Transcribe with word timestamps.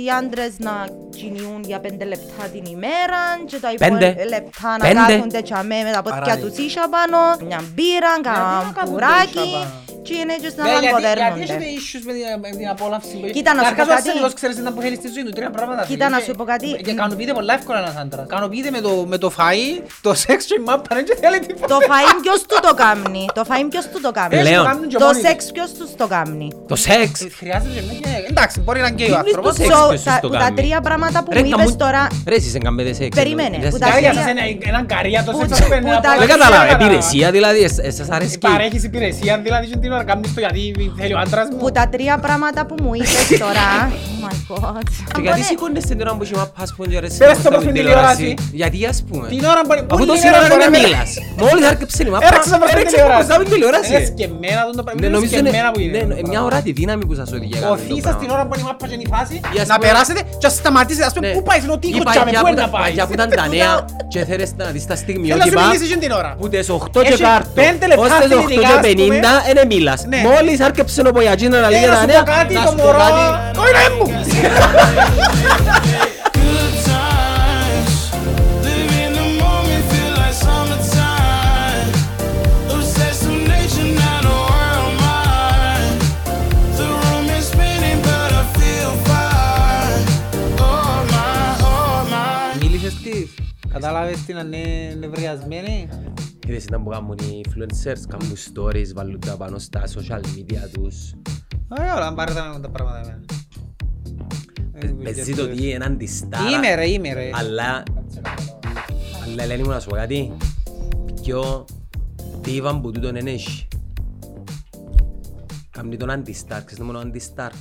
οι 0.00 0.10
άντρες 0.10 0.54
να 0.58 0.88
κινιούν 1.16 1.62
για 1.64 1.80
πέντε 1.80 2.04
λεπτά 2.04 2.48
την 2.52 2.64
ημέρα 2.64 3.20
και 3.46 3.56
τα 3.58 3.68
Πέντε. 3.78 4.06
υπόλοιπα 4.06 4.24
λεπτά 4.24 4.68
να 4.70 4.76
Πέντε. 4.88 4.94
κάθονται 4.94 5.42
τσαμέ 5.42 5.82
με 5.82 5.90
τα 5.92 6.02
πόδια 6.02 6.18
Παράδειγμα. 6.20 6.48
τους 6.50 6.58
ίσια 6.58 6.88
πάνω, 6.88 7.18
μια 7.46 7.60
μπύρα, 7.74 8.10
να 8.16 8.22
κανένα 8.22 8.72
κάθονται 8.74 8.90
πουράκι 8.90 9.38
ίσια 9.38 9.58
πάνω. 9.58 9.81
Και 10.06 10.14
είναι 10.22 10.34
και 10.42 10.50
να 10.58 10.62
Ναι, 10.64 10.70
γιατί- 10.70 10.86
Γιατί 10.86 11.02
λαμποδέρνονται. 11.02 11.42
έχετε 11.46 11.64
issues 11.78 12.02
με 12.08 12.12
την- 12.16 12.38
με 12.44 12.48
την 12.58 12.68
απόλαυση 12.74 13.14
που 13.20 13.26
Κοίτα, 13.36 13.50
να 13.56 13.60
σου 13.62 13.70
πω 13.70 13.76
Καρκάς 13.76 13.86
ο 13.86 13.90
κάτι. 13.94 14.00
Αρσενικός 14.02 14.32
ξέρεις 14.38 14.56
να 14.66 14.70
που 14.74 14.80
θέλει 14.84 14.96
στη 15.02 15.08
ζωή 15.14 15.24
του, 15.26 15.32
τρία 15.38 15.50
πράγματα. 15.56 15.80
Κοίτα, 15.90 16.04
φίλε. 16.04 16.14
να 16.14 16.18
Και- 16.20 16.26
σου 16.26 16.32
πω 16.38 16.44
κάτι. 16.52 16.68
Και 16.84 16.90
ικανοποιείται 16.96 17.32
πολλά 17.38 17.52
εύκολα 17.58 17.78
ένας 17.84 17.96
άντρας. 18.02 18.24
Ικανοποιείται 18.30 18.70
με 18.76 18.80
το- 18.86 19.04
με 19.12 19.16
το 19.24 19.28
φαΐ, 19.38 19.70
το 20.06 20.10
σεξ 20.22 20.38
και 20.48 20.56
η 20.60 20.62
μάπα, 20.68 20.90
δεν 20.98 21.04
θέλει 21.22 21.38
τίποτα. 21.48 21.70
Το 21.74 21.78
φαΐν 21.90 22.16
ποιος 22.24 22.40
του 22.48 22.56
το 22.66 22.72
κάμνει, 22.82 23.24
το 23.38 23.42
φαΐν 23.48 23.66
ποιος 23.72 23.84
του 23.92 23.98
το 24.06 24.10
κάμνει; 24.18 24.34
Έτσι 24.38 24.46
το 24.48 24.54
Λέων. 24.54 24.66
κάνουν 24.70 24.86
και 24.92 24.96
Το 25.02 25.04
μόνοι 25.06 25.18
τους. 25.20 25.26
σεξ 25.28 25.38
ποιος 25.54 25.70
τους 25.78 25.90
το 26.00 26.06
κάμνει; 26.14 26.48
Το 26.72 26.76
σεξ. 26.86 27.12
Ε, 27.20 27.28
Χρειάζεται 27.40 27.72
και 27.76 27.82
μια 27.86 27.94
γυναίκα. 27.98 28.26
Εντάξει, 28.32 28.56
μπορεί 28.64 28.80
να 28.84 28.88
είναι 28.90 28.96
γκέι 28.96 29.06
ο 29.06 29.08
Τι 29.08 29.14
είναι 29.18 29.22
άνθρωπος. 29.26 29.50
το 29.56 29.62
σεξ; 29.62 29.70
So, 29.74 29.88
ποιος 29.92 30.02
τα- 30.08 30.18
το 30.22 30.28
που 30.28 30.34
τα 30.34 30.44
κάμνει; 30.44 30.56
τρία 30.60 30.78
πράγματα 30.88 31.18
που 31.24 31.30
Ρε, 31.32 31.40
μου 31.40 31.46
είπες 31.46 31.58
καμούν- 31.58 31.78
τώρα, 31.84 32.02
Ρε 32.30 32.36
εσείς 32.40 32.52
δεν 32.56 32.62
κάνετε 32.66 32.92
σεξ. 33.00 33.12
Περίμενε, 33.20 33.54
εννοείς. 33.56 33.72
που 33.74 33.78
τα 33.78 33.86
Για 33.88 33.98
για 33.98 34.10
τρία- 34.10 34.22
σας 34.22 34.30
ένα- 34.34 34.44
έναν 34.70 34.84
καρία 34.94 35.20
το 35.26 35.30
Που 35.32 35.38
σεξ 35.38 35.48
τα- 35.50 35.56
σας 35.56 35.68
παίρνει 35.68 35.86
που 35.88 35.92
από- 35.92 36.02
τα- 36.06 36.10
Δεν 36.10 36.18
Δεν 36.18 36.28
κατάλαβα, 36.34 36.62
κατάλαβα. 36.64 36.84
υπηρεσία 36.84 37.26
δηλαδή, 37.36 37.60
εσ- 37.68 37.80
εσ- 37.88 37.96
σας 38.00 38.08
αρέσκει. 38.16 38.38
Παρέχεις 38.48 38.82
υπηρεσία, 38.90 39.32
δηλαδή 39.46 39.66
και 39.92 39.98
την 39.98 40.04
ώρα 40.04 40.04
κάνεις 40.04 40.34
το 40.34 40.40
γιατί 40.40 40.62
θέλει 40.98 41.14
ο 41.14 41.18
άντρας 41.18 41.46
μου. 41.50 41.56
που 41.58 41.70
τα 41.72 41.84
τρία 41.92 42.18
πράγματα 42.18 42.60
που 42.66 42.74
μου 42.82 42.90
είπες 42.94 43.38
τώρα, 43.44 43.66
oh 43.88 44.20
my 44.24 44.34
god. 44.50 44.82
Και 45.14 45.20
γιατί 45.26 45.42
σηκώνες 45.42 45.84
την 45.84 46.00
ώρα 46.00 46.12
που 46.16 46.22
έχει 46.22 46.34
μαπάς 46.34 46.68
που 46.76 46.84
είναι 46.84 46.96
ωραίες 46.96 47.16
Πες 47.16 47.28
το 47.28 47.34
στην 47.38 47.50
προς 47.50 47.62
την 47.64 47.72
τηλεόραση; 47.72 48.16
τηλεόραση. 48.16 48.48
Γιατί 48.60 48.78
ας 48.92 48.98
πούμε. 49.08 49.26
Την 49.28 49.44
ώρα 49.52 49.60
που 49.66 49.72
Αφού 49.94 50.04
τόση 50.06 50.26
ώρα 50.28 50.40
να 50.64 50.68
μιλάς. 50.76 51.10
Μόλις 51.42 51.64
άρκεψε 51.70 52.02
η 52.06 52.10
μάπα, 52.14 52.26
Έραξε 52.26 52.48
προς 52.50 52.68
την 52.70 52.76
έρεξε 52.78 52.96
τηλεόραση. 52.96 53.26
προς 53.34 53.38
την 53.44 53.50
τηλεόραση. 53.54 53.90
Είναι 53.94 54.04
σκεμμένα 54.12 54.60
το 54.78 54.82
πράγμα. 54.86 54.98
Ναι, 55.00 55.06
Είναι 55.06 55.14
νομίζω 55.16 55.32
είναι 55.38 55.48
σκεμμένα 55.48 55.68
που 55.74 55.80
είναι. 55.86 56.00
ναι, 56.10 56.16
μια 56.30 56.40
ώρα 56.48 56.58
τη 56.66 56.70
δύναμη 56.80 57.02
που 57.08 57.14
σας 57.20 57.28
οδηγεί. 57.36 57.54
να 57.54 57.60
κάνετε 57.64 57.82
το 57.88 57.94
Οθείς 57.94 58.02
σας 58.08 58.14
την 58.20 58.26
πράγμα. 58.26 58.34
ώρα 58.36 58.42
που 58.46 58.52
είναι 58.54 58.64
η 58.64 58.68
μάπα 58.70 58.84
και 58.88 58.94
είναι 58.96 59.06
η 59.08 59.10
φάση, 59.14 59.34
Ή 59.56 59.58
ας 59.64 59.68
να 59.72 59.74
πούμε- 59.76 59.86
περάσετε 59.88 60.20
και 60.40 60.46
να 60.48 60.52
σταματήσετε. 60.60 61.06
Ας 61.10 61.12
πούμε, 61.16 61.26
Ναι. 61.28 61.34
πού 61.36 61.42
πάει, 61.48 61.58
είναι 61.64 61.74
ο 61.76 61.78
Ή 61.80 61.82
τείχος 61.84 62.04
παγιά 62.08 62.20
τσάμε, 62.20 62.30
πού 62.38 62.44
που 62.44 62.50
είναι 62.52 62.60
να 62.64 62.68
τα- 62.68 62.74
πάει. 62.76 62.82
παγιά 62.86 63.04
που 63.08 63.14
ήταν 63.18 63.28
τα 63.40 63.44
νέα 63.54 63.72
και 64.12 64.20
θέλεις 64.30 64.50
να 64.60 64.64
δεις 64.74 64.84
τα 64.90 64.94
Θέλω 64.94 64.94
να 64.94 64.96
σου 64.96 65.02
στιγμιότυπα 65.04 65.60
μιλήσεις 65.66 65.88
και 65.92 65.98
την 66.04 66.12
ώρα. 66.20 66.30
που 66.40 66.46
τις 66.52 66.66
8 66.78 67.00
και 67.06 67.12
Έχει 67.12 67.22
κάρτο 67.28 67.50
πέντε 67.60 67.84
λεπτά 67.90 68.02
ως 68.04 68.10
τις 68.12 68.18
8 68.26 68.38
αθλητικά, 68.42 68.68
και 68.68 68.74
ας 68.78 68.84
50 68.90 69.34
είναι 69.50 69.62
μίλας. 69.82 70.04
Ναι. 70.08 70.16
Μόλις 70.22 70.60
άρκεψε 70.60 71.02
ο 71.06 71.12
Πογιατζίνο 71.12 71.58
να 71.60 71.70
λέει 71.70 71.82
Ε, 71.82 71.86
να 71.86 71.92
τα 71.94 72.00
σου 72.00 72.06
νέα, 72.06 72.22
πω 72.22 72.30
κάτι, 72.32 72.54
να 72.54 72.62
το 72.64 72.70
σου 72.70 72.76
πω 72.76 72.82
μωρό. 72.84 72.98
κάτι. 72.98 73.58
Κόλλα 73.58 73.84
μου. 73.96 74.06
Good 76.36 76.74
times, 76.90 77.92
living 78.66 79.12
the 79.20 79.26
moment, 79.42 79.82
feel 79.90 80.12
like 80.22 80.36
summertime. 80.46 81.90
Obsessed 82.74 83.24
with 83.28 83.44
nature, 83.54 83.88
not 84.02 84.22
a 84.32 84.36
world 84.50 84.94
mind. 85.06 85.98
The 86.78 86.86
room 87.02 87.26
is 87.38 87.44
spinning, 87.52 87.98
but 88.08 88.30
I 88.40 88.44
feel 88.58 88.92
fine. 89.10 90.04
Oh 90.68 90.94
my, 91.12 91.66
oh 91.70 91.98
my. 92.12 92.58
Μίλησες 92.62 92.94
της; 93.02 93.34
Κατάλαβες 93.72 94.18
την 94.26 94.36
είναι 94.36 94.96
νευριασμένη. 95.00 95.88
Είδες 96.46 96.64
ήταν 96.64 96.82
που 96.82 96.90
κάνουν 96.90 97.18
οι 97.18 97.40
influencers, 97.44 98.00
κάνουν 98.08 98.32
stories, 98.36 98.92
βάλουν 98.94 99.20
τα 99.20 99.36
πάνω 99.36 99.58
στα 99.58 99.82
social 99.86 100.20
media 100.20 100.68
τους. 100.72 101.10
Ε, 101.78 101.82
όλα, 101.82 102.06
αν 102.06 102.14
πάρετε 102.14 102.40
να 102.40 102.60
τα 102.60 102.70
πράγματα 102.70 102.98
εμένα. 102.98 103.24
Ε, 104.72 104.92
Με 104.92 105.12
ζήτω 105.12 105.42
ότι 105.42 105.70
είναι 105.70 105.84
αντιστάρα. 105.84 106.50
Είμαι 106.50 106.74
ρε, 106.74 106.88
είμαι 106.88 107.12
ρε. 107.12 107.30
Αλλά, 107.34 107.82
αλλά 109.24 109.42
Ελένη 109.42 109.62
μου 109.62 109.68
να 109.68 109.80
σου 109.80 109.88
πω 109.88 109.94
κάτι. 109.96 110.32
Ποιο 111.22 111.64
τίβαν 112.40 112.80
που 112.80 112.90
τούτον 112.90 113.12
δεν 113.12 113.26
έχει. 113.26 113.68
Κάμνει 115.70 115.96
τον 115.96 116.10
αντιστάρ, 116.10 116.58
ξέρεις 116.58 116.78
το 116.78 116.84
μόνο 116.84 116.98
αντιστάρ. 116.98 117.52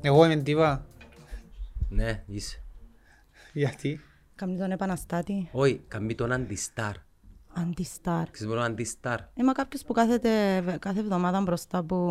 Εγώ 0.00 0.24
είμαι 0.24 0.36
τύπα. 0.36 0.86
Ναι, 1.88 2.22
είσαι. 2.26 2.62
Γιατί; 3.52 4.00
Κάμνει 4.34 4.58
τον 4.58 4.70
επαναστάτη, 4.70 5.48
Όχι, 5.52 5.80
κάμνει 5.88 6.14
τον 6.14 6.32
αντιστάρ. 6.32 6.94
Αντιστάρ. 7.54 8.30
Ξέρεις 8.30 8.40
το 8.52 8.58
μόνο 8.58 8.60
αντιστάρ. 8.72 9.18
Είμαι 9.34 9.52
κάποιος 9.52 9.82
που 9.84 9.92
κάθεται 9.92 10.30
κάθε 10.80 11.00
εβδομάδα 11.00 11.40
μπροστά 11.40 11.78
από 11.78 12.06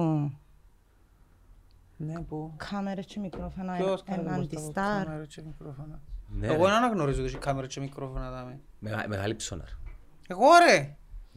Ναι, 1.98 2.20
που. 2.22 2.54
κάμερες 2.70 3.06
και 3.06 3.20
μικρόφωνα, 3.20 3.74
Ποιος 3.76 4.04
ένα 4.06 4.16
κάνει 4.24 4.36
μπροστά 4.38 4.56
από 4.56 4.62
αντιστάρ. 4.62 5.06
κάμερα 5.06 5.26
και 5.26 5.42
μικρόφωνα; 5.46 6.02
Ναι, 6.28 6.48
Εγώ 6.48 6.56
ρε. 6.56 6.62
δεν 6.62 6.72
αναγνωρίζω 6.72 7.20
ότι 7.22 7.28
έχει 7.30 7.38
κάμερα 7.38 7.68
και 7.68 7.80
μικρόφωνα 7.80 8.32
δάμε. 8.32 8.60
Μεγα- 8.80 9.06
Μεγάλη 9.08 9.36
ψώναρ. 9.36 9.68
Εγώ 10.28 10.46
ρε. 10.68 10.96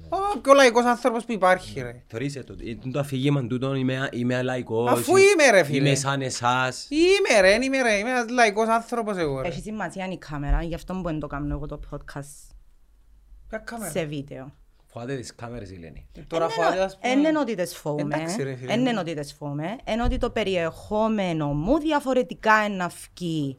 Ο 0.09 0.39
πιο 0.41 0.53
λαϊκός 0.53 0.85
άνθρωπος 0.85 1.25
που 1.25 1.33
υπάρχει 1.33 1.81
ρε. 1.81 2.03
Θεωρείσαι 2.07 2.43
το, 2.45 2.55
είναι 2.61 2.93
το 2.93 2.99
αφήγημα 2.99 3.47
τούτον, 3.47 3.75
είμαι, 3.77 4.09
είμαι 4.13 4.43
λαϊκός. 4.43 4.91
Αφού 4.91 5.17
είμαι, 5.17 5.51
ρε, 5.51 5.63
φίλε. 5.65 5.77
Είμαι 5.89 5.95
σαν 5.95 6.23
εσάς. 6.23 6.87
Είμαι 6.91 7.41
ρε, 7.41 7.65
είμαι 7.65 7.83
ρε, 7.83 7.95
είμαι 7.95 8.11
ένας 8.11 8.29
λαϊκός 8.29 8.69
άνθρωπος 8.69 9.17
εγώ 9.17 9.41
ρε. 9.41 9.49
Έχεις 9.49 9.63
σημασία 9.63 10.07
η 10.09 10.19
κάμερα, 10.19 10.63
γι' 10.63 10.75
αυτό 10.75 11.01
μπορεί 11.01 11.15
να 11.15 11.21
το 11.21 11.27
κάνω 11.27 11.55
εγώ 11.55 11.67
το 11.67 11.81
podcast 11.91 11.91
Ποια 11.91 12.17
κάμερα. 12.17 12.54
Σε 13.93 14.05
βίντεο. 14.05 14.53
Φοβάται 14.87 15.17
τις 15.17 15.35
κάμερες 15.35 15.71
η 15.71 15.75
Ελένη. 15.75 16.07
Τώρα 16.27 16.49
φοβάται 16.49 16.81
ας 16.81 16.99
πούμε. 16.99 17.13
Εν 17.13 17.19
είναι 17.25 17.39
ότι 17.39 17.55
τις 17.55 17.77
φοβούμαι, 17.77 18.15
Εντάξει, 18.15 18.43
ρε, 18.43 18.55
φίλε. 18.55 18.73
εν 18.73 18.81
είναι 18.87 18.99
ότι 18.99 19.15
τις 19.15 19.33
φοβούμαι, 19.33 19.77
εν 19.85 20.01
ότι 20.01 20.19
το 20.19 20.31
περιεχόμενο 20.31 21.47
μου 21.55 21.79
διαφορετικά 21.79 22.65
είναι 22.65 22.77
να 22.77 22.89
βγει 23.17 23.59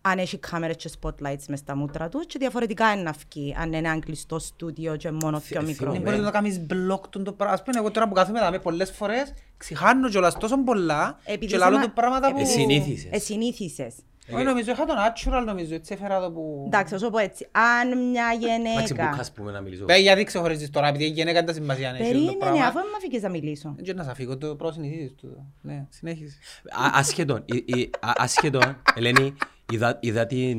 αν 0.00 0.18
έχει 0.18 0.38
κάμερες 0.38 0.76
και 0.76 0.90
spotlights 1.00 1.44
μες 1.48 1.58
στα 1.58 1.76
μούτρα 1.76 2.08
τους 2.08 2.26
και 2.26 2.38
διαφορετικά 2.38 2.92
είναι 2.92 3.02
να 3.02 3.12
βγει 3.28 3.54
αν 3.58 3.66
είναι 3.72 3.76
ένα 3.76 3.98
κλειστό 3.98 4.38
στούντιο 4.38 4.96
και 4.96 5.10
μόνο 5.10 5.38
πιο 5.40 5.60
Θυ- 5.60 5.68
μικρό. 5.68 5.84
Δεν 5.84 5.94
θυμούμαι. 5.94 6.10
μπορείς 6.10 6.24
να 6.24 6.30
κάνεις 6.30 6.60
μπλοκ 6.60 7.08
τον 7.08 7.24
το 7.24 7.32
πράγμα. 7.32 7.54
Ας 7.54 7.62
πούμε, 7.62 7.78
εγώ 7.78 7.90
τώρα 7.90 8.08
που 8.08 8.14
κάθομαι 8.14 8.40
δάμε 8.40 8.58
πολλές 8.58 8.90
φορές, 8.90 9.32
ξεχάνω 9.56 10.08
κιόλας 10.08 10.34
τόσο 10.38 10.62
πολλά 10.64 11.18
Επειδή 11.24 11.46
και 11.46 11.58
λαλώ 11.58 11.76
είσαι 11.76 11.86
του 11.86 11.92
πράγματα 11.92 12.32
που... 12.32 12.38
Ε, 12.40 12.44
συνήθισες. 12.44 13.08
Εσυνήθισες. 13.12 13.94
Όχι, 14.34 14.44
νομίζω, 14.44 14.70
είχα 14.70 14.84
το 14.84 14.94
natural 14.94 15.44
νομίζω, 15.44 15.74
έτσι 15.74 15.92
έφερα 15.94 16.20
το 16.20 16.30
που... 16.30 16.62
Εντάξει, 16.66 16.94
όσο 16.94 17.10
πω 17.10 17.18
έτσι, 17.18 17.46
αν 17.50 18.10
μια 18.10 18.24
Εντάξει, 18.34 18.46
γενέκα... 18.92 19.08
μπουκάς 19.10 19.32
πούμε 19.32 19.52
να 19.52 19.60
μιλήσω. 19.60 19.84
Παι, 19.84 19.96
γιατί 19.96 20.24
ξεχωρίζεις 20.24 20.70
τώρα, 20.70 20.88
επειδή 20.88 21.04
η 21.04 21.08
γυναίκα 21.08 21.32
δεν 21.38 21.46
τα 21.46 21.52
σημασία 21.52 21.90
να 21.90 21.96
έχει 21.96 22.06
το 22.06 22.12
Περίμενε, 22.12 22.36
πράγμα. 22.38 22.64
αφού 22.64 22.72
δεν 22.78 22.84
με 22.86 22.96
αφήκες 22.96 23.22
να 23.22 23.28
μιλήσω. 23.28 23.72
Δεν 23.74 23.82
ξέρω 23.82 23.98
να 23.98 24.04
σε 24.04 24.10
αφήγω, 24.10 24.36
το 24.38 24.54
προσυνηθίζεις 24.56 25.14
του. 25.14 25.52
Ναι, 25.60 25.86
συνέχισε. 25.88 26.36
Α- 26.70 26.90
Ασχετόν, 26.98 27.44
η- 27.44 27.64
η- 27.66 27.90
α- 28.00 28.12
ασχετόν, 28.16 28.82
Ελένη, 28.94 29.34
είδα, 29.72 29.98
είδα 30.00 30.26
την, 30.26 30.58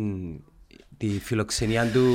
τη 0.97 1.07
φιλοξενία 1.09 1.91
του, 1.91 2.05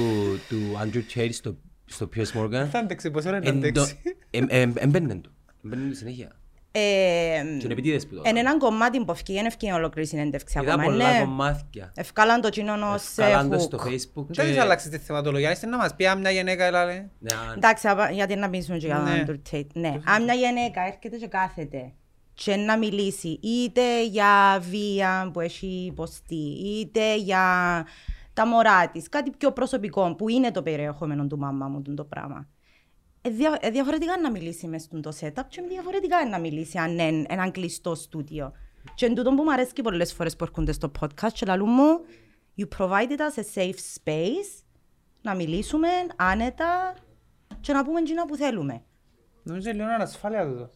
του 0.48 0.56
Andrew 0.82 1.18
Tate 1.18 1.28
στο, 1.32 1.56
στο 1.84 2.08
Piers 2.16 2.40
Morgan. 2.40 2.66
Θα 2.70 2.78
αντέξει, 2.78 3.10
πόσο 3.10 3.28
ώρα 3.28 3.38
να 3.40 3.48
Εν 3.48 3.60
το- 3.60 3.66
αντέξει. 3.68 3.98
εμ- 4.30 4.52
εμ- 4.52 4.76
Εμπαίνουν 4.82 5.20
του. 5.20 5.30
Εμπαίνουν 5.64 5.88
του 5.90 5.96
συνέχεια. 5.96 6.36
Ε, 6.74 6.80
Και 6.80 7.64
είναι 7.64 7.72
επιτίδες 7.72 8.06
που 8.06 8.14
το 8.14 8.22
Εν 8.24 8.36
έναν 8.36 8.58
κομμάτι 8.58 9.04
που 9.04 9.10
ευκεί, 9.12 9.32
δεν 9.32 9.46
ευκεί 9.46 9.70
ολόκληρη 9.70 10.08
συνέντευξη 10.08 10.58
Είδα 10.58 10.72
ακόμα. 10.72 10.84
πολλά 10.88 11.12
ναι. 11.12 11.18
κομμάτια. 11.20 11.92
Ευκάλαν 11.94 12.40
το 12.40 12.48
κοινό 12.48 12.72
ως 12.72 13.18
ε, 13.18 13.22
Ευκάλαν 13.22 13.50
το 13.50 13.58
στο 13.58 13.78
hook. 13.78 13.86
facebook 13.86 14.24
Δεν 14.26 14.34
θες 14.34 14.50
και... 14.50 14.56
να 14.56 14.62
αλλάξεις 14.62 14.90
τη 14.90 14.98
θεματολογία, 14.98 15.50
είστε 15.50 15.66
να 15.66 15.76
μας 15.76 15.94
πει 15.94 16.06
αν 16.06 16.20
μια 16.20 16.30
γυναίκα 16.30 16.64
έλα 16.64 16.84
λέει. 16.84 17.10
Ναι, 17.18 17.32
αν- 17.48 17.56
Εντάξει, 17.56 17.88
απα- 17.88 18.10
γιατί 18.10 18.34
να 18.36 18.50
πείσουν 18.50 18.78
και 18.78 18.86
για 18.86 18.98
Ναι. 18.98 19.24
τον 19.24 19.40
Andrew 19.52 19.54
Tate. 19.56 19.66
Ναι, 19.74 19.94
αν 20.04 20.22
μια 20.24 20.34
γυναίκα 20.34 20.80
έρχεται 20.86 21.16
και 21.16 21.26
κάθεται 21.26 21.92
και 22.34 22.56
να 22.56 22.78
μιλήσει 22.78 23.38
είτε 23.42 24.04
για 24.04 24.62
βία 24.70 25.30
που 25.32 25.40
έχει 25.40 25.66
υποστεί, 25.66 26.44
είτε 26.80 27.16
για 27.16 27.40
τα 28.32 28.46
μωρά 28.46 28.88
της, 28.88 29.08
κάτι 29.08 29.30
πιο 29.38 29.52
προσωπικό 29.52 30.14
που 30.14 30.28
είναι 30.28 30.50
το 30.50 30.62
περιεχόμενο 30.62 31.26
του 31.26 31.38
μάμα 31.38 31.68
μου 31.68 31.82
το 31.94 32.04
πράγμα. 32.04 32.48
Ε, 33.22 33.30
δια- 33.30 33.58
ε, 33.60 33.70
διαφορετικά 33.70 34.12
είναι 34.12 34.22
να 34.22 34.30
μιλήσει 34.30 34.66
μες 34.66 34.82
στο 34.82 35.10
setup 35.20 35.42
και 35.48 35.62
διαφορετικά 35.68 36.20
είναι 36.20 36.30
να 36.30 36.38
μιλήσει 36.38 36.78
αν 36.78 36.98
είναι 36.98 37.24
έναν 37.28 37.50
κλειστό 37.50 37.94
στούντιο. 37.94 38.52
Και 38.94 39.06
εν 39.06 39.14
τούτο 39.14 39.34
που 39.34 39.42
μου 39.42 39.52
αρέσει 39.52 39.72
πολλές 39.82 40.12
φορές 40.12 40.36
που 40.36 40.44
έρχονται 40.44 40.72
στο 40.72 40.90
podcast 41.00 41.32
και 41.32 41.46
λαλούν 41.46 41.68
μου 41.70 42.00
you 42.58 42.78
provided 42.78 43.18
us 43.18 43.40
a 43.42 43.58
safe 43.60 43.74
space 44.04 44.62
να 45.22 45.34
μιλήσουμε 45.34 45.88
άνετα 46.16 46.94
και 47.60 47.72
να 47.72 47.84
πούμε 47.84 47.98
εκείνα 48.00 48.26
που 48.26 48.36
θέλουμε. 48.36 48.82
Νομίζω 49.42 49.68
είναι 49.70 49.78
λίγο 49.82 49.94
ανασφάλεια 49.94 50.46
τούτο. 50.46 50.70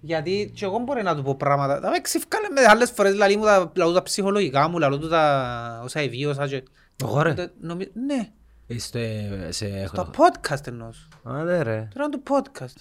Γιατί 0.00 0.52
και 0.54 0.64
εγώ 0.64 0.78
μπορεί 0.78 1.02
να 1.02 1.16
του 1.16 1.22
πω 1.22 1.34
πράγματα. 1.34 1.80
Θα 1.80 1.90
μες 1.90 2.00
ξυφκάλε 2.00 2.48
με 2.48 2.60
άλλες 2.68 2.90
φορές 2.90 3.14
λαλεί 3.14 3.36
μου 3.36 3.44
τα, 3.44 3.72
λαλού 3.76 3.92
τα 3.92 4.02
ψυχολογικά 4.02 4.68
μου, 4.68 4.78
λαλού 4.78 4.98
του 4.98 5.08
τα 5.08 5.80
όσα 5.84 6.00
ευίωσα 6.00 6.48
και... 6.48 6.62
Εγώ, 7.02 7.22
ρε. 7.22 7.34
Τότε 7.34 7.52
νομι- 7.60 7.90
Ναι, 8.06 8.28
Είστε 8.74 9.28
σε... 9.48 9.90
το 9.92 10.10
podcast 10.16 10.66
εννοώς. 10.66 10.96
σου. 10.96 11.08
Άντε 11.30 11.62
ρε. 11.62 11.88
Τώρα 11.94 12.04
είναι 12.06 12.20
το 12.22 12.34
podcast. 12.34 12.76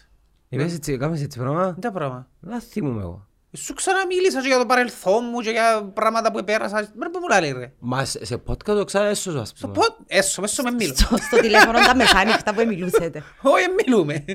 Είπες 0.49 0.73
έτσι, 0.73 0.97
κάμες 0.97 1.21
έτσι 1.21 1.39
πράγμα. 1.39 1.63
Είναι 1.63 1.75
τα 1.81 1.91
πράγματα. 1.91 2.27
Δεν 2.39 2.61
θυμούμαι 2.61 3.01
εγώ. 3.01 3.27
Σου 3.57 3.73
ξαναμίλησα 3.73 4.41
και 4.41 4.47
για 4.47 4.57
το 4.57 4.65
παρελθόν 4.65 5.23
μου 5.31 5.39
και 5.39 5.49
για 5.49 5.83
πράγματα 5.93 6.31
που 6.31 6.37
επέρασα. 6.37 6.77
Ρε 6.79 7.09
που 7.09 7.19
μου 7.19 7.39
λέει 7.41 7.51
ρε; 7.51 7.71
Μας 7.79 8.09
σε 8.09 8.25
σε 8.25 8.35
podcast 8.47 8.63
το 8.63 8.83
ξέρω 8.83 9.05
έσω 9.05 9.31
ας 9.39 9.51
Στο 9.55 9.67
πούμε. 9.67 9.85
pod... 9.89 10.03
Έσω, 10.07 10.41
μέσω 10.41 10.63
με 10.63 10.71
μίλω. 10.71 10.93
Στο, 10.95 11.17
στο 11.17 11.37
τηλέφωνο 11.39 11.79
τα 11.79 11.95
μεσάνυχτα 11.95 12.53
που 12.53 12.65
μιλούσατε. 12.67 13.23
Όχι, 13.53 13.63
εν 13.63 13.71
μιλούμε. 13.85 14.25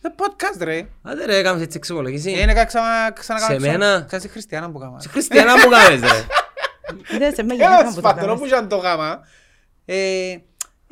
Το 0.00 0.14
podcast 0.16 0.60
ρε. 0.62 0.88
Άντε 1.02 1.24
ρε, 1.24 1.42
κάμες 1.42 1.62
έτσι 1.62 1.76
εξομολογήσεις. 1.76 2.40
Είναι 2.40 2.52
κάτι 2.52 2.66
ξανα- 2.66 3.12
ξανακάνω. 3.12 3.60
Σε 3.60 3.66
μένα; 3.70 4.04
Ξέρεις 4.06 4.24
τη 4.24 4.30
χριστιανά 4.30 4.70
που 4.70 4.78
κάμα. 4.78 5.00
Σε 5.00 5.08
χριστιανά 5.08 5.52
που 5.54 5.68
κάμες 5.68 6.00
ρε. 6.00 6.26
Είδες, 7.14 7.34
με 7.36 7.54
γυναίκα 7.54 7.76
Τέλος 7.76 7.94
που 7.94 8.00
το 8.00 8.08
πάντων, 8.08 8.80
κάνεις. 8.82 9.20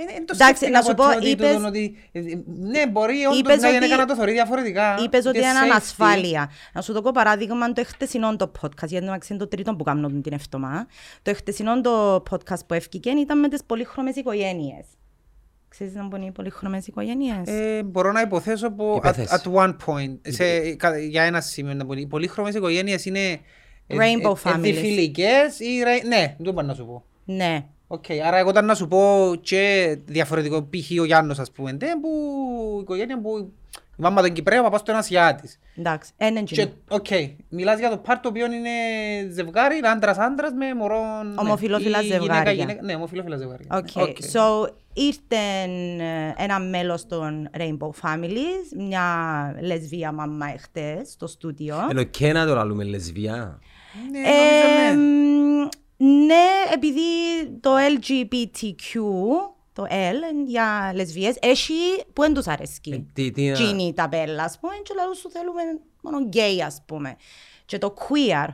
Όπου 0.02 0.14
και 0.14 0.14
αν 0.14 0.14
το 0.14 0.14
γάμα. 0.14 0.14
Ε, 0.14 0.14
Ε, 0.14 0.16
ε, 0.16 0.24
το 0.24 0.32
Εντάξει, 0.34 0.44
σκέφτηκα 0.44 0.70
να 0.78 0.82
σου 0.82 0.94
πω, 0.94 1.04
ποτέ 1.04 1.16
ότι 1.16 1.28
είπες- 1.28 1.46
τούτον 1.48 1.64
ότι, 1.64 1.96
ε, 2.12 2.18
ε, 2.18 2.22
Ναι, 2.46 2.86
μπορεί 2.86 3.24
όντως 3.24 3.38
Είπες 3.38 3.60
να 3.62 3.68
ότι- 3.68 3.78
γίνει 3.86 3.96
να 3.96 4.06
το 4.06 4.14
θεωρεί 4.16 4.32
διαφορετικά. 4.32 4.96
Είπες 5.04 5.26
ότι 5.26 5.38
και 5.38 5.44
είναι 5.46 5.54
safety. 5.60 5.70
ανασφάλεια. 5.70 6.50
Να 6.72 6.80
σου 6.80 6.92
δω 6.92 7.10
παράδειγμα 7.12 7.72
το 7.72 7.84
χτεσινό 7.84 8.36
το 8.36 8.52
podcast, 8.60 8.86
γιατί 8.86 9.06
εντάξει 9.06 9.32
είναι 9.32 9.42
το 9.42 9.48
τρίτο 9.48 9.74
που 9.76 9.84
κάνω 9.84 10.08
την 10.08 10.32
εβδομάδα. 10.32 10.86
Το 11.22 11.34
χτεσινό 11.34 11.80
το 11.80 12.22
podcast 12.30 12.66
που 12.66 12.74
έφυγε 12.74 13.10
ήταν 13.10 13.38
με 13.38 13.48
τις 13.48 13.64
πολύχρωμες 13.64 14.16
οικογένειες. 14.16 14.84
Ξέρεις 15.68 15.94
να 15.94 16.06
μπορεί 16.06 16.24
οι 16.24 16.30
πολύχρωμες 16.30 16.86
οικογένειες; 16.86 17.46
Ε, 17.46 17.82
μπορώ 17.82 18.12
να 18.12 18.20
υποθέσω 18.20 18.70
που 18.72 18.92
at, 18.94 18.96
Υπέθεση. 18.96 19.34
at 19.44 19.52
one 19.54 19.76
point, 19.86 20.18
σε, 20.28 20.74
κα- 20.74 20.98
για 20.98 21.22
ένα 21.22 21.40
σημείο, 21.40 21.74
να 21.74 21.86
πω, 21.86 21.92
οι 21.92 22.06
πολύχρωμες 22.06 22.54
οικογένειες 22.54 23.04
είναι 23.04 23.40
ε, 23.86 23.96
Rainbow 23.96 24.34
ε, 24.44 24.48
ε, 24.48 24.52
families. 24.54 24.60
διφυλικές 24.60 25.58
ή, 25.58 25.82
ρε- 25.84 26.06
ναι, 26.08 26.34
δεν 26.38 26.52
είπα 26.52 26.62
να 26.62 26.74
σου 26.74 26.86
πω. 26.86 27.04
Ναι. 27.24 27.64
Οκ, 27.94 28.04
άρα 28.26 28.36
εγώ 28.36 28.50
ήταν 28.50 28.64
να 28.64 28.74
σου 28.74 28.88
πω 28.88 29.32
και 29.40 29.96
διαφορετικό 30.04 30.62
π.χ. 30.62 31.00
ο 31.00 31.04
Γιάννος 31.04 31.38
ας 31.38 31.50
πούμε, 31.50 31.72
ντε, 31.72 31.86
που 32.00 32.08
η 32.76 32.80
οικογένεια 32.80 33.20
που 33.20 33.38
η 33.38 34.02
μάμα 34.02 34.22
τον 34.22 34.32
Κυπρέο, 34.32 34.60
ο 34.60 34.62
παπάς 34.62 34.82
του 34.82 34.92
Ασιάτης. 34.96 35.58
Εντάξει. 35.76 36.12
Ένα 36.16 36.42
Και, 36.42 36.68
οκ, 36.88 37.06
μιλάς 37.48 37.78
για 37.78 37.90
το 37.90 37.96
pair 37.96 38.20
το 38.20 38.28
οποίο 38.28 38.44
είναι 38.46 38.68
ζευγάρι, 39.32 39.76
είναι 39.76 39.88
άντρας 39.88 40.18
άντρας 40.18 40.52
με 40.52 40.74
μωρό. 40.74 41.22
ναι. 41.22 41.34
Ομοφυλόφιλα 41.38 41.98
Ή 42.00 42.02
γυναίκα, 42.04 42.22
ζευγάρια. 42.24 42.52
γυναίκα- 42.52 42.82
Ναι, 42.82 42.94
ομοφυλόφιλα 42.94 43.36
ζευγάρια. 43.36 43.66
Οκ. 43.70 43.94
Ναι, 43.94 44.02
οκ. 44.02 44.16
So, 44.32 44.68
ήρθε 44.92 45.42
ε, 46.38 46.42
ένα 46.44 46.60
μέλος 46.60 47.06
των 47.06 47.48
Rainbow 47.58 47.90
Families, 48.02 48.76
μια 48.88 49.04
λεσβία 49.60 50.12
μαμά 50.12 50.46
εχθές 50.54 51.10
στο 51.12 51.26
στούντιο. 51.26 51.76
Είναι 51.90 52.00
οκ 52.00 52.20
να 52.32 52.46
το 52.46 52.54
λαλούμε 52.54 52.84
λεσβιά. 52.84 53.58
Ναι, 54.10 54.18
Ε, 54.18 54.92
νομίζω, 54.94 55.68
ναι. 56.02 56.08
μ, 56.12 56.24
ναι, 56.24 56.44
επειδή 56.74 57.00
το 57.60 57.70
LGBTQ, 57.76 59.00
το 59.72 59.86
L 59.90 60.32
είναι 60.32 60.44
για 60.46 60.92
λεσβίες, 60.94 61.36
έχει 61.40 61.72
που 62.12 62.22
δεν 62.22 62.34
τους 62.34 62.46
Ε, 62.46 62.50
αρέσκει. 62.52 63.10
τι- 63.12 63.30
τι 63.30 63.42
να- 63.42 63.52
Τζείνη 63.52 63.82
η 63.82 63.92
ταπέλα, 63.92 64.44
ας 64.44 64.58
πούμε, 64.58 64.72
και 64.82 64.94
λαούς 64.96 65.18
σου 65.18 65.30
θέλουμε 65.30 65.62
μόνο 66.02 66.18
γκέι, 66.24 66.62
ας 66.62 66.82
πούμε. 66.86 67.16
Και 67.64 67.78
το 67.78 67.94
queer, 67.98 68.48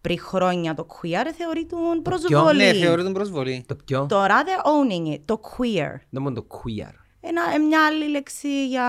πριν 0.00 0.18
χρόνια 0.18 0.74
το 0.74 0.86
queer 0.90 1.26
θεωρείται 1.36 1.76
προσβολή. 2.02 2.64
Ναι, 2.64 2.72
θεωρεί 2.72 3.02
τον 3.02 3.12
προσβολή. 3.12 3.64
Το 3.68 3.74
ποιο; 3.74 4.06
Τώρα 4.08 4.42
they're 4.44 4.66
owning 4.66 5.12
it, 5.14 5.20
το 5.24 5.40
queer. 5.44 5.94
Δεν 6.10 6.22
μόνο 6.22 6.34
το 6.34 6.46
queer. 6.50 6.90
Ένα, 7.24 7.42
ε, 7.54 7.58
μια 7.58 7.86
άλλη 7.86 8.08
λέξη 8.08 8.66
για 8.68 8.86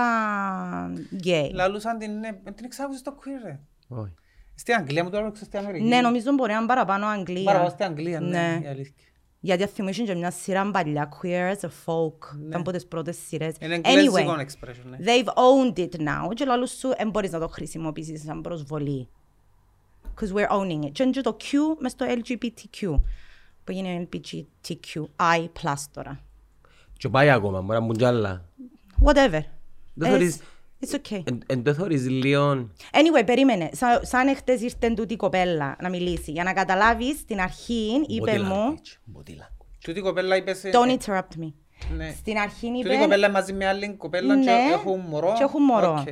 γκέι. 1.14 1.50
Λαλούσαν 1.54 1.98
την, 1.98 2.18
ναι, 2.18 2.32
την 2.54 2.64
εξάγουσες 2.64 3.00
στο 3.00 3.14
queer, 3.18 3.44
ρε. 3.44 3.60
Όχι. 3.88 4.14
Στην 4.54 4.74
Αγγλία 4.74 5.04
μου 5.04 5.10
το 5.10 5.16
έβλεξα 5.16 5.44
στην 5.44 5.58
Αμερική. 5.58 5.84
Ναι, 5.84 6.00
νομίζω 6.00 6.32
μπορεί 6.32 6.52
να 6.52 6.58
είναι 6.58 6.66
παραπάνω 6.66 7.06
Αγγλία. 7.06 7.42
Παραπάνω 7.44 7.70
στην 7.70 7.84
Αγγλία, 7.84 8.20
ναι, 8.20 8.28
Ναι. 8.28 8.60
η 8.64 8.68
αλήθεια. 8.68 8.94
Γιατί 9.40 9.66
θυμίσουν 9.66 10.04
και 10.06 10.14
μια 10.14 10.30
σειρά 10.30 10.70
παλιά, 10.70 11.08
Queer 11.22 11.52
as 11.52 11.60
a 11.60 11.68
Folk. 11.84 12.36
Ήταν 12.46 12.60
από 12.60 12.70
τις 12.70 12.86
πρώτες 12.86 13.16
σειρές. 13.26 13.54
Είναι 13.60 13.74
εγγλέζικο 13.74 14.16
Anyway, 14.16 14.38
expression, 14.40 14.84
ναι. 14.90 14.96
they've 15.00 15.28
owned 15.34 15.78
it 15.78 16.00
now 16.00 16.34
και 16.34 16.44
λαλούς 16.44 16.70
σου 16.70 16.88
δεν 16.98 17.10
μπορείς 17.10 17.30
να 17.30 17.38
το 17.38 17.48
χρησιμοποιήσεις 17.48 18.22
σαν 18.22 18.40
προσβολή. 18.40 19.08
Because 20.14 20.32
we're 20.32 20.48
owning 20.60 20.84
it. 20.84 20.90
Και 20.92 21.02
είναι 21.02 21.12
και 21.12 21.20
το 21.20 21.36
Q 21.40 21.44
μες 21.80 21.92
στο 21.92 22.06
LGBTQ. 22.08 23.00
Που 23.64 23.72
είναι 23.72 24.08
LGBTQI 24.12 25.44
plus 25.62 25.74
τώρα. 25.92 26.20
Και 26.98 27.08
πάει 27.08 27.30
ακόμα, 27.30 27.60
μπορεί 27.60 27.78
να 27.78 27.84
μπουν 27.84 27.96
κι 27.96 28.04
άλλα. 28.04 28.44
Whatever. 29.04 29.40
Δεν 29.94 30.08
It's- 30.08 30.10
θεωρείς- 30.10 30.40
It's 30.88 30.94
okay. 31.12 31.22
Εν- 31.26 31.42
Εν 31.46 31.62
το 31.62 31.74
θεωρείς 31.74 32.08
λίγο... 32.08 32.68
Anyway, 32.92 33.22
περίμενε. 33.26 33.70
Σα, 33.72 34.04
σαν 34.04 34.28
εχθές 34.28 34.60
ήρθε 34.60 34.90
τούτη 34.90 35.12
η 35.12 35.16
κοπέλα 35.16 35.76
να 35.80 35.88
μιλήσει. 35.88 36.30
Για 36.30 36.44
να 36.44 36.52
καταλάβεις, 36.52 37.18
στην 37.18 37.40
αρχή 37.40 38.04
είπε 38.06 38.32
body 38.36 38.42
μου... 38.42 38.74
language, 38.74 39.18
body 39.18 39.30
language. 39.30 39.64
Τούτη 39.84 39.98
η 39.98 40.02
κοπέλα 40.02 40.36
είπες 40.36 40.58
σε... 40.58 40.70
Don't 40.72 40.96
interrupt 40.98 41.42
me. 41.42 41.52
Ναι. 41.96 42.14
Στην 42.18 42.38
αρχή 42.38 42.66
είπε... 42.66 42.82
Τούτη 42.82 42.94
η 42.94 42.98
κοπέλα 42.98 43.30
μαζί 43.30 43.52
με 43.52 43.66
άλλη 43.66 43.94
κοπέλα 43.98 44.34
και 44.38 44.44
Ναι, 44.50 44.72
έχουν 44.72 45.00
μωρό. 45.00 45.32
και 45.36 45.42
έχουν 45.42 45.62
μωρό. 45.62 45.96
Οκ. 46.00 46.06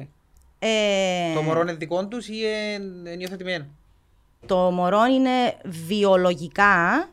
Ε, 0.58 1.34
Το 1.34 1.42
μωρό 1.42 1.60
είναι 1.60 1.74
δικό 1.74 2.06
τους 2.06 2.28
ή 2.28 2.34
είναι 2.74 3.10
είναι 3.10 3.22
υιοθετημένο. 3.22 3.66
το 4.46 4.56
μωρό 4.56 5.04
είναι 5.04 5.30
βιολογικά, 5.64 7.08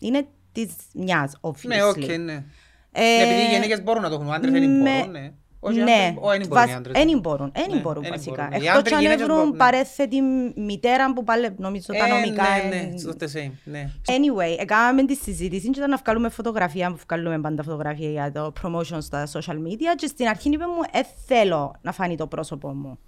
είναι 0.00 0.26
της 0.52 0.70
μιας, 0.94 1.38
obviously. 1.40 1.66
Ναι, 1.66 1.84
οκ, 1.84 1.96
ναι. 1.96 2.44
Ε, 2.92 3.00
Ναι, 3.16 3.22
επειδή 3.22 3.40
οι 3.40 3.52
γυναίκες 3.52 3.82
μπορούν 3.82 4.02
να 4.02 4.08
το 4.08 4.14
έχουν, 4.14 4.26
οι 4.26 4.32
άντρες 4.32 4.52
δεν 4.52 4.82
με- 4.82 4.96
μπορούν, 4.98 5.10
ναι. 5.10 5.32
Όχι, 5.62 5.78
οι 5.78 5.82
ναι, 5.82 5.92
άντρες- 5.92 6.16
όχι, 6.20 6.38
δεν 6.38 6.46
μπορούν 6.48 6.68
οι 6.68 6.74
άντρες. 6.74 7.04
δεν 7.04 7.18
μπορούν, 7.18 7.52
δεν 7.54 7.70
Ναι, 7.70 7.80
μπορούν 7.80 8.04
εν 8.04 8.10
βασικά. 8.10 8.42
μπορούν. 8.42 8.52
Οι 8.52 8.56
Εκτός 8.66 8.78
άντρες, 8.78 8.92
αν 8.92 9.00
γυναίκες 9.00 9.24
βρουν 9.24 9.36
μπορούν, 9.36 9.50
ναι. 9.50 9.56
παρένθετη 9.56 10.20
μητέρα 10.56 11.12
που 11.12 11.24
πάλι 11.24 11.54
νομίζω 11.56 11.86
τα 11.86 12.06
Ε, 12.06 12.08
νομικά 12.08 12.42
ναι, 12.42 12.68
ναι, 12.68 12.76
είναι- 12.76 12.94
it's 12.96 13.08
not 13.08 13.22
the 13.22 13.26
same, 13.38 13.50
ναι. 13.64 13.90
Anyway, 14.06 14.56
έκαναμε 14.58 15.04
τη 15.04 15.14
συζήτηση 15.14 15.70
και 15.70 15.78
ήταν 15.78 15.90
να 15.90 15.96
βγάλουμε 15.96 16.28
φωτογραφία, 16.28 16.90
που 16.90 16.98
βγάλουμε 17.08 17.40
πάντα 17.40 17.62
φωτογραφία 17.62 18.10
για 18.10 18.32
το 18.32 18.52
promotion 18.62 18.98
στα 18.98 19.26
social 19.32 19.54
media 19.66 19.94
και 19.96 20.06
στην 20.06 20.26
αρχή 20.28 20.48
είπε 20.48 20.64
μου, 20.66 20.80
ε, 20.92 21.00
θέλω 21.26 21.74
να 21.82 21.92
φάνει 21.92 22.16
το 22.16 22.26
πρόσωπό 22.26 22.68
μου. 22.68 22.98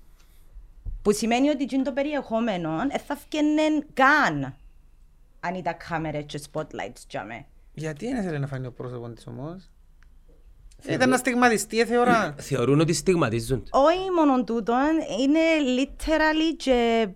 Που 1.02 1.12
σημαίνει 1.12 1.48
ότι 1.48 1.62
εκείνο 1.62 1.82
το 1.82 1.92
περιεχόμενο 1.92 2.70
ε, 2.88 2.98
θα 2.98 3.16
φκένε 3.16 3.62
καν 3.94 4.54
αν 5.40 5.54
ήταν 5.54 5.76
κάμερες 5.88 6.24
και 6.26 6.40
spotlights 6.52 7.02
για 7.08 7.24
με. 7.24 7.44
Γιατί 7.74 8.06
δεν 8.06 8.16
ήθελε 8.16 8.38
να 8.38 8.46
φανεί 8.46 8.66
ο 8.66 8.72
πρόσωπος 8.72 9.12
της 9.14 9.26
όμως; 9.26 9.70
Ήταν 10.88 11.08
να 11.08 11.16
στιγματιστεί, 11.16 11.80
ε, 11.80 11.84
θεωρά. 11.84 12.34
Θεωρούν 12.50 12.80
ότι 12.80 12.92
στιγματίζουν. 12.92 13.62
Όχι 13.70 14.10
μόνο 14.16 14.44
τούτο, 14.44 14.74
είναι 15.20 15.40
literally 15.78 16.56
και 16.56 17.08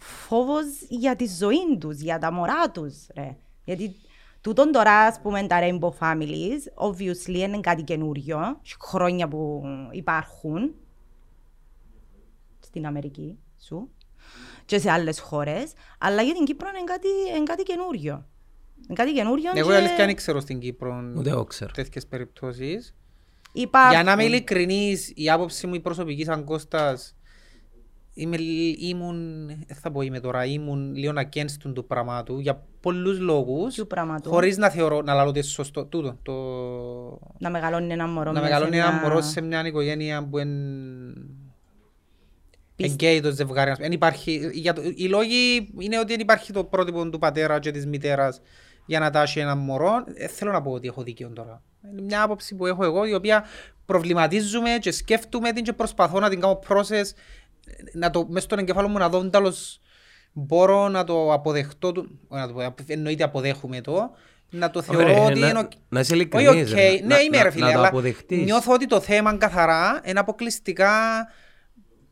φόβος 0.00 0.64
για 0.88 1.16
τη 1.16 1.26
ζωή 1.26 1.78
τους, 1.80 2.00
για 2.00 2.18
τα 2.18 2.32
μωρά 2.32 2.70
τους, 2.70 3.06
ρε. 3.14 3.36
Γιατί 3.64 3.94
τούτον 4.40 4.72
τώρα, 4.72 4.92
ας 4.92 5.20
πούμε, 5.20 5.46
τα 5.46 5.58
Rainbow 5.62 5.90
Families, 5.98 6.88
obviously 6.88 7.34
είναι 7.34 7.60
κάτι 7.60 7.82
καινούριο, 7.82 8.38
έχει 8.64 8.74
χρόνια 8.80 9.28
που 9.28 9.62
υπάρχουν 9.90 10.74
στην 12.60 12.86
Αμερική 12.86 13.38
σου 13.58 13.90
και 14.64 14.78
σε 14.78 14.90
άλλες 14.90 15.20
χώρες, 15.20 15.72
αλλά 15.98 16.22
για 16.22 16.34
την 16.34 16.44
Κύπρο 16.44 16.68
είναι 16.68 16.84
κάτι, 16.84 17.08
είναι 17.36 17.42
κάτι 17.42 17.62
καινούριο. 17.62 18.26
Είναι 18.88 18.94
κάτι 18.94 19.12
καινούριο 19.12 19.50
Εγώ 19.54 19.68
η 19.68 19.72
και 19.72 19.78
αλήθεια 19.78 20.04
δεν 20.06 20.14
ξέρω 20.16 20.40
στην 20.40 20.58
Κύπρο 20.58 21.12
Ούτε 21.16 21.30
εγώ 21.30 21.44
ξέρω. 21.44 21.70
τέτοιες 21.72 22.06
περιπτώσεις. 22.06 22.94
υπάρχουν. 23.52 23.90
Για 23.90 24.02
να 24.02 24.12
είμαι 24.12 24.24
ειλικρινής, 24.24 25.12
η 25.14 25.30
άποψη 25.30 25.66
μου 25.66 25.74
η 25.74 25.80
προσωπική 25.80 26.24
σαν 26.24 26.44
Κώστας, 26.44 27.16
είμαι, 28.14 28.36
λι- 28.36 28.76
ήμουν, 28.82 29.46
δεν 29.46 29.76
θα 29.80 29.90
πω 29.90 30.00
είμαι 30.00 30.20
τώρα, 30.20 30.44
ήμουν 30.44 30.94
λίγο 30.94 31.12
against 31.16 31.70
του 31.74 31.86
πραγμάτου 31.86 32.38
για 32.38 32.62
πολλούς 32.80 33.18
λόγους, 33.18 33.74
Ποιου 33.74 33.86
πράγματου; 33.86 34.28
χωρίς 34.30 34.56
να 34.56 34.68
θεωρώ, 34.70 35.02
να 35.02 35.14
λαλώ 35.14 35.28
ότι 35.28 35.38
είναι 35.38 35.46
σωστό, 35.48 35.84
τούτο, 35.84 36.18
το, 36.22 36.32
να 37.38 37.50
μεγαλώνει 37.50 37.92
ένα 37.92 38.06
μωρό 38.06 38.32
να 38.32 38.40
μέσα 38.40 38.44
μεγαλώνει 38.44 38.74
σε 38.76 38.80
ένα 38.82 38.92
μια- 38.92 39.00
μωρό 39.02 39.20
σε 39.20 39.40
μια 39.40 39.66
οικογένεια 39.66 40.28
που 40.28 40.38
είναι 40.38 41.12
Πισ- 42.76 42.94
γκέι 42.94 43.20
το 43.20 43.30
ζευγάρι. 43.30 43.70
ας 43.70 43.76
πούμε. 43.76 43.86
Εν 43.86 43.92
υπάρχει, 43.92 44.50
για 44.52 44.72
το, 44.72 44.82
οι 44.94 45.08
λόγοι 45.08 45.72
είναι 45.78 45.98
ότι 45.98 46.12
δεν 46.12 46.20
υπάρχει 46.20 46.52
το 46.52 46.64
πρότυπο 46.64 47.10
του 47.10 47.18
πατέρα 47.18 47.58
και 47.58 47.70
της 47.70 47.86
μητέρας 47.86 48.40
για 48.86 48.98
να 48.98 49.10
τάσει 49.10 49.40
ένα 49.40 49.54
μωρό. 49.56 50.04
Ε, 50.14 50.26
θέλω 50.26 50.52
να 50.52 50.62
πω 50.62 50.70
ότι 50.70 50.86
έχω 50.88 51.02
δίκιο 51.02 51.28
τώρα. 51.34 51.62
Είναι 51.92 52.02
μια 52.02 52.22
άποψη 52.22 52.54
που 52.54 52.66
έχω 52.66 52.84
εγώ 52.84 53.04
η 53.06 53.14
οποία 53.14 53.44
προβληματίζουμε 53.86 54.70
και 54.80 54.90
σκέφτομαι 54.90 55.52
την 55.52 55.64
και 55.64 55.72
προσπαθώ 55.72 56.20
να 56.20 56.28
την 56.28 56.40
κάνω 56.40 56.58
process 56.68 57.04
να 57.92 58.10
το, 58.10 58.26
μέσα 58.28 58.44
στον 58.44 58.58
εγκεφάλο 58.58 58.88
μου 58.88 58.98
να 58.98 59.08
δω 59.08 59.30
τέλος 59.30 59.80
μπορώ 60.32 60.88
να 60.88 61.04
το 61.04 61.32
αποδεχτώ 61.32 61.92
του- 61.92 62.18
όχι 62.28 62.40
να 62.40 62.46
το 62.46 62.52
πω, 62.52 62.74
εννοείται 62.86 63.24
αποδέχομαι 63.24 63.80
το 63.80 64.10
να 64.50 64.70
το 64.70 64.78
Όχι, 64.78 64.88
θεωρώ 64.90 65.06
ρε, 65.06 65.20
ότι 65.20 65.38
να- 65.40 65.48
είναι 65.48 65.58
οκ. 65.58 65.70
να 65.88 66.00
είσαι 66.00 66.12
Όχι, 66.12 66.20
ειλικρινής, 66.22 66.70
οκ. 66.70 66.76
ρε. 66.76 66.90
Ναι, 66.90 67.06
Να- 67.14 67.20
είμαι 67.20 67.36
να- 67.36 67.42
ρε 67.42 67.50
φίλε, 67.50 67.64
να 67.66 67.72
το 67.72 67.78
αλλά 67.78 67.88
αποδεχτείς. 67.88 68.44
νιώθω 68.44 68.72
ότι 68.72 68.86
το 68.86 69.00
θέμα 69.00 69.36
καθαρά 69.36 70.00
είναι 70.04 70.18
αποκλειστικά 70.18 70.90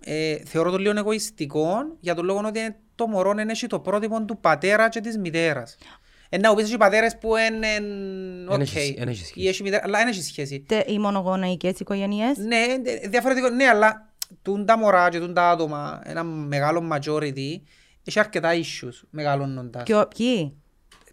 ε, 0.04 0.36
θεωρώ 0.44 0.70
το 0.70 0.76
λίγο 0.78 0.98
εγωιστικό 0.98 1.66
για 2.00 2.14
τον 2.14 2.24
λόγο 2.24 2.40
ότι 2.46 2.76
το 2.94 3.06
μωρό 3.06 3.32
δεν 3.34 3.48
έχει 3.48 3.66
το 3.66 3.80
πρότυπο 3.80 4.24
του 4.24 4.38
πατέρα 4.40 4.88
και 4.88 5.00
της 5.00 5.18
μητέρας. 5.18 5.76
Ε, 6.34 6.38
να 6.38 6.48
μου 6.50 6.54
πεις 6.54 6.64
ότι 6.64 6.74
οι 6.74 6.78
πατέρες 6.78 7.18
που 7.18 7.32
είναι... 7.36 7.66
Εν 7.66 8.48
οκ, 8.48 8.60
έχει- 8.60 8.96
εν 8.98 9.08
έχει 9.08 9.24
σχέση. 9.24 9.40
ή 9.40 9.48
έχει 9.48 9.62
μητέρα, 9.62 9.82
αλλά 9.86 9.98
δεν 9.98 10.08
έχει 10.08 10.22
σχέση. 10.22 10.60
Τε- 10.68 10.90
οι 10.90 10.98
μονογονεϊκές 10.98 11.80
οικογένειες; 11.80 12.36
Ναι, 12.38 12.56
ε, 12.84 13.08
διαφορετικό, 13.08 13.48
ναι, 13.48 13.64
αλλά 13.64 14.12
τούν 14.42 14.66
τα 14.66 14.78
μωρά 14.78 15.08
και 15.08 15.18
τούν 15.18 15.34
τα 15.34 15.50
άτομα, 15.50 16.00
ένα 16.04 16.22
μεγάλο 16.22 16.88
majority, 16.92 17.60
έχει 18.04 18.18
αρκετά 18.18 18.50
issues 18.52 19.02
μεγαλώνοντας. 19.10 19.82
Ποιο- 19.82 20.08
Ποιοι; 20.16 20.56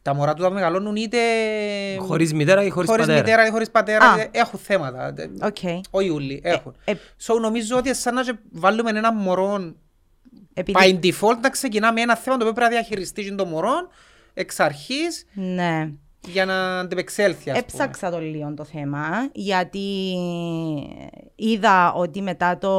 Τα 0.02 0.14
μωρά 0.14 0.34
τους 0.34 0.44
τα 0.44 0.50
μεγαλώνουν 0.52 0.96
είτε... 0.96 1.18
Χωρίς 2.00 2.34
μητέρα 2.34 2.64
ή 2.64 2.70
χωρίς 2.70 2.90
χωρίς 2.90 3.06
πατέρα; 3.06 3.24
μητέρα 3.26 3.48
ή 3.48 3.50
χωρίς 3.50 3.72
πατέρα, 3.72 4.06
Α. 4.12 4.20
ε, 4.20 4.30
έχουν 4.32 4.60
θέματα. 4.60 5.14
Οκ. 5.44 5.58
Όχι 5.90 6.10
όλοι, 6.10 6.42
έχουν. 6.44 6.76
ε, 6.86 6.94
So 7.28 7.40
νομίζω 7.42 7.78
ότι 7.78 7.96
σαν 7.96 8.14
να 8.14 8.24
και 8.24 8.34
βάλουμε 8.52 8.90
ένα 8.90 9.14
μωρό 9.14 9.74
Επειδή... 10.54 10.80
by 11.02 11.06
default 11.06 11.38
να 11.42 11.50
ξεκινά 11.50 11.94
με 11.94 12.02
ένα 12.02 12.16
θέμα 12.16 12.38
το 12.38 12.42
οποίο 12.44 12.54
πρέπει 12.56 12.74
να 12.74 12.80
διαχειριστεί 12.80 13.36
το 13.36 13.46
μωρό 13.46 13.72
εξ 14.34 14.60
αρχής 14.60 15.26
Ναι. 15.34 15.92
για 16.28 16.46
να 16.46 16.80
αντεπεξέλθει 16.80 17.50
ας 17.50 17.58
πούμε. 17.58 17.58
Έψαξα 17.58 18.12
το 18.12 18.20
λίγο 18.20 18.54
το 18.54 18.64
θέμα, 18.64 19.30
γιατί 19.34 20.16
είδα 21.36 21.94
ότι 21.94 22.22
μετά 22.22 22.58
το, 22.58 22.72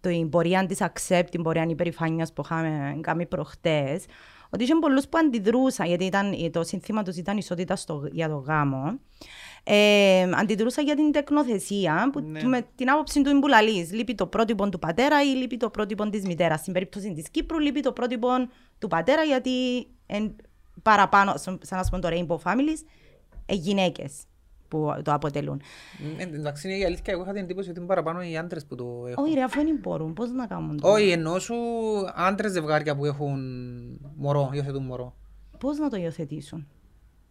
το 0.00 0.08
η 0.08 0.26
πορεία 0.30 0.66
της 0.66 0.78
accept, 0.80 1.26
την 1.30 1.42
πορεία 1.42 1.66
υπερηφάνειας 1.68 2.32
που 2.32 2.42
είχαμε 2.44 2.98
κάνει 3.00 3.26
προχτές, 3.26 4.04
ότι 4.50 4.64
είχε 4.64 4.74
πολλούς 4.74 5.08
που 5.08 5.18
αντιδρούσαν, 5.18 5.86
γιατί 5.86 6.04
ήταν, 6.04 6.50
το 6.50 6.64
σύνθημα 6.64 7.02
τους 7.02 7.16
ήταν 7.16 7.36
ισότητα 7.36 7.76
στο, 7.76 8.08
για 8.12 8.28
το 8.28 8.36
γάμο. 8.36 8.98
Ε, 9.66 10.22
αντιδρούσα 10.34 10.82
για 10.82 10.94
την 10.94 11.12
τεκνοθεσία, 11.12 12.10
που, 12.12 12.20
Ναι. 12.20 12.42
με 12.42 12.66
την 12.74 12.90
άποψη 12.90 13.22
του 13.22 13.30
Ιμπουλαλής. 13.30 13.92
Λείπει 13.92 14.14
το 14.14 14.26
πρότυπο 14.26 14.68
του 14.68 14.78
πατέρα 14.78 15.22
ή 15.22 15.26
λείπει 15.26 15.56
το 15.56 15.70
πρότυπο 15.70 16.10
της 16.10 16.22
μητέρας. 16.24 16.60
Στην 16.60 16.72
περίπτωση 16.72 17.12
της 17.12 17.28
Κύπρου 17.30 17.58
λείπει 17.58 17.80
το 17.80 17.92
πρότυπο 17.92 18.28
του 18.78 18.88
πατέρα 18.88 19.22
γιατί 19.22 19.50
εν, 20.06 20.36
παραπάνω, 20.82 21.36
σαν 21.36 21.58
σαν 21.62 21.78
να 21.78 21.84
πούμε 21.90 22.00
το 22.00 22.08
Rainbow 22.10 22.50
Families, 22.50 22.86
ε, 23.46 23.54
γυναίκες 23.54 24.12
που 24.68 24.94
το 25.02 25.12
αποτελούν. 25.12 25.62
Ε, 26.16 26.22
Εντάξει, 26.22 26.68
είναι 26.68 26.76
η 26.78 26.84
αλήθεια, 26.84 27.12
εγώ 27.12 27.22
είχα 27.22 27.32
την 27.32 27.42
εντύπωση 27.42 27.68
ότι 27.70 27.78
είναι 27.78 27.88
παραπάνω 27.88 28.22
οι 28.22 28.36
άντρες 28.36 28.64
που 28.66 28.74
το 28.74 29.04
έχουν. 29.08 29.24
Όχι 29.24 29.34
ρε, 29.34 29.42
αφού 29.42 29.64
δεν 29.64 29.78
μπορούν, 29.82 30.12
πώς 30.12 30.30
να 30.30 30.46
κάνουν 30.46 30.80
το. 30.80 30.88
Όχι, 30.88 31.10
εννοώ 31.10 31.38
σου 31.38 31.54
άντρες 32.14 32.52
ζευγάρια 32.52 32.96
που 32.96 33.04
έχουν 33.04 33.38
μωρό, 34.16 34.50
υιοθετούν 34.52 34.84
μωρό. 34.84 35.14
Πώς 35.58 35.78
να 35.78 35.88
το 35.90 35.96
υιοθετήσουν; 35.96 36.66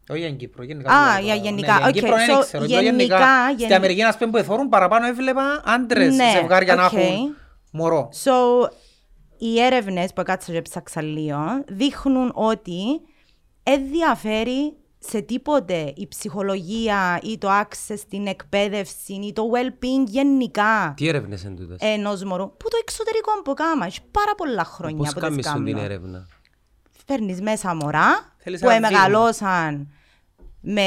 Όχι 0.10 0.20
για 0.20 0.28
την 0.28 0.38
Κύπρο, 0.38 0.64
γενικά. 0.64 0.92
Α, 0.94 1.00
μιλάω 1.00 1.24
για 1.24 1.34
τώρα. 1.36 1.46
γενικά. 1.50 1.74
Ναι, 1.74 1.80
για 1.80 1.88
Οκ, 1.88 1.94
την 1.94 2.02
Κύπρο 2.04 2.16
δεν 2.18 2.38
so, 2.38 2.42
ξέρω. 2.42 2.66
Λέω 2.66 2.82
γενικά, 2.82 3.18
Στην 3.48 3.58
γενι- 3.58 3.74
Αμερική, 3.74 4.04
ας 4.04 4.18
πούμε, 4.18 4.32
που 4.32 4.38
εθώρουν 4.38 4.70
παραπάνω 4.70 5.08
έβλεπα 5.08 5.62
άντρες 5.66 6.16
Ναι, 6.16 6.32
ζευγάρια 6.36 6.76
να 6.76 6.86
οκ. 6.86 6.94
έχουν 6.94 7.36
μωρό. 7.72 8.10
So, 8.24 8.32
οι 9.38 9.60
έρευνες 9.62 10.14
που 10.14 10.22
έκατσα 10.22 10.52
και 10.52 10.62
ψάξα 10.62 11.02
λίγο 11.02 11.64
δείχνουν 11.68 12.32
ότι 12.36 13.02
ενδιαφέρει 13.64 14.74
σε 15.00 15.22
τίποτε 15.22 15.94
η 15.96 16.08
ψυχολογία 16.08 17.20
ή 17.24 17.38
το 17.38 17.48
access 17.62 17.96
στην 17.98 18.28
εκπαίδευση 18.28 19.14
ή 19.14 19.34
το 19.34 19.44
well-being 19.54 20.08
γενικά 20.08 20.94
Τι 20.98 21.08
έρευνες 21.08 21.44
είναι 21.44 21.56
τούτες; 21.56 21.78
ενός 21.82 22.24
μωρού 22.24 22.48
που 22.58 22.70
το 22.70 22.78
εξωτερικό 22.82 23.42
που 23.44 23.54
κάμα. 23.54 23.86
Έχεις 23.86 24.02
πάρα 24.12 24.36
πολλά 24.38 24.64
χρόνια 24.64 24.98
Πώς 24.98 25.08
που 25.08 25.20
τις 25.20 25.22
κάνεις 25.30 25.48
σου 25.48 25.64
την 25.64 25.66
κάνω. 25.74 25.82
έρευνα; 25.86 26.28
Φέρνεις 27.06 27.42
μέσα 27.42 27.76
μωρά 27.76 28.36
Θέλεις 28.38 28.60
που 28.62 28.70
ένα 28.70 28.88
δείγμα. 28.88 29.04
εμεγαλώσαν 29.04 29.88
με 30.62 30.84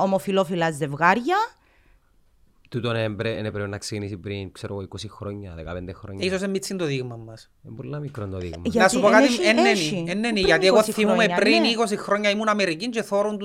ομοφιλόφιλα 0.00 0.70
ζευγάρια 0.70 1.36
Τούτο 2.74 2.96
είναι 2.96 3.10
πρέ- 3.10 3.38
είναι 3.38 3.50
πρέπει 3.50 3.70
να 3.70 3.78
ξεκινήσει 3.78 4.16
πριν, 4.16 4.52
ξέρω 4.52 4.74
εγώ, 4.74 4.82
20 4.88 5.08
χρόνια, 5.08 5.54
15 5.54 5.92
χρόνια. 5.94 6.26
Ίσως 6.26 6.38
είναι 6.38 6.48
μίτσι 6.48 6.76
το 6.76 6.84
δείγμα 6.84 7.16
μας. 7.16 7.50
Είναι 7.64 7.74
πολύ 7.76 8.00
μικρό 8.00 8.26
το 8.28 8.38
δείγμα. 8.38 8.62
Για- 8.64 8.82
Να 8.82 8.88
σου 8.88 8.98
Γιατί 8.98 9.14
πω 9.14 9.20
κάτι, 9.20 9.32
έχει- 9.32 9.42
ενένει, 9.48 9.68
έχει. 9.68 10.04
ενένει, 10.08 10.32
Πριν 10.32 10.44
γιατί 10.46 10.66
εγώ 10.66 10.76
20 10.78 10.92
θυμούμαι 10.92 11.14
χρόνια, 11.16 11.36
πριν 11.36 11.60
ναι. 11.60 11.68
20 11.68 11.96
χρόνια 11.96 12.30
ήμουν 12.30 12.48
Αμερική 12.48 12.88
και 12.88 13.02
θόρουν 13.02 13.38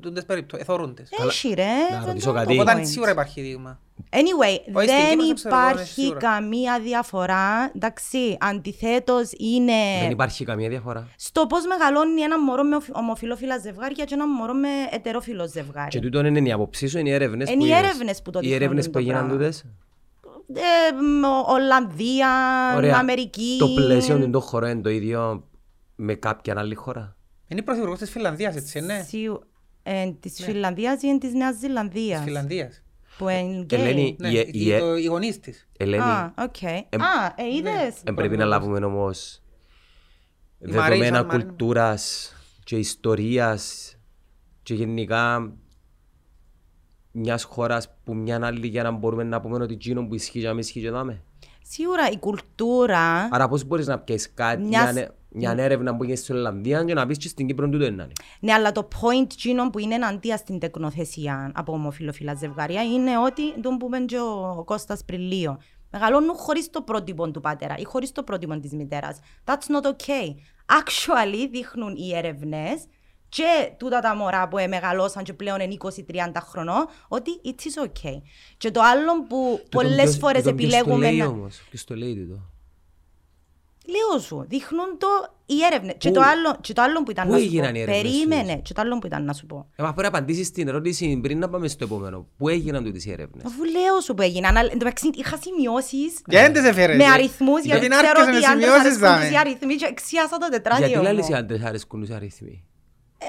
τούντες 0.00 0.24
περιπτώσεις, 0.24 0.66
εθώρουν 0.66 0.94
τες. 0.94 1.08
έχει 1.26 1.54
ρε. 1.54 1.64
να 1.90 1.98
δεν 1.98 2.06
ρωτήσω 2.06 2.28
το 2.28 2.34
κάτι. 2.34 2.52
Οπότε 2.58 2.72
point. 2.80 2.86
σίγουρα 2.86 3.10
υπάρχει 3.10 3.40
δείγμα. 3.40 3.80
Anyway, 4.14 4.74
Όχι, 4.74 4.88
στην 4.88 4.98
δεν 5.00 5.18
Κύπρο 5.18 5.36
στο 5.36 5.48
εξωτερικός 5.48 5.62
είναι 5.62 5.70
υπάρχει 5.72 5.92
σίγουρα. 6.00 6.18
καμία 6.18 6.80
διαφορά. 6.80 7.70
Εντάξει, 7.76 8.36
αντιθέτως 8.40 9.30
είναι 9.38 9.72
Δεν 10.00 10.10
υπάρχει 10.10 10.44
καμία 10.44 10.68
διαφορά. 10.68 11.08
στο 11.16 11.46
πώς 11.46 11.66
μεγαλώνει 11.66 12.20
ένα 12.20 12.40
μωρό 12.40 12.62
με 12.62 12.76
ομοφυλόφιλα 12.92 13.58
ζευγάρια 13.58 14.04
και 14.04 14.14
ένα 14.14 14.28
μωρό 14.28 14.52
με 14.54 14.68
ετερόφιλο 14.90 15.42
Και 15.44 15.48
ζευγάρι. 15.48 16.00
τούτο 16.00 16.26
είναι 16.26 16.48
η 16.48 16.52
άποψή 16.52 16.86
σου, 16.86 16.98
είναι 16.98 17.08
οι 17.08 17.12
έρευνες 17.12 17.48
Είναι 17.48 17.58
που 17.58 17.64
οι 17.64 17.68
είδες. 17.68 17.78
έρευνες 17.82 18.22
που 18.22 18.30
το 18.30 18.38
Οι 18.38 18.42
δείχνουν 18.42 18.62
έρευνες 18.62 18.84
το 18.84 18.90
που 18.90 18.98
έγιναν 18.98 19.16
πράγμα. 19.26 19.32
τούτες. 19.36 19.64
Ε, 20.54 20.92
μ, 21.02 21.24
Ολλανδία, 21.50 22.28
Ωραία. 22.76 22.96
Αμερική. 22.96 23.56
Το 23.58 23.68
πλαίσιο 23.68 24.28
του 24.30 24.40
χώρο 24.40 24.66
είναι 24.68 24.80
το 24.80 24.90
ίδιο 24.90 25.48
με 25.96 26.14
κάποια 26.14 26.54
άλλη 26.58 26.74
χώρα. 26.74 27.16
Είναι 27.48 27.60
η 27.60 27.62
πρωθυπουργός 27.62 27.98
της 27.98 28.10
Φιλανδίας, 28.10 28.56
έτσι, 28.56 28.80
ναι. 28.80 29.04
Σιου- 29.08 29.42
ε, 29.82 30.10
της 30.20 30.40
Φιλανδίας 30.44 31.02
ή 31.02 31.18
της 31.18 31.32
Νέας 31.32 31.50
Της 31.52 31.60
Ζηλανδίας 31.60 32.22
Φιλανδίας. 32.22 32.81
Που 33.22 33.28
είναι 33.28 33.60
γκέι. 33.62 33.80
Ελένη, 33.80 34.16
Ναι, 34.20 34.28
η- 34.28 34.50
οι- 34.52 34.66
η- 34.66 34.78
το- 34.78 34.96
οι 34.96 35.04
γονείς 35.04 35.40
της. 35.40 35.68
Ελένη, 35.76 36.02
Α, 36.02 36.34
οκ. 36.38 36.64
Α, 36.64 37.34
ε, 37.36 37.54
είδες. 37.56 38.00
δεν 38.04 38.14
πρέπει 38.14 38.36
να 38.36 38.44
λάβουμε 38.44 38.84
όμως 38.84 39.42
Η 40.58 40.66
Μαρίζα, 40.66 40.82
δεδομένα 40.82 41.18
η 41.18 41.24
Μαρίνο. 41.24 41.44
κουλτούρας 41.44 42.32
και 42.64 42.76
ιστορίας 42.76 43.94
και 44.62 44.74
γενικά 44.74 45.52
μιας 47.12 47.42
χώρας 47.44 47.88
που 48.04 48.14
μια 48.14 48.40
άλλη 48.46 48.66
για 48.66 48.82
να 48.82 48.90
μπορούμε 48.90 49.22
να 49.22 49.40
πούμε 49.40 49.62
ότι 49.62 49.74
εκείνο 49.74 50.06
που 50.06 50.14
ισχύει 50.14 50.40
και 50.40 50.46
να 50.46 50.50
μην 50.52 50.60
ισχύει 50.60 50.80
και 50.80 50.90
δάμε. 50.90 51.22
Σίγουρα 51.62 52.10
η 52.10 52.18
κουλτούρα 52.18 53.28
Άρα 53.30 53.48
πώς 53.48 53.64
μπορείς 53.64 53.86
να 53.86 53.98
πιέσεις 53.98 54.32
κάτι, 54.34 54.62
Μιας- 54.62 54.92
μιας, 54.92 55.08
μια 55.34 55.54
έρευνα 55.58 55.96
που 55.96 56.02
έγινε 56.02 56.16
στην 56.16 56.34
Ολλανδία 56.34 56.84
και 56.84 56.94
να 56.94 57.06
πεις 57.06 57.18
και 57.18 57.28
στην 57.28 57.46
Κύπρο 57.46 57.68
τούτο 57.68 57.84
είναι. 57.84 58.08
Ναι, 58.40 58.52
αλλά 58.52 58.72
το 58.72 58.88
point 59.00 59.32
εκείνο 59.32 59.70
που 59.70 59.78
είναι 59.78 59.94
εναντία 59.94 60.36
στην 60.36 60.58
τεκνοθεσία 60.58 61.52
από 61.54 61.72
ομοφιλοφιλά 61.72 62.34
ζευγάρια 62.34 62.82
είναι 62.82 63.18
ότι, 63.18 63.60
τον 63.60 63.76
που 63.76 63.86
είπε 63.86 64.04
και 64.04 64.18
ο 64.18 64.62
Κώστας 64.64 65.04
πριν 65.04 65.20
λίγο, 65.20 65.58
μεγαλώνουν 65.90 66.36
χωρίς 66.36 66.70
το 66.70 66.82
πρότυπο 66.82 67.30
του 67.30 67.40
πατέρα 67.40 67.74
ή 67.78 67.84
χωρίς 67.84 68.12
το 68.12 68.22
πρότυπο 68.22 68.60
της 68.60 68.72
μητέρας. 68.72 69.18
That's 69.44 69.52
not 69.52 69.86
okay. 69.86 70.34
Actually, 70.66 71.48
δείχνουν 71.50 71.94
οι 71.96 72.16
έρευνες 72.16 72.84
και 73.28 73.72
τούτα 73.76 74.00
τα 74.00 74.16
μωρά 74.16 74.48
που 74.48 74.56
μεγαλώσαν 74.68 75.24
και 75.24 75.32
πλέον 75.32 75.60
είναι 75.60 75.76
20-30 75.78 76.32
χρονών, 76.40 76.86
ότι 77.08 77.30
it 77.44 77.48
is 77.48 77.86
okay. 77.86 78.20
Και 78.56 78.70
το 78.70 78.80
άλλο 78.80 79.22
που 79.28 79.60
πολλές 79.70 80.18
φορές 80.18 80.44
επιλέγουμε 80.46 80.82
Ποιος 80.82 80.84
το 80.84 80.96
να... 80.96 81.10
λέει 81.10 81.26
όμως, 81.26 81.62
ποιος 81.70 81.84
το 81.84 81.94
λέει 81.94 82.16
τούτο; 82.16 82.51
Λέω 83.86 84.20
σου, 84.20 84.44
δείχνουν 84.48 84.98
το 84.98 85.06
οι 85.46 85.54
έρευνες. 85.72 85.94
Και 85.98 86.08
Πού- 86.08 86.14
το 86.14 86.20
άλλο, 86.20 86.56
και 86.60 86.72
το 86.72 86.82
άλλο 86.82 87.02
που 87.02 87.10
ήταν 87.10 87.26
πού 87.26 87.32
να 87.32 87.38
σου 87.38 87.44
έγιναν 87.44 87.72
πω. 87.72 87.78
οι 87.78 87.80
έρευνες 87.80 88.02
Περίμενε. 88.12 88.40
αυτές; 88.40 88.60
Και 88.62 88.72
το 88.74 88.80
άλλο 88.80 88.98
που 88.98 89.06
ήταν 89.06 89.24
να 89.24 89.32
σου 89.32 89.46
πω. 89.46 89.66
Ε, 89.76 89.82
μα 89.82 89.92
πρέπει 89.92 90.02
να 90.12 90.18
απαντήσεις 90.18 90.50
την 90.50 90.68
ερώτηση 90.68 91.18
πριν 91.22 91.38
να 91.38 91.48
πάμε 91.48 91.68
στο 91.68 91.84
επόμενο. 91.84 92.26
Πού 92.38 92.48
έγιναν 92.48 92.84
τούτες 92.84 93.04
οι 93.04 93.10
έρευνες; 93.12 93.44
Αφού 93.44 93.64
λέω 93.64 94.00
σου 94.02 94.14
που 94.14 94.22
έγιναν, 94.22 94.56
αλλά 94.56 94.68
εν 94.72 94.78
τω 94.78 94.84
μεταξύ 94.84 95.10
είχα 95.14 95.36
σημειώσεις 95.42 96.12
Και 96.28 96.36
δεν 96.38 96.52
τις 96.52 96.64
έφερες. 96.64 96.96
με 96.96 97.04
ε. 97.04 97.06
αριθμούς, 97.08 97.62
γιατί 97.64 97.68
Γιατί 97.68 97.88
να 97.88 97.96
ξέρω 98.02 98.20
έρχεσαι 98.20 98.36
ότι 98.38 98.38
με 98.38 98.42
οι 98.42 98.46
άντρες 98.46 98.64
σημειώσεις, 98.64 98.84
αρέσκουν 98.84 99.08
δάμε. 99.08 99.24
τους 99.24 99.34
οι 99.34 99.38
αριθμοί 99.38 99.74
και 99.74 99.86
εξιάσα 99.90 100.38
το 100.38 100.48
τετράδιο 100.50 100.86
Γιατί 100.86 101.06
μου. 101.06 101.12
λες 101.14 101.28
οι 101.28 101.34
άντρες 101.34 101.62
αρέσκουν 101.62 102.00
τους 102.00 102.10
αριθμοί; 102.10 102.64
Ε, 103.18 103.26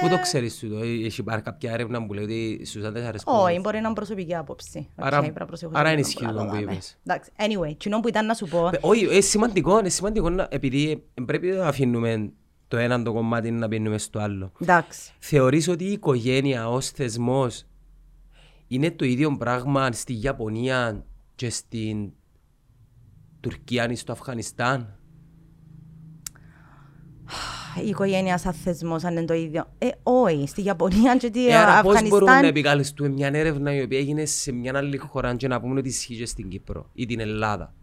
Πού 0.00 0.08
το 0.08 0.20
ξέρεις 0.22 0.58
τούτο. 0.58 0.76
Ε, 0.78 1.04
Έχει 1.04 1.22
πάρει 1.22 1.42
κάποια 1.42 1.72
έρευνα 1.72 2.06
που 2.06 2.12
λέει 2.14 2.24
ότι 2.24 2.60
στους 2.64 2.84
άντρες 2.84 3.04
αρέσκουν. 3.04 3.34
Όχι, 3.34 3.58
μπορεί 3.60 3.78
να 3.80 3.84
είναι 3.86 3.94
προσωπική 3.94 4.34
άποψη. 4.34 4.88
Άρα- 4.96 5.16
Οκ, 5.16 5.22
πρέπει 5.22 5.38
να 5.40 5.46
προσέχω 5.46 5.72
άρα 5.74 5.86
σε 5.86 5.92
είναι 5.92 6.00
αυτό 6.00 6.12
ισχύει 6.12 6.32
που 6.32 6.38
το 6.38 6.44
που 6.44 6.44
λάβαμε. 6.54 6.72
είπες. 6.72 6.98
Εντάξει, 7.06 7.30
anyway, 7.38 7.74
κοινό 7.76 8.00
που 8.00 8.08
ήταν 8.08 8.26
να 8.26 8.34
σου 8.34 8.46
πω, 8.46 8.68
Ε, 8.72 8.78
Όχι, 8.80 9.04
είναι 9.04 9.20
σημαντικό, 9.20 9.78
είναι 9.78 9.88
σημαντικό 9.88 10.30
να- 10.30 10.48
επειδή 10.50 11.04
πρέπει 11.26 11.46
να 11.48 11.66
αφήνουμε 11.66 12.30
το 12.68 12.76
ένα 12.76 13.02
το 13.02 13.12
κομμάτι 13.12 13.50
να 13.50 13.68
πίνουμε 13.68 13.98
στο 13.98 14.18
άλλο. 14.18 14.52
εντάξει. 14.60 15.12
Θεωρείς 15.18 15.68
ότι 15.68 15.84
η 15.84 15.92
οικογένεια 15.92 16.68
ως 16.68 16.90
θεσμός 16.90 17.64
είναι 18.66 18.90
το 18.90 19.04
ίδιο 19.04 19.36
πράγμα 19.36 19.92
στη 19.92 20.18
Ιαπωνία 20.22 21.04
και 21.34 21.50
στην 21.50 22.10
Τουρκία 23.40 23.90
ή 23.90 23.94
στο 23.94 24.12
Αφγανιστάν; 24.12 24.94
Η 27.84 27.88
οικογένεια 27.88 28.38
σαν 28.38 28.52
θεσμός 28.52 29.04
αν 29.04 29.12
είναι 29.16 29.24
το 29.24 29.34
ίδιο. 29.34 29.64
Ε, 29.78 29.88
όχι, 30.02 30.46
στη 30.46 30.62
Ιαπωνία 30.64 31.16
και 31.16 31.30
τη 31.30 31.48
Ε, 31.48 31.56
άρα 31.56 31.82
πώς 31.82 31.92
μπορούμε 31.94 32.08
να 32.08 32.16
Αφγανιστάν 32.16 32.44
επικαλεστούμε 32.44 33.08
μια 33.08 33.30
έρευνα 33.32 33.74
η 33.74 33.82
οποία 33.82 33.98
έγινε 33.98 34.24
σε 34.24 34.52
μια 34.52 34.72
άλλη 34.76 34.96
χώρα 34.96 35.34
και 35.36 35.48
να 35.48 35.60
πούμε 35.60 35.78
ότι 35.78 35.88
ισχύει 35.88 36.16
και 36.16 36.26
στην 36.26 36.48
Κύπρο 36.48 36.90
ή 36.94 37.06
την 37.06 37.20
Ελλάδα; 37.20 37.74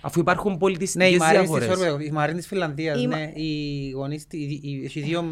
Αφού 0.00 0.20
υπάρχουν 0.20 0.50
Ναι, 0.50 0.56
η 0.56 0.60
πολιτιστικές 0.60 1.16
Μαρίνη 1.18 1.46
της- 1.46 1.58
διαφορές. 1.58 1.94
sorry, 1.94 2.04
η 2.04 2.10
Μαρίνη 2.10 2.38
της 2.38 2.46
Φιλανδίας, 2.46 3.00
Η- 3.02 3.06
ναι. 3.06 3.30
Οι 3.34 3.90
γονείς, 3.90 4.26
της- 4.26 4.40
οι- 4.40 4.60
οι- 4.62 4.82
έχει 4.84 5.00
δύο... 5.00 5.22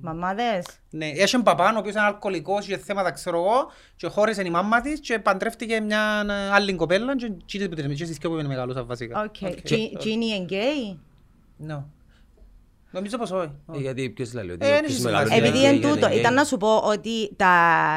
Μαμάδες. 0.00 0.66
Ναι, 0.90 1.06
έχει 1.06 1.20
έναν 1.34 1.42
παπά, 1.42 1.72
ο 1.74 1.78
οποίος 1.78 1.94
είναι 1.94 2.02
αλκοολικός, 2.04 2.66
είχε 2.66 2.76
θέματα, 2.78 3.10
ξέρω 3.10 3.36
εγώ, 3.36 3.70
και 3.96 4.06
χώρισε 4.06 4.42
η 4.46 4.50
μάμα 4.50 4.80
της 4.80 5.00
και 5.00 5.18
παντρεύτηκε 5.18 5.80
μια 5.80 6.24
ε, 6.28 6.50
άλλη 6.54 6.74
κοπέλα 6.74 7.16
και 7.16 7.32
εκείνη 7.42 7.68
που 7.68 7.74
την 7.74 7.94
και 7.94 8.04
στις 8.04 8.16
δυο 8.16 8.30
που 8.30 8.38
είναι 8.38 8.48
μεγάλωσα 8.48 8.84
βασικά. 8.84 9.22
Οκ. 9.22 9.60
Τζι- 9.62 9.98
Τζίνι 9.98 10.26
είναι 10.26 10.44
γκέι; 10.44 10.98
Ναι. 11.56 11.82
Νομίζω 12.90 13.18
πως 13.18 13.30
όχι. 13.30 13.50
Ε, 13.74 13.78
Γιατί 13.78 14.10
ποιος 14.10 14.32
λέει 14.32 14.50
ότι 14.50 14.66
Ε, 14.66 14.68
όποιος 14.68 14.80
δεν 14.80 14.90
έχει 14.90 15.02
μεγαλώνει 15.02 15.28
σημασία. 15.30 15.46
Επειδή 15.46 15.58
είναι 15.58 15.68
εν 15.68 15.78
γκέι, 15.78 15.90
τούτο, 15.90 16.06
είναι 16.06 16.14
ήταν 16.14 16.22
γκέι. 16.32 16.34
να 16.34 16.44
σου 16.44 16.56
πω 16.56 16.76
ότι 16.76 17.34
τα... 17.36 17.50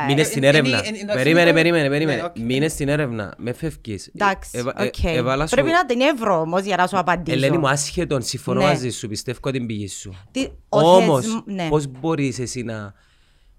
Μείνε 0.07 0.21
Ε, 0.21 0.23
στην 0.23 0.43
ε, 0.43 0.47
έρευνα. 0.47 0.77
ε, 0.77 0.79
ε, 0.79 0.87
εντάξει, 0.87 1.05
Περίμενε, 1.13 1.41
είναι- 1.49 1.53
περίμενε, 1.53 1.83
Ναι, 1.83 1.89
περίμενε. 1.89 2.23
οκ. 2.23 2.37
Μείνε 2.39 2.67
στην 2.67 2.87
έρευνα. 2.89 3.33
Με 3.37 3.53
φεύγεις. 3.53 4.11
Εντάξει, 4.15 4.49
Ε, 4.53 4.59
ε, 4.83 4.85
οκ. 4.87 5.03
ε, 5.03 5.11
έβαλα 5.11 5.47
σου- 5.47 5.55
Πρέπει 5.55 5.71
να 5.71 5.85
την 5.85 6.01
εύρω 6.01 6.39
όμως 6.39 6.63
για 6.63 6.75
να 6.75 6.87
σου 6.87 6.97
απαντήσω. 6.97 7.37
Ελένη 7.37 7.57
μου, 7.57 7.69
άσχετον, 7.69 8.21
συμφωνώ 8.21 8.59
Ναι. 8.59 8.65
μαζί 8.65 8.89
σου, 8.89 9.07
πιστεύω 9.07 9.51
την 9.51 9.65
πηγή 9.65 9.87
σου. 9.87 10.13
Τι- 10.31 10.47
ο 10.69 10.79
Όμως, 10.79 11.21
θεσμ- 11.25 11.47
ναι. 11.47 11.67
πώς 11.69 11.87
μπορείς 11.87 12.39
εσύ 12.39 12.63
να, 12.63 12.93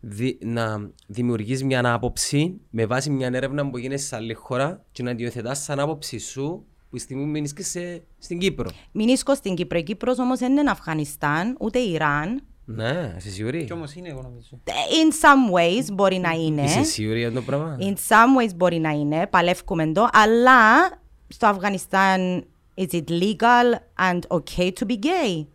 δι, 0.01 0.39
να 0.43 0.91
δημιουργείς 1.07 1.65
μια 1.65 1.93
άποψη 1.93 2.61
με 2.71 2.87
βάση 2.87 3.11
μια 3.11 3.31
έρευνα 3.33 3.71
που 3.71 3.79
γίνεται 3.79 4.01
σε 4.03 4.17
άλλη 4.17 4.35
χώρα 4.35 4.85
και 4.93 5.03
να 5.03 5.15
τη 5.15 5.23
υιοθετάς 5.23 5.63
σαν 5.63 5.81
άποψη 5.81 6.19
σου 6.19 6.67
που 6.93 6.99
στη 6.99 7.07
στιγμή 7.07 7.25
μείνεις 7.25 7.53
και 7.53 7.63
σε, 7.63 8.03
στην 8.19 8.39
Κύπρο. 8.39 8.71
Μεινίσκω 8.93 9.35
στην 9.35 9.55
Κύπρο. 9.55 9.79
Η 9.79 9.83
Κύπρος 9.83 10.19
όμως 10.19 10.39
δεν 10.39 10.57
είναι 10.57 10.71
Αφγανιστάν, 10.71 11.57
ούτε 11.61 11.79
Ιράν. 11.79 12.43
Ναι, 12.65 13.15
είσαι 13.17 13.31
σίγουρη; 13.31 13.65
Κι 13.65 13.73
όμως 13.73 13.95
είναι 13.95 14.09
εγώ 14.09 14.23
νομίζω. 14.23 14.61
In 14.65 15.13
some 15.13 15.59
ways 15.59 15.93
μπορεί 15.93 16.19
να 16.19 16.31
είναι. 16.31 16.63
Είσαι 16.63 16.83
σίγουρη 16.83 17.19
για 17.19 17.33
το 17.33 17.43
πράγμα; 17.43 17.77
In 17.81 17.93
some 17.93 18.43
ways 18.43 18.55
μπορεί 18.57 18.79
να 18.79 18.91
είναι. 18.91 19.27
Παλεύκουμε 19.27 19.93
το. 19.93 20.09
Αλλά 20.13 20.91
στο 21.29 21.47
Αφγανιστάν 21.47 22.45
is 22.75 22.93
it 22.93 23.05
legal 23.09 23.75
and 24.11 24.21
okay 24.29 24.71
to 24.81 24.87
be 24.87 24.99
gay? 24.99 25.47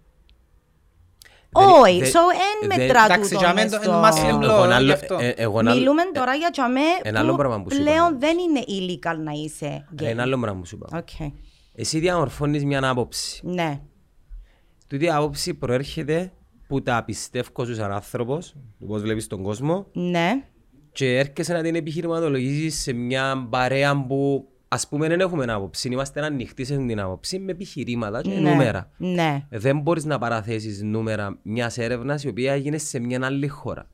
Όχι, 1.60 2.00
δεν- 2.00 2.12
so 2.12 2.16
εν 2.62 2.68
δεν- 2.70 2.80
μετρά 2.80 3.04
Εντάξει, 3.06 3.30
τούτο 3.30 3.44
για 3.44 3.54
μες 3.54 3.64
μένα 3.64 3.78
το- 3.78 3.84
στο- 3.84 3.92
είναι 3.92 4.38
Muslim 4.38 4.42
Εγώ 4.44 4.62
law, 4.62 4.64
ένα 4.66 4.76
άλλο- 4.76 4.86
γι' 4.86 4.92
αυτό. 4.92 5.18
ε, 5.20 5.28
εγώ 5.30 5.60
ένα 5.60 5.70
άλλο- 5.72 5.80
Μιλούμε 5.80 6.02
τώρα 6.14 6.34
για 6.34 6.50
τζαμέ 6.50 6.80
ένα 7.04 7.20
άλλο 7.20 7.36
πράγμα 7.36 7.58
που 7.58 7.64
που 7.64 7.72
σου 7.72 7.82
είπα 7.82 7.90
πλέον 7.92 8.06
όμως. 8.08 8.20
δεν 8.20 8.38
είναι 8.38 8.64
illegal 8.68 9.18
να 9.24 9.32
είσαι 9.32 9.86
gay. 10.00 10.06
Ένα 10.06 10.22
άλλο 10.22 10.38
πράγμα 10.40 10.60
που 10.60 10.66
σου 10.66 10.76
είπα. 10.82 10.98
Οκ. 10.98 11.32
Εσύ 11.76 12.00
διαμορφώνεις 12.00 12.66
μια 12.66 12.90
άποψη. 12.90 13.40
Ναι. 13.44 13.80
Τούτη 14.88 15.06
η 15.06 15.10
άποψη 15.10 15.54
προέρχεται 15.54 16.32
που 16.68 16.82
τα 16.82 17.04
πιστεύω 17.04 17.66
σου 17.66 17.76
σαν 17.76 17.92
άνθρωπος, 17.92 18.54
πώς 18.88 19.02
βλέπεις 19.02 19.28
τον 19.28 19.44
κόσμο 19.44 19.86
Ναι. 19.94 20.44
και 20.92 21.18
έρχεσαι 21.18 21.54
να 21.54 21.62
την 21.62 21.76
επιχειρηματολογήσεις 21.76 22.82
σε 22.82 22.94
μια 22.94 23.48
παρέα 23.50 24.06
που 24.06 24.48
ας 24.68 24.88
πούμε 24.88 25.08
δεν 25.08 25.20
έχουμε 25.20 25.46
άποψη, 25.54 25.88
είμαστε 25.88 26.26
ανοιχτοί 26.26 26.66
σε 26.66 26.78
την 26.78 27.00
άποψη 27.00 27.40
με 27.40 27.52
επιχειρήματα 27.52 28.22
και 28.22 28.30
Ναι, 28.30 28.50
νούμερα. 28.50 28.90
Ναι. 28.98 29.46
Δεν 29.50 29.80
μπορείς 29.80 30.06
να 30.06 30.18
παραθέσεις 30.18 30.82
νούμερα 30.82 31.38
μιας 31.42 31.78
έρευνας 31.78 32.24
η 32.24 32.28
οποία 32.28 32.54
έγινε 32.54 32.78
σε 32.78 33.00
μια 33.00 33.20
άλλη 33.24 33.48
χώρα. 33.48 33.88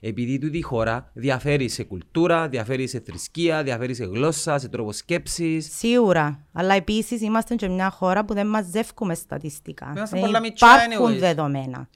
Επειδή 0.00 0.38
τούτη 0.38 0.58
η 0.58 0.62
χώρα 0.62 1.10
διαφέρει 1.14 1.68
σε 1.68 1.82
κουλτούρα, 1.84 2.48
διαφέρει 2.48 2.86
σε 2.86 3.00
θρησκεία, 3.00 3.62
διαφέρει 3.62 3.94
σε 3.94 4.04
γλώσσα, 4.04 4.58
σε 4.58 4.68
τρόπο 4.68 4.92
σκέψης. 4.92 5.76
Σίγουρα. 5.76 6.46
Αλλά 6.52 6.74
επίσης 6.74 7.20
είμαστε 7.20 7.54
και 7.54 7.68
μια 7.68 7.90
χώρα 7.90 8.24
που 8.24 8.34
δεν 8.34 8.46
μαζεύουμε 8.46 9.14
στατιστικά. 9.14 9.92
Είμαστε 9.96 10.16
Δεν 10.16 10.24
πολλά 10.26 10.40
μητσά 10.40 10.66
υπάρχουν 10.66 11.14
anyways. 11.14 11.18
δεδομένα. 11.18 11.88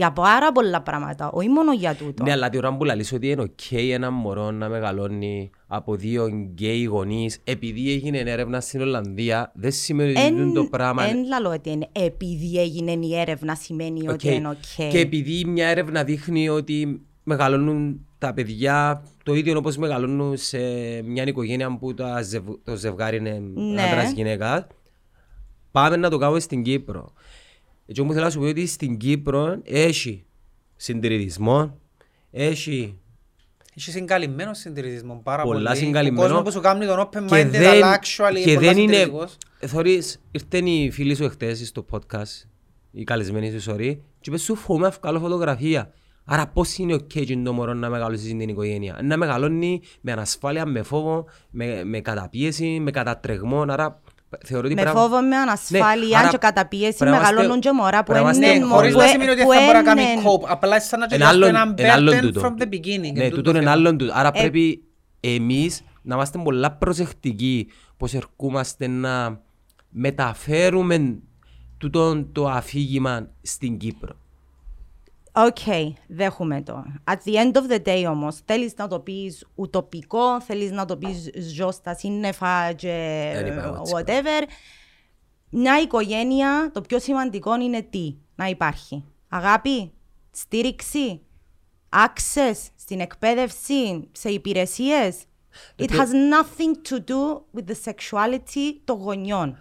Για 0.00 0.12
πάρα 0.12 0.52
πολλά 0.52 0.82
πράγματα. 0.82 1.30
Όχι 1.30 1.48
μόνο 1.48 1.72
για 1.72 1.94
τούτο. 1.94 2.22
Ναι, 2.24 2.32
αλλά 2.32 2.48
τη 2.48 2.56
ώρα 2.56 2.76
που 2.76 2.84
λαλείς 2.84 3.12
ότι 3.12 3.28
είναι 3.30 3.42
οκ 3.42 3.72
ένα 3.72 4.10
μωρό 4.10 4.50
να 4.50 4.68
μεγαλώνει 4.68 5.50
από 5.66 5.94
δύο 5.94 6.28
γκέι 6.28 6.82
γονείς 6.84 7.38
επειδή 7.44 7.92
έγινε 7.92 8.18
έρευνα 8.18 8.60
στην 8.60 8.80
Ολλανδία, 8.80 9.52
δεν 9.54 9.72
σημαίνει 9.72 10.10
ότι 10.10 10.20
Εν, 10.20 10.52
το 10.52 10.64
πράγμα... 10.64 11.04
εν 11.04 11.26
λαλώ 11.26 11.50
ότι 11.50 11.70
είναι 11.70 11.88
επειδή 11.92 12.60
έγινε 12.60 12.92
η 12.92 13.16
έρευνα 13.18 13.54
σημαίνει 13.54 14.00
Οκ. 14.02 14.08
ότι 14.10 14.34
είναι 14.34 14.48
οκ. 14.48 14.90
Και 14.90 14.98
επειδή 14.98 15.44
μια 15.44 15.66
έρευνα 15.68 16.04
δείχνει 16.04 16.48
ότι 16.48 17.00
μεγαλώνουν 17.22 18.06
τα 18.18 18.34
παιδιά 18.34 19.02
το 19.24 19.34
ίδιο 19.34 19.58
όπως 19.58 19.76
μεγαλώνουν 19.76 20.36
σε 20.36 20.58
μια 21.04 21.24
οικογένεια 21.26 21.78
που 21.78 21.94
τα 21.94 22.22
ζευ- 22.22 22.64
το 22.64 22.76
ζευγάρι 22.76 23.16
είναι 23.16 23.42
Ναι. 23.54 23.82
άντρας 23.82 24.10
γυναίκα, 24.12 24.66
πάμε 25.70 25.96
να 25.96 26.10
το 26.10 26.18
κάνουμε 26.18 26.40
στην 26.40 26.62
Κύπρο. 26.62 27.12
Έτσι 27.90 28.02
όμως 28.02 28.14
θέλω 28.14 28.26
να 28.26 28.30
σου 28.32 28.38
πω 28.38 28.46
ότι 28.46 28.66
στην 28.66 28.96
Κύπρο 28.96 29.60
έχει 29.64 30.24
συντηρητισμό, 30.76 31.78
έχει 32.30 32.98
Έχει 33.76 33.90
συγκαλυμμένος 33.90 34.58
συντηρητισμό 34.58 35.20
πάρα 35.24 35.42
πολλά 35.42 35.70
πολύ. 35.70 35.84
συγκαλυμμένο. 35.84 36.22
Ο 36.22 36.26
κόσμος 36.26 36.42
που 36.42 36.50
σου 36.50 36.60
κάνει 36.60 36.86
τον 36.86 37.00
open 37.00 37.24
και 37.26 37.42
minded 37.42 37.48
δεν, 37.50 37.66
αλλά 37.68 37.98
actually 38.00 38.42
και 38.44 38.54
πολλά 38.54 38.66
δεν 38.66 38.78
είναι... 38.78 38.92
συντηρητικός. 38.92 39.36
Θωρείς, 39.58 40.20
ήρθε 40.30 40.70
η 40.70 40.90
φίλη 40.90 41.14
σου 41.14 41.24
εχθές 41.24 41.66
στο 41.68 41.84
podcast, 41.90 42.46
η 42.90 43.04
καλεσμένη 43.04 43.58
σου, 43.58 43.70
sorry, 43.70 43.96
και 44.20 44.30
είπες 44.30 44.42
σου 44.42 44.54
φοβούμαι 44.54 44.86
να 44.86 44.96
βγάλω 45.00 45.18
φωτογραφία. 45.18 45.92
Άρα 46.24 46.46
πώς 46.46 46.76
είναι 46.76 46.94
οκ, 46.94 47.10
okay 47.14 47.42
το 47.44 47.52
μωρό 47.52 47.74
να 47.74 47.88
μεγαλώσει 47.88 48.24
στην 48.24 48.40
οικογένεια; 48.40 48.98
Να 49.02 49.16
μεγαλώνει 49.16 49.80
με 50.00 50.12
ανασφάλεια, 50.12 50.66
με 50.66 50.82
φόβο, 50.82 51.24
με, 51.50 51.84
με 51.84 52.00
καταπίεση, 52.00 52.80
με 52.80 52.90
κατατρεγμό. 52.90 53.62
Άρα 53.68 54.00
θεωρώ 54.46 54.66
ότι 54.66 54.74
Με 54.74 54.82
πράγμα- 54.82 55.00
φόβο, 55.00 55.22
με 55.22 55.36
ανασφάλεια 55.36 56.18
άρα 56.18 56.28
και 56.28 56.36
καταπίεση 56.36 56.96
πρέπει 56.98 57.10
να 57.10 57.16
μεγαλώνουν 57.20 57.44
είμαστε- 57.50 57.68
και 57.70 57.74
μωρά 57.76 57.98
που 57.98 58.04
πρέπει 58.12 58.24
να 58.24 58.30
είναι 58.30 58.46
είμαστε- 58.46 58.58
Ναι, 58.66 58.72
χωρίς 58.74 58.92
που 58.92 58.98
να 58.98 59.04
ε- 59.04 59.08
σημαίνει 59.08 59.30
ότι 59.30 59.42
που 59.42 59.52
θα 59.52 59.60
μπορεί 59.64 59.76
να 59.76 59.82
κάνει 59.82 60.02
είναι- 60.02 60.22
cope. 60.24 60.46
Απλά 60.48 60.80
σαν 60.80 60.98
να 60.98 61.04
Ένα 61.04 61.12
τελειώσει 61.16 61.34
άλλον- 61.34 61.48
έναν 61.48 61.74
ένα 61.78 61.92
άλλον 61.92 62.14
burden 62.14 62.20
τούτο. 62.22 62.40
from 62.40 62.62
the 62.62 62.66
beginning. 62.74 63.12
Ναι, 63.14 63.24
Εν 63.24 63.30
τούτο 63.30 63.36
τούτο 63.36 63.50
είναι 63.50 63.58
θέμα. 63.58 63.70
άλλον 63.72 63.98
τούτο. 63.98 64.12
Άρα 64.16 64.30
Ε, 64.34 64.40
πρέπει 64.40 64.82
εμείς 65.20 65.82
να 66.02 66.14
είμαστε 66.14 66.38
πολλά 66.38 66.70
προσεκτικοί 66.72 67.68
πως 67.96 68.14
ερχόμαστε 68.14 68.86
να 68.86 69.40
μεταφέρουμε 69.88 71.18
τούτο 71.78 72.24
το 72.32 72.48
αφήγημα 72.48 73.28
στην 73.42 73.76
Κύπρο. 73.78 74.14
Οκ, 75.46 75.58
δέχομαι 76.08 76.62
το. 76.62 76.84
At 77.10 77.16
the 77.28 77.34
end 77.34 77.52
of 77.52 77.70
the 77.72 77.86
day 77.86 78.04
όμως, 78.10 78.40
θέλεις 78.44 78.74
να 78.76 78.88
το 78.88 79.00
πεις 79.00 79.46
ουτοπικό, 79.54 80.40
θέλεις 80.40 80.70
να 80.70 80.84
το 80.84 80.96
πεις 80.96 81.30
ζω 81.54 81.70
στα 81.70 81.94
σύννεφα 81.94 82.72
και 82.72 83.30
Δεν 83.34 83.46
είπα 83.46 83.64
εγώ 83.64 83.80
έτσι. 83.80 83.92
whatever. 83.96 84.46
Μια 85.50 85.80
οικογένεια, 85.80 86.70
το 86.74 86.80
πιο 86.80 86.98
σημαντικό 86.98 87.60
είναι 87.60 87.82
τι, 87.82 88.16
να 88.34 88.46
υπάρχει. 88.46 89.04
Αγάπη, 89.28 89.92
στήριξη, 90.30 91.20
access 91.90 92.56
στην 92.76 93.00
εκπαίδευση, 93.00 94.08
σε 94.12 94.28
υπηρεσίες. 94.30 95.16
It 95.76 95.84
πιο- 95.90 96.00
has 96.00 96.06
nothing 96.06 96.92
to 96.92 96.98
do 96.98 97.40
with 97.54 97.70
the 97.70 97.90
sexuality 97.90 98.74
των 98.84 98.96
γονιών. 98.98 99.58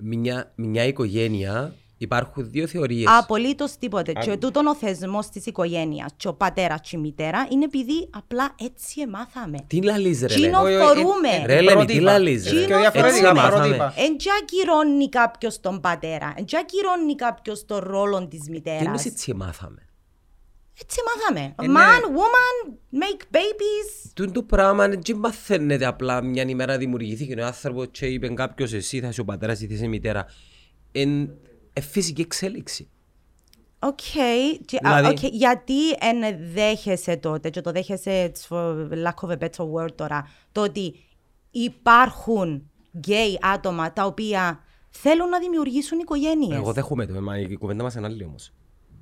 Μια, 0.00 0.52
μια 0.56 0.84
οικογένεια 0.84 1.74
υπάρχουν 1.98 2.50
δύο 2.50 2.66
θεωρίες. 2.66 3.06
Απολύτως 3.18 3.76
τίποτε. 3.78 4.12
Και 4.12 4.36
τούτον 4.36 4.66
ο 4.66 4.74
θεσμός 4.74 5.28
της 5.28 5.46
οικογένειας, 5.46 6.10
και 6.16 6.28
ο 6.28 6.34
πατέρας 6.34 6.80
και 6.80 6.96
η 6.96 7.00
μητέρα, 7.00 7.46
είναι 7.50 7.64
επειδή 7.64 8.08
απλά 8.10 8.54
έτσι 8.64 9.00
εμάθαμε. 9.00 9.58
Τι 9.66 9.82
λαλείς 9.82 10.20
ρε 10.20 10.26
Τι 10.26 10.42
είναι 10.42 10.50
Λένη. 10.62 10.64
Όχι, 10.64 10.74
όχι, 10.74 10.84
φορούμε. 11.02 11.28
ε, 11.28 11.42
ε, 11.42 11.46
Ρε 11.46 11.60
Λένη, 11.60 11.66
τι 11.84 11.84
πρότυπα. 11.92 12.00
λαλείς 12.12 12.44
ρε. 12.44 12.50
Τι 12.50 12.56
είναι 12.56 12.66
Και 12.66 12.74
διαφορετικά 12.74 13.28
Έτσι 13.28 13.34
μάθαμε. 13.40 13.58
πρότυπα. 13.76 13.94
Εν 13.96 14.16
και 14.16 14.28
ακυρώνει 14.42 15.08
κάποιος 15.08 15.60
τον 15.60 15.80
πατέρα, 15.80 16.34
εν 16.36 16.44
και 16.44 16.56
ακυρώνει 16.56 17.14
κάποιος 17.14 17.64
τον 17.64 17.78
ρόλο 17.82 18.28
της 18.28 18.40
Τι 18.42 18.50
μητέρας. 18.50 18.80
εννοείς 18.82 19.04
έτσι 19.06 19.34
μάθαμε. 19.34 19.82
Έτσι 20.82 20.98
μάθαμε. 21.06 21.54
Ε, 21.62 21.66
ναι. 21.66 21.74
Man, 21.78 22.02
woman, 22.04 22.70
make 23.04 23.36
babies. 23.36 24.10
Τούν 24.14 24.32
το 24.32 24.42
πράγμα 24.42 24.88
δεν 24.88 25.16
μαθαίνεται 25.16 25.86
απλά 25.86 26.22
μια 26.22 26.42
ημέρα 26.48 26.76
δημιουργήθηκε 26.78 27.40
ο 27.40 27.46
άνθρωπος 27.46 27.86
και 27.90 28.06
είπε 28.06 28.28
κάποιος 28.28 28.72
εσύ 28.72 29.00
θα 29.00 29.08
είσαι 29.08 29.20
ο 29.20 29.24
πατέρας 29.24 29.60
ή 29.60 29.66
θα 29.66 29.74
είσαι 29.74 29.84
η 29.84 29.88
μητέρα. 29.88 30.26
Εν 30.92 31.22
ε, 31.22 31.28
φυσική 31.80 32.20
εξέλιξη. 32.20 32.88
Οκ. 33.78 33.98
Και- 34.64 34.78
α, 34.82 34.96
Δηλαδή- 34.96 35.26
οκ, 35.26 35.32
Γιατί 35.34 35.90
εν 35.90 36.18
δέχεσαι 36.52 37.16
τότε, 37.16 37.50
και 37.50 37.60
το 37.60 37.72
δέχεσαι 37.72 38.32
for 38.48 38.88
lack 38.90 39.28
of 39.28 39.30
a 39.30 39.38
better 39.38 39.72
word 39.72 39.94
τώρα, 39.94 40.28
το 40.52 40.62
ότι 40.62 40.94
υπάρχουν 41.50 42.70
γκέι 42.98 43.38
άτομα 43.42 43.92
τα 43.92 44.04
οποία 44.06 44.60
θέλουν 44.90 45.28
να 45.28 45.38
δημιουργήσουν 45.38 45.98
οικογένειες; 45.98 46.56
Εγώ 46.56 46.72
δέχομαι 46.72 47.06
το, 47.06 47.20
μα 47.22 47.38
η 47.38 47.56
κουβέντα 47.56 47.82
μας 47.82 47.94
είναι 47.94 48.06
άλλη 48.06 48.24
όμως. 48.24 48.52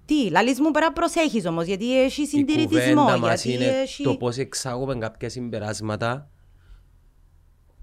Τι, 0.04 0.30
λαλείς 0.30 0.60
μου 0.60 0.70
πέρα 0.70 0.92
προσέχεις 0.92 1.46
όμως, 1.46 1.64
γιατί 1.66 2.02
έχει 2.02 2.22
Η 2.22 2.26
συντηρητισμό, 2.26 3.00
κουβέντα 3.00 3.18
μας 3.18 3.44
γιατί 3.44 3.64
είναι 3.64 3.80
έχει... 3.80 4.02
το 4.02 4.16
πώς 4.16 4.36
εξάγουμε 4.36 4.96
κάποια 4.98 5.28
συμπεράσματα 5.28 6.30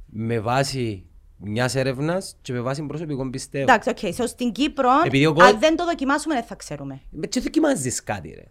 με 0.06 0.40
βάση 0.40 1.06
μιας 1.46 1.76
έρευνας 1.76 2.36
και 2.42 2.54
με 2.54 2.60
βάση 2.60 2.84
προσωπικών 2.84 3.30
πιστεύω. 3.30 3.64
Εντάξει, 3.64 3.90
οκ, 3.90 3.98
so 4.18 4.24
στην 4.28 4.52
Κύπρο, 4.52 4.90
Επειδή 5.06 5.26
ο 5.26 5.34
κο- 5.34 5.44
αν 5.44 5.60
δεν 5.60 5.76
το 5.76 5.86
δοκιμάσουμε, 5.86 6.34
δεν 6.34 6.44
θα 6.44 6.56
ξέρουμε. 6.56 7.02
Με 7.10 7.28
τι 7.28 7.40
δοκιμάζεις 7.40 8.04
κάτι 8.04 8.30
ρε. 8.30 8.46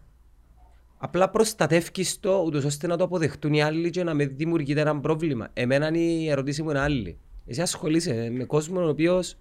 Απλά 0.99 1.31
προστατεύεις 1.31 2.21
το 2.21 2.43
ούτως 2.47 2.65
ώστε 2.65 2.87
να 2.87 2.97
το 2.97 3.05
αποδεχτούν 3.05 3.53
οι 3.53 3.63
άλλοι 3.63 3.91
και 3.91 4.05
να 4.05 4.15
με 4.15 4.27
δημιουργείται 4.27 4.81
ένα 4.81 5.01
πρόβλημα. 5.01 5.49
Εμένα 5.53 5.87
είναι 5.87 5.99
η 5.99 6.29
ερώτηση 6.29 6.63
μου 6.63 6.71
είναι 6.71 6.79
άλλη. 6.79 7.19
Εσύ 7.47 7.61
ασχολείσαι 7.61 8.29
με 8.33 8.45
κόσμο 8.45 8.81
ο 8.81 8.89
οποίος 8.89 9.37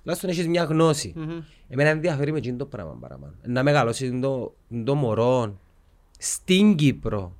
τουλάχιστον 0.00 0.30
έχεις 0.30 0.48
μια 0.48 0.62
γνώση. 0.64 1.14
Εμένα 1.68 1.88
ενδιαφέρει 1.88 2.32
με 2.32 2.38
εκείνο 2.38 2.56
το 2.56 2.66
πράγμα 2.66 2.96
παραπάνω. 3.00 3.34
Να 3.42 3.62
μεγαλώσεις 3.62 4.20
το, 4.20 4.54
το 4.84 4.94
μωρό 4.94 5.58
στην 6.18 6.74
Κύπρο 6.76 7.36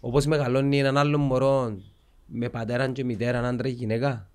όπως 0.00 0.26
μεγαλώνει 0.26 0.78
έναν 0.78 0.96
άλλο 0.96 1.18
μωρό 1.18 1.76
με 2.26 2.48
πατέρα 2.48 2.88
και 2.88 3.04
μητέρα, 3.04 3.48
άντρα 3.48 3.68
και 3.68 3.74
γυναίκα. 3.74 4.30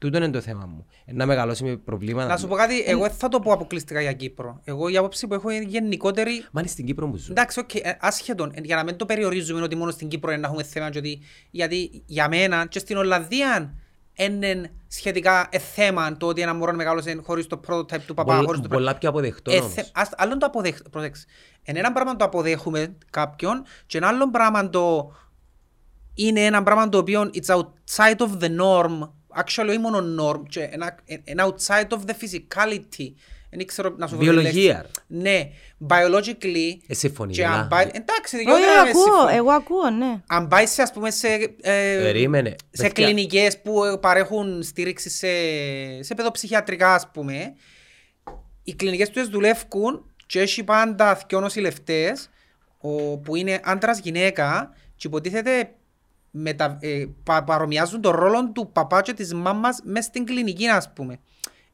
Τούτο 0.00 0.16
είναι 0.16 0.30
το 0.30 0.40
θέμα 0.40 0.66
μου. 0.66 0.86
Ε, 1.04 1.12
Να 1.12 1.26
μεγαλώσει 1.26 1.64
με 1.64 1.76
προβλήματα. 1.76 2.28
Να 2.28 2.36
σου 2.36 2.46
πω 2.48 2.54
κάτι, 2.54 2.82
εγώ 2.86 3.02
δεν 3.02 3.10
θα 3.10 3.28
το 3.28 3.40
πω 3.40 3.52
αποκλειστικά 3.52 4.00
για 4.00 4.12
Κύπρο. 4.12 4.60
Εγώ 4.64 4.88
η 4.88 4.96
άποψη 4.96 5.26
που 5.26 5.34
έχω 5.34 5.50
είναι 5.50 5.64
γενικότερη 5.64 6.44
Μα 6.52 6.60
είναι 6.60 6.68
στην 6.70 6.86
Κύπρο 6.86 7.08
που 7.08 7.16
ζω. 7.16 7.26
Εντάξει, 7.30 7.58
οκ, 7.60 7.74
ε, 7.74 7.96
άσχετον, 8.00 8.50
ε, 8.54 8.60
για 8.62 8.76
να 8.76 8.84
μην 8.84 8.96
το 8.96 9.06
περιορίζουμε 9.06 9.62
ότι 9.62 9.76
μόνο 9.76 9.90
στην 9.90 10.08
Κύπρο 10.08 10.30
είναι 10.30 10.40
να 10.40 10.46
έχουμε 10.46 10.62
θέμα, 10.62 10.90
και 10.90 10.98
ότι- 10.98 11.20
γιατί 11.50 12.02
για 12.06 12.28
μένα 12.28 12.66
και 12.66 12.78
στην 12.78 12.96
Ολλανδία 12.96 13.74
είναι 14.14 14.70
σχετικά 14.86 15.48
ε, 15.50 15.58
θέμα 15.58 16.16
το 16.16 16.26
ότι 16.26 16.40
ένα 16.40 16.54
μωρό 16.54 16.72
μεγάλωσε 16.74 17.20
χωρίς 17.22 17.46
το 17.46 17.60
prototype 17.68 18.00
του 18.06 18.14
παπά, 18.14 18.34
Πολλά- 18.34 18.46
χωρίς 18.46 18.60
το 18.60 18.68
πολλά 18.68 18.94
πιο 18.94 19.08
αποδεκτό 19.08 19.50
ε, 19.52 19.58
όμως. 19.58 19.72
θε- 19.72 19.86
ας- 19.92 20.10
Άλλον 20.16 20.38
το 20.38 20.46
αποδέχ... 20.46 20.76
Προσέξτε. 20.90 21.26
Εν 21.62 21.76
ένα 21.76 21.92
πράγμα 21.92 22.16
το 22.16 22.24
αποδέχουμε 22.24 22.96
κάποιον 23.10 23.62
και 23.86 23.98
ένα 23.98 24.08
άλλο 24.08 24.30
πράγμα 24.30 24.70
το 24.70 25.12
είναι 26.14 26.40
ένα 26.44 26.62
πράγμα 26.62 26.88
το 26.88 26.98
οποίο 26.98 27.30
it's 27.34 27.54
outside 27.56 28.16
of 28.16 28.30
the 28.40 28.48
norm 28.60 29.08
actually 29.36 29.68
όχι 29.68 29.78
μόνο 29.78 29.98
norm 30.20 30.42
και 30.48 30.68
ένα, 30.72 30.94
ένα 31.24 31.46
outside 31.46 31.86
of 31.88 31.98
the 32.06 32.12
physicality 32.20 33.12
δεν 33.52 33.66
ξέρω 33.66 33.94
να 33.98 34.06
σου 34.06 34.16
βρω 34.16 34.24
τη 34.24 34.30
Βιολογία. 34.30 34.74
λέξη. 34.76 34.90
Ναι, 35.06 35.50
biologically 35.88 36.76
Ε, 36.86 36.94
συμφωνεί, 36.94 37.32
και 37.32 37.46
αν 37.46 37.52
αλλά- 37.52 37.66
πάει- 37.66 37.86
εντάξει, 37.92 38.36
Όχι, 38.36 38.44
δικαιούται 38.44 38.66
να 38.66 38.82
με 38.84 38.90
ακούω, 38.90 39.02
συμφωνεί. 39.02 39.36
εγώ 39.36 39.50
ακούω, 39.50 39.90
ναι. 39.90 40.20
Αν 40.26 40.48
πάει 40.48 40.66
σε, 40.66 40.82
ας 40.82 40.92
πούμε, 40.92 41.10
σε, 41.10 41.28
ε, 41.60 41.98
Περίμενε. 42.02 42.50
σε 42.70 42.82
Παιδιά. 42.82 43.04
κλινικές 43.06 43.60
που 43.60 43.84
ε, 43.84 43.96
παρέχουν 43.96 44.62
στήριξη 44.62 45.10
σε, 45.10 45.26
σε 46.02 46.14
παιδοψυχιατρικά, 46.14 46.94
ας 46.94 47.10
πούμε, 47.12 47.54
οι 48.64 48.74
κλινικές 48.74 49.10
τους 49.10 49.28
δουλεύουν 49.28 50.10
και 50.26 50.40
έχει 50.40 50.64
πάντα 50.64 51.20
δυο 51.28 51.40
νοσηλευτές 51.40 52.28
ο, 52.80 53.18
που 53.18 53.36
είναι 53.36 53.60
άντρας 53.64 53.98
γυναίκα 53.98 54.74
και 54.96 55.06
υποτίθεται 55.06 55.70
μετα, 56.30 56.78
ε, 56.80 57.04
πα, 57.22 57.44
παρομοιάζουν 57.44 58.00
τον 58.00 58.12
ρόλο 58.12 58.50
του 58.52 58.70
παπά 58.72 59.02
και 59.02 59.12
της 59.12 59.34
μάμας 59.34 59.80
μες 59.84 60.04
στην 60.04 60.24
κλινική, 60.24 60.68
ας 60.68 60.92
πούμε. 60.92 61.18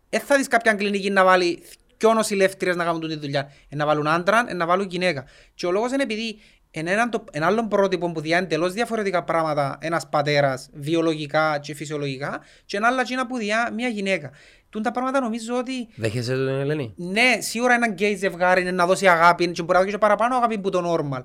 Δεν 0.08 0.20
θα 0.20 0.36
δεις 0.36 0.48
κάποια 0.48 0.74
κλινική 0.74 1.10
να 1.10 1.24
βάλει 1.24 1.62
δυο 1.96 2.12
νοσηλεύτριες 2.12 2.76
να 2.76 2.84
κάνουν 2.84 3.08
τη 3.08 3.16
δουλειά. 3.16 3.52
Ε, 3.68 3.76
να 3.76 3.86
βάλουν 3.86 4.06
άντρα, 4.06 4.44
ε, 4.48 4.54
να 4.54 4.66
βάλουν 4.66 4.86
γυναίκα. 4.86 5.24
Και 5.54 5.66
ο 5.66 5.70
λόγος 5.70 5.92
είναι 5.92 6.02
επειδή 6.02 6.38
εν 6.70 6.86
έναν 6.86 7.10
το, 7.10 7.24
εν 7.30 7.42
άλλον 7.42 7.68
πρότυπο 7.68 8.12
που 8.12 8.20
διά 8.20 8.38
εντελώς 8.38 8.72
διαφορετικά 8.72 9.24
πράγματα 9.24 9.78
ένας 9.80 10.08
πατέρας, 10.08 10.68
βιολογικά 10.72 11.58
και 11.58 11.74
φυσιολογικά, 11.74 12.40
και 12.64 12.76
ένα 12.76 12.86
άλλα 12.86 13.00
εκείνα 13.00 13.26
που 13.26 13.36
διά 13.36 13.70
μια 13.74 13.88
γυναίκα. 13.88 14.30
Τούν 14.70 14.82
τα 14.82 14.90
πράγματα 14.90 15.20
νομίζω 15.20 15.56
ότι 15.56 15.88
Δέχεσαι 15.96 16.32
το 16.32 16.44
τον 16.44 16.60
Ελένη; 16.60 16.94
ναι, 16.96 17.36
σίγουρα 17.38 17.74
ένα 17.74 17.88
γκέι 17.88 18.14
ζευγάρι 18.14 18.60
είναι 18.60 18.70
να 18.70 18.86
δώσει 18.86 19.08
αγάπη 19.08 19.50
και 19.50 19.62
μπορεί 19.62 19.72
να 19.72 19.78
δώσει 19.78 19.92
και 19.92 19.98
παραπάνω 19.98 20.36
αγάπη 20.36 20.58
που 20.58 20.70
το 20.70 20.94
normal. 20.94 21.24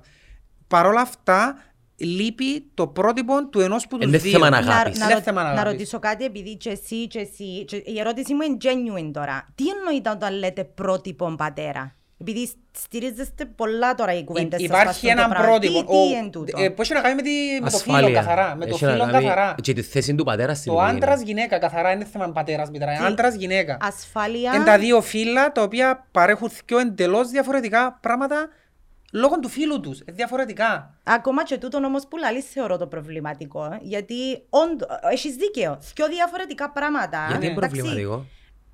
Παρ' 0.68 0.86
όλα 0.86 1.00
αυτά, 1.00 1.62
λείπει 1.96 2.70
το 2.74 2.86
πρότυπο 2.86 3.48
του 3.48 3.60
ενός 3.60 3.86
που 3.86 3.98
τους 3.98 4.08
Είναι 4.08 4.18
δύο. 4.18 4.30
θέμα 4.32 4.50
Να, 4.50 4.56
αγάπης. 4.56 4.98
να, 4.98 5.04
Είναι 5.04 5.14
ρω- 5.14 5.20
θέμα 5.20 5.42
να 5.42 5.48
αγάπης. 5.48 5.70
ρωτήσω 5.72 5.98
κάτι 5.98 6.24
επειδή 6.24 6.56
και 6.56 6.70
εσύ 6.70 7.06
και 7.06 7.18
εσύ. 7.18 7.64
και 7.64 7.76
η 7.76 8.00
ερώτηση 8.00 8.34
μου 8.34 8.40
είναι 8.42 8.56
genuine 8.62 9.10
τώρα. 9.12 9.48
Τι 9.54 9.64
εννοείται 9.68 10.10
όταν 10.10 10.38
λέτε 10.38 10.64
πρότυπο 10.64 11.34
πατέρα; 11.38 11.96
Επειδή 12.18 12.50
στηρίζεστε 12.78 13.44
πολλά 13.44 13.94
τώρα 13.94 14.12
οι 14.14 14.24
κουβέντες 14.24 14.60
σας 14.60 14.68
Υπάρχει 14.68 14.86
βάζουν 15.06 15.16
το 15.16 15.22
ένα 15.22 15.28
πράγμα. 15.28 15.46
πρότυπο 15.46 15.80
Τι, 15.80 15.86
τι 15.86 15.96
ο- 15.96 16.18
είναι 16.18 16.30
τούτο; 16.30 16.62
ε, 16.62 16.68
που 16.68 16.82
έχει 16.82 16.92
να 16.92 17.00
κάνει 17.00 17.14
με, 17.14 17.22
τη, 17.22 17.30
με 17.62 17.70
το 17.70 17.76
φίλο 17.78 17.94
Ασφάλεια. 17.96 18.20
καθαρά. 18.20 18.54
Με 18.56 18.66
το 18.66 18.74
Έχει 18.74 18.84
να 18.84 18.90
φίλο 18.92 19.04
κάνει 19.10 19.24
καθαρά. 19.24 19.54
Και 19.62 19.72
τη 19.72 19.82
θέση 19.82 20.14
του 20.14 20.24
πατέρα 20.24 20.54
στην 20.54 20.72
Το 20.72 20.78
οικογένεια. 20.78 20.96
άντρας 21.02 21.20
γυναίκα 21.22 21.58
καθαρά 21.58 21.92
είναι 21.92 22.04
θέμα 22.04 22.32
πατέρας 22.32 22.70
μητέρα. 22.70 22.92
Τι- 22.96 23.04
Άντρας 23.04 23.34
γυναίκα. 23.34 23.76
Ασφάλεια. 23.80 24.52
Είναι 24.54 24.64
τα 24.64 24.78
δύο 24.78 25.00
φύλλα 25.00 25.52
τα 25.52 25.62
οποία 25.62 26.06
παρέχουν 26.12 26.50
δύο 26.66 26.78
εντελώς 26.78 27.28
διαφορετικά 27.28 27.98
πράγματα 28.02 28.48
λόγω 29.12 29.38
του 29.38 29.48
φίλου 29.48 29.80
τους. 29.80 30.00
Διαφορετικά. 30.12 30.98
Ακόμα 31.02 31.42
και 31.44 31.58
τούτο 31.58 31.78
όμως 31.84 32.06
που 32.08 32.16
λαλείς 32.16 32.44
θεωρώ 32.50 32.76
το 32.76 32.86
προβληματικό. 32.86 33.64
ε, 33.64 33.78
Γιατί 33.82 34.14
όντω, 34.48 34.86
έχεις 35.10 35.34
δίκαιο. 35.36 35.78
Δυο 35.94 36.08
διαφορετικά 36.08 36.70
πράγματα. 36.70 37.26
Γιατί 37.28 37.46
είναι 37.46 37.54
Εντάξει, 37.54 37.76
προβληματικό; 37.80 38.26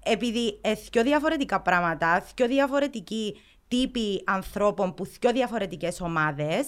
Επειδή 0.04 0.58
ε, 0.60 0.72
δυο 0.92 1.02
διαφορετικά 1.02 1.60
πράγματα, 1.60 2.24
δυο 2.36 2.46
διαφορετικοί 2.46 3.40
τύποι 3.68 4.22
ανθρώπων 4.26 4.94
που 4.94 5.04
δυο 5.20 5.32
διαφορετικές 5.32 6.00
ομάδες, 6.00 6.66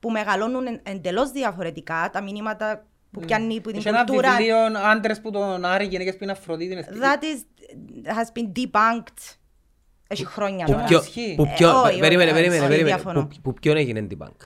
που 0.00 0.10
μεγαλώνουν 0.10 0.80
εντελώς 0.82 1.30
διαφορετικά, 1.30 2.10
τα 2.12 2.22
μηνύματα 2.22 2.84
που 3.10 3.20
πιάνει 3.20 3.54
που 3.60 3.68
την 3.68 3.74
Έχεις 3.78 3.86
ένα 3.86 4.04
κουλτούρα. 4.04 4.30
βιβλίο 4.30 4.56
άντρες 4.84 5.20
που 5.20 5.30
τον 5.30 5.64
Άρη, 5.64 5.84
γυναίκε 5.86 6.12
που 6.12 6.18
είναι 6.22 6.32
Αφροδίτη. 6.32 6.70
είναι 6.72 6.80
ευτυχή. 6.80 7.00
That 7.02 7.22
is, 7.22 7.38
has 8.16 8.26
been 8.38 8.52
debunked. 8.60 9.36
Έχει 10.12 10.24
χρόνια 10.26 10.64
Που 10.64 10.72
τώρα. 10.72 10.84
ποιο- 10.84 11.00
ισχύει. 11.00 11.34
που 11.36 11.42
Ε, 11.44 11.52
ποιο- 11.56 11.82
όχι, 11.82 11.98
Περίμενε, 11.98 12.30
όχι, 12.30 12.40
περίμενε, 12.40 12.60
όχι, 12.60 12.68
περίμενε. 12.70 12.94
διαφωνώ. 12.96 13.26
Που- 13.26 13.40
Που 13.42 13.54
ποιον 13.54 13.76
έγινε 13.76 14.02
την 14.02 14.18
bank; 14.22 14.36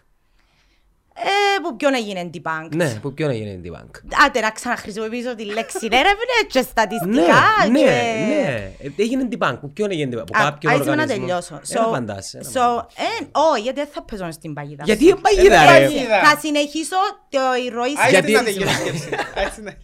Ε, 1.16 1.59
που 1.62 1.77
ποιον 1.77 1.94
έγινε 1.94 2.31
debunked. 2.35 2.74
Ναι, 2.74 2.94
που 3.03 3.14
ποιον 3.14 3.31
έγινε 3.31 3.55
την 3.62 3.74
bank. 3.77 3.90
Άντε 4.27 4.40
να 4.40 4.50
ξαναχρησιμοποιήσω 4.50 5.35
τη 5.35 5.44
λέξη 5.44 5.79
έρευνε 5.90 6.37
και 6.48 6.59
Ναι, 6.59 6.64
στατιστικά 6.64 7.42
ναι, 7.70 7.79
και... 7.79 7.85
ναι. 7.85 8.72
Ε, 8.79 8.90
Έγινε 8.96 9.24
την 9.24 9.38
bank. 9.42 9.57
Που 9.61 9.72
ποιον 9.72 9.90
έγινε 9.90 10.11
την 10.11 10.18
bank. 10.20 10.27
Που 10.27 10.38
Α, 10.38 10.42
κάποιον 10.44 10.72
α, 10.72 10.77
ήθελα 10.77 10.94
να 10.94 11.03
οργανισμό. 11.03 11.27
τελειώσω. 11.27 11.61
Ένα 11.68 11.87
So- 11.87 11.90
φαντάσαι, 11.92 12.38
ένα 12.38 12.48
so, 12.48 12.53
φαντάσαι. 12.53 12.87
ε, 13.20 13.27
όχι, 13.50 13.61
γιατί 13.61 13.81
δεν 13.81 13.88
θα 13.92 14.03
παίζω 14.03 14.31
στην 14.31 14.55
παγίδα. 14.55 14.83
Γιατί 14.87 15.03
σου. 15.03 15.09
είναι 15.09 15.18
παγίδα 15.22 15.61
Ε, 15.72 15.79
ρε; 15.79 15.85
παγίδα. 15.85 16.20
Θα 16.24 16.38
συνεχίσω 16.38 16.96
το 17.29 17.40
η 17.64 17.68
ροή 17.68 17.90
Α, 18.05 18.09
γιατί 18.11 18.31
Γιατί- 18.31 18.33
να 18.33 18.42
τελειώσει 18.42 18.88
η 18.94 18.98
σκέψη. 18.98 19.77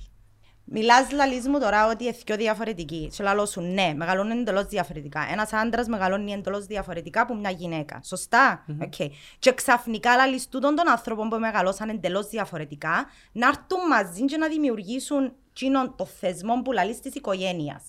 Έτσι 0.73 0.87
να- 0.87 0.93
Μιλάς 0.95 1.11
λαλείς 1.13 1.49
μου 1.49 1.59
τώρα 1.59 1.87
ότι 1.91 2.05
είναι 2.05 2.15
πιο 2.25 2.37
διαφορετικοί. 2.37 3.09
Σε 3.13 3.23
λαλό 3.23 3.47
σου, 3.47 3.61
ναι, 3.61 3.93
μεγαλώνουν 3.97 4.39
εντελώς 4.39 4.67
διαφορετικά. 4.67 5.21
Ένας 5.33 5.53
άντρας 5.53 5.87
μεγαλώνει 5.89 6.33
εντελώς 6.33 6.67
διαφορετικά 6.67 7.21
από 7.21 7.35
μια 7.35 7.51
γυναίκα. 7.51 8.01
Σωστά; 8.05 8.65
Οκ. 8.83 8.95
Και 9.39 9.53
ξαφνικά 9.55 10.17
λαλείς 10.17 10.49
τούτων 10.49 10.75
των 10.75 10.89
ανθρώπων 10.89 11.29
που 11.29 11.37
μεγαλώσαν 11.39 11.89
εντελώς 11.89 12.29
διαφορετικά 12.29 13.07
να 13.33 13.47
έρθουν 13.49 13.87
μαζί 13.89 14.25
και 14.25 14.37
να 14.37 14.49
δημιουργήσουν 14.49 15.33
εκείνον 15.51 15.95
το 15.97 16.05
θεσμό 16.07 16.63
που 16.63 16.73
λαλείς 16.73 17.01
της 17.01 17.15
οικογένειας. 17.15 17.83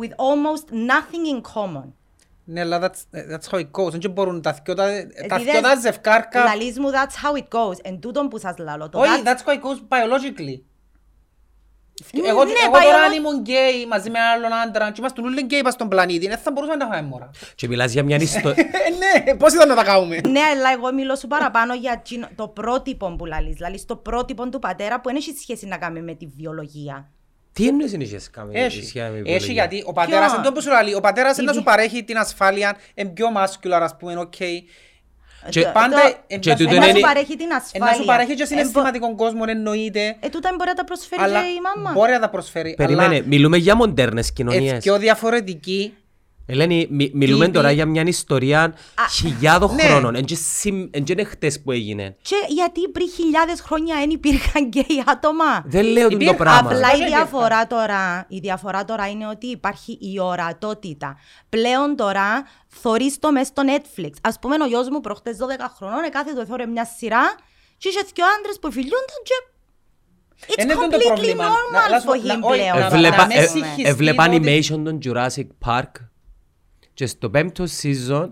With 0.00 0.10
almost 0.10 0.72
nothing 0.72 1.24
in 1.34 1.40
common. 1.54 1.84
Ναι, 2.44 2.60
αλλά 2.60 2.78
that's- 2.80 3.18
that's 3.32 3.48
how 3.50 3.58
it 3.58 3.70
goes. 3.70 3.90
Δεν 4.00 4.10
μπορούν 4.10 4.42
τα 4.42 4.52
δυο 4.64 4.74
τα- 4.74 4.84
τα 4.84 4.92
Επειδή 5.36 5.42
δυο 5.50 5.60
τα 5.60 5.68
δεν- 5.68 5.80
ζευκάρκα... 5.80 6.44
Λαλείς 6.44 6.78
μου, 6.78 6.90
that's 6.90 7.24
how 7.26 7.38
it 7.38 7.48
goes. 7.58 7.76
Εν 7.82 8.00
τούτον 8.00 8.28
που 8.28 8.38
σας 8.38 8.54
λαλώ. 8.58 8.88
Το 8.88 8.98
Όχι, 9.00 9.10
that's- 9.24 9.28
that's 9.28 9.44
how 9.48 9.52
it 9.52 9.60
goes 9.60 9.80
biologically. 9.88 10.60
Ναι, 12.12 12.28
Εγώ, 12.28 12.44
ναι, 12.44 12.50
εγώ 12.64 12.72
τώρα 12.72 12.82
biolo- 12.84 13.04
αν 13.06 13.12
ήμουν 13.12 13.40
γκέι 13.40 13.86
μαζί 13.90 14.10
με 14.10 14.18
άλλον 14.18 14.52
άντρα 14.52 14.86
και 14.90 14.94
είμαστε 14.98 15.20
όλοι 15.20 15.40
γκέι 15.42 15.62
πας 15.62 15.72
στον 15.72 15.88
πλανήτη, 15.88 16.28
δεν 16.28 16.38
θα 16.38 16.50
μπορούσαμε 16.52 16.84
να 16.84 16.90
φάμε 16.90 17.08
μόρα. 17.08 17.30
Και 17.54 17.68
μιλάς 17.68 17.92
για 17.92 18.02
μια 18.02 18.16
ιστορία. 18.16 18.64
Ε, 18.86 19.28
ναι, 19.28 19.34
πώς 19.34 19.52
ήταν 19.54 19.68
να 19.68 19.74
τα 19.74 19.84
κάνουμε; 19.84 20.20
Ναι, 20.28 20.40
αλλά 20.40 20.72
εγώ 20.72 20.92
μιλώ 20.92 21.16
σου 21.16 21.26
παραπάνω 21.26 21.74
για 21.74 21.92
εκείνο- 22.04 22.28
το 22.34 22.48
πρότυπο 22.48 23.14
που 23.18 23.24
λαλείς. 23.26 23.58
Λαλείς 23.60 23.84
το 23.84 23.96
πρότυπο 23.96 24.48
του 24.48 24.58
πατέρα 24.58 25.00
που 25.00 25.08
δεν 25.08 25.16
έχει 25.16 25.34
σχέση 25.40 25.66
να 25.66 25.76
κάνει 25.78 26.00
με 26.02 26.14
τη 26.14 26.26
βιολογία. 26.36 27.10
Τι 27.52 27.66
εννοείς 27.68 27.92
είναι 27.92 28.04
είχες 28.04 28.30
κάνει 28.30 28.58
Έχει. 28.60 28.70
σχέση 28.84 28.98
με 28.98 29.04
Έχει 29.04 29.22
βιολογία; 29.22 29.52
γιατί 29.52 29.82
ο 29.86 29.92
πατέρας, 29.92 30.28
Ποιο; 30.30 30.36
εν 30.38 30.44
τω 30.44 30.52
που 30.52 30.62
σου 30.62 30.70
λέει, 30.84 30.94
ο 30.94 31.00
πατέρας 31.00 31.36
είναι 31.36 31.46
να 31.46 31.52
Τι- 31.52 31.58
σου 31.58 31.64
παρέχει 31.64 32.04
την 32.04 32.16
ασφάλεια, 32.18 32.76
είναι 32.94 33.08
πιο 33.08 33.26
masculine 33.36 33.70
ας 33.82 33.96
πούμε, 33.96 34.16
οκ. 34.16 34.34
Και 35.48 35.60
Το- 35.62 35.70
πάντα 35.72 36.00
το- 36.00 36.16
εν- 36.26 36.40
και 36.40 36.50
να 36.50 36.56
σου 36.56 36.62
τούτο 36.64 36.74
ε, 36.76 36.78
να 36.78 36.86
είναι- 36.86 36.94
σου 36.98 37.04
παρέχει 37.04 37.36
την 37.36 37.50
Ε, 37.50 37.54
ασφάλεια. 37.54 37.86
να 37.90 37.92
σου 37.96 38.04
παρέχει 38.04 38.34
και 38.34 38.42
Ε, 38.42 38.46
μπο- 38.46 38.46
συναισθηματικό 38.46 39.14
κόσμο 39.14 39.42
εννοείται, 39.46 40.16
Ε, 40.20 40.28
τούτα 40.28 40.50
μπορεί 40.56 40.68
να 40.68 40.74
τα 40.74 40.84
προσφέρει 40.84 41.22
αλλά 41.22 41.40
και 41.40 41.46
η 41.46 41.60
μάμα. 41.62 41.92
μπορεί 41.92 42.12
να 42.12 42.18
τα 42.20 42.28
προσφέρει. 42.30 42.74
Περίμενε, 42.76 43.22
μιλούμε 43.26 43.56
για 43.56 43.76
μοντέρνες 43.76 44.24
αλλά 44.24 44.32
κοινωνίες. 44.34 44.70
είναι 44.70 44.78
πιο 44.78 44.98
διαφορετική 44.98 45.94
Ελένη, 46.48 46.86
μι- 46.90 47.14
μιλούμε 47.14 47.44
Τύποι- 47.44 47.56
τώρα 47.56 47.70
για 47.70 47.86
μια 47.86 48.02
ιστορία 48.06 48.74
χιλιάδων 49.10 49.74
ναι. 49.74 49.82
χρόνων. 49.82 50.14
Εν 50.14 50.24
και 50.24 50.34
συμ- 50.34 50.96
εν 50.96 51.04
και 51.04 51.12
είναι 51.12 51.24
χτες 51.24 51.62
που 51.62 51.70
έγινε. 51.72 52.16
Και 52.22 52.34
γιατί 52.48 52.88
πριν 52.88 53.08
χιλιάδες 53.10 53.60
χρόνια 53.60 53.96
δεν 53.96 54.10
υπήρχαν 54.10 54.64
γκέι 54.66 55.02
άτομα. 55.06 55.62
Δεν 55.66 55.84
λέω 55.86 56.08
το 56.08 56.14
Υπήρχε- 56.14 56.36
πράγμα. 56.36 56.58
Απλά 56.70 56.80
Πώς 56.90 56.98
η 56.98 57.02
υπήρχαν? 57.02 57.08
διαφορά, 57.28 57.66
τώρα, 57.66 58.26
η 58.28 58.38
διαφορά 58.38 58.84
τώρα 58.84 59.08
είναι 59.08 59.26
ότι 59.26 59.46
υπάρχει 59.46 59.98
η 60.00 60.20
ορατότητα. 60.20 61.16
Πλέον 61.48 61.96
τώρα 61.96 62.44
θωρείς 62.68 63.18
το 63.18 63.32
μες 63.32 63.46
στο 63.46 63.62
Netflix. 63.66 64.10
Ας 64.22 64.38
πούμε 64.38 64.54
ο 64.62 64.66
γιος 64.66 64.88
μου 64.88 65.00
προχτές 65.00 65.36
12 65.36 65.72
χρονών 65.76 66.10
κάθε 66.10 66.32
το 66.32 66.40
εθώρε 66.40 66.66
μια 66.66 66.84
σειρά 66.84 67.34
και 67.78 67.88
είχε 67.88 68.00
δυο 68.14 68.24
άντρες 68.38 68.58
που 68.60 68.72
φιλιούνταν 68.72 69.20
και 69.24 69.34
It's 70.48 70.62
Είναι 70.62 70.74
το 70.74 70.80
completely 70.80 71.06
πρόβλημα. 71.06 71.44
Να- 71.44 71.50
normal 71.50 71.90
να 71.90 71.98
σου- 72.00 72.08
for 72.08 72.24
να- 72.26 72.34
him 72.34 72.40
όχι, 72.42 72.58
πλέον. 72.60 72.78
να- 72.78 72.86
Έβλεπα, 72.86 73.16
να 73.16 73.26
με 73.26 73.34
ε, 73.34 73.46
συγχυστεί 73.46 73.82
έβλεπα 73.84 74.24
ότι- 74.24 74.40
animation 74.44 74.80
των 74.84 74.98
Jurassic 75.04 75.46
Park 75.66 75.90
και 76.96 77.06
στο 77.06 77.30
πέμπτο 77.30 77.64
season 77.82 78.30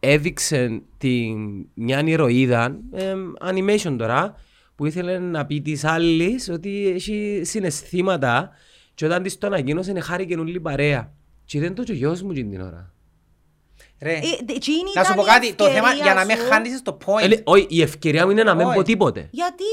έδειξε 0.00 0.82
την 0.98 1.66
μια 1.74 2.02
ηρωίδα, 2.06 2.80
εμ, 2.92 3.32
animation 3.40 3.94
τώρα, 3.98 4.34
που 4.74 4.86
ήθελε 4.86 5.18
να 5.18 5.46
πει 5.46 5.60
της 5.60 5.84
άλλης 5.84 6.48
ότι 6.48 6.88
έχει 6.88 7.40
συναισθήματα 7.44 8.50
και 8.94 9.04
όταν 9.04 9.22
της 9.22 9.38
το 9.38 9.46
ανακοίνωσε 9.46 10.00
χάρηκε 10.00 10.36
όλη 10.36 10.60
παρέα. 10.60 11.12
Και 11.44 11.60
δεν 11.60 11.74
το 11.74 11.82
και 11.82 11.92
ο 11.92 11.94
γιος 11.94 12.22
μου 12.22 12.30
εκείνη 12.30 12.50
την 12.50 12.60
ώρα. 12.60 12.94
Ρε, 14.02 14.10
Ε, 14.12 14.16
εκείνη 14.54 14.90
Να 14.94 15.04
σου 15.04 15.12
ήταν 15.12 15.14
πω 15.16 15.22
η 15.22 15.24
κάτι, 15.24 15.52
το 15.54 15.64
θέμα 15.64 15.76
ευκαιρία 15.88 16.02
για 16.04 16.14
να 16.14 16.24
μην 16.24 16.36
σου. 16.36 16.42
χάνεις 16.50 16.82
το 16.82 16.98
point. 17.06 17.22
Ε, 17.22 17.26
λέ- 17.28 17.40
Όχι, 17.44 17.66
η 17.68 17.82
ευκαιρία 17.82 18.24
μου 18.24 18.30
είναι 18.30 18.42
να 18.42 18.54
μην 18.54 18.66
Όχι. 18.66 18.76
πω 18.76 18.82
τίποτε. 18.82 19.28
Γιατί; 19.30 19.64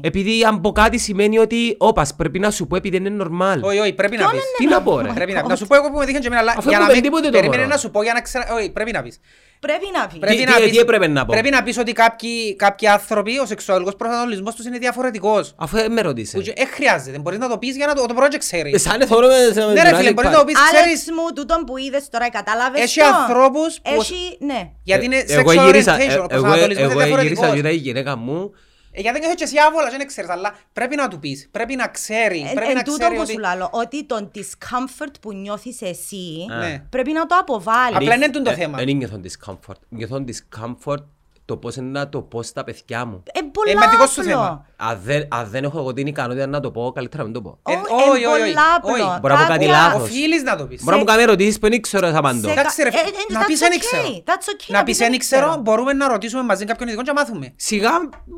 Επειδή 0.00 0.44
αν 0.44 0.60
πω 0.60 0.72
κάτι 0.72 0.98
σημαίνει 0.98 1.38
ότι 1.38 1.74
όπας 1.78 2.14
πρέπει 2.14 2.38
να 2.38 2.50
σου 2.50 2.66
πω 2.66 2.76
επειδή 2.76 2.98
δεν 2.98 3.12
είναι 3.14 3.24
normal. 3.30 3.58
Όχι, 3.60 3.78
όχι, 3.78 3.92
πρέπει 3.92 4.16
να 4.16 4.22
Ποιον 4.22 4.32
πεις. 4.32 4.40
Τι 4.58 4.66
να 4.66 4.82
πω 4.82 5.00
ρε; 5.00 5.08
Πρέπει 5.14 5.32
να, 5.32 5.42
να 5.42 5.56
σου 5.56 5.66
πω 5.66 5.74
εγώ 5.74 5.90
που 5.90 5.98
με 5.98 6.04
δείχνεις 6.04 6.20
και 6.20 6.26
εμένα, 6.26 6.42
αλλά 6.42 6.54
Αφού 6.58 6.68
για 6.68 6.78
να 6.78 6.84
έπρεπε 6.84 7.00
μην... 7.00 7.10
τίποτε 7.10 7.26
το 7.26 7.32
Περίμενε 7.32 7.62
μωρό. 7.62 7.74
να 7.74 7.80
σου 7.80 7.90
πω 7.90 8.02
για 8.02 8.12
να 8.12 8.20
ξέρα... 8.20 8.46
Όχι, 8.54 8.70
πρέπει 8.70 8.92
να 8.92 9.02
πεις. 9.02 9.20
Πρέπει 9.60 9.86
να 9.98 10.06
πεις. 10.06 10.18
Πρέπει 10.18 10.36
τι- 10.36 10.44
να 10.50 10.56
τι 10.56 10.62
πεις- 10.62 10.80
έπρεπε 10.80 11.06
να 11.06 11.24
πω; 11.24 11.32
Πρέπει 11.32 11.50
να 11.50 11.62
πεις 11.62 11.78
ότι 11.78 11.92
κάποιοι, 11.92 12.56
κάποιοι 12.56 12.88
άνθρωποι, 12.88 13.38
ο 13.38 13.46
σεξουαλικός 13.46 13.96
προσανατολισμός 13.96 14.54
τους 14.54 14.64
είναι 14.66 14.78
διαφορετικός. 14.78 15.54
Αφού 15.56 15.76
δεν 15.76 15.92
με 15.92 16.00
Που 16.00 16.06
ρωτήσε. 16.06 16.38
και- 16.38 16.52
Ε, 16.56 16.64
χρειάζεται. 16.64 17.18
Μπορείς 17.18 17.38
να 17.38 17.48
το 17.48 17.58
πεις 17.58 17.76
για 17.76 17.86
να 17.86 17.94
το, 17.94 18.06
το 18.06 18.14
project 18.18 18.36
ξέρεις. 18.38 18.74
Ε, 18.74 18.78
Σαν 18.78 19.00
εθώρω 19.00 19.26
με 19.26 19.34
σε- 19.52 19.66
με 19.66 19.72
Ναι 19.72 19.82
ρε 19.82 19.88
φίλε, 19.96 20.10
Jurassic 20.10 20.14
μπορείς 20.14 20.30
Park. 20.30 20.32
να 20.32 20.38
το 20.38 20.44
πεις, 20.44 20.56
Άλεξ 20.58 20.80
ξέρεις. 20.82 21.04
μου, 21.10 21.32
τούτον 21.34 21.64
που 21.64 21.76
είδες 21.76 22.08
τώρα, 22.10 22.30
κατάλαβες 22.30 22.80
Έχει 22.82 23.00
το; 23.00 23.06
ανθρώπους 23.06 23.71
που... 23.71 23.71
Έχει, 23.82 24.36
ναι. 24.40 24.70
Γιατί 24.82 25.04
είναι 25.04 25.16
Ε, 25.16 25.24
Εγώ 25.34 25.50
sexual 25.50 25.64
γύρισα, 25.64 25.96
orientation, 25.96 26.00
ε, 26.00 26.12
ο 26.12 26.12
εγώ- 26.14 26.26
προσανατολισμός 26.26 26.70
είναι 26.72 26.82
εγώ 26.82 26.92
γύρισα 26.92 27.04
διαφορετικός. 27.04 27.50
και 27.52 27.58
είδα 27.58 27.70
η 27.70 27.76
γυναίκα 27.76 28.16
μου 28.16 28.50
Ε, 28.94 29.00
Γιατί 29.00 29.20
δεν 29.20 29.30
έχει 29.30 29.42
εσύ 29.42 29.54
άβολα, 29.68 29.90
δεν 29.90 30.06
ξέρεις, 30.06 30.30
αλλά 30.30 30.54
πρέπει 30.72 30.96
να 30.96 31.08
του 31.08 31.18
πεις. 31.18 31.48
Πρέπει 31.50 31.76
να 31.76 31.88
ξέρει. 31.88 32.40
Εν, 32.40 32.54
Πρέπει 32.54 32.70
εν 32.70 32.76
να 32.76 32.82
τούτο 32.82 32.98
ξέρει 32.98 33.14
που 33.14 33.20
ότι... 33.20 33.32
σου 33.32 33.38
λέω, 33.38 33.68
ότι 33.72 34.04
το 34.04 34.30
discomfort 34.34 35.12
που 35.20 35.32
νιώθεις 35.34 35.82
εσύ, 35.82 36.46
Ναι. 36.58 36.82
πρέπει 36.90 37.12
να 37.12 37.26
το 37.26 37.36
αποβάλεις. 37.40 37.96
Απλά 37.96 38.14
είναι 38.14 38.30
τούτο 38.30 38.50
Ε, 38.50 38.54
θέμα. 38.54 38.78
Δεν 38.78 38.96
νιώθω 38.96 39.20
discomfort. 39.24 39.74
Νιώθω 39.88 40.24
discomfort 40.26 41.04
το 41.44 41.56
πώς 41.56 41.76
είναι 41.76 41.90
να 41.98 42.08
το 42.08 42.20
πω 42.22 42.42
στα 42.42 42.64
παιδιά 42.64 43.04
μου. 43.04 43.22
Ε, 43.32 43.40
πολλά 43.52 43.78
με 43.78 43.86
δικό 43.90 44.06
σου 44.06 44.20
απλό. 44.20 44.32
θέμα. 44.32 44.66
Αν 44.76 45.00
δεν, 45.04 45.28
αν 45.30 45.48
δεν 45.50 45.64
έχω 45.64 45.78
εγώ 45.78 45.92
την 45.92 46.06
ικανότητα 46.06 46.46
να 46.46 46.60
το 46.60 46.70
πω, 46.70 46.92
καλύτερα 46.94 47.22
να 47.22 47.28
μην 47.28 47.42
το 47.42 47.42
πω. 47.42 47.58
Ε, 47.72 47.74
Ω, 47.74 47.80
όχι, 48.10 48.10
όχι, 48.10 48.22
εν 48.24 48.30
όχι, 48.30 48.40
πολλά 48.52 48.74
απλό. 48.76 48.92
όχι. 48.92 49.18
Μπορώ 49.20 49.34
να 49.34 49.40
πω 49.40 49.46
κάτι 49.52 49.64
Κάποια- 49.66 49.82
λάθος. 49.82 50.02
Οφείλεις 50.02 50.42
να 50.42 50.56
το 50.56 50.66
πεις. 50.66 50.82
Μπορεί 50.82 50.94
να 50.96 51.02
μου 51.02 51.04
κάνεις 51.08 51.22
ερωτήσεις 51.24 51.58
που 51.58 51.68
δεν 51.68 51.80
ξέρω 51.80 52.10
θα 52.10 52.18
απαντώ. 52.18 52.46
σε- 52.48 52.52
Εντάξει 52.52 52.82
ρε, 52.82 52.88
Ε, 52.88 52.92
ε, 52.92 53.32
να 53.32 53.40
that's 53.40 53.44
πεις 53.46 53.58
δεν 53.58 53.70
okay. 53.72 53.78
ξέρω. 53.78 54.22
That's 54.26 54.46
okay, 54.54 54.66
Να 54.68 54.82
πεις 54.82 54.96
δεν 54.98 55.18
ξέρω, 55.18 55.46
ξέρω. 55.46 55.60
μπορούμε 55.62 55.92
να 55.92 56.08
ρωτήσουμε 56.08 56.42
μαζί 56.42 56.64
κάποιον 56.64 56.88
ειδικό 56.88 57.02
και 57.02 57.12
να 57.12 57.20
μάθουμε. 57.20 57.52
Σιγά 57.56 57.90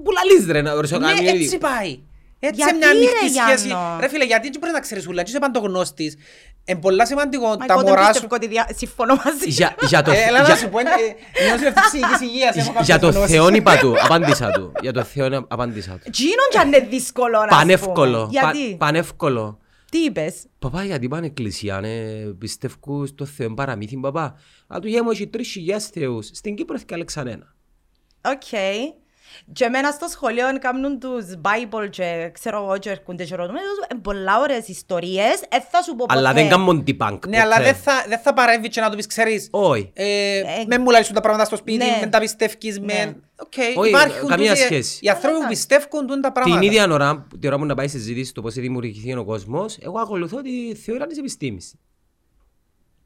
που 0.05 0.11
λαλείς 0.17 0.47
ρε 0.53 0.63
να 0.63 0.75
ρωτήσω 0.75 0.99
Ναι, 0.99 1.07
κάποιον 1.07 1.27
έτσι 1.27 1.43
ειδικό. 1.43 1.69
πάει. 1.69 2.01
Έτσι 2.39 2.57
Γιατί, 2.63 2.73
σε 2.73 2.77
μια 2.79 2.89
ανοιχτή 2.89 3.25
ρε, 3.37 3.43
σχέση. 3.43 3.67
Γιάννο; 3.67 3.97
Ρε 4.01 4.09
φίλε, 4.09 4.25
γιατί 4.25 4.49
δεν 4.51 4.61
μπορεί 4.61 4.73
να 4.73 4.81
ξέρεις 4.81 5.07
ούλα, 5.07 5.21
έτσι 5.21 5.33
είσαι 5.33 5.41
παντογνώστης. 5.41 6.17
Είναι 6.67 6.79
πολλά 6.81 7.07
σημαντικό 7.07 7.47
Μα 7.47 7.57
τα 7.57 7.65
εγώ 7.69 7.81
δεν 7.83 7.89
μωρά 7.89 8.05
σου. 8.05 8.11
πιστεύω 8.11 8.35
ότι 8.35 8.47
δια- 8.47 8.69
συμφωνώ 8.77 9.15
μαζί. 9.25 9.49
Για- 9.49 9.75
Για 9.89 10.03
το 10.03 10.11
Ε, 10.11 10.23
Έλα 10.23 10.39
να 10.41 10.45
για- 10.45 10.57
σου 10.57 10.69
πω, 10.69 10.79
είναι- 10.81 10.91
ε, 11.33 11.45
νιώθω 11.45 11.67
αυτή 11.77 11.81
ψυχικής 11.99 12.21
υγείας, 12.29 12.57
έχω 12.57 12.73
για 12.83 12.99
το 12.99 13.07
κάποιες 13.07 13.15
γνώσεις. 13.15 13.35
Θεόν 13.37 13.55
είπα 13.55 13.79
του, 13.79 13.95
απάντησα 14.05 14.51
του. 14.51 14.73
Για 14.81 14.93
το 14.93 15.03
Θεόν 15.03 15.47
απάντησα 15.49 15.99
του. 16.05 16.11
Τζίνον 16.11 16.49
κι 16.51 16.59
αν 16.59 16.67
είναι 16.67 16.79
δύσκολο 16.79 17.39
να 17.39 17.47
Πανεύκολο. 17.47 18.19
πούμε. 18.19 18.29
Γιατί, 18.31 18.71
πα- 18.71 18.87
Πανεύκολο. 18.87 19.59
τι 19.91 19.99
είπες; 19.99 20.35
Παπά, 20.59 20.85
γιατί 20.85 21.09
πάνε 21.09 21.27
εκκλησία, 21.27 21.81
ναι, 21.81 21.89
πιστεύω 22.39 23.07
στο 23.07 23.25
Θεό 23.25 23.47
είναι 23.47 23.55
παραμύθι, 23.55 23.97
παπά. 23.97 24.35
Αλλά 24.67 24.81
του 24.81 24.89
γέμου 24.89 25.11
έχει 25.11 25.27
τρεις 25.27 25.49
χιλιάς 25.49 25.87
θεούς. 25.87 26.27
Στην 26.33 26.55
Κύπρο 26.55 26.75
έχει 26.75 26.85
καλέξαν 26.85 27.27
ένα. 27.27 27.55
Οκ. 28.25 28.43
Και 29.53 29.65
εμένα 29.65 29.91
στο 29.91 30.07
σχολείο 30.09 30.45
κάνουν 30.61 30.99
τους 30.99 31.25
Bible 31.43 31.91
και 31.91 32.31
ξέρω 32.33 32.63
εγώ 32.65 32.79
και 32.79 32.91
έρχονται 32.91 33.25
και 33.25 33.35
ρωτούν. 33.35 33.55
«Ε, 33.57 33.95
Πολλά 34.03 34.41
ωραίες 34.41 34.69
ιστορίες, 34.69 35.41
ε, 35.49 35.61
θα 35.71 35.83
σου 35.83 35.91
πω 35.91 36.05
ποτέ. 36.09 36.19
Αλλά 36.19 36.33
δεν 36.33 36.49
κάνουν 36.49 36.85
debunk 36.87 37.19
Ναι, 37.29 37.41
αλλά 37.41 37.57
ποτέ. 37.57 37.65
δεν 37.65 37.75
θα, 37.75 38.05
δεν 38.09 38.19
θα 38.19 38.33
παρέμβει 38.33 38.69
και 38.69 38.81
να 38.81 38.91
του 38.91 38.97
πεις, 38.97 39.07
ξέρεις, 39.07 39.49
Όχι. 39.51 39.91
ε, 39.95 40.39
Ε, 40.39 40.43
με 40.67 40.79
μου 40.79 40.91
λαλήσουν 40.91 41.15
τα 41.15 41.21
πράγματα 41.21 41.45
στο 41.45 41.57
σπίτι, 41.57 41.77
ναι. 41.85 41.99
με 42.01 42.07
τα 42.07 42.19
πιστεύεις, 42.19 42.79
Ναι. 42.79 42.85
με... 42.85 43.17
Οκ, 43.37 43.53
Όχι, 43.79 43.89
υπάρχουν 43.89 44.29
καμία 44.29 44.51
τούτοι- 44.53 44.65
σχέση. 44.65 44.99
Οι 45.01 45.09
άνθρωποι 45.09 45.37
που 45.37 45.43
Εντάξει. 45.43 45.67
πιστεύουν 45.67 46.07
τούντα 46.07 46.33
πράγματα. 46.33 46.61
Την 46.61 46.69
ίδια 46.69 46.87
ώρα, 46.93 47.27
τη 47.41 47.47
ώρα 47.47 47.59
που 47.59 47.65
να 47.65 47.75
πάει 47.75 47.89
συζήτηση 47.89 48.35
το 48.35 48.43
πώς 48.43 48.55
δημιουργηθεί 48.55 49.17
ο 49.17 49.25
κόσμος, 49.25 49.79
εγώ 49.81 49.99
ακολουθώ 49.99 50.41
τη 50.43 50.75
θεωρία 50.75 51.07
της 51.07 51.19
επιστήμης. 51.19 51.75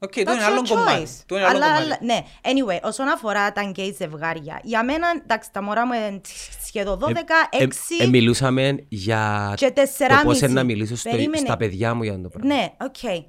Οκ, 0.01 0.13
το 0.13 0.21
That's 0.21 0.35
είναι 0.35 0.45
άλλο 0.45 0.61
your 0.61 0.69
κομμάτι. 0.69 1.03
choice. 1.07 1.23
Το 1.27 1.37
είναι 1.37 1.45
άλλο 1.45 1.57
Αλλά, 1.57 1.67
κομμάτι. 1.67 1.85
αλλά- 1.85 1.99
ναι, 2.03 2.19
anyway, 2.43 2.79
όσον 2.83 3.09
αφορά 3.09 3.53
τα 3.53 3.63
γκέι 3.63 3.95
ζευγάρια, 3.99 4.61
για 4.63 4.85
μένα, 4.85 5.07
εντάξει, 5.23 5.53
τα 5.53 5.63
μωρά 5.63 5.87
μου 5.87 5.93
είναι 5.93 6.21
σχεδόν 6.67 6.99
12, 6.99 7.49
Ε, 7.51 7.63
6 7.63 7.69
ε, 8.01 8.07
μιλούσαμε 8.07 8.85
για 8.89 9.53
και 9.57 9.71
το 9.71 9.83
4,5. 9.83 10.25
πώς 10.25 10.41
είναι 10.41 10.53
να 10.53 10.65
μιλήσω 10.65 10.97
στο- 10.97 11.11
Περίμενε. 11.11 11.47
στα 11.47 11.57
παιδιά 11.57 11.95
μου 11.95 12.03
για 12.03 12.21
το 12.21 12.29
πράγμα. 12.29 12.55
Ναι, 12.55 12.69
οκ. 12.81 13.27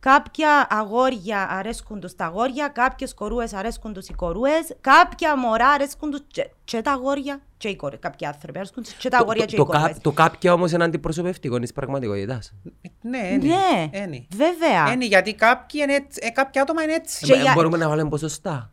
Κάποια 0.00 0.66
αγόρια 0.70 1.48
αρέσκουν 1.50 2.00
τους 2.00 2.14
τα 2.14 2.24
αγόρια, 2.24 2.68
κάποιες 2.68 3.14
κορούες 3.14 3.52
αρέσκουν 3.52 3.92
τους 3.92 4.08
οι 4.08 4.12
κορούες, 4.12 4.76
κάποια 4.80 5.36
μωρά 5.38 5.68
αρέσκουν 5.68 6.10
τους 6.10 6.20
και, 6.26 6.50
και 6.64 6.82
τα 6.82 6.92
αγόρια 6.92 7.40
και 7.56 7.68
οι 7.68 7.76
κορούες. 7.76 8.00
Κάποιοι 8.00 8.26
άνθρωποι 8.26 8.58
αρέσκουν 8.58 8.82
τους 8.82 8.92
και 8.92 9.08
τα 9.08 9.16
Το- 9.16 9.22
αγόρια 9.22 9.40
το- 9.42 9.48
και 9.48 9.54
οι 9.54 9.58
το, 9.58 9.64
κορούες. 9.64 9.92
κα- 9.92 9.98
το 10.00 10.12
κάποια 10.12 10.52
όμως 10.52 10.72
είναι 10.72 10.84
αντιπροσωπευτικό 10.84 11.58
της 11.58 11.72
πραγματικότητας. 11.72 12.52
Ναι, 13.00 13.18
είναι. 13.18 13.36
Ναι, 13.46 13.98
Είναι. 13.98 14.26
βέβαια. 14.36 14.92
Είναι, 14.92 15.04
γιατί 15.04 15.34
κάποιοι 15.34 15.80
είναι 15.84 15.94
έτσι- 15.94 16.20
ε, 16.22 16.30
κάποια 16.30 16.62
άτομα 16.62 16.82
είναι 16.82 16.92
έτσι. 16.94 17.24
Και 17.26 17.32
Ε, 17.32 17.40
για- 17.40 17.52
Μπορούμε 17.52 17.76
να 17.76 17.88
βάλουμε 17.88 18.08
ποσοστά. 18.08 18.70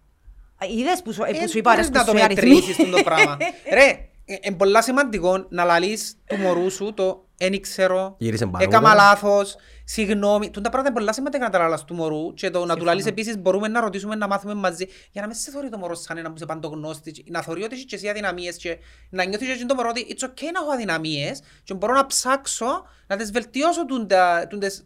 Είδες 0.78 1.02
που 1.02 1.14
σου, 1.14 1.24
ε, 1.24 1.32
που 1.32 1.40
Ε, 1.44 1.48
σου 1.48 1.58
είπα 1.58 1.72
μπορείς 1.74 1.88
αρέσκουν 1.90 1.98
να 2.00 2.04
το 2.06 2.12
σου 2.12 2.18
οι 2.18 2.22
αριθμοί. 2.22 2.50
μετρήσεις 2.50 2.76
τούτο 2.76 2.98
το 2.98 3.04
πράγμα. 3.04 3.38
Ρε, 3.78 4.10
είναι 4.42 4.56
πολλά 4.56 4.82
σημαντικό 4.82 5.46
να 5.50 5.64
λαλείς 5.64 6.18
του 6.28 6.36
μωρού 6.36 6.72
σου 6.72 6.94
το 6.94 7.26
«εν 7.46 7.62
ξέρω», 7.62 8.16
Γύρισε 8.18 8.46
πάνω 8.46 8.64
«έκαμα 8.64 8.90
μου, 8.90 8.96
λάθος», 8.96 9.56
«συγγνώμη». 9.84 10.46
Τούτα 10.50 10.70
πράγματα 10.70 10.90
είναι 10.90 10.98
πολλά 11.00 11.14
σημαντικά 11.14 11.44
να 11.44 11.50
τα 11.50 11.58
λαλάς 11.58 11.84
του 11.86 11.94
μωρού 11.96 12.34
και 12.34 12.50
το 12.50 12.66
να 12.66 12.76
του 12.76 12.84
λαλείς 12.86 13.06
επίσης 13.06 13.38
μπορούμε 13.38 13.68
να 13.68 13.80
ρωτήσουμε, 13.82 14.16
να 14.16 14.28
μάθουμε 14.28 14.54
μαζί 14.54 14.86
για 15.12 15.22
να 15.22 15.28
μην 15.28 15.36
σε 15.36 15.52
θωρεί 15.52 15.70
το 15.70 15.78
μωρό 15.78 15.96
σαν 15.96 16.18
ένα 16.18 16.32
που 16.32 16.38
σε 16.38 16.46
παντογνώστης 16.46 17.14
και 17.14 17.24
να 17.28 17.42
θωρεί 17.42 17.64
ότι 17.64 17.74
έχεις 17.74 17.86
και 17.86 17.96
εσύ 17.96 18.08
αδυναμίες 18.10 18.56
και 18.58 18.78
να 19.10 19.24
νιώθεις 19.24 19.48
και 19.48 19.54
εσύ 19.54 19.66
το 19.66 19.76
μωρό 19.76 19.90
ότι 19.90 20.06
it's 20.10 20.24
okay 20.26 20.50
να 20.54 20.60
έχω 20.62 20.72
αδυναμίες 20.74 21.42
και 21.64 21.74
μπορώ 21.74 21.94
να 21.94 22.06
ψάξω 22.06 22.84
να 23.08 23.16
τις 23.18 23.32
βελτιώσω 23.32 23.86
τούντα- 23.86 24.48
τούντες 24.48 24.86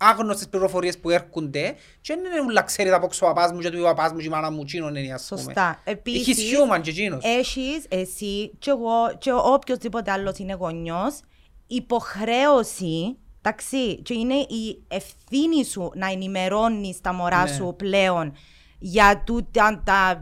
άγνωστες 0.00 0.48
πληροφορίες 0.48 0.98
που 0.98 1.10
έρχονται 1.10 1.74
και 2.00 2.14
δεν 2.14 2.32
είναι 2.32 2.40
ούλα 2.46 2.62
ξέρεις 2.62 2.92
τα 2.92 2.98
πόξω 3.00 3.26
ο 3.26 3.32
παπάς 3.32 3.52
μου 3.52 3.58
και 3.58 3.70
του 3.70 3.78
ο 3.80 3.84
παπάς 3.84 4.12
μου 4.12 4.18
και 4.18 4.24
η 4.24 4.28
μάνα 4.28 4.50
μου 4.50 4.64
τσίνον 4.64 4.94
είναι 4.94 5.12
ας 5.14 5.26
πούμε. 5.28 5.40
Σωστά. 5.40 5.80
Επίσης, 5.84 6.28
Έχεις 6.28 6.52
human 6.58 6.80
και 6.80 6.90
εκείνος. 6.90 7.24
έχεις 7.24 7.84
εσύ 7.88 8.50
και 8.58 8.70
εγώ 8.70 9.16
και 9.18 9.30
οποιοδήποτε 9.32 10.10
άλλος 10.10 10.38
είναι 10.38 10.52
γονιός 10.54 11.20
υποχρέωση 11.68 13.16
εντάξει, 13.42 13.96
και 14.02 14.14
είναι 14.14 14.34
η 14.34 14.84
ευθύνη 14.88 15.64
σου 15.64 15.90
να 15.94 16.06
ενημερώνεις 16.10 17.00
τα 17.00 17.12
μωρά 17.12 17.42
Ναι. 17.42 17.52
σου 17.52 17.74
πλέον 17.76 18.32
για 18.80 19.22
τούτα 19.26 19.82
τα 19.84 20.20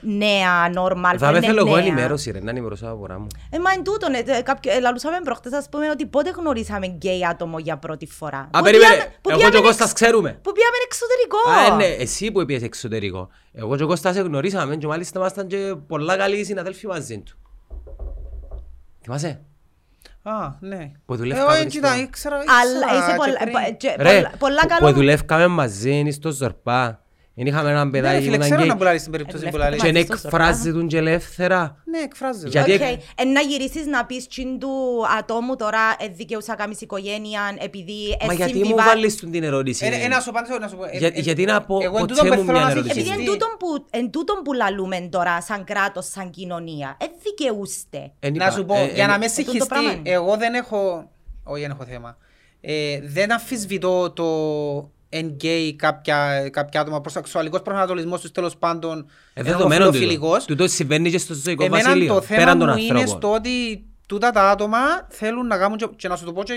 νέα 0.00 0.68
normal 0.74 1.14
Θα 1.18 1.26
που 1.26 1.32
με 1.32 1.36
είναι 1.36 1.46
θέλω 1.46 1.60
εγώ 1.66 1.74
νέα. 1.76 1.84
ενημέρωση 1.84 2.30
ρε, 2.30 2.40
να 2.40 2.50
ενημερώσω 2.50 2.84
τα 2.84 2.90
αγορά 2.90 3.18
μου. 3.18 3.26
Ε, 3.50 3.58
μα 3.58 3.70
εν 3.76 3.84
τούτον, 3.84 4.14
ε, 4.14 4.18
ε, 4.26 4.40
κάποιο- 4.42 4.72
ε, 4.72 4.80
λαλούσαμε 4.80 5.20
προχτές, 5.24 5.52
ας 5.52 5.68
πούμε, 5.68 5.90
ότι 5.90 6.06
πότε 6.06 6.30
γνωρίσαμε 6.30 6.86
γκέι 6.86 7.26
άτομο 7.26 7.58
για 7.58 7.76
πρώτη 7.78 8.06
φορά. 8.06 8.38
Α, 8.38 8.48
Που 8.50 8.62
περίμενε, 8.62 8.90
πήγαμε- 8.94 9.18
που 9.22 9.30
εγώ 9.30 9.38
και 9.38 9.46
ο 9.46 9.48
πήγαμε 9.48 9.66
Κώστας 9.68 9.90
εξ- 9.90 10.00
ξέρουμε. 10.02 10.30
Που 10.42 10.52
πήγαμε 10.52 10.76
εξωτερικό. 10.84 11.72
Α, 11.72 11.76
ναι, 11.76 12.02
εσύ 12.02 12.30
που 12.32 12.44
πήγες 12.44 12.62
εξωτερικό. 12.62 13.28
Εγώ 13.52 13.76
και 13.76 13.82
ο 13.82 13.86
Κώστας 13.86 14.16
γνωρίσαμε 14.16 14.76
και 14.76 14.86
μάλιστα 14.86 15.18
ήμασταν 15.18 15.46
και 15.46 15.74
πολλά 15.86 16.16
καλοί 16.16 16.44
συναδέλφοι 16.44 16.86
μαζί 16.86 17.18
του. 17.20 17.36
Θυμάσαι, 19.02 19.40
Α, 20.28 20.50
ναι. 20.60 20.90
Που 21.06 21.16
δουλεύει 21.16 21.38
Εγώ 21.40 21.48
κάπου 21.48 21.60
έτσι 21.62 21.78
στο- 21.78 21.86
τα 21.86 21.96
ήξερα, 21.98 22.36
Αλλά 22.36 22.44
ήξερα 22.46 22.96
είσαι 22.96 23.10
και 23.10 23.16
πολλά, 23.16 23.38
πριν. 23.38 23.52
πο- 23.52 23.74
και 23.76 23.94
ρε, 23.98 24.14
πολλά- 24.14 24.30
πολλά 24.38 24.60
που- 24.60 24.68
καλό. 24.68 24.86
που 24.86 24.92
δουλεύκαμε 24.94 25.46
μαζί 25.46 26.04
στο 26.10 26.30
Ζορπά. 26.30 27.00
Δεν 27.38 27.46
είχαμε 27.46 27.70
έναν 27.70 27.86
Ναι, 27.86 27.92
παιδάκι 27.92 28.16
φίλε, 28.22 28.28
που 28.28 28.34
ήταν 28.34 28.40
ξέρω 28.46 28.60
γκέι 28.60 28.68
να 28.68 28.76
πουλάρεις 28.76 29.00
στην 29.00 29.12
περίπτωση 29.12 29.44
που 29.44 29.50
δουλεύετε 29.50 29.76
λαλείς. 29.76 29.82
και 29.82 29.92
να 29.92 29.98
μαζί 29.98 30.06
στο 30.20 30.28
Ζορπά. 30.28 30.36
εκφράζεται 30.48 30.86
και 30.86 30.96
ελεύθερα. 30.96 31.76
Ναι, 31.84 31.98
εκφράζεται. 31.98 32.48
Γιατί- 32.48 32.72
Οκ. 32.72 32.80
Ε, 33.20 33.24
να 33.24 33.40
γυρίσεις 33.40 33.86
να 33.86 34.04
πεις 34.06 34.26
τσιν 34.28 34.58
του 34.58 34.70
ατόμου 35.18 35.56
τώρα 35.56 35.78
ε, 35.98 36.08
δικαιούσα 36.08 36.54
κάμεις 36.54 36.80
οικογένεια 36.80 37.40
επειδή 37.58 37.92
Μα 38.20 38.26
εσύ 38.26 38.34
γιατί 38.36 38.52
μου 38.52 38.58
συμβιβά- 38.64 38.86
βάλεις 38.86 39.16
του 39.16 39.30
την 39.30 39.42
ερώτηση; 39.42 39.86
Ε, 39.86 40.04
ε, 40.04 40.08
να 40.08 40.20
σου 40.20 40.30
απαντήσω, 40.30 40.58
να 40.58 40.68
σου 40.68 40.76
πω. 40.76 40.84
ε, 40.84 40.96
Για- 40.98 41.12
ε, 41.14 41.20
γιατί 41.20 41.44
να 41.44 41.62
πω 41.62 41.78
εγώ 41.82 41.94
εν 41.96 42.00
ποτέ 42.00 42.12
τούτον 42.14 42.24
μου 42.26 42.30
πεθαίνω 42.34 42.52
μια 42.52 42.60
να 42.64 42.70
ερώτηση. 42.70 42.90
Επειδή 42.90 43.06
συγχυστεί. 43.06 43.30
εν 43.30 43.32
τούτον 43.32 43.56
που, 43.58 43.86
εν 43.90 44.10
τούτον 44.10 44.42
που 44.44 44.52
λαλούμε 44.52 45.08
τώρα 45.10 45.40
σαν 45.42 45.64
κράτος, 45.64 46.06
σαν 46.08 46.30
κοινωνία, 46.30 46.96
ε, 47.00 47.04
δικαιούστε. 47.22 48.12
Εν 48.20 48.32
Να 48.34 48.44
είπα, 48.44 48.50
σου 48.54 48.64
πω, 48.64 48.74
ε, 48.74 48.90
για 48.94 49.04
ε, 49.04 49.06
να 49.06 49.18
με 49.18 49.24
ε, 49.24 49.28
τούτο 49.28 49.40
συγχυστεί, 49.40 49.68
πράγμα 49.68 49.90
είναι. 49.90 50.10
εγώ 50.10 50.36
δεν 50.36 50.54
έχω... 50.54 51.10
Όχι, 51.44 51.60
δεν 51.60 51.70
έχω 51.70 51.84
θέμα. 51.84 52.16
Ε, 52.60 53.00
δεν 53.02 53.32
αμφισβητώ 53.32 54.10
το 54.10 54.24
εν 55.08 55.26
γκέι 55.28 55.74
κάποια, 55.76 56.48
κάποια 56.52 56.80
άτομα 56.80 57.00
προς 57.00 57.12
σεξουαλικός 57.12 57.62
προσανατολισμός 57.62 58.20
τους 58.20 58.30
τέλος 58.30 58.56
πάντων 58.56 59.06
Ε, 59.34 59.42
δεδομένο 59.42 59.68
τούτο. 59.74 59.84
ομοφιλοφιλικός. 59.84 60.44
Τούτο 60.44 60.68
συμβαίνει 60.68 61.10
και 61.10 61.18
στο 61.18 61.34
ζωικό 61.34 61.64
Εμένα 61.64 61.84
βασίλειο, 61.84 62.14
το 62.14 62.20
πέραν 62.28 62.44
θέμα 62.44 62.56
των 62.58 62.68
μου 62.68 62.76
είναι 62.84 62.98
ανθρώπων. 62.98 63.18
στο 63.18 63.32
ότι 63.32 63.84
τούτα 64.06 64.30
τα 64.30 64.50
άτομα 64.50 64.78
θέλουν 65.08 65.46
να 65.46 65.58
κάνουν 65.58 65.78
και, 65.78 65.86
και 65.96 66.08
να 66.08 66.16
σου 66.16 66.24
το 66.24 66.32
πω 66.32 66.42
και 66.42 66.52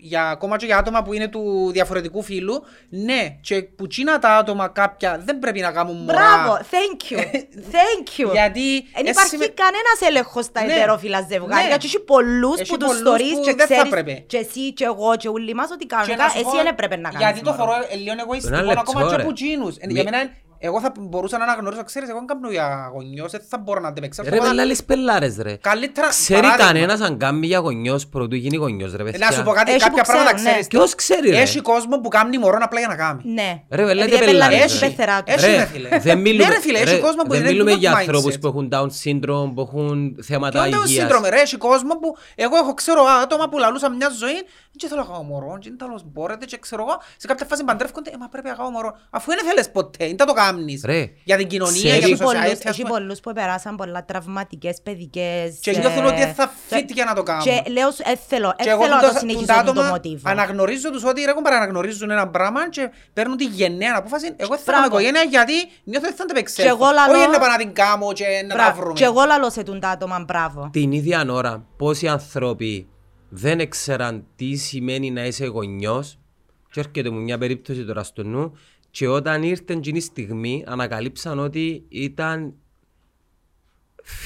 για, 0.00 0.28
ακόμα 0.28 0.56
και 0.56 0.66
για 0.66 0.76
άτομα 0.78 1.02
που 1.02 1.12
είναι 1.12 1.28
του 1.28 1.70
διαφορετικού 1.72 2.22
φύλου 2.22 2.64
ναι 2.88 3.38
και 3.40 3.62
που 3.62 3.86
τσίνα 3.86 4.18
τα 4.18 4.36
άτομα 4.36 4.68
κάποια 4.68 5.20
δεν 5.24 5.38
πρέπει 5.38 5.60
να 5.60 5.72
κάνουν 5.72 5.96
μωρά 5.96 6.18
Μπράβο, 6.18 6.58
thank 6.70 7.12
you, 7.12 7.18
thank 7.74 8.20
you. 8.26 8.32
γιατί 8.32 8.82
Δεν 8.94 9.06
εσύ 9.06 9.10
υπάρχει 9.10 9.36
με- 9.36 9.46
κανένας 9.46 9.98
έλεγχος 10.08 10.44
στα 10.44 10.64
Ναι. 10.64 10.72
ετερόφιλα 10.72 11.20
ζευγάρια 11.30 11.68
Ναι. 11.68 11.76
και 11.76 11.86
έχει 11.86 12.00
πολλούς 12.00 12.58
Έχει 12.60 12.70
που 12.70 12.76
τους 12.76 12.86
πολλούς 12.88 13.02
θωρείς 13.02 13.32
που 13.32 13.40
και 13.40 13.54
δεν 13.54 13.66
θα 13.66 13.74
ξέρεις 13.74 13.82
έπρεπε. 13.92 14.12
και 14.26 14.36
εσύ 14.36 14.72
και 14.72 14.84
εγώ 14.84 15.16
και 15.16 15.28
όλοι 15.28 15.54
μας 15.54 15.70
ότι 15.70 15.86
Και 15.86 15.94
κανονικά 15.94 16.22
να 16.24 16.28
σου 16.28 16.36
εσύ 16.36 16.44
πω, 16.44 16.50
δεν 16.56 16.66
έπρεπε 16.66 16.96
να 16.96 17.02
κάνεις 17.10 17.18
Γιατί 17.26 17.40
το 17.40 17.50
μωρό. 17.50 17.72
θεωρώ 17.72 17.86
ε, 17.90 17.96
λίγο 17.96 18.14
εγωιστικό 18.20 18.54
Ένα 18.56 18.64
λεπτό, 18.66 18.80
ακόμα 18.80 19.08
και 19.10 19.16
ρε. 19.16 19.22
που 19.22 19.32
τσίνους. 19.32 19.76
Ε, 19.76 19.86
Μη- 19.86 19.92
Για 19.92 20.02
μένα, 20.04 20.18
εγώ 20.58 20.80
θα 20.80 20.92
μπορούσα 21.00 21.38
να 21.38 21.44
αναγνωρίσω, 21.44 21.84
ξέρεις, 21.84 22.08
εγώ 22.08 22.18
δεν 22.18 22.26
κάνω 22.26 22.50
για 22.50 22.90
γονιός, 22.92 23.30
δεν 23.30 23.40
θα 23.48 23.58
μπορώ 23.58 23.80
να 23.80 23.88
αντεπεξέλθω. 23.88 24.30
Ρε 24.30 24.36
Οπότε, 24.36 24.50
με 24.50 24.56
λάλες 24.56 24.84
πελάρες 24.84 25.36
ρε. 25.36 25.56
Καλύτερα, 25.60 26.08
Ξέρει 26.08 26.40
παράδειγμα, 26.40 26.66
κανένας 26.66 27.00
αν 27.00 27.18
κάνει 27.18 27.46
για 27.46 27.58
γονιός 27.58 28.06
πρωτού 28.06 28.34
γίνει 28.34 28.56
γονιός 28.56 28.92
ρε 28.94 29.02
ε, 29.02 29.04
παιδιά. 29.04 29.26
Να 29.26 29.32
σου 29.32 29.42
πω 29.42 29.50
κάτι, 29.52 29.70
Έχει 29.70 29.80
κάποια 29.80 30.02
που 30.02 30.08
πράγματα 30.10 30.34
ξέρουν, 30.34 30.42
ναι. 30.42 30.50
ξέρεις. 30.50 30.66
Ποιος 30.66 30.94
ξέρει 30.94 31.30
ρε; 31.30 31.40
Έχει 31.40 31.60
κόσμο 31.60 31.98
που 32.00 32.08
κάνει 32.08 32.38
μωρό 32.38 32.58
απλά 32.60 32.78
για 32.78 32.88
να 32.88 32.96
κάνει. 32.96 33.20
Ναι. 33.24 33.62
Ρε 33.70 33.84
με 33.84 33.94
λέτε 33.94 34.06
Επειδή 34.14 34.24
πελάρες. 34.24 34.54
επελαρίζει 34.56 34.78
ρε. 34.78 34.86
η 34.86 34.90
πεθερά 34.90 35.22
τους. 35.22 35.34
Έχει, 35.34 35.46
Ρε, 35.46 35.56
ρε, 35.56 35.64
φίλε. 35.66 35.88
δεν 35.98 36.18
μιλούμε, 36.18 36.48
Ναι, 36.48 36.54
ρε, 36.54 36.60
φίλε, 36.60 36.78
έχει 36.78 36.94
ρε, 36.94 36.98
κόσμο 37.00 37.22
που 37.22 37.28
δεν 37.32 37.40
είναι 37.40 37.50
μιλούμε 37.50 37.70
τούτο 37.70 37.80
για 37.82 37.92
mindset. 37.92 37.98
ανθρώπους 37.98 38.38
που 38.38 38.46
έχουν 38.46 38.68
Down 38.72 38.86
syndrome, 39.04 39.52
που 39.54 39.60
έχουν 39.60 40.14
Και 40.16 40.22
θέματα 40.22 40.58
όταν 40.60 40.72
υγείας. 40.72 40.90
σύνδρομη, 40.90 41.28
ρε, 41.28 41.40
έχει 41.40 41.56
κόσμο 41.56 41.94
που 41.98 42.16
εγώ 42.34 42.56
έχω 42.56 42.74
ξέρω 42.74 43.02
άτομα 43.22 43.48
που 43.48 43.58
λαλούσαν 43.58 43.96
μια 43.96 44.08
ζωή 44.18 44.42
και 44.78 44.86
θέλω 44.88 45.00
να 45.00 45.06
κάνω 45.06 45.22
μωρό, 45.22 45.58
και 45.60 45.68
είναι 45.68 45.76
τέλος 45.76 46.02
μπορείτε 46.12 46.44
και 46.44 46.58
ξέρω 46.58 46.82
εγώ, 46.88 46.96
σε 47.16 47.26
κάποια 47.26 47.46
φάση 47.46 47.64
παντρεύκονται, 47.64 48.10
ε, 48.10 48.16
μα 48.20 48.28
πρέπει 48.28 48.48
να 48.48 48.54
κάνω 48.54 48.70
μωρό. 48.70 48.90
Αφού 49.10 49.30
δεν 49.30 49.44
θέλεις 49.48 49.70
ποτέ, 49.70 50.06
δεν 50.06 50.16
θα 50.18 50.24
το 50.24 50.32
κάνεις. 50.32 50.82
Ρε, 50.84 51.10
Για 51.24 51.36
την 51.36 51.46
κοινωνία, 51.48 51.72
ξέρει- 51.82 51.98
για 51.98 52.06
Έχει 52.08 52.16
το 52.16 52.24
πολλούς, 52.24 52.40
society, 52.42 52.52
ας 52.52 52.64
έχει 52.64 52.82
πούμε. 52.82 52.94
πολλούς 52.98 53.20
που 53.20 53.32
περάσαν 53.32 53.76
πολλά 53.76 54.04
τραυματικές 54.04 54.80
παιδικές... 54.82 55.58
Και 55.60 55.70
ε, 55.70 55.78
νιώθουν 55.78 56.04
ότι 56.06 56.16
δεν 56.16 56.34
θα 56.34 56.50
και- 56.68 56.76
fit 56.78 56.92
για 56.92 57.04
να 57.04 57.14
το 57.14 57.22
κάνουν. 57.22 57.42
Και 57.44 57.62
λέω, 57.70 57.90
σου, 57.90 58.02
ε, 58.04 58.12
θέλω, 58.28 58.52
ε, 58.56 58.62
Και 58.62 58.70
εγώ 58.70 58.82
θέλω 58.82 58.94
να 58.94 59.00
τούτα- 59.00 59.12
το 59.12 59.18
τούτα 59.18 59.18
συνεχίσω 59.32 59.52
αυτό 59.52 59.64
το 59.64 59.70
άτομα 59.70 59.88
μοτίβο. 59.88 60.30
Αναγνωρίζω 60.30 60.90
τους 60.90 61.04
ότι 61.04 61.24
ρε 61.24 61.32
κομπάρα 61.32 61.56
αναγνωρίζουν 61.56 62.10
ένα 62.10 62.28
πράγμα 62.28 62.68
και 62.68 62.90
παίρνουν 63.12 63.36
τη 63.36 63.44
γενναία 63.44 63.92
απόφαση. 63.96 64.26
Εγώ 64.36 64.48
δεν 64.54 64.58
θέλω 64.64 64.78
Μπράβο. 64.78 64.86
οικογένεια 64.98 65.22
γιατί 65.22 65.52
νιώθω 65.84 66.06
ότι 66.08 66.16
θα 66.16 66.24
τα 66.24 66.32
επεξέλθω. 66.36 66.62
Και 66.76 66.82
εγώ 66.82 66.90
λαλώ- 66.92 67.16
Όχι 67.16 67.30
να 67.30 67.38
πάω 67.38 67.48
να 67.48 67.56
την 67.56 67.72
κάνω 67.72 68.12
και 68.12 68.24
να 68.42 68.48
τα 68.48 68.54
Μπράβο. 68.62 68.80
βρούμε. 68.80 68.92
Και 68.98 69.04
εγώ 69.04 69.24
λαλώ 69.24 69.50
σε 69.50 69.62
τούν 69.62 69.80
τα 69.80 69.88
άτομα, 69.88 70.24
μπράβο. 70.26 70.68
την 70.72 70.92
ίδια 70.92 71.24
ώρα 71.30 71.64
πόσοι 71.76 72.08
άνθρωποι 72.08 72.88
δεν 73.28 73.60
έξεραν 73.60 74.24
τι 74.36 74.54
σημαίνει 74.56 75.10
να 75.10 75.24
είσαι 75.26 75.46
γονιός 75.46 76.18
και 76.70 76.80
έρχεται 76.80 77.10
μου 77.10 77.20
μια 77.20 77.38
περίπτωση 77.38 77.84
τώρα 77.84 78.02
στο 78.02 78.22
νου 78.22 78.52
και 78.90 79.08
όταν 79.08 79.42
ήρθε 79.42 79.72
εκείνη 79.72 79.98
η 79.98 80.00
στιγμή 80.00 80.64
ανακαλύψαν 80.66 81.38
ότι 81.38 81.84
ήταν 81.88 82.54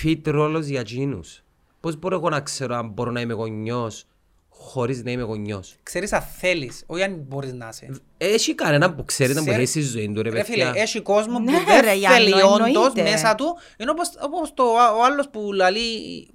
fit 0.02 0.20
ρόλος 0.24 0.66
για 0.66 0.80
εκείνους. 0.80 1.42
Πώς 1.80 1.96
μπορώ 1.96 2.16
εγώ 2.16 2.28
να 2.28 2.40
ξέρω 2.40 2.74
αν 2.76 2.88
μπορώ 2.88 3.10
να 3.10 3.20
είμαι 3.20 3.32
γονιός 3.32 4.04
χωρίς 4.48 5.02
να 5.04 5.10
είμαι 5.10 5.22
γονιός; 5.22 5.76
Ξέρεις 5.82 6.12
αν 6.12 6.22
θέλεις, 6.22 6.82
όχι 6.86 7.02
αν 7.02 7.14
μπορείς 7.28 7.52
να 7.52 7.68
είσαι. 7.68 7.90
Έχει 8.18 8.54
κανένα 8.54 8.94
που 8.94 9.04
ξέρει 9.04 9.32
να 9.34 9.40
Ξέρει- 9.40 9.56
βοηθήσει 9.56 9.78
τη 9.80 9.84
ζωή 9.98 10.12
του 10.12 10.22
ρε 10.22 10.30
Ρε 10.30 10.42
φίλε, 10.44 10.64
παιδιά. 10.64 10.82
έχει 10.82 11.00
κόσμο 11.00 11.38
που 11.38 11.42
Ναι, 11.44 11.62
δεν 11.66 11.80
ρε, 11.80 11.94
Γιάννο, 11.94 12.18
θέλει 12.18 12.42
όντως 12.42 12.66
εννοείται. 12.66 13.02
μέσα 13.02 13.34
του, 13.34 13.56
ενώ 13.76 13.92
όπως, 13.92 14.10
όπως 14.20 14.54
το, 14.54 14.62
ο 14.98 15.04
άλλος 15.04 15.28
που 15.28 15.52
λαλεί, 15.52 15.80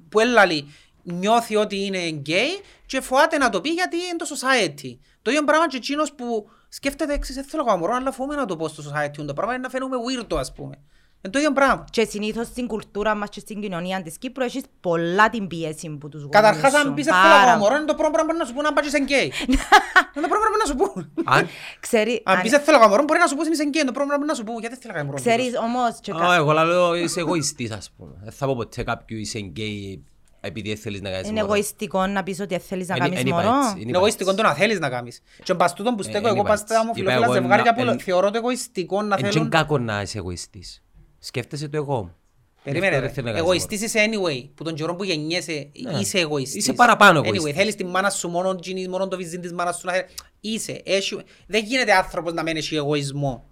που 0.10 0.19
έλαλει, 0.19 0.65
νιώθει 1.13 1.56
ότι 1.56 1.86
είναι 1.86 2.08
γκέι 2.10 2.62
και 2.86 3.02
φοβάται 3.02 3.38
να 3.38 3.50
το 3.50 3.62
πει 3.62 3.70
γιατί 3.70 3.96
είναι 3.96 4.15
το 4.17 4.26
society. 4.30 4.98
Το 5.22 5.32
ίδιο 5.32 5.43
πράγμα 5.43 5.67
και 5.67 5.78
εκείνος 5.78 6.13
που 6.13 6.50
σκέφτεται 6.70 7.13
εξής, 7.13 7.36
δεν 7.36 7.43
θέλω 7.43 7.63
να 7.63 7.70
κάνω 7.70 7.82
μωρό, 7.82 7.93
αλλά 7.93 8.12
φοβούμαι 8.12 8.36
να 8.36 8.46
το 8.46 8.56
πω 8.58 8.67
στο 8.67 8.84
society 8.84 9.26
το 9.26 9.34
πράγμα, 9.34 9.54
είναι 9.54 9.62
να 9.62 9.70
φαίνομαι 9.70 9.96
weirdo 10.08 10.36
ας 10.38 10.54
πούμε. 10.54 10.76
Είναι 11.22 11.34
το 11.34 11.39
ίδιο 11.39 11.54
πράγμα. 11.54 11.86
Και 11.91 12.06
συνήθως 12.06 12.48
στην 12.48 12.67
κουλτούρα 12.67 13.15
μας 13.15 13.30
και 13.30 13.39
στην 13.39 13.62
κοινωνία 13.62 14.02
της 14.02 14.17
Κύπρου 14.17 14.43
έχεις 14.43 14.63
πολλά 14.80 15.30
την 15.30 15.48
πίεση 15.48 15.89
που 15.89 16.10
τους 16.10 16.22
γονείς 16.22 16.36
Καταρχάς, 16.36 16.72
σου. 16.72 16.78
αν 16.78 16.93
πεις 16.93 17.06
θέλω 17.06 17.17
Πάρα 17.17 17.36
ακόμα 17.41 17.58
μωρό, 17.58 17.76
είναι 17.76 17.86
το 17.86 17.96
πρώτο 17.96 18.12
πράγμα 18.12 18.32
που 18.32 18.38
να 18.38 18.46
σου 18.46 18.54
πούν 18.54 18.65
αν 18.65 18.74
πάεις 18.74 18.88
είσαι 18.88 19.00
γκέι. 19.00 19.32
Είναι 20.15 20.26
το 20.26 20.32
πρώτο 20.34 20.43
πράγμα 20.43 20.50
που 20.54 20.62
να 20.63 20.65
σου 20.65 20.76
πούν. 20.76 21.13
Αν... 21.26 21.48
Ξέρει, 21.80 22.22
Αν 22.26 22.36
αν- 22.36 22.41
πεις 22.41 22.52
θέλω 22.52 22.78
ακόμα 22.78 22.89
μωρό, 22.91 23.04
μπορεί 23.04 23.20
να 23.20 23.28
σου 23.28 23.36
πούν 23.36 23.52
είσαι 23.52 23.63
γκέι. 23.63 23.82
Είναι 23.82 23.91
το 23.91 23.91
πρώτο 23.98 24.08
πράγμα 24.08 24.24
που 24.26 24.30
να 24.32 24.34
σου 24.34 24.43
πούν. 24.43 24.60
Γιατί 24.60 24.76
δεν 24.76 24.82
θέλω 24.82 24.93
να 24.93 25.00
κάνω 25.00 25.10
μωρό. 25.12 25.22
ξέρεις 25.24 25.58
όμως 25.58 26.00
και 26.02 26.12
Α, 26.12 26.15
κα- 26.20 26.36
εγώ 26.36 26.52
λέω 26.52 26.96
είσαι 26.96 27.20
εγωιστής 27.20 27.72
ας 27.72 27.91
πούμε. 27.98 28.13
Δεν 28.24 28.32
θα 28.32 28.46
πω 28.46 28.56
ποτέ 28.56 28.84
κάποιου 28.84 29.17
είσαι 29.17 29.39
γκέι 29.39 30.04
επειδή 30.47 30.69
δεν 30.69 30.77
θέλεις 30.77 31.01
να 31.01 31.10
κάνεις 31.10 31.27
είναι 31.29 31.39
μωρό. 31.41 31.53
εγωιστικό 31.53 32.07
να 32.07 32.23
πεις 32.23 32.39
ότι 32.39 32.57
θέλεις 32.60 32.88
να 32.88 32.93
Εν- 32.93 32.99
κάνεις 33.01 33.19
εν 33.19 33.27
είπα 33.27 33.36
μωρό. 33.36 33.47
έτσι, 33.57 33.69
εν 33.73 33.81
Είναι 33.81 33.89
είπα 33.89 33.97
εγωιστικό 33.97 34.29
έτσι. 34.29 34.41
το 34.41 34.47
να 34.49 34.55
θέλεις 34.55 34.79
να 34.79 34.89
κάνεις. 34.89 35.21
Και 35.43 35.53
πας 35.53 35.73
τούτον 35.73 35.95
που 35.95 36.03
στέκω 36.03 36.27
Ε, 36.27 36.29
εγώ 36.29 36.39
εν 36.39 36.43
πας 36.45 36.60
είπα 36.60 36.65
στα 36.67 36.73
έτσι. 36.75 36.86
ομοφυλόφιλα 36.86 37.17
Είπα 37.17 37.25
εγώ 37.25 37.33
ζευγάρια 37.41 37.71
να- 37.71 37.73
που 37.86 37.89
εν- 37.91 37.99
θεωρώ 37.99 38.31
το 38.31 38.38
εγωιστικό 38.38 39.01
να 39.01 39.15
Εν 39.15 39.23
και 39.23 39.29
θέλουν... 39.31 39.49
κακό 39.49 39.77
να 39.77 40.01
είσαι 40.01 40.17
εγωιστής. 40.17 40.83
Σκέφτεσαι 41.19 41.67
το 41.67 41.77
εγώ 41.77 41.95
μου. 42.03 42.15
Περίμενε 42.63 42.95
Αυτό 42.95 42.99
ρε. 43.01 43.05
δεν 43.05 43.15
θέλει 43.15 43.25
να 43.27 43.31
κάνεις 43.31 43.47
Εγωιστής 43.47 43.81
είσαι 43.81 43.99
anyway. 44.10 44.49
Που 44.55 44.63
τον 44.63 44.73
καιρό 44.73 44.95
που 44.95 45.03
γεννιέσαι 45.03 45.69
Ναι. 45.91 45.99
είσαι 45.99 46.19
εγωιστής. 46.19 46.55
Είσαι 46.55 46.73
παραπάνω 46.73 47.19
Anyway, 47.19 47.25
εγωιστής. 47.25 47.55
θέλεις 47.55 47.75
τη 47.75 47.86
μάνα 47.86 48.10
σου 48.10 48.29
μόνο, 48.29 48.55
τζινι, 48.55 48.88
μόνο 48.88 49.07
το 49.07 49.17
βυζίν 49.17 49.41
της 49.41 49.53
μάνας 49.53 49.77
σου 49.77 49.86
να 49.86 49.91
θέλει. 49.93 50.05
Είσαι. 50.41 50.81
Έχει- 50.86 51.19
Δεν 51.47 51.63
γίνεται 51.63 51.93
άνθρωπος 51.93 52.33
να 52.33 52.43
μένει 52.43 52.60
έχει 52.60 52.75
εγωισμό. 52.75 53.47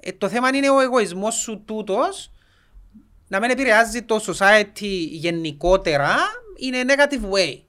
Ε, 0.00 0.12
το 0.12 0.28
θέμα 0.28 0.48
είναι 0.54 0.70
ο 0.70 0.80
εγωισμός 0.80 1.34
σου 1.34 1.62
τούτος 1.64 2.30
να 3.28 3.40
μην 3.40 3.50
επηρεάζει 3.50 4.02
το 4.02 4.20
society 4.26 5.06
γενικότερα 5.10 6.16
in 6.70 6.74
a 6.74 6.90
negative 6.90 7.34
way. 7.34 7.60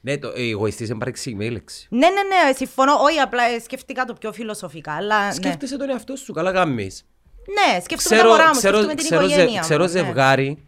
Ναι, 0.00 0.18
το 0.18 0.32
ε, 0.36 0.48
εγωιστής 0.50 0.88
είναι 0.88 0.98
παρεξηγημένη 0.98 1.50
λέξη. 1.50 1.86
Ναι, 1.90 1.98
ναι, 2.08 2.22
ναι, 2.22 2.52
συμφωνώ. 2.56 2.92
Όχι, 3.02 3.18
απλά 3.18 3.42
ε, 3.44 3.58
σκέφτηκα 3.58 4.04
το 4.04 4.12
πιο 4.14 4.32
φιλοσοφικά. 4.32 4.92
Αλλά, 4.92 5.26
ναι. 5.26 5.32
Σκέφτεσαι 5.32 5.76
τον 5.76 5.90
εαυτό 5.90 6.16
σου, 6.16 6.32
καλά 6.32 6.52
κάνεις. 6.52 7.04
ναι, 7.46 7.80
σκέφτομαι 7.80 8.16
τα 8.20 8.22
Ξέρω, 8.22 8.28
μωρά 8.28 8.46
μου, 8.46 8.58
ξέρω, 8.58 8.76
σκέφτομαι 8.76 8.94
την 8.94 9.04
ξέρω, 9.04 9.22
ζε- 9.22 9.30
οικογένεια 9.30 9.60
ξέρω 9.60 9.84
μου. 9.84 9.90
ναι. 9.92 9.98
ζευγάρι, 9.98 10.64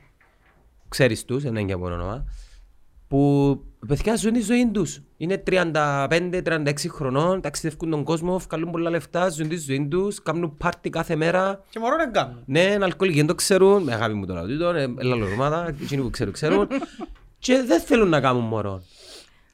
ξέρεις 0.89 1.25
τους, 1.25 1.43
δεν 1.43 1.57
είναι 1.57 1.69
και 1.69 1.77
μόνο 1.77 1.95
όνομα, 1.95 2.25
που 3.09 3.19
παιδιά 3.87 4.17
ζουν 4.17 4.33
τη 4.33 4.41
ζωή 4.41 4.71
τους. 4.73 5.01
Είναι 5.17 5.43
35-36 5.51 6.73
χρονών, 6.89 7.41
ταξιδεύουν 7.41 7.91
τον 7.91 8.05
κόσμο, 8.05 8.39
βγάλουν 8.39 8.71
πολλά 8.71 8.91
λεφτά, 8.91 9.29
ζουν 9.29 9.49
τη 9.49 9.57
ζωή 9.57 9.87
τους, 9.91 10.23
κάνουν 10.23 10.57
πάρτι 10.57 10.91
κάθε 10.91 11.17
μέρα. 11.17 11.65
Και 11.71 11.79
μωρό 11.79 11.97
δεν 11.97 12.13
κάνουν. 12.13 12.43
Ναι, 12.47 12.61
είναι 12.61 12.85
αλκοολικοί, 12.85 13.17
δεν 13.19 13.27
το 13.27 13.35
ξέρουν, 13.35 13.83
με 13.83 13.93
αγάπη 13.95 14.15
μου 14.15 14.27
τώρα 14.27 14.43
τούτο, 14.47 14.69
ε, 14.69 14.95
έλα 14.99 15.15
ομάδα, 15.35 15.75
εκείνοι 15.83 16.03
που 16.03 16.11
ξέρουν, 16.11 16.33
ξέρουν. 16.33 16.69
και 17.39 17.63
δεν 17.67 17.81
θέλουν 17.81 18.09
να 18.09 18.21
κάνουν 18.21 18.45
μωρό. 18.45 18.83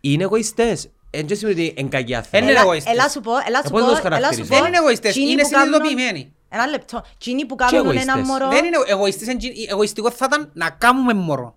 Είναι 0.01 0.23
εγωιστές. 0.23 0.89
Εν 1.11 1.27
και 1.27 1.35
σημαίνει 1.35 1.61
ότι 1.61 1.75
είναι 1.81 1.89
κακοί 1.89 2.15
άνθρωποι. 2.15 2.37
Ε, 2.37 2.41
ναι, 2.41 2.51
Έλα- 2.51 2.61
εγωιστές. 2.61 2.93
Έλα 2.93 3.09
σου 3.09 3.21
πω, 3.21 3.33
έλα 3.47 3.59
σου 3.59 3.67
Ε, 3.67 3.71
πώς 3.71 3.71
πω, 3.71 3.79
τους 3.79 3.87
έλα 3.89 3.97
σου 3.97 4.03
χαρακτηρίζεις; 4.03 4.49
πω. 4.49 4.57
Δεν 4.57 4.67
είναι 4.67 4.77
εγωιστές, 4.77 5.11
Τσίνοι 5.11 5.31
είναι 5.31 5.43
που 5.43 5.49
κάνουν- 5.51 5.75
συνειδητοποιημένοι. 5.75 6.33
Ένα 6.49 6.67
λεπτό. 6.67 7.05
Τσίνοι 7.19 7.45
που 7.47 7.55
κάνουν 7.55 7.75
ένα 7.81 7.89
εγωιστές. 7.91 8.27
μωρό. 8.27 8.49
Δεν 8.49 8.65
είναι 8.65 8.77
εγωιστής, 8.87 9.27
είναι 9.29 9.37
τζι- 9.39 9.71
εγωιστικό 9.71 10.11
θα 10.11 10.25
ήταν 10.29 10.51
να 10.53 10.71
κάνουμε 10.71 11.15
μωρό. 11.15 11.57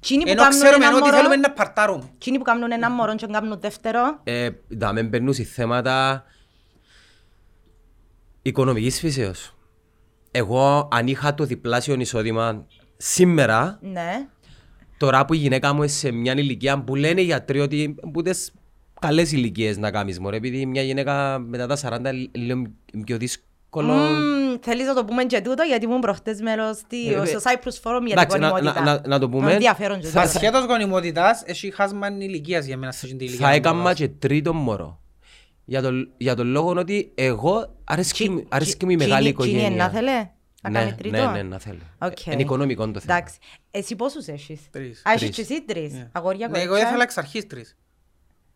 Τσίνοι 0.00 0.22
που 0.22 0.30
Ενώ 0.30 0.42
κάνουν 0.42 0.60
ξέρουμε 0.60 0.84
ένα 0.84 0.94
ότι 0.94 1.04
μωρό. 1.04 1.16
θέλουμε 1.16 1.36
να 1.36 1.50
παρτάρουμε. 1.50 2.10
Τσίνοι 2.18 2.38
που 2.38 2.44
κάνουν 2.44 2.72
ένα 2.72 2.90
μωρό 2.90 3.14
και 3.14 3.26
κάνουν 3.26 3.60
δεύτερο. 3.60 4.20
Ε, 4.24 4.48
να 4.68 4.92
μην 4.92 5.10
περνούν 5.10 5.34
σε 5.34 5.42
θέματα 5.44 6.24
οικονομικής 8.42 8.98
φύσεως. 8.98 9.54
Εγώ 10.30 10.88
αν 10.92 11.06
είχα 11.06 11.34
το 11.34 11.44
διπλάσιο 11.44 11.94
εισόδημα 12.00 12.66
σήμερα, 12.96 13.78
Ναι. 13.82 14.28
τώρα 14.96 15.24
που 15.24 15.34
η 15.34 15.36
γυναίκα 15.36 15.72
μου 15.72 15.78
είναι 15.82 15.86
σε 15.92 16.10
μια 16.10 16.32
ηλικία 16.32 16.82
που 16.82 16.94
λένε 16.94 17.20
οι 17.20 17.24
γιατροί 17.24 17.60
ότι 17.60 17.94
που 18.12 18.22
τις 18.22 18.52
καλές 19.00 19.32
ηλικίες 19.32 19.76
να 19.78 19.90
κάνεις 19.90 20.20
μωρέ, 20.20 20.36
επειδή 20.36 20.66
μια 20.66 20.82
γυναίκα 20.82 21.38
μετά 21.38 21.66
τα 21.66 21.76
40 21.76 21.98
είναι 21.98 22.28
λίγο 22.32 22.62
πιο 23.04 23.16
δύσκολο. 23.16 23.46
Μμμ, 23.80 24.58
Θέλεις 24.60 24.86
να 24.86 24.94
το 24.94 25.04
πούμε 25.04 25.24
και 25.24 25.40
τούτο 25.40 25.62
γιατί 25.62 25.84
ήμουν 25.84 26.00
προχτές 26.00 26.40
μέλος 26.40 26.76
στη- 26.76 27.12
Ε, 27.12 27.24
στο 27.24 27.38
Cyprus 27.42 27.80
Forum 27.82 28.00
για 28.06 28.16
την 28.16 28.18
εντάξει, 28.18 28.38
να- 28.38 28.48
γονιμότητας. 28.48 28.84
να- 28.84 28.92
να- 28.92 29.02
να 29.06 29.18
το 29.18 29.28
πούμε. 29.28 29.52
Ενδιαφέρον 29.52 30.00
και 30.00 30.06
Θα- 30.06 30.22
τούτο. 30.22 30.36
Ασχέτως 30.36 30.64
γονιμότητας, 30.64 31.42
έχει 31.46 31.70
χάσμα 31.70 32.08
ηλικίας 32.08 32.64
για 32.66 32.76
μένα 32.76 32.92
σε 32.92 32.98
αυτή 33.02 33.16
την 33.16 33.26
ηλικία. 33.26 33.44
Θα 33.44 33.50
να 33.50 33.56
έκανα 33.56 33.82
μπορώ. 33.82 33.94
και 33.94 34.08
τρίτο 34.08 34.54
μωρό. 34.54 35.00
Για 35.64 35.82
τον, 35.82 36.10
για 36.16 36.34
τον 36.34 36.46
λόγο 36.46 36.70
ότι 36.70 37.12
εγώ 37.14 37.74
αρέσκει, 37.84 38.28
μου- 38.30 38.44
αρέσκει 38.48 38.84
μου 38.84 38.90
η 38.90 38.96
Τσίνοι- 38.96 39.10
μεγάλη 39.12 39.34
τσίνοι 39.34 39.50
οικογένεια. 39.54 39.84
να 39.84 39.90
θέλε, 39.90 40.28
να 40.62 40.70
ναι, 40.70 40.78
κάνει 40.78 40.92
τρίτο; 40.94 41.16
Ναι, 41.16 41.30
ναι, 41.30 41.42
να 41.42 41.58
θέλει. 41.58 41.80
Οκ. 41.98 42.26
Είναι 42.26 42.42
οικονομικό 42.42 42.90
το 42.90 43.00
θέμα. 43.00 43.14
Εντάξει. 43.16 43.38
Εσύ 43.70 43.96
πόσους 43.96 44.26
έχεις; 44.26 44.60
Τρεις. 44.70 45.02
Α, 45.04 45.10
έχεις 45.12 45.20
Τρεις. 45.32 45.36
και 45.36 45.40
εσύ 45.54 45.62
τρεις. 45.64 45.92
Ναι. 45.92 46.08
Αγόρια, 46.12 46.48
Ναι, 46.48 46.56
εγώ 46.58 46.66
κορίτσια. 46.66 46.88
ήθελα 46.88 47.02
εξ 47.02 47.18
αρχής 47.18 47.46
τρεις. 47.46 47.76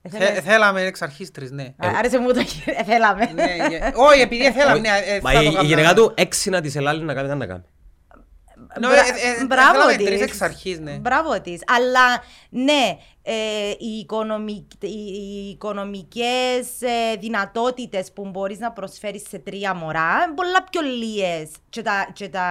Ήθελες. 0.06 0.28
Θε- 0.28 0.42
Θέλαμε 0.44 0.82
εξ 0.82 1.02
αρχής 1.02 1.30
τρεις, 1.30 1.50
ναι. 1.50 1.62
Α, 1.62 1.88
Άρεσε 1.98 2.18
μου 2.18 2.32
το 2.32 2.40
ε, 2.64 2.84
θέλαμε. 2.84 3.30
Ναι, 3.34 3.54
για- 3.68 3.92
Όχι, 3.96 4.20
επειδή 4.20 4.52
θέλαμε, 4.52 4.78
ναι, 4.78 4.88
ε, 4.88 5.20
Μα 5.22 5.30
θα 5.30 5.40
η, 5.40 5.44
το 5.44 5.50
η 5.50 5.52
κάναμε. 5.54 5.68
γυναίκα 5.68 5.94
του 5.94 6.12
έξι 6.16 6.50
να 6.50 6.60
της 6.60 6.76
ελάλει 6.76 7.02
να 7.04 7.14
κάνει, 7.14 7.28
δεν 7.28 7.36
να 7.38 7.46
κάνει. 7.46 7.62
Ναι, 8.80 8.86
Μπρα- 8.86 8.96
ε, 8.96 9.40
ε, 9.40 9.44
Μπράβο 9.44 9.72
θέλαμε 9.72 9.96
της. 9.96 10.06
τρεις 10.06 10.20
εξ 10.20 10.42
αρχής, 10.42 10.78
ναι. 10.80 10.90
Μπράβο 10.92 11.40
της. 11.40 11.60
Αλλά 11.76 12.22
ναι, 12.48 12.96
ε, 13.28 13.70
οι, 13.78 13.98
οικονομικ, 13.98 14.72
οι, 14.80 14.88
οι 14.88 15.48
οικονομικές 15.50 16.80
ε, 16.80 17.16
δυνατότητες 17.20 18.12
που 18.12 18.28
μπορείς 18.28 18.58
να 18.58 18.72
προσφέρεις 18.72 19.22
σε 19.28 19.38
τρία 19.38 19.74
μωρά 19.74 20.10
είναι 20.26 20.34
πολλά 20.34 20.64
πιο 20.70 20.80
λίγες. 20.80 21.50
Και 21.68 21.82
τα, 21.82 22.10
και 22.12 22.28
τα, 22.28 22.44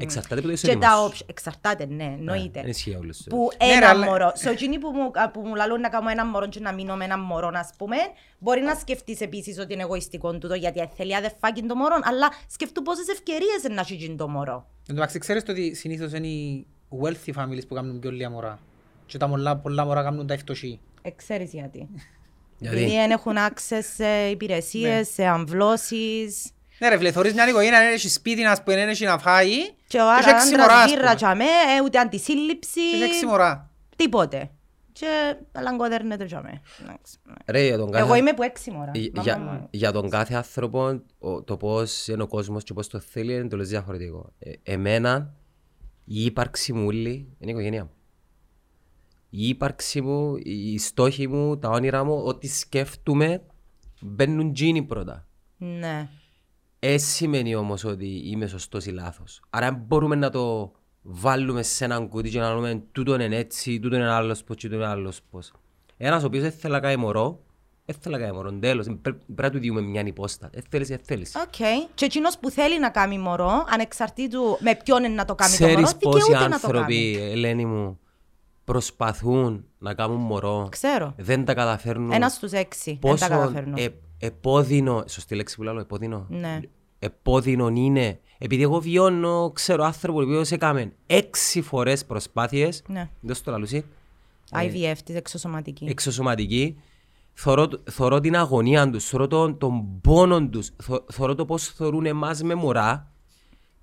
Εξαρτάται 0.00 0.34
από 0.34 0.42
το 0.42 0.48
και 0.48 0.52
εισόδημα 0.54 0.80
τα 0.80 0.96
σου. 0.96 1.08
option- 1.10 1.26
Εξαρτάται, 1.26 1.86
ναι, 1.86 2.04
εννοείται. 2.04 2.60
Δεν 2.60 2.70
ισχύει 2.70 2.96
όλους. 3.00 3.18
Που 3.28 3.48
Ναι, 3.62 3.66
ρε, 3.68 3.74
ένα 3.76 3.88
αλλά- 3.88 4.04
μωρό. 4.04 4.30
Σε 4.34 4.50
εκείνοι 4.50 4.78
που 4.78 4.90
μου, 4.90 5.10
που 5.32 5.40
μου 5.40 5.54
λαλούν 5.54 5.80
να 5.80 5.88
κάνω 5.88 6.08
ένα 6.08 6.26
μωρό 6.26 6.48
και 6.48 6.60
να 6.60 6.72
μείνω 6.72 6.96
με 6.96 7.04
ένα 7.04 7.18
μωρό, 7.18 7.50
ας 7.54 7.70
πούμε, 7.78 7.96
μπορεί 8.38 8.60
να 8.60 8.74
σκεφτείς 8.74 9.20
επίσης 9.20 9.58
ότι 9.58 9.72
είναι 9.72 9.82
εγωιστικό 9.82 10.38
τούτο 10.38 10.54
γιατί 10.54 10.88
θέλει 10.96 11.16
αδεφάκι 11.16 11.62
το 11.62 11.74
μωρό, 11.74 11.98
αλλά 12.02 12.28
σκεφτού 12.48 12.82
πόσες 12.82 13.08
ευκαιρίες 13.08 13.62
να 13.70 13.80
έχει 13.80 14.14
το 14.18 14.28
μωρό. 14.28 14.52
Εν 14.80 14.86
τω 14.86 14.92
μεταξύ, 14.94 15.18
ξέρεις 15.18 15.42
το 15.42 15.52
ότι 15.52 15.74
συνήθως 15.74 16.12
είναι 16.12 16.26
οι 16.26 16.66
wealthy 17.02 17.32
families 17.42 17.66
που 17.68 17.74
κάνουν 17.74 17.98
πιο 17.98 18.10
λίγα 18.10 18.30
μωρά. 18.30 18.58
Και 19.08 19.18
τα 19.18 19.28
πολλά, 19.28 19.56
πολλά 19.56 19.84
μωρά 19.84 20.02
κάνουν 20.02 20.26
τα 20.26 20.34
ευτοχή. 20.34 20.80
Ε, 21.02 21.10
ξέρεις 21.10 21.52
γιατί. 21.52 21.88
Γιατί; 22.60 22.76
Επειδή 22.76 22.90
δεν 22.96 23.10
έχουν 23.10 23.34
access 23.36 23.80
σε 23.96 24.28
υπηρεσίες, 24.30 24.96
Ναι. 24.96 25.02
σε 25.02 25.24
αμβλώσεις. 25.24 26.50
Ναι 26.78 26.88
ρε 26.88 26.96
βλέ, 26.96 27.12
θωρείς 27.12 27.32
μια 27.32 27.48
οικογένεια, 27.48 27.78
δεν 27.80 27.92
έχει 27.92 28.08
σπίτι 28.08 28.42
να 28.42 28.62
που 28.62 28.70
δεν 28.70 28.88
έχει 28.88 29.04
να 29.04 29.18
φάει 29.18 29.48
Και 29.86 30.00
ο 30.00 30.04
και 30.04 30.20
έχει 30.20 30.28
άρα 30.28 30.36
έξι 30.36 30.50
μωράς, 30.50 30.66
άντρας 30.70 30.84
ας 30.84 30.90
γύρρα 30.90 31.02
πούμε. 31.04 31.14
τζαμέ, 31.14 31.44
ε, 31.44 31.82
ούτε 31.84 31.98
αντισύλληψη, 31.98 32.80
Και 32.90 32.96
έχει 32.96 33.02
έξι 33.04 33.26
μωρά. 33.26 33.70
τίποτε. 33.96 34.50
Και 34.92 35.06
λαγκοδέρνεται 35.62 36.24
τζαμέ. 36.24 36.60
Εντάξει, 36.82 37.16
ναι. 37.24 37.34
Ρε, 37.46 37.64
για 37.66 37.76
τον 37.78 37.90
κάθε... 37.90 38.04
Εγώ 38.04 38.14
είμαι 38.14 38.32
που 38.32 38.42
έξι 38.42 38.70
μωρά. 38.70 38.90
Για, 38.94 39.10
μαμά 39.14 39.22
για, 39.22 39.38
μου. 39.38 39.66
για 39.70 39.92
τον 39.92 40.10
κάθε 40.10 40.34
άνθρωπο, 40.34 41.00
ο- 41.18 41.42
το 41.42 41.56
πώς 41.56 42.08
είναι 42.08 42.22
ο 42.22 42.26
κόσμος 42.26 42.64
και 42.64 42.72
πώς 42.72 42.88
το 42.88 42.98
θέλει 43.00 43.34
είναι 43.34 43.48
τελείως 43.48 43.68
διαφορετικό. 43.68 44.32
Ε, 44.38 44.52
εμένα, 44.62 45.34
η 46.04 46.24
ύπαρξη 46.24 46.72
μου 46.72 46.86
όλη 46.86 47.10
είναι 47.38 47.50
η 47.50 47.54
οικογένεια 47.54 47.84
μου. 47.84 47.90
Η 49.30 49.48
ύπαρξη 49.48 50.00
μου, 50.00 50.34
οι 50.42 50.78
στόχοι 50.78 51.28
μου, 51.28 51.58
τα 51.58 51.68
όνειρα 51.68 52.04
μου, 52.04 52.22
ό,τι 52.24 52.48
σκέφτομαι, 52.48 53.42
μπαίνουν 54.00 54.52
τζίνοι 54.52 54.82
πρώτα. 54.82 55.26
Ναι. 55.56 56.08
Ε, 56.78 56.98
σημαίνει 56.98 57.54
όμως 57.54 57.84
ότι 57.84 58.22
είμαι 58.24 58.46
σωστός 58.46 58.86
ή 58.86 58.90
λάθος. 58.90 59.40
Άρα 59.50 59.66
αν 59.66 59.84
μπορούμε 59.86 60.14
να 60.14 60.30
το 60.30 60.72
βάλουμε 61.02 61.62
σε 61.62 61.84
έναν 61.84 62.08
κουτί 62.08 62.30
και 62.30 62.40
να 62.40 62.54
λέμε 62.54 62.82
τούτο 62.92 63.20
είναι 63.20 63.36
έτσι, 63.36 63.80
τούτο 63.80 63.96
είναι 63.96 64.10
άλλος 64.10 64.44
πώς 64.44 64.56
και 64.56 64.68
τούτο 64.68 64.80
είναι 64.80 64.90
άλλος 64.90 65.20
πώς. 65.30 65.52
Ένας 65.96 66.22
ο 66.22 66.26
οποίος 66.26 66.42
δεν 66.42 66.52
θέλει 66.52 66.72
να 66.72 66.80
κάνει 66.80 66.96
μωρό, 66.96 67.40
δεν 67.84 67.96
θέλει 68.00 68.14
να 68.14 68.20
κάνει 68.20 68.32
μωρό, 68.36 68.52
τέλος. 68.52 68.86
Πρέ- 68.86 69.16
Πρέπει 69.24 69.42
να 69.42 69.50
του 69.50 69.58
διούμε 69.58 69.80
μια 69.80 70.02
υπόσταση. 70.06 70.50
Δεν 70.54 70.62
θέλεις, 70.70 70.88
δεν 70.88 70.98
θέλεις. 71.02 71.34
Οκ. 71.34 71.54
Και 71.94 72.04
εκείνος 72.04 72.38
που 72.38 72.50
θέλει 72.50 72.80
να 72.80 72.90
κάνει 72.90 73.18
μωρό, 73.18 73.64
ανεξαρτήτου 73.68 74.58
με 74.60 74.78
ποιον 74.84 75.04
είναι 75.04 75.14
να 75.14 75.24
το 75.24 75.34
κάνει 75.34 75.56
το 75.56 75.66
μωρό, 75.66 75.74
Ξέρεις 75.74 75.96
πόσοι 75.96 76.18
δικαιούται 76.18 76.48
να 76.48 76.60
το 76.60 76.66
άνθρωποι, 76.66 77.14
κάνει. 77.18 77.30
Ελένη 77.30 77.64
μου, 77.64 77.98
προσπαθούν 78.72 79.64
να 79.78 79.94
κάνουν 79.94 80.16
μωρό, 80.20 80.66
Ξέρω. 80.70 81.14
δεν 81.16 81.44
τα 81.44 81.54
καταφέρνουν. 81.54 82.12
Ένας 82.12 82.32
στους 82.32 82.52
έξι. 82.52 82.90
Δεν 82.90 83.00
τα 83.00 83.08
πόσο 83.08 83.28
καταφέρνω. 83.28 83.74
ε, 83.78 83.88
επώδυνο, 84.18 85.04
σωστή 85.08 85.34
λέξη 85.34 85.56
που 85.56 85.62
λέω, 85.62 85.78
επώδυνο. 85.78 86.26
Ναι. 86.28 86.60
Επώδυνο 86.98 87.68
είναι. 87.68 88.18
Επειδή 88.38 88.62
εγώ 88.62 88.80
βιώνω, 88.80 89.50
ξέρω 89.54 89.84
άνθρωπο 89.84 90.18
που 90.24 90.42
έκαμε 90.50 90.92
έξι 91.06 91.60
φορές 91.62 92.04
προσπάθειες, 92.04 92.82
Ναι. 92.88 93.08
δεν 93.20 93.34
στο 93.34 93.50
λαλούσι, 93.50 93.84
IVF 94.52 94.96
της 95.04 95.14
εξωσωματική. 95.14 95.84
εξωσωματική, 95.88 96.76
θωρώ, 97.34 97.68
θωρώ 97.90 98.20
την 98.20 98.36
αγωνία 98.36 98.90
τους, 98.90 99.04
θωρώ 99.04 99.26
τον, 99.26 99.58
τον 99.58 100.00
πόνο 100.00 100.48
τους, 100.48 100.70
θω- 100.82 101.04
θωρώ 101.12 101.34
το 101.34 101.44
πώς 101.44 101.64
θωρούν 101.68 102.06
εμάς 102.06 102.42
με 102.42 102.54
μωρά 102.54 103.12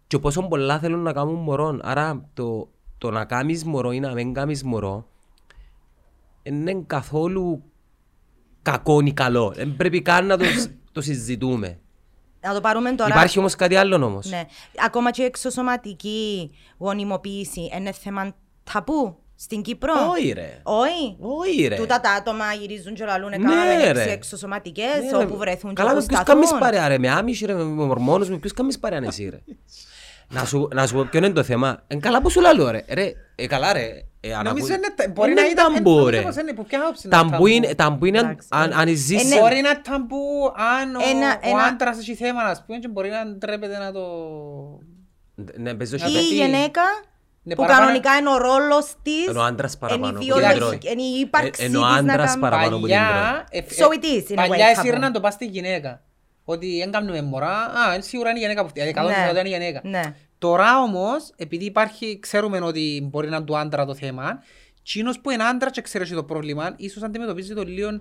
και 0.08 0.20
πόσο 0.20 0.42
πολλά 0.48 0.80
θέλουν 0.80 1.02
να 1.02 1.14
κάνουν 1.14 1.36
μωρό. 1.36 1.80
Άρα 1.82 2.30
το, 2.34 2.70
το 2.98 3.12
να 3.12 3.26
κάνεις 3.26 3.64
μωρό 3.64 3.92
ή 3.92 4.00
να 4.00 4.12
μην 4.14 4.34
κάνεις 4.34 4.64
μωρό 4.64 5.08
δεν 6.44 6.54
είναι 6.56 6.84
καθόλου 6.88 7.64
κακό 8.62 9.00
ή 9.00 9.14
καλό. 9.14 9.52
Δεν 9.56 9.76
πρέπει 9.76 10.02
καν 10.02 10.26
να 10.26 10.38
το, 10.38 10.46
το 10.92 11.02
συζητούμε. 11.02 11.80
Να 12.42 12.54
το 12.54 12.62
πάρουμε 12.62 12.92
τώρα. 12.92 13.10
Υπάρχει 13.10 13.40
όμως 13.40 13.56
κάτι 13.56 13.76
άλλο 13.76 14.06
όμως. 14.06 14.26
Ναι. 14.30 14.44
Ακόμα 14.86 15.12
και 15.12 15.22
η 15.22 15.26
εξωσωματική 15.26 16.52
γονιμοποίηση 16.78 17.70
είναι 17.78 17.92
θέμα 17.92 18.36
ταπού 18.74 19.18
στην 19.36 19.62
Κύπρο. 19.62 19.94
Όχι 20.12 20.32
ρε. 20.32 20.60
Όχι. 20.64 21.16
Όχι 21.20 21.68
ρε. 21.68 21.76
Τούτα 21.76 22.00
τα 22.00 22.12
άτομα 22.12 22.54
γυρίζουν 22.54 22.94
και 22.94 23.06
λαλούν 23.06 23.30
Ναι, 23.30 23.36
έκαναμε 23.36 23.92
ρε. 23.92 24.00
έξι 24.02 24.10
εξωσωματικές 24.10 25.04
Ναι, 25.12 25.18
ρε. 25.18 25.24
όπου 25.24 25.38
βρεθούν 25.38 25.70
και 25.70 25.76
Καλά, 25.82 25.90
όπου 25.92 26.00
με 26.00 26.06
ποιους 26.08 26.24
κάνεις 26.24 26.48
σταθούν. 26.48 26.64
παρέα 26.66 26.88
ρε, 26.88 26.98
με 26.98 27.10
άμυση 27.10 27.46
ρε, 27.46 27.54
με 27.54 27.64
μορμόνους, 27.64 28.30
με 28.30 28.38
ποιους 28.38 28.54
κάνεις 28.54 28.80
παρέα 28.80 29.04
εσύ 29.06 29.30
ρε. 29.30 29.40
Να 30.40 30.46
σου, 30.46 30.68
να 30.74 30.88
σου 30.88 30.94
πω 30.96 31.08
ποιο 31.12 31.20
είναι 31.20 31.30
το 31.30 31.44
θέμα. 31.44 31.84
Εν 31.88 32.00
καλά 32.00 32.22
που 32.22 32.30
σου 32.30 32.42
λαλώ 32.42 32.70
ρε. 32.72 32.84
Ρε, 32.94 33.12
ε, 33.36 33.48
καλά 33.48 33.74
ρε. 33.74 33.90
Ε, 34.20 34.34
αν 34.34 34.44
Νομίζω 34.44 34.66
ακού- 34.74 34.78
είναι 34.78 34.94
τα- 34.96 35.10
μπορεί 35.14 35.32
Είναι 35.32 35.42
να 35.42 35.48
ήταν- 35.48 35.74
ταμπού, 35.74 35.90
νομίζω 35.90 36.10
ρε. 36.10 36.22
πως 36.22 36.36
είναι, 36.36 36.54
που 36.54 36.66
ποια 36.66 36.80
άποψη 36.82 37.02
είναι 37.08 37.16
Ταμπού 37.16 37.30
ταμπού. 37.32 37.46
είναι, 37.48 37.76
ταμπού 37.76 38.06
είναι 38.06 38.20
αν, 38.20 38.26
Εντάξει, 38.26 38.48
αν, 38.52 38.74
αν 38.74 38.88
είναι- 38.88 38.98
ζεις... 38.98 39.24
είναι- 39.24 39.40
Μπορεί 39.40 39.62
να 39.62 39.82
ταμπού 39.82 40.18
αν 40.80 40.96
ο, 40.96 41.00
Ένα- 41.10 41.40
ο 41.44 41.50
ένα- 41.50 41.64
άντρας 41.64 41.98
έχει 42.00 42.16
θέμα, 42.16 42.42
ας 42.44 42.64
πούμε, 42.66 42.78
και 42.80 42.88
μπορεί 42.88 43.10
να 43.10 43.26
ντρέπεται 43.26 43.78
να 43.78 43.92
το... 43.92 44.02
Ναι, 45.58 45.74
παίζω 45.74 45.98
Να 46.00 46.06
και 46.06 46.12
Ή 46.12 46.14
το 46.14 46.20
η 46.20 46.28
πει. 46.30 46.36
γυναίκα 46.36 46.82
Ναι, 47.44 47.56
που 47.56 47.62
παραπάνω- 47.62 47.86
κανονικά 47.86 48.16
είναι 48.18 48.30
ο 48.30 48.38
ρόλος 48.38 48.94
της, 49.02 49.28
Ενώ 49.28 49.40
ο 49.40 49.44
άντρας 49.44 49.78
παραπάνω 49.78 50.08
είναι 50.08 50.26
η 50.26 50.30
από 50.30 50.40
την 50.40 50.50
βιολογική- 50.50 50.80
τρώει. 50.88 50.94
είναι 50.94 51.02
η 51.18 51.20
ύπαρξής 51.20 51.64
Ε, 51.66 51.68
ενώ 51.68 51.80
ο 51.80 51.84
της 51.84 51.92
να 51.92 51.98
άντρας 52.14 52.28
κάνει- 52.30 52.42
παραπάνω 52.42 52.76
από 52.76 52.86
την 52.86 52.96
Παλιά, 52.96 53.46
τρώει. 53.52 53.64
ε, 53.70 53.86
So 53.86 53.92
ε, 53.92 53.98
it 54.00 54.04
is, 54.06 54.32
in 54.36 54.40
a 54.40 54.44
way, 54.46 54.50
παλιά 54.50 54.68
couple. 54.68 54.80
έσυρναν 54.86 55.12
το 55.14 55.20
πας 55.20 55.34
στη 55.34 55.46
γυναίκα. 55.46 56.02
Ότι 56.48 56.78
δεν 56.80 56.92
κάνουμε 56.92 57.22
μωρά, 57.22 57.58
α, 57.58 57.94
είναι 57.94 58.02
σίγουρα 58.04 58.30
είναι 58.30 58.40
η 58.40 58.42
γυναίκα 58.42 58.62
που 58.64 58.70
φταίει, 58.70 58.88
100% 58.96 59.34
Ναι. 59.34 59.40
είναι 59.40 59.50
η 59.50 59.52
γυναίκα. 59.52 59.82
Ναι. 60.40 60.52
Τώρα 60.52 60.82
όμως, 60.82 61.32
επειδή 61.36 61.66
υπάρχει, 61.66 62.20
ξέρουμε 62.20 62.60
ότι 62.60 63.08
μπορεί 63.12 63.30
να 63.30 63.36
είναι 63.36 63.46
του 63.46 63.58
άντρα 63.58 63.86
το 63.86 63.96
θέμα, 63.96 64.40
εκείνος 64.80 65.20
που 65.20 65.30
είναι 65.30 65.44
άντρα 65.44 65.70
και 65.70 65.82
ξέρεις 65.82 66.10
το 66.10 66.24
πρόβλημα, 66.24 66.74
ίσως 66.78 67.04
αντιμετωπίζει 67.04 67.54
το 67.54 67.64
λίγο 67.64 68.00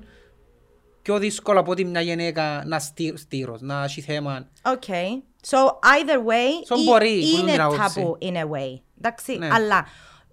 πιο 1.03 1.19
δύσκολο 1.19 1.61
από 1.61 1.71
ότι 1.71 1.85
μια 1.85 2.01
γυναίκα 2.01 2.63
να 2.67 2.79
στεί- 2.79 3.19
στήρος, 3.19 3.61
να 3.61 3.85
έχει 3.85 4.01
θέμα. 4.01 4.49
Okay. 4.63 5.23
So 5.51 5.57
either 5.67 6.19
way, 6.19 6.75
So 6.75 6.79
ή- 6.81 6.85
μπορεί, 6.85 7.21
που 7.33 7.39
είναι 7.41 7.53
την 7.53 7.61
άποψη. 7.61 7.95
ταμπού 7.95 8.19
in 8.21 8.35
a 8.35 8.43
way. 8.43 8.81
Εντάξει, 8.99 9.37
Ναι. 9.39 9.49
αλλά 9.53 9.87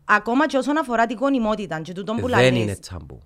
ακόμα 0.05 0.47
και 0.47 0.57
όσον 0.57 0.77
αφορά 0.77 1.05
την 1.05 1.17
γονιμότητα 1.17 1.81
και 1.81 1.93
τούτον 1.93 2.15
που 2.15 2.27
Δεν 2.27 2.39
λαλείς, 2.39 2.61
είναι 2.61 2.77
ταμπού. 2.91 3.21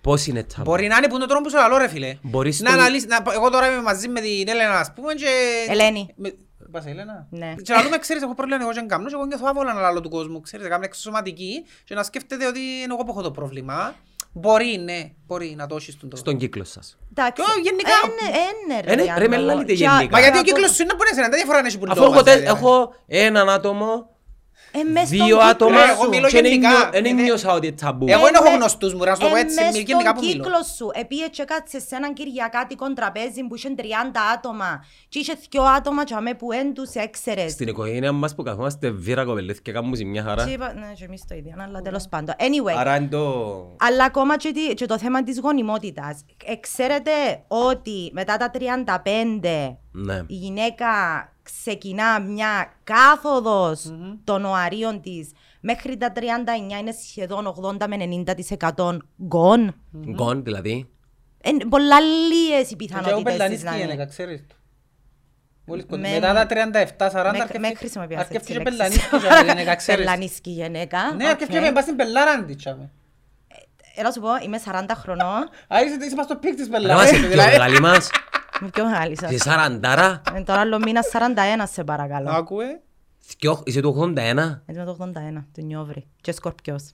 Πώς 0.00 0.26
είναι 0.26 0.42
ταμπού; 0.42 0.70
Μπορεί 0.70 0.86
να 0.86 0.96
είναι 0.96 1.06
που 1.08 1.14
είναι 1.14 1.22
το 1.24 1.28
τρόπο 1.28 1.42
που 1.44 1.50
σου 1.50 1.56
λαλώ 1.56 1.76
ρε 1.76 1.88
φίλε. 1.88 2.18
Μπορείς 2.22 2.60
να 2.60 2.70
τον- 2.70 2.78
αναλύσεις, 2.80 3.06
να, 3.08 3.22
εγώ 3.34 3.50
τώρα 3.50 3.72
είμαι 3.72 3.82
μαζί 3.82 4.08
με 4.08 4.20
την 4.20 4.48
Έλενα 4.48 4.78
ας 4.78 4.92
πούμε 4.94 5.14
και... 5.14 5.26
Ελένη. 5.68 6.12
Με, 6.16 6.34
πας 6.70 6.86
Έλενα. 6.86 7.26
Ναι. 7.30 7.54
Και 7.62 7.72
να 7.72 7.82
δούμε, 7.82 7.98
ξέρεις, 7.98 8.22
έχω 8.22 8.34
πρόβλημα 8.34 8.60
εγώ 8.62 8.70
και 8.72 8.78
δεν 8.78 8.88
κάνω 8.88 9.06
και 9.08 9.14
εγώ 9.14 9.24
νιώθω 9.26 9.46
άβολα 9.48 9.72
να 9.72 9.80
λαλώ 9.80 10.00
του 10.00 10.08
κόσμου, 10.10 10.40
ξέρεις, 10.40 10.68
κάνω 10.68 10.84
εξωσωματική 10.84 11.64
και 11.84 11.94
να 11.94 12.02
σκέφτεται 12.02 12.46
ότι 12.46 12.60
είναι 12.60 12.92
εγώ 12.94 13.04
που 13.04 13.10
έχω 13.10 13.22
το 13.22 13.30
πρόβλημα. 13.30 13.94
Μπορεί, 14.32 14.76
ναι, 14.84 15.10
μπορεί 15.26 15.54
να 15.56 15.66
το 15.66 15.76
έχεις 15.76 15.90
τον 15.98 16.08
τρόπο. 16.08 16.16
Στον 16.16 16.36
κύκλο 16.38 16.64
σας. 16.64 16.98
Εντάξει, 17.10 17.42
Και, 17.42 17.60
γενικά- 17.62 17.90
είναι- 18.04 18.38
είναι, 18.38 18.80
ρε, 18.80 18.92
Ε, 18.92 18.94
ναι, 18.96 19.02
Γιάννο. 19.02 19.20
ρε, 19.22 19.28
με 19.28 19.36
λαλείτε 19.36 19.72
Και- 19.72 19.84
γενικά. 19.84 20.08
Μα 20.10 20.20
γιατί 20.20 20.38
ο 20.38 20.42
και- 20.42 20.52
κύκλος 20.52 20.70
σου 20.74 20.82
είναι 20.82 20.92
που 20.92 20.98
είναι 21.12 21.22
σε 21.22 21.28
διαφορά 21.36 21.60
να 21.60 21.66
έχει 21.66 21.78
που 21.78 21.84
Αφού 21.88 21.98
το 22.00 22.04
έχω, 22.04 22.12
μας, 22.14 22.22
τε- 22.22 22.38
δηλαδή. 22.38 22.58
έχω 22.58 22.94
έναν 23.06 23.48
άτομο, 23.50 23.86
Ε, 23.86 23.94
μες 23.94 24.06
στον 24.06 24.17
δύο 25.06 25.24
κύκλο 25.24 25.38
άτομα 25.40 25.84
Ρε, 25.84 25.90
εγώ 25.92 26.02
σου. 26.02 26.08
μιλώ 26.08 26.28
και 26.28 26.40
δεν 26.40 26.50
γενικά. 26.50 26.68
νιώ- 26.70 26.90
δεν 26.92 27.04
Ε, 27.04 27.12
νιώσα 27.22 27.52
ότι 27.52 27.66
είναι 27.66 27.76
ταμπού. 27.76 28.06
Εγώ 28.08 28.24
δεν 28.24 28.34
Ε, 28.34 28.38
έχω 28.38 28.50
με- 28.50 28.56
γνωστούς 28.56 28.94
μου, 28.94 29.04
να 29.04 29.14
σου 29.14 29.20
το 29.20 29.28
πω 29.28 29.36
ε, 29.36 29.40
έτσι, 29.40 29.64
μες 29.64 29.76
γενικά 29.76 30.12
που 30.14 30.18
στον 30.22 30.28
μιλώ. 30.32 30.42
κύκλο 30.44 30.58
σου, 30.76 30.90
επίε 30.92 31.26
και 31.28 31.44
κάτσε 31.44 31.80
σε 31.80 31.96
έναν 31.96 32.12
κυριακάτικο 32.14 32.92
τραπέζι 32.92 33.42
που 33.48 33.54
είχε 33.54 33.68
30 33.76 33.82
άτομα 34.34 34.84
και 35.08 35.18
είχε 35.18 35.32
δυο 35.50 35.62
άτομα 35.62 36.04
και 36.04 36.14
αμέ 36.14 36.34
που 36.34 36.52
εν 36.52 36.74
τους 36.74 36.90
έξερες. 36.94 37.52
Στην 37.52 37.68
οικογένεια 37.68 38.12
μας 38.12 38.34
που 38.34 38.42
καθόμαστε 38.42 38.90
βίρα 38.90 39.24
κοπελές 39.24 39.60
και 39.62 39.72
κάνουμε 39.72 40.04
μια 40.04 40.22
χαρά. 40.22 40.44
Και 40.44 40.50
είπα, 40.50 40.72
Ναι, 40.74 40.92
και 40.98 41.04
εμείς 41.04 41.22
το 41.28 41.34
ίδιο, 41.34 41.54
αλλά 41.58 41.80
τέλος 41.80 42.08
πάντων. 42.08 42.34
Anyway, 42.38 42.74
Άρα 42.78 42.96
είναι 42.96 43.06
το... 43.06 43.22
Αλλά 43.80 44.04
ακόμα 44.04 44.36
και, 44.36 44.52
τι- 44.52 44.74
και 44.74 44.86
το 44.86 44.98
θέμα 44.98 45.22
της 45.22 45.38
γονιμότητας. 45.40 46.24
Ε, 46.44 46.56
ξέρετε 46.56 47.10
ότι 47.48 48.10
μετά 48.12 48.36
τα 48.36 48.50
35 48.50 49.78
Ναι. 49.92 50.14
η 50.26 50.34
γυναίκα 50.34 50.86
ξεκινά 51.62 52.20
μια 52.20 52.72
καθοδος 52.84 53.92
των 54.24 54.44
οαρίων 54.44 55.00
της 55.00 55.30
μέχρι 55.60 55.96
τα 55.96 56.12
39 56.14 56.20
είναι 56.80 56.92
σχεδόν 57.08 57.54
80 57.80 57.86
με 57.88 57.96
90% 58.76 58.96
gone. 59.30 59.68
Γκον, 60.10 60.44
δηλαδή. 60.44 60.88
Είναι 61.44 61.64
πολλά 61.68 62.00
λίγες 62.00 62.70
οι 62.70 62.76
Και 62.76 62.88
εγώ 62.94 63.02
πιθανότητες 63.02 63.22
της 63.32 63.32
πελανίσκει 63.32 63.64
να 63.64 63.70
η 63.72 63.74
είναι. 63.76 63.84
γυναίκα, 63.90 64.06
ξέρεις 64.10 64.44
το. 64.48 64.54
Μόλις 65.64 65.84
κοντά- 65.88 66.00
Με- 66.08 66.14
Μετά 66.14 66.32
τα 66.34 66.46
37-40 66.46 67.32
Με- 67.32 67.38
αρκεύκει- 67.42 67.58
Με 67.60 67.74
χρησιμοποιάς 67.74 68.20
έτσι 68.20 68.34
αρκεύκει 68.36 68.52
και 68.52 68.58
λέξεις. 68.58 68.76
πελανίσκει 69.08 69.16
η 69.16 69.46
γυναίκα, 69.48 69.74
ξέρεις. 69.74 70.04
Πελανίσκει 70.04 70.50
η 70.50 70.52
γυναίκα. 70.52 71.14
Ναι, 71.14 71.24
οκ. 71.24 71.30
αρκεύκει 71.30 71.58
και 71.58 71.72
πας 71.72 71.82
στην 71.84 71.96
πελάρα 71.96 72.44
της, 72.44 72.56
τσάμε. 72.56 72.90
Ε, 73.96 74.02
Να 74.02 74.10
σου 74.10 74.20
πω, 74.20 74.28
είμαι 74.44 74.58
40 74.58 74.94
χρονών. 74.94 75.42
Α, 75.68 75.82
είσαι 75.84 75.96
είσαι 76.06 76.14
πας 76.16 76.24
στο 76.24 76.36
πικ 76.36 76.54
της 76.54 76.68
Να 76.68 76.76
πελάρας. 78.60 78.70
είμαστε 78.70 78.70
πιο 78.70 78.84
δηλαδή. 78.84 78.90
μεγάλοι 78.90 79.10
μας. 79.10 79.18
Είμαι 79.18 79.18
πιο 79.18 79.18
μεγάλη 79.18 79.18
σας. 79.18 79.30
Είσαι 79.30 79.48
σαραντάρα. 79.50 80.22
Ε, 80.34 80.40
Τώρα 80.42 80.60
άλλο 80.60 80.78
μήνα 80.78 81.00
41 81.12 81.62
σε 81.72 81.84
παρακαλώ. 81.84 82.30
Άκουε. 82.30 82.80
Θκιο- 83.20 83.62
Είσαι 83.64 83.80
του 83.80 83.88
81. 83.88 84.62
Έτσι 84.66 84.80
με 84.80 84.84
το 84.84 84.90
81, 84.90 85.46
του 85.54 85.62
Νιόβρη. 85.64 86.06
Και 86.20 86.32
Σκορπιός. 86.32 86.90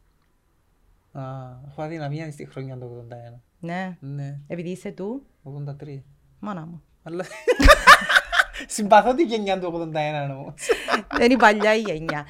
Α, 1.12 1.22
έχω 1.68 1.82
αδυναμία 1.82 2.30
στη 2.32 2.44
χρονιά 2.46 2.76
του 2.76 3.06
81. 3.08 3.40
Ναι. 3.58 3.96
Ναι, 4.00 4.38
Επειδή 4.46 4.68
είσαι 4.70 4.90
του, 4.90 5.26
83. 5.42 6.02
μάνα 6.38 6.60
μου. 6.66 6.82
Αλλά... 7.02 7.24
Συμπαθώ 8.66 9.14
τη 9.14 9.22
γενιά 9.22 9.60
του 9.60 9.90
81 9.92 10.36
όμως. 10.38 10.54
Δεν 11.16 11.24
είναι 11.24 11.32
η 11.34 11.36
παλιά 11.36 11.74
η 11.74 11.80
γενιά. 11.80 12.26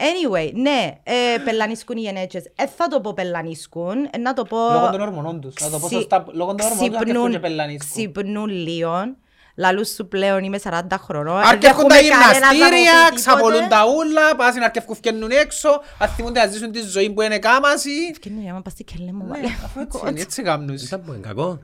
Anyway, 0.00 0.50
ναι, 0.54 0.90
ε, 1.02 1.38
πελανίσκουν 1.44 1.96
οι 1.96 2.00
γενέτσες. 2.00 2.44
Ε, 2.56 2.66
θα 2.76 2.88
το 2.88 3.00
πω 3.00 3.12
πελανίσκουν, 3.14 4.08
ε, 4.10 4.18
να 4.18 4.32
το 4.32 4.44
πω... 4.44 4.56
Λόγω 4.72 4.90
των 4.90 5.00
ορμονών 5.00 5.40
τους. 5.40 5.54
Να 5.60 5.70
το 5.70 5.78
πω 5.78 5.86
ξυ- 5.86 5.98
σωστά. 5.98 6.24
Λόγω 6.32 6.54
των 6.54 6.66
ορμονών 6.66 6.88
τους 6.90 6.96
αρκεύκουν 6.98 7.14
ξυπνούν- 7.14 7.30
και 7.32 7.38
πελανίσκουν. 7.38 7.90
Ξυπνούν 7.90 8.48
λίγο. 8.48 9.14
Λαλούς 9.56 9.88
σου 9.88 10.08
πλέον 10.08 10.44
είμαι 10.44 10.58
40 10.64 10.80
χρονών. 10.98 11.40
Ε, 11.40 11.46
Αρκεύκουν 11.46 11.88
τα 11.88 11.94
δεν 11.94 12.04
έχουμε 12.04 12.24
κανένας 12.24 12.40
να 12.40 12.46
μου 12.46 12.50
πει 12.52 12.56
γυμναστήρια, 12.56 12.92
τίποτε. 13.04 13.14
ξαπολούν 13.14 13.68
τα 13.68 13.84
ούλα, 13.96 14.36
πας 14.36 14.54
να 14.54 14.64
αρκεύκουν 14.64 14.96
φκαινούν 14.96 15.30
έξω, 15.30 15.68
αν 15.98 16.08
θυμούνται 16.08 16.40
να 16.40 16.46
ζήσουν 16.46 16.72
τη 16.72 16.80
ζωή 16.80 17.10
που 17.10 17.22
είναι 17.22 17.38
κάμαση. 17.38 17.90
Ευκαινούν 18.10 18.42
για 18.42 18.52
να 18.52 18.62
πας 18.62 18.72
στη 18.72 18.84
κελέ 18.84 19.12
μου, 19.12 19.24
Ναι, 19.24 19.28
βάλε. 19.30 19.46
αφού 19.64 19.80
έτσι 19.80 19.98
είναι, 20.08 20.20
έτσι 20.20 20.42
κάνουν. 20.42 20.76
Δεν 20.88 21.02
πω, 21.06 21.12
είναι 21.12 21.26
κακό. 21.26 21.58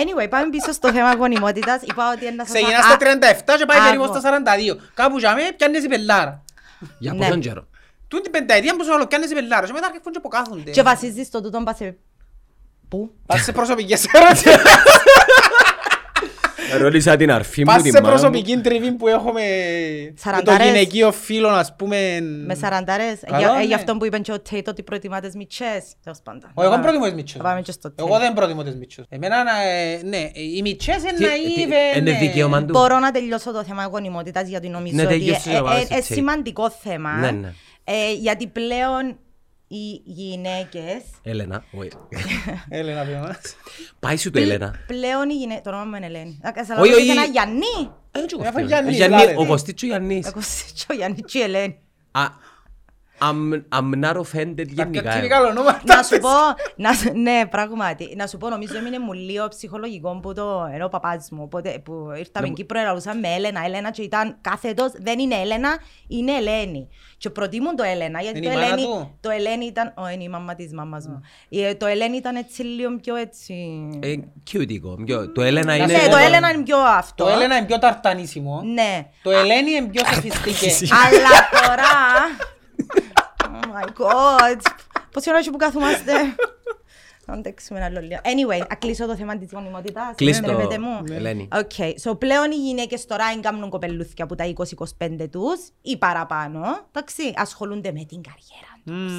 Anyway, 0.00 0.26
πάμε 0.30 0.48
πίσω 0.50 0.72
στο 0.72 0.92
θέμα 0.92 1.14
γονιμότητας. 1.14 1.82
Είπα 1.82 2.12
ότι 2.16 2.26
ένα 2.26 2.44
σας... 2.44 2.52
Σε 2.52 2.58
γεννά 2.58 2.78
α- 2.78 2.82
στα 2.82 2.96
37 3.54 3.58
και 3.58 3.64
πάει 3.66 3.78
α, 3.78 3.82
περίπου 3.84 4.04
εγώ. 4.04 4.18
στα 4.18 4.42
42. 4.74 4.76
Κάπου 4.94 5.18
για 5.18 5.34
μέ 5.34 5.42
πιάνεις 5.56 5.84
η 5.84 5.88
πελάρα. 5.88 6.42
Για 6.98 7.12
Ναι. 7.12 7.18
πόσον 7.18 7.40
καιρό. 7.40 7.66
Τούν 8.08 8.22
την 8.22 8.30
πενταετία 8.30 8.76
που 8.76 8.84
σου 8.84 8.90
όλο 8.94 9.06
πιάνεις 9.06 9.30
η 9.30 9.34
πελάρα 9.34 9.66
και 9.66 9.72
μετά 9.72 9.86
αρκεύουν 9.86 10.12
και 10.12 10.18
αποκάθονται. 10.18 10.70
Και 10.70 10.82
βασίζεις 10.82 11.26
στο 11.26 11.40
τούτον 11.42 11.64
πας 11.64 11.76
σε... 11.76 11.96
Πού; 12.88 13.14
Πας 13.26 13.42
σε 13.44 13.52
προσωπικές 13.52 14.06
ερωτήσεις. 14.12 14.44
Ρώτησα 16.78 17.16
την 17.16 17.30
αρφή 17.30 17.60
μου, 17.60 17.72
Πας 17.72 17.82
την 17.82 17.92
σε 17.92 18.00
μάνα 18.02 18.14
μου. 18.14 18.20
προσωπική 18.20 18.56
τριβή 18.56 18.92
που 18.92 19.08
έχουμε 19.08 19.40
με 19.40 20.12
το 20.14 20.20
Σαραντάρες. 20.22 20.66
γυναικείο 20.66 21.12
φίλο, 21.12 21.48
ας 21.48 21.74
πούμε. 21.76 22.20
Με 22.46 22.54
σαραντάρες. 22.54 23.18
Καλό, 23.26 23.38
Για, 23.38 23.50
ε, 23.54 23.58
ναι. 23.58 23.64
Γι' 23.64 23.74
αυτό 23.74 23.96
που 23.96 24.04
είπαν 24.04 24.22
και 24.22 24.32
ο 24.32 24.40
Τέιτ 24.40 24.68
ότι 24.68 24.82
προτιμά 24.82 25.20
τις 25.20 25.34
μητσές. 25.34 25.84
Τέλος 26.04 26.18
πάντων. 26.24 26.50
Ο, 26.54 26.62
εγώ 26.62 26.70
Πάμε. 26.70 26.82
προτιμώ 26.82 27.04
τις 27.04 27.14
μίτσες. 27.14 27.40
Πάμε 27.42 27.60
και 27.62 27.72
στο 27.72 27.92
Εγώ 27.96 28.06
θέμα. 28.08 28.18
δεν 28.20 28.32
προτιμώ 28.32 28.62
τις 28.62 28.74
μίτσες. 28.76 29.04
Εμένα, 29.08 29.36
ε, 29.66 30.00
ναι, 30.04 30.30
οι 30.56 30.60
μίτσες 30.62 30.96
Τι- 30.96 31.08
είναι 31.08 31.18
τι- 31.18 31.24
ναΐβες. 31.24 31.96
Είναι 31.98 32.10
ναι. 32.10 32.18
δικαίωμα 32.18 32.58
του. 32.64 32.72
Μπορώ 32.72 32.98
να 32.98 33.10
τελειώσω 33.10 33.52
το 33.52 33.64
θέμα 33.64 33.84
γονιμότητας 33.84 34.48
γιατί 34.48 34.68
νομίζω 34.68 34.94
Ναι, 34.96 35.02
ότι 35.02 35.12
τελειώσε, 35.12 35.50
ε, 35.50 35.56
ε, 35.56 35.62
βάλε 35.62 35.80
ε, 35.80 35.84
στο 35.84 35.94
ε, 35.94 35.98
tape. 35.98 36.02
σημαντικό 36.04 36.70
θέμα. 36.70 37.12
Ναι, 37.16 37.30
ναι. 37.30 37.52
Ε, 37.84 38.12
γιατί 38.20 38.46
πλέον 38.46 39.16
οι 39.68 40.02
γυναίκες 40.04 41.02
Έλενα, 41.22 41.64
wait. 41.80 41.92
Έλενα, 42.68 43.04
πει 43.04 43.12
μας. 43.12 43.56
Πάει 43.98 44.16
σου 44.16 44.30
το 44.30 44.38
Έλενα. 44.40 44.74
Πλέον 44.86 45.30
οι 45.30 45.34
γυναίκες... 45.34 45.62
Το 45.62 45.70
όνομα 45.70 45.84
μου 45.84 45.94
είναι 45.96 46.06
Ελένη. 46.06 46.40
Α, 46.42 46.52
Σας 46.66 46.78
Όχι, 46.78 46.88
λέω 46.88 46.98
όχι. 46.98 47.10
ένα 47.10 47.24
Γιάννη. 47.24 47.90
Ε, 48.12 48.20
δεν 48.20 48.26
Έφαγε 48.40 48.66
ξέρω. 48.66 48.66
Γιάννη, 48.66 48.92
Γιάννη, 48.92 49.16
λάλε. 49.16 49.34
Ο 49.36 49.46
Κωστίτσο 49.46 49.86
Γιάννης. 49.86 50.26
Εγώ 50.26 50.40
και 50.74 50.86
ο 50.90 50.94
Γιάννης 50.94 51.20
και 51.24 51.38
η 51.38 51.42
Ελένη. 51.42 51.78
Α, 53.18 53.28
I'm, 53.30 53.62
I'm 53.78 54.04
not 54.04 54.16
offended 54.16 54.66
γενικά. 54.68 55.18
Είναι 55.18 55.26
καλό 55.28 55.48
όνομα. 55.48 55.80
Να 55.84 56.02
σου 56.02 56.18
πω, 56.18 56.28
να, 56.76 56.92
σου- 56.92 57.12
ναι, 57.14 57.46
πράγματι. 57.50 58.14
Να 58.16 58.26
σου 58.26 58.36
πω, 58.38 58.48
νομίζω 58.48 58.76
έμεινε 58.76 58.98
μου 58.98 59.12
λίγο 59.12 59.48
ψυχολογικό 59.48 60.18
που 60.22 60.34
το 60.34 60.68
ενώ 60.74 60.84
ο 60.84 60.88
παπάς 60.88 61.28
μου. 61.30 61.42
Οπότε 61.42 61.78
που 61.84 61.92
ήρθαμε 62.18 62.46
Ναι. 62.46 62.52
εκεί 62.52 62.64
προεραλούσαμε 62.64 63.20
με 63.20 63.28
Έλενα, 63.34 63.64
Έλενα 63.64 63.90
και 63.90 64.02
ήταν 64.02 64.36
κάθετος, 64.40 64.92
δεν 64.96 65.18
είναι 65.18 65.34
Έλενα, 65.34 65.78
είναι 66.08 66.32
Ελένη. 66.32 66.88
Και 67.16 67.30
προτιμούν 67.30 67.76
το 67.76 67.82
Έλενα, 67.82 68.20
γιατί 68.22 68.38
Είναι 68.38 68.46
το 68.46 68.52
η 68.52 68.54
μάνα 68.54 68.66
Ελένη, 68.66 68.82
του; 68.82 69.16
το 69.20 69.30
Ελένη 69.30 69.64
ήταν, 69.64 69.94
ω, 69.96 70.08
είναι 70.08 70.22
η 70.22 70.28
μαμά 70.28 70.54
της 70.54 70.72
μάμας 70.72 71.06
μου. 71.06 71.20
Ε, 71.48 71.74
Το 71.74 71.86
Ελένη 71.86 72.16
ήταν 72.16 72.36
έτσι 72.36 72.62
λίγο 72.62 72.96
πιο 72.96 73.14
έτσι... 73.16 73.54
Ε, 74.02 74.14
cute, 74.52 74.66
πιο- 75.04 75.32
Το 75.32 75.42
Έλενα 75.42 75.66
Να 75.66 75.74
είναι... 75.76 75.86
σου 75.88 75.92
Ναι, 75.92 75.98
πω 75.98 76.04
το 76.10 76.10
το- 76.16 76.18
Έλενα 76.24 76.50
είναι 76.50 76.62
πιο 76.62 76.76
αυτό. 76.78 77.24
Το 77.24 77.30
Έλενα 77.30 77.56
είναι 77.56 77.66
πιο 77.66 77.78
ταρτανίσιμο. 77.78 78.62
Ναι. 78.64 79.06
Το 79.22 79.30
Ελένη 79.30 79.70
είναι 79.70 79.88
πιο 79.88 80.02
σοφιστικέ. 80.14 80.94
Αλλά 80.94 81.28
τώρα... 81.66 81.88
Oh 83.44 83.66
my 83.74 83.84
god. 83.84 84.60
Πόση 85.12 85.28
ώρα 85.28 85.38
έχει 85.38 85.50
που 85.50 85.56
καθόμαστε; 85.56 86.12
Να 87.28 87.34
αντέξουμε 87.34 87.78
ένα 87.78 87.88
άλλο 87.88 88.00
λίγο. 88.00 88.20
Anyway, 88.24 88.66
να 88.68 88.74
κλείσω 88.74 89.06
το 89.06 89.16
θέμα 89.16 89.38
της 89.38 89.48
γονιμότητας. 89.52 90.14
Κλείς 90.14 90.40
το, 90.40 90.50
Επιτρέπετε 90.50 90.78
μου. 90.80 91.04
Ελένη. 91.10 91.48
Okay, 91.52 91.92
so 92.02 92.18
πλέον 92.18 92.50
οι 92.50 92.54
γυναίκες 92.54 93.06
τώρα 93.06 93.24
εγκάμνουν 93.36 93.70
κοπελούθια 93.70 94.24
από 94.24 94.34
τα 94.34 94.52
20-25 94.98 95.28
τους 95.30 95.60
ή 95.82 95.96
παραπάνω. 95.98 96.60
Εντάξει, 96.92 97.32
ασχολούνται 97.36 97.92
με 97.92 98.04
την 98.04 98.20
καριέρα 98.22 98.72
τους. 98.84 99.12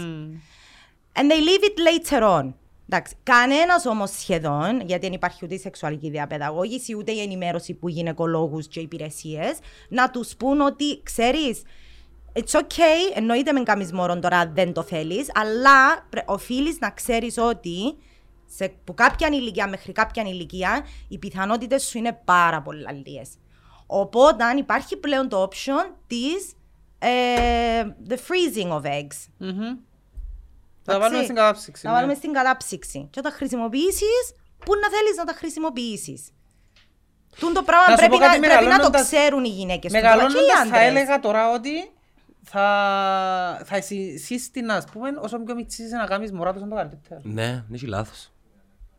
And 1.14 1.32
they 1.32 1.39
leave 1.39 1.64
it 1.64 1.78
later 1.88 2.39
on. 2.39 2.53
Εντάξει, 2.89 3.16
κανένας 3.24 3.86
όμως 3.86 4.10
σχεδόν, 4.10 4.82
γιατί 4.86 5.05
δεν 5.05 5.14
υπάρχει 5.14 5.45
ούτε 5.45 5.53
η 5.53 5.60
σεξουαλική 5.60 6.10
διαπαιδαγώγηση, 6.10 6.95
ούτε 6.95 7.12
η 7.12 7.22
ενημέρωση 7.22 7.74
που 7.74 7.89
γυναικολόγους 7.89 8.68
και 8.68 8.80
υπηρεσίες, 8.80 9.57
να 9.89 10.10
τους 10.10 10.36
πούν 10.36 10.62
ότι 10.62 11.01
ξέρεις, 11.03 11.62
it's 12.34 12.59
okay, 12.59 13.15
εννοείται 13.15 13.51
με 13.51 13.63
κάνει 13.63 13.89
μωρό 13.93 14.19
τώρα 14.19 14.38
αν 14.38 14.51
δεν 14.53 14.73
το 14.73 14.84
θέλεις, 14.84 15.27
αλλά 15.34 16.07
οφείλεις 16.25 16.80
να 16.80 16.89
ξέρεις 16.89 17.38
ότι 17.38 17.97
σε, 18.55 18.73
που 18.84 18.93
κάποια 18.93 19.27
ηλικία 19.27 19.67
μέχρι 19.67 19.91
κάποια 19.91 20.23
ηλικία 20.23 20.86
οι 21.07 21.17
πιθανότητες 21.17 21.84
σου 21.84 21.97
είναι 21.97 22.19
πάρα 22.25 22.61
πολύ 22.61 22.86
λίγε. 23.05 23.21
Οπότε 23.88 24.43
υπάρχει 24.57 24.97
πλέον 24.97 25.30
το 25.30 25.49
option 25.49 25.93
της 26.07 26.53
ε, 26.99 27.09
the 28.09 28.13
freezing 28.13 28.71
of 28.71 28.82
eggs. 28.86 29.17
Μμμ. 29.38 29.77
Θα 30.84 30.91
τα 30.91 30.93
Εντάξει. 30.95 30.99
βάλουμε 30.99 31.23
στην 31.23 31.36
κατάψυξη. 31.36 31.86
Να 31.86 31.91
ναι. 31.91 31.97
βάλουμε 31.97 32.15
στην 32.15 32.34
κατάψυξη. 32.34 33.07
Και 33.11 33.19
όταν 33.19 33.32
χρησιμοποιήσεις, 33.32 34.34
πού 34.65 34.75
να 34.75 34.89
θέλεις 34.89 35.15
να 35.17 35.23
τα 35.25 35.34
χρησιμοποιήσεις. 35.34 36.30
Τούν 37.39 37.53
το 37.53 37.63
πράγμα 37.63 37.86
Να 37.86 37.91
σου 37.91 37.97
πρέπει, 37.97 38.11
πω 38.11 38.17
κάτι, 38.17 38.39
να, 38.39 38.47
πρέπει 38.47 38.53
να 38.53 38.59
το 38.59 38.65
μεγαλώνοντας- 38.69 39.03
ξέρουν 39.03 39.43
οι 39.43 39.47
γυναίκες. 39.47 39.91
Μεγαλώνοντας 39.91 40.67
θα 40.69 40.80
έλεγα 40.80 41.19
τώρα 41.19 41.51
ότι 41.53 41.91
θα, 42.52 43.62
θα 43.66 43.82
συ- 43.82 44.18
σύστηνα, 44.20 44.74
ας 44.74 44.86
πούμε, 44.91 45.10
όσο 45.22 45.39
πιο 45.43 45.56
μητσής 45.56 45.86
είσαι 45.86 45.95
να 45.95 46.06
κάνεις 46.06 46.32
μωρά 46.32 46.54
τόσο 46.54 46.68
το 46.68 46.76
καλύτερο. 46.76 47.22
Ναι, 47.24 47.45
δεν 47.45 47.66
έχει 47.74 47.86
λάθος. 47.86 48.32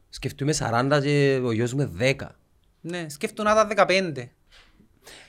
Σκεφτούμε 0.09 0.53
40 0.59 1.01
και 1.03 1.40
ο 1.44 1.53
γιος 1.53 1.72
μου 1.74 1.96
10. 2.01 2.14
Ναι, 2.80 3.07
σκέφτομαι 3.09 3.48
να 3.53 3.55
τα 3.55 3.86
15. 3.86 4.12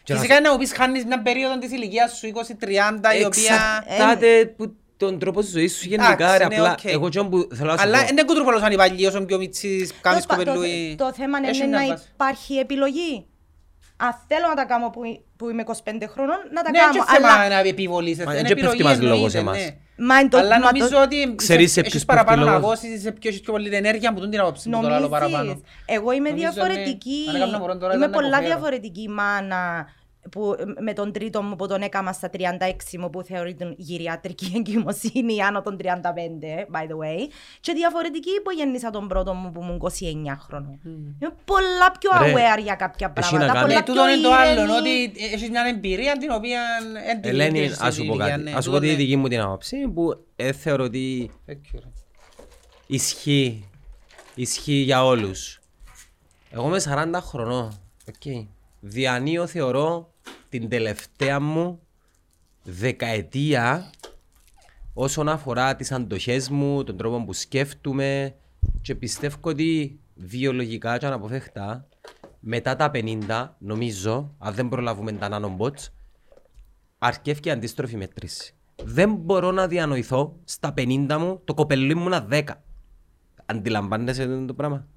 Και 0.04 0.14
να 0.14 0.20
Φυσικά 0.20 0.38
είναι 0.38 0.48
να 0.48 0.52
μου 0.54 0.58
πεις 0.60 0.74
χάνεις 0.74 1.06
μια 1.06 1.22
περίοδο 1.22 1.58
της 1.58 1.72
ηλικίας 1.72 2.18
σου 2.18 2.28
20-30 2.28 3.20
η 3.20 3.24
οποία... 3.26 3.84
Εξαρτάται 3.88 4.46
που 4.58 4.76
τον 4.98 5.20
τρόπο 5.20 5.40
της 5.42 5.50
ζωής 5.50 5.78
σου 5.78 5.88
γενικά 5.88 6.12
Εντάξει, 6.12 6.38
ρε 6.38 6.48
ναι, 6.48 6.56
απλά. 6.56 6.72
οκ. 6.72 6.84
Εγώ 6.86 7.10
τζον 7.10 7.30
που 7.30 7.48
θέλω 7.56 7.72
να 7.72 7.78
σου 7.78 7.84
Αλλά 7.84 8.02
πω. 8.02 8.08
είναι 8.12 8.24
κουτρουπολός 8.24 8.62
αν 8.62 8.72
οι 8.72 8.76
παλιοί 8.76 9.06
όσο 9.08 9.26
πιο 9.26 9.38
μητσής 9.38 9.94
κάνεις 10.02 10.26
το, 10.26 10.36
το, 10.36 10.44
κοπελούι. 10.44 10.96
το 10.98 11.14
θέμα 11.14 11.38
Έχει 11.44 11.58
είναι 11.58 11.68
μια 11.68 11.80
να 11.80 11.88
βάση. 11.88 12.08
υπάρχει 12.14 12.56
επιλογή. 12.58 13.26
Αν 14.06 14.12
θέλω 14.28 14.48
να 14.48 14.56
τα 14.56 14.66
κάνω 14.66 14.90
που, 14.90 15.02
που 15.38 15.50
είμαι 15.50 15.64
25 15.68 15.74
χρόνων, 16.14 16.38
να 16.54 16.62
τα 16.64 16.70
Ναι, 16.72 16.78
κάνω. 16.80 16.92
και 16.94 17.00
Αλλά 17.08 17.30
θέμα 17.34 17.48
να 17.48 17.60
επιβολής, 17.70 18.18
Μα 18.18 18.24
είναι 18.24 18.34
δεν 18.34 18.42
πέφτει 18.44 18.60
επιλογή 18.60 18.84
μας 18.84 19.00
λόγος 19.02 19.34
εννοείται, 19.34 19.40
εμάς. 19.40 19.58
ναι. 19.58 20.06
Μα 20.08 20.20
είναι 20.20 20.30
το- 20.30 20.38
Αλλά 20.38 20.60
μα 20.60 20.72
το- 20.72 20.78
νομίζω 20.78 20.98
ότι 21.02 21.36
Ξέρεις 21.36 21.72
σε 21.72 21.80
έχεις 21.80 21.92
ποιους 21.92 22.06
παραπάνω 22.06 22.38
πέφτει 22.38 22.52
να 22.54 22.60
λόγος; 22.60 22.80
δώσεις, 22.82 23.02
σε 23.02 23.12
ποιος 23.12 23.34
έχεις 23.34 23.40
πιο 23.46 23.52
πολύ 23.54 23.76
ενέργεια 23.76 24.14
που 24.14 24.20
τούν 24.20 24.30
την 24.30 24.40
άποψη 24.40 24.70
μου 24.70 24.82
τώρα 24.82 24.96
άλλο 24.96 25.10
παραπάνω. 25.10 25.44
Νομίζεις. 25.44 25.64
Εγώ 25.86 26.12
είμαι 26.12 26.30
Νομίζω, 26.30 26.52
διαφορετική. 26.52 27.18
ναι. 27.26 27.30
Αν 27.30 27.36
έκανα 27.42 27.60
μωρό 27.60 27.78
τώρα 27.78 27.94
Είμαι 27.94 28.06
ήταν 28.06 28.10
να 28.10 28.16
πολλά 28.18 28.28
υποφέρω. 28.28 28.48
διαφορετική 28.52 29.10
μάνα 29.10 29.88
που, 30.32 30.56
με 30.82 30.94
τον 30.94 31.12
τρίτο 31.12 31.42
μου 31.42 31.56
που 31.56 31.68
τον 31.68 31.82
έκανα 31.82 32.12
στα 32.14 32.30
36 32.34 32.40
μου 33.00 33.10
που 33.10 33.24
θεωρείται 33.24 33.74
γυριατρική 33.78 34.52
εγκυμοσύνη 34.58 35.42
άνω 35.42 35.62
των 35.62 35.78
35, 35.82 35.86
by 36.76 36.82
the 36.84 36.98
way. 37.04 37.28
Και 37.60 37.74
διαφορετική 37.74 38.30
που 38.44 38.52
γεννήσα 38.52 38.90
τον 38.90 39.08
πρώτο 39.08 39.34
μου 39.34 39.52
που 39.52 39.62
ήμουν 39.62 39.82
29 39.82 40.36
χρονών. 40.40 40.80
Είμαι 40.86 41.34
πολλά 41.46 41.92
πιο 42.00 42.12
Ρε, 42.26 42.34
aware 42.34 42.62
για 42.64 42.76
κάποια 42.76 43.14
εσύ 43.18 43.34
να 43.34 43.40
πράγματα. 43.40 43.60
κάνεις- 43.60 43.62
Πολλά 43.62 43.78
Ναι, 43.80 43.84
πιο 43.84 43.94
τούτο 43.94 44.10
είναι 44.10 44.22
το 44.22 44.34
άλλο, 44.34 44.52
ήρεμη. 44.62 44.72
ότι 44.72 45.24
έχεις 45.34 45.50
μια 45.50 45.64
εμπειρία 45.70 46.18
την 46.18 46.32
οποία 46.32 46.62
δεν 47.06 47.22
την 47.22 47.30
Ελένη, 47.30 47.60
έχεις 47.60 47.80
ας 47.80 47.86
σου 47.86 47.92
στην 47.94 48.08
πω 48.08 48.14
ηλικία, 48.14 48.32
κάτι. 48.32 48.44
ναι, 48.44 48.52
Ας 48.52 48.64
σου 48.64 48.70
τούτο 48.70 48.82
πω 48.82 48.86
τη 48.86 48.92
ναι. 48.92 48.98
δική 48.98 49.16
μου 49.16 49.28
την 49.28 49.40
άποψη 49.42 49.88
που 49.88 50.26
ε, 50.36 50.52
θεωρώ 50.52 50.84
ότι 50.84 51.32
Thank 51.48 51.52
you, 51.52 51.80
ρε. 51.84 51.90
ισχύει. 52.88 53.70
Ισχύει 54.36 54.74
για 54.74 55.06
όλους. 55.06 55.60
Εγώ 56.52 56.68
είμαι 56.68 56.80
40 56.80 57.20
χρονών. 57.22 57.80
Οκ. 58.08 58.46
Διανύω 58.80 59.48
θεωρώ 59.48 60.11
την 60.50 60.70
τελευταία 60.70 61.40
μου 61.40 61.80
δεκαετία 62.64 63.92
όσον 64.94 65.30
αφορά 65.30 65.76
τις 65.76 65.92
αντοχές 65.92 66.50
μου, 66.50 66.84
τον 66.84 66.98
τρόπο 66.98 67.24
που 67.26 67.34
σκέφτομαι 67.34 68.36
και 68.82 68.96
πιστεύω 68.96 69.38
ότι 69.42 70.00
βιολογικά 70.16 70.98
και 70.98 71.06
αναποφεύκτα 71.06 71.88
μετά 72.40 72.76
τα 72.76 72.92
50 72.94 73.50
νομίζω, 73.58 74.36
αν 74.38 74.54
δεν 74.54 74.70
προλαβούμε 74.70 75.12
τα 75.12 75.30
nanobots, 75.32 75.88
αρκεύει 76.98 77.40
η 77.44 77.52
αντίστροφη 77.52 77.98
μέτρηση. 77.98 78.54
Δεν 78.84 79.14
μπορώ 79.16 79.52
να 79.52 79.68
διανοηθώ 79.68 80.36
στα 80.44 80.74
50 80.78 81.18
μου 81.20 81.42
το 81.44 81.54
κοπελί 81.54 81.96
μου 81.96 82.10
να 82.10 82.28
10. 82.32 82.44
Αντιλαμβάνεσαι 83.46 84.26
το, 84.26 84.46
το 84.46 84.54
πράγμα; 84.54 84.88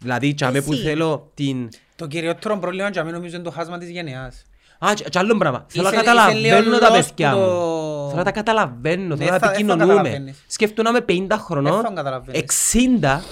Δηλαδή, 0.00 0.34
τσάμε 0.34 0.60
που 0.62 0.72
Εσύ. 0.72 0.82
θέλω 0.82 1.30
την... 1.34 1.68
Το 1.98 2.06
κυριότερο 2.06 2.58
πρόβλημα 2.58 2.88
για 2.88 3.04
μένα 3.04 3.16
νομίζω 3.16 3.34
είναι 3.34 3.44
το 3.44 3.50
χάσμα 3.50 3.78
της 3.78 3.88
γενεάς. 3.88 4.42
Α, 4.78 4.92
τ' 4.94 5.08
τ' 5.10 5.16
άλλο 5.16 5.36
πράγμα. 5.36 5.64
Θέλω 5.68 5.82
να 5.84 5.90
Είσαι- 5.90 5.98
καταλαβαίνω 6.04 6.38
είσαι 6.46 6.60
λίγο 6.60 6.78
τα 6.78 6.88
lost 6.90 6.92
παιδιά 6.92 7.30
που 7.32 7.38
μου. 7.38 7.44
το- 7.46 8.04
Θέλω 8.06 8.18
να 8.18 8.24
τα 8.24 8.30
καταλαβαίνω, 8.32 9.16
θέλω 9.16 9.24
Ναι, 9.24 9.30
να 9.30 9.38
θα- 9.38 9.48
επικοινωνούμε. 9.48 9.86
δεν 9.86 9.96
θα 9.96 10.02
καταλαβαίνεις. 10.02 10.44
Σκέφτομαι 10.46 10.90
να 10.90 10.96
είμαι 10.96 11.04
50 11.28 11.36
χρονών, 11.38 11.72
Δεν 11.72 11.82
θα 11.82 11.92
καταλαβαίνεις. 11.94 12.40
60 12.40 13.22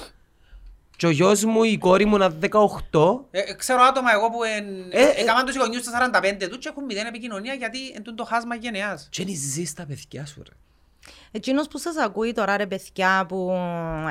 και 0.96 1.06
ο 1.06 1.10
γιος 1.10 1.44
μου, 1.44 1.62
η 1.64 1.78
κόρη 1.78 2.04
μου 2.04 2.16
να 2.16 2.28
18 2.30 3.26
Ε, 3.30 3.38
ε, 3.40 3.54
ξέρω 3.54 3.82
άτομα 3.82 4.12
εγώ 4.12 4.30
που 4.30 4.42
εν, 4.42 4.64
Ε, 4.90 5.02
ε. 5.02 5.20
έκαναν 5.20 5.44
τους 5.44 5.56
γονιούς 5.56 5.82
στα 5.82 5.90
45 5.90 6.48
τους 6.48 6.58
και 6.58 6.68
έχουν 6.68 6.84
μηδέν 6.84 7.06
επικοινωνία 7.06 7.54
γιατί 7.54 7.78
είναι 7.78 8.14
το 8.16 8.24
χάσμα 8.24 8.54
γενεάς. 8.54 9.06
και 9.10 9.22
είναι 9.22 9.34
ζει 9.34 9.72
τα 9.72 9.84
παιδιά 9.86 10.26
σου 10.26 10.42
ρε. 10.48 10.54
Εκείνος 11.36 11.68
που 11.68 11.78
σας 11.78 11.96
ακούει 11.96 12.32
τώρα 12.32 12.56
ρε 12.56 12.66
παιδιά 12.66 13.24
που 13.28 13.52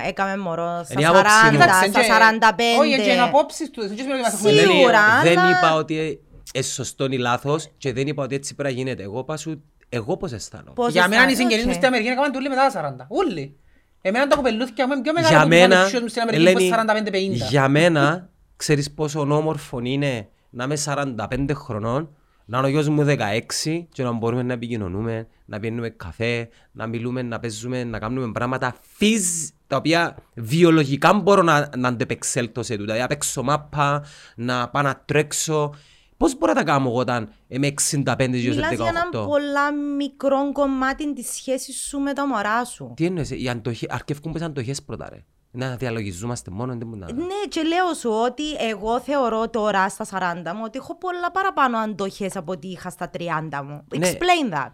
έκαμε 0.08 0.38
μωρό 0.38 0.82
στα 0.84 0.94
Είναι 0.94 1.02
η 1.02 1.06
άποψη 1.06 1.24
μου. 1.52 1.52
40, 1.52 1.64
Εντάξει, 1.64 1.90
στα 1.90 2.00
και- 2.02 2.08
45. 2.08 2.80
Όχι, 2.80 3.12
είναι 3.12 3.22
απόψεις 3.22 3.70
του. 3.72 3.82
Δεν 3.88 3.98
σημαίνει 3.98 4.14
ότι 4.14 4.22
μας 4.22 4.34
έχουμε 4.34 4.50
Σίγουρα. 4.52 5.02
λέει. 5.24 5.34
δεν 5.34 5.40
αλλά- 5.40 5.50
είπα 5.58 5.76
ότι 5.76 6.20
είναι 6.54 6.64
σωστό 6.64 7.06
ή 7.06 7.18
λάθος 7.18 7.70
και 7.78 7.94
δεν 7.94 8.08
είπα 8.08 8.24
ότι 8.24 8.36
έτσι 8.36 8.56
πρέπει 8.56 8.74
να 8.74 8.80
γίνεται. 8.80 9.04
Εγώ 9.04 9.20
είπα 9.20 9.38
σου, 9.38 9.64
εγώ 9.90 10.18
πώς 10.18 10.32
αισθάνομαι. 10.32 10.72
Πώς 10.76 10.92
Για 10.92 11.02
μένα 11.02 11.14
οι 11.14 11.16
αισθάνεσαι, 11.16 11.42
συγγενείς 11.42 11.64
μου 11.66 11.70
οκ. 11.72 11.76
στην 11.76 11.88
Αμερική 11.88 12.10
έκαναν 12.10 12.32
ούλλοι 12.32 12.50
μετά 12.50 12.62
τα 12.62 12.70
40. 12.72 13.06
Όλοι. 13.10 13.60
Εμένα 14.02 14.28
τα 14.28 14.36
κοπελούθηκια 14.36 14.88
μου 14.88 14.94
είναι 14.94 15.02
πιο 15.02 15.14
μεγάλα 15.14 15.30
Για 15.34 15.42
από 15.42 15.50
τους 15.50 15.60
μένα, 15.60 15.76
ανεξιούς 15.76 16.02
μου 16.02 16.08
στην 16.08 16.22
Αμερική 16.22 16.44
που 16.44 16.50
Ελένη, 16.50 16.66
είναι 16.66 16.76
45-50. 16.76 17.46
για 17.50 17.68
μένα, 17.68 18.30
ξέρεις 18.56 18.92
πόσο 18.94 19.20
όμορφο 19.20 19.80
είναι 19.84 20.28
να 20.50 20.64
είμαι 20.64 20.76
45 20.76 21.54
χρονών, 21.54 22.16
να 22.46 22.58
είναι 22.58 22.68
ο 22.68 22.70
γιος 22.70 22.90
μου 22.90 23.06
16 23.08 23.86
και 23.92 24.04
να 24.04 24.12
μπορούμε 24.12 24.44
να 24.44 24.54
επικοινωνούμε, 24.54 25.28
να 25.46 25.60
πίνουμε 25.60 25.90
καφέ, 25.90 26.50
να 26.72 26.88
μιλούμε, 26.88 27.22
να 27.22 27.40
παίζουμε, 27.40 27.84
να 27.84 28.00
κάνουμε 28.00 28.32
πράγματα 28.32 28.76
φυσ, 28.82 29.52
τα 29.68 29.78
οποία 29.78 30.18
βιολογικά 30.34 31.14
μπορώ 31.14 31.42
να, 31.42 31.70
να 31.78 31.88
αντεπεξέλθω 31.88 32.64
σε 32.64 32.72
τούτα. 32.72 32.84
Δηλαδή, 32.84 33.02
να 33.02 33.08
παίξω 33.08 33.44
μάπα, 33.44 34.06
να 34.36 34.70
πάω 34.70 34.84
να 34.84 35.02
τρέξω. 35.06 35.74
Πώς 36.18 36.38
μπορώ 36.38 36.54
να 36.54 36.60
τα 36.60 36.66
κάνω 36.66 36.90
εγώ 36.90 36.98
όταν 36.98 37.30
είμαι 37.48 37.68
65 37.68 38.16
και 38.18 38.28
Μιλάς 38.28 38.52
για 38.52 38.68
έναν 38.70 39.10
18. 39.14 39.26
πολλά 39.26 39.74
μικρό 39.98 40.52
κομμάτι 40.52 41.14
της 41.14 41.28
σχέσης 41.28 41.88
σου 41.88 42.00
με 42.00 42.14
τα 42.14 42.28
μωρά 42.28 42.66
σου. 42.66 42.94
Τι 42.96 43.06
εννοείς, 43.06 43.32
οι 43.32 43.50
αντοχές, 43.50 43.90
αρκεύκουν 43.90 44.32
πες 44.32 44.42
αντοχές 44.42 44.84
πρώτα 44.84 45.10
ρε. 45.10 45.24
Να 45.56 45.76
διαλογιζόμαστε 45.76 46.52
μόνο, 46.52 46.76
δεν 46.78 46.88
μπορούμε 46.88 47.06
να... 47.06 47.14
Ναι, 47.14 47.48
και 47.50 47.62
λέω 47.62 47.94
σου 47.94 48.10
ότι 48.12 48.44
εγώ 48.70 49.00
θεωρώ 49.00 49.50
τώρα 49.50 49.90
στα 49.90 50.06
40 50.12 50.52
μου 50.56 50.62
ότι 50.64 50.78
έχω 50.78 50.98
πολλά 50.98 51.32
παραπάνω 51.32 51.78
αντοχές 51.78 52.36
από 52.36 52.52
ό,τι 52.52 52.68
είχα 52.68 52.90
στα 52.90 53.10
30 53.18 53.22
μου. 53.64 53.84
Ναι. 53.98 54.12
Explain 54.12 54.54
that. 54.54 54.74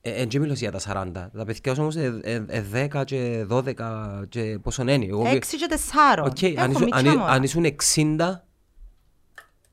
Ε, 0.00 0.24
δεν 0.26 0.40
μιλώ 0.40 0.52
για 0.52 0.70
τα 0.72 0.78
40. 0.78 1.10
Τα 1.36 1.44
παιδιά 1.44 1.74
όμως 1.78 1.96
ε, 1.96 2.20
ε, 2.22 2.44
ε, 2.48 2.88
10 2.92 3.04
και 3.04 3.46
12 3.50 3.72
και 4.28 4.58
πόσο 4.62 4.82
είναι. 4.82 5.06
Εγώ, 5.06 5.22
6 5.26 5.38
και 5.40 5.68
4. 6.18 6.24
Οκ, 6.24 6.42
Έχω 6.42 6.60
αν, 6.62 6.70
ήσουν, 6.70 6.84
μικρά 6.84 6.98
αν, 6.98 7.06
εί- 7.06 7.16
μωρά. 7.16 7.30
αν 7.32 7.42
ήσουν 7.42 7.64
60, 7.64 7.70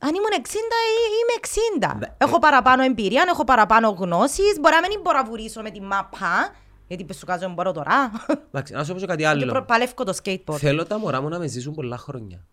Αν 0.02 0.08
ήμουν 0.14 0.32
60 0.42 0.54
ή- 0.54 1.12
είμαι 1.20 1.34
60. 1.40 1.96
Δε- 1.98 2.06
Έχω 2.26 2.38
παραπάνω 2.38 2.82
εμπειρία, 2.82 3.24
έχω 3.28 3.44
παραπάνω 3.44 3.88
γνώσεις. 3.90 4.58
Μπορεί 4.60 4.74
να 4.82 4.88
μην 4.88 5.00
μπορώ 5.02 5.18
να 5.18 5.24
βουρήσω 5.24 5.62
με 5.62 5.70
τη 5.70 5.80
μάπα. 5.80 6.50
Γιατί 6.90 7.04
πες 7.04 7.16
σου 7.16 7.26
κάζω 7.26 7.48
μπορώ 7.48 7.72
τώρα. 7.72 8.10
εντάξει, 8.48 8.72
να 8.72 8.84
σου 8.84 8.92
πω 8.92 8.98
και 8.98 9.06
κάτι 9.06 9.22
Και 9.22 9.28
άλλο. 9.28 9.46
προ- 9.46 9.64
παλεύω 9.66 10.04
το 10.04 10.16
skateboard. 10.22 10.56
Θέλω 10.58 10.84
τα 10.86 10.98
μωρά 10.98 11.20
μου 11.20 11.28
να 11.28 11.38
με 11.38 11.46
ζήσουν 11.46 11.74
πολλά 11.74 11.96
χρόνια. 11.98 12.46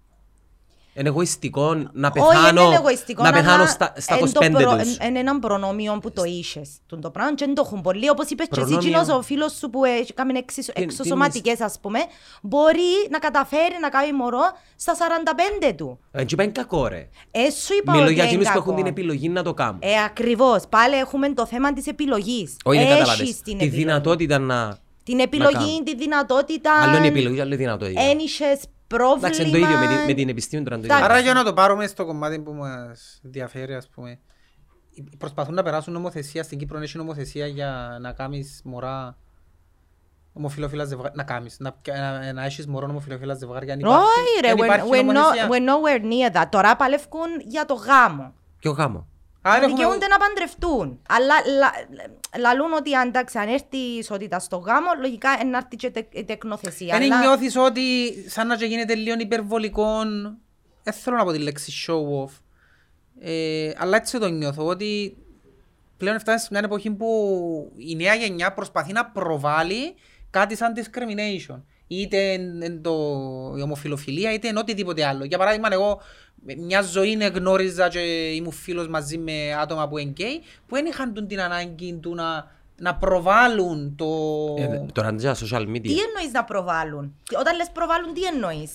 Είναι 1.00 1.10
εγωιστικό 1.10 1.74
να 1.74 1.80
Όχι, 1.82 1.92
δεν 1.94 2.12
πεθάνω, 2.12 2.62
είναι 2.62 2.76
εγωιστικό, 2.76 3.24
να 3.24 3.32
πεθάνω 3.32 3.54
αλλά 3.54 3.68
στα, 3.68 3.94
στα 3.98 4.16
εν 4.16 4.32
το 4.34 4.40
25 4.46 4.52
προ- 4.52 4.78
τους. 4.78 4.98
εν- 4.98 5.10
Είναι 5.10 5.20
ένα 5.20 5.40
προνόμιο 5.40 5.98
που 6.02 6.12
το 6.12 6.24
είσες. 6.24 6.70
Τον 6.86 7.02
το 7.02 7.10
πράγμα 7.10 7.36
και 7.36 7.46
δεν 7.46 7.54
το 7.56 7.64
έχουν 7.66 7.82
πολλοί. 7.82 8.10
Όπως 8.10 8.30
είπες 8.30 8.48
και 8.48 8.60
εσύ, 8.60 8.70
Προνόμιο. 8.70 8.98
εκείνος 9.00 9.18
ο 9.18 9.22
φίλος 9.22 9.52
σου 9.54 9.70
που 9.70 9.86
έχει 9.86 10.14
κάνει 10.14 10.38
εξισο- 10.38 10.74
Τι- 10.74 10.80
τι 10.82 10.84
εξωσωματικές 10.88 11.62
ας 11.62 11.80
πούμε, 11.82 12.00
μπορεί 12.42 12.92
να 13.10 13.20
καταφέρει 13.20 13.76
να 13.82 13.90
κάνει 13.90 14.14
μωρό 14.14 14.42
στα 14.76 14.94
45 14.96 15.74
του. 15.76 16.00
Ε, 16.12 16.24
και 16.24 16.36
πάει 16.36 16.48
κακό 16.48 16.88
ρε. 16.88 17.08
Ε, 17.32 17.50
σου 17.50 17.74
είπα 17.82 17.92
Μιλώ 17.92 18.04
ότι 18.04 18.14
για 18.14 18.24
είναι 18.24 18.32
εκείνους 18.32 18.52
που 18.52 18.58
έχουν 18.58 18.70
κακό. 18.72 18.84
την 18.84 18.92
επιλογή 18.92 19.30
να 19.30 19.44
το 19.44 19.54
κάνουν. 19.54 19.80
Ε, 19.82 20.04
ακριβώς. 20.06 20.64
Πάλι 20.70 20.96
έχουμε 20.96 21.34
το 21.34 21.46
θέμα 21.46 21.74
της 21.74 21.88
επιλογής. 21.88 22.58
Όχι, 22.64 22.78
δεν 22.78 22.88
Έχεις 22.88 23.00
καταλάβες. 23.00 23.28
την 23.28 23.44
Τη 23.44 23.52
επιλογή. 23.52 23.76
δυνατότητα 23.78 24.40
να... 24.40 24.78
Την 25.04 25.16
να 25.18 25.24
επιλογή, 25.24 25.54
κάνω. 25.54 25.84
τη 25.84 25.96
δυνατότητα. 25.96 26.72
Άλλο 26.82 26.98
είναι 26.98 27.06
η 27.06 27.10
επιλογή, 27.10 27.40
άλλο 27.40 27.46
είναι 27.54 27.56
η 27.56 27.58
δυνατότητα. 27.66 28.02
Εν 28.02 28.18
είχες 28.20 28.60
πρόβλημα. 28.88 29.18
Εντάξει, 29.28 29.42
είναι 29.42 29.52
το 29.52 29.58
ίδιο 29.58 29.78
με, 29.78 29.88
τη- 29.88 30.06
με 30.06 30.14
την 30.14 30.30
επιστήμη 30.30 30.64
τώρα. 30.64 30.76
είναι 30.76 30.88
το 30.88 30.94
ίδιο. 30.94 31.06
Εντάξει. 31.06 31.22
Άρα 31.28 31.34
για 31.34 31.44
να 31.44 31.50
το 31.50 31.54
πάρουμε 31.62 31.88
στο 31.88 32.06
κομμάτι 32.06 32.40
που 32.40 32.54
μας 32.54 33.20
ενδιαφέρει, 33.26 33.74
ας 33.74 33.88
πούμε, 33.90 34.20
προσπαθούν 35.18 35.54
να 35.54 35.64
περάσουν 35.64 35.94
νομοθεσία, 35.94 36.44
στην 36.44 36.58
Κύπρο 36.58 36.80
έχει 36.80 36.98
νομοθεσία 36.98 37.48
για 37.48 37.98
να 38.02 38.12
κάνεις 38.12 38.62
μωρά 38.64 39.18
ομοφιλόφιλα 40.34 40.84
ζευγάρια, 40.86 41.14
να 41.16 41.24
κάνεις, 41.24 41.60
να, 41.60 41.76
να, 41.88 42.34
να 42.34 42.44
έχεις 42.46 42.68
μωρό 42.68 42.88
ομοφιλόφιλα 42.90 43.34
ζευγάρια, 43.34 43.74
αν 43.74 43.80
υπάρχει, 43.80 44.04
Όχι 44.04 44.40
ρε, 44.42 44.50
αν 44.50 44.56
we're, 44.60 44.64
υπάρχει 44.64 44.90
we're, 44.94 45.00
no, 45.00 45.04
νομοθεσία. 45.14 45.48
we're 45.50 45.62
nowhere 45.70 46.02
near 46.04 46.42
that. 46.42 46.46
Τώρα 46.50 46.76
παλεύκουν 46.76 47.28
για 47.46 47.66
το 47.66 47.74
γάμο. 47.74 48.34
Ποιο 48.60 48.72
γάμο; 48.72 49.08
Άρα 49.48 49.56
έχουμε- 49.64 49.76
Δικαιούνται 49.76 50.08
να 50.08 50.18
παντρευτούν. 50.18 51.02
Αλλά 51.10 51.34
λα, 51.60 51.72
λαλούν 52.40 52.74
ότι 52.74 52.94
αν, 52.96 53.08
εντάξει, 53.08 53.38
αν 53.38 53.48
έρθει 53.48 53.78
η 53.78 53.98
ισότητα 53.98 54.40
στο 54.40 54.58
γάμο, 54.58 54.88
λογικά 55.02 55.38
εν 55.40 55.50
να 55.50 55.58
έρθει 55.58 55.76
και 55.76 55.90
τε, 55.90 56.08
η 56.12 56.24
τεκνοθεσία. 56.24 56.98
Δεν 56.98 57.14
αλλά- 57.14 57.20
νιώθεις 57.22 57.56
ότι 57.58 57.82
σαν 58.30 58.48
να 58.48 58.56
και 58.56 58.66
γίνεται 58.66 58.96
λίγο 58.96 59.16
υπερβολικό, 59.20 60.04
δεν 60.84 60.94
θέλω 60.94 61.16
να 61.18 61.24
πω 61.24 61.32
τη 61.32 61.40
λέξη 61.40 61.74
show 61.88 62.26
off, 62.26 62.32
ε, 63.20 63.72
αλλά 63.78 63.98
έτσι 63.98 64.20
το 64.20 64.28
νιώθω, 64.28 64.66
ότι 64.66 65.18
πλέον 65.98 66.20
φτάσει 66.20 66.44
σε 66.44 66.50
μια 66.52 66.62
εποχή 66.64 66.92
που 66.92 67.72
η 67.78 67.96
νέα 67.96 68.14
γενιά 68.16 68.54
προσπαθεί 68.54 68.94
να 68.94 69.06
προβάλλει 69.06 69.96
κάτι 70.30 70.56
σαν 70.56 70.74
discrimination. 70.76 71.62
Είτε 71.88 72.32
εν, 72.34 72.62
εν 72.62 72.82
το, 72.82 72.92
η 73.58 73.62
ομοφιλοφιλία, 73.62 74.34
είτε 74.34 74.48
εν 74.48 74.58
οτιδήποτε 74.58 75.06
άλλο. 75.06 75.24
Για 75.26 75.38
παράδειγμα, 75.38 75.68
εγώ 75.72 76.02
μια 76.58 76.82
ζωή 76.82 77.14
γνώριζα 77.34 77.90
και 77.90 78.00
ήμουν 78.34 78.52
φίλος 78.52 78.88
μαζί 78.88 79.18
με 79.18 79.54
άτομα 79.62 79.88
που 79.88 79.98
είναι 79.98 80.10
γκέι, 80.10 80.42
που 80.68 80.76
δεν 80.76 80.86
είχαν 80.86 81.14
τούν 81.14 81.28
την 81.28 81.42
ανάγκη 81.42 81.94
του 81.94 82.16
να, 82.16 82.52
να 82.78 82.96
προβάλλουν 82.96 83.96
το... 83.96 84.06
Ε, 84.58 84.86
Τώρα 84.94 85.10
είναι 85.10 85.20
στα 85.20 85.36
social 85.36 85.62
media. 85.62 85.82
Τι 85.82 86.00
εννοείς 86.00 86.32
να 86.34 86.44
προβάλλουν; 86.44 87.16
Όταν 87.40 87.56
λες 87.56 87.70
προβάλλουν, 87.74 88.14
τι 88.14 88.24
εννοείς; 88.24 88.72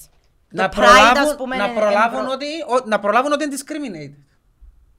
να, 0.48 0.68
Το 0.68 0.80
Pride, 0.80 0.84
ας 0.84 1.12
προλάβουν, 1.12 1.36
πούμε, 1.36 1.56
να, 1.56 1.64
είναι- 1.64 1.80
προλάβουν 1.80 2.18
είναι 2.18 2.26
προ- 2.26 2.32
ότι, 2.34 2.46
ο- 2.84 2.88
να 2.88 2.98
προλάβουν 3.00 3.32
ότι 3.32 3.44
είναι 3.44 3.54
discriminated. 3.58 4.14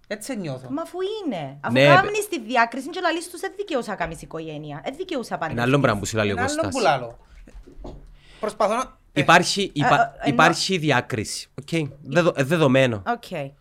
Έτσι 0.08 0.36
νιώθω. 0.38 0.70
Μα 0.70 0.82
αφού 0.82 0.98
είναι. 1.02 1.58
Αφού 1.62 1.74
Ναι, 1.74 1.86
κάνεις 1.86 2.28
τη 2.30 2.40
διάκριση 2.42 2.90
και 2.90 3.00
λαλείς 3.02 3.30
τους 3.30 3.40
δεν 3.40 3.54
δικαιούσα 3.58 3.90
να 3.90 3.96
κάνεις 3.96 4.22
οικογένεια. 4.22 4.82
Δεν 4.84 4.94
δικαιούσα 4.98 5.38
πάντα. 5.38 5.52
Είναι 5.52 5.62
άλλο 5.62 5.80
πράγμα 5.80 6.00
που 6.00 6.06
σου 6.06 6.16
λέει 6.18 6.28
ο 6.28 6.30
Είναι 6.32 6.40
άλλο 6.42 6.50
Κώστας. 6.50 6.74
που 6.74 6.80
λαλώ. 6.80 7.18
Προσπαθώ 8.44 8.74
να... 8.76 8.98
ε, 9.14 9.22
Υπάρχει, 9.22 9.72
υπα- 9.74 9.88
ε, 9.88 9.94
ενώ- 10.24 10.34
υπάρχει 10.34 10.78
διάκριση. 10.78 11.48
Οκ, 11.62 11.88
δεδο- 12.04 12.34
ε, 12.36 12.44
δεδομένο. 12.44 13.04
Οκ. 13.08 13.52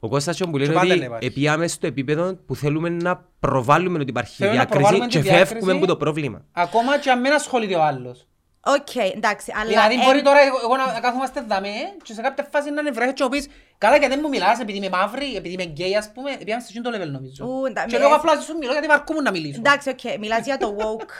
Ο 0.00 0.08
Κώστας 0.08 0.36
και 0.36 0.42
ο 0.42 0.46
που 0.46 0.52
Και 0.58 0.62
λένε 0.64 0.72
πάντα 0.74 0.86
ότι 0.90 0.98
να 0.98 1.04
υπάρχει. 1.04 1.26
επίαμε 1.26 1.66
στο 1.66 1.86
επίπεδο 1.86 2.34
που 2.46 2.56
θέλουμε 2.56 2.88
να 2.88 3.24
προβάλλουμε 3.40 3.98
ότι 3.98 4.10
υπάρχει 4.10 4.34
Θέλουμε 4.36 4.56
να 4.56 4.62
διάκριση 4.62 4.80
προβάλλουμε 4.82 5.10
και 5.10 5.18
τη 5.18 5.24
διάκριση. 5.24 5.52
φεύγουμε 5.52 5.72
από 5.72 5.86
το 5.86 5.96
πρόβλημα. 5.96 6.44
Ακόμα 6.52 6.98
και 6.98 7.10
αν 7.10 7.20
μην 7.20 7.32
ασχολείται 7.32 7.74
ο 7.76 7.82
άλλος. 7.82 8.26
Οκ, 8.64 8.94
εντάξει. 9.14 9.52
Αλλά 9.56 9.68
Δηλαδή 9.68 9.94
εν- 9.94 10.00
μπορεί 10.04 10.22
τώρα 10.22 10.40
εγώ, 10.40 10.58
εγώ 10.64 10.76
να, 10.76 10.92
να 10.92 11.00
κάθομαστε 11.00 11.44
δαμέ 11.48 11.68
και 12.02 12.12
σε 12.12 12.20
κάποια 12.22 12.48
φάση 12.52 12.70
να 12.70 12.80
είναι 12.80 12.90
βρέχει 12.90 13.12
και 13.12 13.22
να 13.22 13.28
πεις 13.28 13.48
Καλά 13.78 13.96
γιατί 13.96 14.14
δεν 14.14 14.20
μου 14.22 14.28
μιλάς 14.28 14.60
επειδή 14.60 14.78
είμαι 14.78 14.88
μαύρη, 14.88 15.34
επειδή 15.36 15.54
είμαι 15.54 15.64
γκέι 15.64 15.96
ας 15.96 16.10
πούμε 16.14 16.30
Επειδή 16.30 16.50
σε 16.50 16.66
εκείνο 16.68 16.90
το 16.90 16.96
level 16.96 17.10
νομίζω 17.10 17.44
Ου, 17.46 17.66
εντά- 17.66 17.86
Και 17.86 17.96
με- 17.96 18.02
λόγω 18.02 18.14
απλά 18.14 18.40
σου 18.40 18.56
μιλώ 18.58 18.72
γιατί 18.72 18.86
βαρκούμουν 18.86 19.22
να 19.22 19.30
μιλήσω 19.30 19.58
Εντάξει, 19.58 19.88
οκ. 19.88 20.18
Μιλάς 20.18 20.44
για 20.44 20.56
το 20.58 20.76
woke. 20.78 21.14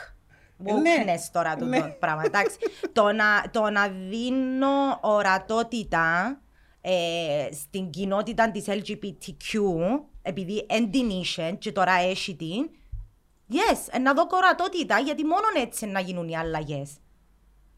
Ναι. 0.62 0.72
Wokeness 1.04 1.28
τώρα 1.32 1.56
το 1.56 1.64
Ναι. 1.64 1.80
το 1.80 1.94
πράγμα. 1.98 2.22
Εντάξει. 2.24 2.56
το, 2.92 3.12
να, 3.12 3.24
το 3.50 3.70
να 3.70 3.88
δίνω 3.88 4.98
ορατότητα 5.00 6.38
ε, 6.80 6.92
στην 7.52 7.90
κοινότητα 7.90 8.50
της 8.50 8.64
LGBTQ, 8.68 9.58
επειδή 10.22 10.66
εν 10.68 10.90
την 10.90 11.10
είχε 11.10 11.56
και 11.58 11.72
τώρα 11.72 11.92
έχει 11.92 12.34
την, 12.36 12.70
yes, 13.52 13.78
ε, 13.90 13.98
να 13.98 14.14
δω 14.14 14.26
ορατότητα, 14.30 14.98
γιατί 14.98 15.24
μόνο 15.24 15.42
έτσι 15.62 15.86
να 15.86 16.00
γίνουν 16.00 16.28
οι 16.28 16.36
αλλαγές. 16.36 16.90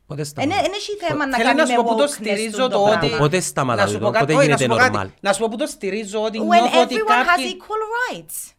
Πότε 0.07 0.23
Δεν 0.23 0.31
σταματά. 0.31 0.57
έχει 0.75 0.97
θέμα 1.09 1.27
να 1.27 1.37
Θέλω 1.37 1.49
κάνει 1.49 1.61
να 1.61 1.67
σου 1.67 1.73
με 1.73 1.83
πω 1.83 1.85
που 1.91 1.97
το 1.97 2.05
wokeness 2.05 2.09
στηρίζω 2.09 2.57
το 2.57 2.69
το 2.69 2.83
πράγμα. 2.83 3.07
ότι 3.07 3.17
Πότε 3.17 3.41
σταματά 3.41 3.83
Να 3.83 3.89
σου 3.89 3.99
το, 3.99 4.05
πω 4.05 4.11
κάτι- 4.11 4.19
πότε 4.25 4.39
όχι, 4.39 4.49
να 4.49 4.55
γίνεται 4.57 4.63
σου 4.75 4.89
πω 4.91 4.97
κάτι. 4.97 5.11
normal. 5.11 5.19
Να 5.21 5.33
σου 5.33 5.41
πω 5.41 5.49
που 5.49 5.57
το 5.57 5.67
στηρίζω 5.67 6.23
ότι 6.23 6.39
When 6.39 6.45
νιώθω 6.45 6.81
ότι 6.81 6.95
everyone 6.95 7.23
has 7.23 7.27
κάποιοι 7.27 7.57
equal 7.61 8.15
rights. 8.17 8.54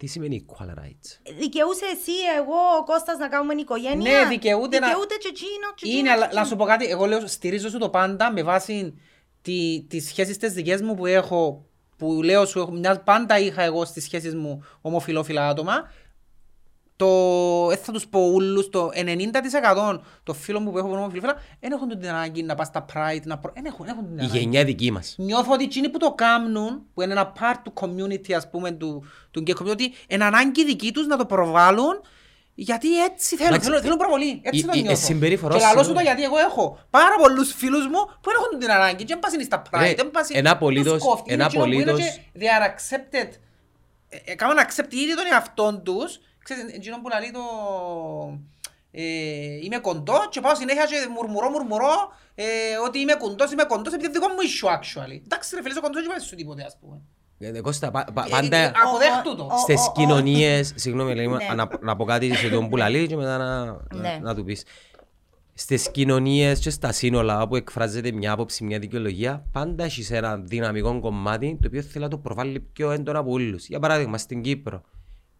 Τι 0.00 0.06
σημαίνει 0.06 0.46
equal 0.46 0.66
rights; 0.66 1.32
Δικαιούσε 1.38 1.84
εσύ, 1.92 2.12
εγώ, 2.38 2.58
ο 2.80 2.84
Κώστας 2.84 3.18
να 3.18 3.28
κάνουμε 3.28 3.54
οικογένεια; 3.54 4.20
Ναι, 4.20 4.28
δικαιούται 4.28 4.78
να- 4.78 4.86
Δικαιούται 4.86 5.14
και 5.14 5.28
εκείνο, 5.28 5.66
και 5.74 5.88
Είναι, 5.88 5.98
εκείνο, 5.98 6.12
αλλά 6.12 6.26
και 6.26 6.34
να 6.34 6.44
σου 6.44 6.56
πω 6.56 6.64
κάτι, 6.64 6.86
εγώ 6.86 7.06
λέω 7.06 7.26
στηρίζω 7.26 7.68
σου 7.68 7.78
το 7.78 7.88
πάντα 7.88 8.32
με 8.32 8.42
βάση 8.42 8.94
τη, 9.42 9.84
τις 9.88 10.06
σχέσεις 10.06 10.36
τις 10.36 10.52
δικές 10.52 10.82
μου 10.82 10.94
που 10.94 11.06
έχω, 11.06 11.64
που 11.96 12.22
λέω 12.22 12.46
σου, 12.46 12.58
έχω, 12.58 12.70
μια, 12.70 13.00
πάντα 13.00 13.38
είχα 13.38 13.62
εγώ 13.62 13.84
στις 13.84 14.04
σχέσεις 14.04 14.34
μου 14.34 14.64
ομοφιλόφιλα 14.80 15.48
άτομα. 15.48 15.92
Το, 17.04 17.66
δεν 17.66 17.78
θα 17.78 17.92
τους 17.92 18.06
πω 18.06 18.20
ούλους, 18.34 18.68
το 18.70 18.90
90% 19.94 19.98
των 20.22 20.34
φίλων 20.34 20.62
μου 20.62 20.70
που 20.70 20.78
έχω 20.78 20.86
που 20.86 20.92
είναι 20.92 21.02
ομοφιλόφιλα, 21.02 21.42
δεν 21.60 21.72
έχουν 21.72 21.88
την 21.88 22.08
ανάγκη 22.08 22.42
να 22.42 22.54
πας 22.54 22.66
στα 22.66 22.84
Pride, 22.94 23.22
να 23.24 23.38
προ... 23.38 23.52
δεν 23.54 23.64
έχουν, 23.64 23.84
δεν 23.86 23.94
έχουν 23.94 24.08
την 24.08 24.16
Η 24.16 24.20
ανάγκη. 24.20 24.38
γενιά 24.38 24.64
δική 24.64 24.90
μας. 24.90 25.14
Νιώθω 25.18 25.52
ότι 25.52 25.64
εκείνοι 25.64 25.88
που 25.88 25.98
το 25.98 26.12
κάνουν, 26.12 26.82
που 26.94 27.02
είναι 27.02 27.12
ένα 27.12 27.32
part 27.40 27.56
του 27.64 27.72
community, 27.80 28.32
ας 28.32 28.50
πούμε, 28.50 28.70
του, 28.70 29.04
του 29.30 29.42
gay 29.46 29.52
community, 29.62 29.82
είναι 30.08 30.24
ανάγκη 30.24 30.64
δική 30.64 30.92
τους 30.92 31.06
να 31.06 31.16
το 31.16 31.26
προβάλλουν, 31.26 32.00
γιατί 32.54 33.02
έτσι 33.04 33.36
θέλουν, 33.36 33.52
Εντάξει, 33.52 33.66
θέλουν, 33.68 33.82
θέλουν 33.82 33.98
προβολή. 33.98 34.40
Έτσι 34.44 34.60
η- 34.60 34.64
το 34.64 34.70
η- 34.74 34.78
η 34.78 34.82
νιώθω. 34.82 35.06
συμπεριφοράς 35.06 35.56
Και 35.56 35.62
σου- 35.62 35.68
λαλώ 35.74 35.82
σου 35.88 35.92
το 35.94 36.00
γιατί 36.00 36.22
εγώ 36.22 36.38
έχω 36.38 36.78
πάρα 36.90 37.16
πολλούς 37.22 37.52
φίλους 37.52 37.84
μου 37.86 38.00
που 38.20 38.28
δεν 38.30 38.34
έχουν 38.38 38.58
την 38.58 38.70
ανάγκη 38.70 38.96
και 39.04 39.04
δεν 39.14 39.18
πάσουν 39.18 39.42
στα 39.42 39.62
Ρε, 39.76 39.90
pride, 39.92 39.96
δεν 39.96 40.10
πάσουν... 40.10 40.36
ένα 40.36 40.50
απολύτως- 40.50 40.92
τους 40.92 41.02
κόφτει. 41.02 41.32
Είναι 41.32 41.34
ένα 41.34 41.44
εκείνο 41.44 41.64
που 41.64 41.70
είναι 41.72 41.82
απολύτως- 41.90 42.14
και 42.14 42.38
They 42.40 42.42
are 42.56 42.66
accepted. 42.72 43.30
Ε, 44.08 44.16
ε, 44.32 44.34
Κάμαν 44.34 44.56
accept 44.66 44.92
ήδη 44.92 45.14
τον 45.16 45.24
εαυτόν 45.32 45.82
τους. 45.82 46.20
Ξέρεις, 46.44 46.64
εκείνο 46.72 47.00
που 47.00 47.08
λαλεί 47.08 47.30
το... 47.30 47.40
Ε, 48.92 49.02
είμαι 49.64 49.78
κοντός 49.78 50.28
και 50.30 50.40
πάω 50.40 50.54
συνέχεια 50.54 50.84
και 50.84 50.94
μουρμουρώ, 51.14 51.48
μουρμουρώ 51.50 51.94
ε, 52.34 52.44
ότι 52.86 52.98
είμαι 52.98 53.14
κοντός, 53.14 53.52
είμαι 53.52 53.64
κοντός 53.64 53.92
επειδή 53.94 54.12
δικό 54.12 54.26
μου 54.28 54.34
issue 54.48 54.68
actually. 54.68 55.20
Εντάξει 55.24 55.54
ρε 55.54 55.60
φίλε, 55.62 55.72
είσαι 55.72 55.80
κοντός 55.80 56.02
και 56.02 56.08
πάει 56.08 56.18
σου 56.18 56.34
τίποτε 56.36 56.62
ας 56.64 56.76
πούμε. 56.80 57.00
Ε, 57.38 57.60
Κώστα, 57.60 57.90
πα- 57.90 58.08
πα- 58.14 58.24
Ε, 58.26 58.30
πάντα 58.30 58.56
ε, 58.56 58.72
Αποδέχτου 58.84 59.36
το. 59.36 59.44
ο- 59.52 59.58
στις 59.58 59.86
ο- 59.86 59.92
κοινωνίες, 59.92 60.72
συγγνώμη 60.82 61.10
Ελένη, 61.10 61.32
Ναι. 61.32 61.54
να, 61.54 61.68
να 61.80 61.96
πω 61.96 62.04
κάτι 62.04 62.34
σε 62.34 62.48
τον 62.48 62.68
που 62.68 62.76
λαλεί 62.76 63.06
και 63.06 63.16
μετά 63.16 63.36
να, 63.38 63.64
Ναι. 63.64 64.08
να, 64.08 64.18
να 64.20 64.34
του 64.34 64.44
πεις. 64.44 64.64
Στις 65.54 65.90
κοινωνίες 65.90 66.58
και 66.58 66.70
στα 66.70 66.92
σύνολα 66.92 67.42
όπου 67.42 67.56
εκφράζεται 67.56 68.12
μια 68.12 68.32
άποψη, 68.32 68.64
μια 68.64 68.78
δικαιολογία, 68.78 69.44
πάντα 69.52 69.84
έχεις 69.84 70.10
ένα 70.10 70.36
δυναμικό 70.36 71.00
κομμάτι 71.00 71.58
το 71.62 71.66
οποίο 71.66 71.82
θέλει 71.82 72.04
να 72.04 72.10
το 72.10 72.18
προβάλλει 72.18 72.60
πιο 72.60 72.90
έντονα 72.90 73.18
από 73.18 73.30
όλους. 73.30 73.66
Για 73.66 73.78
παράδειγμα, 73.78 74.18
στην 74.18 74.42
Κύπρο. 74.42 74.82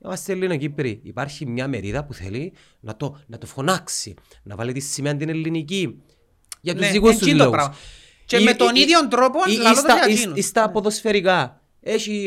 Είμαστε 0.04 0.32
Ελληνοκύπροι. 0.32 1.00
Υπάρχει 1.02 1.46
μια 1.46 1.68
μερίδα 1.68 2.04
που 2.04 2.14
θέλει 2.14 2.52
να 2.80 2.96
το, 2.96 3.18
να 3.26 3.38
το 3.38 3.46
φωνάξει, 3.46 4.14
να 4.42 4.56
βάλει 4.56 4.72
τη 4.72 4.80
σημαία 4.80 5.16
την 5.16 5.28
ελληνική. 5.28 6.02
Για 6.60 6.74
τους 6.74 6.82
Ναι, 6.86 6.90
δικούς 6.90 7.10
τους 7.10 7.20
εκείνο 7.22 7.36
το 7.38 7.44
λόγους. 7.44 7.58
πράγμα. 7.58 7.74
Και 8.26 8.36
Ή- 8.36 8.44
με 8.44 8.54
τον 8.54 8.74
ή- 8.76 8.80
ίδιο 8.80 9.08
τρόπο 9.08 9.38
ή- 9.48 9.52
ή 9.52 9.56
λαλώ 9.56 9.74
το 9.74 9.80
στα- 9.80 9.94
για 9.94 10.08
ή- 10.08 10.12
εκείνους. 10.12 10.38
ή 10.38 10.42
στα 10.42 10.70
ποδοσφαιρικά. 10.70 11.54
Έχει 11.82 12.26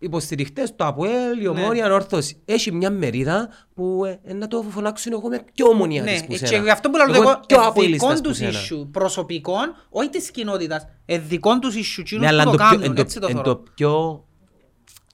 ε, 0.00 0.04
υποστηριχτές 0.04 0.76
το 0.76 0.84
ΑΠΟΕΛ, 0.86 1.38
η 1.38 1.42
Ναι. 1.42 1.48
Ομόνια, 1.48 1.86
η 1.86 1.90
Όρθωση. 1.90 2.42
Έχει 2.44 2.72
μια 2.72 2.90
μερίδα 2.90 3.48
που 3.74 4.04
ε, 4.04 4.20
ε, 4.24 4.32
να 4.34 4.48
το 4.48 4.62
φωνάξουν 4.70 5.12
εγώ 5.12 5.28
με 5.28 5.44
πιο 5.54 5.66
ομονία 5.66 6.02
Ναι, 6.02 6.12
της 6.12 6.20
που 6.20 6.26
και 6.32 6.46
σένα. 6.46 6.62
γι' 6.62 6.70
αυτό 6.70 6.90
που 6.90 6.96
λέω 6.96 7.06
Εγώ 7.14 7.22
εγώ, 7.30 7.40
πιο 7.46 7.60
ε, 7.62 7.66
αποελίστας 7.66 8.08
δικών 8.08 8.22
που 8.22 8.28
τους 8.28 8.36
σένα. 8.36 8.58
issue, 8.82 8.88
προσωπικών, 8.90 9.74
όχι 9.90 10.08
της 10.08 10.30
κοινότητας, 10.30 10.86
ε, 11.04 11.18
δικών 11.18 11.60
τους 11.60 11.74
issue, 11.74 11.96
Ναι, 11.96 12.02
εκείνους 12.02 12.26
αλλά 12.26 12.42
που 12.42 12.50
εν 12.50 12.56
το 12.56 12.62
το 12.62 12.68
πιο- 12.68 12.76
κάνουν, 12.78 12.82
εν 12.84 12.94
το- 12.94 13.00
έτσι 13.00 13.18
το 13.20 13.26
εν 13.26 13.32
θεωρώ. 13.34 13.54
το 13.56 13.62
πιο 13.74 14.24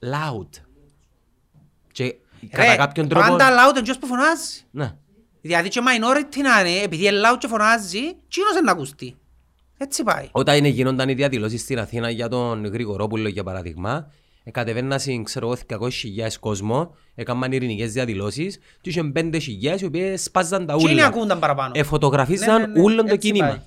loud. 0.01 0.49
Και 2.03 2.15
Ρε, 2.55 2.63
κατά 2.63 2.75
κάποιον 2.75 3.07
τρόπο... 3.07 3.27
Πάντα 3.27 3.49
loud 3.49 3.77
εντός 3.77 3.97
που 3.97 4.07
φωνάζει. 4.07 4.61
Ναι. 4.71 4.91
Δηλαδή 5.41 5.69
και 5.69 5.79
minority 5.83 6.37
να 6.43 6.59
είναι, 6.69 6.79
επειδή 6.79 7.07
είναι 7.07 7.17
loud 7.25 7.37
και 7.39 7.47
φωνάζει, 7.47 7.97
εκείνος 7.97 8.51
είναι 8.51 8.61
να 8.61 8.71
ακουστεί. 8.71 9.15
Έτσι 9.77 10.03
πάει. 10.03 10.27
Όταν 10.31 10.55
είναι, 10.57 10.67
γίνονταν 10.67 11.09
οι 11.09 11.13
διαδηλώσεις 11.13 11.61
στην 11.61 11.79
Αθήνα 11.79 12.09
για 12.09 12.27
τον 12.27 12.65
Γρηγορόπουλο 12.65 13.27
για 13.27 13.43
παράδειγμα, 13.43 14.11
ε, 14.43 14.51
κατεβαίνασαν 14.51 15.23
ξέρω 15.23 15.45
εγώ 15.47 15.57
200.000 15.67 15.87
κόσμο, 16.39 16.95
έκαναν 17.15 17.51
ειρηνικές 17.51 17.91
διαδηλώσεις 17.93 18.59
και 18.81 18.89
είχαν 18.89 19.11
5.000 19.15 19.81
οι 19.81 19.85
οποίες 19.85 20.23
σπάζαν 20.23 20.65
τα 20.65 20.75
Και 20.75 20.81
είναι 20.83 20.91
ούλα. 20.93 21.05
ακούνταν 21.05 21.39
παραπάνω. 21.39 21.71
Ε, 21.75 21.83
φωτογραφίζαν 21.83 22.61
Ναι, 22.61 22.67
ναι, 22.67 22.73
ναι, 22.73 22.81
όλον 22.81 23.05
το 23.05 23.13
έτσι 23.13 23.27
κίνημα. 23.27 23.47
πάει. 23.47 23.59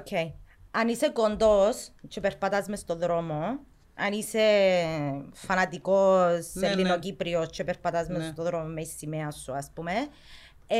Οκ. 0.00 0.32
Αν 0.70 0.88
είσαι 0.88 1.10
κοντός 1.12 1.88
και 2.08 2.20
περπατάς 2.20 2.66
μες 2.68 2.78
στον 2.78 2.98
δρόμο, 2.98 3.58
αν 3.98 4.12
είσαι 4.12 4.40
φανατικός 5.32 6.50
Ναι, 6.52 6.66
ναι. 6.66 6.72
Ελληνοκύπριος 6.72 7.48
και 7.50 7.64
περπατάς 7.64 8.08
μες 8.08 8.18
Ναι. 8.18 8.30
στον 8.32 8.44
δρόμο 8.44 8.64
με 8.64 8.80
η 8.80 8.90
σημαία 8.98 9.30
σου, 9.30 9.52
ας 9.52 9.70
πούμε, 9.74 9.92
ε, 10.66 10.76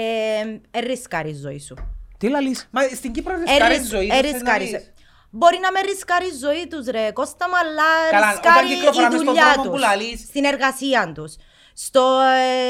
ε, 0.71 0.81
ρισκάρεις 0.81 1.33
η 1.39 1.41
ζωή 1.41 1.59
σου. 1.61 1.75
Τι 2.19 2.29
λαλείς. 2.29 2.69
Μα 2.71 2.83
στην 2.83 3.13
Κύπρο 3.13 3.35
Ε, 3.35 3.37
ρισκάρεις 3.39 3.79
ρις- 3.79 3.89
ζωή. 3.89 4.07
ε, 4.07 4.09
δεν 4.09 4.17
θέλεις 4.25 4.33
να 4.43 4.59
ρισκάρεις. 4.59 4.71
δεις. 4.71 4.93
Μπορεί 5.31 5.59
να 5.63 5.73
με 5.73 5.81
ρισκάρεις 5.81 6.33
η 6.33 6.39
ζωή 6.39 6.67
τους 6.69 6.87
ρε 6.87 7.11
Κώστα 7.13 7.49
μου, 7.49 7.57
αλλά 7.57 7.83
Καλά, 8.11 8.31
ρισκάρει 8.31 8.57
όταν 8.67 8.69
κυκλοφοράμε 8.77 9.15
η 9.15 9.19
στον 9.19 9.27
δουλειά 9.29 9.53
δρόμο 9.53 9.69
που 9.69 9.75
τους, 9.77 9.81
λαλείς. 9.85 10.21
στην 10.21 10.45
εργασία 10.45 11.13
τους. 11.15 11.35
Στο, 11.81 12.19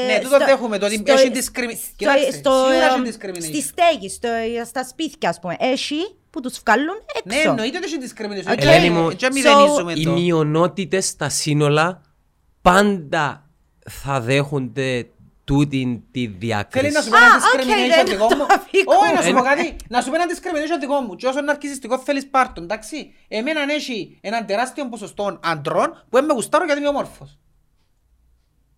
ε, 0.09 0.13
Ναι, 0.13 0.19
τούτο 0.19 0.37
δέχομαι, 0.37 0.77
το 0.77 0.85
ότι 0.85 1.03
έχει 1.05 1.31
discrimi- 1.33 1.75
στο- 1.77 1.93
Κοιτάξτε, 1.95 2.31
στο, 2.31 2.51
σίγουρα 2.51 2.85
ε, 2.85 3.07
έχει 3.07 3.17
discrimination. 3.19 3.43
Στη 3.43 3.61
στέγη, 3.61 4.09
στο, 4.09 4.27
στα 4.65 4.83
σπίτια, 4.83 5.29
ας 5.29 5.39
πούμε, 5.39 5.55
έχει 5.59 5.95
που 6.29 6.41
τους 6.41 6.59
βγάλουν 6.65 6.95
Ναι, 7.25 7.35
έξω. 7.35 7.49
εννοείται 7.49 7.77
ότι 7.77 7.85
έχει 7.85 7.97
discrimination. 8.01 8.51
Οκ. 8.51 8.57
Και- 8.59 8.67
Ελένη 8.67 8.89
μου, 8.89 9.09
και 9.11 9.27
so- 9.29 9.33
μηδενίζουμε 9.33 9.93
Οι 9.93 10.03
το. 10.03 10.11
μειονότητες 10.11 11.05
στα 11.05 11.29
σύνολα 11.29 12.01
πάντα 12.61 13.49
θα 13.89 14.19
δέχονται 14.21 15.07
τούτη 15.43 16.03
τη 16.11 16.25
διάκριση. 16.27 16.85
Θέλει 16.85 16.93
να 16.97 17.01
σου 17.01 17.09
πει 17.09 17.15
Α, 17.15 17.19
ένα 17.19 17.35
οκ, 17.35 17.41
discrimination 17.61 17.95
δεν 17.95 18.05
δικό 18.05 18.27
το 18.27 18.35
μου. 18.35 18.45
αφήκω. 18.55 18.93
Όχι, 18.95 19.13
να 19.13 19.21
σου 19.21 19.31
πω 19.31 19.37
Εν- 19.37 19.43
κάτι. 19.43 19.75
Να 19.89 20.01
σου 20.01 20.09
πει 20.09 20.15
ένα 20.15 20.25
discrimination 20.25 20.79
δικό 20.79 20.99
μου. 20.99 21.15
Και 21.15 21.27
όσο 21.27 21.39
είναι 21.39 21.51
ναρκισσιστικό 21.51 21.99
θέλεις 21.99 22.27
πάρτον, 22.27 22.63
εντάξει. 22.63 23.13
Εμένα 23.27 23.59
έχει 23.73 24.17
έναν 24.21 24.45
τεράστιο 24.45 24.89
ποσοστό 24.89 25.39
αντρών 25.43 25.87
που 26.09 26.17
δεν 26.17 26.25
με 26.25 26.33
γουστάρω 26.33 26.65
γιατί 26.65 26.79
είμαι 26.79 26.89
όμορφος. 26.89 27.37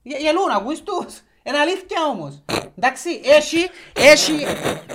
Γε- 0.04 0.20
Γελούν, 0.20 0.50
ακούεις 0.52 0.82
τους. 0.84 1.14
Είναι 1.44 1.58
αλήθεια 1.58 1.98
όμως. 2.14 2.44
Εντάξει, 2.78 3.22
έχει, 3.24 3.70
έχει, 3.96 4.46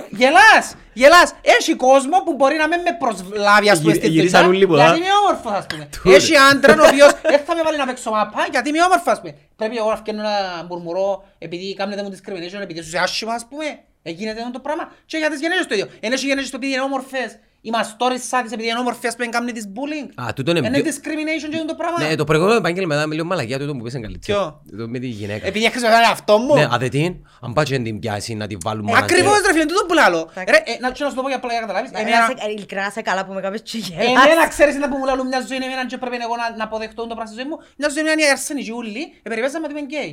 γελάς, 0.09 0.75
γελάς. 0.93 1.33
Έχει 1.41 1.75
κόσμο 1.75 2.17
που 2.25 2.33
μπορεί 2.33 2.55
να 2.55 2.67
μην 2.67 2.79
με 2.81 2.91
προσλάβει 2.99 3.69
ας 3.69 3.79
πούμε 3.79 3.91
Γυ- 3.91 4.01
στη 4.01 4.11
γυρίσαν 4.11 4.43
δουλειά, 4.43 4.55
όλοι 4.57 4.67
πολλά. 4.67 4.83
γιατί 4.83 4.99
είμαι 4.99 5.09
όμορφος 5.23 5.51
ας 5.51 5.65
πούμε. 5.65 5.89
Τούτε. 6.03 6.15
Έχει 6.15 6.35
άντραν 6.37 6.79
ο 6.79 6.83
οποίος 6.87 7.11
δεν 7.21 7.39
θα 7.45 7.55
με 7.55 7.61
βάλει 7.63 7.77
να 7.77 7.85
παίξω 7.85 8.11
μάπα 8.11 8.47
γιατί 8.51 8.69
είμαι 8.69 8.81
όμορφος 8.83 9.13
ας 9.13 9.19
πούμε. 9.19 9.35
Πρέπει 9.55 9.77
εγώ 9.77 9.89
να 9.89 9.95
φτιάχνω 9.95 10.21
να 10.21 10.65
μουρμουρώ 10.69 11.23
επειδή 11.37 11.73
κάνετε 11.73 12.03
μου 12.03 12.09
discrimination 12.15 12.61
επειδή 12.61 12.81
σου 12.81 12.87
είσαι 12.87 12.97
άσχημα 12.97 13.33
ας 13.33 13.45
πούμε. 13.49 13.65
Ε, 14.03 14.09
γίνεται 14.11 14.39
αυτό 14.39 14.51
το 14.51 14.59
πράγμα 14.59 14.91
και 15.05 15.17
για 15.17 15.29
τις 15.29 15.39
γενέσεις 15.39 15.67
το 15.67 15.73
ίδιο. 15.73 15.87
Ενώ 15.99 16.13
έχει 16.13 16.25
γενέσεις 16.25 16.49
το 16.49 16.55
επειδή 16.57 16.71
είναι 16.73 16.81
όμορφες 16.81 17.39
Η 17.61 17.69
μαστόρισσα 17.69 18.41
της 18.43 18.51
επειδή 18.51 18.69
είναι 18.69 18.79
όμορφη 18.79 19.07
ας 19.07 19.15
πούμε 19.15 19.27
κάνει 19.27 19.51
της 19.51 19.65
bullying. 19.75 20.23
Α, 20.27 20.33
τούτο 20.33 20.51
είναι 20.51 20.67
Είναι 20.67 20.79
πιο- 20.81 20.91
discrimination 20.91 21.49
και 21.51 21.63
το 21.67 21.75
πράγμα. 21.75 22.07
Ναι, 22.07 22.15
το 22.15 22.23
προηγούμενο 22.23 22.57
επάγγελμα 22.57 22.95
ήταν 22.95 23.11
λίγο 23.11 23.25
μαλακιά 23.25 23.59
τούτο 23.59 23.73
που 23.75 23.81
πέσαν 23.83 24.01
καλύτερα. 24.01 24.39
Ποιο; 24.39 24.77
Το 24.77 24.87
με 24.87 24.99
τη 24.99 25.07
γυναίκα. 25.07 25.47
Επειδή 25.47 25.65
έχεις 25.65 25.83
έναν 25.83 26.03
αυτό 26.11 26.37
μου. 26.37 26.53
Ναι, 26.55 26.67
αδε 26.71 26.87
τι, 26.87 27.03
αν 27.41 27.53
πάει 27.53 27.65
και 27.65 27.77
να 27.77 27.83
την 27.83 27.99
πιάσει 27.99 28.33
να 28.35 28.47
την 28.47 28.57
βάλουν 28.65 28.83
μαζί. 28.85 29.03
Ακριβώς 29.03 29.41
ρε 29.45 29.51
φίλε, 29.53 29.65
τούτο 29.65 29.85
που 29.87 29.93
λάλλω. 29.93 30.29
Εντάξει. 30.35 30.51
Ρε, 30.53 30.71
ε, 30.73 30.77
να 30.79 30.91
και 30.91 31.03
να 31.03 31.09
σου 31.09 31.15
το 31.15 31.21
πω 31.21 31.27
για 31.27 31.37
απλά 31.37 31.51
για 31.51 31.61
να 31.61 31.67
καταλάβεις. 31.67 31.91
Εμένα 31.99 32.09
Εμένα- 32.17 32.39
σε- 32.41 32.49
Ειλικρινά 32.51 32.83
να 32.83 32.89
σε 32.97 33.01
καλά 33.01 33.21
που 33.25 33.33
με 33.33 33.41
κάνεις 33.41 33.61
και 33.61 33.77
Εμένα 33.93 34.27
γελάς. 34.27 34.47
ξέρεις 34.55 34.75
να 34.81 34.89
που 34.89 34.97
μου 34.99 35.05
λαλούν 35.09 35.27
μια 35.27 35.41
ζωή, 35.47 35.57
εμένα 35.67 35.85
και 35.91 35.97
πρέπει 35.97 36.17
εγώ 36.27 36.35
να, 36.41 36.45
να 36.59 36.63
αποδεχτώ 36.69 37.01
το 37.11 37.13
πράγμα 37.17 37.25
στη 37.31 37.35
ζωή 37.39 37.47
μου. 37.51 37.57
Μια 37.79 37.89
ζωή 37.93 38.01
είναι 38.03 38.25
η 38.27 38.29
αρσενική 38.35 38.71
ούλη, 38.79 39.03
ε, 39.25 39.29
περιπέσαμε 39.31 39.63
ότι 39.67 39.73
είμαι 39.75 39.85
γκέι. 39.89 40.11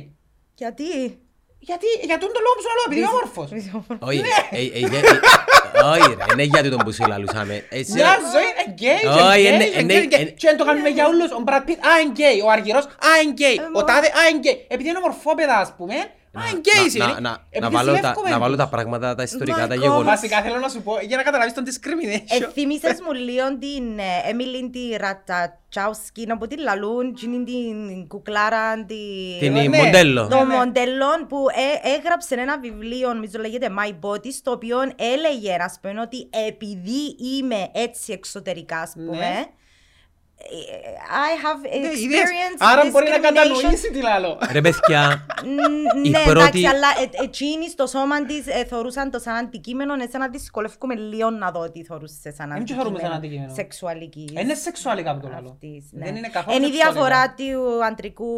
Γιατί; 0.61 0.89
Γιατί, 1.69 1.87
για 2.09 2.17
τον 2.21 2.29
το 2.35 2.39
λόγο 2.45 2.53
που 2.57 2.63
σου 2.65 2.69
λέω, 2.77 2.85
επειδή 2.89 2.99
είμαι 3.01 3.13
όμορφος. 3.15 3.47
Όχι, 4.09 4.21
Ναι. 4.27 4.37
ε, 4.57 4.61
ε, 4.77 4.79
ε, 4.79 4.99
ε, 4.99 5.19
όχι 5.83 6.07
ρε, 6.17 6.23
είναι 6.33 6.43
για 6.43 6.63
τούτο 6.63 6.77
που 6.77 6.91
σου 6.93 7.03
λαλούσαμε. 7.07 7.63
Εσύ, 7.69 7.93
Μια 7.93 8.17
ζωή 8.33 8.41
είναι 8.51 8.65
γκέι, 8.73 8.99
και 9.01 9.07
Όχι, 9.07 9.41
γκέι, 9.41 9.53
είναι- 9.53 9.63
και 9.65 9.79
είναι- 9.79 9.93
γκέι, 9.93 10.07
και- 10.07 10.19
είναι- 10.21 10.29
Και 10.29 10.47
δεν 10.47 10.57
το 10.57 10.65
κάνουμε 10.65 10.89
για 10.89 11.07
όλους, 11.07 11.31
ο 11.31 11.39
Μπραντ 11.43 11.63
Πιτ, 11.65 11.85
α, 11.85 11.99
είναι 12.01 12.11
γκέι, 12.11 12.39
ο 12.45 12.49
Αργυρός, 12.51 12.83
α, 12.83 13.09
είναι 13.23 13.31
γκέι, 13.31 13.59
ο 13.73 13.83
Τάδε, 13.83 14.07
α, 14.07 14.21
είναι 14.29 14.37
γκέι. 14.39 14.65
Επειδή 14.67 14.89
είναι 14.89 14.97
ομορφόπαιδα, 14.97 15.57
ας 15.57 15.73
πούμε, 15.77 15.93
α, 15.95 15.97
είναι 15.97 16.07
γκέι 16.07 16.09
να- 16.39 16.89
σημαίνει. 16.89 17.11
να- 17.11 17.19
να- 17.19 17.37
Επειδή 17.49 17.71
να 17.73 17.77
βάλω 17.77 17.91
τα- 17.91 17.95
ζηλεύκομαι 17.97 18.29
να 18.29 18.39
βάλω 18.39 18.55
τους. 18.55 18.63
τα 18.63 18.69
πράγματα, 18.69 19.15
τα 19.15 19.23
ιστορικά, 19.23 19.65
My 19.65 19.69
τα 19.69 19.75
God. 19.75 19.79
γεγονότα. 19.79 20.03
Βασικά 20.09 20.41
θέλω 20.41 20.57
να 20.59 20.67
σου 20.69 20.81
πω, 20.81 20.93
για 21.07 21.17
να 21.17 21.23
καταλάβεις 21.23 21.53
τον 21.53 21.63
discrimination. 21.67 22.43
Εθύμισες 22.47 22.97
μου 23.05 23.13
λίγο 23.13 23.57
την 23.59 23.83
Έμιλιν 24.29 24.71
τη 24.71 24.79
Ραταϊκόφσκι, 24.97 26.25
να 26.25 26.37
πω 26.37 26.47
την 26.47 26.59
λαλούν, 26.59 27.07
εκείνη 27.07 27.43
την 27.43 28.07
κουκλάρα, 28.07 28.73
την... 28.85 29.39
Την 29.39 29.51
Ναι. 29.53 29.77
μοντέλο. 29.83 30.27
Το 30.27 30.37
Ναι, 30.37 30.43
ναι. 30.43 30.55
μοντέλο 30.55 31.05
που 31.27 31.37
ε, 31.83 31.89
έγραψε 31.97 32.35
ένα 32.35 32.59
βιβλίο, 32.59 33.13
νομίζω 33.13 33.39
λέγεται 33.39 33.69
My 33.79 33.89
Body, 34.05 34.31
στο 34.37 34.51
οποίο 34.51 34.77
έλεγε, 34.95 35.55
ας 35.59 35.79
πούμε, 35.81 36.01
ότι 36.01 36.29
επειδή 36.47 37.15
είμαι 37.35 37.69
έτσι 37.73 38.13
εξωτερικά, 38.13 38.77
ας 38.79 38.91
πούμε, 38.95 39.17
Ναι. 39.17 39.25
ε, 39.25 39.45
I 40.39 41.31
have 41.45 41.61
Ναι, 41.61 41.75
είδες. 41.77 41.99
experienced 41.99 42.57
Άρα 42.71 42.81
μπορεί 42.91 43.05
να 43.09 43.15
discrimination. 43.17 43.21
κατανοήσει 43.21 43.91
τι 43.91 44.01
λαλώ. 44.01 44.37
Ρε 44.51 44.61
παιδιά, 44.61 45.25
Ν- 45.43 46.05
Η 46.05 46.09
Ναι, 46.09 46.19
πρώτη- 46.25 46.39
εντάξει, 46.39 46.65
αλλά 46.65 46.87
ε- 47.03 47.23
εκείνοι 47.23 47.69
στο 47.69 47.85
σώμα 47.87 48.25
της 48.25 48.47
ε, 48.47 48.65
θεωρούσαν 48.69 49.11
το 49.11 49.19
σαν 49.19 49.35
αντικείμενο, 49.35 49.93
εσένα 50.03 50.27
δυσκολεύκουμε 50.29 50.95
λίγο 50.95 51.29
να 51.29 51.51
δω 51.51 51.71
τι 51.71 51.83
θεωρούσες 51.83 52.19
σαν 52.37 52.51
Εμείς 52.51 52.63
τι 52.69 52.73
θεωρούμε 52.73 52.99
σαν 52.99 53.11
αντικείμενο. 53.11 53.17
αντικείμενο. 53.17 53.53
Σεξουαλική. 53.53 54.25
Είναι 54.41 54.53
σεξουαλικά 54.53 55.13
που 55.15 55.19
το 55.19 55.27
λαλώ. 55.33 55.49
Αυτής, 55.49 55.85
ναι. 55.91 56.05
Δεν 56.05 56.15
είναι 56.15 56.27
καθόλου 56.27 56.57
Είναι 56.57 56.65
η 56.65 56.71
σεξουαλικά. 56.71 57.01
διαφορά 57.09 57.33
του 57.37 57.85
αντρικού 57.85 58.29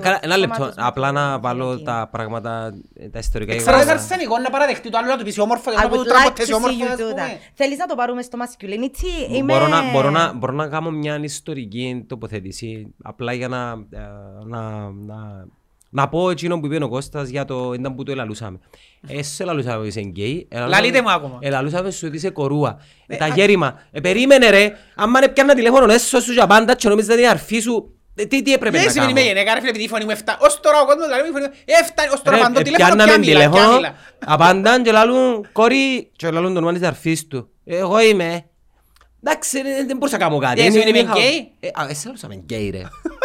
Καλά, 0.00 0.18
ένα 0.22 0.36
λεπτό, 0.36 0.54
σώματος 0.54 0.76
με 0.76 0.82
απλά 0.86 1.06
το 1.06 1.12
να 1.12 1.38
βάλω 1.38 1.64
γυναικείο. 1.64 1.84
τα 1.84 2.08
πράγματα, 2.12 2.74
ε, 3.00 3.08
τα 3.08 3.18
ιστορικά 3.18 3.56
Ξέρω 3.56 3.76
δεν 3.76 3.80
γεγονότα. 3.86 4.04
αρσενικό 4.04 4.38
να 4.38 4.50
παραδεχτεί 4.50 4.90
το 4.90 4.98
άλλο 4.98 5.08
να 5.08 5.16
του 5.18 5.24
πεις 5.24 5.38
όμορφο, 5.38 5.70
I 5.70 5.74
εγώ 5.84 5.94
να 5.96 6.00
would 6.00 6.04
του 6.04 6.04
like 6.04 6.06
to 6.06 6.08
τραμποτέσει 6.14 6.50
see 6.52 6.56
όμορφο, 6.56 6.76
you 6.84 6.88
ας 6.92 6.98
do 6.98 7.02
that. 7.02 7.08
πούμε. 7.10 7.38
Θέλεις 7.54 7.78
να 7.78 7.86
το 7.86 7.94
πάρουμε 7.94 8.22
στο 8.22 8.38
masculinity; 8.42 9.30
Είμαι... 9.36 9.52
Μπορώ 9.52 9.66
να, 9.68 9.90
μπορώ, 9.90 10.10
να, 10.10 10.32
μπορώ 10.32 10.52
να 10.52 10.66
κάνω 10.68 10.90
μια 10.90 11.14
ιστορική 11.42 12.04
τοποθέτηση 12.08 12.94
απλά 13.02 13.32
για 13.32 13.48
να, 13.48 13.70
ε, 13.90 13.98
να, 14.46 14.60
να, 14.90 15.46
να 15.90 16.08
πω 16.08 16.30
εκείνο 16.30 16.60
που 16.60 16.66
είπε 16.66 16.84
ο 16.84 16.88
Κώστας 16.88 17.28
για 17.28 17.44
το 17.44 17.72
ήταν 17.72 17.94
που 17.94 18.02
το 18.02 18.12
ελαλούσαμε. 18.12 18.58
Εσύ 19.06 19.42
ελαλούσαμε 19.42 19.76
ότι 19.76 19.88
είσαι 19.88 20.00
γκέι. 20.00 20.46
ελαλούσαμε- 20.50 20.82
Λαλείτε 20.84 21.02
μου 21.02 21.10
ακόμα. 21.10 21.38
Ελαλούσαμε 21.40 21.90
σου 21.90 22.06
ότι 22.06 22.16
είσαι 22.16 22.30
κορούα. 22.30 22.78
Ε, 23.06 23.16
τα 23.16 23.26
γέρημα. 23.26 23.82
Ε, 23.90 24.00
περίμενε 24.00 24.50
ρε. 24.50 24.72
Αν 24.94 25.12
δεν 25.12 25.32
πιάνα 25.32 25.54
τηλέφωνο 25.54 25.92
έσω 25.92 26.20
σου 26.20 26.32
για 26.32 26.46
πάντα 26.46 26.74
και 26.74 26.88
νομίζεις 26.88 27.10
ότι 27.10 27.20
είναι 27.20 27.28
αρφή 27.30 27.58
σου. 27.60 27.94
ε, 28.14 28.24
Τι, 28.26 28.42
τι 28.42 28.52
έπρεπε 28.52 28.76
Δεν 28.76 28.86
να 28.86 28.92
σημαίνει 28.92 29.12
κάνω; 29.12 29.20
είμαι 29.26 29.28
γενέκα 29.32 29.54
ρε 29.54 29.58
φίλε 29.60 29.70
επειδή 29.70 29.84
η 29.84 29.88
φωνή 29.88 30.04
μου 30.04 30.10
έφτανε. 30.10 30.38
Ως 30.40 30.60
τώρα 30.60 30.80
ο 30.80 30.86
κόσμος 30.86 31.08
λέει 31.08 31.18
η 31.28 31.32
φωνή 31.32 31.44
μου 31.46 31.52
έφτανε. 31.64 32.10
Ως 32.14 32.22
τώρα 32.22 32.36
Ρε, 32.36 32.42
παντό 32.42 32.58
ε, 32.58 32.62
τηλέφωνο 32.62 32.86
πιάνναμε 32.94 33.10
πια 33.10 33.18
μιλά, 33.34 33.38
πια 33.38 33.48
τηλέφωνο, 33.50 33.76
μιλά. 33.76 33.94
απάνταν 34.26 34.82
και 34.82 34.92
λαλούν 34.92 35.46
κόρη 35.52 36.10
και 36.16 36.30
λαλούν 36.30 36.52
το 36.52 36.58
όνομα 36.58 36.72
της 36.72 36.82
αρφής 36.82 37.26
του. 37.26 37.48
Εγώ 37.64 38.00
είμαι. 38.00 38.44
Εντάξει, 39.24 39.58
ρε, 39.60 39.84
δεν 39.86 39.96
μπορούσα 39.96 40.18
να 40.18 40.24
κάνω 40.24 40.38
κάτι. 40.38 40.54
Δεν 40.60 40.64
Είναι- 40.64 40.72
σημαίνει 40.80 40.98
είναι 40.98 40.98
είμαι 40.98 41.08
χα- 41.08 41.18
γκέι. 41.20 41.52
Ε, 41.60 41.68
α, 41.72 41.86
εσύ 41.88 42.04
λαλούσαμε 42.06 42.34
γκέι 42.34 42.70
ρε. 42.70 42.82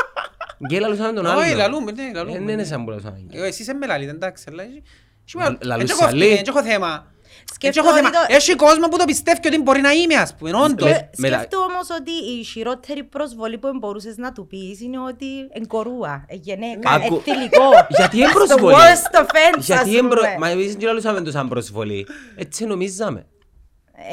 Γκέι 0.68 0.80
λαλούσαμε 0.80 1.12
τον 1.14 1.26
άλλο. 1.26 1.40
Όχι, 1.40 1.54
λαλούμε, 1.56 1.92
ναι, 1.92 2.12
λαλούμε. 2.14 2.38
Ε, 2.38 2.40
Ναι, 2.40 2.56
ναι, 2.56 2.64
σαν 2.64 2.84
που 2.84 2.90
λαλούσαμε 2.90 3.18
γκέι. 3.18 3.40
Εγώ, 3.40 3.46
Εσύ 3.48 3.62
είσαι 3.62 3.74
με 3.74 3.86
λαλείτε, 3.86 4.12
εντάξει, 4.12 4.44
αλλά 4.50 4.64
έχει- 4.64 4.84
έχει 5.26 5.38
Λα- 5.38 5.42
μεγάλο- 5.44 5.58
λαλούς 5.64 5.86
δεν 5.90 5.98
έχω 6.00 6.10
σαλί. 6.10 6.24
αυτή, 6.24 6.36
δεν 6.36 6.44
έχω 6.56 6.64
θέμα. 6.64 7.06
Δεν 7.46 7.56
Σκέφτομαι 7.56 7.88
έχω 7.88 7.98
θέμα. 7.98 8.10
ότι 8.10 8.18
το- 8.28 8.36
Έχει 8.36 8.56
κόσμο 8.56 8.88
που 8.88 8.98
το 8.98 9.06
πιστεύει 9.06 9.48
ότι 9.48 9.62
μπορεί 9.62 9.82
να 9.82 9.92
είμαι, 9.92 10.16
ας 10.16 10.36
πούμε, 10.36 10.50
όντως. 10.54 10.90
Με- 10.90 11.10
με 11.18 11.30
τα- 11.30 11.38
Σκέφτομαι 11.38 11.64
όμως 11.74 11.88
ότι 12.00 12.12
η 12.40 12.44
χειρότερη 12.44 13.04
προσβολή 13.04 13.58
που 13.58 13.70
μπορούσες 13.80 14.18
να 14.18 14.32
του 14.32 14.48
πεις 14.48 14.82
είναι 14.82 15.00
ότι 15.00 15.26
εν 15.52 15.68
κορούα, 15.68 16.26
ε, 16.28 16.36
γεναίκα, 16.36 16.90
Άκου. 16.92 17.16
ε, 17.16 17.20
θηλυκό. 17.32 17.70
Γιατί 17.98 18.18
είναι 18.18 18.28
Στο 18.28 18.34
προσβολή; 18.38 18.76
worst 18.76 19.20
offense, 19.22 19.60
Γιατί 19.60 19.82
ας 19.90 19.96
είναι 19.98 20.08
προ- 20.08 20.20
πούμε. 20.24 20.36
Μα 20.40 20.50
εμείς 20.50 20.74
δεν 20.76 20.82
λαλούσαμε 20.88 21.22
το 21.22 21.32
σαν 21.32 21.48
προσβολή. 21.50 22.08
Έτσι 22.36 22.66
νομίζαμε. 22.66 23.26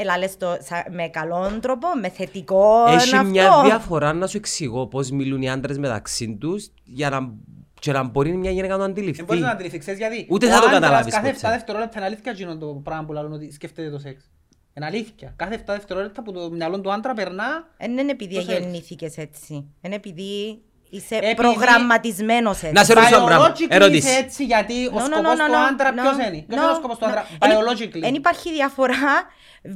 Έλα 0.01 0.19
λες 0.19 0.37
το 0.37 0.57
σα- 0.61 0.91
με 0.93 1.09
καλόν 1.09 1.61
τρόπο, 1.61 1.87
με 2.01 2.09
θετικό 2.09 2.85
Έχει 2.89 3.09
είναι 3.17 3.25
μια 3.25 3.49
αυτό. 3.49 3.63
διαφορά 3.67 4.13
να 4.13 4.27
σου 4.27 4.37
εξηγώ 4.37 4.87
πώς 4.87 5.11
μιλούν 5.11 5.43
οι 5.43 5.51
άντρες 5.51 5.79
μεταξύ 5.79 6.37
τους 6.41 6.71
για 6.85 7.11
να, 7.11 7.33
και 7.81 7.93
να 7.93 8.03
μπορεί 8.03 8.37
μια 8.37 8.51
γυναίκα 8.51 8.73
να 8.73 8.79
το 8.79 8.85
αντιληφθεί. 8.85 9.17
Δεν 9.17 9.25
μπορείς 9.25 9.43
να 9.43 9.51
αντιληφθείς, 9.51 9.81
ξέρεις 9.81 9.99
γιατί. 10.01 10.27
Ούτε 10.31 10.47
Ο 10.47 10.49
θα 10.49 10.59
το 10.59 10.65
άντρας 10.67 10.81
καταλάβεις 10.81 11.15
Κάθε 11.15 11.27
ποτέ. 11.33 11.47
7 11.47 11.51
δευτερόλεπτα 11.51 11.93
είναι 11.99 12.07
αλήθεια 12.07 12.33
εκείνο 12.33 12.57
το 12.59 12.67
πράγμα 12.67 13.05
που 13.05 13.13
λαλούν 13.13 13.33
ότι 13.33 13.53
σκέφτεται 13.53 13.91
το 13.91 13.99
σεξ. 13.99 14.31
Είναι 14.77 14.87
αλήθεια. 14.87 15.33
Κάθε 15.37 15.55
7 15.55 15.63
δευτερόλεπτα 15.67 16.23
που 16.23 16.33
το 16.33 16.51
μυαλό 16.51 16.81
του 16.81 16.93
άντρα 16.93 17.15
περνά 17.15 17.45
Δεν 17.79 17.99
είναι 17.99 18.11
επειδή 18.11 18.35
Το 18.35 18.41
σεξ. 18.41 18.59
γεννήθηκες 18.59 19.17
έτσι. 19.17 19.67
Είναι 19.81 19.95
επειδή 19.95 20.63
είσαι 20.91 21.15
Επειδή- 21.17 21.35
προγραμματισμένος 21.35 22.57
έτσι. 22.63 22.73
Να 22.73 22.85
σε 22.85 22.93
ρωτήσω 22.93 23.17
ένα 23.17 23.25
πράγμα. 23.25 23.47
Biologically 23.53 23.67
Ερώτηση. 23.69 23.97
είσαι 24.09 24.19
έτσι 24.19 24.45
γιατί 24.45 24.87
ο 24.87 24.91
No, 24.95 25.01
no, 25.01 25.05
σκοπός 25.05 25.33
no, 25.33 25.47
του 25.47 25.53
no, 25.53 25.69
άντρα 25.71 25.91
no, 25.91 26.01
ποιος 26.01 26.15
είναι; 26.27 26.45
Ποιος 26.49 26.61
no, 26.61 26.63
είναι 26.63 26.71
ο 26.73 26.75
σκοπός 26.75 26.99
του 26.99 27.05
no. 27.05 27.09
άντρα. 27.09 27.27
Εν- 27.39 27.51
Biologically. 27.51 28.03
Εν 28.03 28.15
υπάρχει 28.15 28.53
διαφορά 28.53 29.15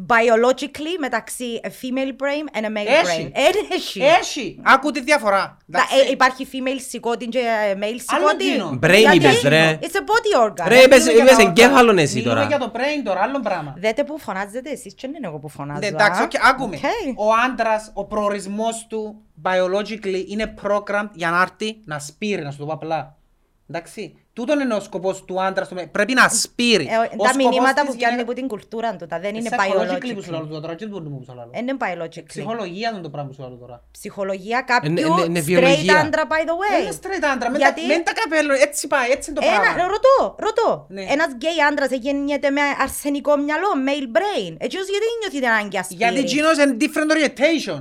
biologically 0.07 0.95
μεταξύ 0.99 1.61
a 1.65 1.67
female 1.69 2.13
brain 2.23 2.59
and 2.59 2.65
a 2.65 2.69
male 2.69 2.87
Έχει. 3.05 3.05
brain. 3.27 3.31
Εν 3.35 3.53
έχει. 3.73 4.01
Έχει. 4.21 4.61
Άκου 4.65 4.91
τη 4.91 5.01
διαφορά. 5.03 5.57
Τα- 5.73 5.79
Εντάξει. 5.79 6.07
ε, 6.09 6.11
Υπάρχει 6.11 6.49
female 6.53 6.81
συκώτι 6.89 7.27
και 7.27 7.39
ε, 7.39 7.75
male 7.75 7.83
Άλλο 8.07 8.29
συκώτι. 8.29 8.49
εκείνο. 8.49 8.79
Brain 8.83 8.99
Γιατί 9.01 9.17
είπες, 9.17 9.43
ρε. 9.43 9.79
It's 9.83 9.85
a 9.85 9.89
body 9.89 10.47
organ. 10.49 10.65
Ρε, 10.69 10.79
είπες- 10.79 10.99
Μιλούμε 11.05 11.13
για 11.13 11.23
είπες 11.25 11.37
τα 11.37 11.43
εγκέφαλον 11.43 11.79
όργανα. 11.81 12.01
εσύ 12.01 12.15
Μιλούμε 12.17 12.35
τώρα. 12.35 12.47
για 12.47 12.59
το 12.59 12.73
brain 12.75 13.03
τώρα, 13.05 13.21
άλλο 13.21 13.41
πράγμα. 13.41 13.75
Δέτε 13.79 14.05
που 14.05 14.19
φωνάζετε 14.19 14.71
εσείς 14.71 14.95
και 14.95 15.07
δεν 15.07 15.17
είναι 15.17 15.27
εγώ 15.27 15.39
που 15.39 15.49
φωνάζω. 15.49 15.81
Ναι, 15.81 15.87
εντάξει, 15.87 16.21
α. 16.21 16.25
οκ, 16.25 16.31
άκουμε. 16.49 16.77
Οκ. 16.77 17.19
Ο 17.21 17.33
άντρας, 17.47 17.91
ο 17.95 18.05
προορισμός 18.05 18.87
του 18.89 19.23
biologically 19.43 20.25
είναι 20.29 20.55
programmed 20.63 21.11
για 21.13 21.31
να 21.31 21.41
έρθει 21.43 21.77
να 21.85 21.99
σπείρει, 21.99 22.43
να 22.43 22.51
σου 22.51 22.59
το 22.59 22.67
πω 22.67 22.73
απλά. 22.73 23.17
Εντάξει. 23.71 24.17
Τούτον 24.33 24.61
είναι 24.61 24.75
ο 24.75 24.81
σκοπός 24.81 25.25
του 25.25 25.43
άντρα. 25.43 25.65
στο- 25.65 25.77
Πρέπει 25.93 26.13
να 26.15 26.29
σπείρει. 26.29 26.85
Ε, 26.91 26.97
Ο 26.97 27.01
Τα 27.01 27.05
σκοπός 27.07 27.37
μηνύματα 27.37 27.81
της 27.83 27.91
που 27.91 27.97
πιάνει 27.97 28.15
γυναίκας- 28.15 28.23
από 28.23 28.33
την 28.35 28.47
κουλτούρα 28.49 28.97
του, 28.97 29.07
τα 29.07 29.19
δεν 29.21 29.35
είναι 29.35 29.49
Psychologically 29.53 30.15
που 30.15 30.23
σου 30.23 30.31
λέω 30.31 30.41
biologically. 30.41 30.61
τώρα, 30.63 30.75
και 30.75 30.87
δεν 30.87 31.07
μου 31.11 31.19
που 31.19 31.25
σου 31.29 31.35
λέω. 31.35 31.49
Δεν 31.53 31.63
είναι 31.69 31.77
biologically. 31.85 32.25
Ψυχολογία 32.35 32.89
είναι 32.91 33.01
το 33.01 33.11
πράγμα 33.15 33.29
που 33.31 33.35
σου 33.37 33.43
λέω 33.49 33.57
τώρα. 33.65 33.77
Ψυχολογία 33.91 34.57
Είναι- 34.59 34.67
κάποιου 34.73 34.91
είναι- 34.91 35.25
είναι 35.29 35.41
straight 35.41 35.43
βιολογία. 35.43 35.99
άντρα, 36.01 36.23
by 36.33 36.41
the 36.51 36.55
way. 36.61 36.71
Δεν 36.75 36.83
είναι 36.83 36.97
straight 37.03 37.25
άντρα, 37.35 37.51
με 37.51 37.59
Γιατί- 37.59 37.81
τα- 37.81 37.87
με 37.87 37.99
τα 38.09 38.13
καπέλο, 38.21 38.53
έτσι 38.67 38.87
πάει, 38.87 39.11
έτσι 39.11 39.31
είναι 39.31 39.41
το 39.41 39.47
Ένα, 39.47 39.61
πράγμα. 39.61 39.83
ρωτώ, 39.95 40.17
ρωτώ. 40.47 40.87
Ναι. 40.89 41.03
Ένας 41.15 41.29
γκέι 41.37 41.59
άντρας 41.69 41.91
γεννιέται 41.91 42.51
με 42.51 42.61
αρσενικό 42.85 43.33
μυαλό, 43.37 43.69
male 43.87 44.09
brain. 44.17 44.53
Έτσι 44.65 44.77
γιατί 44.95 45.07
νιώθει 45.21 45.39
την 45.41 45.47
ανάγκη 45.53 45.79
ασπίρι. 45.79 45.99
Γιατί 46.03 46.19
εκείνος 46.27 46.55
είναι 46.63 46.77
different 46.83 47.11
orientation. 47.17 47.81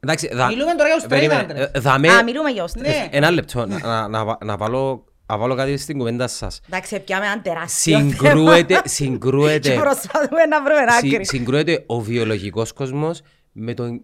Εντάξει, 0.00 0.28
δα- 0.34 0.46
Μιλούμε 0.46 0.74
τώρα 0.74 0.88
για 0.88 0.96
τους 0.96 1.04
straight 1.04 1.08
περίμενε, 1.08 1.40
άντρες. 1.40 1.70
ε, 1.74 1.78
δαμέ- 1.80 2.10
Α, 2.12 2.24
μιλούμε 2.24 2.50
για 2.50 2.62
όστρες. 2.62 2.86
Ναι. 2.86 3.08
Ένα 3.10 3.30
λεπτό, 3.30 3.66
να- 3.66 3.78
να- 3.78 4.08
να 4.08 4.24
βα- 4.24 4.38
να 4.44 4.56
βάλω 4.56 5.02
να 5.30 5.38
βάλω 5.38 5.54
κάτι 5.54 5.76
στην 5.76 5.98
κουβέντα 5.98 6.28
σας. 6.28 6.60
Εντάξει, 6.66 7.00
πιάμε 7.00 7.26
ένα 7.26 7.40
τεράστιο 7.40 7.98
Συγκρούεται, 7.98 8.74
θέμα. 8.74 8.82
συγκρούεται, 8.84 9.58
Και 9.72 9.80
προσπαθούμε 9.80 10.44
να 10.48 10.62
βρούμε 10.62 10.80
ένα 10.80 10.92
συ- 10.92 11.12
άκρη. 11.12 11.26
συγκρούεται 11.26 11.82
ο 11.86 12.00
βιολογικός 12.00 12.72
κόσμος 12.72 13.20
με 13.52 13.74
τον 13.74 14.00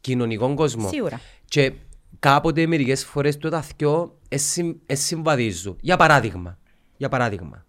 κοινωνικό 0.00 0.54
κόσμο. 0.54 0.88
Σίγουρα. 0.88 1.20
Και 1.44 1.72
κάποτε 2.18 2.66
μερικές 2.66 3.04
φορές 3.04 3.36
το 3.38 3.48
τα 3.48 3.64
δυο 3.76 4.18
εσυμ- 4.28 4.76
εσυμβαδίζουν. 4.86 5.76
Για 5.80 5.96
παράδειγμα, 5.96 6.58
για 6.96 7.08
παράδειγμα, 7.08 7.64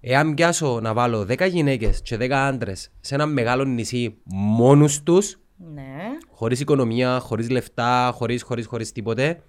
εάν 0.00 0.34
πιάσω 0.34 0.78
να 0.82 0.92
βάλω 0.92 1.24
10 1.24 1.46
γυναίκες 1.46 2.00
και 2.02 2.16
10 2.16 2.46
άντρες 2.46 2.90
σε 3.00 3.14
ένα 3.14 3.26
μεγάλο 3.26 3.64
νησί 3.64 4.16
μόνους 4.24 5.02
τους, 5.02 5.38
Ναι. 5.72 5.98
χωρίς 6.30 6.60
οικονομία, 6.60 7.18
χωρίς 7.18 7.50
λεφτά, 7.50 8.10
χωρίς, 8.14 8.42
χωρίς, 8.42 8.66
χωρίς 8.66 8.92
τίποτε, 8.92 9.42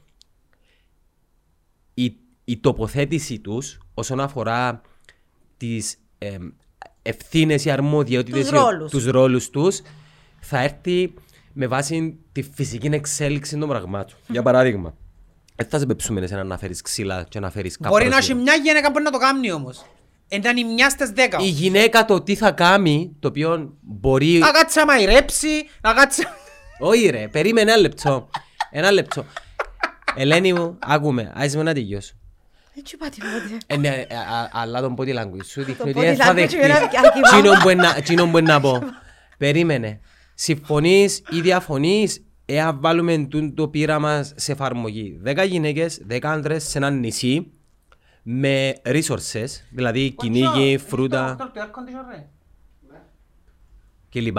η, 1.94 2.16
η 2.46 2.58
τοποθέτηση 2.58 3.40
τους 3.40 3.78
όσον 3.94 4.20
αφορά 4.20 4.82
τις 5.58 5.98
ε, 6.18 6.38
ευθύνες 7.02 7.66
ή 7.66 7.70
αρμοδιότητες 7.72 8.42
Τους 8.50 8.60
ρόλους. 8.60 8.92
τους 8.92 9.06
ρόλους 9.06 9.50
τους 9.50 9.82
θα 10.40 10.60
έρθει 10.64 11.14
με 11.54 11.68
βάση 11.68 12.20
τη 12.32 12.42
φυσική 12.42 12.88
εξέλιξη 12.88 13.58
των 13.58 13.70
πραγμάτων. 13.70 14.18
Για 14.28 14.42
παράδειγμα, 14.42 14.94
δεν 15.56 15.68
θα 15.68 15.80
σε 15.80 15.86
πεψούμε 15.86 16.22
εσένα 16.22 16.44
να 16.44 16.58
φέρεις 16.58 16.82
ξύλα 16.82 17.24
και 17.24 17.40
να 17.40 17.50
φέρεις 17.52 17.78
Μπορεί 17.80 18.04
να 18.04 18.10
καπρός. 18.10 18.30
έχει 18.30 18.34
μια 18.40 18.56
γυναίκα 18.56 18.92
που 18.92 19.00
να 19.00 19.12
το 19.12 19.18
κάνει 19.18 19.52
όμως. 19.52 19.86
Ήταν 20.30 20.58
η 20.58 20.64
μιας 20.64 20.92
στις 20.92 21.10
δέκα. 21.10 21.38
Η 21.42 21.48
γυναίκα 21.48 22.06
το 22.06 22.22
τι 22.22 22.36
θα 22.36 22.52
κάνει, 22.52 23.16
το 23.20 23.28
οποίο 23.28 23.78
μπορεί... 23.82 24.38
Να 24.38 24.52
κάτσει 24.52 24.78
να 24.80 24.86
μαϊρέψει, 24.86 25.70
να 25.82 25.94
κάτσει... 25.94 26.24
Όχι 26.80 27.08
ρε, 27.10 27.28
περίμενε 27.28 27.72
ένα 27.72 27.82
λεπτό. 27.82 28.30
Ένα 28.72 28.92
λεπτό. 28.92 29.26
Ελένη 30.16 30.54
μου, 30.54 30.78
άκουμε, 30.82 31.32
άσε 31.36 31.58
με 31.58 31.64
να 31.64 31.74
τελειώσω. 31.74 32.14
Έτσι 32.80 32.96
είπα 32.96 33.10
τίποτε. 33.10 33.58
Ε, 33.68 33.78
ναι, 33.78 33.88
ε, 34.08 34.16
α- 34.16 34.50
αλλά 34.54 34.82
το 34.82 34.94
body 34.98 35.10
language 35.16 35.46
σου 35.46 35.64
δείχνει 35.64 35.90
ότι 35.90 36.00
body 36.00 36.04
δεν 36.04 36.16
θα 36.16 36.32
language 36.32 36.36
δεχτείς 36.36 36.54
είναι 36.54 36.66
ένα 36.66 36.88
πιάκι 36.88 37.22
τσίνο 37.22 37.52
που 37.64 37.70
είναι 37.70 37.82
να- 37.82 38.02
τσίνο 38.02 38.28
που 38.28 38.38
είναι 38.38 38.52
να 38.54 38.60
πω. 38.60 38.82
Περίμενε. 39.38 40.00
Συμφωνείς 40.34 41.22
ή 41.30 41.42
διαφωνείς 41.42 42.26
εάν 42.46 42.80
βάλουμε 42.82 43.18
τούν 43.18 43.56
το 43.56 43.68
πείραμα 43.68 44.24
σε 44.36 44.52
εφαρμογή. 44.52 45.20
10 45.26 45.46
γυναίκες, 45.48 46.02
10 46.12 46.18
άντρες 46.24 46.64
σε 46.70 46.78
ένα 46.78 46.90
νησί 46.90 47.52
με 48.28 48.74
resources, 48.86 49.46
δηλαδή 49.70 50.12
κυνήγι, 50.12 50.78
φρούτα 50.78 51.52
κλπ. 54.10 54.38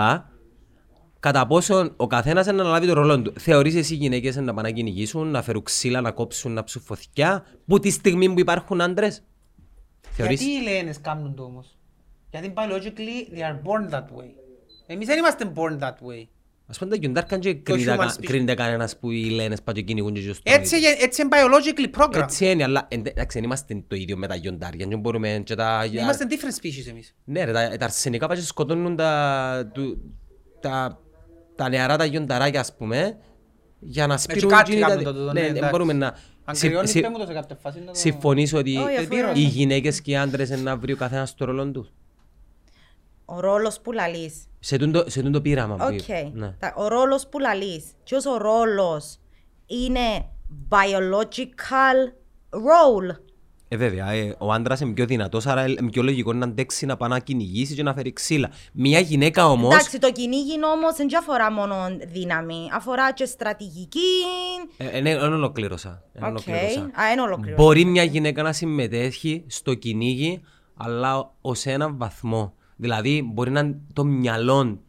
Κατά 1.21 1.47
πόσον 1.47 1.93
ο 1.97 2.07
καθένας 2.07 2.47
να 2.47 2.53
αναλάβει 2.53 2.87
το 2.87 2.93
ρόλο 2.93 3.23
του. 3.23 3.33
Θεωρείς 3.39 3.75
εσύ 3.75 3.95
οι 3.95 3.97
γυναίκες 3.97 4.37
να 4.37 4.55
πάνε 4.55 4.69
να 4.69 4.75
κυνηγήσουν, 4.75 5.27
να 5.27 5.43
φέρουν 5.43 5.63
ξύλα, 5.63 6.01
να 6.01 6.11
κόψουν, 6.11 6.53
να 6.53 6.65
ψουν 6.65 6.83
φωτιά, 6.83 7.45
που 7.67 7.79
τη 7.79 7.91
στιγμή 7.91 8.33
που 8.33 8.41
υπάρχουν 8.41 8.81
άντρες; 8.81 9.23
Θεωρείς... 10.01 10.43
Γιατί 10.43 10.59
οι 10.59 10.63
Λένες 10.63 11.01
κάνουν 11.01 11.35
το 11.35 11.43
όμως; 11.43 11.79
Γιατί 12.31 12.53
biologically 12.57 13.35
they 13.35 13.41
are 13.41 13.61
born 13.63 13.95
that 13.95 14.05
way. 14.05 14.31
Εμείς 14.87 15.07
δεν 15.07 15.19
είμαστε 15.19 15.53
born 15.55 15.79
that 15.79 15.95
way. 15.95 16.25
Ας 16.69 16.79
πούμε 16.79 16.91
τα 16.91 16.97
γιοντάρκαν 16.97 17.41
και 17.41 17.55
Το 17.55 17.61
κρίνεται 17.73 17.95
human 17.95 17.99
κα- 17.99 18.13
species. 18.15 18.25
κρίνεται 18.25 18.55
κανένας 18.55 18.99
που 18.99 19.11
οι 19.11 19.25
λένες 19.25 19.63
πάτε 19.63 19.79
και 19.81 19.87
κυνηγούν 19.87 20.13
και 20.15 20.21
στο 20.33 20.41
Έτσι, 20.43 20.77
ίδιο. 20.77 20.89
έτσι 21.01 21.23
είναι 21.23 21.31
biologically 21.37 22.01
programmed. 22.01 22.23
Έτσι 22.23 22.51
είναι, 22.51 22.63
αλλά 22.63 22.87
εν- 22.91 23.03
εντάξει, 23.07 23.39
δεν 23.39 23.45
είμαστε 23.47 23.85
το 23.89 23.97
ίδιο 23.97 24.17
με 24.17 24.27
τα 24.27 24.35
γιοντάρια. 24.35 24.87
Δεν 24.89 24.99
μπορούμε 24.99 25.43
και 25.45 25.55
τα... 25.55 25.85
Είμαστε 25.93 26.27
different 26.31 26.65
species 26.65 26.89
εμείς. 26.89 27.15
Ναι 27.25 27.45
ρε, 27.45 27.53
τα, 27.53 27.77
τα 27.77 27.85
αρσενικά 27.85 28.27
πάνε 28.27 28.41
και 28.41 28.47
σκοτώνουν 28.47 28.97
τα, 28.97 29.71
του, 29.75 30.15
τα, 30.61 31.01
τα 31.57 31.69
νεαρά 31.69 31.97
τα 31.97 32.05
γιονταράκια 32.05 32.61
ας 32.61 32.75
πούμε 32.77 33.17
για 33.79 34.07
να 34.07 34.19
σπείρουν 34.19 34.51
κάτι 34.51 34.71
εκείνη 34.71 34.81
τα- 34.81 34.89
κάνουν 34.89 35.05
το 35.05 35.13
τούτο, 35.13 35.25
ναι, 35.25 35.33
Ναι, 35.33 35.41
δεν 35.47 35.51
εντάξει. 35.51 35.71
μπορούμε 35.71 35.93
να... 35.93 36.15
Αν 36.45 36.55
Συ- 36.57 36.69
κρυώνεις 36.69 36.91
συ- 36.91 37.03
πέ 37.03 37.09
μου 37.09 37.19
το 37.19 37.27
σε 37.27 37.33
κάποια 37.33 37.57
φάση. 37.63 37.79
να 37.79 37.85
το- 37.85 37.95
Συμφωνείς 37.95 38.53
ότι 38.55 38.77
Όχι, 38.77 38.97
αφού- 38.97 39.37
οι 39.37 39.41
γυναίκες 39.41 40.01
και 40.01 40.11
οι 40.11 40.17
άντρες 40.17 40.49
είναι 40.49 40.61
να 40.61 40.77
βρει 40.77 40.93
ο 40.93 40.97
καθένας 40.97 41.35
το 41.35 41.45
ρόλο 41.45 41.71
του; 41.71 41.89
Ο 43.25 43.41
ρόλος 43.41 43.81
που 43.81 43.93
λαλείς. 43.93 44.35
Σε 44.67 44.77
τούτο, 44.77 45.05
σε 45.07 45.23
τούτο 45.23 45.41
πείραμα 45.41 45.75
που 45.77 45.85
Οκ. 45.87 45.93
είπες. 45.93 46.31
Ναι. 46.33 46.55
Τα- 46.59 46.75
Ο 46.77 46.89
ρόλος 46.89 47.27
που 47.29 47.39
λαλείς. 47.39 47.85
Ποιος 48.05 48.25
ο 48.27 48.37
ρόλος 48.37 49.19
είναι 49.67 50.29
biological 50.69 51.99
role; 52.51 53.17
Ε, 53.69 53.77
βέβαια, 53.77 54.11
ε, 54.11 54.35
ο 54.39 54.53
άντρας 54.53 54.81
είναι 54.81 54.93
πιο 54.93 55.07
δυνατός, 55.07 55.47
άρα 55.47 55.67
είναι 55.69 55.91
πιο 55.91 56.03
λογικό 56.03 56.33
να 56.33 56.45
αντέξει 56.45 56.87
να 56.87 56.97
πάει 56.97 57.09
να 57.09 57.19
κυνηγήσει 57.19 57.75
και 57.75 57.83
να 57.83 57.95
φέρει 57.95 58.13
ξύλα. 58.13 58.51
Μια 58.73 59.01
γυναίκα 59.01 59.47
όμως, 59.49 59.75
Εντάξει, 59.75 59.99
το 59.99 60.13
κυνήγι 60.13 60.53
όμως 60.75 60.97
δεν 60.97 61.17
αφορά 61.19 61.53
μόνο 61.53 61.75
δύναμη. 62.13 62.69
Αφορά 62.73 63.13
και 63.13 63.25
στρατηγική. 63.25 63.99
ε, 64.77 64.87
ε, 64.99 65.01
ναι, 65.01 65.19
δεν 65.19 65.33
ολοκλήρωσα. 65.33 66.03
δεν 66.13 66.23
Οκ. 66.23 66.29
ολοκλήρωσα. 66.29 66.81
Α, 66.81 67.13
είναι 67.13 67.21
ολοκλήρωση. 67.23 67.63
Μπορεί 67.63 67.85
μια 67.85 68.03
γυναίκα 68.03 68.43
να 68.43 68.53
συμμετέχει 68.53 69.45
στο 69.47 69.75
κυνήγι, 69.75 70.43
αλλά 70.77 71.33
ως 71.41 71.67
έναν 71.67 71.97
βαθμό. 71.97 72.55
Δηλαδή, 72.77 73.31
μπορεί 73.33 73.51
να 73.51 73.61
είναι 73.61 73.77
το 73.93 74.05
μυαλό 74.05 74.81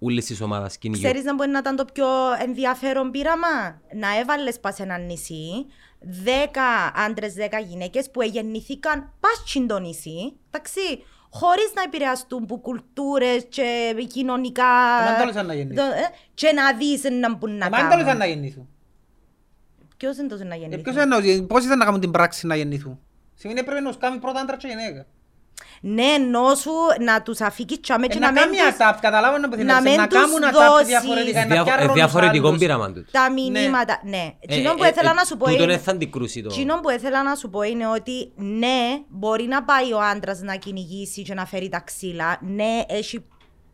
όλης 0.00 0.24
της 0.26 0.40
ομάδας 0.40 0.78
κυνηγιού. 0.78 1.04
Ξέρεις 1.04 1.24
να 1.24 1.34
μπορεί 1.34 1.50
να 1.50 1.58
ήταν 1.58 1.76
το 1.76 1.84
πιο 1.92 2.06
ενδιαφέρον 2.42 3.10
πείραμα; 3.10 3.80
Να 3.94 4.18
έβαλες 4.20 4.60
πας 4.60 4.74
σε 4.74 4.82
ένα 4.82 4.98
νησί, 4.98 5.66
10 6.24 6.92
άντρες, 6.94 7.34
10 7.34 7.58
γυναίκες 7.68 8.10
που 8.10 8.22
γεννηθήκαν 8.22 9.12
πας 9.20 9.42
στην 9.50 9.66
το 9.66 9.78
νησί, 9.78 10.36
εντάξει, 10.50 10.80
χωρίς 11.30 11.72
να 11.74 11.82
επηρεαστούν 11.82 12.42
από 12.42 12.58
κουλτούρες 12.58 13.46
και 13.48 13.94
κοινωνικά... 14.08 14.64
Εμάν 15.02 15.16
τέλος 15.16 15.32
ήταν 15.32 15.46
να 15.46 15.54
γεννηθούν. 15.54 15.84
το- 15.88 15.92
ε, 15.94 16.08
Και 16.34 16.52
να 16.52 16.72
δεις 16.76 17.02
να 17.20 17.34
μπουν 17.36 17.56
να 17.56 17.66
Εμάν 17.66 17.70
τέλος 17.80 17.92
ήταν 17.94 18.04
κάνουν. 18.04 18.18
να 18.18 18.26
γεννηθούν. 18.26 18.68
Ποιος 19.96 20.16
είναι 20.18 20.28
τόσο 20.28 20.44
να 20.44 20.54
Ε, 20.54 20.58
γεννηθούν; 20.58 20.82
ποιος 20.82 21.04
είναι, 21.04 21.42
πώς 21.46 21.64
ήταν 21.64 21.78
να 21.78 21.84
κάνουν 21.84 22.00
την 22.00 22.10
πράξη 22.10 22.46
να 22.46 22.56
γεννηθούν; 22.56 22.98
Σημαίνει 23.34 23.62
πρέπει 23.64 23.82
να 23.82 23.88
τους 23.88 23.98
κάνει 23.98 24.18
πρώτα 24.18 24.40
άντρα 24.40 24.56
και 24.56 24.66
γυναίκα. 24.68 25.06
Ναι, 25.80 26.02
ενώ 26.04 26.54
σου 26.54 26.70
να 27.00 27.22
τους 27.22 27.40
αφήκεις 27.40 27.80
τσάμε 27.80 28.06
και 28.06 28.16
Ε, 28.16 28.20
να 28.20 28.26
Να 28.26 28.32
μην 28.32 28.42
κάνει 28.42 28.56
τους... 28.72 28.80
ατάπ, 28.80 29.00
καταλάβω 29.00 29.38
να 29.38 29.48
να 29.64 29.80
μην 29.80 29.94
να 29.94 30.06
τους 30.06 30.18
κάνουν 30.20 30.44
ατάπ 30.44 30.52
δώσεις. 30.70 30.86
διαφορετικά. 30.86 31.40
Ε, 31.40 31.44
να 31.44 31.48
διαφο- 31.54 31.64
πιάνουν 31.64 31.82
ε, 31.82 31.86
ρόλους 31.86 31.94
διαφορετικό 32.02 32.46
άλλους. 32.48 32.58
πείραμα 32.60 32.92
τους. 32.92 33.10
Τα 33.10 33.30
μηνύματα, 33.32 34.00
ναι. 34.04 34.16
Ε, 34.16 34.54
Εκείνο 34.54 34.74
που 34.74 34.84
ε, 34.84 34.88
ήθελα 34.88 35.10
ε, 35.10 35.14
να 35.14 35.24
σου 35.24 35.36
πω 35.36 35.44
τούτον 35.44 35.62
είναι... 35.62 35.72
δεν 35.72 35.82
θα 35.82 35.90
αντικρούσει 35.90 36.42
το. 36.42 36.48
Εκείνο 36.52 36.80
που 36.80 36.90
ήθελα 36.90 37.22
να 37.22 37.34
σου 37.34 37.50
πω 37.50 37.62
είναι 37.62 37.86
ότι 37.88 38.32
ναι, 38.36 38.82
μπορεί 39.08 39.44
να 39.44 39.62
πάει 39.64 39.92
ο 39.92 40.00
άντρας 40.00 40.40
να 40.40 40.54
κυνηγήσει 40.54 41.22
και 41.22 41.34
να 41.34 41.46
φέρει 41.46 41.68
τα 41.68 41.80
ξύλα. 41.80 42.38
Ναι, 42.40 42.80
έχει 42.88 43.24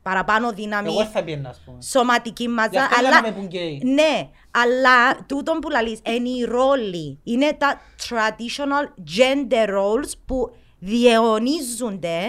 παραπάνω 0.03 0.51
δύναμη 0.53 0.89
Εγώ 0.89 1.05
θα 1.05 1.23
πιένα, 1.23 1.49
ας 1.49 1.61
πούμε. 1.65 1.83
σωματική 1.83 2.43
Γι' 2.43 2.49
μάζα. 2.49 2.83
αυτό 2.83 2.99
Αλλά, 2.99 3.11
λέμε 3.21 3.31
που 3.35 3.43
γκέι. 3.43 3.81
ναι, 3.85 4.29
αλλά 4.51 5.25
τούτον 5.27 5.59
που 5.59 5.71
λαλείς 5.71 5.99
είναι 6.17 6.29
οι 6.29 6.45
ρόλοι. 6.45 7.19
Είναι 7.25 7.53
τα 7.59 7.81
traditional 8.09 8.85
gender 9.19 9.69
roles 9.69 10.11
που 10.27 10.57
διαιωνίζονται 10.91 12.21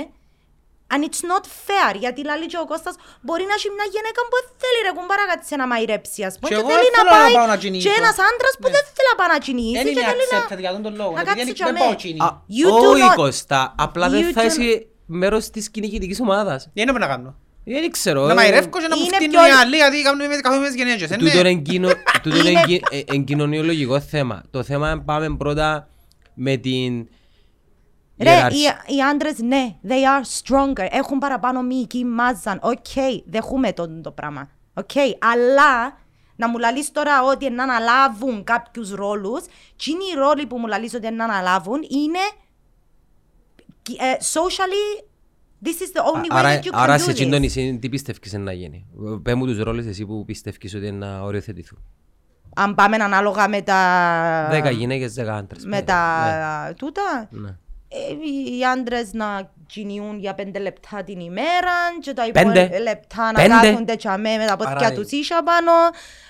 And 0.96 1.04
it's 1.10 1.24
not 1.32 1.46
fair, 1.68 1.92
γιατί 2.04 2.20
λαλεί 2.30 2.46
και 2.52 2.60
ο 2.64 2.66
Κώστας 2.72 2.96
μπορεί 3.26 3.44
να 3.52 3.54
έχει 3.58 3.70
μια 3.78 3.88
γυναίκα 3.96 4.20
που 4.28 4.34
δεν 4.40 4.48
θέλει 4.62 4.80
ρε 4.88 4.92
κουμπάρα 4.98 5.26
κάτι 5.32 5.44
σε 5.50 5.56
να 5.62 5.66
μαϊρέψει 5.72 6.22
ας 6.30 6.34
πούμε 6.36 6.48
Και 6.50 6.54
και 6.56 6.62
εγώ 6.62 6.70
θέλει 6.72 6.88
δεν 6.88 6.94
να 6.98 7.02
θέλω 7.04 7.12
να 7.14 7.24
πάει 7.24 7.34
πάω 7.40 7.48
να 7.54 7.58
κυνηγήσω. 7.64 7.88
και 7.90 7.96
ένας 8.02 8.16
άντρας 8.30 8.54
που 8.60 8.68
Ναι. 8.70 8.76
δεν 8.76 8.84
θέλει 8.96 9.08
να 9.12 9.18
πάει 9.20 9.30
να 9.36 9.40
κυνηγήσει 9.46 9.78
Δεν 9.80 9.86
και 9.88 9.94
είμαι 10.00 10.06
θέλει 10.12 10.26
να... 10.34 10.38
accepted 10.42 10.62
για 10.66 10.72
τον 10.76 10.82
τον 10.88 10.94
λόγο. 11.02 11.12
να 11.18 11.22
επειδή 11.24 11.30
κάτσει 11.40 11.46
δεν- 11.50 11.58
και 11.60 11.64
Δεν 11.68 11.74
αμέ. 11.76 11.82
πάω 11.84 11.94
τσίνη. 12.02 12.20
Α, 12.26 12.30
You 12.58 12.68
do 12.84 12.88
Όχι 12.94 13.06
not- 13.12 13.16
Κώστα, 13.22 13.60
απλά 13.86 14.06
δεν 14.14 14.22
You 14.24 14.32
θα 14.38 14.42
do 14.44 14.46
είσαι 14.50 14.68
μέρος 15.22 15.44
της 15.56 15.64
κυνηγητικής 15.74 16.20
ομάδας. 16.26 16.60
Δεν 16.76 16.82
είναι 16.84 16.94
που 16.96 17.02
να 17.06 17.10
κάνω. 17.14 17.30
Δεν 17.74 17.92
ξέρω. 17.98 18.22
Να 18.30 18.36
ε, 18.36 18.40
μαϊρεύκω 18.42 18.78
και 18.84 18.90
να 18.92 18.96
μου 18.98 19.04
είναι 19.08 19.16
φτύνουν 19.20 19.36
πιο- 19.42 19.48
οι 19.50 19.54
άλλοι 19.62 19.76
γιατί 19.82 19.98
κάνουν 20.08 20.22
με 20.32 20.36
καθόλου 20.46 20.62
με 20.66 20.70
τις 20.72 20.78
γεναίκες. 20.82 21.10
ε, 21.12 21.16
Τούτο 21.24 21.42
ναι. 21.42 21.50
είναι 21.54 21.62
κοινο- 21.70 21.98
τούτο 22.24 22.38
είναι 22.40 22.50
Είναι- 22.50 22.60
εγκυ- 22.64 22.84
ε, 22.92 23.02
εν 23.14 23.22
κοινωνιολογικό 23.30 23.98
θέμα. 24.14 24.38
Το 24.56 24.60
θέμα 24.70 24.86
είναι 24.92 25.02
πάμε 25.10 25.36
πρώτα 25.44 25.70
με 26.34 26.54
την 26.66 27.08
Ρε, 28.18 28.30
ιεραρχία. 28.32 28.84
οι, 28.88 28.96
οι 28.96 29.02
άντρες, 29.02 29.40
ναι, 29.40 29.76
they 29.88 29.92
are 29.92 30.24
stronger, 30.44 30.88
έχουν 30.92 31.18
παραπάνω 31.18 31.62
μυϊκή 31.62 32.06
μάζα. 32.06 32.60
Οκ, 32.62 32.86
δέχουμαι 33.26 33.74
το, 33.74 34.02
το 34.02 34.12
πράγμα. 34.12 34.50
Οκ, 34.74 34.90
αλλά 35.20 35.98
να 36.36 36.50
μου 36.50 36.58
λαλείς 36.58 36.92
τώρα 36.92 37.24
ότι 37.24 37.50
να 37.50 37.64
αναλάβουν 37.64 38.44
κάποιους 38.44 38.92
ρόλους, 38.92 39.44
και 39.76 39.92
είναι 39.92 40.04
οι 40.04 40.18
ρόλοι 40.18 40.46
που 40.46 40.58
μου 40.58 40.68
λαλείς 40.68 40.94
ότι 40.94 41.12
να 41.12 41.24
αναλάβουν 41.24 41.80
είναι 41.90 42.20
ε, 44.00 44.16
socially, 44.34 45.04
this 45.66 45.68
is 45.68 45.98
the 45.98 46.04
only 46.14 46.24
way 46.24 46.38
Άρα, 46.38 46.60
that 46.60 46.64
you 46.64 46.68
can 46.68 46.72
άρα 46.74 46.96
do 46.96 47.00
σε 47.02 47.12
εκείνο 47.12 47.30
το 47.32 47.36
this. 47.38 47.40
νησί 47.40 47.78
τι 47.82 47.90
πιστεύεις 47.90 48.34
να 48.34 48.52
γίνει; 48.54 48.86
Πες 49.24 49.34
μου 49.34 49.46
τους 49.46 49.60
ρόλους 49.60 49.86
εσύ 49.86 50.06
που 50.06 50.26
πιστεύεις 50.26 50.76
ότι 50.76 50.88
είναι 50.88 51.06
να 51.06 51.22
οριοθετηθούν. 51.22 51.80
Αν 52.56 52.76
πάμε 52.76 52.96
ανάλογα 52.96 53.48
με 53.48 53.62
τα... 53.62 54.48
Δέκα 54.50 54.70
γυναίκες, 54.70 55.14
δέκα 55.14 55.36
άντρες. 55.36 55.66
με 55.66 55.76
Ναι. 55.76 55.82
τα 55.82 56.74
τούτα, 56.78 57.28
Ναι. 57.32 57.58
Ε, 57.96 58.14
οι 58.58 58.66
άντρες 58.66 59.14
να 59.14 59.52
κινιούν 59.68 60.20
για 60.20 60.34
πέντε 60.34 60.60
λεπτά 60.60 61.04
την 61.04 61.20
ημέρα 61.20 61.76
και 62.02 62.14
τα 62.14 62.24
Πέντε. 62.34 62.40
υπόλοιπα 62.60 62.80
λεπτά 62.80 63.24
να 63.26 63.32
Πέντε. 63.42 63.48
κάθονται 63.48 63.96
τσαμέ 63.96 64.38
με 64.38 64.46
τα 64.46 64.56
πόδια 64.58 64.76
Άρα, 64.78 64.92
τους 64.94 65.12
ίσια 65.12 65.44
πάνω, 65.44 65.72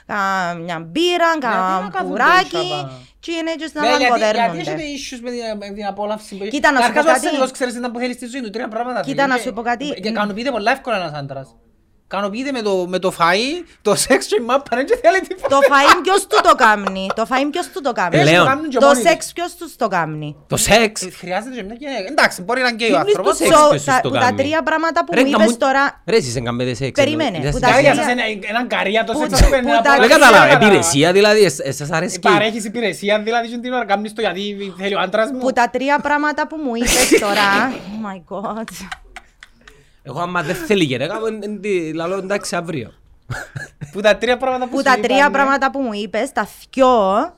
κα- 0.07 0.53
μια 0.63 0.79
μπύρα, 0.79 1.29
να 1.33 1.39
κα 1.39 1.89
κάθονται 1.91 2.09
πουράκι 2.09 2.57
ίσια 2.57 2.75
πάνω; 2.75 2.91
και 3.19 3.31
είναι 3.31 3.51
και 3.55 3.69
Ναι, 3.73 3.81
να 3.81 3.87
γιατί- 3.87 4.03
Γιατί 4.03 4.19
λαμποδέρνονται. 4.19 4.59
έχετε 4.59 4.83
issues 4.95 5.19
με 5.21 5.29
την- 5.31 5.57
με 5.69 5.75
την 5.75 5.85
απόλαυση. 5.85 6.35
που- 6.37 6.45
Κοίτα, 6.47 6.71
να 6.71 6.81
σου 6.81 6.87
Καταρχάς, 6.87 7.03
πω 7.03 7.09
ο 7.09 7.13
κάτι. 7.13 7.25
ασθενικός 7.25 7.51
ξέρεις 7.51 7.73
τι 7.73 7.79
που 7.91 7.99
θέλει 7.99 8.13
στη 8.13 8.25
ζωή 8.25 8.41
του. 8.41 8.49
Τρία 8.49 8.67
πράγματα. 8.67 9.01
Κοίτα, 9.01 9.21
θέλει. 9.21 9.27
να 9.33 9.35
Και- 9.37 9.41
σου 9.47 9.53
πω 9.53 9.61
κάτι. 9.61 9.85
Και 10.01 10.07
ικανοποιείται 10.09 10.51
πολλά 10.51 10.71
εύκολα 10.71 10.95
ένας 10.95 11.13
άντρας. 11.13 11.55
Ικανοποιείται 12.13 12.51
με 12.51 12.61
το- 12.61 12.85
με 12.89 12.99
το 12.99 13.13
φαΐ, 13.19 13.51
το 13.81 13.95
σεξ 13.95 14.25
και 14.25 14.35
η 14.41 14.43
μάπα, 14.43 14.75
δεν 14.75 14.85
θέλει 15.03 15.19
τίποτα. 15.27 15.47
Το 15.55 15.59
φαΐν 15.71 15.97
ποιος 16.03 16.21
του 16.27 16.37
το 16.43 16.53
κάμνει, 16.55 17.07
το 17.15 17.25
φαΐν 17.29 17.47
ποιος 17.51 17.67
του 17.73 17.81
το 17.81 17.91
κάμνει; 17.91 18.17
Έτσι 18.19 18.27
το 18.29 18.35
Λέων. 18.35 18.47
κάνουν 18.47 18.69
και 18.69 18.77
Το 18.77 18.85
μόνοι 18.85 18.99
τους. 19.01 19.09
σεξ 19.09 19.31
ποιος 19.35 19.55
τους 19.55 19.75
το 19.75 19.87
κάμνει; 19.87 20.35
Το 20.47 20.57
σεξ. 20.57 21.01
Ε, 21.01 21.09
Χρειάζεται 21.09 21.55
και 21.55 21.63
μια 21.63 21.75
γυναίκα. 21.79 22.07
Εντάξει, 22.15 22.41
μπορεί 22.41 22.61
να 22.61 22.67
είναι 22.67 22.75
γκέι 22.77 22.87
ο 22.87 22.91
Τι 22.91 22.95
είναι 22.99 23.03
άνθρωπος. 23.07 23.37
το 23.37 23.43
σεξ 23.43 23.55
So, 23.59 23.69
ποιος 23.69 23.83
τα- 23.83 23.99
το 24.03 24.09
που 24.09 24.15
τα 24.15 24.21
κάνει. 24.21 24.37
τρία 24.37 24.63
πράγματα 24.63 24.99
που 25.05 25.11
Ρε, 25.13 25.23
μου 25.23 25.29
να 25.29 25.37
είπες 25.37 25.51
μου- 25.51 25.57
τώρα, 25.65 25.83
Ρε 26.11 26.15
εσείς 26.21 26.33
δεν 26.33 26.43
κάνετε 26.47 26.73
σεξ. 26.73 26.91
Περίμενε, 27.01 27.37
εννοώ. 27.37 27.51
που 27.51 27.57
Είσαστε- 27.57 27.75
τα 27.75 27.81
Για 27.81 27.91
τρία- 27.91 28.03
σας 28.03 28.11
είναι 28.11 28.23
έναν 28.53 28.67
καρία 28.67 29.03
το 29.03 29.11
Που 29.13 29.19
σεξ 29.19 29.29
τα- 29.31 29.37
ας 29.37 29.43
πούμε, 29.45 29.57
που 29.61 29.67
να 29.67 29.81
τα- 29.81 29.81
πω- 29.81 29.99
Δεν 29.99 30.09
τρία- 30.09 30.17
κατάλαβα, 30.17 30.43
κατάλαβα. 30.47 30.65
υπηρεσία 30.67 31.11
δηλαδή, 31.17 31.41
εσ- 31.49 31.65
εσάς 31.71 31.89
αρέσκει. 31.97 32.19
Παρέχεις 32.19 32.63
υπηρεσία 32.65 33.13
δηλαδή 33.27 33.47
και 33.51 33.57
την 33.57 33.71
ώρα 33.73 33.85
κάνεις 33.85 34.13
το 34.13 34.21
γιατί 34.21 34.73
θέλει 34.79 34.95
ο 34.95 34.99
άντρας 34.99 35.31
μου. 35.31 35.37
που 35.39 35.51
τα 35.59 35.65
τρία 35.69 35.99
πράγματα 35.99 36.47
που 36.47 36.55
μου 36.63 36.75
είπες 36.75 37.09
τώρα, 37.25 37.47
oh 37.93 37.97
my 38.07 38.17
god. 38.31 38.67
Εγώ 40.03 40.19
άμα 40.19 40.41
δεν 40.43 40.55
θέλει 40.55 40.83
γυναίκα, 40.83 41.19
μου, 41.19 41.25
εν- 41.25 41.43
εν- 41.43 41.93
λαλώ 41.95 42.15
εντάξει 42.17 42.55
αύριο. 42.55 42.91
Που 43.91 44.01
τα 44.01 44.17
τρία 44.17 44.37
πράγματα 44.37 44.65
που 44.65 44.71
που 44.71 44.77
σου 44.77 44.83
τα 44.83 44.93
είπα, 44.97 45.01
τρία 45.07 45.23
ναι. 45.25 45.31
πράγματα 45.31 45.71
που 45.71 45.79
μου 45.79 45.93
είπες, 45.93 46.31
τα 46.31 46.47
δυο, 46.71 46.89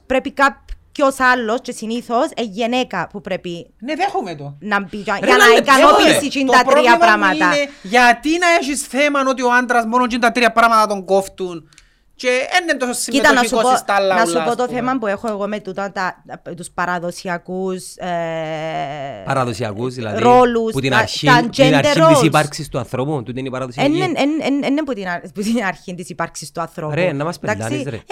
πρέπει 0.05 0.32
κάποιος 0.32 1.20
άλλος 1.20 1.59
και 1.61 1.72
συνήθως 1.72 2.26
ε, 2.36 2.41
γυναίκα 2.41 3.07
που 3.11 3.22
πρέπει 3.22 3.74
Ναι, 3.80 3.95
δέχομαι 3.95 4.36
το. 4.36 4.55
να 4.59 4.82
μπει 4.84 4.97
για, 4.97 5.18
Ρε, 5.22 5.26
για 5.28 5.38
να 5.38 5.45
λάλε, 5.45 5.57
ικανοποιήσει 5.59 6.07
δέχομαι. 6.07 6.28
τσιν 6.30 6.45
Το 6.45 6.51
τα 6.51 6.57
τρία 6.63 6.72
πρόβλημα 6.74 6.91
μου 6.93 6.99
πράγματα. 6.99 7.45
είναι 7.55 7.70
γιατί 7.82 8.30
να 8.38 8.47
έχεις 8.59 8.82
θέμα 8.82 9.20
ότι 9.30 9.41
ο 9.41 9.53
άντρας 9.53 9.86
μόνο 9.86 10.07
τσιν 10.07 10.20
τα 10.20 10.32
τρία 10.32 10.51
πράγματα 10.51 10.88
τον 10.88 11.05
κόφτουν 11.05 11.70
και 12.16 12.30
δεν 12.51 12.63
είναι 12.63 12.78
τόσο 12.78 13.11
Κοίτα, 13.11 13.34
να 13.34 13.39
σου, 13.41 13.47
συμμετοχικός 13.47 13.72
πω, 13.72 13.78
στα 13.78 13.93
άλλα 13.95 14.16
να 14.16 14.26
σου 14.26 14.32
ούλα, 14.32 14.43
πω 14.43 14.49
ας 14.49 14.55
το 14.55 14.66
πούμε. 14.66 14.78
θέμα 14.78 14.97
που 14.97 15.07
έχω 15.07 15.28
εγώ 15.28 15.47
με 15.47 15.59
τούτα, 15.59 15.91
τα, 15.91 16.24
τους 16.55 16.70
παραδοσιακούς 16.72 17.95
ε, 17.95 19.24
Παραδοσιακούς 19.26 19.93
δηλαδή. 19.93 20.22
ρόλους, 20.22 20.72
Που 20.72 20.80
την 20.80 20.91
τα- 20.91 20.97
αρχή, 20.97 21.26
τα 21.26 21.39
την 21.39 21.49
gender 21.55 21.74
αρχή 21.74 21.91
της 21.99 22.20
roles. 22.20 22.24
ύπαρξης 22.26 22.70
του 22.70 22.78
ανθρώπου. 22.78 23.24
Τούτη 23.24 23.39
είναι 23.39 23.47
η 23.47 23.51
παραδοσιακή. 23.51 23.95
Εν- 23.97 24.01
εν- 24.16 24.39
εν- 24.41 24.63
εν- 24.63 24.78
εν 24.78 24.84
που 24.86 24.93
την, 24.93 25.07
αρ- 25.07 25.22
που 25.32 25.41
την 25.41 25.63
αρχή 25.63 25.95
της 25.95 26.09
ύπαρξης 26.09 26.51
του 26.51 26.61
ανθρώπου. 26.61 26.95
Ρε, 26.95 27.11
να 27.11 27.24
μας 27.24 27.38
Εντάξει. 27.38 27.61
πεντάνεις, 27.61 27.84
ρε. 27.86 27.95
Εν, 27.95 28.03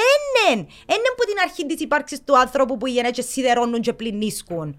εν, 0.51 0.59
εν 0.85 1.01
που 1.17 1.23
την 1.25 1.35
αρχή 1.43 1.65
της 1.65 1.81
ύπαρξης 1.81 2.23
του 2.23 2.37
ανθρώπου 2.37 2.77
που 2.77 2.85
οι 2.87 2.91
γενέτσες 2.91 3.25
σιδερώνουν 3.25 3.81
και 3.81 3.93
πληνίσκουν. 3.93 4.77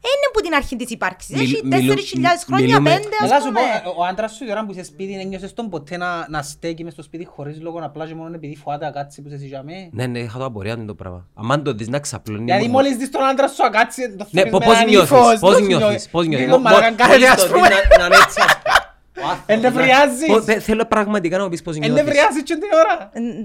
Ε, 0.00 0.08
είναι 0.08 0.28
που 0.32 0.40
την 0.40 0.54
αρχή 0.54 0.76
της 0.76 0.90
ύπαρξης. 0.90 1.30
Μιλ- 1.36 1.42
Έχει 1.42 1.60
μιλού- 1.66 1.94
4.000 1.94 2.44
χρόνια, 2.46 2.66
μιλούμε- 2.66 2.90
5 2.90 3.08
ας 3.22 3.30
Έλα 3.30 3.40
σου 3.40 3.52
πω, 3.52 3.60
πούμε. 3.60 3.92
ε, 3.94 4.00
ο 4.00 4.04
άντρας 4.04 4.32
σου 4.34 4.44
η 4.44 4.50
ώρα 4.50 4.64
που 4.64 4.72
είσαι 4.72 4.84
σπίτι 4.84 5.12
ένιωσες 5.20 5.52
τον 5.54 5.68
ποτέ 5.68 5.96
να, 5.96 6.26
να 6.28 6.42
στέκει 6.42 6.84
μες 6.84 6.92
στο 6.92 7.02
σπίτι 7.02 7.24
χωρίς 7.24 7.60
λόγο 7.60 7.80
να 7.80 7.90
πλάζει 7.90 8.14
μόνο 8.14 8.34
επειδή 8.34 8.56
φοβάται 8.56 8.84
να 8.84 8.90
κάτσει 8.90 9.22
που 9.22 9.28
σε 9.28 9.36
συγιαμέ. 9.38 9.88
Ναι, 9.92 10.06
ναι, 10.06 10.18
είχα 10.18 10.38
το 10.38 10.44
απορία 10.44 10.76
του 10.76 10.84
το 10.84 10.94
πράγμα. 10.94 11.26
Αν 11.50 11.62
το 11.62 11.72
δεις 11.72 11.88
να 11.88 11.98
ξαπλώνει... 11.98 12.44
Δηλαδή 12.44 12.66
μόνο- 12.66 12.72
μόλις 12.72 12.96
δεις 12.96 13.10
τον 13.10 13.24
άντρα 13.24 13.48
σου 13.48 13.62
να 13.62 13.70
κάτσει 13.70 14.16
το 14.16 14.26
Ναι, 14.30 14.40
θέλεις 14.40 14.50
πο- 14.52 14.58
με 14.58 14.64
πώς 14.64 14.74
έναν 14.74 14.88
νιώθεις, 14.88 15.10
ύφος, 15.10 15.38
πώς 15.38 15.60
νιώθεις, 15.60 16.08
πώς 16.08 16.26
νιώθεις. 16.26 16.46
Λίγο 16.46 16.58
Μο- 16.58 16.62
μαλακά 16.62 16.90
μο- 16.90 16.96
κάθεται 16.96 17.18
μόλις 17.18 17.30
ας 17.30 17.46
το 17.46 17.52
πούμε. 17.54 17.68
δεις 17.68 17.76
να- 17.90 17.98
να 17.98 18.04
είναι 18.06 18.16
έτσι, 18.24 18.40
ας 18.46 18.52
πούμε. 18.58 18.74
Ο 19.18 19.28
άνθρωπος, 19.28 19.54
Εννευριάζεις. 19.54 20.28
να- 20.28 20.40
Θε- 20.42 20.60
Θέλω 20.62 20.84
πραγματικά 20.84 21.36
να 21.36 21.42
μου 21.42 21.48
πεις 21.50 21.62
πώς 21.62 21.76
νιώθεις. 21.76 21.98
Εννευριάζεις 21.98 22.42
και 22.42 22.54
την 22.54 22.70
ώρα. 22.82 22.94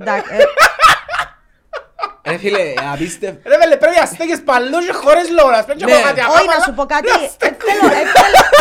Εντάξει, 0.02 0.30
ε, 0.39 0.43
Ρε 2.28 2.38
φίλε, 2.38 2.74
απίστευτο. 2.94 3.50
Ρε 3.50 3.58
βέλε, 3.58 3.78
πρέπει 3.78 3.96
να 4.00 4.06
στέκεις 4.06 4.44
παλούς 4.44 4.86
και 4.86 4.94
χωρίς 4.94 5.30
λόγο, 5.30 5.50
να 5.50 5.62
σπέντεις 5.62 5.84
Ναι. 5.84 5.94
από 5.94 6.02
κάτι 6.04 6.20
Όχι, 6.20 6.30
ακόμα, 6.30 6.44
να 6.44 6.52
αλλά- 6.52 6.64
σου 6.64 6.74
πω 6.74 6.86
κάτι. 6.86 7.08
να 7.08 7.24
ε, 7.24 7.28
στέκω. 7.28 7.66
θέλω- 7.70 7.94
ε, 7.94 8.04
θέλω- 8.16 8.50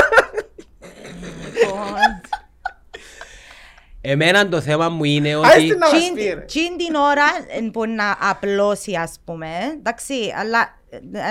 Εμένα 4.02 4.48
το 4.48 4.60
θέμα 4.60 4.88
μου 4.88 5.04
είναι 5.04 5.34
Άσε 5.34 5.56
ότι... 5.56 5.68
την 5.68 5.78
να 5.78 5.90
μας 5.90 6.00
Τσιν- 6.00 6.14
πει, 6.14 6.22
ρε. 6.22 6.40
τσιν 6.40 6.76
την 6.76 6.94
ώρα 6.94 7.24
ε, 7.48 7.60
μπορεί 7.62 7.90
να 7.90 8.16
απλώσει 8.20 8.94
ας 8.96 9.14
πούμε, 9.24 9.48
εντάξει, 9.78 10.14
αλλά 10.38 10.60
ε, 10.60 10.72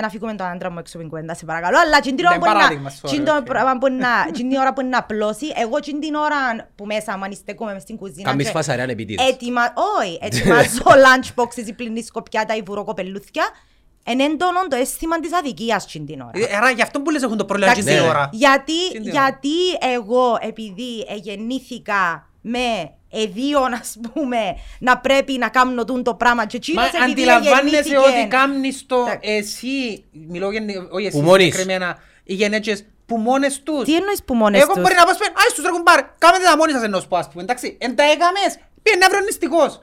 να 0.02 0.08
φύγουμε 0.08 0.34
τον 0.34 0.46
άντρα 0.46 0.70
μου 0.70 0.78
έξω 0.78 0.92
από 0.96 1.06
την 1.06 1.08
κουβέντα, 1.14 1.34
σε 1.34 1.44
παρακαλώ, 1.44 1.78
αλλά 1.86 2.00
τσιν 2.00 2.16
την 2.16 2.24
ώρα 2.26 2.34
Ναι, 2.34 2.40
μπορεί 2.40 2.52
παράδειγμα, 2.52 2.82
να- 2.82 2.90
sorry, 2.96 3.04
τσιν 3.04 3.24
το 3.24 3.36
okay. 3.36 3.44
πράγμα 3.44 3.74
μπορεί 3.74 3.92
να- 3.92 4.30
τσιν 4.32 4.48
την 4.48 4.58
ώρα 4.58 4.72
μπορεί 4.72 4.86
να 4.86 4.98
απλώσει, 4.98 5.46
εγώ 5.56 5.80
τσιν 5.80 6.00
την 6.00 6.14
ώρα 6.14 6.68
που 6.74 6.84
μέσα 6.86 7.16
μου 7.18 7.24
ανιστέκομαι 7.24 7.72
μες 7.72 7.82
στην 7.82 7.96
κουζίνα 7.96 8.28
Καμίς 8.30 8.46
και 8.46 8.52
φασαρέαν 8.52 8.88
επίτηδες. 8.88 9.28
έτοιμα, 9.28 9.60
όχι, 10.00 10.18
ετοιμάζω 10.26 10.82
lunch 10.84 11.42
boxes 11.42 11.66
ή 11.66 11.72
πλυνείς 11.72 12.06
σκοπιάτα 12.06 12.56
ή 12.56 12.62
βουροκοπελούθια, 12.62 13.44
εν 14.04 14.20
έντονο 14.20 14.66
το 14.70 14.76
αίσθημα 14.76 15.20
της 15.20 15.32
αδικίας 15.34 15.86
τσιν 15.86 16.06
την 16.06 16.20
ώρα. 16.20 16.30
Ε, 16.34 16.56
Άρα 16.56 16.70
γι' 16.70 16.82
αυτό 16.82 17.00
που 17.00 17.10
λες 17.10 17.22
έχουν 17.22 17.36
το 17.36 17.44
πρόβλημα 17.44 17.72
και 17.72 17.80
Εντάξει, 17.80 17.96
την 17.98 18.04
ναι. 18.06 18.10
ώρα. 18.10 18.28
γιατί, 18.32 18.90
Τι 18.92 18.98
είναι. 18.98 19.10
γιατί 19.10 19.56
εγώ 19.94 20.38
επειδή 20.40 21.04
γεννήθηκα 21.22 22.28
με 22.40 22.90
εδίων 23.10 23.72
ας 23.72 23.96
πούμε 24.12 24.38
να 24.78 24.98
πρέπει 24.98 25.32
να 25.38 25.48
κάνω 25.48 25.84
τούν 25.84 26.02
το 26.02 26.14
πράγμα 26.14 26.46
και 26.46 26.58
Μα 26.74 26.82
εκείνος 26.84 27.02
επειδή 27.02 27.10
αντιλαμβάνεσαι 27.30 27.64
γεννήθηκε- 27.64 27.96
ότι 27.96 28.26
κάνεις 28.28 28.86
το 28.86 28.96
Εντάξει. 28.96 29.30
εσύ, 29.30 30.04
μιλώ 30.28 30.50
για 30.50 30.62
όχι 30.90 31.06
εσύ 31.06 31.16
Που 31.18 31.22
μόνοι 31.22 31.42
σου. 31.42 31.50
συγκεκριμένα, 31.50 31.98
οι 32.24 32.34
γενέτσες 32.34 32.84
που 33.06 33.16
μόνες 33.16 33.62
τους. 33.62 33.84
Τι 33.84 33.94
εννοείς 33.96 34.22
που 34.24 34.34
μόνες 34.34 34.60
Εγώ 34.60 34.72
τους; 34.72 34.82
μπορεί 34.82 34.94
να 34.94 35.04
πω 35.04 35.14
σπεν, 35.14 35.28
άι 35.28 35.48
στους 35.50 35.64
ρε 35.64 35.70
κουμπάρ, 35.70 36.00
κάμετε 36.18 36.44
τα 36.44 36.56
μόνοι 36.56 36.72
σας 36.72 36.82
εννοώ 36.82 37.00
σου 37.00 37.08
πω 37.08 37.16
ας 37.16 37.28
πούμε, 37.28 37.42
εντάξει. 37.42 37.76
Εν 37.80 37.96
τα 37.96 38.02
έκαμες, 38.02 38.58
πήγαινε 38.82 39.04
αύριο 39.04 39.20
νηστικός. 39.20 39.82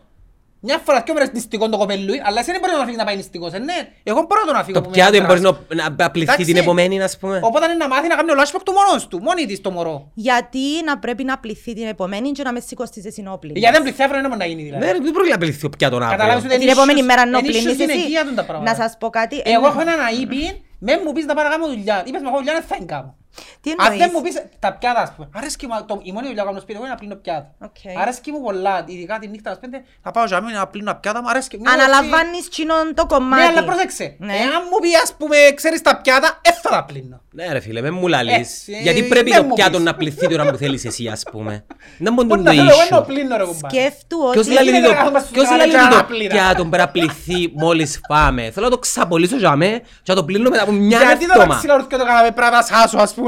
Μια 0.70 0.78
φορά 0.86 1.00
και 1.02 1.14
μέρες 1.14 1.30
νηστικό 1.34 1.70
το 1.70 1.78
κοπελούι, 1.78 2.22
αλλά 2.26 2.40
εσύ 2.40 2.52
δεν 2.52 2.60
μπορείς 2.62 2.76
να 2.78 2.84
φύγεις 2.84 2.98
να 2.98 3.06
πάει 3.08 3.16
νηστικός, 3.16 3.52
ε, 3.54 3.58
ναι. 3.60 3.78
Εγώ 4.04 4.20
μπορώ 4.28 4.42
το 4.46 4.54
να 4.54 4.64
φύγω 4.64 4.78
Το 4.78 4.82
που 4.84 4.90
με 4.90 4.96
πιάτο 4.96 5.18
άντρας. 5.18 5.28
μπορεί 5.28 5.42
να- 5.76 5.76
να 5.98 6.06
απληθεί 6.06 6.32
Εντάξει. 6.32 6.46
την 6.54 6.58
επομένη, 6.62 7.02
ας 7.02 7.18
πούμε. 7.18 7.40
Οπότε 7.44 7.66
είναι 7.66 7.74
να 7.74 7.88
μάθει 7.88 8.08
να 8.08 8.16
κάνει 8.16 8.32
ο 8.32 8.36
λάσποκ 8.36 8.64
του 8.64 8.74
μόνος 8.80 9.08
του, 9.08 9.18
μόνη 9.22 9.46
της 9.46 9.62
το 9.62 9.72
μωρό. 9.72 10.12
Γιατί 10.14 10.66
να 10.86 10.98
πρέπει 11.00 11.24
να 11.24 11.38
πληθεί 11.38 11.74
την 11.74 11.88
επομένη 11.88 12.32
και 12.32 12.44
να 12.44 12.52
με 12.54 12.60
σηκώσει 12.60 13.02
σε 13.02 13.10
συνόπλη. 13.12 13.52
Γιατί 13.56 13.76
αν 13.78 13.84
πληθεί 13.84 14.04
αύριο 14.04 14.20
είναι 14.20 14.28
μόνο 14.28 14.40
να 14.44 14.48
γίνει 14.50 14.64
δηλαδή. 14.64 14.86
Ναι, 14.86 14.92
ρε, 14.92 14.98
δεν 15.02 15.12
μπορεί 15.12 15.30
να 15.30 15.38
πληθεί 15.38 15.66
ο 15.66 15.70
πιάτο 15.78 15.98
Καταλάβεις 15.98 16.24
αύριο. 16.34 16.38
ότι 16.48 16.54
την 16.54 16.62
είναι 16.62 16.72
επόμενη 16.72 17.00
issues- 17.02 17.06
μέρα 17.10 17.26
να 17.26 17.38
είναι 17.38 17.48
issues 17.48 17.52
πλύνεις 17.52 17.80
εσύ. 17.80 17.84
γυναικεία 17.98 18.26
τούν 18.26 18.36
τα 18.36 18.46
πράγματα. 18.46 18.72
Να 18.72 18.78
σας 18.82 18.92
πω 19.00 19.10
κάτι. 19.10 19.36
Εγώ 19.46 19.58
ένα- 19.60 19.68
έχω 19.68 19.80
έναν 19.86 20.00
αείπιν, 20.08 20.52
με 20.80 20.92
μου 21.06 21.12
πεις 21.14 21.26
να 21.26 21.34
πάω 21.36 21.44
να 21.44 21.50
κάνω 21.50 21.68
δουλειά. 21.68 22.04
Είπες 22.08 22.22
με 22.22 22.28
έχω 22.28 22.38
δουλειά, 22.38 22.54
δεν 22.54 22.64
θα 22.70 22.76
την 22.76 22.88
κάνω. 22.88 23.16
Τι 23.62 23.70
Αν 23.72 23.76
δεν 23.80 23.92
εννοείς; 23.92 24.12
μου 24.14 24.22
πεις 24.22 24.36
τα 24.60 24.74
πιάτα, 24.74 25.02
ας 25.02 25.12
πούμε. 25.16 25.30
Αρέσκει 25.34 25.66
μου, 25.68 25.74
το- 25.86 26.00
η 26.04 26.12
μόνη 26.12 26.28
δουλειά 26.28 26.42
που 26.44 26.48
κάνω 26.48 26.58
στο 26.60 26.66
σπίτι 26.68 26.78
εγώ 26.78 26.84
είναι 26.86 26.94
να 26.94 27.00
πλύνω 27.00 27.16
πιάτα. 27.16 27.54
Οκ. 27.68 28.00
Αρέσκει 28.02 28.32
μου 28.32 28.42
πολλά, 28.42 28.84
ειδικά 28.88 29.20
τη 29.20 29.28
νύχτα, 29.28 29.52
ας 29.52 29.60
πέντε, 29.60 29.84
θα 30.04 30.12
πάω 30.12 30.26
για 30.26 30.42
μένα 30.42 30.58
να 30.58 30.68
πλύνω 30.68 30.94
πιάτα 31.02 31.22
μου, 31.22 31.30
αρέσκει. 31.30 31.58
Νιώθω 31.58 31.74
Αναλαμβάνεις 31.78 32.50
τσινόν 32.50 32.86
το 32.96 33.02
ότι- 33.02 33.14
κομμάτι. 33.14 33.42
Ναι, 33.42 33.48
αλλά 33.48 33.64
πρόσεξε. 33.64 34.16
Ναι. 34.20 34.34
Εάν 34.34 34.62
μου 34.72 34.78
πεις, 34.82 35.02
ας 35.04 35.14
πούμε, 35.18 35.38
ξέρεις 35.56 35.82
τα 35.82 35.98
πιάτα, 36.02 36.40
δεν 36.44 36.54
θα 36.64 36.70
τα 36.70 36.84
πλύνω. 36.86 37.22
Ναι 37.32 37.52
ρε 37.52 37.60
φίλε, 37.60 37.82
με 37.82 37.92
μου 37.92 38.08
λαλείς. 38.08 38.68
Ε, 38.68 38.72
Γιατί 38.82 39.00
ε, 39.00 39.04
πρέπει 39.04 39.30
δεν 39.32 39.42
το 39.42 39.48
μου 39.48 39.54
πιάτο 39.54 39.78
πεις. 39.78 39.86
να 39.86 39.96
πληθεί 39.96 40.28
τώρα 40.28 40.46
που 40.52 40.58
θέλεις 40.58 40.86
εσύ, 40.86 41.08
ας 41.08 41.24
πούμε. 41.32 41.66
Δεν 42.06 42.14
μπορεί 42.14 42.28
Μπορεί 42.28 42.42
να 42.42 42.54
να 42.54 42.64
το 42.64 42.68
θέλω 42.70 42.82
εγώ 42.82 42.90
να 42.98 43.04
issue. 43.04 43.08
πλύνω, 43.08 43.38
ρε 43.38 43.44
κουμπάρε. 43.44 43.76
Σκέφτου 43.76 44.18
Ποιος 44.32 44.46
ότι... 44.46 44.54
λέει 44.54 44.64
γίνεται 44.64 44.86
το- 44.88 44.92
να 44.94 44.98
κάνουμε 45.00 45.20
στους 45.20 45.32
ποιος 45.32 45.44
κανάλες 45.46 45.74
λέει 45.74 45.82
και 45.84 45.90
να 45.96 45.98
το 46.02 46.04
πλήρα. 46.08 46.34
πιάτο 46.34 46.66
πρέπει 46.66 46.78
να 46.78 46.88
πληθεί 46.90 47.52
μόλις 47.56 48.00
φάμε. 48.10 48.52
Θέλω 48.54 48.66
να 48.66 48.72
το 48.72 48.78
ξαπολύσω 48.80 49.36
για 49.38 49.56
μέ 49.56 49.80
και 50.04 50.12
να 50.12 50.16
το 50.16 50.24
πλύνω 50.26 50.50
μετά 50.50 50.62
από 50.64 50.72
μια 50.72 50.98
Γιατί 50.98 51.26
να 51.26 51.34
εβδόμα. 51.34 51.48
τα 51.54 51.58
ξυλαρούς 51.58 51.88
και 51.88 51.96
το 51.98 52.06
κάναμε 52.06 52.32
πρέπει 52.32 52.52
να 52.52 52.58
τα 52.60 52.64
σάσω, 52.64 52.98
ας 52.98 53.14
πούμε. 53.14 53.27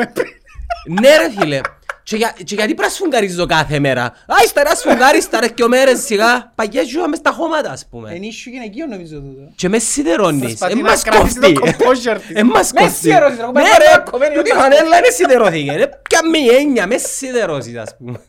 Ναι 0.85 1.17
ρε 1.17 1.29
φίλε. 1.39 1.59
Και, 2.03 2.15
για, 2.15 2.33
και 2.43 2.55
γιατί 2.55 2.73
πρέπει 2.73 2.81
να 2.81 2.89
σφουγγαρίζω 2.89 3.45
κάθε 3.45 3.79
μέρα; 3.79 4.13
Άι 4.27 4.47
στα 4.47 4.63
ρε 4.63 4.75
σφουγγάρεις 4.75 5.29
τα 5.29 5.39
ρε 5.39 5.47
και 5.47 5.63
ο 5.63 5.67
μέρες 5.67 5.99
σιγά. 5.99 6.51
Παγιές 6.55 6.87
ζούμε 6.89 7.07
μες 7.07 7.17
στα 7.19 7.31
χώματα 7.31 7.71
ας 7.71 7.87
πούμε. 7.89 8.13
Είναι 8.15 8.25
ίσου 8.25 8.49
γυναικείο 8.49 8.85
νομίζω 8.85 9.15
τούτο. 9.15 9.51
Και 9.55 9.69
μες 9.69 9.83
σιδερώνεις. 9.83 10.41
Προσπαθεί 10.45 10.71
Εν 10.71 10.77
να 10.79 10.89
μας 10.89 11.01
κρατήσει 11.03 11.39
κοφτεί. 11.39 11.53
το 11.53 11.61
composure 11.65 12.17
της. 12.27 12.35
Εν 12.35 12.45
μας 12.45 12.71
Με 12.71 12.81
κοφτεί. 12.81 12.95
σιδερώσεις, 12.97 13.37
ρε, 13.37 13.43
Ναι 13.45 13.51
κομμάτι 13.51 13.67
ρε, 13.77 13.91
είναι 13.93 14.03
κομμένη, 14.11 14.35
τούτη 14.35 14.49
είναι 14.49 14.59
φανέλα 14.59 14.97
είναι 14.97 15.09
σιδερώθηκε. 15.09 15.75
ρε. 15.75 15.87
Ποια 16.09 16.19
μη 16.29 16.47
έννοια, 16.47 16.87
μες 16.87 17.01
σιδερώσεις 17.15 17.77
ας 17.77 17.95
πούμε. 17.97 18.19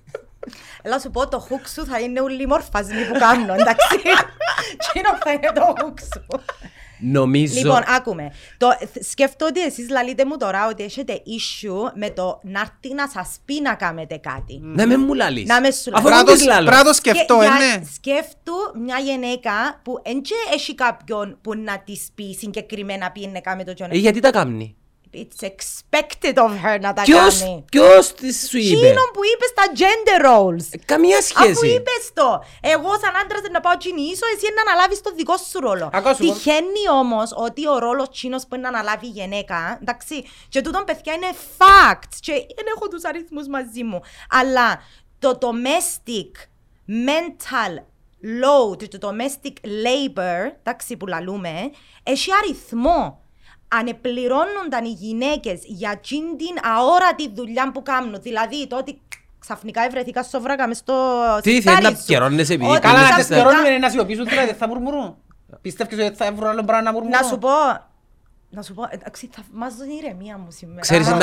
Έλα 0.83 0.99
σου 0.99 1.11
πω, 1.11 1.29
το 1.29 1.39
χουκ 1.39 1.69
σου 1.69 1.87
θα 1.87 2.01
είναι 2.01 2.21
όλοι 2.21 2.47
μόρφασμοι 2.47 3.05
που 3.13 3.19
κάνω, 3.19 3.53
εντάξει. 3.55 3.99
Τι 4.93 5.01
θα 5.25 5.33
είναι 5.33 5.51
το 5.55 5.75
χουκ 5.81 5.99
σου. 5.99 6.27
Νομίζω... 7.01 7.55
Λοιπόν, 7.59 7.83
άκουμε. 7.97 8.33
Το, 8.59 8.69
σκέφτω 9.11 9.47
ότι 9.47 9.61
εσείς 9.61 9.91
λαλείτε 9.91 10.25
μου 10.25 10.37
τώρα 10.37 10.69
ότι 10.69 10.83
έχετε 10.83 11.13
issue 11.13 11.93
με 11.95 12.11
το 12.11 12.41
να 12.43 12.61
έρθει 12.61 12.95
να 12.95 13.09
σας 13.09 13.37
πει 13.45 13.61
να 13.61 13.75
κάνετε 13.75 14.17
κάτι. 14.17 14.61
Ναι, 14.63 14.87
με 14.87 14.97
μου 14.97 15.15
λαλείς. 15.15 15.49
Να 15.49 15.61
με 15.61 15.71
σου 15.71 15.91
Αφού 15.95 16.09
λαλείς. 16.09 16.21
εγώ 16.21 16.25
Πρέπει 16.25 16.39
τις 16.39 16.47
να 16.47 16.47
το- 16.47 16.53
λαλώ. 16.55 16.67
πρέπει 16.67 16.85
να 16.85 16.91
το 16.91 16.97
σκεφτώ, 16.97 17.39
Και 17.39 17.45
ε, 17.45 17.47
για- 17.47 17.79
ναι. 17.79 17.85
Σκέφτου 17.95 18.53
μια 18.85 18.99
γυναίκα 18.99 19.81
που 19.83 20.01
δεν 20.05 20.21
έχει 20.55 20.75
κάποιον 20.75 21.39
που 21.43 21.55
να 21.55 21.79
της 21.79 22.09
πει 22.15 22.37
συγκεκριμένα 22.39 23.11
πει 23.11 23.27
να 23.27 23.41
κάνει 23.41 23.65
το 23.65 23.71
Ε, 23.71 23.75
τζονέ. 23.75 23.97
γιατί 23.97 24.21
τα 24.21 24.31
κάνει. 24.31 24.75
It's 25.15 25.43
expected 25.51 26.35
of 26.35 26.51
her 26.65 26.79
να 26.81 26.93
τα 26.93 27.03
Ποιος, 27.03 27.39
κάνει. 27.39 27.65
ποιος 27.71 28.15
της 28.15 28.49
σου 28.49 28.59
είπε; 28.59 28.87
Εκείνο 28.87 29.01
που 29.13 29.21
είπες 29.33 29.49
στα 29.55 29.65
gender 29.81 30.21
roles. 30.27 30.67
Ε, 30.71 30.77
Καμία 30.85 31.19
Αφού 31.19 31.27
σχέση. 31.27 31.67
είπες 31.69 32.11
το, 32.15 32.45
εγώ 32.61 32.89
σαν 33.01 33.17
άντρας 33.23 33.41
να 33.53 33.61
πάω 33.61 33.77
τσινήσω, 33.77 34.27
εσύ 34.37 34.47
να 34.57 34.71
αναλάβεις 34.73 35.01
το 35.01 35.13
δικό 35.17 35.37
σου 35.37 35.61
ρόλο. 35.61 35.91
Ακόμα 35.93 36.15
σου 36.15 36.25
πω- 36.27 36.35
Τυχαίνει 36.35 36.85
όμως 37.01 37.33
ότι 37.37 37.69
ο 37.69 37.79
ρόλος 37.79 38.09
τσίνος 38.11 38.43
που 38.47 38.55
είναι 38.55 38.63
να 38.63 38.79
αναλάβει 38.79 39.07
η 39.07 39.11
γυναίκα, 39.11 39.79
εντάξει, 39.83 40.25
και 40.49 40.61
τούτον 40.61 40.85
παιδιά 40.85 41.13
είναι 41.13 41.31
facts 41.59 42.17
και 42.21 42.33
δεν 42.33 42.65
έχω 42.77 42.89
τους 42.89 43.05
αριθμούς 43.05 43.47
μαζί 43.49 43.83
μου. 43.85 44.01
Αλλά 44.31 44.83
το 45.19 45.39
domestic 45.41 46.31
mental 46.89 47.75
load, 48.43 48.89
το 48.89 49.09
domestic 49.09 49.53
labor, 49.67 50.51
εντάξει 50.63 50.97
που 50.97 51.07
λαλούμε, 51.07 51.71
έχει 52.03 52.31
αριθμό. 52.43 53.20
Αν 53.73 53.87
επληρώνονταν 53.87 54.85
οι 54.85 54.89
γυναίκες 54.89 55.61
για 55.65 55.91
εκείνη 55.95 56.37
την 56.37 56.57
αόρατη 56.77 57.31
δουλειά 57.35 57.71
που 57.73 57.83
κάνουν, 57.83 58.17
δηλαδή 58.23 58.67
το 58.67 58.77
ότι 58.77 59.01
ξαφνικά 59.39 59.83
ευρεθήκα 59.83 60.23
σοβράκα 60.23 60.67
μες 60.69 60.77
στο 60.77 60.95
Τι, 61.43 61.51
σιτάρι 61.55 61.77
θέλει 61.83 61.93
να 61.93 61.99
σου. 61.99 62.05
πιερώνεσαι 62.07 62.53
επειδή 62.53 62.71
Ότι 62.71 62.81
Καλά, 62.81 62.95
να 62.95 63.05
τις 63.05 63.15
ξαφνικά- 63.15 63.43
πληρώνουμε 63.49 63.79
να 63.79 63.89
σιωπήσουν 63.89 64.25
δηλαδή, 64.25 64.47
δεν 64.47 64.57
θα 64.57 64.69
μουρμουρούν. 64.69 65.17
Πιστεύεις 65.63 66.07
ότι 66.07 66.17
θα 66.17 66.33
βρουν 66.33 66.49
άλλο 66.49 66.63
πράγμα 66.65 66.83
να 66.85 66.93
μουρμουρούν. 66.93 67.19
Να 67.21 67.27
σου 67.27 67.39
πω, 67.39 67.49
να 68.57 68.63
σου 68.63 68.75
πω, 68.75 68.83
εντάξει, 68.97 69.31
θαυμάζω 69.37 69.77
την 69.89 69.91
ηρεμία 70.01 70.37
μου 70.43 70.51
σήμερα. 70.59 70.81
Ξέρεις, 70.87 71.07
να- 71.09 71.17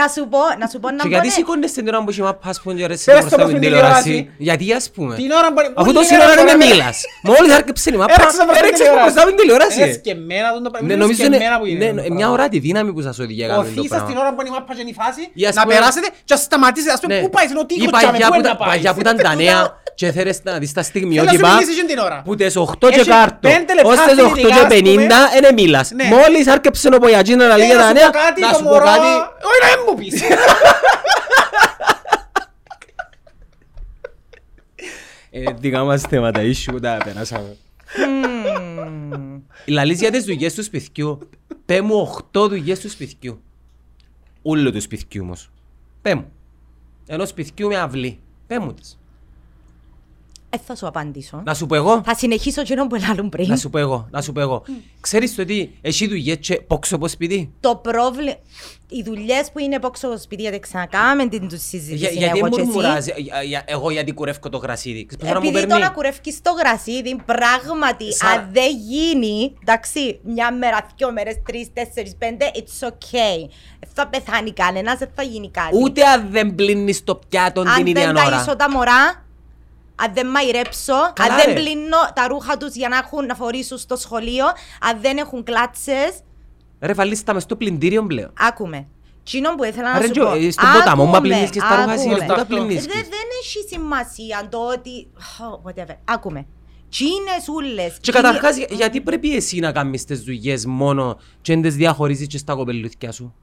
να 0.00 0.06
σου 0.14 0.22
πω, 0.32 0.38
να 0.60 0.66
σου 0.72 0.78
πω 0.82 0.88
να 0.90 1.02
Και 1.04 1.08
γιατί 1.12 1.26
μπω, 1.26 1.32
ναι. 1.32 1.38
σηκώνεις 1.38 1.72
την 1.76 1.84
ώρα 1.88 1.98
που 2.04 2.10
έχει 2.12 2.22
μάπα, 2.28 2.48
ας 2.48 2.58
πούμε, 2.62 2.74
και 2.76 2.82
ωραίες 2.86 3.02
Πες 3.04 3.14
μπροστά 3.18 3.36
το 3.36 3.42
από 3.42 3.50
την 3.52 3.60
προς 3.60 3.60
την 3.60 3.70
τηλεόραση; 3.70 4.02
τηλεόραση. 4.02 4.34
Γιατί, 4.48 4.66
ας 4.80 4.84
πούμε; 4.94 5.14
Την 5.22 5.30
ώρα 5.40 5.48
μπορεί... 5.54 5.66
Αφού 5.78 5.88
όλη 5.88 5.96
τόση 5.98 6.14
η 6.14 6.16
ώρα 6.24 6.34
δεν 6.34 6.44
με 6.44 6.52
μπορεί 6.56 6.58
να- 6.68 6.74
μίλας. 6.74 6.96
Μόλις 7.30 7.50
άρχισε 7.58 7.90
η 7.94 7.96
μάπα, 8.02 8.12
Έρεξες 8.16 8.36
μπροστά 8.46 8.58
έρεξες 8.62 8.86
μπροστά 9.02 9.20
από 9.22 9.28
την 9.32 9.38
τηλεόραση. 9.40 9.78
Είναι 9.82 9.92
σκεμμένα 10.00 10.48
τον 10.54 10.62
το 10.66 10.70
πράγμα. 10.72 10.86
Ναι, 10.88 10.92
Είναι 10.94 11.02
νομίζω 11.04 11.20
είναι 11.26 11.34
σκεμμένα 11.36 11.56
που 11.60 11.66
είναι. 11.70 11.78
ναι, 11.84 11.88
το 11.90 11.94
ναι, 11.96 12.00
πράγμα. 12.02 12.16
μια 12.18 12.28
ώρα 12.36 12.44
τη 12.52 12.58
δύναμη 12.66 12.90
που 12.94 13.00
σας 13.08 13.16
οδηγεί 13.24 13.42
να 13.42 13.48
κάνουμε 13.50 13.64
το 13.66 13.70
Οθείς 13.80 13.90
σας 13.94 13.98
την 13.98 14.14
πράγμα. 14.14 14.20
ώρα 14.24 14.30
που 14.34 14.40
είναι 14.42 14.50
η 14.52 14.54
μάπα 14.56 14.72
και 14.76 14.82
είναι 14.84 14.92
η 14.96 14.98
φάση, 15.02 15.22
Ή 15.40 15.42
ας 15.50 15.54
να 15.58 15.62
πούμε- 15.62 15.74
περάσετε 15.76 16.06
και 16.26 16.32
να 16.34 16.40
σταματήσετε, 16.46 16.92
ας 16.96 17.00
πούμε, 17.02 17.14
Ναι. 17.14 17.20
πού 17.24 17.28
πάει, 17.36 17.46
είναι 17.50 17.60
ο 17.64 17.66
Ή 17.66 17.68
τείχος 17.70 17.90
παγιά 17.96 18.08
τζάμε, 18.12 18.24
πού 18.24 18.32
που 18.34 18.38
είναι 18.40 18.48
να 18.48 18.54
τα- 18.54 18.60
πάει. 18.62 18.68
παγιά 18.72 18.90
που 18.94 19.00
ήταν 19.04 19.14
τα 19.26 19.32
νέα 19.42 19.60
και 20.00 20.06
θέλεις 20.16 20.36
να 20.48 20.52
δεις 20.62 20.72
τα 20.78 20.82
στιγμιότυπα 20.90 21.48
μιλήσεις 21.48 21.72
εκείνη 21.74 21.88
την 21.92 21.98
ώρα. 22.06 22.18
που 22.26 22.32
τις 22.40 22.54
8 22.56 22.88
και 22.94 23.00
Έχει 23.00 23.08
κάρτο 23.16 23.48
πέντε 23.48 23.72
λεπτά 23.78 23.88
ως 23.92 23.98
τις 24.04 24.12
8 24.12 24.14
δυνητικά, 24.16 24.48
και 24.48 24.54
ας 24.54 24.60
πούμε. 24.60 24.74
50 24.80 25.20
είναι 25.36 25.50
μίλας. 25.60 25.86
Ναι. 25.98 26.06
Μόλις 26.42 26.56
άρκεψε 26.58 26.88
ο 26.94 26.98
Πογιατζίνο 26.98 27.46
να 27.46 27.56
λέει 27.56 27.66
Ε, 27.70 27.74
για 27.74 27.76
να 27.76 27.82
τα 27.82 27.88
σου 27.88 27.94
νέα, 27.94 28.10
πω 28.10 28.18
κάτι, 28.18 28.40
να 28.40 28.48
το 28.50 28.56
σου 28.56 28.62
πω 28.62 28.68
μωρό- 28.70 28.84
κάτι. 28.84 29.00
Όχι, 29.00 29.60
να 29.62 29.82
μην 29.82 29.84
μου 29.88 29.94
πεις. 29.94 30.22
Ε, 35.30 35.52
Δικά 35.58 35.84
μας 35.84 36.00
θέματα, 36.02 36.42
ίσου 36.42 36.72
που 36.72 36.80
τα 36.80 36.96
περάσαμε. 37.04 37.56
Λαλείς 39.66 40.00
για 40.00 40.10
τις 40.10 40.24
δουλειές 40.24 40.54
του 40.54 40.62
σπιτιού. 40.62 41.28
Πέ 41.66 41.80
μου 41.80 41.94
8 42.32 42.48
δουλειές 42.48 42.80
του 42.80 42.90
σπιτιού. 42.90 43.42
Ούλο 44.42 44.72
του 44.72 44.80
σπιτιού 44.80 45.22
όμως. 45.24 45.50
Πέ 46.02 46.14
μου. 46.14 46.32
Ενός 47.06 47.28
σπιτιού 47.28 47.68
με 47.68 47.76
αυλή. 47.78 48.20
Πέ 48.46 48.58
μου 48.58 48.74
τις. 48.74 48.98
Ε, 50.54 50.58
θα 50.66 50.76
σου 50.76 50.86
απαντήσω. 50.86 51.42
Να 51.44 51.54
σου 51.54 51.66
πω 51.66 51.74
εγώ. 51.74 52.02
Θα 52.04 52.14
συνεχίσω 52.14 52.60
εκείνο 52.60 52.86
που 52.86 52.94
έλαλουν 52.94 53.28
πριν. 53.28 53.48
Να 53.48 53.56
σου 53.56 53.70
πω 53.70 53.78
εγώ. 53.78 54.08
Να 54.10 54.22
σου 54.22 54.32
πω 54.32 54.40
εγώ. 54.40 54.62
Ξέρεις 55.00 55.34
το 55.34 55.42
ότι 55.42 55.78
εσύ 55.80 56.08
δουλειές 56.08 56.36
και 56.40 56.54
πόξω 56.60 56.96
από 56.96 57.08
σπίτι; 57.08 57.52
Το 57.60 57.76
πρόβλημα. 57.76 58.34
Οι 58.88 59.02
δουλειές 59.02 59.50
που 59.52 59.58
είναι 59.58 59.78
πόξω 59.78 60.08
στο 60.08 60.18
σπίτι, 60.18 60.42
γιατί 60.42 60.58
ξανακάμε 60.58 61.28
την 61.28 61.48
τους 61.48 61.60
συζήτηση. 61.62 61.94
Για, 61.96 62.08
γιατί 62.10 62.38
εγώ 62.38 62.48
και 62.48 62.60
εσύ. 62.60 62.70
μουρμουράς, 62.70 63.04
για- 63.06 63.14
για- 63.18 63.42
για- 63.42 63.62
εγώ 63.66 63.90
γιατί 63.90 64.12
κουρεύω 64.12 64.48
το 64.48 64.56
γρασίδι. 64.58 65.06
Ξέρεις 65.06 65.24
πόσα 65.24 65.32
να 65.34 65.40
μου 65.40 65.46
Επειδή 65.48 65.62
το 65.62 65.68
παίρνει; 65.68 65.84
να 65.84 65.90
κουρεύκεις 65.90 66.40
το 66.42 66.50
γρασίδι, 66.58 67.16
πράγματι, 67.24 68.12
Σα- 68.12 68.26
αν 68.28 68.48
δεν 68.52 68.70
γίνει, 68.88 69.54
εντάξει, 69.60 70.18
μια 70.24 70.52
μέρα, 70.52 70.86
δυο 70.96 71.12
μέρες, 71.12 71.36
τρεις, 71.44 71.68
τέσσερις, 71.72 72.16
πέντε, 72.18 72.50
it's 72.54 72.86
okay. 72.88 73.48
Δεν 73.80 73.90
θα 73.94 74.08
πεθάνει 74.08 74.52
κανένας, 74.52 74.98
δεν 74.98 75.10
θα 75.14 75.22
γίνει 75.22 75.50
κάτι. 75.50 75.76
Ούτε 75.82 76.02
αν 76.04 76.28
δεν 76.30 76.54
πλύνεις 76.54 77.04
το 77.04 77.20
πιάτο 77.28 77.60
αν 77.60 77.74
την 77.76 77.86
ίδια 77.86 78.12
δεν 78.12 78.16
ώρα. 78.16 78.44
ταΐσω 78.44 78.54
τα 78.58 78.70
μωρά, 78.70 79.24
αν 79.94 80.14
δεν 80.14 80.26
μαϊρέψω, 80.26 80.92
Καλά, 81.12 81.34
αν 81.34 81.36
δεν 81.44 81.54
ρε. 81.54 81.60
πλύνω 81.60 81.96
τα 82.14 82.26
ρούχα 82.26 82.56
τους 82.56 82.74
για 82.74 82.88
να 82.88 82.96
έχουν 82.96 83.26
να 83.26 83.34
φορήσουν 83.34 83.78
στο 83.78 83.96
σχολείο, 83.96 84.44
αν 84.80 85.00
δεν 85.00 85.16
έχουν 85.16 85.42
κλάτσες, 85.42 86.10
Ρε 86.80 86.92
βαλείς 86.92 87.22
τα 87.24 87.34
μες 87.34 87.42
στο 87.42 87.56
πλυντήριο 87.56 88.06
πλέον. 88.06 88.32
άκουμε. 88.38 88.86
Τσίνο 89.24 89.54
που 89.54 89.64
ήθελα 89.64 89.90
να 89.90 89.94
Άρα, 89.96 90.04
σου 90.04 90.10
Τζο, 90.10 90.22
πω. 90.24 90.34
ε, 90.34 90.50
στον 90.50 90.68
ποταμό, 90.72 91.04
μα 91.04 91.10
άκουμε, 91.16 91.28
πλύνεις 91.28 91.50
και 91.50 91.60
στα 91.60 91.76
ρούχα 91.76 91.92
εσύ, 91.92 92.02
άκουμε. 92.08 92.18
ρε, 92.18 92.26
πού 92.26 92.34
τα 92.34 92.46
πλύνεις 92.46 92.76
Ε, 92.84 92.86
και. 92.86 92.92
Δεν 92.92 93.02
δεν 93.02 93.26
έχει 93.42 93.68
σημασία 93.68 94.46
το 94.50 94.58
ότι... 94.68 95.08
Oh, 95.16 95.68
whatever. 95.70 95.96
Άκουμε. 96.04 96.46
Τσίνες 96.90 97.48
ούλες. 97.48 97.92
Και 97.92 97.98
τσίνοι- 98.00 98.16
καταρχάς, 98.24 98.56
για- 98.56 98.66
γιατί 98.70 99.00
πρέπει 99.00 99.36
εσύ 99.36 99.58
να 99.58 99.72
κάνεις 99.72 100.04
τις 100.04 100.20
δουλειές 100.22 100.66
μόνο 100.66 101.18
και 101.40 101.56
να 101.56 101.62
τις 101.62 101.76
διαχωρίσεις 101.76 102.26
και 102.26 102.38
στα 102.38 102.54
κοπελούθια 102.54 103.12
σου; 103.12 103.34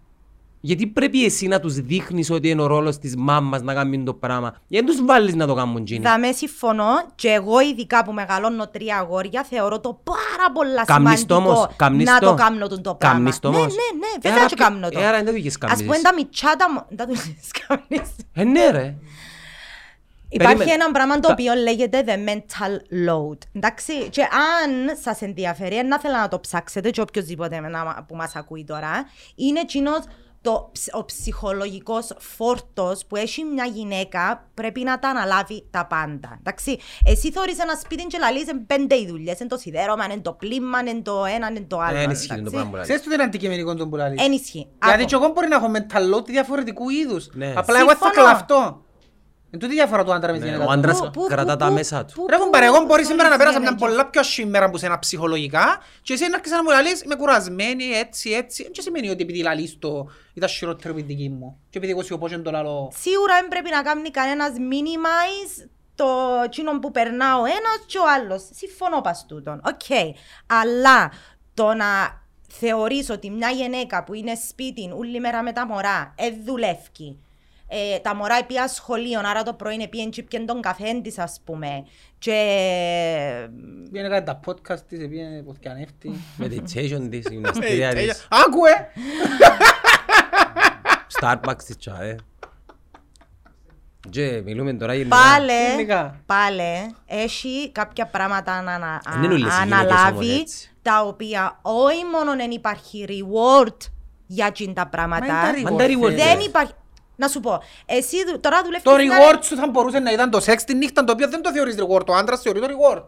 Γιατί 0.62 0.88
πρέπει 0.88 1.26
εσύ 1.26 1.48
να 1.48 1.60
τους 1.60 1.74
δείχνεις 1.74 2.30
ότι 2.32 2.50
είναι 2.50 2.62
ο 2.62 2.66
ρόλος 2.68 2.98
της 2.98 3.16
μάμας 3.18 3.62
να 3.62 3.74
κάνουν 3.74 4.06
το 4.06 4.14
πράγμα. 4.14 4.56
Γιατί 4.68 4.86
δεν 4.86 4.96
τους 4.96 5.06
βάλεις 5.06 5.36
να 5.36 5.48
το 5.48 5.54
κάνουν 5.54 5.84
τζίνι; 5.86 6.06
Θα 6.06 6.20
με 6.20 6.32
συμφωνώ 6.32 6.86
και 7.16 7.28
εγώ 7.30 7.60
ειδικά 7.60 8.04
που 8.04 8.12
μεγαλώνω 8.14 8.68
τρία 8.68 8.98
αγόρια 8.98 9.44
θεωρώ 9.50 9.80
το 9.80 10.02
πάρα 10.04 10.52
πολλά 10.54 10.86
Κάμνεις 10.86 11.26
το 11.26 11.34
σημαντικό 11.36 11.60
όμως, 11.62 11.76
κάμνεις 11.76 12.06
να 12.06 12.20
το. 12.20 12.26
το 12.30 12.34
κάνω 12.34 12.68
τον 12.68 12.82
το 12.82 12.96
πράγμα. 12.96 13.16
Κάμνεις 13.18 13.40
το 13.40 13.50
ναι, 13.50 13.58
όμως. 13.58 13.74
ναι, 13.74 13.98
ναι, 14.00 14.06
Ε, 14.16 14.20
βέβαια 14.22 14.38
άρα 14.40 14.48
και 14.50 14.56
ποιο- 14.56 14.66
κάνω 14.68 14.90
το. 14.90 15.00
ε, 15.00 15.06
άρα 15.06 15.18
δεν 15.18 15.26
το 15.26 15.34
είχες 15.36 15.52
Ας 15.54 15.58
κάμνεις 15.58 15.82
πούμε 15.82 15.94
εσύ. 15.96 16.04
τα 16.04 16.14
μητσά 16.14 16.56
τα... 16.56 16.72
μο- 16.72 16.86
Δεν 16.90 17.08
το 17.08 17.14
είχες 17.14 17.52
κάμνεις. 17.68 18.10
Ε, 18.34 18.44
ναι 18.44 18.70
ρε. 18.72 18.96
Υπάρχει 20.32 20.56
Περίμενε. 20.56 20.84
ένα 20.84 20.92
πράγμα 20.92 21.14
το 21.20 21.28
Τα- 21.28 21.34
οποίο 21.34 21.54
λέγεται 21.54 22.04
the 22.08 22.30
mental 22.30 22.72
load. 23.10 23.38
Εντάξει, 23.54 23.94
και 24.10 24.22
αν 24.22 24.98
σας 25.04 25.22
ενδιαφέρει, 25.22 25.76
να 25.88 26.00
θέλω 26.00 26.16
να 26.18 26.28
το 26.28 26.40
ψάξετε 26.40 26.90
και 26.90 27.02
οποιοδήποτε 27.02 27.60
να- 27.60 28.06
που 28.08 28.16
μας 28.16 28.36
ακούει 28.36 28.64
τώρα, 28.64 28.92
είναι 29.36 29.60
εκείνος 29.60 30.00
το, 30.42 30.70
ψ- 30.72 30.94
ο 30.96 31.06
ψυχολογικός 31.06 32.14
φόρτος 32.20 33.06
που 33.06 33.16
έχει 33.16 33.44
μια 33.44 33.66
γυναίκα 33.66 34.50
πρέπει 34.54 34.82
να 34.84 35.00
τα 35.00 35.10
αναλάβει 35.10 35.68
τα 35.72 35.86
πάντα. 35.86 36.38
Εντάξει, 36.40 36.78
εσύ 37.06 37.32
θωρείς 37.32 37.60
ένα 37.60 37.76
σπίτι 37.84 38.04
και 38.04 38.18
λαλείς 38.18 38.42
είναι 38.42 38.64
πέντε 38.68 38.96
οι 38.96 39.08
δουλειές, 39.08 39.40
είναι 39.40 39.50
το 39.50 39.58
σιδέρωμα, 39.58 40.06
είναι 40.06 40.20
το 40.22 40.34
πλήμμα, 40.34 40.80
είναι 40.80 41.02
το 41.02 41.26
ένα, 41.36 41.48
είναι 41.50 41.62
το 41.68 41.80
άλλο. 41.80 41.98
Ε, 41.98 42.02
ενισχύει 42.04 42.28
το 42.28 42.34
εντάξει. 42.34 42.52
πράγμα 42.52 42.70
που 42.70 42.76
λέει. 42.76 42.84
Ξέρεις 42.84 43.02
το 43.02 43.08
τι 43.10 43.14
είναι 43.16 43.24
αντικειμενικό 43.24 43.76
τον 43.76 43.90
που 43.90 43.96
λαλείς; 43.96 44.26
Ενισχύει. 44.26 44.68
Γιατί 44.84 45.00
Άκου. 45.02 45.10
και 45.10 45.16
εγώ 45.16 45.28
μπορεί 45.28 45.48
να 45.48 45.56
έχω 45.56 45.72
mental 45.76 46.16
load 46.16 46.26
διαφορετικού 46.26 46.90
είδους. 46.90 47.30
Ναι. 47.34 47.54
Απλά 47.56 47.80
εγώ 47.80 47.96
θα 47.96 48.06
Συμφωνώ. 48.12 48.26
κλαφτώ. 48.28 48.84
Είναι 49.52 49.62
τούτη 49.62 49.74
η 49.74 49.76
διαφορά 49.76 50.04
του 50.04 50.14
άντρα 50.14 50.32
με 50.32 50.38
τη 50.38 50.44
Ναι, 50.44 50.50
γυναίκα 50.50 50.64
ο 50.64 50.68
του. 50.68 50.74
άντρας 50.74 51.00
Πού- 51.00 51.10
πού- 51.12 51.28
κρατά 51.28 51.52
πού- 51.52 51.60
τα 51.60 51.68
πού- 51.68 51.74
μέσα 51.74 52.06
του. 52.06 52.14
πού- 52.14 52.26
Ρε 52.30 52.36
πού- 52.36 52.44
κουμπάρε, 52.44 52.66
εγώ 52.66 52.80
μπορεί 52.86 53.02
πού 53.02 53.08
σήμερα 53.08 53.30
να 53.30 53.36
είναι 53.36 53.44
πέρασα 53.44 53.60
μια 53.60 53.70
γυναίκες. 53.70 53.90
πολλά 53.96 54.10
πιο 54.10 54.24
σήμερα 54.24 54.70
που 54.70 54.78
σένα 54.78 55.00
ψυχολογικά 55.00 55.82
και 56.02 56.14
εσύ 56.14 56.28
να 56.30 56.36
έρχεσαι 56.36 56.56
να 56.56 56.64
μου 56.64 56.70
λαλείς 56.70 57.02
είμαι 57.02 57.16
κουρασμένη 57.16 57.86
έτσι 57.86 58.30
έτσι 58.32 58.64
δεν 58.64 58.84
σημαίνει 58.84 59.10
ότι 59.10 59.22
επειδή 59.24 59.42
λαλείς 59.42 59.80
το 59.80 60.08
ήταν 60.34 60.50
χειρότερο 60.50 60.90
από 60.94 60.98
την 61.00 61.08
δική 61.08 61.30
μου 61.30 61.60
και 61.70 61.78
επειδή 61.78 61.92
εγώ 61.94 62.04
σιωπώ 62.04 62.28
και 62.28 62.38
το 62.38 62.52
λαλώ 62.52 62.92
Σίγουρα 63.00 63.34
δεν 63.40 63.48
πρέπει 63.48 63.70
να 63.70 63.82
κάνει 63.82 64.10
κανένας 64.12 64.52
minimize 64.72 65.68
το 65.96 66.06
εκείνο 66.46 66.80
που 66.80 66.92
περνά 66.92 67.36
ο 67.38 67.46
ένας 67.46 67.80
και 67.86 67.98
ο 67.98 68.04
άλλος. 68.16 68.44
Συμφωνώ 68.54 69.02
πας 69.02 69.26
τούτον. 69.28 69.62
Οκ. 69.66 70.16
Αλλά 70.48 71.12
το 71.54 71.74
να 71.74 71.86
θεωρείς 72.48 73.10
ότι 73.10 73.30
μια 73.30 73.50
γυναίκα 73.50 74.04
που 74.04 74.14
είναι 74.14 74.36
σπίτι 74.50 74.92
όλη 74.98 75.20
μέρα 75.20 75.44
με 75.44 75.52
τα 75.54 75.66
μωρά, 75.68 76.14
ε, 76.18 76.30
δουλεύει. 76.46 77.18
Ε, 77.72 77.98
τα 78.00 78.16
μωρά 78.16 78.46
πήγα 78.46 78.68
σχολείο, 78.68 79.20
άρα 79.24 79.44
το 79.44 79.54
πρωί 79.54 79.88
πήγαινε 79.88 80.10
και 80.10 80.24
πιέν 80.24 80.46
τον 80.46 80.62
καφέ 80.62 81.02
της, 81.04 81.18
ας 81.20 81.42
πούμε. 81.44 81.86
Και... 82.18 82.38
Πήγαινε 83.92 84.10
κάτι 84.10 84.26
τα 84.26 84.40
podcast 84.46 84.80
της, 84.88 85.08
πήγαινε 85.08 85.42
πως 85.42 85.56
και 85.60 85.70
ανέφτη 85.70 86.12
Meditation 86.40 87.08
της, 87.10 87.26
γυμναστήρια 87.30 87.94
της, 87.94 88.28
Άκουε! 88.30 88.88
Starbucks 91.22 91.64
της 91.66 91.78
τσάε. 91.78 92.16
Και 94.10 94.42
μιλούμε 94.46 94.74
τώρα 94.74 94.94
για 94.94 95.06
Πάλε, 95.08 95.70
Γενικά. 95.70 96.20
πάλε, 96.26 96.74
έχει 97.06 97.72
κάποια 97.72 98.06
πράγματα 98.06 98.62
να 98.62 98.74
ανα- 98.74 99.02
Δεν 99.10 99.24
είναι 99.24 99.34
όλες 99.34 99.54
οι 99.58 99.64
γυναίκες 99.64 99.86
όμως 99.86 99.98
αναλάβει, 100.00 100.40
έτσι. 100.40 100.72
τα 100.82 101.02
οποία 101.06 101.60
όχι 101.62 102.06
μόνο 102.14 102.36
δεν 102.36 102.52
υπάρχει 102.52 103.06
reward 103.08 103.76
για 104.26 104.46
εκείνα 104.46 104.74
τα 104.74 104.88
πράγματα. 104.88 105.34
Μα 105.34 105.48
είναι 105.50 105.62
τα 105.62 105.72
Μα 105.72 105.78
τα 105.78 105.86
reward, 105.86 105.90
reward, 105.90 106.10
φίλε. 106.10 106.24
Δεν 106.24 106.40
υπάρχει. 106.40 106.74
Να 107.22 107.28
σου 107.28 107.40
πω, 107.40 107.64
εσύ 107.86 108.24
δου- 108.26 108.40
τώρα 108.42 108.62
δουλεύεις... 108.64 108.84
Το 108.84 108.92
στην 108.92 109.10
reward 109.12 109.40
σου 109.44 109.56
θα 109.56 109.68
μπορούσε 109.68 110.00
να 110.00 110.12
ήταν 110.12 110.30
το 110.30 110.40
σεξ 110.40 110.64
τη 110.64 110.74
νύχτα 110.74 111.04
το 111.04 111.12
οποίο 111.12 111.30
δεν 111.30 111.42
το 111.42 111.52
θεωρείς 111.52 111.76
reward, 111.80 112.06
ο 112.08 112.14
άντρας 112.16 112.42
θεωρεί 112.42 112.60
το 112.60 112.68
reward 112.70 113.04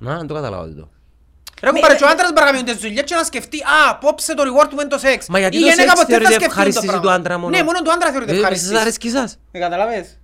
Να, 0.00 0.16
δεν 0.16 0.26
το 0.26 0.34
καταλάβω 0.34 0.64
το. 0.74 0.88
Ρε 1.62 1.70
κουμπάρε, 1.70 1.94
και 1.94 2.04
ο 2.04 2.08
άντρας 2.08 2.28
μπορεί 2.32 2.44
να 2.44 2.50
κάνει 2.52 2.62
τις 2.62 2.76
δουλειές 2.76 3.02
και 3.04 3.14
να 3.14 3.24
σκεφτεί 3.24 3.58
«Α, 3.62 3.90
απόψε 3.90 4.34
το 4.34 4.42
reward 4.42 4.68
μου 4.72 4.80
είναι 4.80 4.88
το 4.88 4.98
σεξ». 4.98 5.26
Μα 5.28 5.38
γιατί 5.38 5.56
Η 5.56 5.60
το 5.60 5.66
γυναίκα 5.66 5.88
σεξ 5.88 6.00
ποτέ 6.00 6.06
δεν 6.18 6.20
θεωρείται 6.20 6.32
σκεφτεί 6.34 6.44
το 6.46 6.50
ευχαρίστηση 6.50 6.86
πράγμα. 6.86 7.02
του 7.02 7.10
άντρα 7.10 7.38
μόνο; 7.38 7.56
Ναι, 7.56 7.62
μόνο 7.62 7.82
του 7.82 7.92
άντρα 7.92 8.10
θεωρείται 8.10 8.30
Ε, 8.32 8.34
Σας 8.34 8.42
ευχαρίστηση. 8.44 8.76
αρέσκεις 8.80 9.12
σας. 9.12 9.38
Με 9.52 9.58
καταλαβες. 9.60 10.18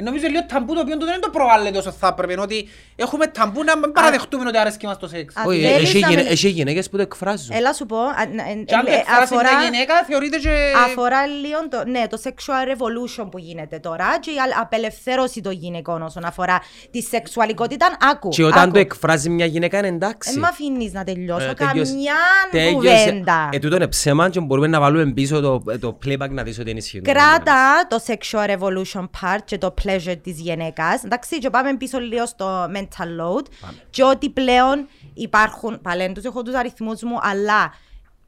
Ε, 0.00 0.02
Νομίζω 0.02 0.26
λίγο 0.26 0.44
ταμπού 0.46 0.74
το 0.74 0.80
οποίο 0.80 0.96
το 0.96 1.04
δεν 1.04 1.14
είναι 1.14 1.22
το 1.22 1.30
προβάλλεται 1.30 1.78
όσο 1.78 1.90
θα 1.90 2.06
έπρεπε. 2.18 2.40
Ότι 2.40 2.68
έχουμε 2.96 3.26
ταμπού 3.26 3.64
να 3.64 3.78
μην 3.78 3.92
παραδεχτούμε 3.92 4.44
ότι 4.48 4.58
αρέσκει 4.58 4.86
μας 4.86 4.98
το 4.98 5.08
σεξ. 5.08 5.36
Α, 5.36 5.42
Όχι, 5.46 5.60
θέλεις 5.60 5.88
έχει 5.88 6.00
να 6.00 6.08
γυναί- 6.08 6.26
με- 6.26 6.32
έχει 6.32 6.48
γυναίκες 6.48 6.90
που 6.90 6.96
το 6.96 7.02
εκφράζουν. 7.02 7.56
Έλα 7.56 7.72
σου 7.72 7.86
πω, 7.86 7.96
α, 7.98 8.12
να- 8.34 8.42
ε, 8.50 8.54
Και 8.66 8.74
αν 8.74 8.84
το 8.84 8.90
ε, 8.92 8.94
εκφράσει 8.94 9.22
αφορά, 9.22 9.56
μια 9.58 9.68
γυναίκα 9.70 9.94
θεωρείται 10.08 10.38
και... 10.38 10.54
αφορά 10.86 11.26
λίγο 11.26 11.68
το, 11.68 11.82
ναι, 11.90 12.06
το 12.08 12.20
sexual 12.24 12.64
revolution 12.72 13.28
που 13.30 13.38
γίνεται 13.38 13.78
τώρα 13.78 14.18
και 14.20 14.30
η 14.30 14.34
α- 14.36 14.60
απελευθέρωση 14.60 15.40
των 15.40 15.52
γυναικών 15.52 16.02
όσον 16.02 16.24
αφορά 16.24 16.60
τη 16.90 17.02
σεξουαλικότητα. 17.02 17.96
Άκου, 18.10 18.28
Και 18.28 18.44
όταν 18.44 18.62
άκου. 18.62 18.72
το 18.72 18.78
εκφράζει 18.78 19.28
μια 19.28 19.46
γυναίκα 19.46 19.78
είναι 19.78 19.88
εντάξει. 19.88 20.32
Ε, 20.36 20.38
μ' 20.38 20.44
αφήνεις 20.44 20.92
να 20.92 21.04
τελειώσω 21.04 21.48
Ε, 21.50 21.54
τελειώσε. 21.54 21.92
καμιά 21.92 22.14
Τέλειωσε. 22.50 22.72
κουβέντα. 23.04 23.48
Ε, 23.52 23.58
τούτο 23.58 23.76
είναι 23.76 23.86
ψέμα 23.88 24.28
και 24.30 24.40
μπορούμε 24.40 24.66
να 24.66 24.80
βάλουμε 24.80 25.12
πίσω 25.12 25.40
το, 25.40 25.62
ε, 25.70 25.78
το 25.78 25.98
playback 26.06 26.28
να 26.30 26.42
δεις 26.42 26.58
ότι 26.58 26.70
είναι 26.70 26.78
ισχύει. 26.78 27.00
Κράτα 27.00 27.86
το 27.88 28.02
sexual 28.06 28.46
revolution 28.58 29.02
part 29.20 29.38
και 29.44 29.58
το 29.58 29.74
pleasure 29.90 30.16
της 30.22 30.40
γυναίκας. 30.40 31.04
Εντάξει, 31.04 31.38
και 31.38 31.50
πάμε 31.50 31.76
πίσω 31.76 31.98
λίγο 31.98 32.26
στο 32.26 32.64
mental 32.64 33.20
load. 33.20 33.44
Και 33.90 34.04
ότι 34.04 34.30
πλέον 34.30 34.88
υπάρχουν, 35.14 35.80
πάλι 35.82 36.12
τους 36.12 36.24
έχω 36.24 36.42
τους 36.42 36.54
αριθμούς 36.54 37.02
μου, 37.02 37.18
αλλά 37.20 37.72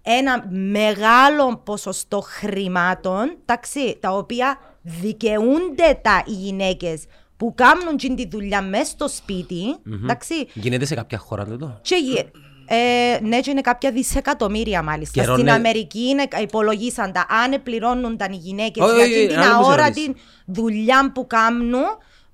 ένα 0.02 0.46
μεγάλο 0.50 1.56
ποσοστό 1.64 2.20
χρημάτων, 2.20 3.36
εντάξει, 3.42 3.96
τα 4.00 4.10
οποία 4.10 4.58
δικαιούνται 4.82 5.98
τα 6.02 6.22
οι 6.26 6.32
γυναίκες 6.32 7.04
που 7.36 7.54
κάνουν 7.54 7.96
την 7.96 8.16
τη 8.16 8.28
δουλειά 8.28 8.62
μέσα 8.62 8.84
στο 8.84 9.08
σπιτι 9.08 9.76
εντάξει, 10.02 10.34
Γίνεται 10.54 10.84
σε 10.84 10.94
κάποια 10.94 11.18
χώρα 11.18 11.44
τούτο; 11.44 11.78
και 11.82 11.96
γε- 11.96 12.26
ε, 12.74 13.18
ναι, 13.22 13.40
και 13.40 13.50
είναι 13.50 13.60
κάποια 13.60 13.90
δισεκατομμύρια 13.90 14.82
μάλιστα. 14.82 15.20
Καιρό, 15.20 15.32
Στην 15.32 15.44
ναι. 15.44 15.52
Αμερική 15.52 16.08
είναι, 16.08 16.24
υπολογίσαν 16.40 17.12
τα 17.12 17.26
αν 17.44 17.62
πληρώνονταν 17.62 18.32
οι 18.32 18.36
γυναίκες 18.36 18.84
Όχι, 18.84 18.94
για 18.94 19.04
όχι, 19.04 19.14
αυτή 19.14 19.26
την 19.26 19.38
άλλο 19.38 19.56
μου 19.56 19.62
σε 19.64 19.68
αόρατη 19.70 20.00
ρωτήσω. 20.06 20.24
δουλειά 20.46 21.12
που 21.14 21.26
κάνουν. 21.26 21.74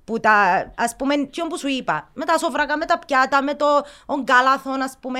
Που 0.03 0.19
τα, 0.19 0.31
ας 0.77 0.95
πούμε, 0.97 1.15
τι 1.15 1.41
που 1.49 1.57
σου 1.57 1.67
είπα, 1.67 2.09
με 2.13 2.25
τα 2.25 2.37
σόφρακα, 2.37 2.77
με 2.77 2.85
τα 2.85 2.99
πιάτα, 3.07 3.43
με 3.43 3.53
το 3.55 3.65
ο 4.05 4.15
γκάλαθον, 4.21 4.81
ας 4.81 4.93
πούμε, 4.99 5.19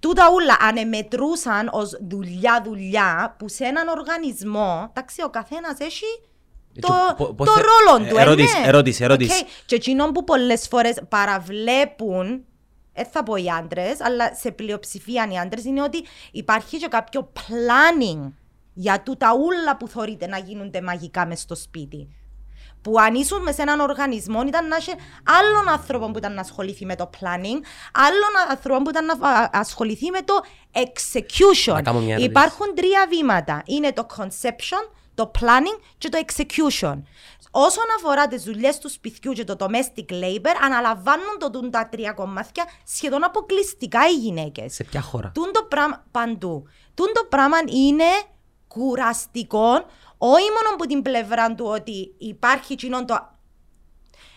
τούτα 0.00 0.24
ούλα 0.34 0.56
ανεμετρούσαν 0.60 1.68
ως 1.72 1.96
δουλειά-δουλειά 2.08 3.34
που 3.38 3.48
σε 3.48 3.64
έναν 3.64 3.88
οργανισμό, 3.88 4.86
εντάξει, 4.90 5.22
ο 5.22 5.28
καθένας 5.30 5.78
έχει 5.78 6.04
το, 6.80 6.92
Έτσι, 6.94 7.14
πο- 7.16 7.34
πώς 7.34 7.46
το 7.46 7.52
θε- 7.54 7.64
ρόλο 7.64 8.04
ε, 8.04 8.08
του. 8.08 8.16
ερώτηση, 8.16 8.54
ε, 8.56 8.60
ναι. 8.60 8.68
ερώτηση, 8.68 9.04
ερώτηση. 9.04 9.40
Οκ. 9.42 9.48
Και 9.66 9.74
εκείνο 9.74 10.12
που 10.12 10.24
πολλές 10.24 10.68
φορές 10.70 11.02
παραβλέπουν, 11.08 12.44
δεν 12.94 13.06
θα 13.10 13.22
πω 13.22 13.36
οι 13.36 13.48
άντρες, 13.58 14.00
αλλά 14.00 14.34
σε 14.34 14.50
πλειοψηφία 14.50 15.28
οι 15.32 15.38
άντρες, 15.38 15.64
είναι 15.64 15.82
ότι 15.82 16.04
υπάρχει 16.32 16.78
και 16.78 16.88
κάποιο 16.88 17.32
planning 17.36 18.32
για 18.74 19.02
τούτα 19.02 19.34
ούλα 19.34 19.76
που 19.76 19.88
θεωρείται 19.88 20.26
να 20.26 20.38
γίνονται 20.38 20.80
μαγικά 20.80 21.26
μες 21.26 21.40
στο 21.40 21.54
σπίτι. 21.54 22.08
Που 22.82 23.00
αν 23.00 23.14
ήσουν 23.14 23.42
μες 23.42 23.54
σε 23.54 23.62
έναν 23.62 23.80
οργανισμό 23.80 24.42
ήταν 24.46 24.68
να 24.68 24.76
έχει 24.76 24.90
άλλον 25.24 25.68
άνθρωπο 25.68 26.10
που 26.10 26.18
ήταν 26.18 26.34
να 26.34 26.40
ασχοληθεί 26.40 26.86
με 26.86 26.96
το 26.96 27.10
planning, 27.20 27.60
άλλον 27.92 28.50
άνθρωπο 28.50 28.82
που 28.82 28.90
ήταν 28.90 29.04
να 29.04 29.28
α- 29.28 29.48
ασχοληθεί 29.52 30.10
με 30.10 30.22
το 30.22 30.34
execution. 30.72 31.72
Να 31.72 31.82
κάνω 31.82 31.98
μια 31.98 32.08
ερώτηση. 32.08 32.30
Υπάρχουν 32.30 32.74
τρία 32.74 33.06
βήματα. 33.08 33.62
Είναι 33.66 33.92
το 33.92 34.06
conception, 34.18 34.90
το 35.14 35.30
planning 35.40 35.82
και 35.98 36.08
το 36.08 36.18
execution. 36.26 37.02
Όσον 37.54 37.84
αφορά 37.96 38.26
τις 38.28 38.42
δουλειές 38.42 38.78
του 38.78 38.90
σπιτιού 38.90 39.32
και 39.32 39.44
το 39.44 39.56
domestic 39.58 40.12
labor, 40.12 40.54
αναλαμβάνουν 40.64 41.38
το 41.38 41.50
τούν 41.50 41.70
τα 41.70 41.88
τρία 41.88 42.12
κομμάτια 42.12 42.64
σχεδόν 42.84 43.24
αποκλειστικά 43.24 44.00
οι 44.08 44.14
γυναίκες. 44.14 44.74
Σε 44.74 44.84
ποια 44.84 45.00
χώρα; 45.00 45.30
Τούν 45.34 45.52
το 45.52 45.62
πράγμα 45.64 46.04
παντού. 46.10 46.64
Τούν 46.94 47.06
το 47.14 47.24
πράγμα 47.28 47.56
είναι 47.66 48.04
κουραστικό, 48.68 49.68
όχι 50.18 50.48
μόνο 50.56 50.68
από 50.74 50.86
την 50.86 51.02
πλευρά 51.02 51.54
του 51.54 51.64
ότι 51.66 52.14
υπάρχει 52.18 52.74
κοινό 52.74 53.04
το. 53.04 53.30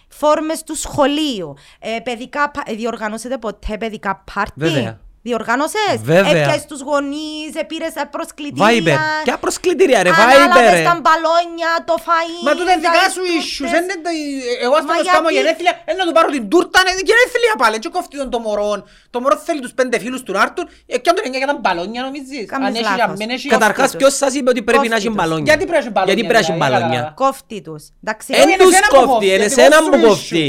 φόρμες 0.07 0.63
του 0.63 0.75
σχολείου, 0.75 1.53
ε, 1.79 1.99
παιδικά, 2.03 2.51
πα- 2.51 2.63
ε, 2.65 2.73
διοργανώσετε 2.73 3.37
ποτέ 3.37 3.77
παιδικά 3.77 4.23
πάρτι; 4.33 4.53
Βέβαια. 4.59 4.99
Διοργάνωσες. 5.27 5.95
Βέβαια. 6.11 6.31
Έπιασες 6.41 6.65
τους 6.72 6.81
γονείς, 6.89 7.49
επήρες 7.64 7.91
τα 7.99 8.03
προσκλητήρια. 8.15 8.68
Viber. 8.69 8.97
Ποια 9.27 9.35
προσκλητήρια 9.43 9.99
ρε, 10.06 10.10
Ανάλαβες 10.10 10.80
Viber. 10.80 10.88
τα 10.89 10.93
μπαλόνια, 11.03 11.72
το 11.89 11.95
φαΐ. 12.06 12.38
Μα 12.47 12.52
τούτα 12.57 12.72
είναι 12.73 12.81
δικά 12.85 12.99
τα 13.06 13.10
σου 13.15 13.22
τούρτες. 13.22 13.43
issues. 13.47 13.69
δεν 13.76 13.81
είναι 13.85 13.97
το- 14.06 14.14
Εγώ 14.65 14.76
Μα 14.88 14.93
ας 14.93 14.99
το 14.99 15.06
κάνω 15.15 15.30
γιατί- 15.30 15.35
γενέθλια, 15.38 15.73
είναι 15.89 15.99
να 16.02 16.06
του 16.07 16.14
πάρω 16.18 16.30
την 16.35 16.43
τούρτα, 16.52 16.77
είναι 16.91 16.93
γενέθλια 17.10 17.53
πάλι. 17.61 17.76
Και 17.84 17.89
κόφτει 17.97 18.15
τον 18.22 18.30
το 18.35 18.39
μωρό. 18.45 18.72
Το 19.14 19.18
μωρό 19.22 19.35
θέλει 19.47 19.61
τους 19.65 19.73
πέντε 19.80 19.95
φίλους 20.03 20.22
του 20.26 20.31
να 20.38 20.41
έρθουν. 20.47 20.65
Ε, 20.93 20.97
κι 21.03 21.10
αν 21.10 21.15
τον 21.18 21.23
εννιά 21.27 21.39
για 21.43 21.49
τα 21.52 21.57
μπαλόνια 21.64 21.99
νομίζεις; 22.07 22.43
Κάνεις 22.52 22.68
Αν 22.68 22.73
έχει, 22.80 22.84
λάθος. 22.89 23.02
αν 23.10 23.11
δεν 23.22 23.30
έχει. 23.35 23.47
Καταρχάς 23.56 23.88
τους. 23.91 23.99
ποιος 24.02 24.14
σας 24.22 24.31
είπε 24.38 24.49
ότι 24.53 24.61
πρέπει 24.69 24.88
να 24.93 24.95
έχει 24.99 25.07
Κόφτει 25.07 25.10
τους. 25.11 25.18
μπαλόνια; 25.19 25.47
Γιατί 25.52 25.64
πρέπει 25.69 25.77
να 25.80 25.84
έχει 25.84 25.91
μπαλόνια, 25.95 26.14
Γιατί 26.15 26.23
πρέπει 26.30 26.39
να 26.39 26.43
έχει 26.45 26.53
δηλαδή, 26.57 26.72
μπαλόνια; 26.72 26.99
κατάλαβα. 27.03 27.22
Κόφτει 27.23 27.57
τους. 27.68 27.84
Εντάξει. 28.03 28.27
Εν 28.39 28.45
είναι 28.49 28.57
τους 28.64 28.72
εσένα 28.73 28.88
που 28.91 28.95
κόφτει, 28.95 29.10
κόφτει, 29.11 29.26
είναι 29.26 29.35
γιατί 29.35 29.53
εσένα 29.61 29.76
εγώ 29.81 29.89
που 29.89 29.97
σου 29.99 30.07
κόφτει. 30.07 30.45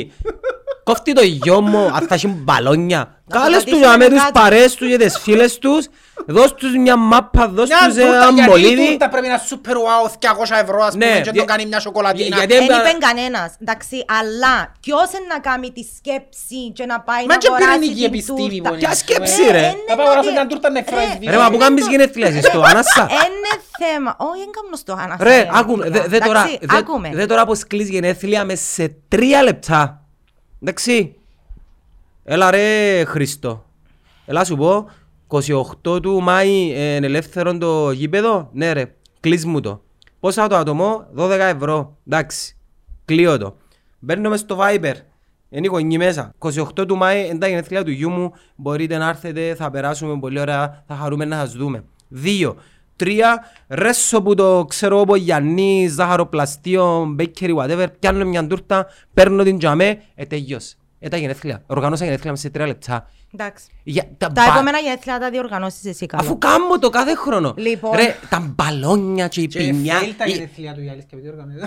Κόφτει 0.88 1.10
το 1.18 1.22
γιο 1.22 1.58
μου, 1.60 1.82
αν 1.96 2.02
θα 2.08 2.14
έχει 2.18 2.26
μπαλόνια. 2.28 3.15
Να 3.28 3.40
Κάλες 3.40 3.64
το 3.64 3.70
τους 3.70 3.80
πατήσουμε 3.80 3.96
με 4.04 4.08
τους 4.14 4.18
κάτω. 4.24 4.40
παρέες 4.40 4.74
τους 4.74 4.88
και 4.88 4.96
τις 4.96 5.18
φίλες 5.18 5.58
τους. 5.58 5.86
Δώσ' 6.26 6.54
τους 6.54 6.76
μια 6.76 6.96
μάπα, 6.96 7.48
δώσ' 7.48 7.68
Μια 7.68 7.78
τους 7.84 7.94
τούρτα, 7.94 8.06
ένα 8.16 8.30
γιατί 8.30 8.40
η 8.40 8.50
μολύβι. 8.50 8.86
τούρτα 8.88 9.08
πρέπει 9.08 9.26
να 9.26 9.32
είναι 9.32 9.42
super 9.50 9.76
wow, 9.86 10.02
200 10.18 10.56
ευρώ 10.62 10.82
ας 10.84 10.94
Ναι, 10.94 11.06
πούμε 11.06 11.16
και 11.20 11.30
για- 11.30 11.32
τον 11.32 11.46
κάνει 11.46 11.66
μια 11.66 11.80
σοκολατίνα. 11.80 12.36
γιατί- 12.36 12.54
Δεν 12.54 12.62
έμπα- 12.62 12.88
είπε 12.88 12.96
κανένας. 13.06 13.50
Εντάξει, 13.62 14.04
αλλά 14.20 14.72
ποιος 14.80 15.08
είναι 15.16 15.26
να 15.34 15.38
κάνει 15.48 15.72
τη 15.72 15.82
σκέψη 15.96 16.60
και 16.76 16.84
να 16.86 17.00
πάει 17.00 17.22
Μα 17.26 17.32
να 17.32 17.38
και 17.38 17.46
αγοράσει 17.50 17.72
πυρηνική 17.78 17.94
την 18.00 18.04
επιστήμη 18.12 18.48
τούρτα; 18.48 18.68
που 18.68 18.74
είναι. 18.74 18.78
Ποια 18.86 18.94
σκέψη 18.94 19.42
Ε, 19.48 19.50
ρε; 19.52 19.58
εν 19.58 19.62
Να 19.62 19.68
είναι 19.68 19.78
πάω 19.86 19.96
να 19.96 20.02
αγοράσω 20.02 20.28
ότι- 20.28 20.36
μια 20.38 20.46
τούρτα 20.46 20.68
νεφρές 20.70 20.98
Ρε, 21.08 21.16
βίντεο. 21.20 21.30
Ρε 21.34 21.38
μα 21.42 21.46
που 21.48 21.54
είναι 21.54 21.64
κάνεις 21.64 21.84
το- 21.84 21.90
γενέθλια 21.90 22.26
εσύ 22.26 22.40
στο 22.42 22.60
Άνασα. 22.70 23.02
Είναι 23.10 23.52
θέμα. 23.82 24.10
Όχι, 24.28 24.38
δεν 24.44 24.50
κάνω 24.56 24.76
στο 24.82 24.92
Άννα. 25.02 25.16
Ρε, 25.28 25.38
άκουμε, 25.60 25.90
δε, 25.90 26.00
δε 26.12 26.18
τώρα, 26.18 26.38
Εντάξει, 26.40 26.58
δε, 26.70 26.76
άκουμε. 26.78 27.08
δε 27.18 27.26
τώρα 27.26 27.44
πως 27.48 27.66
κλείς 27.66 27.88
γενέθλια 27.88 28.44
μες 28.44 28.60
σε 28.74 28.96
τρία 29.08 29.42
λεπτά. 29.42 30.00
Εντάξει. 30.62 31.15
Έλα 32.28 32.50
ρε 32.50 33.04
Χριστό. 33.04 33.64
Έλα 34.24 34.44
σου 34.44 34.56
πω, 34.56 34.90
28 35.84 36.02
του 36.02 36.20
Μάη 36.22 36.72
ε, 36.74 36.94
είναι 36.94 37.06
ελεύθερο 37.06 37.58
το 37.58 37.90
γήπεδο. 37.90 38.48
Ναι 38.52 38.72
ρε, 38.72 38.94
κλείς 39.20 39.44
μου 39.44 39.60
το. 39.60 39.82
Πόσα 40.20 40.46
το 40.46 40.56
άτομο, 40.56 41.06
12 41.16 41.28
ευρώ. 41.30 41.96
Εντάξει, 42.06 42.56
κλείω 43.04 43.38
το. 43.38 43.56
Μπαίνω 43.98 44.28
μες 44.28 44.40
στο 44.40 44.58
Viber. 44.60 44.94
Είναι 45.48 45.66
η 45.66 45.68
γονή 45.68 45.98
μέσα. 45.98 46.34
28 46.38 46.86
του 46.86 46.96
Μάη 46.96 47.26
είναι 47.26 47.38
τα 47.38 47.48
γενέθλια 47.48 47.84
του 47.84 47.90
γιού 47.90 48.10
μου. 48.10 48.32
Μπορείτε 48.56 48.96
να 48.96 49.08
έρθετε, 49.08 49.54
θα 49.54 49.70
περάσουμε 49.70 50.18
πολύ 50.18 50.40
ωραία, 50.40 50.84
θα 50.86 50.94
χαρούμε 50.94 51.24
να 51.24 51.36
σας 51.36 51.52
δούμε. 51.52 51.84
Δύο. 52.08 52.56
Τρία, 52.96 53.40
ρέσο 53.68 54.22
που 54.22 54.34
το 54.34 54.64
ξέρω 54.68 55.00
από 55.00 55.16
Γιάννη, 55.16 55.88
ζάχαροπλαστείο, 55.88 57.04
μπέικερι, 57.08 57.54
whatever, 57.58 57.86
πιάνω 57.98 58.24
μια 58.24 58.46
τούρτα, 58.46 58.86
παίρνω 59.14 59.42
την 59.42 59.58
τζαμέ, 59.58 60.02
ε, 60.14 60.24
τελειώς. 60.24 60.76
Ε, 60.98 61.08
τα 61.08 61.16
γενέθλια. 61.16 61.62
Οργανώσα 61.66 62.04
γενέθλια 62.04 62.30
μέσα 62.30 62.42
σε 62.42 62.50
τρία 62.50 62.66
λεπτά. 62.66 63.10
Εντάξει. 63.34 63.66
Για, 63.82 64.02
τα 64.18 64.26
Τα 64.26 64.42
μπα- 64.46 64.52
επόμενα 64.54 64.78
γενέθλια 64.78 65.18
τα 65.18 65.30
διοργανώσεις 65.30 65.84
εσύ 65.84 66.06
καλά. 66.06 66.22
Αφού 66.22 66.38
κάνω 66.38 66.78
το 66.78 66.90
κάθε 66.90 67.14
χρόνο. 67.14 67.54
Λοιπόν. 67.56 67.96
Ρε, 67.96 68.16
τα 68.28 68.40
μπαλόνια 68.54 69.28
και 69.28 69.40
η 69.40 69.46
Και 69.46 69.58
πινιά. 69.58 70.00
fail 70.00 70.12
τα 70.16 70.24
η- 70.24 70.30
γενέθλια 70.30 70.74
του 70.74 70.80
Γιάννης 70.80 71.04
και 71.04 71.16
επειδή 71.16 71.28
οργανωθεί. 71.28 71.58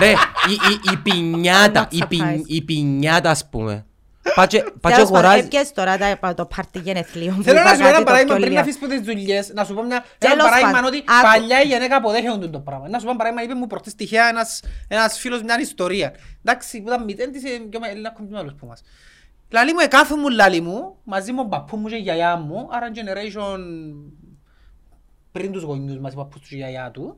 Ρε, 0.00 0.10
η, 0.10 0.52
η, 0.52 0.92
η 0.92 0.96
πινιάτα, 0.96 1.88
I'm 1.88 1.92
not 1.92 1.94
η, 1.96 2.04
πιν, 2.08 2.24
surprised. 2.24 2.42
η 2.46 2.62
πινιάτα 2.62 3.30
ας 3.30 3.48
πούμε. 3.48 3.86
Πάτσε 4.34 4.58
Τέλος 4.58 4.74
πάντων, 4.80 5.06
αγοράζει. 5.06 5.38
έπιες 5.44 5.72
τώρα 5.72 5.98
τα- 5.98 6.34
το 6.34 6.46
πάρτι 6.46 6.78
γενεθλίων. 6.78 7.36
που 7.36 7.42
Θέλω 7.42 7.54
να 7.56 7.60
είπα 7.62 7.70
σου 7.74 7.78
πω 7.80 7.82
ένα 7.86 7.92
κάτι 7.92 8.04
το 8.04 8.10
παράδειγμα 8.10 8.34
πιο 8.34 8.44
πριν 8.44 8.54
να 8.54 8.60
λίγο. 8.60 8.60
αφήσεις 8.60 8.82
από 8.82 8.86
τις 8.92 9.00
δουλειές, 9.00 9.52
να 9.54 9.64
σου 9.64 9.74
πω 9.74 9.82
μια, 9.82 10.04
Τέλος 10.18 10.34
ένα 10.34 10.44
παράδειγμα 10.44 10.70
πάντων, 10.72 10.86
ότι 10.88 11.04
άκου. 11.06 11.22
παλιά 11.22 11.62
η 11.62 11.66
γυναίκα 11.66 11.96
αποδέχεται 11.96 12.48
το 12.48 12.58
πράγμα. 12.60 12.88
Να 12.88 12.98
σου 12.98 13.04
πω 13.04 13.10
ένα 13.10 13.18
παράδειγμα, 13.18 13.44
είπε 13.44 13.54
μου 13.60 13.66
προχτές 13.66 13.94
τυχαία 13.94 14.28
ένας, 14.28 14.62
ένας 14.88 15.18
φίλος 15.18 15.42
μια 15.42 15.58
ιστορία. 15.60 16.12
Εντάξει, 16.44 16.80
που 16.82 16.88
ήταν 16.88 17.04
μητέν 17.04 17.32
της, 17.32 17.44
ε, 17.44 17.48
πιο 17.70 17.80
με- 17.80 17.88
Έλληνας 17.88 18.12
κομπιόλος 18.16 18.54
που 18.54 18.66
μας. 18.66 18.82
Λαλή 19.50 19.72
μου, 19.72 19.78
εκάθου 19.80 20.16
μου 20.16 20.28
λαλή 20.28 20.60
μου, 20.60 20.96
μαζί 21.04 21.30
με 21.32 21.36
τον 21.36 21.48
παππού 21.48 21.76
μου 21.76 21.88
και 21.88 21.96
η 21.96 21.98
γιαγιά 22.00 22.36
μου, 22.36 22.68
άρα 22.70 22.86
generation 22.94 23.58
πριν 25.32 25.52
τους 25.52 25.62
γονιούς 25.62 25.98
μας, 25.98 26.12
οι 26.12 26.16
παππούς 26.16 26.40
του 26.40 26.46
και 26.48 26.54
η 26.54 26.58
γιαγιά 26.58 26.90
του. 26.90 27.14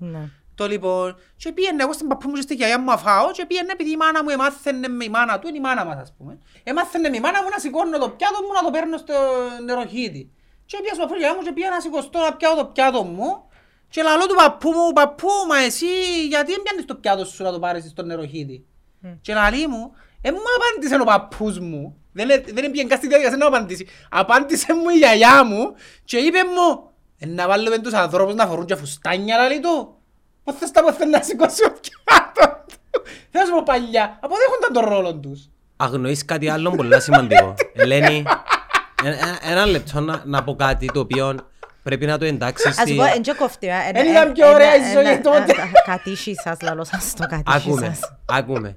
Ναι. 0.60 0.66
Το 0.66 0.72
λοιπόν, 0.72 1.16
και 1.36 1.52
πήγαινε 1.52 1.82
εγώ 1.82 1.92
στην 1.92 2.08
παππού 2.08 2.28
μου 2.28 2.34
και 2.34 2.40
στη 2.40 2.54
γιαγιά 2.54 2.80
μου 2.80 2.92
αφάω 2.92 3.30
και 3.30 3.46
πήγαινε 3.46 3.72
επειδή 3.72 3.90
η 3.90 3.96
μάνα 3.96 4.22
μου 4.22 4.30
εμάθαινε 4.30 4.88
με 4.88 5.04
η 5.04 5.08
μάνα 5.08 5.38
του, 5.38 5.48
είναι 5.48 5.56
η 5.56 5.60
μάνα 5.60 5.84
μας 5.84 5.96
ας 5.96 6.14
πούμε. 6.18 6.38
Εμάθαινε 6.62 7.08
με 7.08 7.16
η 7.16 7.20
μάνα 7.20 7.42
μου 7.42 7.48
να 7.52 7.58
σηκώνω 7.58 7.98
το 7.98 8.08
πιάτο 8.08 8.38
μου 8.46 8.52
να 8.52 8.62
το 8.64 8.70
παίρνω 8.70 8.96
στο 8.96 9.14
νεροχύτη. 9.64 10.30
Και 10.64 10.76
πήγα 10.82 10.94
στο 10.94 11.02
παππού 11.02 11.12
και 11.14 11.18
η 11.18 11.22
γιαγιά 11.22 11.36
μου 11.38 11.42
και 11.46 11.52
πήγα 11.52 11.70
να 11.70 11.80
σηκωστώ 11.80 12.18
να 12.18 12.36
πιάω 12.36 12.54
το 12.54 12.64
πιάτο 12.64 13.02
μου 13.04 13.44
και 13.88 14.02
λαλώ 14.02 14.26
του 14.26 14.34
παππού 14.34 14.70
μου, 14.70 14.92
παππού 14.92 15.28
μα 15.48 15.58
εσύ 15.58 15.86
γιατί 16.28 16.52
δεν 16.52 16.62
πιάνεις 16.62 16.84
το 16.84 16.94
πιάτο 16.94 17.24
σου 17.24 17.42
να 17.42 17.52
το 17.52 17.58
πάρεις 17.58 17.90
στο 17.90 18.02
νεροχύτη; 18.02 18.66
Και 19.20 19.34
λαλεί 19.34 19.66
μου, 19.66 19.92
ε 20.22 20.30
μου 20.30 20.38
απάντησε 20.56 21.00
ο 21.00 21.04
παππούς 21.04 21.58
μου, 21.58 21.96
δεν, 22.12 22.30
ε- 22.30 22.38
δεν 22.38 22.70
πήγαινε 22.70 22.88
καν 22.88 22.98
στη 22.98 23.06
διαδικασία 23.06 23.38
να 23.38 23.46
απαντήσει. 23.46 23.86
Απάντησε 24.10 24.74
μου 24.74 24.88
η 24.88 24.96
γιαγιά 24.96 25.44
μου 25.44 25.74
και 26.04 26.16
είπε 26.16 26.38
μου, 26.44 26.90
«Ε, 27.18 27.26
να 27.26 27.48
βάλουμε 27.48 27.78
τους 27.78 27.92
ανθρώπους 27.92 28.34
να 28.34 28.46
φορούν 28.46 28.66
και 28.66 28.74
φουστάνια 28.74 29.36
λαλεί 29.36 29.60
του. 29.60 29.99
Πώς 30.50 30.58
θες 30.58 30.70
τα 30.70 30.82
ποθέ 30.84 31.04
να 31.04 31.22
σηκώσει 31.22 31.64
ο 31.64 31.70
πιάτος 31.80 32.64
του. 32.90 33.02
Θέλω 33.30 33.44
να 33.44 33.50
σου 33.50 33.52
πω 33.54 33.62
παλιά, 33.64 34.18
αποδέχονταν 34.20 34.72
τον 34.72 34.84
ρόλο 34.84 35.14
τους. 35.14 35.48
Αγνοείς 35.76 36.24
κάτι 36.24 36.48
άλλο 36.48 36.70
πολύ 36.70 37.00
σημαντικό. 37.00 37.54
Ελένη, 37.74 38.22
ε- 39.04 39.08
ε- 39.08 39.50
ένα 39.50 39.66
λεπτό 39.66 40.00
να, 40.00 40.22
να 40.24 40.42
πω 40.44 40.54
κάτι 40.54 40.86
το 40.92 41.00
οποίο 41.00 41.36
πρέπει 41.82 42.06
να 42.06 42.18
το 42.18 42.24
εντάξεις 42.24 42.66
Ας 42.66 42.74
στη... 42.74 42.94
πω, 42.94 43.04
εν 43.04 43.22
και 43.22 43.32
κοφτεί. 43.38 43.66
ε, 43.66 43.72
Εν 43.92 44.06
ε, 44.06 44.10
ήταν 44.10 44.28
ε, 44.28 44.32
πιο 44.32 44.48
ωραία 44.52 44.72
ένα- 44.74 44.88
η 44.88 44.92
ζωή 44.92 45.04
ένα- 45.12 45.20
τότε. 45.20 45.38
ένα- 45.38 45.70
Κατήσι 45.86 46.34
σας, 46.34 46.60
λαλό 46.62 46.84
σας 46.84 47.14
το 47.14 47.26
κατήσι 47.28 47.68
Άκουμε, 47.68 47.86
σας. 47.86 48.00
άκουμε. 48.26 48.76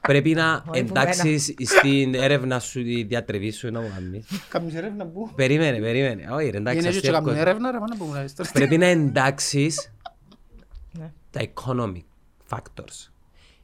Πρέπει 0.00 0.34
να 0.34 0.52
Όχι, 0.52 0.62
που 0.64 0.74
εντάξεις 0.74 1.54
στην 1.64 2.14
έρευνα 2.14 2.58
σου, 2.60 2.82
τη 2.82 3.02
διατρεβή 3.02 3.50
σου 3.52 3.70
να 3.70 3.80
μου 3.80 3.90
κάνεις. 3.94 4.26
Κάμεις 4.48 4.74
έρευνα 4.74 5.04
που. 5.06 5.30
Περίμενε, 5.34 5.78
περίμενε. 5.78 6.28
Όχι 6.30 6.50
ρε, 6.50 6.56
εντάξει, 6.56 6.78
Γενέζιο 6.78 7.00
και 7.00 7.06
αστείο 7.08 7.12
κάμουν 7.12 7.28
εύκολο. 7.28 7.48
έρευνα 7.50 7.70
ρε, 7.70 7.78
πάνω 7.78 7.94
που 7.98 8.04
μου 8.04 8.14
λάβεις 8.14 8.34
τώρα. 8.34 8.50
Πρέπει 8.52 8.78
να 8.78 8.86
εντάξεις 8.86 9.76
Ναι. 9.76 9.95
Τα 11.36 11.46
economic 11.54 12.04
factors. 12.48 13.10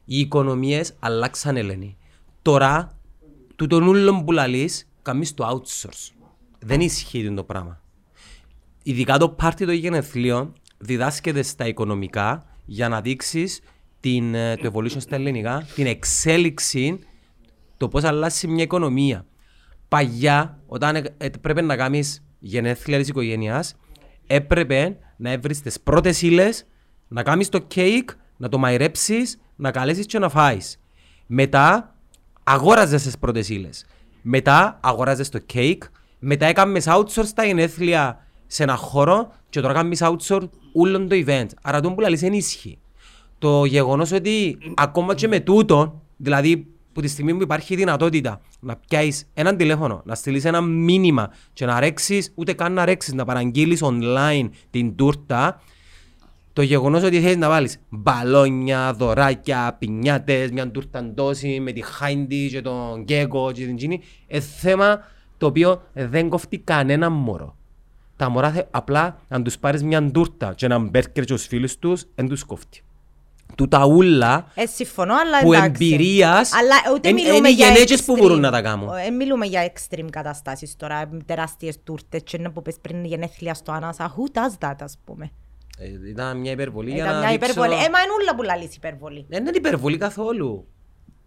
Οι 0.05 0.19
οικονομίες 0.19 0.93
αλλάξαν 0.99 1.57
Ελένη. 1.57 1.97
Τώρα, 2.41 2.97
του 3.55 3.67
τον 3.67 3.87
ούλον 3.87 4.25
που 4.25 4.31
λαλείς, 4.31 4.89
κάνεις 5.01 5.33
το 5.33 5.47
outsource. 5.49 6.11
Δεν 6.59 6.81
ισχύει 6.81 7.33
το 7.33 7.43
πράγμα. 7.43 7.81
Ειδικά 8.83 9.17
το 9.17 9.29
πάρτι 9.29 9.65
των 9.65 9.73
γενεθλίων 9.73 10.53
διδάσκεται 10.77 11.41
στα 11.41 11.67
οικονομικά 11.67 12.45
για 12.65 12.89
να 12.89 13.01
δείξεις 13.01 13.61
την, 13.99 14.35
ε, 14.35 14.55
το 14.55 14.71
evolution 14.73 15.01
στα 15.01 15.15
ελληνικά, 15.15 15.67
την 15.75 15.85
εξέλιξη, 15.85 16.99
το 17.77 17.87
πώς 17.87 18.03
αλλάζει 18.03 18.47
μια 18.47 18.63
οικονομία. 18.63 19.25
Παλιά, 19.87 20.59
όταν 20.67 20.95
ε, 20.95 21.03
ε, 21.17 21.29
πρέπει 21.29 21.61
να 21.61 21.75
κάνεις 21.75 22.23
γενέθλια 22.39 22.97
της 22.99 23.07
οικογένειας, 23.07 23.75
έπρεπε 24.27 24.97
να 25.17 25.29
έβρεις 25.31 25.61
τις 25.61 25.79
πρώτες 25.79 26.21
ύλες, 26.21 26.65
να 27.13 27.23
κάνεις 27.23 27.49
το 27.49 27.59
κέικ, 27.59 28.09
να 28.37 28.49
το 28.49 28.57
μαϊρέψεις, 28.57 29.39
να 29.55 29.71
καλέσεις 29.71 30.05
και 30.05 30.19
να 30.19 30.29
φάεις. 30.29 30.79
Μετά 31.25 31.95
αγόραζες 32.43 33.03
τις 33.03 33.17
πρώτες 33.17 33.49
ύλες. 33.49 33.85
Μετά 34.21 34.79
αγόραζες 34.81 35.29
το 35.29 35.39
κέικ, 35.39 35.83
μετά 36.19 36.45
έκαμες 36.45 36.85
outsource 36.87 37.29
τα 37.35 37.45
γενέθλια 37.45 38.25
σε 38.47 38.63
ένα 38.63 38.75
χώρο 38.75 39.33
και 39.49 39.61
τώρα 39.61 39.73
κάνεις 39.73 40.01
outsource 40.03 40.49
όλο 40.73 41.07
το 41.07 41.15
event. 41.25 41.47
Άρα 41.61 41.79
το 41.81 41.91
που 41.91 42.01
λαλείς 42.01 42.19
δεν 42.19 42.33
ισχύει. 42.33 42.77
Το 43.39 43.65
γεγονός 43.65 44.11
ότι 44.11 44.57
ακόμα 44.75 45.15
και 45.15 45.27
με 45.27 45.39
τούτο, 45.39 46.01
δηλαδή 46.17 46.67
που 46.93 47.01
τη 47.01 47.07
στιγμή 47.07 47.35
που 47.35 47.41
υπάρχει 47.41 47.73
η 47.73 47.77
δυνατότητα 47.77 48.41
να 48.59 48.75
πιάσεις 48.75 49.29
έναν 49.33 49.57
τηλέφωνο, 49.57 50.01
να 50.05 50.15
στείλεις 50.15 50.45
ένα 50.45 50.61
μήνυμα 50.61 51.29
και 51.53 51.65
να 51.65 51.79
ρέξεις, 51.79 52.31
ούτε 52.35 52.53
καν 52.53 52.73
να 52.73 52.85
ρέξεις, 52.85 53.13
να 53.13 53.25
παραγγείλεις 53.25 53.79
online 53.83 54.49
την 54.69 54.95
τούρτα, 54.95 55.61
το 56.53 56.61
γεγονός 56.61 57.03
ότι 57.03 57.21
θέλεις 57.21 57.37
να 57.37 57.49
βάλεις 57.49 57.79
μπαλόνια, 57.89 58.93
δωράκια, 58.93 59.75
πινιάτες, 59.79 60.51
μια 60.51 60.71
τούρτα 60.71 61.03
ντόση 61.03 61.59
με 61.59 61.71
τη 61.71 61.81
Χάιντι 61.81 62.49
και 62.49 62.61
τον 62.61 63.01
Γκέκο 63.01 63.51
και 63.51 63.65
την 63.65 63.75
Τζίνι, 63.75 64.01
είναι 64.27 64.39
θέμα 64.41 64.99
το 65.37 65.45
οποίο 65.45 65.81
δεν 65.93 66.29
κοφτεί 66.29 66.57
κανένα 66.57 67.09
μωρό. 67.09 67.55
Τα 68.15 68.29
μωρά 68.29 68.51
θε, 68.51 68.63
απλά 68.71 69.19
αν 69.27 69.43
τους 69.43 69.57
πάρεις 69.57 69.83
μια 69.83 70.11
τούρτα 70.11 70.53
και 70.55 70.65
έναν 70.65 70.89
μπέρκερ 70.89 71.23
και 71.23 71.33
τους 71.33 71.45
φίλους 71.47 71.77
τους, 71.79 72.05
δεν 72.15 72.27
τους 72.29 72.43
κοφτεί. 72.43 72.81
Του 73.55 73.67
τα 73.67 73.85
ούλα 73.85 74.45
Ε, 74.55 74.65
συμφωνώ, 74.65 75.13
αλλά 75.15 75.39
που 75.41 75.53
εντάξει. 75.53 75.67
εμπειρίας 75.85 76.53
Αλλά 76.53 76.75
ούτε 76.93 77.07
εν- 77.09 77.13
μιλούμε 77.15 77.35
είναι 77.35 77.49
οι 77.49 77.53
για 77.53 77.67
γενέτσες 77.67 78.03
που 78.03 78.13
extreme. 78.13 78.17
μπορούν 78.19 78.39
να 78.39 78.51
τα 78.51 78.61
κάνουν. 78.61 78.89
Ε, 79.07 79.09
μιλούμε 79.09 79.45
για 79.45 79.71
extreme 79.73 80.07
καταστάσεις 80.09 80.75
τώρα, 80.75 81.09
τεράστιες 81.25 81.77
τούρτες 81.83 82.21
και 82.23 82.37
να 82.37 82.51
που 82.51 82.61
πες 82.61 82.75
πριν 82.81 83.05
γενέθλια 83.05 83.53
στο 83.53 83.71
Άνασα. 83.71 84.13
Who 84.15 84.37
does 84.37 84.67
that, 84.69 84.75
ας 84.79 84.97
πούμε; 85.05 85.31
Ε, 85.77 86.09
Ήταν 86.09 86.39
μια 86.39 86.51
υπερβολή 86.51 86.91
για 86.91 87.03
Ήταν 87.03 87.13
να 87.13 87.19
μια 87.19 87.29
δείξω... 87.29 87.51
υπερβολή. 87.51 87.73
Ε, 87.73 87.77
μα 87.77 87.83
είναι 87.83 88.13
ούλα 88.21 88.35
που 88.35 88.41
λαλείς 88.43 88.75
υπερβολή. 88.75 89.25
Δεν 89.29 89.45
είναι 89.45 89.57
υπερβολή 89.57 89.97
καθόλου. 89.97 90.67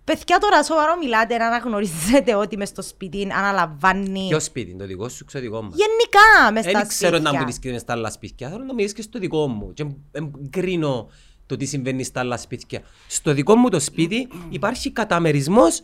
Παιδιά 0.05 0.39
τώρα 0.39 0.63
σοβαρό 0.65 0.97
μιλάτε 0.97 1.37
να 1.37 1.47
αναγνωρίζετε 1.47 2.35
ότι 2.35 2.57
μες 2.57 2.69
στο 2.69 2.83
σπίτι 2.83 3.29
αναλαμβάνει 3.37 4.27
Ποιο 4.29 4.41
σπίτι, 4.41 4.77
το 4.77 4.87
δικό 4.87 5.09
σου, 5.09 5.25
ξέρω 5.25 5.45
δικό 5.45 5.63
μας; 5.63 5.75
γενικά 5.75 6.53
μες 6.53 6.65
στα 6.65 6.79
Δεν 6.79 6.89
ξέρω 6.89 7.19
να 7.19 7.21
μου 7.21 7.27
σπίτια. 7.27 7.47
τις 7.47 7.59
κρίνεις 7.59 7.81
στα 7.81 7.93
άλλα 7.93 8.11
σπίτια, 8.11 8.49
θέλω 8.49 8.65
να 8.65 8.75
μιλήσεις 8.75 8.95
και 8.97 9.03
στο 9.03 9.19
δικό 9.19 9.49
μου. 9.49 9.73
Και 9.73 9.87
εν 10.13 10.33
κρίνω 10.51 11.11
το 11.47 11.57
τι 11.57 11.65
συμβαίνει 11.65 12.05
στα 12.05 12.21
άλλα 12.21 12.37
σπίτια. 12.37 12.81
Στο 13.09 13.33
δικό 13.33 13.57
μου 13.57 13.69
το 13.69 13.81
σπίτι 13.81 14.29
υπάρχει 14.51 14.91
καταμερισμός 14.93 15.81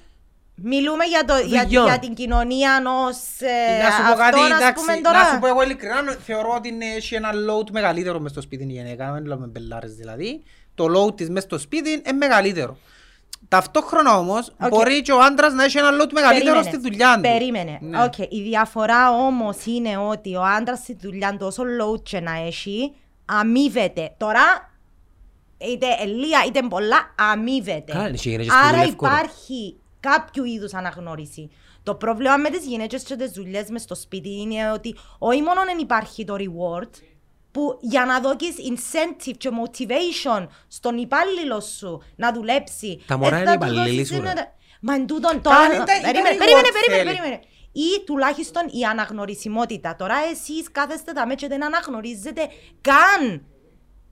Μιλούμε 0.54 1.04
για, 1.04 1.24
το, 1.24 1.34
για, 1.46 1.62
Δουλειών. 1.64 1.84
για 1.84 1.98
την 1.98 2.14
κοινωνία 2.14 2.82
ως 3.08 3.16
ε, 3.40 3.82
Να 3.82 3.90
σου 3.90 4.02
πω 4.12 4.18
κάτι, 4.18 4.36
αυτόν, 4.38 4.52
ας 4.52 4.60
εντάξει, 4.60 4.74
πούμε, 4.84 4.94
να 4.94 5.00
τώρα. 5.12 5.24
σου 5.32 5.38
πω 5.38 5.46
εγώ 5.46 5.62
ειλικρινά, 5.62 5.94
θεωρώ 6.24 6.52
ότι 6.56 6.68
είναι- 6.68 6.84
έχει 6.96 7.14
ένα 7.14 7.30
load 7.32 7.70
μεγαλύτερο 7.70 8.20
μες 8.20 8.30
στο 8.30 8.40
σπίτι 8.40 8.62
η 8.64 8.66
γυναίκα, 8.66 9.12
δεν 9.12 9.24
λέμε 9.26 9.46
πελλάρες 9.46 9.94
δηλαδή. 9.94 10.42
Το 10.74 10.84
load 10.96 11.16
της 11.16 11.30
μες 11.30 11.42
στο 11.42 11.58
σπίτι 11.58 11.90
είναι 11.90 12.12
μεγαλύτερο. 12.12 12.76
Ταυτόχρονα 13.48 14.18
όμως 14.18 14.52
Οκ. 14.62 14.68
μπορεί 14.68 15.02
και 15.02 15.12
ο 15.12 15.20
άντρας 15.22 15.52
να 15.52 15.64
έχει 15.64 15.78
ένα 15.78 15.88
load 15.90 16.12
μεγαλύτερο 16.12 16.52
Περίμενε. 16.54 16.68
στη 16.78 16.88
δουλειά 16.88 17.14
του. 17.14 17.20
Περίμενε. 17.20 17.78
Ναι. 17.80 18.02
Οκ. 18.04 18.18
Η 18.18 18.42
διαφορά 18.42 19.10
όμως 19.10 19.56
είναι 19.66 19.96
ότι 19.96 20.34
ο 20.36 20.42
άντρας 20.42 20.78
στη 20.78 20.96
δουλειά 21.02 21.30
του, 21.38 21.46
όσο 21.46 21.62
load 21.62 22.02
και 22.02 22.20
να 22.20 22.32
έχει, 22.46 22.92
αμείβεται. 23.24 24.14
Τώρα, 24.16 24.70
είτε 25.58 25.86
ελία 26.00 26.44
είτε 26.46 26.60
πολλά, 26.68 27.14
αμείβεται. 27.32 27.92
Καλά, 27.92 28.08
είναι 28.08 28.16
και 28.16 28.28
οι 28.28 28.32
γυναίκες 28.32 28.52
που 28.52 28.58
Άρα 28.68 28.70
δουλεύουν. 28.76 28.94
υπάρχει 28.94 29.76
κάποιο 30.10 30.44
είδους 30.44 30.74
αναγνώριση. 30.74 31.50
Το 31.82 31.94
πρόβλημα 31.94 32.36
με 32.36 32.50
τις 32.50 32.66
γυναίκες 32.66 33.02
και 33.02 33.16
τις 33.16 33.30
δουλειές 33.30 33.68
μες 33.70 33.82
στο 33.82 33.94
σπίτι 33.94 34.40
είναι 34.40 34.70
ότι 34.72 34.94
όχι 35.18 35.42
μόνο 35.42 35.64
δεν 35.64 35.78
υπάρχει 35.78 36.24
το 36.24 36.34
reward, 36.38 36.90
που 37.52 37.78
για 37.80 38.04
να 38.04 38.20
δώσεις 38.20 38.54
incentive 38.70 39.34
και 39.38 39.50
motivation 39.62 40.46
στον 40.68 40.96
υπάλληλο 40.96 41.60
σου 41.60 42.02
να 42.16 42.32
δουλέψει. 42.32 43.00
Τα 43.06 43.16
μωρά 43.18 43.36
ε, 43.36 43.40
είναι 43.40 43.50
θα 43.50 43.58
τους 43.58 43.68
υπαλλήλοι 43.70 43.96
δώσεις 43.96 44.16
σου, 44.16 44.22
ρε. 44.22 44.30
ένα- 44.30 44.54
Μα 44.80 44.94
εν 44.94 45.06
τούτον 45.06 45.42
τώρα. 45.42 45.56
Κάνε 45.56 45.76
τα- 45.76 45.84
Περίμενε, 45.84 46.28
είτε 46.28 46.36
περίμενε, 46.38 46.68
reward 46.68 46.72
περίμενε, 46.80 47.10
θέλει. 47.10 47.16
περίμενε. 47.18 47.40
Ή 47.72 48.04
τουλάχιστον 48.06 48.62
η 48.70 48.84
αναγνωρισιμότητα. 48.84 49.96
Τώρα 49.96 50.14
εσείς 50.32 50.70
κάθεστε 50.72 51.12
τα 51.12 51.26
μέτια 51.26 51.48
και 51.48 51.54
δεν 51.54 51.64
αναγνωρίζετε 51.64 52.48
καν 52.80 53.44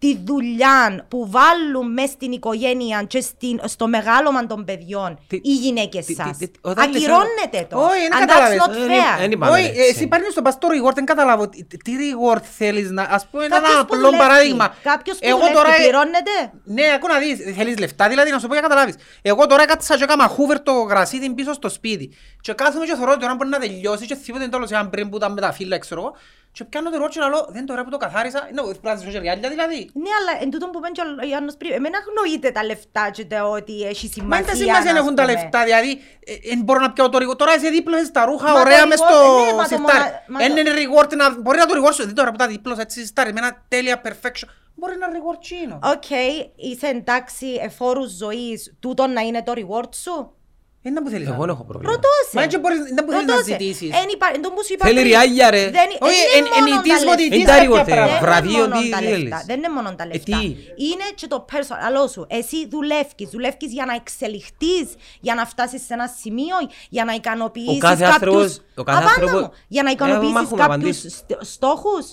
τη 0.01 0.19
δουλειά 0.25 1.05
που 1.09 1.31
βάλουν 1.31 1.93
μέσα 1.93 2.13
στην 2.13 2.33
οικογένεια 2.33 3.03
και 3.03 3.21
στην, 3.21 3.61
στο 3.65 3.87
μεγάλωμα 3.89 4.47
των 4.47 4.65
παιδιών 4.65 5.19
Τι- 5.29 5.37
οι 5.43 5.55
γυναίκες 5.55 6.05
τι- 6.05 6.15
σας. 6.15 6.37
τι- 6.37 6.49
τι- 6.49 6.59
όταν 6.61 6.91
λες 6.93 6.97
Ακυρώνετε 7.03 7.67
το. 7.71 7.79
Όχι, 7.81 7.99
δεν 8.01 8.11
And 8.13 8.15
that's 8.15 8.27
καταλάβες. 8.27 8.59
not 8.59 8.71
Ε, 8.71 8.87
fair. 8.87 9.19
δεν 9.19 9.31
είπαμε 9.31 9.53
Όχι, 9.53 9.67
έτσι. 9.67 9.81
ε, 9.81 9.85
εσύ 9.89 10.07
παίρνεις 10.07 10.35
το 10.35 10.43
πας 10.43 10.55
στο 10.55 10.69
reward, 10.69 10.95
δεν 10.95 11.05
καταλάβω. 11.05 11.49
Τι, 11.49 11.65
τι 11.65 11.93
reward 12.01 12.43
θέλεις 12.57 12.91
να... 12.91 13.03
Ας 13.03 13.27
πούμε 13.31 13.47
Κάποιος 13.47 13.71
ένα 13.73 13.79
που 13.87 13.95
απλό 13.95 13.99
δουλεύει. 14.11 14.17
παράδειγμα. 14.23 14.75
Κάποιος 14.83 15.17
που 15.19 15.27
Εγώ 15.29 15.37
δουλεύει 15.39 15.55
τώρα, 15.55 15.75
ε, 15.75 15.77
πληρώνεται; 15.77 16.35
Ναι, 16.65 16.85
ακού 16.95 17.07
να 17.07 17.19
δεις, 17.19 17.55
θέλεις 17.57 17.79
λεφτά, 17.79 18.09
δηλαδή 18.09 18.31
να 18.31 18.39
σου 18.39 18.47
πω 18.47 18.53
για 18.53 18.63
καταλάβεις. 18.63 18.95
Εγώ 19.23 19.47
τώρα 19.47 19.65
κάτσα 19.67 19.97
και 19.97 20.03
έκανα 20.03 20.27
χούβερ 20.27 20.61
το 20.63 20.73
γρασίδι 20.73 21.31
πίσω 21.31 21.53
στο 21.53 21.69
σπίτι. 21.69 22.11
Και 22.41 22.53
κάθομαι 22.53 22.85
και 22.87 22.95
θωρώ 22.95 23.13
ότι 23.13 23.25
ώρα 23.25 23.35
μπορεί 23.35 23.49
να 23.49 23.59
τελειώσει 23.59 24.07
και 24.07 24.15
θυμούνται 24.15 24.49
τέλος 24.49 24.71
έναν 24.71 24.91
πριν 24.91 25.09
που 25.09 25.17
ήταν 25.17 25.33
με 25.33 25.41
τα 25.41 25.53
φύλλα, 25.53 25.79
ξέρω 25.79 26.01
εγώ. 26.01 26.17
Και 26.53 26.65
πιάνω 26.65 26.91
το 26.91 26.97
ρόλο 26.97 27.09
και 27.09 27.21
λέω, 27.21 27.47
δεν 27.49 27.67
τώρα 27.67 27.85
που 27.85 27.91
το 27.91 27.97
καθάρισα, 27.97 28.49
είναι 28.51 28.61
ο 28.61 28.75
πράσινος 28.83 29.13
και 29.13 29.19
ριάλια 29.21 29.49
δηλαδή. 29.49 29.91
Ναι, 29.95 30.11
αλλά 30.21 30.43
εν 30.43 30.51
τούτον 30.51 30.71
που 30.71 30.81
πέντε 30.81 31.01
ο 31.23 31.29
Ιάννος 31.29 31.57
πριν, 31.57 31.73
εμένα 31.73 31.99
αγνοείται 31.99 32.51
τα 32.51 32.65
λεφτά 32.65 33.11
και 33.11 33.25
το 33.25 33.51
ότι 33.51 33.83
έχει 33.83 34.07
Μα 34.07 34.13
σημασία. 34.13 34.45
δεν 34.45 34.47
τα 34.47 34.55
σημασία 34.61 34.93
να 34.93 34.99
ας 34.99 35.05
έχουν 35.05 35.15
τα 35.15 35.23
πούμε. 35.25 35.35
λεφτά, 35.35 35.65
δηλαδή 35.65 35.91
ε, 36.25 36.53
εν 36.53 36.61
μπορώ 36.65 36.81
να 36.81 36.93
πιάω 36.93 37.09
το 37.09 37.19
reward. 37.23 37.37
Τώρα 37.39 37.55
είσαι 37.55 37.69
δίπλωσες 37.69 38.11
τα 38.11 38.25
ρούχα, 38.25 38.47
Μα 38.47 38.53
το 38.53 38.59
ωραία 38.61 38.87
μες 38.87 39.01
reward, 39.01 39.11
στο 39.11 39.45
ναι, 39.45 39.53
μα 39.57 39.63
το 39.63 39.69
σιρτάρι. 39.69 39.99
μονα- 39.99 40.23
μα 40.29 40.45
Εν 40.45 40.55
το- 40.55 40.61
είναι 40.61 40.71
reward 40.81 41.13
να... 41.17 41.41
Μπορεί 41.41 41.59
να 41.59 41.67
το 41.67 41.75
reward 41.79 41.95
σου, 41.95 42.05
δεν 42.07 42.15
τώρα 42.15 42.31
που 42.31 42.37
τα 42.37 42.47
δίπλωσα 42.47 42.81
έτσι 42.81 43.05
σιρτάρι, 43.05 43.33
με 43.33 43.41
ένα 43.41 43.65
τέλεια 43.69 44.01
perfection. 44.05 44.49
Μπορεί 44.75 44.97
να 44.99 45.07
reward 45.09 45.39
τσίνο. 45.41 45.79
Οκ, 45.83 46.11
είσαι 46.57 46.87
εντάξει 46.87 47.47
εφόρους 47.63 48.11
ζωής, 48.17 48.75
τούτον 48.81 49.13
να 49.13 49.21
είναι 49.21 49.43
το 49.43 49.53
reward 49.57 49.95
σου; 50.03 50.35
Είναι 50.82 51.01
που 51.02 51.09
θέλεις. 51.09 51.27
Εγώ 51.27 51.35
να- 51.36 51.40
δεν 51.44 51.48
έχω 51.55 51.65
πρόβλημα. 51.65 51.93
Ρωτώσε. 51.93 52.32
Μα 52.36 52.43
έτσι 52.43 52.59
μπορείς- 52.59 52.93
δεν 52.97 53.05
μπορείς 53.05 53.24
να 53.24 53.32
Ρωτώσε. 53.32 53.51
ζητήσεις. 53.51 53.90
Εν 54.01 54.09
υπά- 54.15 54.32
εν 54.35 54.43
τω 54.43 54.48
που 54.55 54.65
σου 54.65 54.73
είπα 54.74 54.85
Θέλει 54.86 54.98
πριν, 55.01 55.09
ριάλια, 55.11 55.51
ρε. 55.51 55.65
δεν- 55.78 55.93
Όχι, 56.09 56.23
δεν 56.35 56.39
εν- 56.39 56.44
είναι 56.47 56.55
εν 56.59 56.65
μόνο 56.69 56.81
it 56.81 56.85
is 56.85 56.89
τα 56.90 56.97
what 57.09 57.19
it 57.19 57.23
λεφτά. 57.23 57.35
is, 57.35 57.36
Είναι 57.36 57.44
τα 57.44 57.57
κάποια 57.57 57.69
reward, 57.70 57.86
ρε. 57.89 57.94
πράγματα. 57.94 58.20
βραβείο, 58.27 58.51
Δεν 58.52 58.70
είναι 58.70 58.81
τι 58.81 58.89
μόνο 58.89 58.90
τα 58.94 58.98
θέλεις. 59.02 59.23
λεφτά. 59.23 59.39
Δεν 59.51 59.57
είναι 59.61 59.69
μόνο 59.77 59.89
τα 59.98 60.05
Ε, 60.05 60.07
λεφτά. 60.12 60.36
τι; 60.39 60.44
Είναι 60.89 61.07
και 61.19 61.27
το 61.32 61.39
personal 61.52 62.05
σου. 62.15 62.23
Εσύ 62.39 62.59
δουλεύεις. 62.74 63.27
Δουλεύεις 63.35 63.70
για 63.78 63.85
να 63.90 63.94
εξελιχθείς, 64.01 64.86
για 65.27 65.35
να 65.39 65.44
φτάσεις 65.52 65.81
σε 65.86 65.93
ένα 65.98 66.07
σημείο, 66.20 66.57
για 66.97 67.05
να 67.09 67.12
ικανοποιήσεις 67.20 67.77
Ο 67.77 67.86
κάθε 67.89 68.05
κάποιους... 68.05 68.15
άνθρωπος- 68.15 68.57
ο 68.81 68.82
κάθε 68.89 68.98
Απάντα 69.05 69.12
άνθρωπος- 69.16 69.43
μου. 69.43 69.52
Για 69.74 69.82
να 69.86 69.90
Ε, 69.90 69.93
ικανοποιήσεις 69.97 70.35
μάχομαι 70.35 70.62
να 70.62 70.69
κάποιους 70.69 70.97
απαντήσω. 70.98 71.16
στ- 71.20 71.39
στόχους. 71.55 72.05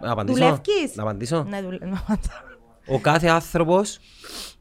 Να 0.00 0.10
απαντήσω. 0.12 0.34
Δουλεύεις. 0.38 0.90
Να 0.98 1.02
απαντήσω. 1.06 1.38
Ναι, 1.52 1.58
δουλε- 1.62 1.82
να 1.92 1.98
απαντήσω. 2.06 2.40
Ο 2.88 2.98
κάθε 3.00 3.28
άνθρωπος 3.28 3.98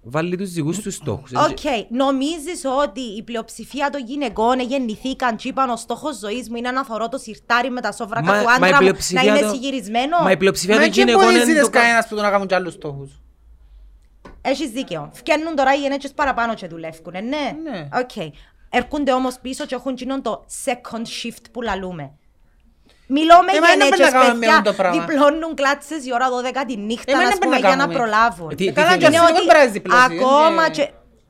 βάλλει 0.07 0.35
τους 0.37 0.51
δικούς 0.51 0.79
τους 0.79 0.93
στόχους. 0.95 1.31
Οκ, 1.33 1.59
νομίζεις 1.89 2.61
ότι 2.83 2.99
η 3.01 3.23
πλειοψηφία 3.23 3.89
των 3.89 4.01
γυναικών 4.05 4.59
γεννηθήκαν 4.59 5.35
και 5.35 5.47
είπαν 5.47 5.69
ο 5.69 5.75
στόχος 5.75 6.17
ζωής 6.17 6.49
μου 6.49 6.55
είναι 6.55 6.71
να 6.71 6.85
θωρώ 6.85 7.09
το 7.09 7.17
σιρτάρι 7.17 7.69
με 7.69 7.81
τα 7.81 7.91
σόβρακα 7.91 8.25
Μα- 8.25 8.37
του 8.39 8.43
μα 8.45 8.51
η 8.51 8.55
άντρα 8.55 8.65
μου, 8.67 8.71
να 8.73 8.77
πλειοψηφία 8.77 9.23
είναι 9.23 9.39
το- 9.39 9.49
συγυρισμένο. 9.53 10.17
Μα 10.23 10.31
η 10.31 10.37
πλειοψηφία 10.37 10.75
Μα 10.75 10.81
των 10.81 10.91
και 10.91 10.99
γυναικών 10.99 11.23
μπορείς 11.23 11.41
είναι 11.41 11.51
είδες 11.51 11.63
το 11.63 11.69
κα- 11.69 11.79
κανένας 11.79 12.07
που 12.07 12.15
το 12.15 12.21
να 12.21 12.29
κάνουν 12.29 12.47
κι 12.47 12.53
άλλους 12.53 12.73
στόχους. 12.73 13.11
Έχεις 14.41 14.69
δίκαιο. 14.69 15.09
Φκαίνουν 15.13 15.55
τώρα 15.55 15.73
οι 15.75 15.79
γεναίτζες 15.79 16.11
παραπάνω 16.13 16.53
και 16.53 16.67
δουλεύκουν, 16.67 17.13
ε, 17.13 17.21
ναι. 17.21 17.55
Ναι. 17.63 17.87
Οκ. 17.93 18.33
Έρχονται 18.69 19.13
όμως 19.13 19.35
πίσω 19.41 19.65
και 19.65 19.75
έχουν 19.75 19.95
κοινόν 19.95 20.21
το 20.21 20.45
second 20.65 21.01
shift 21.23 21.43
που 21.51 21.61
λαλούμε. 21.61 22.11
Μιλώ 23.15 23.35
με 23.45 23.51
Ε, 23.57 23.59
μα 23.61 23.67
δεν 23.67 23.77
γεναίτζες, 23.77 23.97
πρέπει 23.97 24.13
να 24.13 24.19
κάνουμε 24.19 24.39
παιδιά, 24.39 24.57
αυτό 24.57 24.69
το 24.71 24.75
πράγμα. 24.81 24.95
διπλώνουν 25.05 25.51
κλάτσες 25.59 26.01
η 26.09 26.11
ώρα 26.17 26.27
12 26.35 26.63
τη 26.69 26.75
νύχτα, 26.89 27.11
Ε, 27.11 27.15
μα 27.15 27.21
ας 27.23 27.29
δεν 27.29 27.37
πούμε, 27.37 27.49
πρέπει 27.51 27.61
να 27.61 27.69
για 27.71 27.77
να 27.81 27.83
κάνουμε. 27.83 27.97
προλάβουν. 27.99 28.49
Ε, 28.53 28.55
τι- 28.59 28.67
Ε, 28.67 28.71
καλά, 28.79 28.91
τι 28.93 28.97
και 29.01 29.05
θέλεις. 29.05 29.19
εσύ 29.21 29.33
δεν 29.37 29.45
πρέπει 29.51 29.65
να 29.67 29.71
διπλώσεις, 29.77 30.05
ακόμα 30.11 30.63
ε, 30.69 30.73
και... 30.77 30.83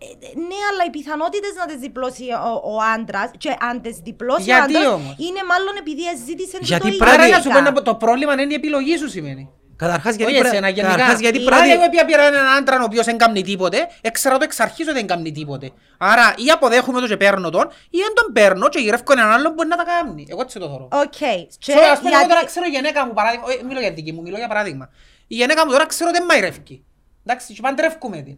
ε, 0.06 0.08
Ναι, 0.50 0.60
αλλά 0.70 0.82
οι 0.88 0.92
πιθανότητες 0.98 1.54
να 1.62 1.66
τις 1.70 1.80
διπλώσει 1.86 2.26
ο, 2.50 2.52
ο 2.74 2.76
άντρας 2.96 3.30
και 3.44 3.52
αν 3.70 3.76
τις 3.86 3.96
διπλώσει 4.08 4.46
ο 4.48 4.50
Γιατί 4.52 4.76
άντρας 4.78 4.86
όμως; 5.00 5.14
είναι 5.28 5.42
μάλλον 5.52 5.74
επειδή 5.84 6.04
ζήτησε 6.28 6.58
Γιατί 6.72 6.90
το 6.92 6.98
πράγματι- 7.02 7.14
Άρα 7.14 7.24
ίδιο. 7.26 7.36
να 7.38 7.42
σου 7.44 7.50
πω 7.54 7.60
ένα- 7.64 7.82
το 7.90 7.96
πρόβλημα 8.04 8.32
είναι 8.34 8.54
η 8.58 8.60
επιλογή 8.62 8.96
σου 9.02 9.10
σημαίνει. 9.16 9.44
Καταρχάς 9.78 10.16
γιατί 10.16 10.32
Όχι 10.32 10.42
πρά- 10.42 10.52
εσένα, 10.52 10.70
γενικά. 10.70 10.94
καταρχάς 10.96 11.20
γιατί 11.20 11.38
Άρα 11.38 11.46
πράγματι- 11.46 11.72
εγώ 11.74 11.84
επειδή 11.84 12.06
πήρα 12.06 12.24
έναν 12.24 12.46
άντρα 12.58 12.80
ο 12.82 12.84
οποίος 12.84 13.06
δεν 13.06 13.18
κάνει 13.18 13.42
τίποτε, 13.42 13.88
έξερα 14.02 14.38
το 14.38 14.44
εξ 14.44 14.60
αρχής 14.60 14.86
ότι 14.88 14.96
δεν 14.96 15.08
κάνει 15.08 15.32
τίποτε. 15.32 15.72
Άρα 15.98 16.34
ή 16.38 16.50
αποδέχομαι 16.50 17.00
το 17.00 17.08
και 17.08 17.18
παίρνω 17.18 17.50
τον, 17.50 17.70
ή 17.90 17.98
αν 18.08 18.14
τον 18.16 18.34
παίρνω 18.34 18.70
και 18.70 18.80
γυρεύω 18.80 19.04
έναν 19.12 19.32
άλλον 19.32 19.48
που 19.48 19.54
μπορεί 19.54 19.68
να 19.68 19.76
τα 19.76 19.84
κάνει. 19.84 20.26
Εγώ 20.30 20.42
έτσι 20.42 20.60
το 20.60 20.68
θωρώ. 20.68 20.88
Οκ. 20.92 21.12
Και 21.58 21.74
So, 21.76 21.80
ας 21.92 22.00
πούμε, 22.00 22.10
εγώ 22.12 22.22
τώρα 22.22 22.26
γιατί... 22.28 22.46
ξέρω 22.46 22.66
η 22.66 22.70
γυναίκα 22.70 23.06
μου, 23.06 23.14
παράδειγμα, 23.14 23.46
όχι, 23.48 23.64
μιλώ 23.64 23.80
για 23.80 23.92
δική 23.92 24.12
μου, 24.12 24.22
μιλώ 24.22 24.38
για 24.38 24.48
παράδειγμα. 24.48 24.90
Η 25.28 25.36
γυναίκα 25.36 25.66
μου 25.66 25.72
τώρα 25.72 25.86
ξέρω 25.86 26.10
ότι 26.10 26.18
δεν 26.18 26.28
μαϊρεύκει. 26.28 26.86
Εντάξει, 27.26 27.54
και 27.54 27.62
παντρεύκουμε 27.62 28.22
την. 28.22 28.38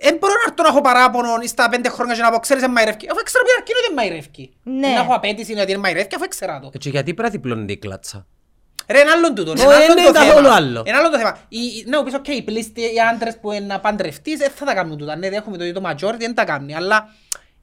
Δεν 0.00 0.16
μπορώ 0.18 0.32
να 0.32 0.44
έρθω 0.48 0.62
να 0.62 0.68
έχω 0.68 0.80
παράπονο 0.80 1.30
στα 1.46 1.68
πέντε 1.68 1.88
χρόνια 1.88 2.14
και 2.14 2.20
να 2.22 2.30
πω, 2.30 2.38
ξέρεις, 2.38 2.62
δεν 2.62 2.70
μαϊρεύκει. 2.72 3.06
Αφού 3.12 3.22
ξέρω 3.22 3.44
που 3.44 3.54
αρκής 3.58 3.72
ότι 3.72 3.82
δεν 3.86 3.94
μαϊρεύκει. 3.96 4.56
Ναι. 4.62 4.88
Να 4.88 5.00
έχω 5.00 5.14
απαίτηση 5.14 5.52
ότι 5.52 5.64
δεν 5.72 5.80
μαϊρεύκει, 5.80 6.14
αφού 6.14 6.24
έξερα 6.24 6.60
το. 6.60 6.70
Ε, 6.74 6.78
Και 6.78 6.88
γιατί 6.88 7.14
πρέπει 7.14 7.22
να 7.22 7.28
διπλώνεται 7.40 7.72
η 7.72 7.76
κλάτσα; 7.78 8.26
Ρε, 8.90 9.00
είναι 9.00 9.10
άλλον 9.10 9.34
τούτο. 9.34 9.50
Ω, 9.50 9.54
Είναι 9.54 9.74
άλλον 9.74 9.96
είναι 9.98 10.06
το 10.06 10.12
καθόλου 10.12 10.42
θέμα. 10.44 10.54
άλλο. 10.54 10.82
Είναι 10.86 10.96
άλλον 10.96 11.10
το 11.10 11.18
θέμα. 11.18 11.38
Οι- 11.48 11.58
οι- 11.58 11.84
Ναι, 11.86 12.02
πεις, 12.02 12.14
οκ, 12.14 12.28
οι 12.28 12.42
πλείστοι, 12.42 12.80
οι 12.80 13.00
άντρες 13.12 13.38
που 13.40 13.52
είναι 13.52 13.66
να 13.66 13.80
παντρευτείς, 13.80 14.38
δεν 14.38 14.50
θα 14.50 14.64
τα 14.64 14.74
κάνουν 14.74 14.98
τούτα. 14.98 15.16
Ναι, 15.16 15.30
δέχομαι 15.30 15.56
το 15.56 15.64
ότι 15.64 15.72
το 15.72 15.82
majority 15.88 16.18
δεν 16.18 16.34
τα 16.34 16.44
κάνει. 16.44 16.74
Αλλά 16.74 17.08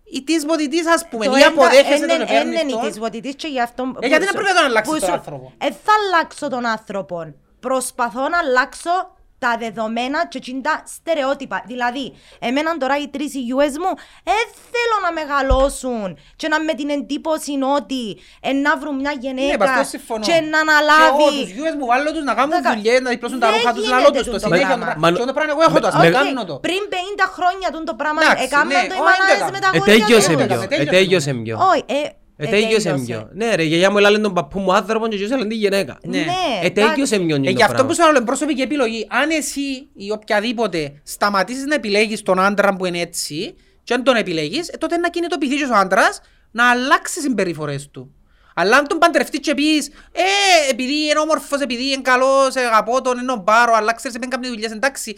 it 0.04 0.24
is 0.24 0.46
what 0.48 0.60
it 0.60 0.72
is, 0.74 0.88
ας 0.94 1.08
πούμε, 1.10 1.26
ή 1.26 1.44
αποδέχεσαι 1.44 2.06
το 2.06 2.18
και 2.18 2.26
παίρνεις 2.26 2.62
Είναι 2.62 2.72
το. 2.72 2.80
της 2.80 2.98
what 3.02 3.14
it 3.16 3.26
is 3.28 3.34
και 3.36 3.48
γι' 3.48 3.62
αυτό... 3.62 3.96
Ε, 4.00 4.08
γιατί 4.08 4.26
να 4.26 4.32
πρέπει 4.32 4.48
να 4.48 4.56
τον 4.56 4.64
αλλάξεις 4.66 4.94
που 4.94 5.00
τον 5.00 5.08
σου- 5.10 5.16
άνθρωπο; 5.16 5.54
Ε, 5.58 5.66
θα 5.66 5.92
αλλάξω 6.00 6.48
τον 6.50 6.66
άνθρωπο. 6.66 7.34
Προσπαθώ 7.60 8.30
να 8.30 8.38
αλλάξω 8.38 9.16
τα 9.46 9.52
δεδομένα 9.64 10.20
και 10.32 10.38
εκείνα 10.42 10.62
τα 10.68 10.76
στερεότυπα. 10.96 11.58
Δηλαδή, 11.72 12.06
εμένα 12.48 12.70
τώρα 12.78 12.96
οι 13.02 13.08
τρεις 13.16 13.32
γιούες 13.40 13.74
μου 13.82 13.92
δεν 14.30 14.44
θέλω 14.74 14.98
να 15.06 15.12
μεγαλώσουν 15.20 16.08
και 16.36 16.48
να 16.54 16.58
με 16.68 16.74
την 16.80 16.90
εντύπωση 16.98 17.52
ότι 17.78 18.04
ε, 18.48 18.52
να 18.66 18.72
βρουν 18.82 18.96
μια 19.02 19.14
Ναι, 19.16 19.22
γυναίκα 19.24 19.58
πας, 19.66 19.78
το 19.78 19.84
συμφωνώ. 19.94 20.24
και 20.30 20.32
να 20.32 20.38
Και 20.40 20.48
εγώ 20.48 20.60
αναλάβει. 20.66 21.28
τους 21.42 21.50
γιους 21.56 21.74
μου 21.80 21.86
βάλλω 21.92 22.10
τους 22.16 22.24
να 22.30 22.34
κάνουν 22.38 22.52
Δεκα- 22.56 22.74
δουλειές, 22.74 23.00
να 23.06 23.10
διπλώσουν 23.14 23.40
τα 23.44 23.48
Δεν 23.50 23.56
ρούχα 23.58 23.72
τους, 23.76 23.84
να 23.90 23.98
γίνεται 23.98 24.02
λέω 24.04 24.12
τους 24.18 24.26
το 24.28 24.32
τούτο 24.32 24.46
συνέχεια. 24.46 24.66
πράγμα. 24.68 24.84
το 24.84 24.92
πράγμα. 24.92 25.10
Μα- 25.12 25.18
Και 25.20 25.26
το 25.32 25.36
πράγμα 25.38 25.52
εγώ 25.56 25.62
έχω 25.68 25.80
το, 25.84 25.88
ας 25.92 25.96
με- 26.02 26.12
το 26.12 26.18
Οκ, 26.20 26.24
κάνω 26.26 26.44
το. 26.50 26.56
Πριν 26.68 26.82
50 26.94 27.26
χρόνια 27.38 27.68
τούν 27.74 27.84
το 27.90 27.94
πράγμα 28.02 28.20
Εντάξει, 28.26 28.44
έκαναν 28.48 28.68
ναι, 28.68 28.82
το 28.92 28.96
οι 28.98 29.02
όχι, 29.04 29.08
μανάδες 29.10 29.40
δεν 29.48 29.54
με 29.56 29.60
έκανα. 29.60 29.64
τα 29.66 29.70
Ε, 29.76 29.78
αγόρια 29.78 29.94
τέγιωσε 29.94 30.28
τους. 30.30 30.36
δεν 30.42 30.48
πιο. 30.48 30.56
έκαμε, 30.56 30.64
Ε, 30.66 30.72
τέλειωσε. 30.74 30.94
τέγιωσε 30.98 31.32
πιο. 31.46 31.56
Όχι, 31.72 31.84
ε, 32.38 32.46
Ε, 32.48 32.50
τέγιωσε 32.50 33.02
πιο. 33.06 33.30
Ναι 33.34 33.56
ρε, 33.56 33.64
η 33.64 33.68
γιαγιά 33.68 33.92
μου 33.92 33.98
έλεγε 33.98 34.18
τον 34.18 34.34
παππού 34.34 34.60
μου 34.60 34.74
άνθρωπος 34.74 35.10
και 35.10 35.16
εγώ 35.16 35.34
έλεγε 35.34 35.48
τη 35.50 35.56
γυναίκα. 35.56 35.98
Ναι. 36.04 36.26
Ε, 36.64 36.70
τέγιωσε 36.70 37.20
πιο 37.20 37.36
Ε, 37.36 37.40
το 37.40 37.50
γι' 37.50 37.62
αυτό 37.62 37.66
πράγμα. 37.74 37.86
που 37.88 37.94
σου 37.94 38.02
λέω, 38.02 38.10
είναι 38.10 38.22
προσωπική 38.26 38.62
επιλογή. 38.62 39.08
Αν 39.10 39.30
εσύ 39.30 39.88
ή 39.96 40.12
οποιαδήποτε 40.12 41.02
σταματήσεις 41.04 41.64
να 41.66 41.76
επιλέγεις 41.76 42.22
τον 42.22 42.40
άντρα 42.40 42.76
που 42.76 42.86
είναι 42.86 43.00
έτσι 43.00 43.56
και 43.84 43.94
αν 43.94 44.04
τον 44.04 44.16
επιλέγεις, 44.16 44.68
ε, 44.70 44.78
τότε 44.78 44.98
να 44.98 45.10
κινητοποιηθεί 45.10 45.56
και 45.56 45.64
ο 45.66 45.76
άντρας 45.76 46.22
να 46.52 46.70
αλλάξει 46.70 47.14
τις 47.14 47.24
συμπεριφορές 47.24 47.90
του. 47.92 48.10
Αλλά 48.58 48.78
αν 48.78 48.88
τον 48.88 48.98
παντρευτείς 48.98 49.40
και 49.40 49.54
πεις, 49.54 49.88
ε, 50.12 50.22
επειδή 50.72 50.94
είναι 50.94 51.20
όμορφος, 51.20 51.60
επειδή 51.62 51.92
είναι 51.92 52.02
καλός, 52.02 52.56
ε, 52.56 52.60
αγαπώ 52.66 53.02
τον, 53.02 53.18
είναι 53.20 53.32
ο 53.32 53.42
μπάρο, 53.44 53.74
αλλά 53.76 53.94
ξέρεις, 53.94 54.18
δεν 54.18 54.30
κάνει 54.30 54.48
δουλειές, 54.48 54.72
εντάξει. 54.72 55.16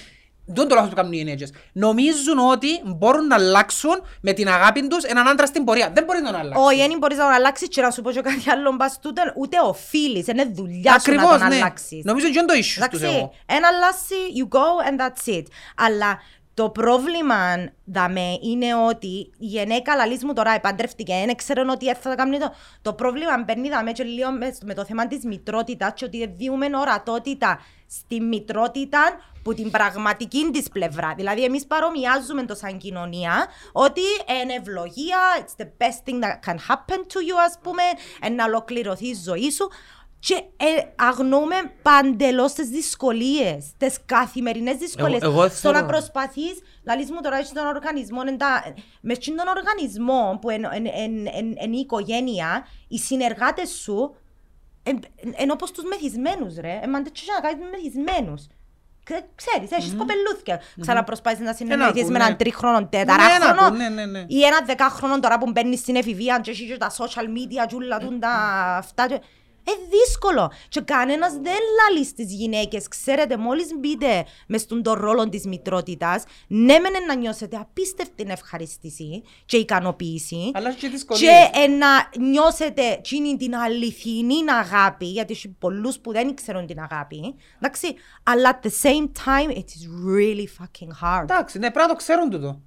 Δεν 0.50 0.68
το 0.68 0.76
λάθος 0.76 0.90
που 0.90 0.96
κάνουν 0.96 1.12
οι 1.14 1.16
γυναίκες. 1.18 1.54
Νομίζουν 1.72 2.38
ότι 2.52 2.68
μπορούν 2.86 3.28
να 3.28 3.36
αλλάξουν 3.36 4.02
με 4.22 4.34
την 4.34 4.48
αγάπη 4.48 4.88
τους 4.88 5.04
έναν 5.04 5.28
άντρα 5.28 5.46
στην 5.46 5.64
πορεία. 5.64 5.92
Δεν 5.94 6.04
μπορεί 6.04 6.22
να 6.22 6.32
τον 6.32 6.40
αλλάξει. 6.40 6.62
Όχι, 6.64 6.88
δεν 6.88 6.98
μπορείς 6.98 7.18
να 7.18 7.24
τον 7.24 7.34
αλλάξεις 7.34 7.68
και 7.68 7.82
να 7.82 7.92
σου 7.92 8.02
πω 8.02 8.12
και 8.12 8.22
κάτι 8.22 8.50
άλλο 8.50 8.72
μπας 8.72 9.00
τούτο, 9.02 9.22
ούτε 9.36 9.58
οφείλεις, 9.64 10.28
είναι 10.28 10.46
δουλειά 10.54 11.00
σου 11.00 11.12
να 11.12 11.16
Ακριβώς, 11.16 11.40
τον 11.40 11.50
ναι. 11.50 11.56
αλλάξεις. 11.56 12.04
Νομίζω 12.04 12.28
ότι 12.28 12.38
είναι 12.38 12.46
το 12.48 12.54
issue 12.54 12.90
τους 12.92 13.02
Εντάξει, 13.02 13.06
εγώ. 13.06 13.34
ένα 13.46 13.68
αλλάσει, 13.68 14.16
you 14.38 14.48
go 14.58 14.68
and 14.90 15.02
that's 15.02 15.38
it. 15.38 15.44
Αλλά 15.76 16.20
Το 16.58 16.70
πρόβλημα 16.70 17.72
δαμέ 17.86 18.38
είναι 18.42 18.76
ότι 18.76 19.08
η 19.08 19.46
γυναίκα 19.46 19.96
λαλείς 19.96 20.24
μου 20.24 20.34
τώρα 20.34 20.52
επαντρεύτηκε, 20.52 21.24
δεν 21.26 21.36
ξέρουν 21.36 21.70
ότι 21.70 21.94
θα 21.94 22.10
τα 22.10 22.16
κάνει 22.16 22.38
το. 22.40 22.54
Το 22.82 22.94
πρόβλημα 22.94 23.44
μπαίνει 23.46 23.70
δαμέ 23.70 23.92
και 23.92 24.04
λίγο 24.04 24.32
με, 24.32 24.58
με 24.66 24.74
το 24.74 24.86
θέμα 24.86 25.08
της 25.08 25.24
μητρότητας 25.26 25.94
και 25.96 26.06
ότι 26.06 26.34
διούμε 26.38 26.66
ορατότητα 26.78 27.60
στη 27.88 28.22
μητρότητα 28.22 29.00
που 29.44 29.54
την 29.54 29.72
πραγματική 29.72 30.50
της 30.54 30.70
πλευρά. 30.70 31.14
Δηλαδή, 31.18 31.44
εμείς 31.44 31.66
παρομοιάζουμε 31.66 32.46
το 32.46 32.56
σαν 32.56 32.78
κοινωνία 32.78 33.48
ότι 33.72 34.02
είναι 34.42 34.54
ευλογία, 34.54 35.18
it's 35.40 35.64
the 35.64 35.66
best 35.66 36.00
thing 36.06 36.20
that 36.24 36.50
can 36.50 36.58
happen 36.70 36.98
to 36.98 37.20
you, 37.28 37.38
ας 37.46 37.60
πούμε, 37.62 37.84
ε, 38.22 38.30
να 38.30 38.46
ολοκληρωθεί 38.46 39.08
η 39.08 39.18
ζωή 39.24 39.52
σου. 39.52 39.70
Και 40.20 40.34
ε, 40.58 40.66
αγνοούμε 40.96 41.56
παντελώς 41.82 42.54
τις 42.54 42.68
δυσκολίες, 42.70 43.72
τις 43.78 43.98
καθημερινές 44.06 44.76
δυσκολίες. 44.78 45.22
Εγώ- 45.22 45.42
εγώ 45.42 45.50
Στο 45.50 45.72
να 45.72 45.76
θέλω- 45.78 45.88
προσπαθείς, 45.90 46.60
λαλείς 46.86 47.12
μου 47.12 47.20
τώρα 47.22 47.38
έτσι 47.38 47.54
τον 47.54 47.66
οργανισμό, 47.68 48.22
εν 48.28 48.38
τα- 48.38 48.74
με 49.02 49.14
αυτόν 49.14 49.36
τον 49.36 49.48
οργανισμό 49.48 50.38
που 50.42 50.50
είναι 50.50 50.70
η 51.76 51.80
οικογένεια, 51.80 52.68
οι 52.88 52.98
συνεργάτες 52.98 53.70
σου 53.70 54.16
είναι 55.42 55.52
όπως 55.52 55.72
τους 55.72 55.84
μεθυσμένους, 55.84 56.56
ρε. 56.56 56.80
Ε, 56.84 56.88
μα 56.88 57.02
δεν 57.02 57.12
να 57.36 57.42
κάνει 57.50 57.64
με 57.64 57.70
μεθυσμένους. 57.70 58.48
Ξέρεις, 59.36 59.72
έχεις 59.72 59.96
κοπελούθια. 59.98 60.62
Ξαναπροσπάθεις 60.82 61.40
να 61.40 61.54
συνεννοηθείς 61.54 62.02
ακούν, 62.02 62.12
με 62.12 62.18
ναι. 62.18 62.24
έναν 62.24 62.38
τρίχρονο, 62.38 62.80
Ναι, 62.80 62.86
τεταράχρονο 62.86 63.54
να 63.54 63.66
ακούν, 63.66 63.78
ναι, 63.78 63.90
ναι, 63.90 64.06
ναι. 64.06 64.26
ή 64.28 64.44
έναν 64.44 64.66
δεκάχρονο 64.66 65.20
τώρα 65.20 65.38
που 65.38 65.52
μπαίνεις 65.52 65.80
στην 65.80 65.96
εφηβεία 65.96 66.40
και 66.40 66.52
έχεις 66.52 66.68
και 66.68 66.78
τα 66.78 66.92
social 66.92 67.24
media 67.24 67.66
και 67.68 67.76
όλα 67.76 67.98
τούν 67.98 68.20
τα 68.20 68.30
αυτά. 68.78 69.08
Και- 69.68 69.72
Ε, 69.72 69.88
δύσκολο. 69.90 70.52
Και 70.70 70.82
κανένας 70.82 71.32
δεν 71.34 71.58
λαλεί 71.80 72.06
στις 72.06 72.34
γυναίκες. 72.34 72.88
Ξέρετε, 72.88 73.38
μόλις 73.38 73.68
μπείτε 73.80 74.26
μες 74.48 74.62
στον 74.62 74.84
το 74.84 74.94
ρόλο 74.94 75.30
της 75.30 75.46
μητρότητας, 75.46 76.24
ναι 76.48 76.80
μεν 76.80 76.92
να 77.08 77.16
νιώσετε 77.16 77.58
απίστευτη 77.58 78.26
ευχαριστήση 78.28 79.24
και 79.46 79.58
ικανοποίηση. 79.58 80.52
Αλλά 80.54 80.70
έχει 80.70 80.78
και 80.78 80.88
δυσκολίες. 80.88 81.32
Και 81.32 81.60
ε, 81.60 81.68
να 81.68 81.88
νιώσετε 82.28 82.82
εκείνη 82.92 83.38
την 83.38 83.56
αληθινή 83.56 84.36
αγάπη, 84.60 85.06
γιατί 85.06 85.34
έχει 85.34 85.48
πολλούς 85.60 86.00
που 86.00 86.12
δεν 86.12 86.36
ξέρουν 86.36 86.66
την 86.66 86.80
αγάπη. 86.80 87.36
Εντάξει, 87.56 87.94
αλλά 88.24 88.60
at 88.62 88.66
the 88.68 88.72
same 88.88 89.06
time, 89.26 89.52
it 89.52 89.56
is 89.58 89.84
really 90.08 90.46
fucking 90.62 91.04
hard. 91.04 91.22
Εντάξει, 91.22 91.60
ναι, 91.60 91.72
πρέπει 91.72 91.88
να 91.88 91.94
το 91.94 91.96
ξέρουν 91.96 92.30
τούτο. 92.30 92.62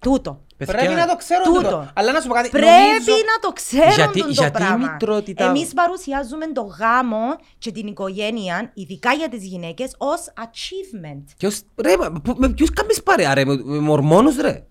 Τούτο. 0.00 0.40
Παιδιά, 0.56 0.74
Πρέπει 0.74 0.94
να 0.94 1.06
το 1.06 1.16
ξέρουν 1.16 1.44
τούτο. 1.44 1.60
τούτο. 1.62 1.90
Αλλά 1.94 2.12
να 2.12 2.20
σου 2.20 2.28
πω 2.28 2.34
κάτι, 2.34 2.48
Πρέπει 2.48 2.66
νομίζω... 2.66 3.12
να 3.12 3.38
το 3.40 3.52
ξέρουν 3.52 3.90
Γιατί- 3.94 4.18
τον 4.18 4.26
το 4.28 4.32
γιατί 4.42 4.56
η 4.62 4.64
πράγμα. 4.64 4.90
μητρότητα- 4.92 5.44
Εμείς 5.44 5.72
παρουσιάζουμε 5.74 6.46
το 6.52 6.62
γάμο 6.62 7.22
και 7.58 7.70
την 7.72 7.86
οικογένεια, 7.86 8.70
ειδικά 8.74 9.12
για 9.12 9.28
τις 9.28 9.44
γυναίκες, 9.44 9.94
ως 9.98 10.20
achievement. 10.44 11.24
Ποιος, 11.38 11.60
ρε, 11.82 11.96
μα, 11.96 12.12
που- 12.20 12.34
με 12.38 12.48
ποιους 12.48 12.70
κάνεις 12.72 13.02
παρέα 13.02 13.34
ρε, 13.34 13.44
με, 13.44 13.56
με 13.64 13.78
μορμόνους 13.78 14.36
ρε; 14.36 14.64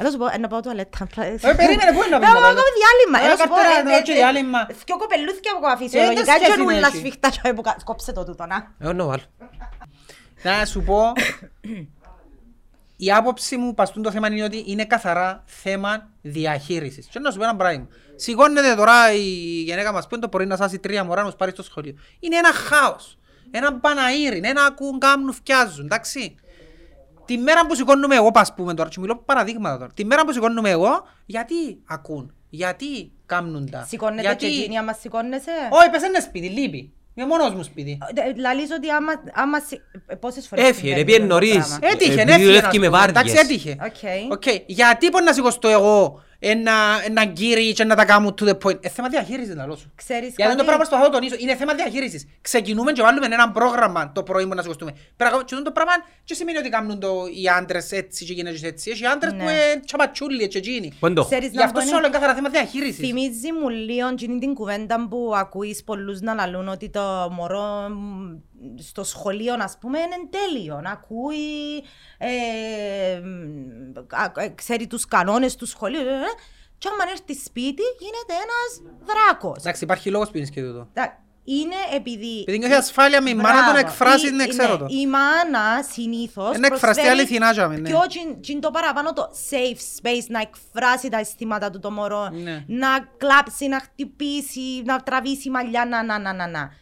Έλα 0.00 0.10
σου 0.10 0.16
πω, 0.18 0.26
ε, 0.34 0.38
να 0.38 0.48
πάω 0.48 0.60
τουαλέτα. 0.60 0.98
Ε, 1.02 1.52
περίμενε, 1.60 1.92
πού 1.94 2.02
είναι 2.06 2.08
να 2.08 2.18
Να 2.18 2.20
πεις 2.20 2.32
πάω 2.32 2.40
τουαλέτα; 2.40 2.62
διάλειμμα. 2.78 3.18
Ε, 3.20 3.24
Έλα 3.26 3.36
σου 3.36 3.48
πω, 3.48 3.54
καρτέρα, 3.54 3.78
ε, 3.78 3.82
να 3.82 3.90
ε, 3.96 4.00
δω 4.04 4.12
ε, 4.12 4.14
διάλειμμα. 4.14 4.60
Δυο 4.84 4.96
κοπελούθια 5.02 5.50
από 5.56 5.66
Ε, 5.72 5.76
φυσιολογικά 5.82 6.24
δεν 6.24 6.38
και 6.38 6.44
σχέση 6.44 6.60
όλα 6.60 6.86
έχει. 6.86 6.96
σφιχτά 6.96 7.28
και 7.34 7.52
που 7.52 7.60
κα- 7.60 7.76
κόψε 7.84 8.12
το 8.12 8.24
τούτο, 8.24 8.44
να. 8.46 8.56
Ε, 8.88 8.92
ναι, 8.92 9.02
βάλω. 9.02 9.22
Να 10.42 10.64
σου 10.64 10.80
πω, 10.88 11.00
η 13.00 13.12
άποψη 13.12 13.56
μου 13.56 13.74
παστούν 13.74 14.02
το 14.02 14.10
θέμα 14.10 14.28
είναι 14.28 14.42
ότι 14.42 14.64
είναι 14.66 14.84
καθαρά 14.84 15.42
θέμα 15.46 16.10
διαχείρισης. 16.22 17.06
Και 17.06 17.18
να 17.18 17.30
σου 17.30 17.38
πω 17.38 17.44
ένα 17.44 17.56
πράγμα. 17.56 17.86
Σηκώνεται 18.14 18.74
τώρα 18.74 19.12
η 19.12 19.20
γυναίκα 19.62 19.92
μας 19.92 20.06
που 20.06 20.14
είναι 20.14 20.22
το 20.22 20.28
πρωί 20.28 20.46
να 20.46 20.56
σάσει 20.56 20.78
τρία 20.78 21.04
μωρά 21.04 21.20
να 21.22 21.26
τους 21.26 21.36
πάρει 21.36 21.50
στο 21.50 21.62
σχολείο. 21.62 21.94
Είναι 22.20 22.36
ένα 22.36 22.52
χάος. 22.52 23.18
Ένα 23.50 23.74
παναήρι, 23.74 24.40
ένα 24.44 24.64
ακούν, 24.64 24.98
κάμνουν, 24.98 25.32
φτιάζουν, 25.32 25.84
εντάξει. 25.84 26.34
Τη 27.24 27.38
μέρα 27.38 27.66
που 27.66 27.74
σηκώνουμαι 27.74 28.14
εγώ, 28.14 28.30
ας 28.30 28.54
πούμε 28.54 28.74
τώρα, 28.74 28.88
και 28.88 29.00
μιλώ 29.00 29.16
παραδείγματα 29.16 29.78
τώρα. 29.78 29.92
Τη 29.94 30.04
μέρα 30.04 30.24
που 30.24 30.32
σηκώνουμαι 30.32 30.70
εγώ, 30.70 31.08
γιατί 31.26 31.54
ακούν, 31.86 32.34
γιατί 32.48 33.12
κάμνουν 33.26 33.70
τα. 33.70 33.84
Σηκώνεται 33.88 34.20
γιατί... 34.20 34.46
και 34.46 34.60
εκείνη 34.60 34.78
άμα 34.78 34.92
σηκώνεσαι; 34.92 35.50
Όχι, 35.70 35.90
πες 35.90 36.02
είναι 36.02 36.20
σπίτι, 36.20 36.48
λείπει. 36.48 36.92
Είμαι 37.18 37.26
μόνος 37.26 37.54
μου 37.54 37.62
σπίτι. 37.62 37.98
Ε, 38.14 38.40
Λαλείς 38.40 38.70
ότι 38.70 38.88
άμα, 38.90 39.12
άμα 39.34 39.60
συ- 39.60 39.80
ε, 40.06 40.14
πόσες 40.14 40.46
φορές 40.46 40.64
Έφυγε, 40.64 40.78
συμβαίνει 40.86 41.04
πήγε 41.04 41.16
αυτό 41.16 41.28
το 41.28 41.32
νωρίς. 41.34 41.52
πράγμα. 41.54 41.78
Έτυχε, 41.82 42.12
Επειδή 42.12 42.30
έφυγε 42.30 42.46
δουλεύει 42.46 42.62
να 42.62 42.78
με 42.78 42.84
σου 42.84 42.90
πω. 42.90 42.96
βάρδιες. 42.96 43.22
Εντάξει, 43.24 43.40
έτυχε. 43.44 43.76
Οκ. 43.84 44.32
Οκ. 44.32 44.42
Γιατί 44.66 45.08
μπορεί 45.08 45.24
να 45.24 45.32
σηκωστώ 45.32 45.68
εγώ 45.68 46.22
ένα, 46.40 46.72
ένα 47.06 47.24
γκύρι 47.24 47.72
και 47.72 47.84
να 47.84 47.94
τα 47.94 48.04
κάνω 48.04 48.34
to 48.40 48.44
the 48.48 48.58
point. 48.64 48.84
Ε, 48.84 48.88
θέμα 48.88 49.08
διαχείρισης 49.08 49.54
λαλώ 49.54 49.78
σου. 49.78 49.92
Ξέρεις 49.94 50.34
Γιατί 50.36 50.42
το 50.42 50.48
κάτι; 50.48 50.56
πράγμα 50.64 50.76
προσπαθώ 50.76 51.02
να 51.04 51.10
τονίσω. 51.10 51.34
Είναι 51.38 51.54
θέμα 51.56 51.74
διαχείρισης. 51.74 52.26
Ξεκινούμε 52.40 52.92
και 52.92 53.02
βάλουμε 53.02 53.26
ένα 53.26 53.50
πρόγραμμα 53.50 54.12
το 54.12 54.22
πρωί 54.22 54.46
που 54.46 54.54
να 54.54 54.62
σηκωστούμε. 54.62 54.90
Πρέπει 55.16 55.34
να- 55.36 55.42
Και 55.44 55.54
αυτό 55.54 55.62
το 55.64 55.72
πράγμα 55.72 55.92
και 56.24 56.34
σημαίνει 56.34 56.58
ότι 56.58 56.68
κάνουν 56.68 57.00
το, 57.00 57.08
οι 57.42 57.48
άντρες 57.48 57.92
έτσι 57.92 58.24
και 58.24 58.32
οι 58.32 58.34
γυναίκες 58.34 58.62
έτσι. 58.62 58.90
Έχει 58.90 59.06
άντρες 59.06 59.32
Ναι. 59.32 59.38
που 59.38 59.42
είναι 59.44 59.80
τσαπατσούλοι 59.84 60.48
και 60.48 60.58
εκείνοι. 60.58 60.92
Πού 61.00 61.06
είναι 61.06 61.14
το; 61.14 61.24
Ξέρεις 61.24 61.50
Γι' 61.50 61.56
να 61.56 61.64
αυτό 61.64 61.78
πω 61.78 61.86
σου 61.86 61.88
είναι- 61.92 62.00
λέω 62.00 62.10
καθαρά 62.10 62.34
θέμα 62.34 62.48
διαχείρισης. 62.48 62.96
Θυμίζει 63.08 63.52
μου 63.60 63.68
λίγο 63.68 64.08
εκείνη 64.08 64.38
την 64.38 64.54
κουβέντα 64.54 65.06
που 65.08 65.32
ακούεις 65.36 65.84
πολλούς 65.84 66.20
να 66.20 66.34
λαλούν 66.34 66.68
ότι 66.68 66.90
το 66.90 67.28
μωρό 67.32 67.88
μ, 67.88 68.36
στο 68.78 69.04
σχολείο, 69.04 69.54
ας 69.58 69.76
πούμε, 69.80 69.98
είναι 69.98 70.28
τέλειο. 70.30 70.80
Να 70.80 70.90
ακούει, 70.90 71.84
ε, 72.18 73.20
μ, 73.20 73.98
α- 74.14 74.42
ε, 74.42 74.48
ξέρει 74.48 74.86
τους 74.86 75.04
κανόνες 75.04 75.56
του 75.56 75.66
σχολείου. 75.66 76.00
ε, 76.00 76.02
ε, 76.04 76.32
Και 76.78 76.88
άμα 76.92 77.10
έρθει 77.10 77.34
σπίτι, 77.44 77.82
γίνεται 77.98 78.32
ένας 78.34 78.94
δράκος. 79.06 79.58
Εντάξει, 79.58 79.84
υπάρχει 79.84 80.10
λόγος 80.10 80.30
που 80.30 80.36
είναι 80.36 80.46
και 80.46 80.62
τούτο. 80.62 80.88
Τα- 80.92 81.22
Είναι 81.50 81.74
επειδή... 81.94 82.40
Επειδή 82.40 82.58
νιώθει 82.58 82.74
ασφάλεια 82.74 83.22
με 83.22 83.30
η 83.30 83.34
μάνα 83.34 83.48
του 83.50 83.56
να 83.56 83.62
Μπράβο. 83.72 83.78
εκφράσει, 83.78 84.26
Η- 84.28 84.30
ναι, 84.30 84.46
ξέρω 84.46 84.76
το. 84.78 84.86
Η 84.88 85.06
μάνα 85.06 85.82
συνήθως 85.92 86.44
Να 86.58 86.66
εκφραστεί 86.66 86.80
προσφέρει 86.80 87.08
αληθινά, 87.08 87.50
τζάμε, 87.52 87.76
ναι. 87.76 87.88
Πιο 87.88 88.00
τζιν- 88.08 88.40
τζιν 88.40 88.60
το 88.60 88.70
παραπάνω 88.70 89.12
το 89.12 89.30
safe 89.50 90.02
space 90.06 90.24
να 90.28 90.40
εκφράσει 90.40 91.08
τα 91.08 91.18
αισθήματα 91.18 91.70
του 91.70 91.78
το 91.78 91.90
μωρό. 91.90 92.28
Ναι. 92.28 92.64
Να 92.66 92.88
κλάψει, 93.16 93.66
να 93.68 93.80
χτυπήσει, 93.80 94.82
να 94.84 94.98
τραβήσει 95.02 95.50
μαλλιά, 95.50 95.84
να, 95.86 96.04
να, 96.04 96.18
να, 96.18 96.32
να, 96.32 96.46
να. 96.48 96.72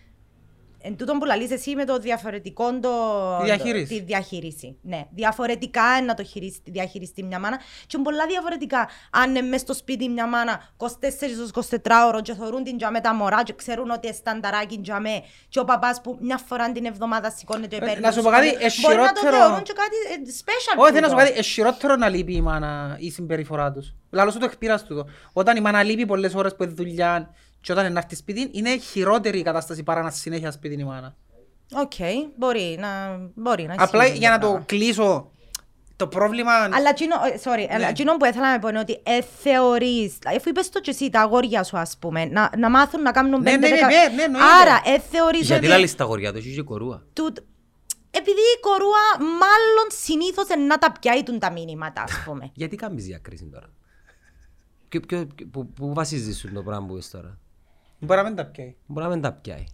Εν 0.87 0.97
τούτον 0.97 1.19
που 1.19 1.25
λαλείς 1.25 1.51
εσύ 1.51 1.75
με 1.75 1.85
το 1.85 1.99
διαφορετικό 1.99 2.79
το... 2.81 2.91
Τη 3.39 3.45
διαχείριση. 3.45 3.95
Τη 3.95 4.01
διαχείριση. 4.01 4.77
Ναι. 4.83 5.05
Διαφορετικά 5.15 5.97
είναι 5.97 6.07
να 6.07 6.15
το 6.15 6.25
χειριστεί, 6.25 6.71
διαχειριστεί 6.71 7.23
μια 7.23 7.39
μάνα 7.39 7.57
και 7.57 7.95
είναι 7.95 8.03
πολλά 8.05 8.27
διαφορετικά. 8.27 8.89
Αν 9.11 9.31
είναι 9.31 9.41
μες 9.49 9.61
στο 9.61 9.75
σπίτι 9.75 10.09
μια 10.09 10.27
μάνα 10.27 10.61
24 10.77 10.87
ως 11.57 11.67
24 11.71 11.77
ώρο 12.09 12.21
και 12.21 12.35
θωρούν 12.35 12.63
την 12.65 12.77
τζαμέ 12.77 13.01
τα 13.01 13.15
μωρά 13.15 13.43
και 13.43 13.53
ξέρουν 13.53 13.91
ότι 13.91 14.09
εστανταράκι 14.09 14.79
τζαμέ 14.81 15.23
και 15.49 15.59
ο 15.59 15.65
παπάς 15.65 16.01
που 16.01 16.19
μια 16.21 16.37
φορά 16.47 16.73
την 16.73 16.85
εβδομάδα 16.85 17.31
σηκώνεται 17.31 17.77
και 17.79 17.85
Ε, 17.85 17.87
παίρνει 17.87 18.01
να 18.01 18.09
το 18.09 18.15
σου 18.15 18.23
πω 18.23 18.31
κάτι, 18.31 18.47
σχολείο, 18.49 18.67
ε, 18.67 18.95
Μπορεί 18.97 18.97
να 19.07 19.13
το 19.13 19.21
χειρότερο- 19.21 19.43
θεωρούν 19.45 19.63
και 19.63 19.73
κάτι 19.77 19.97
ε, 20.13 20.33
special 20.41 20.79
Όχι, 20.83 20.93
θέλω 20.93 21.01
να 21.01 21.09
σου 21.09 21.15
τούτο. 21.15 21.23
πω 21.23 21.29
κάτι, 21.29 21.39
εσχυρότερο 21.39 21.97
να 21.97 22.09
λείπει 22.09 22.35
η 22.35 22.41
μάνα 22.41 22.97
η 23.01 23.11
συμπεριφορά 23.11 23.73
τους. 23.73 23.95
Λαλό 24.11 24.31
σου 24.31 24.39
το 24.39 24.45
εκπείρας 24.45 24.85
τούτο. 24.85 25.07
Όταν 25.33 25.57
η 25.57 25.61
μάνα 25.61 25.83
λείπει 25.83 26.07
πολλές 26.07 26.35
ώρες 26.35 26.57
που 26.57 26.63
είναι 26.63 26.73
δουλειά 26.73 27.35
και 27.67 27.73
όταν 27.73 27.85
είναι 27.85 27.95
να 27.95 28.01
έρθει 28.01 28.17
σπίτι, 28.17 28.51
είναι 28.53 28.77
χειρότερη 28.79 29.39
η 29.39 29.43
κατάσταση 29.43 29.83
παρά 29.83 30.03
να 30.03 30.11
συνέχεια 30.11 30.51
σπίτι 30.51 30.81
η 30.81 30.85
μάνα. 30.85 31.17
Οκ, 31.75 31.93
μπορεί 32.37 32.77
να, 32.81 32.89
μπορεί 33.35 33.65
να 33.67 33.75
Απλά 33.79 34.03
συμβεί 34.05 34.19
για 34.19 34.31
να 34.31 34.39
πράγμα. 34.39 34.59
το 34.59 34.65
κλείσω, 34.67 35.31
το 35.97 36.07
πρόβλημα... 36.07 36.53
Αλλά 36.53 36.89
εκείνο, 36.89 37.15
ε, 37.15 37.39
sorry, 37.45 37.67
αλλά 37.71 37.79
Ναι. 37.85 37.89
εκείνο 37.91 38.17
που 38.17 38.25
ήθελα 38.25 38.53
να 38.53 38.59
πω 38.59 38.69
είναι 38.69 38.79
ότι 38.79 39.01
ε, 39.03 39.23
θεωρείς, 39.43 40.19
αφού 40.37 40.49
είπες 40.49 40.69
το 40.69 40.81
και 40.81 40.91
εσύ, 40.91 41.11
τα 41.11 41.21
αγόρια 41.21 41.63
σου 41.65 41.79
ας 41.79 41.97
πούμε, 42.01 42.25
να, 42.25 42.51
να 42.59 42.71
μάθουν 42.71 43.03
να 43.03 43.11
κάνουν 43.11 43.41
Ναι, 43.43 43.51
πέντε 43.51 43.69
ναι, 43.69 43.75
δεκα... 43.75 43.87
ναι, 43.87 44.15
ναι, 44.15 44.23
εννοείται. 44.23 44.47
Άρα, 44.63 44.81
ε, 44.85 44.99
θεωρείς 45.11 45.41
Γιατί 45.47 45.65
ότι... 45.67 45.75
λάλεις 45.75 45.95
τα 45.95 46.05
αγόρια 46.05 46.33
τους, 46.33 46.45
έχει 46.45 46.55
και 46.55 46.63
κορούα. 46.63 47.03
τούτ- 47.13 47.39
Επειδή 48.11 48.41
η 48.57 48.61
κορούα 48.61 49.05
μάλλον 49.21 49.87
συνήθως 49.89 50.49
είναι 50.49 50.65
να 50.65 50.79
τα 50.79 50.93
πιάει 51.01 51.23
τούν 51.23 51.39
τα 51.39 51.53
μήνυματα, 51.53 52.03
ας 52.03 52.23
πούμε. 52.25 52.51
Γιατί 52.61 52.77
κάνεις 52.77 53.05
διακρίση 53.05 53.45
τώρα; 53.53 53.67
Ποιο- 54.89 55.07
ποιο- 55.07 55.27
Πού 55.51 55.67
πού 55.73 55.95
βασίζεις 55.95 56.39
σου 56.39 56.53
το 56.53 56.63
πράγμα 56.63 56.87
που 56.87 56.93
είπες 56.93 57.11
τώρα; 57.11 57.39
Μπορεί 57.99 58.21
να 58.21 58.27
μην 58.27 58.37
τα 58.37 58.45
πιάει. 58.45 58.75
Μπορεί 58.87 59.07
να 59.07 59.13
μην 59.13 59.23
τα 59.23 59.33
πιάει. 59.33 59.65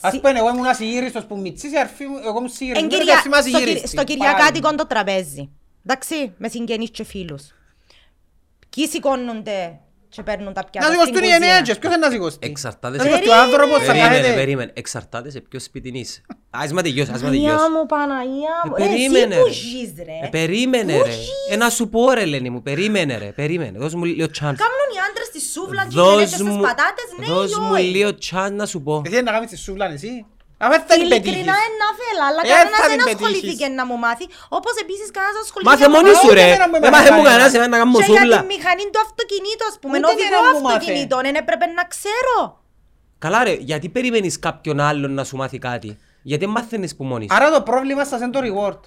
Ας 0.00 0.20
πούμε, 0.20 0.38
εγώ 0.38 0.48
ήμουν 0.48 0.66
ασυγύριστος 0.66 1.24
που 1.24 1.38
μητσής, 1.38 1.72
η 1.72 1.78
αρφή 1.78 2.06
μου, 2.06 2.16
εγώ 2.18 2.28
ήμουν 2.28 2.42
Εν 2.44 2.50
συγυρισμένος, 2.50 2.94
η 2.94 2.98
κυρια- 2.98 3.14
αρφή 3.14 3.28
μου 3.28 3.34
στο, 3.34 3.44
κυρ- 3.44 3.54
ασυγύριστη. 3.56 3.88
στο 3.88 4.04
Κυριακάτικο 4.04 4.74
το 4.74 4.86
τραπέζι. 4.86 5.50
Εντάξει, 5.86 6.32
με 6.38 6.48
συγγενείς 6.48 6.90
και 6.90 7.04
φίλους. 7.04 7.54
Ποιοι 8.70 8.86
σηκώνονται 8.88 9.80
και 10.14 10.22
παίρνουν 10.22 10.52
τα 10.52 10.64
πιάτα 10.70 10.88
Να 10.88 10.94
στην 10.94 11.04
σηκωστούν 11.06 11.28
οι 11.28 11.32
κουζίνα. 11.32 11.46
ενέργειες, 11.50 11.78
ποιος 11.78 11.94
είναι 11.94 12.06
να 12.06 12.12
σηκωστεί. 12.12 12.46
Εξαρτάται 12.50 12.96
Να 12.96 13.02
σε- 13.02 13.08
σηκωστεί 13.08 13.28
ο 13.28 13.34
άνθρωπος, 13.44 13.78
θα 13.78 13.92
Περίμενε, 13.92 14.14
κάνετε. 14.14 14.34
περίμενε. 14.34 14.70
Εξαρτάται 14.74 15.30
σε 15.30 15.40
ποιο 15.40 15.60
σπίτι 15.60 15.88
είσαι. 15.98 16.20
Ας 16.50 16.72
με 16.72 16.82
τελειώσει, 16.82 17.10
ας 17.14 17.22
με 17.22 17.26
Παναγία 17.28 17.48
τελειώσει. 17.50 17.70
μου, 17.70 17.86
Παναγία 17.86 18.54
μου. 18.66 18.74
Ε, 18.78 18.82
Ε, 18.82 18.84
Εσύ 18.84 18.92
περίμενε, 18.94 19.36
που 19.36 19.44
ρε. 19.46 19.52
ζεις 19.52 19.92
ρε. 20.08 20.18
Ε, 20.26 20.28
περίμενε 20.30 20.92
Πού 20.98 21.02
ρε. 21.04 21.10
ζεις; 21.10 21.28
Ε, 21.50 21.56
να 21.56 21.70
σου 21.70 21.88
πω 21.88 22.12
ρε 22.12 22.24
Λένη 22.24 22.50
μου, 22.50 22.62
περίμενε 22.62 23.18
ρε, 23.18 23.32
περίμενε. 23.40 23.78
Δώσ' 23.78 23.94
μου 23.94 24.04
λίγο 24.04 24.26
chance. 24.26 24.56
Κάμνουν 24.62 24.90
οι 24.94 24.98
άντρες 25.08 25.26
στη 25.30 25.40
σούβλα 25.40 25.82
και 25.82 25.88
οι 25.90 25.94
Δώσ' 25.94 26.10
γυναίκες 26.10 26.30
στις 26.30 26.42
μου, 26.42 26.60
πατάτες, 26.60 27.08
ναι 27.18 27.26
δώσ' 27.34 27.52
ή 27.56 27.60
μου 27.60 27.68
όχι. 27.72 27.82
λίγο 27.82 28.10
chance 28.30 28.52
να 28.52 28.66
σου 28.66 28.82
πω. 28.82 29.02
Εσύ 29.04 29.12
είναι 29.14 29.22
να 29.22 29.32
κάνεις 29.32 29.50
τη 29.50 29.56
σούβλα 29.56 29.92
εσύ; 29.92 30.26
Αφού 30.64 30.72
δεν 30.74 30.82
θα 30.88 30.94
την 31.00 31.08
πετύχεις. 31.12 31.32
Ειλικρινά 31.32 31.56
είναι 31.64 31.78
να 31.84 31.88
θέλω, 32.00 32.22
αλλά 32.28 32.40
Ε, 32.46 32.48
κανένας 32.52 32.78
θα 32.82 32.86
δεν 32.90 32.98
την 32.98 33.06
πετύχεις. 33.08 33.24
ασχολήθηκε 33.24 33.66
να 33.78 33.84
μου 33.88 33.96
μάθει, 34.04 34.24
όπως 34.58 34.74
επίσης 34.84 35.08
κανένας 35.16 35.36
ασχολήθηκε 35.44 35.70
Μάθε 35.72 35.84
να 35.86 35.90
μου 35.92 35.96
μόνη 35.96 36.10
μάθει 36.10 36.22
σου 36.24 36.30
ρε. 36.38 36.44
ούτε 36.44 36.50
εμένα 36.52 36.66
μου 36.72 36.76
Δεν 36.84 36.92
μάθε 36.94 37.10
μου 37.16 37.22
έμαθε 37.22 37.28
κανένας 37.30 37.50
κανένας. 37.52 37.52
εμένα 37.58 37.70
να 37.74 37.78
κάνω 37.80 37.90
και 37.98 38.04
για 38.04 38.08
σούβλα. 38.20 38.36
τη 38.42 38.46
μηχανή 38.54 38.84
του 38.92 39.00
αυτοκινήτου, 39.06 39.64
ας 39.70 39.76
πούμε, 39.82 39.94
Ούτε 39.98 40.06
να 40.06 40.12
οδηγώ 40.14 40.38
εμένα 40.40 40.50
μου 40.54 40.60
μάθε. 40.66 40.76
αυτοκινήτων, 40.78 41.20
δεν 41.26 41.34
έπρεπε 41.42 41.66
να 41.78 41.82
ξέρω. 41.94 42.36
Καλά 43.24 43.38
ρε, 43.48 43.54
γιατί 43.70 43.86
περιμένεις 43.96 44.34
κάποιον 44.46 44.76
άλλον 44.88 45.10
να 45.18 45.22
σου 45.28 45.36
μάθει 45.42 45.58
κάτι; 45.68 45.90
Γιατί 46.30 46.44
μάθαινες 46.56 46.90
που 46.96 47.04
μόνη 47.10 47.24
σου; 47.28 47.34
Άρα 47.36 47.46
το 47.56 47.60
πρόβλημα 47.68 48.02
σας 48.10 48.18
είναι 48.20 48.34
το 48.36 48.40
reward. 48.48 48.80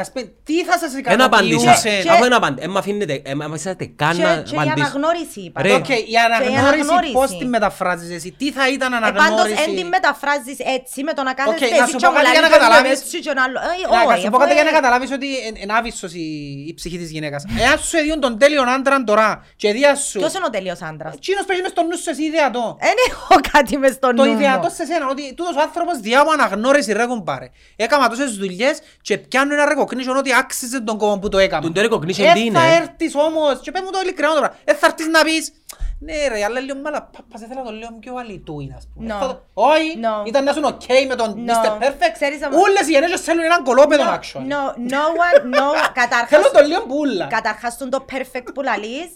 Ας 0.00 0.12
πούμε, 0.12 0.32
τι 0.44 0.64
θα 0.64 0.78
σας 0.78 0.90
Ένα 1.04 1.24
απάντησα. 1.24 1.54
ικανοποιούσε. 1.54 2.00
Και- 2.02 2.10
Αφού 2.10 2.24
ένα 2.24 2.36
απάντησα. 2.36 2.64
Ε, 2.66 2.68
μα 2.68 2.78
αφήνετε, 2.78 3.22
ε, 3.24 3.34
μα 3.34 3.44
αφήσατε 3.44 3.84
καν 3.96 4.16
να 4.16 4.36
Και, 4.36 4.42
και 4.42 4.54
η 4.54 4.58
απαντήσω. 4.58 4.72
αναγνώριση 4.86 5.40
είπα. 5.40 5.62
Ρε. 5.62 5.72
Οκ, 5.72 5.88
η 5.88 6.16
αναγνώριση 6.26 6.58
αναγνώριση. 6.80 7.12
πώς 7.12 7.28
τη 7.38 7.44
μεταφράζεις 7.44 8.10
εσύ, 8.18 8.34
τι 8.38 8.52
θα 8.52 8.64
ήταν 8.76 8.92
Ε, 8.92 8.98
πάντως 8.98 9.20
αναγνώριση; 9.24 9.62
εν 9.68 9.76
τη 9.76 9.84
μεταφράζεις 9.84 10.58
έτσι 10.76 10.98
με 11.02 11.12
το 11.18 11.22
να 11.22 11.32
κάθεσαι 11.38 11.64
Οκ, 11.64 11.70
να 11.70 11.76
εσύ 11.82 11.90
σου 11.92 11.96
και 12.00 12.06
πω 12.06 12.10
μου 12.12 12.16
κάτι 12.18 12.30
για 12.30 12.40
λαλείς 12.40 12.50
να 12.50 12.56
«Ε, 12.56 12.58
καταλάβεις». 12.58 12.98
έτσι 13.00 13.18
και 13.24 13.30
ο 13.30 13.32
άλλος. 13.44 13.60
Ε, 13.62 13.66
Να, 13.94 13.98
όχι, 14.02 14.08
να 14.12 14.16
σου 14.22 14.28
πω 14.32 14.36
αφού, 14.36 14.38
κάτι 14.44 14.54
για 14.58 14.66
να 14.68 14.72
ε, 14.74 14.78
καταλάβεις 14.78 15.10
ότι 15.18 15.28
είναι 15.62 15.74
άβυσσος 15.78 16.12
η, 16.24 16.26
η 16.70 16.72
ψυχή 16.78 16.98
της 17.02 17.10
γυναίκας. 17.14 17.40
Εάν 17.64 17.76
σου 17.86 17.96
έδιον 18.00 18.18
τον 18.24 18.32
τέλειον 18.42 18.68
άντραν 18.76 19.00
τώρα 19.10 19.28
και 19.62 19.68
δία 19.76 19.92
σου, 20.08 20.18
Ποιος 20.22 20.34
είναι 20.36 20.46
ο 20.50 20.52
τέλειος 20.56 20.80
άντρας; 20.90 21.12
εκείνος 21.20 21.44
παίζει 21.48 21.62
μες 21.62 21.70
στο 21.74 21.82
νου 21.88 21.96
σου 22.02 22.10
εσύ 22.14 22.22
ιδεατό. 22.30 22.64
Δεν 22.86 22.96
έχω 23.10 23.34
κάτι 23.52 23.72
μες 23.82 23.92
στο 24.00 24.08
νου 24.12 24.16
Το 24.22 24.24
μου. 24.24 24.32
ιδεατό 24.36 24.68
σε 24.78 24.84
σένα, 24.90 25.04
ότι 25.14 25.22
τούτος 25.38 25.54
ο 25.56 25.62
άνθρωπος 25.68 25.94
διά 26.06 26.20
μου 26.24 26.32
αναγνώριση 26.36 26.92
ρε 26.92 27.06
κουμπάρε. 27.06 27.48
Έκαμα 27.76 28.08
τόσες 28.08 28.30
δουλειές 28.36 28.74
και 29.06 29.18
πιάνω 29.18 29.54
ένα 29.54 29.64
recognition 29.80 30.16
ότι 30.18 30.34
άξιζε 30.34 30.80
τον 30.80 30.98
κόμμα 30.98 31.18
που 31.18 31.28
το 31.28 31.38
έκαμα. 31.38 31.62
Τον 31.62 31.72
το 31.72 31.80
recognition 31.80 32.24
Ε, 32.24 32.32
τι 32.32 32.44
είναι, 32.44 32.58
θα 32.58 32.64
ε; 32.64 32.76
έρθεις 32.76 33.14
όμως, 33.14 33.60
και 33.60 33.70
πες 33.70 33.82
μου 33.82 33.90
το 33.90 33.98
ειλικρινά 34.02 34.34
τώρα, 34.34 34.56
ε, 34.64 34.74
θα 34.74 34.86
έρθεις 34.86 35.06
να 35.06 35.22
πεις 35.22 35.52
ναι 36.00 36.28
ρε, 36.28 36.44
αλλά 36.44 36.60
λίγο 36.60 36.76
μάλα 36.84 37.02
πάπας, 37.02 37.40
ήθελα 37.40 37.62
το 37.62 37.70
λέω 37.70 37.88
πιο 38.00 38.14
αλητούιν, 38.16 38.72
ας 38.76 38.88
πούμε. 38.94 39.14
No. 39.14 39.16
Θα 39.20 39.26
το- 39.26 39.42
Όχι, 39.54 39.98
No. 40.02 40.26
ήταν 40.26 40.44
να 40.44 40.50
ήσουν 40.50 40.64
ok 40.64 40.86
με 41.08 41.14
τον 41.14 41.44
No. 41.46 41.50
Mr. 41.50 41.82
Perfect. 41.82 42.12
Ξέρεις, 42.12 42.42
αμα- 42.42 42.58
Όλες 42.58 42.88
οι 42.88 42.90
γενέσεις 42.90 43.20
θέλουν 43.20 43.44
έναν 43.44 43.64
κολόπεδο 43.64 44.02
No, 44.04 44.06
action. 44.18 44.40
no, 44.52 44.90
no 44.94 45.04
one, 45.26 45.42
no, 45.58 45.66
καταρχάς, 46.00 46.28
Θέλω 46.28 46.50
το 46.50 46.60
λίγο 46.66 46.82
πουλα. 46.86 47.26
καταρχάς 47.26 47.76
τον 47.78 47.90
το 47.90 48.04
perfect 48.12 48.48
που 48.54 48.62
λαλείς, 48.62 49.08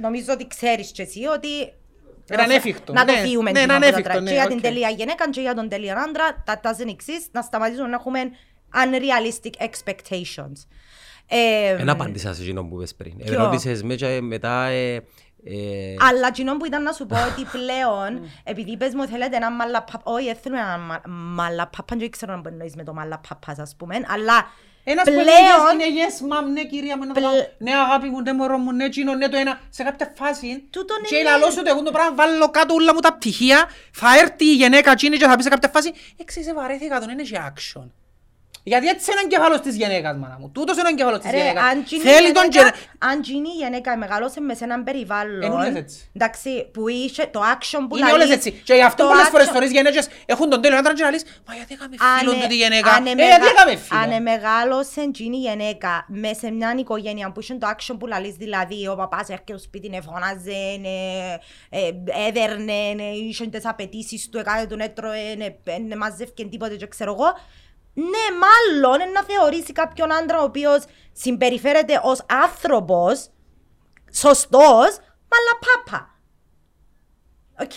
νομίζω 0.00 0.32
ότι 0.32 0.46
ξέρεις 0.46 0.90
και 0.92 1.02
εσύ 1.02 1.24
ότι 1.26 1.48
Είναι 2.32 2.42
ανέφικτο, 2.42 2.92
Να 2.92 3.04
το 3.04 3.12
ναι. 3.12 3.18
φύγουμε 3.18 3.50
Ναι, 3.50 3.58
την 3.60 3.62
είναι 3.68 3.72
ώρα 3.74 3.86
ανέφικτο, 3.86 4.08
τώρα. 4.08 4.20
ναι, 4.20 4.28
Και 4.28 4.34
για 4.34 4.44
οκ. 4.44 4.50
την 4.50 4.60
τελεία 4.60 4.88
γυναίκα 4.88 5.30
και 5.30 5.40
για 5.40 5.54
τον 5.54 5.68
τέλειο 5.68 5.96
άντρα, 6.08 6.44
that 6.46 6.60
doesn't 6.68 6.88
exist, 6.90 7.26
να 7.32 7.42
σταματήσουμε 7.42 7.88
να 7.88 7.94
έχουμε 7.94 8.20
unrealistic 8.74 9.64
expectations. 9.66 10.66
Ε, 11.28 11.68
Ένα 11.78 11.92
απάντησα 11.92 12.34
σε 12.34 12.42
εκείνο 12.42 12.64
που 12.64 12.76
είπες 12.76 12.94
πριν. 12.94 13.16
Ποιο; 13.16 13.32
Ερώτησες 13.34 13.82
με 13.82 13.94
και 13.94 14.20
μετά... 14.20 14.64
ε, 14.64 14.94
ε, 15.46 15.94
Αλλά 16.10 16.26
εκείνο 16.26 16.56
που 16.56 16.64
ήταν 16.64 16.82
να 16.82 16.92
σου 16.92 17.06
πω 17.06 17.16
ότι 17.16 17.44
πλέον, 17.52 18.30
επειδή 18.44 18.70
είπες 18.70 18.94
μου 18.94 19.06
θέλετε 19.06 19.36
ένα 19.36 19.50
μαλαπαπ, 19.50 20.00
όχι 20.08 20.24
δεν 20.26 20.36
θέλουμε 20.42 20.60
ένα 20.60 20.78
μα- 20.78 21.02
μαλαπαπ, 21.06 21.94
δεν 21.94 22.10
ξέρω 22.10 22.32
να 22.32 22.36
μπορεί 22.38 22.48
να 22.48 22.54
εννοείς 22.56 22.74
με 22.76 22.84
το 22.84 22.92
μαλαπαπάς 22.94 23.58
ας 23.58 23.74
πούμε, 23.78 23.94
αλλά 24.08 24.46
Ένας 24.84 25.04
που 25.04 25.10
είναι 25.10 25.22
πλέον, 25.22 25.38
yes, 25.68 25.72
είναι 25.74 25.84
yes, 26.02 26.16
ma'am, 26.32 26.52
ναι 26.52 26.64
κυρία 26.64 26.96
μου, 26.96 27.04
ναι, 27.04 27.12
το 27.12 27.20
Πλε- 27.20 27.24
κάνω. 27.32 27.46
ναι 27.58 27.72
αγάπη 27.74 28.08
μου, 28.08 28.20
ναι 28.20 28.32
μωρό 28.32 28.58
μου, 28.58 28.72
ναι 28.72 28.88
τσίνο, 28.88 29.14
ναι 29.14 29.28
το 29.28 29.36
ένα. 29.36 29.60
Σε 29.70 29.82
κάποια 29.82 30.12
φάση, 30.16 30.64
Τούτον 30.70 30.96
και 31.08 31.16
είναι- 31.16 31.30
λαλώ 31.30 31.50
σου 31.50 31.56
ότι 31.60 31.70
εγώ 31.70 31.82
το 31.82 31.90
πράγμα 31.90 32.14
βάλω 32.14 32.50
κάτω 32.50 32.74
όλα 32.74 32.94
μου 32.94 33.00
τα 33.00 33.14
πτυχία, 33.14 33.68
θα 33.92 34.18
έρθει 34.18 34.44
η 34.44 34.54
γυναίκα 34.54 34.94
τσίνη 34.94 35.16
και 35.16 35.26
θα 35.26 35.36
πει 35.36 35.42
σε 35.42 35.48
κάποια 35.48 35.68
φάση, 35.68 35.92
έξι 36.16 36.42
σε 36.42 36.54
βαρέθηκα 36.54 37.00
τον, 37.00 37.08
είναι 37.10 37.22
και 37.22 37.38
action. 37.48 37.86
Γιατί 38.66 38.88
έτσι 38.88 39.10
είναι 39.10 39.20
ο 39.20 39.24
εγκεφάλος 39.24 39.60
της 39.60 39.76
γυναίκας, 39.76 40.16
μάνα 40.16 40.36
μου. 40.40 40.50
Τούτος 40.54 40.76
είναι 40.76 40.86
ο 40.88 40.90
εγκεφάλος 40.90 41.18
της 41.20 41.30
Ρε, 41.30 41.36
γυναίκας. 41.36 41.62
αν 41.70 41.82
γίνει 41.86 42.02
η 42.02 42.06
Θέλει 42.06 42.32
τον 42.32 42.48
γυναίκα- 42.50 42.70
και... 42.70 42.78
αν 42.98 43.20
γίνει 43.22 43.48
η 43.48 43.52
γυναίκα 43.64 43.96
μεγάλωσε 43.96 44.40
με 44.40 44.54
σε 44.54 44.64
έναν 44.64 44.78
Εν 44.78 44.84
περιβάλλον, 44.84 45.52
όλες 45.52 45.74
έτσι. 45.74 46.10
εντάξει, 46.16 46.70
που 46.72 46.88
είχε 46.88 47.26
το 47.26 47.40
action 47.54 47.80
που 47.88 47.96
Είναι 47.96 48.06
λαλείς, 48.08 48.24
όλες 48.24 48.30
έτσι. 48.36 48.50
Και 48.52 48.74
γι' 48.74 48.82
αυτό 48.82 49.02
το 49.02 49.08
πολλές 49.08 49.28
φορές 49.28 49.46
action- 49.48 49.52
θωρείς 49.52 49.70
γενέκες 49.70 50.08
έχουν 50.26 50.50
τον 50.50 50.60
τέλειο 50.62 50.78
άντρα 50.78 50.94
και 50.94 51.02
να 51.02 51.10
λες 51.10 51.24
«Μα 51.48 51.54
γιατί 51.54 51.74
έκαμε 51.74 51.96
φίλον 52.18 52.40
του 52.40 52.46
τη 52.46 52.56
γενέκα». 52.56 52.90
αν 52.90 53.06
Ε, 53.06 53.10
εμεγα- 53.10 53.28
γιατί 53.28 53.46
έκαμε 53.46 53.76
φίλο. 53.76 54.00
Αν 54.00 54.10
εμεγάλωσε 54.10 55.00
εκείνη 55.00 55.36
η 55.36 55.40
γυναίκα 55.40 56.04
μέσα 56.08 56.34
σε 56.34 56.50
μια 56.50 56.74
οικογένεια 56.78 57.32
που 57.32 57.40
είχε 57.40 57.54
το 57.54 57.66
action 57.76 57.96
που 57.98 58.06
λαλείς 58.06 58.34
δηλαδή 58.34 58.88
ο 58.88 58.94
παπάς 58.96 59.28
έρχεται 59.28 59.52
στο 59.52 59.58
σπίτι, 59.62 59.88
ναι, 59.88 60.00
φωνάζε, 60.00 60.60
ναι, 60.80 60.98
ε, 61.70 61.90
έδερνε, 62.28 62.92
ναι, 62.94 63.02
είχε 63.28 63.46
τις 63.46 63.66
απαιτήσεις 63.66 64.28
του, 64.28 64.38
έκανε 64.38 64.66
τον 64.66 64.80
έτρωε, 64.80 65.34
ναι, 65.36 65.46
ναι, 65.88 65.96
μαζεύκε 65.96 66.44
τίποτε 66.44 66.76
και 66.76 66.86
ξέρω 66.86 67.12
εγώ. 67.12 67.26
Ναι, 67.94 68.36
μάλλον 68.38 69.00
είναι 69.00 69.10
να 69.10 69.22
θεωρήσει 69.22 69.72
κάποιον 69.72 70.12
άντρα 70.12 70.40
ο 70.40 70.44
οποίος 70.44 70.84
συμπεριφέρεται 71.12 72.00
ως 72.02 72.20
άνθρωπος, 72.28 73.28
σωστός, 74.12 74.98
μαλαπάπα. 75.30 76.18
Οκ, 77.60 77.72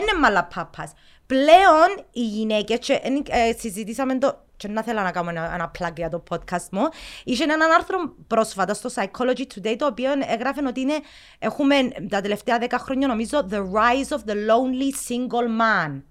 είναι 0.00 0.18
μαλαπάπας. 0.20 0.92
Πλέον 1.26 2.06
οι 2.12 2.20
γυναίκες, 2.22 2.78
και, 2.78 3.00
εν- 3.02 3.24
ε, 3.28 3.52
συζητήσαμε 3.58 4.18
το, 4.18 4.44
και 4.56 4.68
να 4.68 4.82
θέλω 4.82 5.00
να 5.00 5.10
κάνω 5.10 5.30
ένα, 5.30 5.54
ένα 5.54 5.70
plug 5.78 5.92
για 5.96 6.08
το 6.08 6.22
podcast 6.30 6.68
μου, 6.70 6.82
είχε 7.24 7.42
έναν 7.42 7.72
άρθρο 7.72 8.14
πρόσφατα 8.26 8.74
στο 8.74 8.90
Psychology 8.94 9.42
Today 9.54 9.74
το 9.78 9.86
οποίο 9.86 10.10
έγραφε 10.26 10.66
ότι 10.66 10.80
είναι, 10.80 10.98
έχουμε 11.38 11.74
τα 12.08 12.20
τελευταία 12.20 12.58
δέκα 12.58 12.78
χρόνια 12.78 13.06
νομίζω 13.06 13.46
the 13.50 13.58
rise 13.58 14.16
of 14.16 14.20
the 14.30 14.34
lonely 14.34 14.92
single 15.08 15.60
man. 15.60 16.02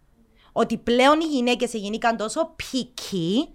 Ότι 0.52 0.78
πλέον 0.78 1.20
οι 1.20 1.26
γυναίκες 1.26 1.74
γίνηκαν 1.74 2.18
τόσο 2.18 2.56
picky, 2.60 3.48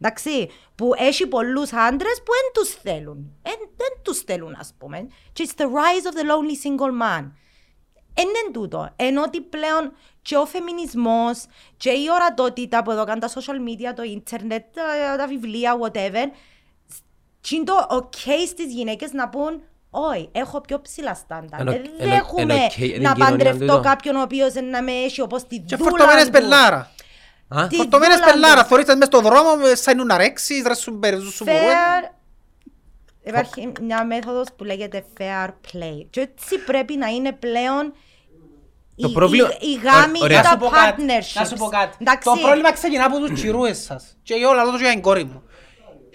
εντάξει, 0.00 0.50
που 0.74 0.92
έχει 0.96 1.26
πολλούς 1.26 1.72
άντρες 1.72 2.16
που 2.16 2.32
δεν 2.32 2.52
τους 2.52 2.74
θέλουν. 2.74 3.32
Εν, 3.42 3.56
δεν 3.76 3.88
τους 4.02 4.18
θέλουν 4.18 4.54
ας 4.58 4.74
πούμε. 4.78 5.08
Και 5.32 5.48
it's 5.48 5.60
the 5.60 5.66
rise 5.66 6.06
of 6.10 6.16
the 6.18 6.24
lonely 6.30 6.66
single 6.66 7.02
man. 7.02 7.30
Είναι 8.18 8.52
τούτο. 8.52 8.92
Ενώ 8.96 9.22
ότι 9.22 9.40
πλέον 9.40 9.92
και 10.22 10.36
ο 10.36 10.46
φεμινισμός 10.46 11.46
και 11.76 11.90
η 11.90 12.04
ορατότητα 12.14 12.82
που 12.82 12.90
εδώ 12.90 13.04
κάνουν 13.04 13.20
τα 13.20 13.28
social 13.28 13.68
media, 13.68 13.94
το 13.96 14.02
ίντερνετ, 14.02 14.64
τα, 14.74 15.16
τα 15.16 15.26
βιβλία, 15.26 15.78
whatever, 15.80 16.26
τι 17.40 17.56
είναι 17.56 17.64
το 17.64 17.86
ok 17.90 18.28
στις 18.46 18.72
γυναίκες 18.72 19.12
να 19.12 19.28
πούν 19.28 19.62
όχι, 20.12 20.28
έχω 20.32 20.60
πιο 20.60 20.80
ψηλά 20.80 21.14
στάνταρ. 21.14 21.60
Εν 21.60 21.68
οκ- 21.68 21.74
Δεν 21.74 21.90
εν 21.98 22.06
οκ- 22.08 22.12
δέχομαι 22.14 22.54
εν 22.54 22.60
οκ, 22.64 22.76
είναι 22.78 22.98
να 22.98 23.12
κοινωνία 23.12 23.14
παντρευτώ 23.14 23.58
τούτο. 23.66 23.80
κάποιον 23.80 24.16
ο 24.16 24.20
οποίος 24.22 24.52
να 24.70 24.82
με 24.82 24.90
έχει 24.92 25.20
όπως 25.20 25.46
τη 25.46 25.58
Και 25.58 25.76
δούλα 25.76 25.90
φορτωμένες 25.90 26.24
του. 26.24 26.30
πελάρα. 26.30 26.90
α, 27.48 27.66
Τι 27.66 27.76
Φορτωμένες 27.76 28.16
δούλα 28.18 28.32
πελάρα, 28.32 28.62
του. 28.62 28.68
θωρείς 28.68 28.84
τις 28.84 28.94
μες 28.96 29.06
στο 29.06 29.20
δρόμο, 29.20 29.48
ε, 29.70 29.74
σαν 29.74 30.06
να 30.06 30.16
ρέξεις, 30.16 30.62
ρε 30.66 30.74
σου 30.74 30.90
μπερζού 30.90 31.30
σου 31.32 31.44
μπουρούε. 31.44 31.60
Fair... 31.60 32.10
Υπάρχει 33.26 33.72
μια 33.80 34.04
μέθοδος 34.04 34.46
που 34.56 34.64
λέγεται 34.64 35.04
fair 35.18 35.48
play. 35.48 36.06
Και 36.10 36.20
έτσι 36.20 36.58
πρέπει 36.66 36.96
να 36.96 37.06
είναι 37.06 37.32
πλέον 37.32 37.92
Το 38.96 39.08
η, 39.08 39.12
πρόβλημα- 39.12 39.48
η, 39.60 39.68
η 39.70 39.74
γάμη 39.74 40.18
Ωραία. 40.22 40.40
και 40.40 40.42
Να 40.46 40.50
σου 40.52 40.56
τα 40.58 40.64
πω 40.64 40.70
κάτι, 40.70 41.02
partnerships. 41.02 41.38
να 41.40 41.44
σου 41.44 41.54
πω 41.54 41.66
κάτι. 41.66 41.96
Εντάξει, 42.00 42.28
Το 42.28 42.36
πρόβλημα 42.42 42.72
ξεκινά 42.72 43.04
από 43.04 43.18
τους 43.18 43.32
τσιρούες 43.32 43.78
σας. 43.82 44.16
Και 44.22 44.34
εγώ 44.34 44.52
λαλώ 44.52 44.70
το 44.70 44.76
και 44.76 44.82
για 44.82 44.92
την 44.92 45.00
κόρη 45.02 45.24
μου. 45.24 45.42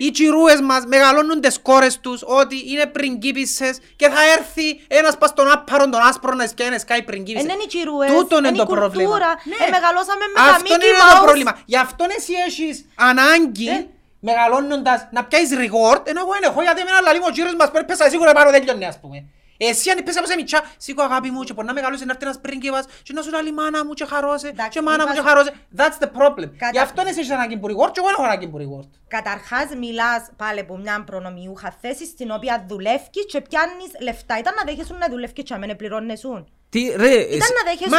Οι 0.02 0.12
τσιρούες 0.12 0.62
μας 0.62 0.84
μεγαλώνουν 0.86 1.42
τις 1.42 1.60
κόρες 1.62 2.00
τους 2.00 2.22
ότι 2.26 2.56
είναι 2.72 2.86
πριγκίπισσες 2.86 3.80
και 3.96 4.10
θα 4.10 4.22
έρθει 4.38 4.68
ένας 4.88 5.18
πας 5.18 5.30
στον 5.30 5.52
άπαρο 5.52 5.90
τον 5.90 6.02
άσπρο 6.02 6.34
να 6.34 6.48
σκάει 6.48 6.70
να 6.70 6.78
σκάει 6.80 7.02
πριγκίπισσες. 7.04 7.48
Εν 7.50 7.54
είναι 7.54 7.64
οι 7.64 7.68
τσιρούες, 7.68 8.10
Τούτο 8.12 8.38
είναι 8.38 8.48
εν 8.48 8.54
το 8.56 8.62
η 8.62 8.66
κουλτούρα. 8.66 8.88
πρόβλημα. 8.90 9.18
Ε, 9.66 9.70
μεγαλώσαμε 9.76 10.26
με 10.34 10.38
τα 10.40 10.42
Αυτό 10.56 10.64
Mickey 10.76 10.88
είναι 10.88 10.98
το 11.12 11.18
Mouse. 11.18 11.24
πρόβλημα. 11.24 11.52
Γι' 11.66 11.78
αυτό 11.78 12.06
εσύ 12.18 12.34
έχεις 12.48 12.86
ανάγκη 12.96 13.68
Ε. 13.70 13.86
μεγαλώνοντας 14.20 15.08
να 15.12 15.24
πιάσεις 15.26 15.58
reward, 15.64 16.02
ενώ 16.12 16.20
εγώ 16.24 16.32
δεν 16.40 16.44
έχω 16.50 16.62
γιατί 16.62 16.80
εμένα 16.82 17.02
λαλεί 17.06 17.20
μου 17.20 17.26
ο 17.30 17.32
κύριος 17.32 17.56
μας 17.60 17.70
πρέπει 17.72 17.86
πέσα 17.92 18.10
σίγουρα 18.10 18.32
πάνω 18.34 18.50
δεν 18.52 18.64
λιώνει 18.64 18.86
ας 18.86 19.00
πούμε. 19.02 19.18
Εσύ 19.62 19.90
αν 19.90 20.04
πες 20.04 20.18
από 20.18 20.28
σε 20.28 20.36
μητσά, 20.36 20.62
σήκω 20.78 21.02
αγάπη 21.04 21.30
μου 21.32 21.44
και 21.44 21.54
μπορεί 21.54 21.68
να 21.68 21.74
μεγαλώσει 21.74 22.06
να 22.06 22.12
έρθει 22.12 22.24
ένας 22.26 22.40
πρίγκιπας 22.40 22.86
και 23.04 23.14
να 23.14 23.22
σου 23.22 23.32
λέει 23.32 23.52
μάνα 23.52 23.86
μου 23.86 23.94
και 23.94 24.06
χαρώσε 24.06 24.48
Εντάξει, 24.48 24.70
και 24.70 24.82
μάνα 24.82 25.04
μου 25.06 25.12
είπα- 25.14 25.22
και 25.22 25.28
χαρώσε. 25.28 25.54
That's 25.78 26.04
the 26.04 26.08
problem. 26.20 26.50
Κατα- 26.58 26.70
Γι' 26.72 26.80
αυτό 26.80 27.02
εσύ 27.08 27.20
έχεις 27.20 27.32
ανάγκη 27.32 27.58
που 27.58 27.68
reward 27.68 27.92
και 27.92 28.00
εγώ 28.02 28.08
δεν 28.08 28.16
έχω 28.18 28.24
ανάγκη 28.24 28.48
που 28.48 28.58
reward. 28.64 28.90
Καταρχάς 29.08 29.66
μιλάς 29.78 30.30
πάλι 30.38 30.60
από 30.60 30.78
μια 30.78 31.04
προνομιούχα 31.04 31.78
θέση 31.82 32.06
στην 32.06 32.32
οποία 32.32 32.66
δουλεύεις 32.68 33.26
και 33.32 33.42
πιάνεις 33.42 33.92
λεφτά. 34.02 34.38
Ήταν 34.40 34.54
να 34.58 34.64
δέχεσουν 34.64 34.98
να 34.98 35.08
δουλεύεις 35.10 35.44
και 35.44 35.54
να 35.54 35.58
μην 35.58 35.76
πληρώνεσουν. 35.76 36.48
Τι, 36.70 36.80
ρε, 36.96 37.12
Ήταν 37.38 37.50
να 37.58 37.64
Μα, 37.64 37.70
δέχεσουν. 37.70 37.94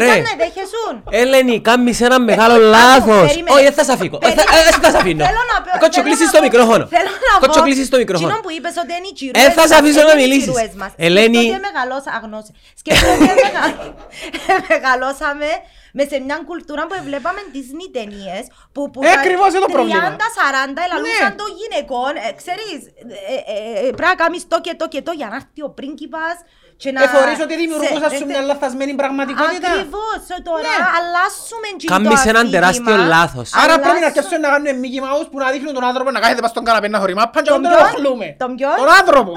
ρε. 0.00 0.04
Ήταν 0.04 0.22
να 0.30 0.34
δέχεσουν. 0.44 0.94
Ελένη, 1.10 1.60
κάμεις 1.60 2.00
ένα 2.00 2.18
μεγάλο 2.20 2.54
Άκου, 2.54 2.64
λάθος. 2.76 3.26
περίμενε. 3.28 3.54
Όχι, 3.54 3.62
δεν 3.68 3.72
θα 3.78 3.84
σε 3.84 3.92
αφήκω. 3.92 4.18
Ε, 4.22 4.26
θα- 4.28 4.34
Περίμενε. 4.34 4.60
ε, 4.60 4.70
Δεν 4.70 4.80
θα 4.84 4.90
σε 4.90 4.96
αφήνω. 5.02 5.24
Θέλω 5.28 5.42
να 5.52 5.56
πω- 5.64 5.78
Κότσο 5.82 6.00
θέλω 6.00 6.06
κλείσεις 6.08 6.26
να 6.26 6.32
το 6.32 6.38
πω- 6.38 6.46
μικρόφωνο. 6.48 6.84
Θέλω 6.96 7.10
να 7.32 7.34
Κότσο 7.42 7.58
πω- 7.60 7.66
κλείσεις 7.66 7.86
το 7.94 7.96
μικρόφωνο. 8.02 8.28
Εκείνο 8.28 8.42
που 8.46 8.52
είπες 8.56 8.74
ότι 8.82 8.92
είναι 8.98 9.08
οι 9.10 9.14
τσιρούες 9.18 9.44
Ε, 9.46 9.50
θα 9.58 9.64
σε 9.70 9.74
μας, 9.74 9.80
αφήσω 9.80 10.00
είναι 10.02 10.12
να 10.12 10.18
οι 10.18 10.22
μιλήσεις. 10.22 10.42
τσιρούες 10.46 10.72
μας. 10.82 10.92
Ελένη. 11.06 11.36
Σκέφτομαι 11.36 11.56
ότι 11.60 11.66
μεγαλώσα, 11.68 12.10
αγνώση. 12.18 12.50
Σκέφτομαι 12.80 13.14
ότι 13.32 13.36
μεγα- 13.46 13.72
μεγαλώσαμε 14.70 15.48
με 15.98 16.02
σε 16.10 16.16
μια 16.26 16.38
κουλτούρα 16.48 16.82
που 16.88 16.94
βλέπαμε 17.08 17.40
Disney 17.54 17.86
ταινίες 17.96 18.42
που, 18.74 18.80
που 18.92 19.00
Ε, 19.06 19.10
ακριβώς 19.18 19.48
είναι 19.52 19.64
το 19.68 19.72
πρόβλημα. 19.76 20.00
30-40 20.06 20.80
ελαλούσαν 20.86 21.30
Ναι. 21.32 21.40
των 21.40 21.48
γυναικών, 21.60 22.12
ε, 22.26 22.28
ξέρεις, 22.40 22.78
ε, 23.34 23.38
ε, 23.54 23.86
ε, 23.86 23.90
πρέπει 23.98 24.12
να 24.14 24.20
κάνεις 24.22 24.42
το 24.52 24.56
και 24.66 24.72
το 24.80 24.86
και 24.92 25.00
το 25.06 25.12
για 25.20 25.28
να 25.32 25.36
έρθει 25.40 25.60
ο 25.68 25.70
πρίγκιπας 25.78 26.36
και 26.76 26.90
να... 26.92 27.02
Ε, 27.02 27.06
θεωρείς 27.14 27.38
ότι 27.46 27.54
δημιουργούσαν 27.62 28.10
σε- 28.10 28.16
σου 28.18 28.26
μια 28.26 28.40
λαθασμένη 28.50 28.94
πραγματικότητα. 28.94 29.68
Ακριβώς, 29.70 30.18
so 30.28 30.36
τώρα 30.48 30.60
Ναι. 30.74 30.76
αλλάσουμε 30.98 31.66
τζιν 31.76 31.88
το 31.88 31.94
Κάμεις 31.94 32.20
έναν 32.32 32.36
αφήγημα. 32.46 32.54
τεράστιο 32.60 32.96
λάθος. 33.14 33.48
Άρα 33.62 33.64
πρέπει 33.64 33.82
να 33.82 33.88
Αλλάσουμε- 33.88 34.06
αρκέσουν 34.10 34.40
να 34.44 34.48
κάνουν 34.52 34.68
Mickey 34.82 35.00
Mouse 35.06 35.28
που 35.30 35.38
να 35.42 35.48
δείχνουν 35.54 35.72
τον 35.78 35.84
άνθρωπο 35.90 36.08
να 36.16 36.20
κάθεται 36.22 36.40
πας 36.44 36.50
στον 36.54 36.64
καναπέ 36.68 36.88
να 36.94 36.98
χωρεί 37.02 37.14
μάπα 37.20 37.42
και 37.42 37.50
Τον 37.50 37.60
να 37.60 37.68
τον 37.68 37.78
ποιον; 37.78 37.88
ενοχλούμε. 37.88 38.26
Τον 38.42 38.50
ποιον; 38.58 38.74
Τον 38.82 38.90
άνθρωπο. 39.00 39.32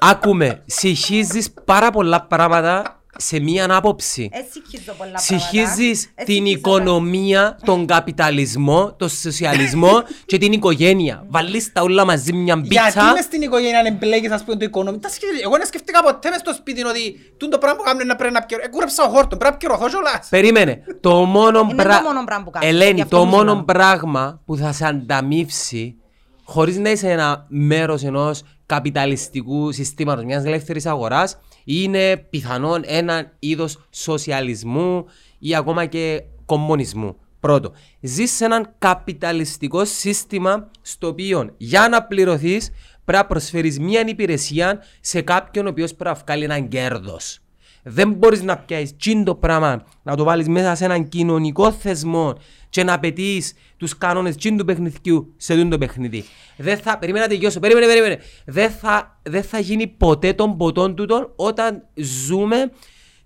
Άκουμε, 0.00 0.62
συγχύζεις 0.66 1.54
πάρα 1.64 1.90
πολλά 1.90 2.20
πράγματα 2.22 2.97
σε 3.20 3.40
μία 3.40 3.74
άποψη. 3.76 4.28
Ε, 4.32 4.38
συγχύζω 4.52 4.92
πολλά 4.92 5.10
πράγματα. 5.10 5.18
Συγχύζεις 5.22 6.04
Ε, 6.14 6.24
την 6.24 6.34
συγχύζω 6.34 6.56
οικονομία, 6.58 7.58
τον 7.64 7.86
καπιταλισμό, 7.86 8.92
τον 8.98 9.08
σοσιαλισμό 9.08 10.02
και 10.26 10.38
την 10.38 10.52
οικογένεια. 10.52 11.24
Βάλεις 11.28 11.72
τα 11.72 11.82
όλα 11.82 12.04
μαζί 12.04 12.32
μια 12.32 12.54
Γιατί 12.62 12.68
μπίτσα. 12.90 13.12
μες 13.12 13.24
στην 13.24 13.42
οικογένεια 13.42 13.78
αν 13.78 13.86
εμπλέκεις 13.86 14.30
ας 14.30 14.44
πούμε 14.44 14.56
το 14.56 14.64
οικονομικό. 14.64 15.02
Τα 15.02 15.08
σκέφτεσαι. 15.08 15.42
Εγώ 15.44 15.56
δεν 15.56 15.66
σκέφτηκα 15.66 16.02
ποτέ 16.02 16.30
μες 16.30 16.38
στο 16.38 16.52
σπίτι 16.54 16.84
ότι 16.84 17.14
τούτο 17.36 17.48
το 17.50 17.58
πράγμα 17.58 17.78
που 17.78 17.84
κάνουν 17.84 18.06
να 18.06 18.16
πρέπει 18.16 18.32
να 18.34 18.42
πιερω. 18.42 18.62
Εκούρεψα 18.66 19.04
ο 19.04 19.08
χόρτο, 19.08 19.36
πρέπει 19.36 19.52
να 19.52 19.58
πιερωθώ 19.58 19.88
κιόλας. 19.88 20.26
Περίμενε. 20.30 20.82
Το 21.00 21.14
μόνο, 21.24 21.66
Είναι 21.70 21.82
πρα- 21.82 21.96
το 21.98 22.02
μόνο 22.06 22.24
πράγμα 22.24 22.44
που 22.44 22.50
κάνεις, 22.50 22.68
Ελένη, 22.68 22.92
γι' 22.94 23.00
αυτό 23.02 23.16
το 23.18 23.24
μου 23.24 23.30
μόνο 23.30 23.50
μιλάω. 23.50 23.64
πράγμα 23.64 24.40
που 24.46 24.56
θα 24.56 24.72
σε 24.72 24.86
ανταμείψει 24.86 25.96
χωρίς 26.44 26.76
να 26.78 26.90
είσαι 26.90 27.10
ένα 27.10 27.44
μέρος 27.48 28.02
ενός 28.04 28.42
καπιταλιστικού 28.66 29.72
συστήματος, 29.72 30.24
μιας 30.24 30.44
ελεύθερης 30.44 30.86
αγοράς, 30.86 31.38
είναι 31.68 32.16
πιθανόν 32.16 32.82
ένα 32.86 33.32
είδος 33.38 33.86
σοσιαλισμού 33.90 35.04
ή 35.38 35.54
ακόμα 35.54 35.86
και 35.86 36.22
κομμουνισμού. 36.44 37.16
Πρώτο, 37.40 37.72
ζεις 38.00 38.30
σε 38.30 38.44
έναν 38.44 38.74
καπιταλιστικό 38.78 39.84
σύστημα 39.84 40.70
στο 40.82 41.06
οποίο 41.06 41.54
για 41.56 41.88
να 41.88 42.02
πληρωθείς 42.02 42.70
πρέπει 43.04 43.22
να 43.22 43.26
προσφέρεις 43.26 43.78
μια 43.78 44.04
υπηρεσία 44.06 44.82
σε 45.00 45.20
κάποιον 45.20 45.66
ο 45.66 45.68
οποίος 45.68 45.94
πρέπει 45.94 46.16
να 46.16 46.22
βγάλει 46.24 46.44
έναν 46.44 46.68
κέρδος. 46.68 47.38
Δεν 47.82 48.12
μπορείς 48.12 48.42
να 48.42 48.58
πιάσεις 48.58 48.96
τσιν 48.96 49.24
το 49.24 49.34
πράγμα, 49.34 49.82
να 50.02 50.16
το 50.16 50.24
βάλεις 50.24 50.48
μέσα 50.48 50.74
σε 50.74 50.84
έναν 50.84 51.08
κοινωνικό 51.08 51.72
θεσμό 51.72 52.34
και 52.68 52.84
να 52.84 52.92
απαιτείς 52.92 53.52
τους 53.76 53.98
κανόνες 53.98 54.36
τσιν 54.36 54.56
του 54.56 54.64
παιχνιδιού 54.64 55.34
σε 55.36 55.54
τούτο 55.54 55.68
το 55.68 55.78
παιχνίδι. 55.78 56.24
Δεν 56.56 56.78
θα, 56.78 56.98
περίμενα 56.98 57.24
να 57.26 57.30
τελειώσω, 57.30 57.60
περίμενε, 57.60 57.86
περίμενε. 57.86 58.18
Δεν 58.44 58.70
θα, 58.70 59.20
δεν 59.22 59.42
θα 59.42 59.58
γίνει 59.58 59.86
ποτέ 59.86 60.32
των 60.32 60.56
ποτών 60.56 60.94
τούτων 60.94 61.32
όταν 61.36 61.86
ζούμε 61.94 62.70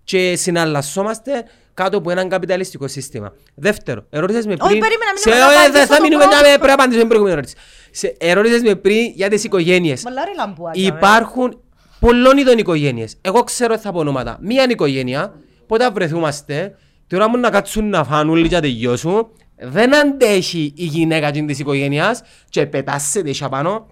και 0.04 0.36
συναλλασσόμαστε 0.36 1.44
κάτω 1.74 1.96
από 1.96 2.10
έναν 2.10 2.28
καπιταλιστικό 2.28 2.88
σύστημα. 2.88 3.32
Δεύτερο, 3.54 4.06
ερώτησες 4.10 4.46
με 4.46 4.56
πριν... 4.56 4.70
Όχι, 4.70 4.78
περίμενα, 4.78 5.12
μην 5.12 5.22
σε, 5.22 5.28
με 5.28 5.36
ε, 5.36 5.40
απαντήσω 5.40 5.72
δεν 5.72 5.86
θα 5.86 5.96
το 5.96 6.02
μείνουμε 6.02 6.22
πρώτο. 6.22 6.36
να 6.36 6.42
με- 6.42 6.48
πρέπει 6.48 6.66
να 6.66 6.72
απαντήσω 6.72 6.98
την 6.98 7.08
προηγούμενη 7.08 7.36
ερώτηση. 7.38 7.56
Σε, 7.90 8.16
ερώτησες 8.18 8.62
με 8.62 8.74
πριν 8.74 9.12
για 9.14 9.28
τις 9.28 9.44
οικογένειες. 9.44 10.02
Μολάρι 10.04 10.30
λαμπούα. 10.36 10.70
Υπάρχουν 10.74 11.60
πολλών 12.00 12.38
είδων 12.38 12.58
οικογένειες. 12.58 13.16
Εγώ 13.20 13.42
ξέρω 13.42 13.78
θα 13.78 13.92
πω 13.92 13.98
ονόματα. 13.98 14.38
Μία 14.40 14.66
οικογένεια, 14.68 15.34
πότε 15.66 15.90
βρεθούμαστε, 15.90 16.76
τώρα 17.06 17.28
μου 17.28 17.36
να 17.38 17.50
κάτσουν 17.50 17.88
να 17.88 18.04
φάνουν 18.04 18.30
όλοι 18.30 18.48
και 18.48 18.54
να 18.54 18.60
τελειώσουν, 18.60 19.26
δεν 19.58 19.96
αντέχει 19.96 20.72
η 20.76 20.84
γυναίκα 20.84 21.30
της 21.30 21.58
οικογένειας 21.58 22.22
και 22.48 22.66
πετάσσεται 22.66 23.28
ίσια 23.30 23.48
πάνω 23.48 23.86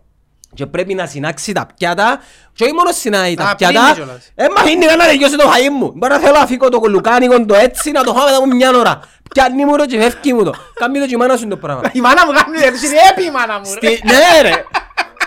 και 0.55 0.67
πρέπει 0.67 0.95
να 0.95 1.07
συνάξει 1.07 1.53
τα 1.53 1.67
πιάτα 1.77 2.21
και 2.53 2.65
όχι 2.65 2.73
μόνο 2.73 2.93
συνάει 2.93 3.35
τα 3.35 3.49
Α, 3.49 3.55
πιάτα, 3.55 3.73
πλύνει 3.81 3.95
κιόλας. 3.95 4.33
ε, 4.35 4.45
μα 4.57 4.71
είναι 4.71 4.87
να 4.87 5.05
τελειώσει 5.05 5.37
το 5.37 5.45
φαΐ 5.45 5.69
μου. 5.79 5.93
Μπορεί 5.97 6.13
να 6.13 6.19
θέλω 6.19 6.39
να 6.39 6.47
φύγω 6.47 6.69
το 6.69 6.81
κολουκάνικο 6.81 7.45
το 7.45 7.55
έτσι, 7.55 7.91
να 7.91 8.03
το 8.05 8.13
φάω 8.15 8.25
μετά 8.25 8.37
από 8.37 8.47
μια 8.47 8.71
ώρα. 8.71 9.01
Πιάνει 9.35 9.65
μου 9.65 9.77
το 9.77 9.87
και 9.87 10.01
φεύγει 10.01 10.33
μου 10.33 10.45
το. 10.45 10.53
Κάμει 10.75 10.99
το 10.99 11.07
και 11.07 11.15
η 11.15 11.17
μάνα 11.17 11.37
σου 11.37 11.49
το 11.49 11.57
πράγμα. 11.57 11.91
Η 11.93 12.01
μάνα 12.01 12.27
μου 12.27 12.33
κάνει 12.33 12.59
έτσι, 12.63 12.87
είναι 12.87 12.97
έπι 13.11 13.25
η 13.25 13.31
μάνα 13.31 13.59
μου. 13.59 13.65
ρε. 13.81 13.89
Στη... 13.95 14.03
Ναι 14.07 14.49
ρε! 14.49 14.65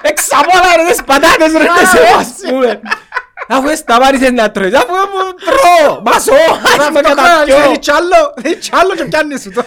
Εξαπόλα 0.01 0.69
ρε 0.77 0.91
τις 0.91 1.03
πατάτες 1.03 1.51
ρε 1.51 1.67
σε 1.85 1.99
ας 2.19 2.33
πούμε. 2.49 2.81
Αφού 3.47 3.75
σταμάτησες 3.75 4.31
να 4.31 4.51
τρώεις, 4.51 4.73
αφού 4.75 4.91
μου 4.93 5.33
τρώω, 5.45 6.01
μασώ, 6.01 6.31
Τώρα 6.31 6.61
άσπα 6.63 6.83
αυτό 6.83 6.93
το 7.01 7.07
χρόνο, 7.09 7.15
καταπιώ. 7.15 7.55
θέλεις 7.57 7.77
κι 7.79 7.91
άλλο, 7.91 8.33
θέλεις 8.41 8.69
κι 8.69 8.75
άλλο 8.75 8.95
και 8.95 9.05
πιάνεις 9.05 9.41
σου 9.41 9.51
το. 9.51 9.63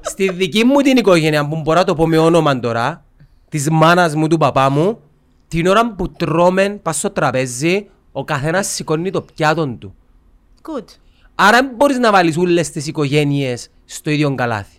Στη 0.00 0.30
δική 0.32 0.64
μου 0.64 0.80
την 0.80 0.96
οικογένεια 0.96 1.48
που 1.48 1.56
μπορώ 1.56 1.78
να 1.78 1.84
το 1.84 1.94
πω 1.94 2.06
με 2.06 2.18
όνομα 2.18 2.60
τώρα, 2.60 3.04
της 3.48 3.70
μάνας 3.70 4.14
μου, 4.14 4.26
του 4.26 4.36
παπά 4.38 4.70
μου, 4.70 5.00
την 5.48 5.66
ώρα 5.66 5.94
που 5.94 6.10
τρώμε 6.12 6.68
πας 6.70 6.96
στο 6.96 7.10
τραπέζι, 7.10 7.88
ο 8.12 8.24
καθένας 8.24 8.66
σηκώνει 8.66 9.10
το 9.10 9.22
πιάτο 9.22 9.66
του. 9.66 9.94
Good. 10.62 10.84
Άρα 11.34 11.56
δεν 11.56 11.70
μπορείς 11.76 11.98
να 11.98 12.10
βάλεις 12.12 12.36
όλες 12.36 12.70
τις 12.70 12.86
οικογένειες 12.86 13.70
στο 13.84 14.10
ίδιο 14.10 14.34
καλάθι. 14.34 14.74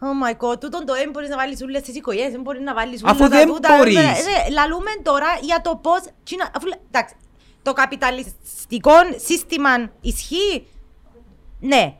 Oh 0.00 0.04
my 0.26 0.32
god, 0.32 0.60
τούτον 0.60 0.86
το 0.86 0.92
δεν 0.94 1.10
μπορείς 1.12 1.28
να 1.28 1.36
βάλεις 1.36 1.62
όλες 1.62 1.82
τις 1.82 1.96
οικογένειες, 1.96 2.32
δεν 2.32 2.40
μπορείς 2.40 2.62
να 2.62 2.74
βάλεις 2.74 3.00
Αφού 3.04 3.16
όλα 3.20 3.28
τα 3.28 3.36
δεν 3.36 3.46
τούτα. 3.46 3.76
μπορείς. 3.76 3.96
Ε, 3.96 4.00
ε, 4.00 4.50
Λαλούμε 4.52 4.90
τώρα 5.02 5.26
για 5.40 5.60
το 5.60 5.78
πώς... 5.82 6.00
τσίνα- 6.24 6.50
αφού 6.56 6.66
λέ- 6.66 6.78
Εντάξει, 6.90 7.14
το 7.62 7.72
καπιταλιστικό 7.72 8.92
σύστημα 9.16 9.70
ισχύει; 10.00 10.66
Ναι. 11.60 11.96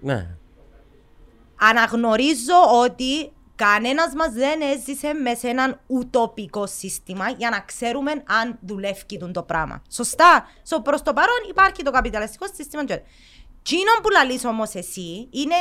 Ναι. 0.00 0.26
Αναγνωρίζω 1.60 2.54
ότι 2.84 3.32
κανένας 3.56 4.14
μας 4.14 4.32
δεν 4.32 4.60
έζησε 4.60 5.12
μέσα 5.14 5.36
σε 5.36 5.48
έναν 5.48 5.80
ουτοπικό 5.86 6.66
σύστημα 6.66 7.28
για 7.28 7.50
να 7.50 7.60
ξέρουμε 7.60 8.10
αν 8.26 8.58
δουλεύει 8.66 9.04
τούτο 9.06 9.30
το 9.30 9.42
πράγμα. 9.42 9.82
Σωστά. 9.90 10.46
So, 10.68 10.78
προς 10.82 11.02
το 11.02 11.12
παρόν 11.12 11.36
υπάρχει 11.50 11.82
το 11.82 11.90
καπιταλιστικό 11.90 12.46
σύστημα. 12.54 12.84
και- 12.84 13.00
Τσίνο 13.62 13.92
που 14.02 14.10
λαλείς 14.10 14.44
όμως 14.44 14.74
εσύ 14.74 15.28
είναι 15.30 15.54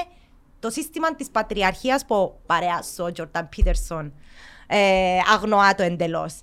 το 0.59 0.69
σύστημα 0.69 1.15
της 1.15 1.29
πατριαρχίας 1.29 2.05
που 2.05 2.39
παρέασε 2.45 3.01
ο 3.01 3.11
Τζορταν 3.11 3.49
Πίτερσον 3.49 4.13
ε, 4.67 5.17
αγνοά 5.33 5.75
το 5.75 5.83
εντελώς. 5.83 6.33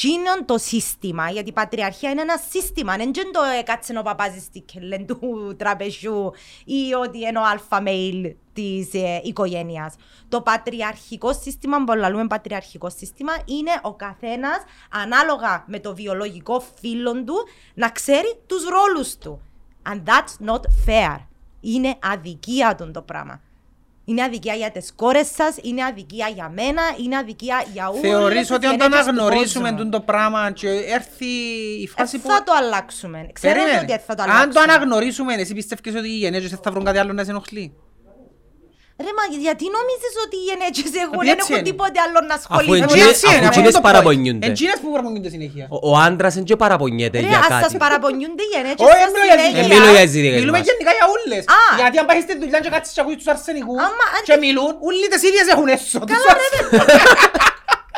Τσίνον 0.00 0.44
το 0.44 0.58
σύστημα, 0.58 1.30
γιατί 1.30 1.48
η 1.48 1.52
πατριαρχία 1.52 2.10
είναι 2.10 2.20
ένα 2.20 2.36
σύστημα. 2.50 2.96
Δεν 2.96 3.06
είναι 3.06 3.30
το 3.32 3.40
έκατσε 3.58 3.98
ο 3.98 4.02
παπάζης 4.02 4.42
στη 4.42 4.60
κελέν 4.60 5.06
του 5.06 5.54
τραπεζιού 5.58 6.32
ή 6.64 6.92
ότι 6.92 7.18
είναι 7.18 7.38
ο 7.38 7.42
αλφα 7.44 7.80
μέιλ 7.80 8.34
της 8.52 8.94
ε, 8.94 9.20
οικογένειας. 9.24 9.94
Το 10.28 10.40
πατριαρχικό 10.40 11.32
σύστημα, 11.32 11.84
που 11.84 11.92
λαλούμε 11.94 12.26
πατριαρχικό 12.26 12.90
σύστημα, 12.90 13.32
είναι 13.44 13.70
ο 13.82 13.94
καθένας 13.94 14.62
ανάλογα 14.90 15.64
με 15.66 15.80
το 15.80 15.94
βιολογικό 15.94 16.62
φύλλο 16.80 17.24
του 17.24 17.34
να 17.74 17.90
ξέρει 17.90 18.40
τους 18.46 18.64
ρόλους 18.64 19.16
του. 19.16 19.40
And 19.90 20.02
that's 20.04 20.50
not 20.50 20.60
fair. 20.86 21.16
Είναι 21.60 21.96
αδικία 22.02 22.74
τον 22.74 22.92
το 22.92 23.02
πράγμα. 23.02 23.40
Είναι 24.04 24.22
αδικία 24.22 24.54
για 24.54 24.70
τις 24.70 24.92
κόρες 24.96 25.26
σας, 25.34 25.56
είναι 25.62 25.84
αδικία 25.84 26.28
για 26.28 26.48
μένα, 26.54 26.82
είναι 27.04 27.16
αδικία 27.16 27.64
για 27.72 27.88
όλες 27.88 28.00
Θεωρείς 28.00 28.38
τις 28.40 28.50
ότι 28.50 28.66
αν 28.66 28.76
το 28.76 28.84
γενέτες 28.84 29.04
του 29.04 29.10
αναγνωρίσουμε 29.10 29.70
κόσμου. 29.70 29.84
τούτο 29.84 30.00
πράγμα 30.00 30.50
και 30.50 30.68
έρθει 30.68 31.24
η 31.80 31.82
Ε, 31.82 31.86
φάση 32.00 32.18
που... 32.18 32.28
θα 32.28 32.42
το 32.42 32.52
αλλάξουμε. 32.52 33.28
Ξέρετε 33.32 33.58
Περίμενε. 33.60 33.92
ότι 33.92 34.02
θα 34.06 34.14
το 34.14 34.22
Αν 34.22 34.30
αλλάξουμε. 34.30 34.52
το 34.54 34.60
αναγνωρίσουμε, 34.60 35.34
εσύ 35.34 35.54
πιστεύεις 35.54 35.94
ότι 35.94 36.08
οι 36.08 36.16
γενέτσες 36.16 36.58
θα 36.62 36.70
βρουν 36.70 36.84
κάτι 36.84 36.98
άλλο 36.98 37.12
να 37.12 37.24
σε 37.24 37.30
ενοχλεί; 37.30 37.74
Ρε 39.04 39.12
μα 39.18 39.24
γιατί 39.46 39.64
νομίζεις 39.78 40.14
ότι 40.24 40.36
οι 40.40 40.44
γενέτσες 40.50 40.92
έχουν, 41.02 41.18
Ότι 41.20 41.26
δεν 41.28 41.34
έτσι 41.36 41.44
έχουν 41.52 41.58
είναι. 41.60 41.68
τίποτε 41.70 41.98
άλλο 42.04 42.18
να 42.30 42.34
Αφού 42.38 42.46
ασχοληθούν. 42.48 42.82
έτσι- 42.82 43.08
Έτσι 43.12 43.24
είναι, 43.26 43.36
αφού 43.40 43.48
αυτό 43.50 43.58
εκείνες 43.60 43.74
το 43.78 43.80
point. 43.82 43.88
παραπονιούνται. 43.88 44.46
Εντζίνες 44.50 44.78
που 44.82 44.88
παραπονιούνται 44.94 45.30
συνέχεια. 45.36 45.64
Ο, 45.74 45.76
ο 45.90 45.92
άντρας 46.06 46.32
δεν 46.36 46.44
και 46.48 46.56
παραπονιέται 46.64 47.16
Ρε, 47.24 47.28
για 47.32 47.40
ας 47.44 47.50
σας 47.54 47.62
κάτι. 47.66 47.76
παραπονιούνται 47.84 48.42
οι 48.46 48.50
γενέτσες 48.54 48.84
Όχι, 48.88 49.00
σας 49.04 49.10
μιλώ 49.14 49.24
για 49.30 49.36
συνέχεια. 49.40 49.60
Ε, 49.60 49.62
τις 49.66 49.70
μιλώ 49.74 49.88
για 49.96 50.04
τις 50.08 50.14
δικές 50.18 50.38
Μιλούμε 50.40 50.58
μας. 50.60 50.66
γενικά 50.70 50.90
για 50.98 51.06
όλες. 51.16 51.42
Α. 51.58 51.62
Γιατί 51.80 51.96
αν 52.00 52.06
πάει 52.10 52.20
στη 52.26 52.32
δουλειά 52.42 52.58
και 52.64 52.70
κάτσεις 52.74 52.90
και 52.94 53.00
ακούεις 53.02 53.16
τους 53.20 53.28
αρσενικούς 53.34 53.78
Άμα, 53.86 54.04
αν- 54.16 54.24
και 54.28 54.36
μιλούν, 54.44 54.70
όλοι 54.88 55.04
τις 55.12 55.22
ίδιες 55.28 55.46
έχουν 55.54 55.66
έσω. 55.76 55.98
τους 56.08 56.12
Καλά 56.14 56.30
ρε 56.38 56.42
αρσενικούς. 56.46 56.78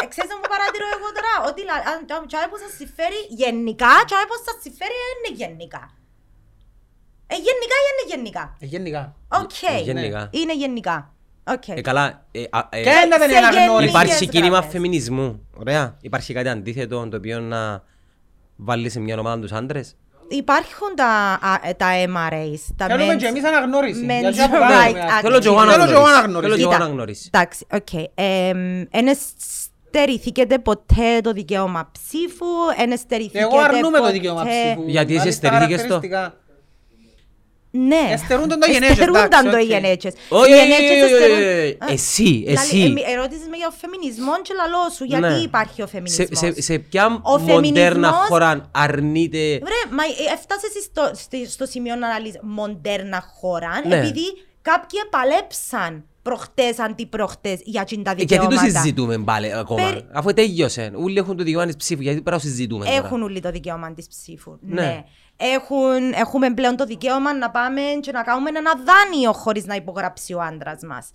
Ε, 0.00 0.04
Ξέρεις 0.12 0.28
τι 0.30 0.36
μου 0.40 0.48
παρατηρώ 0.54 0.86
εγώ 0.96 1.08
τώρα, 1.16 1.32
ότι 1.48 1.60
λα- 1.68 1.84
αν 1.92 1.98
το 2.10 2.16
τσάι 2.30 2.46
που 2.50 2.58
σας 2.62 2.72
συμφέρει 2.80 3.20
γενικά, 3.42 3.92
τσάι 4.08 4.24
που 4.30 4.36
σας 4.46 4.56
συμφέρει 4.64 4.96
είναι 5.12 5.30
γενικά. 5.40 5.82
Ε, 7.32 7.34
γενικά 7.34 7.76
ή 7.82 7.88
είναι 7.90 8.14
γενικά; 8.14 8.56
Ε, 8.60 8.66
Γενικά. 8.66 9.14
Οκ. 9.28 9.62
Ε, 9.78 9.82
γενικά. 9.82 10.28
Είναι 10.30 10.54
γενικά. 10.54 11.12
Οκ. 11.44 11.68
Ε, 11.68 11.80
καλά, 11.80 12.24
ε, 12.32 12.42
α, 12.50 12.60
ε, 12.70 12.82
Και 12.82 12.90
να 13.08 13.18
δεν 13.18 13.30
σε 13.30 13.36
είναι 13.36 13.46
αναγνώριση. 13.46 13.90
γενικές 13.90 13.90
υπάρχει 13.90 14.26
κίνημα 14.28 14.48
γραμμές. 14.56 14.72
φεμινισμού. 14.72 15.46
Ωραία. 15.56 15.96
Υπάρχει 16.00 16.32
κάτι 16.34 16.48
αντίθετο 16.48 17.08
το 17.08 17.16
οποίο 17.16 17.40
να 17.40 17.82
βάλει 18.56 18.88
σε 18.90 19.00
μια 19.00 19.18
ομάδα 19.18 19.40
τους 19.40 19.52
άντρες; 19.52 19.96
Υπάρχουν 20.28 20.88
τα, 20.96 21.06
α, 21.42 21.60
ε, 21.68 21.72
τα 21.72 21.86
MRAs, 22.06 22.58
τα 22.76 22.86
Θέλουμε 22.86 23.14
men's- 23.14 23.16
και 23.16 23.26
εμείς 23.26 23.44
αναγνώριση. 23.44 24.06
men's 24.08 24.32
Για 24.32 24.44
αυτό 24.44 24.56
που 24.56 24.62
right 24.62 24.82
κάνουμε. 24.82 25.00
activists. 25.00 25.20
Θέλω 25.22 25.38
και 25.38 25.46
εγώ 25.48 25.58
Θέλω 25.60 25.86
και 25.86 25.92
εγώ 25.92 26.00
αναγνώριση. 26.00 26.16
αναγνώριση. 26.18 26.42
Θέλω 26.42 26.56
και 26.56 26.62
εγώ 26.62 26.70
Κοίτα, 26.70 26.84
αναγνώριση. 26.84 27.30
Εντάξει, 27.32 27.66
οκ. 27.72 27.92
Εν 28.90 29.06
στερηθήκεται 29.88 30.58
ποτέ 30.58 31.20
το 31.22 31.32
δικαίωμα 31.32 31.90
ψήφου, 31.92 32.46
εν 32.78 32.98
στερηθήκεται 32.98 33.44
Εγώ 33.44 33.58
αρνούμαι 33.58 33.96
το 33.96 34.02
ποτέ- 34.02 34.12
δικαίωμα 34.12 34.44
ψήφου. 34.44 34.88
Γιατί 34.88 35.12
εσύ 35.14 35.18
Βάλεις 35.22 35.40
τα 35.40 35.46
στερήθηκες 35.48 35.86
το; 35.86 36.00
Χαρακτηριστικά. 37.72 38.06
Ναι. 38.06 38.12
Εστερούνταν 38.16 38.58
το 38.60 38.66
οι 38.68 38.72
γενέτσες, 38.72 38.96
Εστερούνταν 38.98 39.24
εντάξει, 39.24 39.50
το 39.54 39.58
οι 39.58 39.66
οκ. 39.68 39.72
γενέτσες. 39.74 40.12
Όχι, 40.28 40.50
Οι 40.50 40.54
όχι, 40.54 40.60
γενέτσες 40.62 40.90
όχι, 40.90 41.02
όχι, 41.02 41.12
εστερούν- 41.12 41.38
όχι. 41.38 41.76
Α, 41.84 41.86
Εσύ, 41.96 42.22
λαλή- 42.22 42.48
εσύ. 42.58 42.80
ε, 42.82 42.88
μη- 42.96 43.04
Ερώτησες 43.12 43.46
με 43.52 43.56
για 43.60 43.68
ο 43.72 43.74
φεμινισμό 43.82 44.34
και 44.46 44.52
λαλό 44.60 44.82
σου. 44.96 45.04
Γιατί 45.12 45.32
Ναι. 45.34 45.46
υπάρχει 45.50 45.78
ο 45.82 45.86
Σε, 45.86 45.92
φεμινισμός; 45.94 46.38
σε, 46.42 46.48
σε 46.68 46.74
ποια 46.88 47.04
Ο 47.32 47.38
μοντέρνα 47.38 47.54
φεμινισμός- 47.54 48.28
χώρα 48.30 48.50
αρνείται... 48.84 49.42
Βρε, 49.68 49.80
μα 49.98 50.04
ε, 50.04 50.24
έφτασες 50.36 50.72
στο, 50.88 51.04
στη- 51.24 51.48
στο 51.56 51.64
σημείο 51.72 51.94
να 52.00 52.06
αναλύσεις 52.08 52.38
μοντέρνα 52.58 53.20
χώρα 53.38 53.72
Ναι. 53.86 53.96
επειδή 53.98 54.26
κάποιοι 54.70 54.98
επαλέψαν 55.06 56.04
προχτές, 56.22 56.78
αντιπροχτές 56.78 57.58
για 57.64 57.84
την 57.84 58.02
τα 58.02 58.10
Ε, 58.10 58.14
Γιατί 58.16 58.36
το 58.36 58.48
δικαιώματα. 58.48 58.78
συζητούμε 58.80 59.18
πάλι 59.18 59.52
ακόμα. 59.54 59.88
Περι- 59.88 60.04
Αφού 60.12 60.32
τέλειωσε. 60.32 60.92
Όλοι 60.94 61.18
έχουν 61.18 61.36
το 61.36 61.42
δικαίωμα 61.44 61.66
της 61.66 61.76
ψήφου. 61.76 62.02
Γιατί 62.02 62.20
πρέπει 62.22 62.36
να 62.36 62.42
το 62.42 62.48
συζητούμε 62.48 62.84
τώρα; 62.84 62.96
Έχουν 62.96 63.22
όλοι 63.22 63.40
το 63.40 63.50
δικαίωμα 63.50 63.94
της 63.94 64.06
ψήφου. 64.08 64.58
Ναι. 64.60 64.80
Ναι. 64.82 65.04
Έχουν, 65.54 66.12
έχουμε 66.14 66.50
πλέον 66.54 66.76
το 66.76 66.84
δικαίωμα 66.84 67.34
να 67.34 67.50
πάμε 67.50 67.80
και 68.00 68.12
να 68.12 68.22
κάνουμε 68.22 68.50
ένα 68.54 68.72
δάνειο 68.74 69.32
χωρίς 69.32 69.64
να 69.66 69.74
υπογράψει 69.74 70.34
ο 70.34 70.40
άντρας 70.40 70.80
μας. 70.88 71.10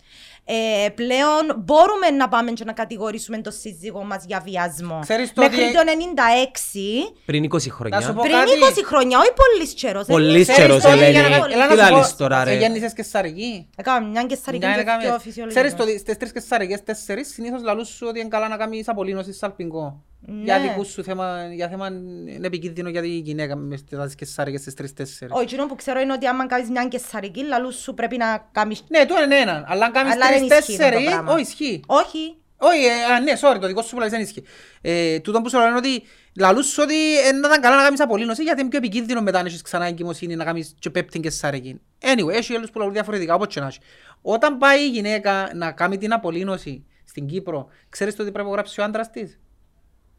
Ε, 0.49 0.89
πλέον 0.89 1.43
μπορούμε 1.57 2.09
να 2.17 2.27
πάμε 2.27 2.51
και 2.51 2.63
να 2.63 2.73
κατηγορήσουμε 2.73 3.41
το 3.41 3.51
σύζυγό 3.51 4.03
μας 4.03 4.23
για 4.27 4.39
βιασμό. 4.45 4.99
Ξέρεις 5.01 5.33
το 5.33 5.41
Μέχρι 5.41 5.63
ότι- 5.63 5.73
το 5.73 5.81
96, 5.85 7.13
Πριν 7.25 7.43
20 7.43 7.53
Να 7.53 7.59
σου 7.59 7.71
χρόνια. 7.75 8.13
πω 8.13 8.21
πριν 8.21 8.35
κάτι. 8.37 8.51
20 8.81 8.83
χρόνια, 8.85 9.17
όχι 9.19 9.31
πολύς 9.33 9.73
καιρός. 9.73 10.05
Πολύς 10.05 10.47
Ξέρεις 10.47 10.61
καιρός, 10.61 10.81
το 10.81 10.89
ότι 10.89 10.97
Ελένη. 10.97 11.11
για 11.11 11.29
να- 11.29 11.39
Πολύ. 11.39 11.53
Έλα 11.53 11.67
να 11.67 11.73
Τι 11.75 11.79
σου 11.81 11.87
πω, 11.87 11.91
λάλλεις 11.95 12.15
τώρα, 12.15 12.43
ρε. 12.43 12.51
ε, 12.51 12.57
Γέννησες 12.57 12.93
και 12.93 13.03
σαρική. 13.03 13.69
Έκανα 13.77 14.05
μια 14.07 14.23
και 14.23 14.37
σαρική 14.43 14.65
Μια 14.65 14.75
και 14.75 14.81
έκαμε- 14.81 15.03
πιο 15.03 15.19
φυσιολογικό. 15.19 15.47
Ξέρεις 15.61 15.75
το 15.75 15.83
ότι 15.83 15.99
στις 15.99 16.17
τρεις 16.17 16.31
και 16.31 16.39
σαρικές 16.39 16.83
τέσσερις 16.83 17.27
συνήθως 17.33 17.61
λαλούς 17.63 17.87
σου 17.89 18.05
ότι 18.09 18.19
είναι 18.19 18.29
καλά 18.29 18.47
να 18.47 18.57
κάνεις 18.57 18.87
απολύνωση 18.87 19.33
σαλπινκό. 19.33 20.03
Ναι. 20.29 20.43
Για 20.43 20.59
δικούς 20.59 20.87
σου 20.87 21.03
θέμα, 21.03 21.47
για 21.53 21.67
θέμα 21.67 21.87
είναι 21.87 22.47
επικίνδυνο 22.47 22.89
για 22.89 23.01
τη 23.01 23.07
γυναίκα 23.07 23.55
με 23.55 23.77
στις 23.77 24.15
και 24.15 24.25
σαρικές 24.25 24.61
στις 24.61 24.73
τρεις 24.73 24.93
τέσσερις. 24.93 25.33
Όχι, 25.33 25.43
εκείνο 25.43 25.65
που 25.65 25.75
ξέρω 25.75 25.99
είναι 25.99 26.13
ότι 26.13 26.27
άμα 26.27 26.47
κάνεις 26.47 26.69
μια 26.69 26.87
και 26.87 26.97
σαρική, 26.97 27.43
λαλούς 27.43 27.75
σου 27.75 27.93
πρέπει 27.93 28.17
να 28.17 28.47
κάνεις... 28.51 28.83
Ναι, 28.87 29.05
του 29.05 29.15
είναι 29.23 29.35
έναν, 29.35 29.65
αλλά 29.67 29.85
αν 29.85 29.91
κάνεις 29.91 30.13
Αλλά 30.13 30.27
τρεις 30.27 30.39
δεν 30.39 30.57
ισχύει 30.59 30.73
αυτό 30.73 30.83
το 30.83 30.89
τέσσερις, 30.89 31.09
πράγμα. 31.09 31.31
όχι 31.31 31.41
ισχύει. 31.41 31.81
Όχι. 31.85 32.35
Όχι, 32.59 32.85
ε, 32.85 33.13
α, 33.13 33.19
ναι, 33.19 33.31
sorry, 33.41 33.57
το 33.61 33.67
δικό 33.67 33.81
σου 33.81 33.95
που 33.95 34.01
λες 34.01 34.09
δεν 34.09 34.21
ισχύει. 34.21 34.43
Ε, 34.81 35.19
τούτο 35.19 35.41
που 35.41 35.49
σου 35.49 35.57
λέω 35.57 35.67
είναι 35.67 35.77
ότι 35.77 36.03
λαλούς 36.35 36.67
σου 36.67 36.81
ότι 36.83 37.17
ε, 37.19 37.31
να 37.31 37.47
ήταν 37.47 37.61
καλά 37.61 37.75
να 37.75 37.83
κάνεις 37.83 38.01
απολύνωση 38.01 38.43
γιατί 38.43 38.59
είναι 38.61 38.69
πιο 38.69 38.77
επικίνδυνο 38.77 39.21
μετά 39.21 39.39
αν 39.39 39.45
έχεις 39.45 39.61
ξανά 39.61 39.85
εγκυμοσύνη 39.85 40.35
να 40.35 40.43
κάνεις 40.43 40.75
και 40.79 40.89
πέπτην 40.89 41.21
και 41.21 41.29
σαρική. 41.29 41.81
Anyway, 42.01 42.33
έχει 42.33 42.55
άλλους 42.55 42.71
που 42.71 42.79
λαλούν 42.79 42.93
διαφορετικά, 42.93 43.33
όπως 43.33 43.47
και 43.47 43.59
να 43.59 43.67
έχει. 43.67 43.79
Όταν 44.21 44.57
πάει 44.57 44.81
η 44.83 44.89
γυναίκα 44.89 45.51
να 45.53 45.71
κάνει 45.71 45.97
την 45.97 46.13
απολύνωση 46.13 46.85
στην 47.03 47.27
Κύπρο, 47.27 47.67
ξέρεις 47.89 48.15
το 48.15 48.21
ότι 48.21 48.31
πρέπει 48.31 48.47
να 48.47 48.53
γράψει 48.53 48.81
ο 48.81 48.83
άντρας 48.83 49.09
της; 49.09 49.39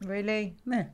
Really. 0.06 0.52
Ναι. 0.62 0.90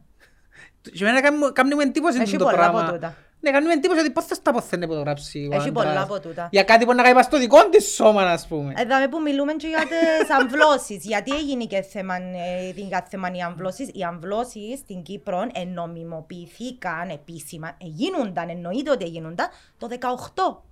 Και 0.83 1.05
εμένα 1.05 1.21
κάνει 1.21 1.37
μου- 1.39 1.53
κάνει 1.53 1.75
μου 1.75 1.81
εντύπωση 1.81 2.21
Έχει 2.21 2.37
το 2.37 2.45
πολλά 2.45 2.57
πράγμα. 2.57 2.81
από 2.81 2.93
τούτα. 2.93 3.17
Ναι, 3.41 3.51
κάνει 3.51 3.67
μου 3.67 3.73
εντύπωση 3.73 4.01
ότι 4.01 4.11
πώς 4.11 4.25
θα 4.25 4.35
στα 4.35 4.51
αποθένει 4.51 4.87
που 4.87 4.93
το 4.93 5.01
γράψει 5.01 5.39
ο 5.53 5.55
Έχει 5.57 5.69
άντρας. 5.69 5.85
πολλά 5.85 6.03
από 6.03 6.21
τούτα. 6.21 6.49
Για 6.51 6.63
κάτι 6.63 6.85
που 6.85 6.95
να 6.95 7.03
κάνει 7.03 7.15
πας 7.15 7.25
στο 7.25 7.39
δικό 7.39 7.69
της 7.69 7.95
σώμα, 7.95 8.23
ας 8.23 8.47
πούμε. 8.47 8.73
Εδώ 8.77 9.09
που 9.09 9.21
μιλούμε 9.21 9.53
και 9.53 9.67
για 9.67 9.79
τις 9.79 10.31
αμβλώσεις. 10.31 11.05
Γιατί 11.05 11.35
έγινε 11.35 11.65
και 11.65 11.83
θέμα, 11.83 12.15
ε, 12.17 12.73
την 12.75 12.89
κάθε 12.89 13.07
θέμα 13.11 13.31
οι 13.35 13.41
αμβλώσεις. 13.41 13.89
Οι 13.93 14.03
αμβλώσεις 14.03 14.79
στην 14.79 15.03
Κύπρο 15.03 15.47
ενομιμοποιηθήκαν 15.55 17.09
επίσημα. 17.09 17.69
Ε, 17.69 17.87
γίνονταν, 17.87 18.49
εννοείται 18.49 18.91
ότι 18.91 19.05
γίνονταν, 19.05 19.49
το 19.79 19.87
18. 19.89 20.63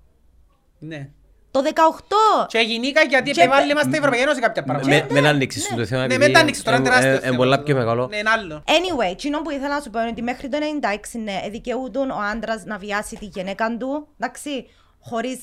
Ναι. 0.78 1.10
Το 1.52 1.62
18! 1.74 2.46
Και 2.48 2.58
γυναίκα 2.58 3.02
γιατί 3.02 3.30
Και- 3.30 3.40
επιβάλλει 3.40 3.72
μας 3.74 3.82
στην 3.82 3.94
Ευρωπαϊκή 3.94 4.22
Ένωση 4.22 4.40
κάποια 4.40 4.62
Με- 4.66 4.72
πράγματα. 4.72 5.06
Με 5.14 5.20
να 5.20 5.28
ανοίξεις 5.28 5.68
το 5.76 5.86
θέμα. 5.86 6.06
Ναι, 6.06 6.14
επειδή 6.14 6.26
μετά 6.26 6.38
ανοίξεις 6.40 6.64
τώρα, 6.64 6.76
ε, 6.76 6.80
τεράστιο 6.80 7.10
ε, 7.10 7.14
ε, 7.14 7.18
θέμα. 7.18 7.36
πολλά 7.36 7.62
πιο 7.62 7.74
μεγάλο. 7.74 8.06
Ναι, 8.06 8.16
είναι 8.16 8.30
άλλο. 8.30 8.64
Anyway, 8.66 9.10
εκείνο 9.10 9.42
που 9.42 9.50
ήθελα 9.50 9.74
να 9.74 9.80
σου 9.80 9.90
πω 9.90 10.00
είναι 10.00 10.08
ότι 10.08 10.22
μέχρι 10.22 10.48
το 10.48 10.58
96 10.60 11.18
ναι, 11.22 11.40
δικαιούτουν 11.50 12.10
ο 12.10 12.18
άντρας 12.32 12.64
να 12.64 12.78
βιάσει 12.78 13.16
τη 13.16 13.24
γυναίκα 13.24 13.76
του, 13.76 14.08
εντάξει, 14.20 14.66
χωρίς 15.00 15.38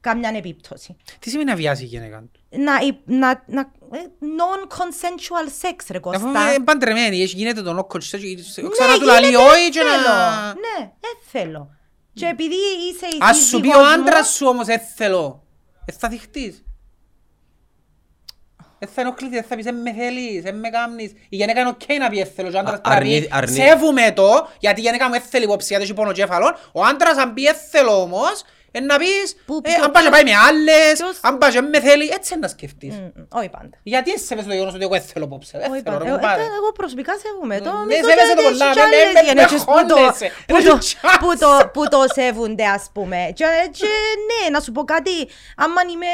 καμιά 0.00 0.32
επίπτωση. 0.36 0.96
Τι 1.18 1.30
σημαίνει 1.30 1.50
να 1.50 1.56
βιάσει 1.56 1.82
η 1.82 1.86
γυναίκα 1.86 2.18
του; 2.18 2.30
Να, 2.50 2.74
υ- 2.86 3.00
να, 3.04 3.42
να, 3.46 3.60
ε, 3.92 3.98
non-consensual 4.20 5.48
sex, 5.66 5.76
ρε 5.90 5.98
Αφού 6.14 6.30
Κώστα. 6.32 6.54
είναι 6.54 6.64
παντρεμένη, 6.64 7.22
έχει 7.22 7.36
γίνεται 7.36 7.62
το 7.62 7.72
νόκο 7.72 7.98
της, 7.98 8.12
έχει- 8.12 8.34
Ναι, 8.62 8.68
ξανά 8.68 8.92
του 8.94 9.04
γίνεται, 9.04 9.20
λαλεί 9.20 9.34
όχι 9.36 9.68
και 9.70 9.78
θέλω. 9.78 10.14
να... 10.16 10.46
Ναι, 10.46 10.84
ε, 10.84 11.08
θέλω. 11.38 11.75
Και 12.16 12.26
επειδή 12.26 12.54
είσαι 12.90 13.06
η 13.06 13.18
Ας 13.20 13.36
σου 13.36 13.60
πει 13.60 13.66
ο 13.66 13.70
σύζυγός 13.70 13.86
μου- 13.86 13.92
άντρας 14.02 14.28
σου 14.28 14.46
όμως 14.46 14.66
«Ε, 14.68 14.78
θέλω», 14.96 15.42
ε, 15.84 15.92
θα 15.92 16.08
δειχτείς. 16.08 16.64
Ε, 18.78 18.86
θα 18.86 19.00
ενοχληθείς, 19.00 19.46
θα 19.48 19.56
πεις 19.56 19.66
«Ε, 19.66 19.72
με 19.72 19.92
θέλεις, 19.92 20.44
ε, 20.44 20.52
με 20.52 20.68
κάμνεις». 20.68 21.10
Η 21.28 21.36
γυναίκα 21.36 21.60
είναι 21.60 21.68
οκ 21.68 21.98
να 21.98 22.08
πει 22.08 22.18
«Ε, 22.20 22.24
θέλω» 22.24 22.50
και 22.50 22.56
ο 22.56 22.58
άντρας 22.58 22.78
Α- 22.78 22.80
πρέπει 22.80 22.88
να 22.88 23.10
αρνεί- 23.10 23.22
πει 23.28 23.28
αρνεί. 23.32 23.54
«Σέβουμε 23.56 24.12
το, 24.12 24.48
γιατί 24.58 24.80
η 24.80 24.82
γυναίκα 24.82 25.08
μου 25.08 25.14
«Ε, 25.14 25.18
θέλει 25.20 25.44
υποψία, 25.44 25.76
γιατί 25.76 25.84
έχει 25.84 26.00
πονοκέφαλον». 26.00 26.54
Ο 26.72 26.84
άντρας 26.84 27.16
αν 27.16 27.34
πει 27.34 27.44
«Ε, 27.46 27.52
θέλω» 27.54 28.00
όμως, 28.00 28.40
ε, 28.40 28.44
να 28.80 28.98
πεις 28.98 29.36
Που- 29.46 29.60
«Ε, 29.64 29.70
ποιο- 29.70 29.84
αν 29.84 29.90
πάει 29.90 30.04
και 30.04 30.10
πάει 30.10 30.22
με 30.24 30.34
άλλες, 30.48 30.92
ποιος- 30.98 31.18
αν 31.22 31.38
πάει 31.38 31.50
και 31.50 31.60
με 31.60 31.80
θέλει», 31.80 32.04
έτσι 32.16 32.28
είναι 32.32 32.42
να 32.42 32.48
σκεφτείς. 32.48 32.94
Μμ, 32.94 33.04
μ, 33.20 33.38
Όχι 33.38 33.48
πάντα. 33.48 33.74
Γιατί 33.82 34.10
εσύ 34.12 34.24
σέβεσαι 34.24 34.46
το 34.48 34.52
γεγονός 34.54 34.74
ότι 34.74 34.84
εγώ 34.84 34.94
«Ε, 34.94 35.00
θέλω 35.00 35.24
απόψε, 35.24 35.56
«Ε, 35.56 35.68
Όχι 35.70 35.82
θέλω» 35.82 35.98
ρε 35.98 36.04
πάντα. 36.04 36.10
Ε, 36.10 36.14
κουμπάρε. 36.14 36.42
ε, 36.42 36.44
Εγώ 36.60 36.72
προσωπικά 36.72 37.12
σέβομαι 37.22 37.56
το. 37.60 37.72
Ναι, 37.72 37.84
Μισό 37.84 38.08
σέβεσαι 38.08 38.34
το 38.34 38.42
και 38.42 38.48
πολλά, 38.48 38.64
έχεις 38.66 38.76
ναι, 38.76 38.82
κι 38.82 38.94
ναι, 38.94 38.96
άλλες 39.00 39.12
με- 39.14 39.26
γενέτες 39.28 39.62
που 39.64 39.74
το- 39.90 39.96
χώνεσαι. 39.96 40.28
που 40.46 40.54
Δεν 40.54 40.64
το- 40.68 40.76
έχει 40.82 40.96
που 41.22 41.30
το- 41.42 41.70
Που 41.74 41.82
το 41.94 42.00
σέβονται 42.14 42.66
ας 42.76 42.84
πούμε. 42.94 43.18
Και 43.38 43.44
και 43.78 43.86
ναι, 44.28 44.40
να 44.54 44.60
σου 44.64 44.72
πω 44.72 44.82
κάτι. 44.84 45.14
Άμα 45.56 45.80
είμαι 45.92 46.10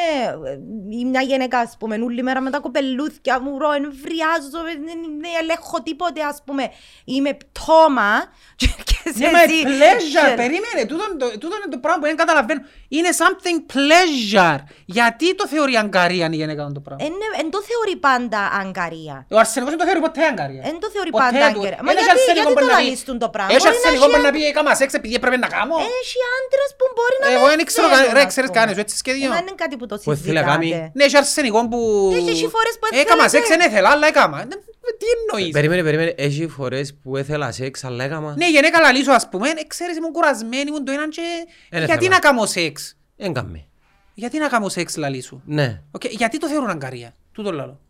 ε, 0.51 0.59
η 0.99 1.05
μια 1.05 1.21
γυναίκα 1.31 1.59
ας 1.59 1.77
πούμε 1.79 1.95
όλη 2.09 2.23
μέρα 2.23 2.41
με 2.41 2.51
τα 2.51 2.59
κοπελούθια 2.59 3.41
μου 3.41 3.59
ρο, 3.59 3.71
εμβριάζω, 3.73 4.59
δεν 4.69 4.79
δεν 4.89 4.99
ελέγχω 5.41 5.83
τίποτε 5.83 6.21
ας 6.23 6.39
πούμε. 6.47 6.65
Είμαι 7.05 7.33
πτώμα 7.43 8.11
και 8.61 8.67
και 8.89 8.99
σε 9.17 9.19
Ναι, 9.25 9.31
μα 9.31 9.41
εσύ- 9.43 9.65
pleasure, 9.67 10.29
και- 10.29 10.35
περίμενε, 10.43 10.81
τούτο 10.89 11.05
είναι 11.09 11.19
το- 11.23 11.39
τούτο 11.39 11.55
είναι 11.57 11.71
το 11.75 11.79
πράγμα 11.79 12.01
που 12.01 12.07
δεν 12.07 12.17
καταλαβαίνω. 12.17 12.52
happen 12.53 12.67
Είναι 12.97 13.11
something 13.23 13.59
pleasure. 13.75 14.59
Γιατί 14.97 15.27
το 15.41 15.45
θεωρεί 15.53 15.75
αγκαρία 15.83 16.27
η 16.33 16.37
γυναίκα 16.41 16.63
το 16.79 16.81
πράγμα. 16.87 17.05
Εν 17.07 17.15
εν 17.41 17.47
το 17.55 17.61
θεωρεί 17.71 17.97
πάντα 18.09 18.41
αγκαρία. 18.61 19.17
Ο 19.35 19.39
αρσενικός 19.43 19.71
δεν 19.75 19.81
το 19.83 19.87
θεωρεί 19.89 20.01
ποτέ 20.07 20.23
αγκαρία. 20.33 20.63
Εν 20.71 20.77
το 20.83 20.89
θεωρεί 20.95 21.11
Ποτέ 21.17 21.25
πάντα 21.25 21.39
του. 21.53 21.59
αγκαρία. 21.61 21.81
Μα 21.85 21.91
Ένας 21.93 22.05
γιατί- 22.05 22.15
αρσενικό 22.15 22.43
γιατί 22.49 22.53
μπορεί 22.57 22.67
το 22.67 22.73
να 22.73 22.79
πει- 22.79 22.85
λαλείς 22.85 23.01
τον 23.09 23.17
το 23.25 23.29
πράγμα; 23.35 23.51
Έχει 23.55 23.61
Μπορεί 23.63 23.71
να 23.71 23.77
αρσενικό 23.77 24.05
έχει 24.05 24.11
μπορεί 24.13 24.25
να 24.29 24.31
άν- 24.33 24.37
πει 24.37 24.43
«Έκαμα 24.53 24.71
σεξ 24.81 24.91
επειδή 24.99 25.15
έπρεπε 25.21 25.37
να 25.45 25.49
κάνω». 25.57 25.75
Έχει 26.01 26.19
άντρες 26.39 26.71
που 26.79 26.87
μπορεί 26.97 27.17
να 27.23 27.27
Εγώ 27.37 27.47
μην 27.51 27.59
δεν 27.61 27.67
ξέρω, 27.71 27.87
θέλουν, 27.93 28.13
ρε, 28.19 28.23
ας 28.27 28.31
ξέρεις 28.33 28.49
πούμε. 28.51 28.59
κανένας, 28.61 28.79
έτσι 28.85 28.95
σχέδιο. 29.03 29.27
Εμένα 29.29 29.43
είναι 29.47 29.57
κάτι 29.63 29.75
που 29.81 29.87
το 29.91 29.95
Που 30.07 30.13
θέλει 30.25 30.39
να 30.43 30.49
κάνει. 30.51 30.65
συζητάτε. 30.67 30.91
Ναι, 30.97 31.03
έχει 31.09 31.17
αρσενικό 31.23 31.59
που... 31.73 31.79
Έχει 32.19 32.31
έχει 32.37 32.47
φορές 32.57 32.75
που 32.81 32.87
Έκαμα 33.03 33.23
θέλετε. 33.29 33.35
σεξ, 33.35 33.45
δεν 33.53 33.61
ήθελα, 33.69 33.89
αλλά 33.95 34.07
έκαμα. 34.13 34.39
Ε, 34.41 34.95
Τι 35.03 35.07
εννοείς; 35.19 35.53
Περίμενε, 35.53 35.83
περίμενε. 35.83 36.15
Έχει 36.17 36.47
φορές 36.57 36.87
που 37.03 37.17
ήθελα 37.23 37.53
σεξ, 37.53 37.85
αλλά 37.85 38.05
έκαμα. 38.05 38.35
Ναι, 38.39 38.47
η 38.47 38.53
γυναίκα 38.57 38.81
λαλήσω 38.81 39.13
ας 39.13 39.29
πούμε, 39.31 39.49
«Ε, 39.49 39.65
ξέρεις 39.67 39.97
ήμουν 39.97 40.13
κουρασμένη, 40.13 40.65
ήμουν 40.69 40.85
το 40.85 40.93
έναν 40.93 41.09
και... 41.11 41.21
Εν 41.71 41.85
Γιατί 41.85 41.93
ήθελα. 42.05 42.09
να 42.11 42.19
κάνω 42.19 42.47
σεξ; 42.47 42.82
Έγκαμε. 43.17 43.67
Γιατί 44.15 44.39
να 44.39 44.49
κάνω 44.49 44.69
σεξ 44.69 44.97
λαλήσω. 44.97 45.41
Ναι. 45.45 45.81
Οκ, 45.91 46.05
Γιατί 46.05 46.39
το 46.39 46.47
θεωρούν 46.49 46.71
αγκαρία; 46.71 47.15
Τούτο 47.33 47.53
λαλώ. 47.53 47.81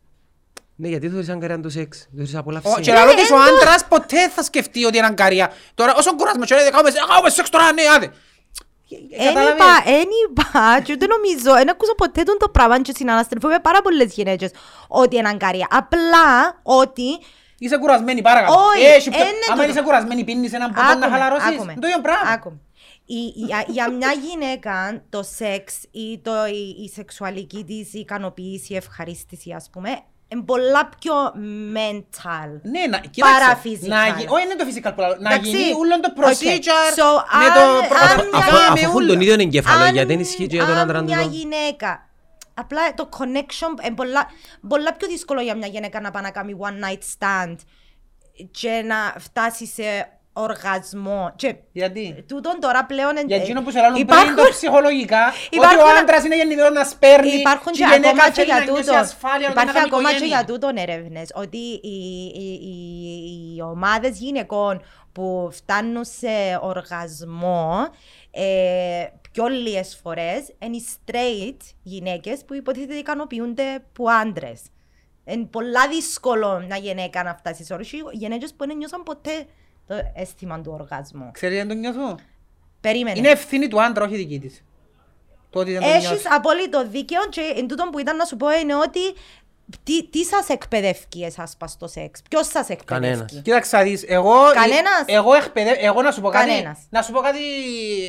Ναι, 0.77 0.89
γιατί 0.89 1.09
θεωρείς 1.09 1.28
αγκαρία 1.28 1.61
το 1.61 1.69
σεξ; 1.69 1.99
Το 1.99 2.09
θεωρείς 2.15 2.35
Ο- 2.35 2.39
απολαύση. 2.39 2.81
Και 2.81 2.93
λαλώ 2.93 3.15
της 3.15 3.31
ο 3.31 3.36
άντρας 3.36 3.85
ποτέ 3.89 4.28
θα 4.28 4.43
σκεφτεί 4.43 4.85
ότι 4.85 4.97
είναι 4.97 5.07
αγκαρία. 5.07 5.53
Τώρα 5.74 5.94
όσο 5.97 6.16
κουρασμένος 6.16 6.49
και 6.49 6.55
λέει 6.55 6.70
«Κάνουμε 6.70 6.90
σεξ, 6.90 7.07
κάνουμε 7.07 7.31
σεξ 7.31 7.51
τώρα, 7.51 7.73
ναι, 7.73 7.82
άντε. 7.97 8.11
Εν 9.19 9.27
Καταλαβαίνεις. 9.35 9.53
είπα, 9.55 9.90
εν 9.90 10.09
είπα, 10.23 10.81
και 10.85 10.93
ούτε 10.93 11.07
νομίζω, 11.07 11.55
εν 11.61 11.70
ακούσα 11.70 11.94
ποτέ 11.97 12.23
τον 12.23 12.36
το 12.39 12.49
πράγμα 12.49 12.81
και 12.81 12.93
συναναστρέφω 12.97 13.49
με 13.49 13.59
πάρα 13.59 13.82
πολλές 13.82 14.12
γυναίκες 14.12 14.51
ότι 14.89 15.16
είναι 15.16 15.28
αγκαρία. 15.28 15.66
Απλά 15.70 16.61
ότι 16.62 17.03
Είσαι 17.59 17.77
κουρασμένη 17.78 18.23
παρακαλώ. 18.23 18.55
Όχι, 18.55 18.85
Έχει 18.85 19.11
πιο- 19.11 19.20
εν 19.20 19.27
είναι 19.27 19.36
Άμα 19.51 19.57
τούτο. 19.61 19.70
είσαι 19.70 19.82
κουρασμένη 19.82 20.24
πίνεις 20.24 20.53
έναν 20.53 20.69
ποτό 20.73 20.82
να 20.82 20.90
Άκουμε, 20.90 21.07
χαλαρώσεις. 21.09 21.49
άκουμε, 21.49 21.73
Είναι 21.73 21.81
το 21.81 21.86
ίδιο 21.86 22.01
πράγμα. 22.01 22.31
Άκουμε. 23.17 23.27
Η- 23.27 23.33
για, 23.47 23.65
για 23.69 23.91
μια 23.91 24.13
γυναίκα 24.13 25.03
το 25.09 25.23
σεξ 25.23 25.75
ή 25.91 26.19
το, 26.23 26.47
η, 26.47 26.83
η 26.85 26.89
σεξουαλική 26.95 27.65
της 27.65 27.93
ικανοποίηση, 27.95 28.73
η 28.73 28.77
ευχαρίστηση 28.77 29.53
ας 29.53 29.69
πούμε, 29.73 29.91
είναι 30.29 30.43
πολλά 30.43 30.89
πιο 31.01 31.15
mental. 31.75 32.49
Ναι, 32.63 32.87
να, 32.91 32.99
κοίταξε, 32.99 33.35
Παρά 33.35 33.47
να 33.47 33.61
physical. 33.63 34.19
γι- 34.19 34.27
όχι 34.29 34.43
είναι 34.45 34.55
το 34.59 34.65
physical 34.69 34.93
που 34.95 35.01
λέω, 35.01 35.17
να 35.19 35.33
Εντάξει. 35.35 35.51
γίνει 35.51 35.73
όλο 35.73 36.01
το 36.01 36.13
Οκ. 36.17 36.25
procedure 36.25 36.99
So, 36.99 37.09
με 37.39 37.45
αν- 37.47 37.53
το 37.55 37.61
αν 37.61 37.89
προγραμματικά, 37.89 38.39
μια- 38.39 38.47
Αφού 38.47 38.53
με 38.53 38.63
αφού 38.69 38.77
έχουν 38.85 38.95
ούλα. 38.95 39.07
τον 39.07 39.21
ίδιο 39.21 39.35
εγκέφαλο, 39.35 39.85
Αν- 39.85 39.93
γιατί 39.95 40.09
δεν 40.09 40.21
ισχύει 40.21 40.47
και 40.47 40.57
για 40.57 40.67
τον 40.67 40.77
άντρα 40.77 40.99
Αν 40.99 41.07
του. 41.07 41.13
μια 41.13 41.23
γυναίκα, 41.23 42.09
απλά 42.55 42.95
το 42.95 43.09
connection 43.19 43.85
είναι 43.87 43.95
πολλά, 43.95 44.27
πολλά 44.69 44.93
πιο 44.95 45.09
δύσκολο 45.09 45.41
για 45.41 45.57
μια 45.57 45.67
γυναίκα 45.67 46.01
να 46.01 46.11
πάει 46.11 46.23
να 46.23 46.31
κάνει 46.31 46.57
one 46.61 46.85
night 46.89 47.03
stand 47.19 47.57
και 48.51 48.83
να 48.87 49.15
φτάσει 49.19 49.67
σε 49.67 49.83
οργασμό. 50.33 51.33
Και 51.37 51.55
Γιατί; 51.73 52.25
τούτον 52.29 52.61
τώρα 52.61 52.85
πλέον... 52.85 53.17
εν- 53.17 53.27
Για 53.27 53.37
εκείνο 53.37 53.63
που 53.63 53.71
σε 53.71 53.79
λάλλουν 53.81 53.95
πριν 53.95 54.07
υπάρχουν- 54.09 54.37
το 54.37 54.51
ψυχολογικά, 54.51 55.27
ότι 55.29 55.57
υπάρχουν- 55.57 55.81
ο 55.81 55.99
άντρας 56.01 56.25
είναι 56.25 56.37
γεννημένο 56.37 56.71
να 56.71 56.85
σπέρνει 56.85 57.31
Υπάρχουν 57.33 57.73
και 57.73 57.79
και 57.79 57.85
η 57.85 57.87
γυναίκα 57.93 58.09
ακόμα 58.09 58.27
και 58.29 58.33
θέλει 58.33 58.49
να 58.51 58.57
για 58.57 58.65
νιώσει 58.73 58.83
τούτο. 58.85 58.97
ασφάλεια 58.99 59.51
όταν 59.51 59.63
Υπάρχει 59.63 59.79
είναι 59.79 59.87
ακόμα 59.87 60.09
και 60.09 60.15
οικογένεια. 60.17 60.37
για 60.37 60.47
τούτον 60.55 60.77
έρευνες 60.77 61.29
ότι 61.35 61.59
οι, 61.59 62.25
οι, 62.35 62.53
οι, 62.53 63.55
οι 63.57 63.63
ομάδες 63.63 64.19
γυναικών 64.19 64.83
που 65.13 65.49
φτάνουν 65.53 66.05
σε 66.05 66.59
οργασμό 66.61 67.89
ε, 68.31 69.07
πιο 69.33 69.47
λίγες 69.47 69.99
φορές 70.03 70.53
είναι 70.59 70.77
οι 70.77 70.85
straight 71.07 71.57
γυναίκες 71.83 72.45
που 72.47 72.55
υποτίθεται 72.55 72.95
ικανοποιούνται 72.95 73.83
που 73.93 74.11
άντρες. 74.11 74.61
Είναι 75.25 75.45
πολλά 75.45 75.89
δύσκολο 75.89 76.63
μια 76.67 76.77
γυναίκα 76.77 77.23
να 77.23 77.35
φτάσεις 77.35 77.67
σε 77.67 77.73
όρους. 77.75 77.93
Οι 77.93 78.03
γυναίκες 78.13 78.55
που 78.55 78.67
δεν 78.67 78.77
νιώσαν 78.77 79.03
ποτέ 79.03 79.47
το 79.94 80.10
αίσθημα 80.14 80.60
του 80.60 80.77
οργασμού. 80.81 81.31
Ξέρεις 81.32 81.55
γιατί 81.55 81.74
δεν 81.74 81.82
το 81.82 81.90
νιώθω; 81.90 82.19
Περίμενε. 82.81 83.19
Είναι 83.19 83.28
ευθύνη 83.31 83.69
του 83.69 83.82
άντρα, 83.82 84.05
όχι 84.05 84.16
δική 84.16 84.39
της. 84.39 84.64
Το 85.51 85.59
ότι 85.59 85.73
δεν 85.73 85.81
το 85.81 85.86
νιώθεις. 85.86 86.10
Έχεις 86.10 86.23
απόλυτο 86.31 86.89
δίκαιο 86.89 87.20
και 87.28 87.40
εν 87.56 87.69
τούτο 87.69 87.89
που 87.93 87.98
ήταν 87.98 88.16
να 88.16 88.24
σου 88.24 88.36
πω 88.36 88.51
είναι 88.51 88.74
ότι 88.74 89.01
τι, 89.82 90.09
τι 90.09 90.24
σας 90.24 90.48
εκπαιδεύει 90.48 91.24
εσάς 91.24 91.56
πας 91.59 91.70
στο 91.70 91.89
σεξ, 91.89 92.23
ποιος 92.31 92.47
σας 92.47 92.69
εκπαιδεύει. 92.69 93.06
Κανένας. 93.06 93.40
Κοίταξε 93.43 93.77
να 93.77 93.82
δεις, 93.82 94.05
εγώ, 94.06 94.35
Κανένας; 94.55 95.05
εγώ, 95.06 95.35
εκπαιδε... 95.35 95.70
εγώ 95.70 96.02
να 96.02 96.10
σου 96.10 96.20
πω 96.20 96.28
κάτι, 96.28 96.48
Κανένας. 96.48 96.78
να 96.90 97.02
σου 97.02 97.12
πω 97.12 97.20
κάτι 97.20 97.39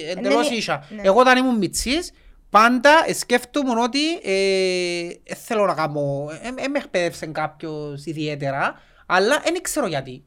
εντελώς 0.09 0.49
ναι, 0.49 0.55
ίσα. 0.55 0.87
ναι. 0.89 1.01
Εγώ 1.05 1.19
όταν 1.19 1.37
ήμουν 1.37 1.57
μητσής, 1.57 2.11
πάντα 2.49 3.03
ε, 3.05 3.13
σκέφτομαι 3.13 3.81
ότι 3.81 4.13
ε, 4.23 5.07
ε, 5.23 5.35
θέλω 5.35 5.65
να 5.65 5.73
κάνω, 5.73 6.27
ε, 6.41 6.47
ε, 6.47 6.67
με 6.67 6.77
εκπαίδευσε 6.77 7.25
κάποιος 7.25 8.05
ιδιαίτερα, 8.05 8.81
αλλά 9.05 9.39
δεν 9.43 9.61
ξέρω 9.61 9.87
γιατί. 9.87 10.23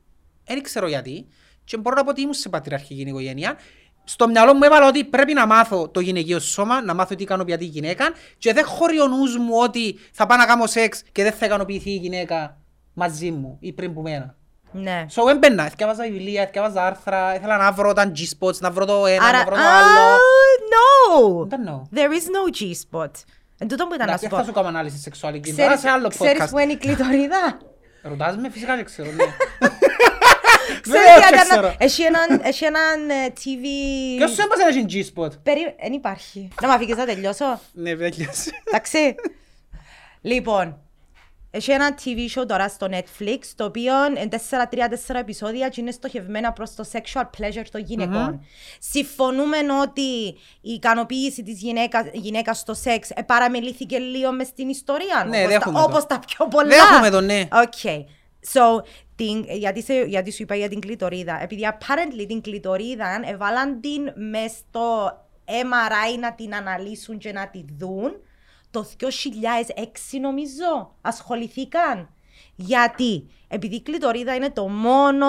Δεν 0.46 0.62
ξέρω 0.62 0.86
γιατί. 0.88 1.26
Και 1.66 1.76
μπορώ 1.76 1.96
να 1.96 2.04
πω 2.04 2.10
ότι 2.10 2.20
ήμουν 2.20 2.34
σε 2.34 2.48
πατριαρχική 2.48 3.00
οικογένεια. 3.00 3.56
Στο 4.04 4.28
μυαλό 4.28 4.54
μου 4.54 4.62
έβαλα 4.64 4.86
ότι 4.88 5.04
πρέπει 5.04 5.32
να 5.32 5.46
μάθω 5.46 5.88
το 5.88 6.00
γυναικείο 6.00 6.38
σώμα, 6.38 6.82
να 6.82 6.94
μάθω 6.94 7.14
τι 7.14 7.22
ικανοποιεί 7.22 7.56
τη 7.56 7.64
γυναίκα 7.64 8.04
και 8.38 8.52
δεν 8.52 8.64
χωρεί 8.64 9.00
ο 9.00 9.06
νους 9.06 9.36
μου 9.36 9.54
ότι 9.62 9.98
θα 10.12 10.26
πάω 10.26 10.38
να 10.38 10.46
κάνω 10.46 10.66
σεξ 10.66 11.02
και 11.12 11.22
δεν 11.22 11.32
θα 11.32 11.46
ικανοποιηθεί 11.46 11.90
η 11.90 11.96
γυναίκα 11.96 12.56
μαζί 12.94 13.30
μου 13.30 13.56
ή 13.60 13.72
πριν 13.72 13.94
που 13.94 14.00
μένα. 14.00 14.34
Ναι. 14.72 15.06
So 15.14 15.30
έμπαινα, 15.30 15.64
εθιάβαζα 15.64 16.02
βιβλία, 16.02 16.42
εθιάβαζα 16.42 16.86
άρθρα, 16.86 17.34
ήθελα 17.34 17.56
να 17.56 17.72
βρω 17.72 17.92
τα 17.92 18.12
G-spots, 18.16 18.58
να 18.58 18.70
βρω 18.70 18.84
το 18.84 19.06
ένα, 19.06 19.24
Άρα, 19.24 19.38
να 19.38 19.44
βρω 19.44 19.54
το 19.54 19.60
ah, 19.60 19.82
άλλο. 19.82 20.16
no! 20.74 21.48
Δεν 21.48 21.60
εννοώ. 21.60 21.82
There 21.94 22.10
is 22.10 22.26
no 22.34 22.60
G-spot. 22.60 23.10
Εν 23.58 23.68
τούτο 23.68 23.86
που 23.86 23.94
ήταν 23.94 24.06
να 24.06 24.12
Εντάξει, 24.12 24.24
σου 24.24 24.30
θα 24.30 24.36
πω. 24.40 24.44
σου 24.46 24.52
κάνω 24.52 24.68
ανάλυση 24.68 24.98
σεξουαλική. 24.98 25.50
Τώρα 25.54 25.62
Ξέρεις, 25.62 25.80
σε 25.80 25.88
άλλο 25.88 26.08
ξέρεις 26.08 26.42
podcast. 26.42 26.50
που 26.50 26.58
είναι 26.58 26.72
η 26.72 26.76
κλειτορίδα. 26.76 27.58
Ρωτάς 28.02 28.36
με, 28.36 28.50
φυσικά 28.50 28.76
και 28.76 28.82
ξέρω, 28.82 29.10
ναι. 29.10 29.24
Έχει 31.78 32.02
έναν, 32.02 32.40
έχει 32.42 32.64
έναν 32.64 33.10
ε, 33.10 33.32
TV... 33.36 33.64
Ποιος 34.16 34.30
σου 34.30 34.42
έπασε 34.44 34.62
να 34.62 34.68
έχει 34.68 35.12
G-spot; 35.14 35.30
Περί... 35.42 35.74
Εν 35.78 35.92
υπάρχει. 35.92 36.48
Να 36.62 36.68
μ' 36.68 36.70
αφήγεις 36.70 36.96
να 36.96 37.04
τελειώσω; 37.04 37.60
Ναι, 37.72 37.94
βέβαιως. 37.94 38.46
Εντάξει. 38.64 39.14
λοιπόν, 40.20 40.80
έχει 41.56 41.72
ένα 41.72 41.98
TV 42.04 42.40
show 42.40 42.46
τώρα 42.46 42.68
στο 42.68 42.88
Netflix, 42.90 43.38
το 43.56 43.64
οποίο 43.64 44.06
είναι 44.06 44.28
4-3-4 45.10 45.14
επεισόδια 45.14 45.68
και 45.68 45.80
είναι 45.80 45.90
στοχευμένα 45.90 46.52
προς 46.52 46.74
το 46.74 46.84
sexual 46.92 47.22
pleasure 47.22 47.64
των 47.70 47.80
γυναικών. 47.80 48.44
Συμφωνούμε 48.78 49.56
ότι 49.82 50.26
η 50.60 50.72
ικανοποίηση 50.72 51.42
της 51.42 51.60
γυναίκας, 51.60 52.04
γυναίκας 52.12 52.58
στο 52.58 52.74
σεξ 52.74 53.10
ε, 53.10 53.22
παραμελήθηκε 53.22 53.98
λίγο 53.98 54.32
μες 54.32 54.46
στην 54.46 54.68
ιστορία. 54.68 55.26
Ναι, 55.28 55.44
όπως, 55.44 55.48
δέχομαι 55.48 55.74
τα, 55.74 55.82
το. 55.82 55.90
όπως 55.90 56.06
τα 56.06 56.18
πιο 56.26 56.48
πολλά. 56.48 56.68
Δέχομαι 56.68 57.10
το, 57.10 57.20
ναι. 57.20 57.48
Okay. 57.50 58.04
So, 58.52 58.82
την, 59.16 59.44
γιατί, 59.48 59.82
σε, 59.82 60.02
γιατί 60.02 60.32
σου 60.32 60.42
είπα 60.42 60.54
για 60.54 60.68
την 60.68 60.80
κλειτορίδα. 60.80 61.42
Επειδή 61.42 61.68
apparently 61.72 62.24
την 62.28 62.40
κλειτορίδα 62.40 63.20
έβαλαν 63.24 63.80
την 63.80 64.12
μες 64.30 64.50
στο 64.50 65.06
MRI 65.44 66.18
να 66.20 66.34
την 66.34 66.54
αναλύσουν 66.54 67.18
και 67.18 67.32
να 67.32 67.48
τη 67.48 67.64
δουν 67.78 68.20
το 68.70 68.86
2006 69.00 69.06
νομίζω 70.20 70.94
ασχοληθήκαν. 71.00 72.08
Γιατί, 72.54 73.26
επειδή 73.48 73.74
η 73.74 73.82
κλειτορίδα 73.82 74.34
είναι 74.34 74.50
το 74.50 74.68
μόνο 74.68 75.26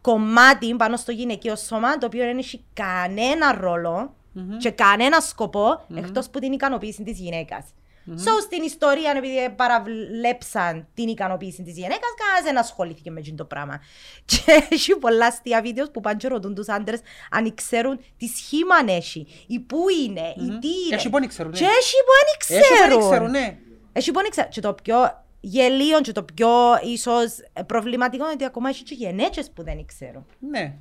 κομμάτι 0.00 0.74
πάνω 0.76 0.96
στο 0.96 1.12
γυναικείο 1.12 1.56
σώμα 1.56 1.98
το 1.98 2.06
οποίο 2.06 2.24
δεν 2.24 2.38
έχει 2.38 2.64
κανένα 2.72 3.58
ρόλο 3.60 4.14
και 4.58 4.70
κανένα 4.70 5.20
σκοπό 5.20 5.86
εκτός 5.94 6.30
που 6.30 6.38
την 6.38 6.52
ικανοποίηση 6.52 7.02
της 7.02 7.18
γυναίκας. 7.18 7.64
So, 8.08 8.30
στην 8.42 8.62
ιστορία, 8.62 9.12
επειδή 9.16 9.50
παραβλέψαν 9.56 10.88
την 10.94 11.08
ικανοποίηση 11.08 11.62
της 11.62 11.74
γυναίκας, 11.74 12.14
κανένας 12.16 12.42
δεν 12.44 12.58
ασχολήθηκε 12.58 13.10
με 13.10 13.20
αυτό 13.20 13.34
το 13.34 13.44
πράγμα. 13.44 13.80
Και 14.30 14.66
έχει 14.70 14.96
πολλά 14.96 15.26
αστεία 15.26 15.60
βίντεος 15.62 15.90
που 15.90 16.00
πάνε 16.00 16.16
και 16.16 16.28
ρωτούν 16.28 16.54
τους 16.54 16.68
άντρες 16.68 17.00
αν 17.30 17.54
ξέρουν 17.54 18.00
τι 18.16 18.26
σχήμα 18.26 18.74
έχει, 18.86 19.26
ή 19.46 19.60
πού 19.60 19.78
είναι, 20.04 20.20
ή 20.20 20.58
τι 20.58 20.68
είναι. 20.86 20.94
Έχει 20.94 21.10
που 21.10 21.18
δεν 21.18 21.28
ξέρουν, 21.28 21.50
ναι. 21.50 21.58
Και 21.58 21.64
έχει 21.64 21.94
που 22.06 22.12
δεν 22.18 22.58
Έχει 22.58 22.68
που 22.68 22.74
ξέρουν. 22.74 23.00
δεν 23.00 23.10
ξέρουν, 23.10 23.30
ναι. 23.30 23.58
Έχει 23.92 24.10
που 24.10 24.20
δεν 24.20 24.30
ξέρουν. 24.30 24.50
Και 24.50 24.60
το 24.60 24.74
πιο 24.74 25.24
γελίο 25.40 26.00
και 26.00 26.12
το 26.12 26.22
πιο 26.22 26.48
ίσως 26.82 27.36
προβληματικό 27.66 28.24
είναι 28.24 28.32
ότι 28.32 28.44
ακόμα 28.44 28.68
έχει 28.68 28.82
και 28.82 28.94
γενέτσες 28.94 29.50
που 29.50 29.62
δεν 29.62 29.84
ξέρουν. 29.86 30.26
Ναι. 30.50 30.76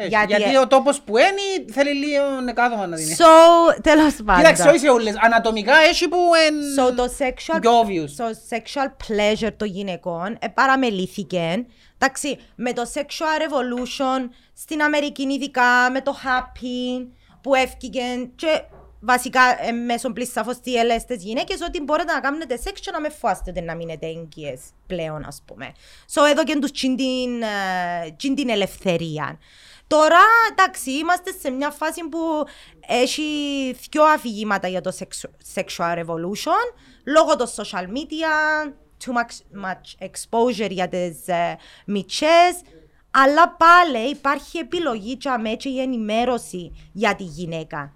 Έχει. 0.00 0.08
Γιατί- 0.08 0.26
Γιατί 0.36 0.56
ο 0.56 0.66
τόπος 0.66 1.00
που 1.00 1.16
είναι 1.16 1.72
θέλει 1.72 1.92
λίγο 2.06 2.40
νεκάδομα 2.44 2.86
να 2.86 2.96
δίνει. 2.96 3.16
So, 3.18 3.74
τέλος 3.82 4.14
πάντων. 4.24 4.36
Κοίταξε, 4.36 4.68
όχι 4.68 4.78
σε 4.78 4.88
όλες. 4.88 5.14
Ανατομικά 5.20 5.76
έχει 5.76 6.08
που 6.08 6.18
εν... 6.46 6.54
So, 6.86 6.94
το 6.96 7.04
sexual, 7.18 7.58
Πιο 7.60 7.80
obvious. 7.80 8.10
το 8.16 8.24
sexual 8.50 8.86
pleasure 9.08 9.50
των 9.56 9.68
γυναικών 9.68 10.36
ε, 10.40 10.48
παραμελήθηκε. 10.48 11.66
Εντάξει, 11.98 12.38
με 12.54 12.72
το 12.72 12.82
sexual 12.94 13.42
revolution 13.42 14.28
στην 14.54 14.82
Αμερική 14.82 15.22
ειδικά, 15.22 15.90
με 15.92 16.00
το 16.00 16.16
happy 16.24 17.06
που 17.40 17.54
έφυγε 17.54 18.02
και 18.36 18.62
βασικά 19.00 19.40
ε, 19.68 19.70
μέσω 19.72 20.12
πλήσαφος 20.12 20.60
τι 20.60 20.74
έλεγε 20.74 20.98
στις 20.98 21.22
γυναίκες 21.22 21.60
ότι 21.68 21.80
μπορείτε 21.82 22.12
να 22.12 22.20
κάνετε 22.20 22.56
σεξ 22.56 22.80
και 22.80 22.90
να 22.90 23.00
με 23.00 23.08
φάστε 23.08 23.50
ότι 23.50 23.60
να 23.60 23.74
μείνετε 23.74 24.06
έγκυες 24.06 24.60
πλέον 24.86 25.24
ας 25.26 25.42
πούμε. 25.46 25.72
So 26.14 26.22
εδώ 26.30 26.44
και 26.44 26.58
τους 26.58 26.70
τσιν 26.70 26.96
την, 26.96 27.42
ε, 27.42 28.10
τσιν 28.16 28.34
την 28.34 28.48
ελευθερία. 28.48 29.38
Τώρα, 29.88 30.18
εντάξει, 30.50 30.90
είμαστε 30.90 31.32
σε 31.40 31.50
μια 31.50 31.70
φάση 31.70 32.08
που 32.08 32.18
έχει 32.86 33.22
δυο 33.90 34.04
αφηγήματα 34.04 34.68
για 34.68 34.80
το 34.80 34.92
sexu- 34.98 35.60
sexual 35.60 35.98
revolution, 35.98 36.74
λόγω 37.04 37.36
των 37.36 37.46
social 37.56 37.82
media, 37.84 38.66
too 39.04 39.12
much, 39.12 39.64
much 39.64 40.06
exposure 40.08 40.70
για 40.70 40.88
τις 40.88 41.26
ε, 41.28 41.56
μητσές, 41.86 42.60
αλλά 43.10 43.48
πάλι 43.56 44.08
υπάρχει 44.10 44.58
επιλογή 44.58 45.16
και 45.16 45.28
αμέ 45.28 45.50
και 45.54 45.68
η 45.68 45.80
ενημέρωση 45.80 46.72
για 46.92 47.14
τη 47.14 47.22
γυναίκα. 47.24 47.92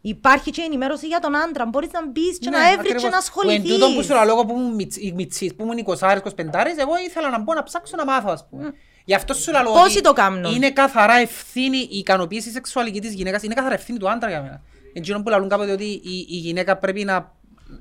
Υπάρχει 0.00 0.50
και 0.50 0.60
η 0.60 0.64
ενημέρωση 0.64 1.06
για 1.06 1.18
τον 1.20 1.36
άντρα. 1.36 1.66
Μπορείς 1.66 1.90
να 1.92 2.06
μπεις 2.06 2.38
και 2.38 2.50
Ναι, 2.50 2.56
να 2.58 2.64
έβρεις 2.72 2.78
ακριβώς. 2.78 3.02
και 3.02 3.08
να 3.08 3.42
Που 3.42 3.50
εν 3.50 3.62
τούτον 3.62 3.78
που 3.78 3.84
ασχοληθείς. 3.84 4.06
σου 4.06 4.12
λέω 4.14 4.24
λόγω 4.24 4.44
που 4.44 4.52
ήμουν 4.58 4.74
μιτς- 4.74 4.96
οι 5.02 5.12
μιτσείς, 5.12 5.54
που 5.54 5.62
ήμουν 5.62 5.78
20 5.78 6.12
25 6.12 6.78
εγώ 6.78 6.96
ήθελα 7.06 7.30
να 7.30 7.38
μπω 7.38 7.54
να 7.54 7.62
ψάξω 7.62 7.96
να 7.96 8.04
μάθω 8.04 8.30
ας 8.30 8.46
πούμε. 8.50 8.72
Γι' 9.04 9.14
αυτό 9.14 9.34
σου 9.34 9.52
λέω 9.52 9.62
Πόσοι 9.62 9.98
ότι 9.98 10.00
το 10.00 10.12
κάνουν; 10.12 10.54
είναι 10.54 10.70
καθαρά 10.70 11.14
ευθύνη 11.14 11.78
η 11.78 11.98
ικανοποίηση 11.98 12.50
σεξουαλική 12.50 13.00
της 13.00 13.14
γυναίκας, 13.14 13.42
είναι 13.42 13.54
καθαρά 13.54 13.74
ευθύνη 13.74 13.98
του 13.98 14.10
άντρα 14.10 14.28
για 14.28 14.42
μένα. 14.42 14.62
Εκείνο 14.92 15.22
που 15.22 15.28
λαλούν 15.28 15.48
κάποτε 15.48 15.72
ότι 15.72 15.84
η, 15.84 16.26
η 16.28 16.36
γυναίκα 16.36 16.76
πρέπει 16.76 17.04
να, 17.04 17.32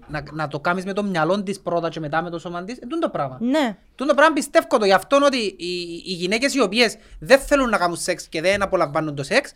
να, 0.07 0.23
να 0.31 0.47
το 0.47 0.59
κάνεις 0.59 0.85
με 0.85 0.93
το 0.93 1.03
μυαλό 1.03 1.43
της 1.43 1.59
πρώτα 1.59 1.89
και 1.89 1.99
μετά 1.99 2.21
με 2.21 2.29
το 2.29 2.39
σώμα 2.39 2.63
της, 2.63 2.77
είναι 2.83 2.99
το 2.99 3.09
πράγμα. 3.09 3.37
Ναι. 3.41 3.77
Τούν 3.95 4.07
το 4.07 4.13
πράγμα 4.13 4.33
πιστεύω 4.33 4.77
το 4.77 4.85
γι' 4.85 4.93
αυτό 4.93 5.19
ότι 5.25 5.37
οι, 5.37 6.03
οι 6.05 6.13
γυναίκες 6.13 6.53
οι 6.53 6.61
οποίες 6.61 6.97
δεν 7.19 7.39
θέλουν 7.39 7.69
να 7.69 7.77
κάνουν 7.77 7.97
σεξ 7.97 8.27
και 8.27 8.41
δεν 8.41 8.61
απολαμβάνουν 8.61 9.15
το 9.15 9.23
σεξ, 9.23 9.53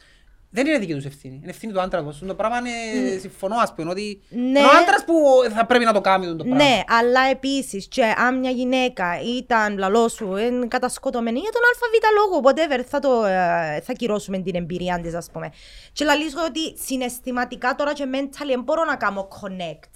δεν 0.56 0.66
είναι 0.68 0.78
δική 0.78 0.94
τους 0.94 1.06
ευθύνη. 1.06 1.40
Είναι 1.42 1.50
ευθύνη 1.52 1.74
του 1.74 1.82
άντρας. 1.82 2.04
τους. 2.06 2.18
Τούν 2.20 2.28
το 2.28 2.36
πράγμα 2.36 2.58
είναι, 2.58 3.18
συμφωνώ 3.20 3.56
ας 3.58 3.74
πούμε, 3.74 3.90
ότι 3.90 4.22
Ναι. 4.30 4.40
είναι 4.40 4.60
ο 4.60 4.70
άντρας 4.82 5.04
που 5.06 5.14
θα 5.56 5.66
πρέπει 5.66 5.86
να 5.86 5.94
το 5.94 6.02
κάνει 6.02 6.26
τούν 6.26 6.38
το 6.38 6.44
πράγμα. 6.44 6.64
Ναι, 6.64 6.82
αλλά 6.88 7.22
επίσης, 7.32 7.88
και 7.88 8.04
αν 8.18 8.40
μια 8.40 8.50
γυναίκα 8.50 9.20
ήταν 9.38 9.78
λαλός 9.78 10.14
σου, 10.14 10.36
είναι 10.38 10.68
κατασκοτωμένη 10.68 11.40
για 11.40 11.50
τον 11.52 11.62
ΑΒ 11.72 11.82
λόγο, 12.16 12.42
whatever, 12.50 12.84
θα, 12.88 13.00
το, 13.00 13.26
ε, 13.26 13.82
θα 13.82 13.94
κυρώσουμε 13.94 14.38
την 14.40 14.56
εμπειρία 14.56 15.00
της, 15.00 15.14
ας 15.14 15.30
πούμε. 15.32 15.52
Και 15.94 16.06
λαλήσω 16.06 16.38
ότι 16.46 16.78
συναισθηματικά 16.84 17.76
τώρα 17.76 17.94
και 17.94 18.04
mentally 18.12 18.48
δεν 18.48 18.62
μπορώ 18.62 18.84
να 18.84 18.96
κάνω 18.96 19.28
connect. 19.42 19.90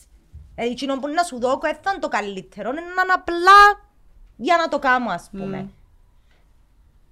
Ε, 0.56 0.66
εκείνο 0.66 1.00
που 1.00 1.08
να 1.08 1.24
σου 1.24 1.40
δω, 1.40 1.60
δεν 1.62 1.78
θα 1.82 1.90
είναι 1.92 2.00
το 2.00 2.08
καλύτερο, 2.08 2.70
είναι 2.70 2.80
να 2.80 3.02
είναι 3.04 3.14
απλά 3.14 3.88
για 4.36 4.58
να 4.58 4.68
το 4.68 4.80
κάνω, 4.80 5.10
ας 5.12 5.30
πούμε. 5.32 5.70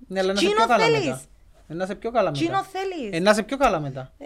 Ναι, 0.08 0.20
αλλά 0.20 0.34
να 0.34 0.40
σε 0.40 0.46
Τσίνο 0.46 0.66
πιο 0.66 0.76
καλά 0.76 0.84
θέλεις. 0.86 1.06
μετά. 1.06 1.22
Ε, 1.70 1.74
Να 1.74 1.86
σε 1.86 1.96
πιο 1.96 2.12
καλά 2.12 2.32
μετά. 2.32 2.42
Τσίνο 2.44 2.64
θέλεις; 2.64 3.10
Ε, 3.14 3.20
να 3.20 3.34
σε 3.34 3.44
πιο 3.44 3.58
καλά 3.58 3.80
μετά. 3.80 4.12
Ε, 4.18 4.26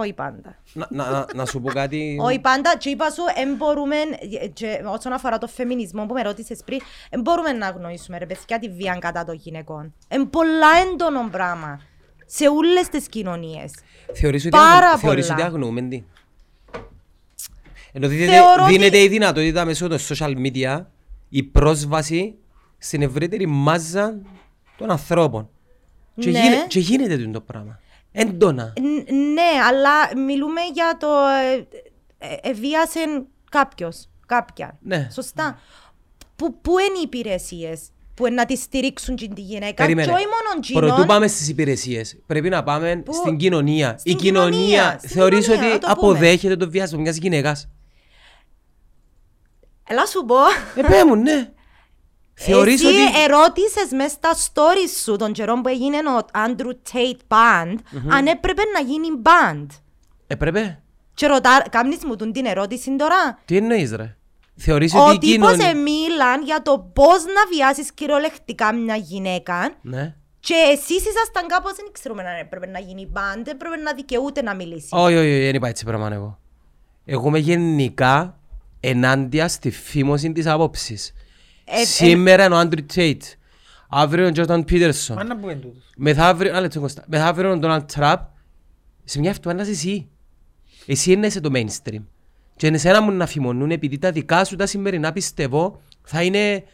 όχι 0.00 0.12
πάντα. 0.12 0.56
Να, 0.72 0.86
να, 0.90 1.10
να, 1.10 1.26
να 1.34 1.46
σου 1.46 1.60
πω 1.60 1.68
κάτι. 1.70 2.16
Όχι 2.26 2.38
πάντα, 2.40 2.76
και 2.78 2.88
είπα 2.90 3.10
σου, 3.10 3.22
εν 3.36 3.54
μπορούμε, 3.56 3.96
ε, 4.42 4.46
και 4.46 4.80
όσον 4.86 5.12
αφορά 5.12 5.38
το 5.38 5.46
φεμινισμό 5.46 6.06
που 6.06 6.14
με 6.14 6.22
ρώτησες 6.22 6.60
πριν, 6.64 6.78
εν 7.10 7.20
μπορούμε 7.20 7.52
να 7.52 7.66
αγνοήσουμε 7.66 8.18
ρε 8.18 8.26
παιδιά 8.26 8.58
τη 8.58 8.68
βία 8.68 8.96
κατά 9.00 9.24
των 9.24 9.34
γυναικών. 9.34 9.94
Εν 10.08 10.30
πολλά 10.30 10.66
έντονο 10.92 11.28
πράγμα. 11.30 11.80
Σε 12.26 12.48
όλες 12.48 12.88
τις 12.88 13.08
κοινωνίες. 13.08 13.70
Θεωρείς 14.14 14.40
ότι, 14.42 14.56
Πάρα 14.56 14.86
αγνο- 14.86 14.98
θεωρείς 14.98 15.26
πολλά. 15.26 15.38
ότι 15.38 15.48
αγνοούμε 15.48 15.82
τι; 15.82 16.02
Ενώ 17.92 18.08
δίνεται, 18.08 18.30
Θεωρώ 18.32 18.62
ότι- 18.64 18.72
δίνεται 18.72 18.98
η 19.02 19.08
δυνατότητα 19.08 19.64
μέσω 19.64 19.88
των 19.88 19.98
social 20.08 20.34
media 20.46 20.84
η 21.28 21.42
πρόσβαση 21.42 22.34
στην 22.78 23.02
ευρύτερη 23.02 23.46
μάζα 23.46 24.14
των 24.76 24.90
ανθρώπων. 24.90 25.48
Και, 26.20 26.30
Ναι. 26.30 26.40
γίνε- 26.40 26.66
και 26.66 26.80
γίνεται 26.80 27.16
τούτο 27.16 27.30
το 27.30 27.40
πράγμα. 27.40 27.80
Έντονα. 28.12 28.72
Ν- 28.80 29.12
ναι, 29.32 29.50
αλλά 29.68 30.24
μιλούμε 30.26 30.60
για 30.72 30.96
το 30.98 31.08
ε, 31.52 31.66
ε, 32.18 32.36
εβίασε 32.50 33.00
κάποιος, 33.50 34.08
κάποια. 34.26 34.78
Ναι. 34.82 35.08
Σωστά. 35.12 35.58
Που, 36.36 36.60
πού 36.60 36.78
είναι 36.78 36.98
οι 36.98 37.02
υπηρεσίες 37.04 37.80
που 38.14 38.26
είναι 38.26 38.34
να 38.34 38.44
τη 38.44 38.56
στηρίξουν 38.56 39.16
την 39.16 39.34
τη 39.34 39.40
γυναίκα; 39.40 39.74
Περίμενε. 39.74 40.06
και 40.08 40.14
όχι 40.14 40.24
μόνο 40.26 40.60
Πρωτού 40.72 40.90
τζινόν. 40.92 41.06
πάμε 41.06 41.26
στις 41.26 41.48
υπηρεσίες, 41.48 42.18
πρέπει 42.26 42.48
να 42.48 42.62
πάμε 42.62 42.96
Πού; 43.04 43.12
στην 43.14 43.36
κοινωνία. 43.36 43.94
Στην 43.98 44.12
η 44.12 44.14
κοινωνία, 44.16 44.50
κοινωνία, 44.58 44.94
στην 44.98 45.10
θεωρείς 45.10 45.44
κοινωνία, 45.46 45.74
ότι 45.74 45.86
να 45.86 45.94
το 45.94 46.00
πούμε. 46.00 46.10
αποδέχεται 46.12 46.56
τον 46.56 46.70
βιασμό 46.70 47.00
μιας 47.00 47.16
γυναίκας; 47.16 47.68
Έλα 49.88 50.06
σου 50.06 50.24
πω. 50.24 50.36
Ε, 50.76 50.82
πέ 50.88 51.04
μου, 51.04 51.16
ναι. 51.16 51.50
Θεωρείς 52.34 52.84
Εσύ 52.84 52.86
ότι... 52.86 53.20
ερώτησες 53.24 53.90
μέσα 53.96 54.08
στα 54.08 54.30
stories 54.34 55.02
σου 55.02 55.16
τον 55.16 55.32
καιρό 55.32 55.60
που 55.60 55.68
έγινε 55.68 55.96
ο 55.96 56.26
Andrew 56.32 56.72
Tate 56.92 57.20
Band 57.28 57.74
αν 58.08 58.26
έπρεπε 58.26 58.62
να 58.74 58.80
γίνει 58.80 59.08
band. 59.22 59.66
Έπρεπε. 60.26 60.82
Και 61.14 61.26
ρωτά, 61.26 61.64
κάνεις 61.70 62.04
μου 62.04 62.16
τον 62.16 62.32
την 62.32 62.46
ερώτηση 62.46 62.96
τώρα. 62.96 63.38
Τι 63.44 63.56
εννοείς 63.56 63.92
ρε; 63.92 64.16
Θεωρείς 64.56 64.94
Ο 64.94 64.98
ότι 65.06 65.14
η 65.14 65.18
τύπος 65.18 65.50
κοινωνία... 65.50 65.76
μίλαν 65.82 66.42
για 66.44 66.62
το 66.62 66.90
πώς 66.92 67.24
να 67.24 67.46
βιάσεις 67.56 67.92
κυριολεκτικά 67.92 68.74
μια 68.74 68.96
γυναίκα 68.96 69.74
Ναι. 69.82 70.14
και 70.40 70.54
εσείς 70.72 70.96
ήσασταν 71.06 71.46
κάπως, 71.46 71.72
δεν 71.74 71.84
ξέρουμε 71.92 72.22
αν 72.22 72.38
έπρεπε 72.40 72.66
να 72.66 72.78
γίνει 72.78 73.12
band, 73.14 73.46
έπρεπε 73.46 73.76
να 73.76 73.92
δικαιούται 73.92 74.42
να 74.42 74.54
μιλήσει. 74.54 74.88
Όχι, 74.90 75.14
όχι, 75.16 75.32
όχι, 75.32 75.44
δεν 75.44 75.54
είπα 75.54 75.68
έτσι 75.68 75.84
πράγμα 75.84 76.10
εγώ. 76.12 76.38
Εγώ 77.04 77.28
είμαι 77.28 77.38
γενικά 77.38 78.38
ενάντια 78.80 79.48
στη 79.48 79.70
φήμωση 79.70 80.32
της 80.32 80.46
άποψης. 80.46 81.12
Ε, 81.74 81.84
Σήμερα 81.84 82.44
είναι 82.44 82.54
ο 82.54 82.58
Άντρου 82.58 82.86
Τέιτ. 82.86 83.22
Αύριο 83.88 84.20
είναι 84.20 84.28
ο 84.30 84.32
Τζόρταν 84.32 84.64
Πίτερσον. 84.64 85.16
Μα 85.16 85.24
να 85.24 85.36
πούμε 85.36 85.54
τούτος. 85.54 85.82
Μεθαύριο, 85.96 86.56
άλλα 86.56 86.68
Κώστα. 86.68 87.04
Μεθαύριο 87.06 87.46
είναι 87.48 87.56
ο 87.56 87.60
Ντόναλτ 87.60 87.92
Τραπ. 87.92 88.20
Σε 89.04 89.18
μια 89.18 89.30
εβδομάδα 89.30 89.62
είσαι 89.62 89.70
εσύ. 89.70 90.08
Εσύ 90.86 91.12
είναι 91.12 91.28
σε 91.28 91.40
το 91.40 91.50
mainstream. 91.54 92.02
Και 92.56 92.66
είναι 92.66 92.78
σένα 92.78 93.00
μου 93.02 93.10
να 93.10 93.26
φημωνούν 93.26 93.70
επειδή 93.70 93.98
τα 93.98 94.10
δικά 94.10 94.44
σου 94.44 94.56
τα 94.56 94.66
σημερινά 94.66 95.12
πιστεύω 95.12 95.80
θα 96.02 96.22
είναι 96.22 96.64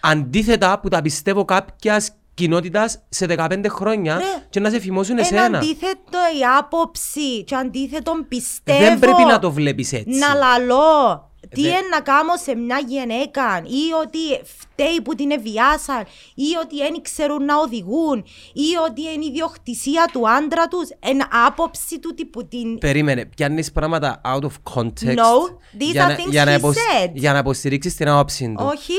αντίθετα 0.00 0.80
που 0.80 0.88
τα 0.88 1.02
πιστεύω 1.02 1.44
κάποιας 1.44 2.10
κοινότητας 2.34 2.98
σε 3.08 3.26
15 3.28 3.64
χρόνια 3.68 4.16
Ρε, 4.18 4.24
και 4.50 4.60
να 4.60 4.70
σε 4.70 4.80
φημώσουν 4.80 5.12
Είναι 5.12 5.20
εσένα. 5.26 5.58
αντίθετο 5.58 6.18
η 6.38 6.44
άποψη 6.58 7.44
και 7.44 7.54
αντίθετο 7.54 8.12
πιστεύω. 8.28 8.78
Δεν 8.78 8.98
πρέπει 8.98 9.22
να 9.24 9.38
το 9.38 9.52
βλέπεις 9.52 9.92
έτσι. 9.92 10.18
Να 10.18 10.34
λαλώ. 10.34 11.29
Τι 11.48 11.62
Δεν- 11.62 11.70
είναι 11.70 11.80
να 11.90 12.00
κάνω 12.00 12.36
σε 12.42 12.54
μια 12.54 12.78
γυναίκα 12.86 13.62
ή 13.64 13.92
ότι 14.02 14.18
φταίει 14.58 15.00
που 15.04 15.14
την 15.14 15.30
εβιάσαν 15.30 16.02
ή 16.34 16.44
ότι 16.62 16.76
δεν 16.76 17.02
ξέρουν 17.02 17.44
να 17.44 17.56
οδηγούν 17.58 18.24
ή 18.52 18.76
ότι 18.88 19.00
είναι 19.00 19.24
η 19.24 19.28
ιδιοκτησία 19.28 20.08
του 20.12 20.30
άντρα 20.30 20.68
τους 20.68 20.88
εν 21.00 21.18
άποψη 21.46 21.98
του 21.98 22.14
που 22.30 22.48
την... 22.48 22.78
Περίμενε, 22.78 23.24
πιάνεις 23.26 23.72
πράγματα 23.72 24.20
out 24.24 24.40
of 24.42 24.74
context 24.74 25.16
No, 25.16 25.36
these 25.78 25.92
για, 25.92 26.04
are 26.04 26.08
να, 26.08 26.16
things 26.16 26.30
για, 26.30 26.44
να 26.44 26.54
he 26.54 26.58
υποσ- 26.58 26.76
said. 26.78 27.10
για 27.12 27.32
να 27.32 27.38
υποστηρίξεις 27.38 27.94
την 27.94 28.08
άποψη 28.08 28.54
του. 28.58 28.64
Όχι. 28.74 28.92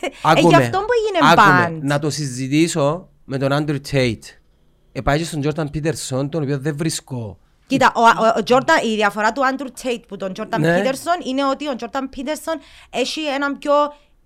ε, 0.00 0.08
Άκουμε, 0.22 0.48
γι' 0.48 0.62
αυτό 0.62 0.78
που 0.78 0.86
έγινε 1.06 1.32
άκουμε. 1.32 1.78
band. 1.78 1.82
Να 1.82 1.98
το 1.98 2.10
συζητήσω 2.10 3.08
με 3.24 3.38
τον 3.38 3.52
Άντρου 3.52 3.80
Τέιτ. 3.80 4.24
Επάγει 4.92 5.24
στον 5.24 5.40
Τζόρταν 5.40 5.70
Πίτερσον, 5.70 6.28
τον 6.28 6.42
οποίο 6.42 6.58
δεν 6.58 6.76
βρίσκω. 6.76 7.38
Κοίτα, 7.72 7.92
ο, 7.94 8.00
ο, 8.00 8.26
ο 8.38 8.42
Jordan, 8.46 8.84
η 8.86 8.94
διαφορά 8.94 9.32
του 9.32 9.46
Άντρου 9.46 9.68
Τέιτ 9.82 10.04
που 10.08 10.16
τον 10.16 10.32
Jordan 10.36 10.58
Ναι. 10.58 10.82
Peterson 10.82 11.26
είναι 11.26 11.44
ότι 11.46 11.68
ο 11.68 11.74
Jordan 11.78 12.00
Peterson 12.16 12.58
έχει 12.90 13.20
έναν 13.20 13.58
πιο 13.58 13.72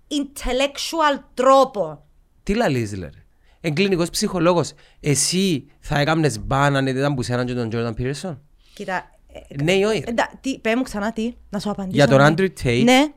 intellectual 0.09 1.19
τρόπο. 1.33 2.03
Τι 2.43 2.53
λαλείς, 2.55 2.95
λε. 2.97 3.05
ρε. 3.05 3.23
Εν 3.61 3.73
κλινικός 3.73 4.09
ψυχολόγος. 4.09 4.73
Εσύ 4.99 5.69
θα 5.79 5.99
έκαμνες 5.99 6.39
μπαν 6.39 6.75
αν 6.75 6.87
ήταν 6.87 7.15
που 7.15 7.21
σέναν 7.21 7.45
και 7.45 7.53
τον 7.53 7.69
Τζόρταν 7.69 7.93
Πίτερσον; 7.93 8.41
Κοίτα, 8.73 9.09
ε, 9.47 9.63
Ναι 9.63 9.71
ή 9.71 9.83
όχι. 9.83 9.99
ρε. 9.99 10.05
εντα, 10.09 10.31
τι, 10.41 10.59
πέ 10.59 10.75
μου 10.75 10.81
ξανά 10.81 11.11
τι, 11.13 11.33
να 11.49 11.59
σου 11.59 11.69
απαντήσω. 11.69 11.95
Για 11.95 12.07
τον 12.07 12.17
ναι. 12.17 12.33
Andrew 12.37 12.63
Tate. 12.63 12.83
Ναι, 12.83 13.07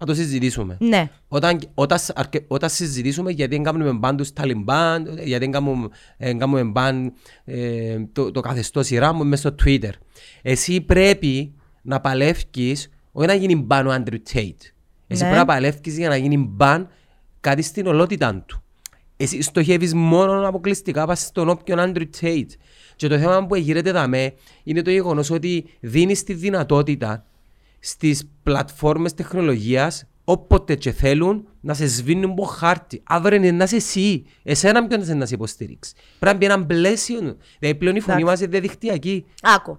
Να 0.00 0.06
το 0.06 0.14
συζητήσουμε. 0.14 0.76
ναι. 0.80 1.10
Όταν, 1.28 1.58
όταν, 1.74 1.98
σ- 1.98 2.18
αρκε- 2.18 2.44
όταν 2.48 2.68
συζητήσουμε 2.70 3.30
γιατί 3.30 3.54
δεν 3.54 3.64
κάνουμε 3.64 3.92
μπαν 3.92 4.16
τους 4.16 4.32
Ταλιμπάν, 4.32 5.02
γιατί 5.06 5.38
δεν 5.44 5.50
κάνουμε, 5.50 5.88
δεν 6.18 6.38
κάνουμε 6.38 6.62
μπαν 6.64 7.12
ε, 7.44 7.98
το, 8.12 8.30
το 8.30 8.40
καθεστώς 8.40 8.90
Ιράν 8.90 9.26
μέσα 9.26 9.48
στο 9.48 9.64
Twitter. 9.64 9.90
Εσύ 10.42 10.80
πρέπει 10.80 11.54
να 11.82 12.00
παλεύκεις, 12.00 12.88
όχι 13.12 13.26
να 13.26 13.34
γίνει 13.34 13.56
μπαν 13.56 13.86
ο 13.86 13.90
Άντρου 13.92 14.22
Τέιτ. 14.32 14.60
Εσύ 15.06 15.22
Ναι. 15.22 15.28
πρέπει 15.28 15.46
να 15.46 15.54
παλεύκεις 15.54 15.96
για 15.98 16.08
να 16.08 16.16
γίνει 16.16 16.36
μπαν 16.36 16.88
κάτι 17.40 17.62
στην 17.62 17.86
ολότητα 17.86 18.44
του. 18.46 18.62
Εσύ 19.16 19.42
στοχεύεις 19.42 19.94
μόνο 19.94 20.48
αποκλειστικά 20.48 21.06
πας 21.06 21.20
στον 21.20 21.48
όποιον 21.48 21.78
Άντρου 21.80 22.08
Τέιτ. 22.20 22.50
Και 22.96 23.08
το 23.08 23.18
θέμα 23.18 23.46
που 23.46 23.54
γύρεται 23.56 23.92
δαμέ 23.92 24.32
είναι 24.62 24.82
το 24.82 24.90
γεγονός 24.90 25.30
ότι 25.30 25.64
δίνεις 25.80 26.22
τη 26.24 26.32
δυνατότητα 26.34 27.24
στις 27.80 28.30
πλατφόρμες 28.42 29.14
τεχνολογίας 29.14 30.04
όποτε 30.24 30.74
και 30.74 30.92
θέλουν 30.92 31.48
να 31.60 31.74
σε 31.74 31.86
σβήνουν 31.86 32.30
από 32.30 32.42
χάρτη. 32.44 33.02
Αύριο 33.06 33.36
είναι 33.36 33.50
να 33.50 33.64
είσαι 33.64 33.76
εσύ. 33.76 34.24
Εσένα 34.42 34.86
ποιον 34.86 35.00
είναι 35.02 35.14
να 35.14 35.26
σε 35.26 35.34
υποστηρίξει. 35.34 35.94
Πρέπει 36.18 36.46
να 36.46 36.54
μπει 36.54 36.54
ένα 36.54 36.66
πλαίσιο. 36.66 37.36
Δηλαδή 37.58 37.78
πλέον 37.78 37.96
η 37.96 38.00
φωνή 38.00 38.24
μας 38.24 38.38
είναι 38.40 38.48
διαδικτυακή. 38.48 39.26
Άκου. 39.42 39.78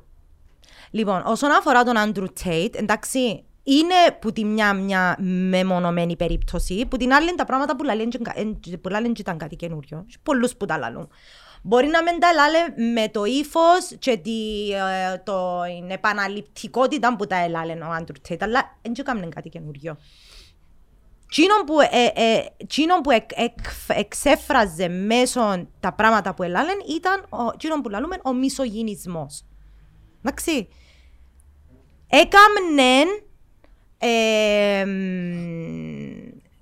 Λοιπόν, 0.91 1.23
όσον 1.25 1.51
αφορά 1.51 1.83
τον 1.83 1.97
Άντρου 1.97 2.25
Τέιτ, 2.43 2.75
εντάξει, 2.75 3.43
είναι 3.63 4.17
που 4.21 4.31
τη 4.31 4.45
μια 4.45 4.73
μια 4.73 5.17
μεμονωμένη 5.49 6.15
περίπτωση, 6.15 6.85
που 6.89 6.97
την 6.97 7.13
άλλη 7.13 7.35
τα 7.35 7.45
πράγματα 7.45 7.75
που 7.75 7.83
λαλέν 7.83 8.09
και- 8.09 8.19
εν- 8.33 8.59
που 8.81 8.89
λαλέν 8.89 9.13
και 9.13 9.21
ήταν 9.21 9.37
κάτι 9.37 9.55
καινούριο. 9.55 10.05
Έχει 10.07 10.17
πολλούς 10.23 10.55
που 10.55 10.65
τα 10.65 10.77
λαλούν. 10.77 11.07
Μπορεί 11.61 11.87
να 11.87 12.03
μην 12.03 12.19
τα 12.19 12.33
λάλε 12.33 12.91
με 12.93 13.09
το 13.09 13.23
ύφος 13.25 13.95
και 13.99 14.17
τη, 14.17 14.69
ε, 14.71 15.17
το, 15.23 15.61
την 15.79 15.89
επαναληπτικότητα 15.89 17.15
που 17.15 17.27
τα 17.27 17.35
έλαλε 17.35 17.73
ο 17.73 17.91
Άντρου 17.91 18.21
Τέιτ, 18.27 18.43
αλλά 18.43 18.77
δεν 18.81 18.93
έκαμε 18.99 19.27
κάτι 19.27 19.49
καινούριο. 19.49 19.97
Τσίνον 21.29 21.65
που, 21.65 21.79
ε, 21.81 22.05
ε, 22.21 22.45
τσίνον 22.67 23.01
που 23.01 23.11
εκ, 23.11 23.29
εκ- 23.35 23.59
εξέφραζε 23.87 24.87
μέσω 24.87 25.67
τα 25.79 25.93
πράγματα 25.93 26.33
που 26.33 26.43
έλαλεν 26.43 26.77
ήταν 26.95 27.25
ο, 27.29 27.55
τσίνον 27.57 27.81
που 27.81 27.89
λαλούμε 27.89 28.17
ο 28.23 28.33
μισογυνισμός. 28.33 29.43
Εντάξει. 30.23 30.67
Έκαμνεν 32.09 33.07
ε, 33.97 34.85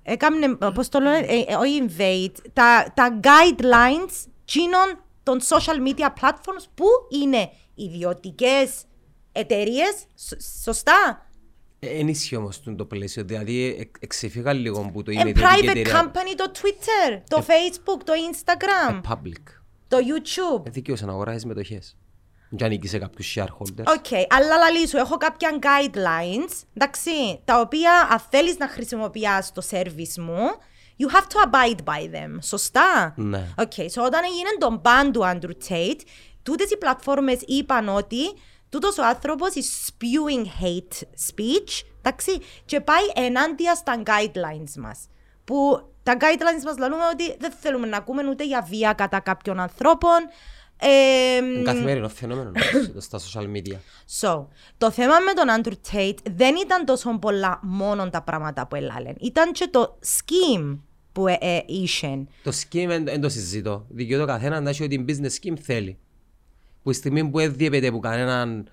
έκαμνε, 0.02 0.54
πώς 0.74 0.88
το 0.88 0.98
λένε, 1.00 1.18
ε, 1.18 1.44
ε, 1.46 1.54
όχι 1.54 1.84
invade, 1.88 2.50
τα, 2.52 2.92
τα 2.94 3.20
guidelines 3.22 4.29
τσίνων 4.50 5.04
των 5.22 5.40
social 5.40 5.88
media 5.88 6.06
platforms 6.20 6.64
που 6.74 6.86
είναι 7.22 7.50
ιδιωτικές 7.74 8.82
εταιρείες, 9.32 9.94
σ- 10.14 10.62
σωστά; 10.62 11.24
Εν 11.78 12.08
ισχύει 12.08 12.36
όμως 12.36 12.62
το 12.76 12.84
πλαίσιο. 12.84 13.24
Δηλαδή 13.24 13.76
εξ- 13.78 14.00
εξεφύγα 14.00 14.52
λίγο 14.52 14.90
που 14.92 15.02
το 15.02 15.10
είναι 15.10 15.22
And 15.22 15.26
ιδιωτική 15.28 15.60
private 15.62 15.68
εταιρεία. 15.68 16.02
company 16.12 16.34
το 16.36 16.50
Twitter, 16.54 17.22
το 17.28 17.44
Facebook, 17.46 18.00
το 18.04 18.12
Instagram, 18.32 19.00
Public. 19.12 19.42
το 19.88 19.96
YouTube. 19.96 20.62
Δεν 20.62 20.72
δικαιούσαι 20.72 21.04
να 21.06 21.12
αγοράσεις 21.12 21.44
μετοχές. 21.44 21.96
Και 22.56 22.64
ανήκει 22.64 22.88
σε 22.88 22.98
κάποιους 22.98 23.36
shareholders. 23.38 23.84
Ok, 23.86 24.06
αλλά 24.28 24.56
λαλώ 24.56 24.88
σου, 24.88 24.96
έχω 24.96 25.16
κάποια 25.16 25.58
guidelines, 25.62 26.62
εντάξει, 26.74 27.40
τα 27.44 27.60
οποία 27.60 28.08
αν 28.10 28.18
θέλεις 28.30 28.58
να 28.58 28.68
χρησιμοποιάς 28.68 29.52
το 29.52 29.62
service 29.70 30.14
μου, 30.18 30.46
you 31.00 31.08
have 31.08 31.26
to 31.28 31.48
abide 31.48 31.84
by 31.84 32.02
them, 32.14 32.38
σωστά; 32.40 33.14
Ναι. 33.16 33.46
Ok, 33.58 33.72
so 33.74 34.02
όταν 34.04 34.20
έγινε 34.24 34.48
τον 34.58 34.82
ban 34.84 35.10
του 35.12 35.20
Andrew 35.24 35.68
Tate, 35.68 36.00
τούτες 36.42 36.70
οι 36.70 36.78
πλατφόρμες 36.78 37.40
είπαν 37.46 37.88
ότι 37.88 38.32
τούτος 38.68 38.98
ο 38.98 39.04
άνθρωπος 39.04 39.50
is 39.54 39.88
spewing 39.88 40.44
hate 40.62 41.02
speech, 41.28 41.84
εντάξει, 42.02 42.38
και 42.64 42.80
πάει 42.80 43.04
ενάντια 43.14 43.74
στα 43.74 44.02
guidelines 44.04 44.74
μας. 44.78 45.08
Που 45.44 45.88
τα 46.02 46.16
guidelines 46.20 46.64
μας 46.64 46.78
λαλούμε 46.78 47.02
ότι 47.12 47.36
δεν 47.38 47.52
θέλουμε 47.60 47.86
να 47.86 47.96
ακούμε 47.96 48.28
ούτε 48.28 48.44
για 48.44 48.66
βία 48.68 48.92
κατά 48.92 49.20
κάποιων 49.20 49.60
ανθρώπων, 49.60 50.18
ε, 50.82 51.36
Είναι 51.36 51.62
καθημερινό 51.62 52.08
φαινόμενο 52.08 52.50
νομίζω, 52.50 53.00
στα 53.00 53.18
social 53.18 53.44
media. 53.44 53.76
So, 54.20 54.46
το 54.78 54.90
θέμα 54.90 55.14
με 55.18 55.32
τον 55.32 55.46
Andrew 55.60 55.92
Tate 55.92 56.18
δεν 56.30 56.56
ήταν 56.56 56.84
τόσο 56.84 57.18
πολλά 57.18 57.60
μόνο 57.62 58.10
τα 58.10 58.22
πράγματα 58.22 58.66
που 58.66 58.76
έλαλεν. 58.76 59.14
Ήταν 59.20 59.52
και 59.52 59.68
το 59.70 59.98
scheme 60.06 60.78
που 61.12 61.26
ε, 61.26 61.36
ε, 61.40 61.62
είχε. 61.66 62.26
Το 62.42 62.52
scheme 62.54 63.00
δεν 63.04 63.20
το 63.20 63.28
συζητώ. 63.28 63.86
Δικαιούται 63.88 64.22
ο 64.22 64.26
καθένα 64.26 64.60
να 64.60 64.70
έχει 64.70 64.82
ό,τι 64.84 65.04
business 65.08 65.46
scheme 65.46 65.56
θέλει. 65.62 65.98
Που 66.82 66.90
η 66.90 66.94
στιγμή 66.94 67.24
που 67.28 67.38
δεν 67.38 67.54
διέπεται 67.54 67.86
από 67.86 67.98
κανέναν 67.98 68.68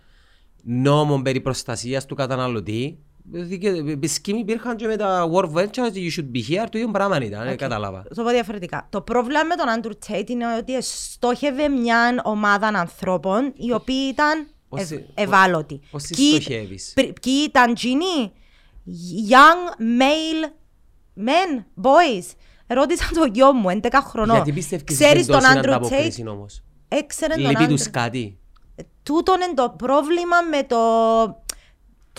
νόμο 0.63 1.21
περί 1.21 1.41
προστασίας 1.41 2.05
του 2.05 2.15
καταναλωτή, 2.15 2.97
δικαιούται- 3.23 4.03
οι 4.05 4.09
scheme 4.23 4.35
υπήρχαν 4.39 4.75
και 4.75 4.87
με 4.87 4.95
τα 4.95 5.29
World 5.33 5.53
Ventures, 5.53 5.93
you 5.93 6.11
should 6.17 6.31
be 6.33 6.49
here, 6.49 6.65
το 6.71 6.77
ίδιο 6.77 6.91
πράγμα 6.91 7.21
ήταν, 7.23 7.43
δεν 7.45 7.57
κατάλαβα. 7.57 8.03
Θα 8.07 8.15
το 8.15 8.23
πω 8.23 8.29
διαφορετικά. 8.29 8.87
Το 8.91 9.01
πρόβλημα 9.01 9.39
με 9.43 9.55
τον 9.55 9.65
Andrew 9.97 10.11
Tate 10.11 10.29
είναι 10.29 10.45
ότι 10.57 10.81
στόχευε 10.81 11.67
μια 11.67 12.21
ομάδα 12.23 12.67
ανθρώπων 12.67 13.53
οι 13.55 13.73
οποίοι 13.73 14.09
ήταν 14.11 14.47
Πώς 14.69 14.81
ευ- 14.81 14.89
τι- 14.91 15.03
ευάλωτοι. 15.13 15.79
πώς 15.91 16.03
τι 16.03 16.15
Ποιοι- 16.15 16.41
στοχεύεις; 16.41 16.91
πρι- 16.95 17.19
Ποιοι 17.21 17.33
ήταν 17.47 17.73
τζινοί; 17.73 18.31
Young 19.29 19.81
male 20.01 20.51
men, 21.17 21.63
boys. 21.81 22.25
Ρώτησα 22.67 23.09
το 23.13 23.25
γιο 23.33 23.53
μου, 23.53 23.69
11 23.69 23.87
χρονών. 24.03 24.35
Γιατί 24.35 24.51
πιστεύεις 24.51 24.97
Ξέρεις 24.97 25.25
δεν 25.25 25.39
τον 25.39 25.43
τόση 25.43 25.57
Andrew 25.57 25.69
Tate, 25.69 25.75
ανταπόκριση 25.75 26.27
όμως; 26.27 26.63
έξερε 26.87 27.33
τον 27.33 27.49
Λείπει 27.49 27.63
Andrew 27.63 27.67
τους 27.67 27.89
κάτι; 27.89 28.39
τούτον 29.03 29.41
είναι 29.41 29.53
το 29.53 29.73
πρόβλημα 29.77 30.41
με 30.51 30.63
το 30.63 30.77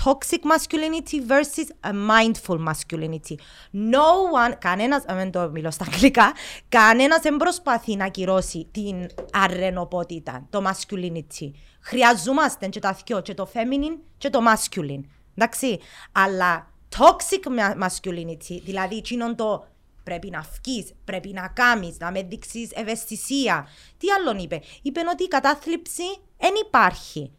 toxic 0.04 0.42
masculinity 0.52 1.16
versus 1.30 1.90
a 1.90 1.92
mindful 1.92 2.58
masculinity. 2.68 3.34
No 3.72 4.08
one, 4.46 4.54
κανένας, 4.58 5.04
α, 5.06 5.14
μην 5.14 5.30
το 5.30 5.50
μιλώ 5.50 5.70
στα 5.70 5.84
αγγλικά, 5.92 6.32
κανένας 6.68 7.20
δεν 7.20 7.36
προσπαθεί 7.36 7.96
να 7.96 8.08
κυρώσει 8.08 8.68
την 8.70 9.06
αρενοπότητα, 9.32 10.46
το 10.50 10.62
masculinity. 10.66 11.50
Χρειαζόμαστε 11.80 12.68
και 12.68 12.80
τα 12.80 12.98
δυο, 13.04 13.20
και 13.20 13.34
το 13.34 13.48
feminine 13.52 13.98
και 14.18 14.30
το 14.30 14.40
masculine. 14.48 15.04
Εντάξει, 15.34 15.78
αλλά 16.12 16.72
toxic 16.96 17.48
ma- 17.58 17.86
masculinity, 17.86 18.60
δηλαδή 18.64 18.96
εκείνον 18.96 19.36
το 19.36 19.66
πρέπει 20.04 20.30
να 20.30 20.44
βγεις, 20.62 20.92
πρέπει 21.04 21.28
να 21.28 21.48
κάνεις, 21.48 21.96
να 21.98 22.10
με 22.10 22.22
δείξεις 22.22 22.70
ευαισθησία. 22.74 23.68
Τι 23.98 24.06
άλλον 24.10 24.38
είπε; 24.38 24.60
Είπε 24.82 25.00
ότι 25.12 25.22
η 25.24 25.28
κατάθλιψη 25.28 26.02
δεν 26.38 26.52
υπάρχει. 26.66 27.30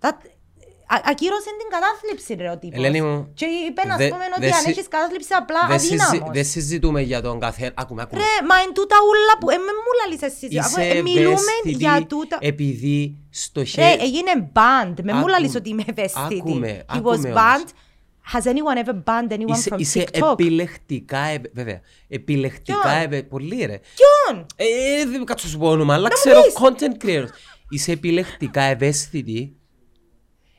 That, 0.00 0.16
Α- 0.90 1.00
ακύρωσε 1.04 1.50
την 1.60 1.68
κατάθλιψη 1.70 2.34
ρε 2.34 2.50
ο 2.50 2.58
τύπος. 2.58 2.78
Ελένη 2.78 3.02
μου, 3.02 3.30
Και 3.34 3.44
είπε 3.68 3.86
να 3.86 3.96
δε- 3.96 4.08
πούμε 4.08 4.24
δε 4.28 4.34
ότι 4.36 4.46
αν 4.54 4.60
συ- 4.60 4.68
έχεις 4.68 4.88
κατάθλιψη 4.88 5.28
απλά 5.34 5.60
Δεν 5.68 5.80
συζη- 5.80 6.00
αδύναμος. 6.02 6.34
δεν 6.34 6.44
συζητούμε 6.44 7.00
για 7.00 7.22
τον 7.22 7.40
καθένα. 7.40 7.72
Άκουμε, 7.76 8.02
άκουμε. 8.02 8.20
Ρε, 8.20 8.46
μα 8.48 8.54
εν 8.66 8.74
τούτα 8.74 8.96
ούλα 9.08 9.38
που... 9.40 9.50
Ε, 9.50 9.56
με 9.56 9.62
μου 9.84 9.92
λαλείς 10.04 10.22
εσύ. 10.22 10.46
Είσαι 10.46 10.58
αφού, 10.58 10.80
ε, 10.80 11.02
Μιλούμε 11.02 11.30
ευαίσθητη 11.30 11.70
για 11.70 12.06
τούτα... 12.08 12.38
επειδή 12.40 13.16
στο 13.30 13.60
Ρε, 13.60 13.66
χέρι... 13.66 14.02
έγινε 14.02 14.50
banned. 14.54 14.94
Με 15.02 15.12
μου 15.12 15.18
Άκουμε. 15.18 15.30
λαλείς 15.32 15.54
ότι 15.54 15.68
είμαι 15.68 15.84
ευαίσθητη. 15.86 16.34
Άκουμε, 16.38 16.84
He 16.88 16.96
was 16.96 16.96
άκουμε 16.96 17.32
banned. 17.36 17.68
Has 18.32 18.40
anyone 18.46 18.84
ever 18.86 18.94
banned 19.04 19.32
anyone 19.32 19.56
Είσαι, 19.56 19.70
from 19.72 19.78
είσαι 19.80 20.04
TikTok? 20.12 20.32
επιλεκτικά, 20.32 21.18
ευε- 21.18 21.50
βέβαια, 21.54 21.80
επιλεκτικά, 22.08 22.80
Ποιον; 22.80 23.02
ευε- 23.02 23.22
πολύ 23.28 23.64
ρε. 23.64 23.80
Ποιον; 23.94 24.46
Ε, 24.56 25.04
δεν 25.10 25.24
κάτσω 25.24 25.48
σου 25.48 25.58
πω 25.58 25.68
όνομα, 25.68 25.94
αλλά 25.94 26.08
μου 26.08 26.14
ξέρω 26.14 26.40
πεις. 26.42 26.54
content 26.60 27.04
creators. 27.04 27.28
Είσαι 27.68 27.92
επιλεκτικά 27.92 28.62
ευαίσθητη 28.62 29.56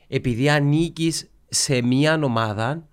επειδή 0.07 0.49
ανήκεις 0.49 1.29
σε 1.49 1.81
μια 1.81 2.19
ομάδα 2.23 2.87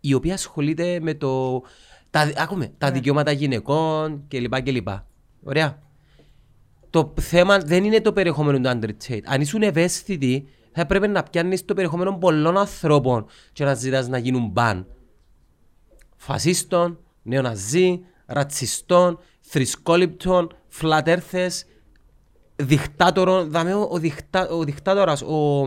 η 0.00 0.14
οποία 0.14 0.34
ασχολείται 0.34 0.98
με 1.02 1.14
το... 1.14 1.62
Τα, 2.10 2.32
άκουμε, 2.36 2.64
Ναι. 2.64 2.72
τα 2.78 2.90
δικαιώματα 2.90 3.30
γυναικών 3.32 4.24
κλπ. 4.28 4.62
κλπ. 4.62 4.88
Ωραία. 5.42 5.78
Το 6.90 7.14
θέμα 7.20 7.58
δεν 7.58 7.84
είναι 7.84 8.00
το 8.00 8.12
περιεχόμενο 8.12 8.60
του 8.60 8.78
Andrew 8.80 9.08
Tate. 9.08 9.20
Αν 9.24 9.40
ήσουν 9.40 9.62
ευαίσθητη, 9.62 10.48
θα 10.72 10.80
έπρεπε 10.80 11.06
να 11.06 11.22
πιάνεις 11.22 11.64
το 11.64 11.74
περιεχόμενο 11.74 12.18
πολλών 12.18 12.58
ανθρώπων 12.58 13.26
και 13.52 13.64
να 13.64 13.74
ζητάς 13.74 14.08
να 14.08 14.18
γίνουν 14.18 14.48
μπαν. 14.48 14.86
Φασίστων, 16.16 16.98
νεοναζί, 17.22 18.00
ρατσιστών, 18.26 19.18
θρησκόληπτων, 19.40 20.56
φλατέρθες, 20.68 21.64
δικτάτορων. 22.56 23.50
Δαμε 23.50 23.74
ο, 23.74 23.88
ο, 23.90 23.98
δικτά, 23.98 24.48
ο 24.48 24.64
δικτάτορας, 24.64 25.22
ο, 25.22 25.60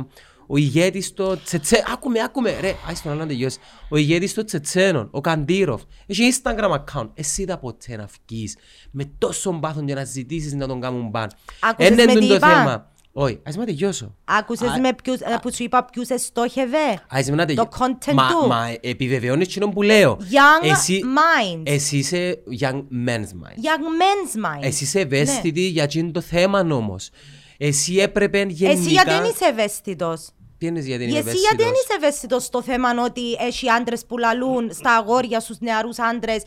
ο 0.48 0.58
ηγέτης 0.58 1.14
των 1.14 1.42
Τσετσέ... 1.44 1.84
Άκουμε, 1.94 2.22
άκουμε, 2.22 2.60
ρε, 2.60 2.76
άις 2.88 3.02
τον 3.02 3.12
άλλο 3.12 3.22
να 3.22 3.28
τελειώσει. 3.28 3.60
Ο 3.90 3.98
ηγέτης 3.98 4.34
των 4.34 4.46
Τσετσένων, 4.46 5.08
ο 5.12 5.22
Καντήροφ. 5.22 5.82
Έχει 6.06 6.34
Instagram 6.34 6.72
account. 6.72 7.10
Εσύ 7.14 7.42
είδα 7.42 7.58
ποτέ 7.58 7.96
να 7.96 8.08
βγεις 8.28 8.58
με 8.92 9.12
τόσο 9.18 9.52
πάθον 9.52 9.86
και 9.86 9.94
να 9.94 10.04
ζητήσεις 10.04 10.54
να 10.54 10.68
τον 10.68 10.82
κάνουν 10.82 11.10
μπαν. 11.10 11.32
Άκουσες 11.60 11.92
Εν 11.92 12.00
εν 12.00 12.06
με 12.06 12.14
τούτο 12.14 12.20
τι 12.20 12.28
το 12.28 12.36
είπα; 12.36 12.48
θέμα. 12.48 12.92
Όχι, 13.16 13.40
ας 13.46 13.58
με 13.58 13.66
τελειώσω. 13.66 14.16
Άκουσες 14.26 14.70
Α- 14.70 14.80
με 14.80 14.94
ποιους, 15.04 15.20
ε, 15.20 15.38
που 15.42 15.54
σου 15.54 15.64
είπα 15.64 15.86
ποιους 15.86 16.10
εστόχευε. 16.10 16.78
Ας 17.10 17.30
με 17.30 17.36
να 17.36 17.46
Το 17.46 17.46
τελειώσω. 17.46 17.70
content 17.80 18.14
μα, 18.14 18.28
του. 18.28 18.48
Μα 18.48 18.76
επιβεβαιώνεις 18.82 19.48
εκείνο 19.48 19.68
που 19.70 19.82
λέω. 19.82 20.18
Young 20.22 20.70
Εσύ- 20.70 21.02
minds. 21.04 21.62
Εσύ 21.66 21.98
είσαι 21.98 22.38
young 22.62 22.76
men's 23.08 23.32
mind. 23.44 23.58
Young 23.66 23.86
men's 24.02 24.46
mind. 24.46 24.62
Εσύ 24.64 24.84
είσαι 24.84 25.00
ευαίσθητη 25.00 25.62
για 25.62 25.84
εκείνο 25.84 26.12
το 26.12 26.22
θέμα 26.22 26.60
όμως. 26.60 27.10
Εσύ 27.58 27.96
έπρεπε 27.96 28.38
γενικά... 28.38 28.68
Ναι. 28.74 28.80
Εσύ 28.80 28.90
γιατί 28.90 29.10
δεν 29.10 29.24
είσαι 29.24 29.46
ευαίσθητος; 29.46 30.30
Τι 30.58 30.66
εννοείς 30.68 30.86
γιατί 30.86 31.04
είναι 31.04 31.18
Εσύ 31.18 31.22
γιατί 31.38 31.38
δεν 31.56 31.66
ευαίσθητος. 31.66 31.84
είσαι 31.84 31.98
ευαίσθητος 31.98 32.44
στο 32.44 32.62
θέμα 32.62 32.90
ότι 33.06 33.32
έχει 33.40 33.70
άντρες 33.70 34.06
που 34.06 34.18
λαλούν 34.18 34.70
στα 34.74 34.96
αγόρια 34.96 35.40
στους 35.40 35.60
νεαρούς 35.60 36.00
άντρες 36.00 36.44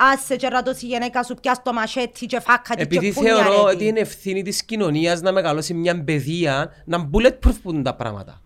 Άσε 0.00 0.36
και 0.36 0.48
ρατώσει 0.48 0.86
η 0.86 0.88
γυναίκα 0.88 1.22
σου 1.22 1.34
πιάσει 1.34 1.60
το 1.64 1.72
μασέτι 1.72 2.26
και 2.26 2.40
φάκα 2.40 2.74
τη 2.74 2.82
Επειδή 2.82 3.06
και 3.06 3.12
πούνια, 3.12 3.34
θεωρώ 3.34 3.64
ρε, 3.64 3.68
ότι 3.68 3.76
τι. 3.76 3.86
είναι 3.86 4.00
ευθύνη 4.00 4.42
της 4.42 4.64
κοινωνίας 4.64 5.20
να 5.20 5.32
μεγαλώσει 5.32 5.74
μια 5.74 6.04
παιδεία 6.04 6.70
να 6.84 7.10
bulletproof 7.12 7.54
που 7.62 7.72
είναι 7.72 7.82
τα 7.82 7.94
πράγματα. 7.94 8.42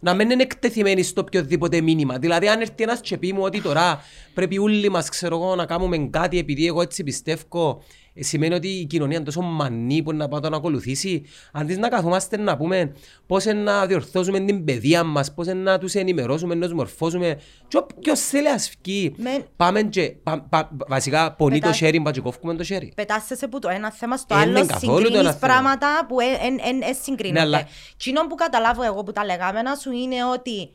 Να 0.00 0.14
μην 0.14 0.30
είναι 0.30 0.42
εκτεθειμένη 0.42 1.02
στο 1.02 1.20
οποιοδήποτε 1.20 1.80
μήνυμα. 1.80 2.18
Δηλαδή, 2.18 2.48
αν 2.48 2.60
έρθει 2.60 2.82
ένας 2.82 3.00
και 3.00 3.16
πει 3.16 3.32
μου 3.32 3.42
ότι 3.42 3.60
τώρα 3.60 4.00
πρέπει 4.34 4.58
όλοι 4.58 4.88
μας 4.88 5.08
ξέρω 5.08 5.36
εγώ, 5.36 5.54
να 5.54 5.66
κάνουμε 5.66 5.98
κάτι 5.98 6.38
επειδή 6.38 6.66
εγώ 6.66 6.82
έτσι 6.82 7.02
πιστεύω, 7.04 7.82
ε, 7.82 8.01
σημαίνει 8.18 8.54
ότι 8.54 8.68
η 8.68 8.84
κοινωνία 8.86 9.16
είναι 9.16 9.24
τόσο 9.24 9.40
μανή 9.40 10.02
που 10.02 10.12
να 10.12 10.28
πάω 10.28 10.40
να 10.40 10.56
ακολουθήσει. 10.56 11.22
Αντί 11.52 11.76
να 11.76 11.88
καθόμαστε 11.88 12.36
να 12.36 12.56
πούμε 12.56 12.92
πώς 13.26 13.44
να 13.44 13.86
διορθώσουμε 13.86 14.40
την 14.40 14.64
παιδεία 14.64 15.04
μας, 15.04 15.34
πώς 15.34 15.46
να 15.46 15.78
τους 15.78 15.94
ενημερώσουμε, 15.94 16.54
να 16.54 16.64
τους 16.66 16.74
μορφώσουμε. 16.74 17.40
Και 17.68 17.76
όποιος 17.76 18.20
θέλει 18.20 18.48
ας 18.48 18.72
βγει. 18.82 19.14
Μεν- 19.16 19.44
Πάμε 19.56 19.82
και, 19.82 20.14
πα, 20.22 20.46
πα, 20.48 20.70
βασικά, 20.88 21.32
πονεί 21.32 21.54
το 21.54 21.60
Πετά- 21.60 21.76
χέρι, 21.76 21.96
πάμε 21.96 22.10
και 22.10 22.20
κόφουμε 22.20 22.54
το 22.54 22.64
χέρι. 22.64 22.92
Πετάσσεσαι 22.96 23.48
που 23.48 23.58
το 23.58 23.68
ένα 23.68 23.92
θέμα 23.92 24.16
στο 24.16 24.34
Ε, 24.34 24.38
άλλο, 24.38 24.50
είναι 24.58 24.66
καθόλου 24.66 24.92
το 24.94 24.98
ένα 24.98 25.06
συγκρίνεις 25.06 25.36
θέμα. 25.38 25.52
πράγματα 25.52 26.06
που 26.08 26.16
δεν 26.16 26.76
Ναι, 26.76 26.92
συγκρίνονται. 27.02 27.40
αλλά- 27.40 27.66
Κοινό 27.96 28.26
που 28.26 28.34
καταλάβω 28.34 28.82
εγώ 28.82 29.02
που 29.02 29.12
τα 29.12 29.24
λεγάμενα 29.24 29.74
σου 29.74 29.92
είναι 29.92 30.24
ότι 30.24 30.70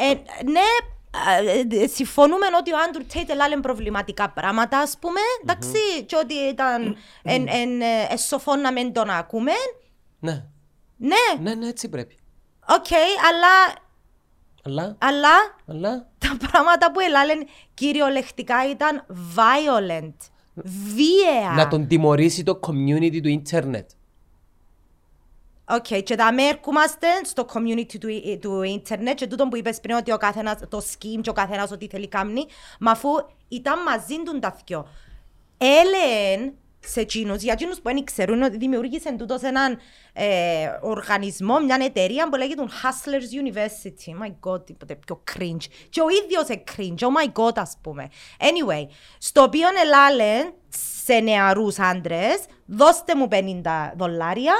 ε, 0.00 0.04
ναι, 0.04 0.12
ε, 0.14 0.14
ε, 0.14 0.97
συμφωνούμε 1.94 2.46
ότι 2.58 2.72
ο 2.72 2.76
Άντρου 2.88 3.06
Τέιτ 3.06 3.30
έλαβε 3.30 3.56
προβληματικά 3.56 4.30
πράγματα, 4.30 4.78
ας 4.78 4.96
πούμε, 5.00 5.20
εντάξει, 5.42 6.04
και 6.06 6.16
ότι 6.16 6.34
ήταν 6.34 6.96
εν, 7.22 7.46
εν, 7.48 7.80
ε, 7.80 8.06
ε, 8.10 8.16
σοφό 8.16 8.56
να 8.56 8.72
μην 8.72 8.92
τον 8.92 9.10
ακούμε. 9.10 9.52
Ναι, 10.18 10.44
Ναι, 10.96 11.16
ναι, 11.40 11.54
ναι, 11.54 11.68
έτσι 11.68 11.88
πρέπει. 11.88 12.18
οκ, 12.68 12.86
αλλά, 13.28 13.78
Αλλά, 14.64 14.96
αλλά 14.98 15.28
αλλά, 15.66 16.06
τα 16.18 16.36
πράγματα 16.50 16.92
που 16.92 17.00
έλαβε 17.00 17.32
κυριολεκτικά 17.74 18.70
ήταν 18.70 19.06
violent, 19.08 20.14
βίαια. 20.94 21.50
να 21.56 21.68
τον 21.68 21.86
τιμωρήσει 21.86 22.42
το 22.42 22.60
community 22.66 23.20
του 23.22 23.28
ίντερνετ. 23.28 23.90
Οκ, 25.70 26.02
και 26.02 26.14
τα 26.14 26.32
με 26.32 26.42
ερχόμαστε 26.42 27.06
στο 27.24 27.46
community 27.52 27.98
του, 28.00 28.08
του 28.40 28.62
ίντερνετ 28.62 29.16
και 29.16 29.26
τούτο 29.26 29.48
που 29.48 29.56
είπες 29.56 29.80
πριν 29.80 29.96
ότι 29.96 30.12
ο 30.12 30.16
καθένας, 30.16 30.58
το 30.68 30.82
scheme 30.92 31.20
και 31.20 31.30
ο 31.30 31.32
καθένας 31.32 31.70
ό,τι 31.70 31.86
θέλει 31.86 32.08
κάνει, 32.08 32.46
μα 32.80 32.90
αφού 32.90 33.08
ήταν 33.48 33.82
μαζί 33.82 34.22
του 34.24 34.38
τα 34.38 34.56
δυο. 34.66 34.88
Έλεεν 35.58 36.54
σε 36.80 37.00
εκείνους, 37.00 37.42
για 37.42 37.52
εκείνους 37.52 37.76
που 37.76 37.82
δεν 37.82 38.04
ξέρουν 38.04 38.42
ότι 38.42 38.56
δημιούργησε 38.56 39.12
τούτος 39.12 39.42
έναν 39.42 39.78
ε, 40.12 40.68
οργανισμό, 40.80 41.60
μια 41.60 41.78
εταιρεία 41.80 42.28
που 42.28 42.36
λέγεται 42.36 42.62
Hustlers 42.62 43.46
University. 43.46 44.24
My 44.24 44.50
God, 44.50 44.66
τίποτε 44.66 44.94
πιο 44.94 45.22
cringe. 45.32 45.64
Και 45.88 46.00
ο 46.00 46.06
ίδιος 46.24 46.48
είναι 46.48 46.62
cringe, 46.76 47.06
oh 47.06 47.22
my 47.22 47.42
God 47.42 47.56
ας 47.56 47.78
πούμε. 47.82 48.08
Anyway, 48.38 48.86
στο 49.18 49.42
οποίο 49.42 49.68
ελάλε 49.82 50.50
σε 51.04 51.14
νεαρούς 51.14 51.78
άντρες, 51.78 52.44
δώστε 52.66 53.14
μου 53.14 53.28
50 53.30 53.92
δολάρια 53.96 54.54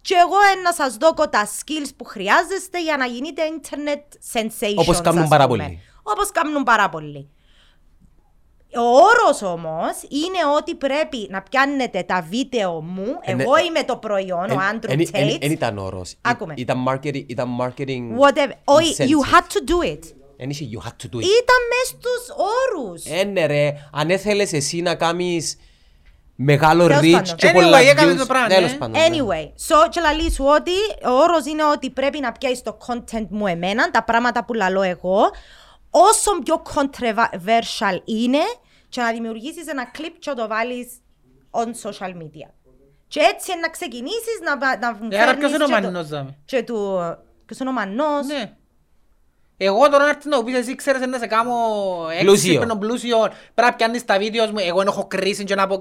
και 0.00 0.14
εγώ 0.14 0.36
ε, 0.58 0.60
να 0.62 0.72
σας 0.72 0.96
δώκω 0.96 1.28
τα 1.28 1.46
skills 1.48 1.88
που 1.96 2.04
χρειάζεστε 2.04 2.82
για 2.82 2.96
να 2.96 3.06
γίνετε 3.06 3.42
internet 3.60 4.34
sensations. 4.38 4.74
Όπως 4.76 5.00
κάνουν 5.00 5.22
ας 5.22 5.28
πάρα 5.28 5.46
πούμε. 5.46 5.62
πολλοί. 5.64 5.80
Όπως 6.02 6.30
κάνουν 6.30 6.62
πάρα 6.62 6.88
πολλοί. 6.88 7.28
Ο 8.76 8.80
όρος 8.82 9.42
όμως 9.42 9.92
είναι 10.08 10.38
ότι 10.56 10.74
πρέπει 10.74 11.26
να 11.30 11.42
πιάνετε 11.42 12.02
τα 12.02 12.26
βίντεο 12.30 12.80
μου, 12.80 13.06
Ε, 13.20 13.34
ναι. 13.34 13.42
εγώ 13.42 13.56
είμαι 13.58 13.82
το 13.84 13.96
προϊόν, 13.96 14.50
ο 14.50 14.58
Άντρου 14.70 14.96
Δεν 14.96 15.10
Τέιτ, 15.10 15.44
ήταν 15.44 15.78
όρος. 15.78 16.10
Ή- 16.12 16.16
Άκουμε. 16.20 16.54
Ήταν 16.56 16.84
marketing, 16.88 17.24
ήταν 17.26 17.48
marketing 17.60 18.02
whatever. 18.20 18.50
Όχι, 18.64 18.94
you 18.98 19.02
incentive. 19.02 19.34
had 19.34 19.42
to 19.42 19.70
do 19.70 19.92
it. 19.92 19.98
Εν 20.36 20.50
είχε 20.50 20.68
you 20.72 20.78
had 20.86 20.90
to 20.92 21.06
do 21.14 21.16
it. 21.18 21.22
Ήταν 21.22 21.60
μες 21.70 21.86
στους 21.88 22.36
όρους. 22.36 23.04
Ε, 23.04 23.24
ναι 23.24 23.46
ρε, 23.46 23.74
αν 23.92 24.10
έθελες 24.10 24.52
εσύ 24.52 24.80
να 24.80 24.94
κάνεις 24.94 25.56
μεγάλο 26.42 26.86
Τέλος 26.86 27.00
reach 27.02 27.12
πάντων. 27.12 27.34
και 27.36 27.48
Anyway, 27.48 27.52
πολλά 27.52 27.78
έκαμε 27.78 28.12
views, 28.12 28.16
το 28.16 28.26
πράγμα, 28.26 28.48
τέλος 28.48 28.70
ναι. 28.70 28.76
πάντων, 28.76 29.00
ναι. 29.00 29.06
Anyway, 29.08 29.44
so 29.44 29.88
και 29.90 30.00
λαλεί 30.00 30.30
σου 30.32 30.44
ότι 30.44 30.72
ο 31.06 31.10
όρος 31.10 31.46
είναι 31.46 31.64
ότι 31.64 31.90
πρέπει 31.90 32.20
να 32.20 32.32
πιάσεις 32.32 32.62
το 32.62 32.78
content 32.86 33.26
μου 33.28 33.46
εμένα, 33.46 33.90
τα 33.90 34.04
πράγματα 34.04 34.44
που 34.44 34.52
λαλώ 34.54 34.82
εγώ, 34.82 35.30
όσο 35.90 36.30
πιο 36.44 36.62
controversial 36.74 37.98
είναι 38.04 38.38
και 38.88 39.00
να 39.00 39.12
δημιουργήσεις 39.12 39.66
ένα 39.66 39.84
κλιπ 39.90 40.18
και 40.18 40.30
να 40.30 40.36
το 40.36 40.48
βάλεις 40.48 40.88
on 41.50 41.66
social 41.90 42.08
media. 42.08 42.48
Και 43.08 43.20
έτσι 43.20 43.52
να 43.60 43.68
ξεκινήσεις 43.68 44.38
να, 44.44 44.76
να 44.78 44.92
μου 45.00 45.08
Ε, 45.10 45.20
άρα 45.20 45.34
ποιος 45.36 45.52
είναι 45.52 45.64
ο 45.64 45.66
και 45.66 45.72
το- 45.72 45.80
Μανινός, 45.80 46.08
δάμε; 46.08 46.36
Και 46.44 46.62
του... 46.62 46.98
Ποιος 47.46 47.58
είναι 47.58 47.68
ο 47.68 47.72
Μανός. 47.72 48.26
Ναι. 48.26 48.52
Εγώ 49.62 49.88
τώρα 49.90 50.04
να 50.04 50.08
έρθει 50.08 50.28
να 50.28 50.36
μου 50.36 50.44
πεις 50.44 50.54
εσύ 50.56 50.74
ξέρεις 50.74 51.06
να 51.06 51.18
σε 51.18 51.26
κάνω 51.26 51.52
Πλούσιο. 52.20 52.52
έξυπνο 52.52 52.76
πλούσιο 52.76 53.18
Πρέπει 53.54 53.70
να 53.70 53.74
πιάνεις 53.74 54.04
τα 54.04 54.18
βίντεος 54.18 54.50
μου 54.50 54.58
Εγώ 54.68 54.80
έχω 54.86 55.06
κρίση 55.06 55.44
και 55.44 55.54
να 55.54 55.66
πω 55.66 55.78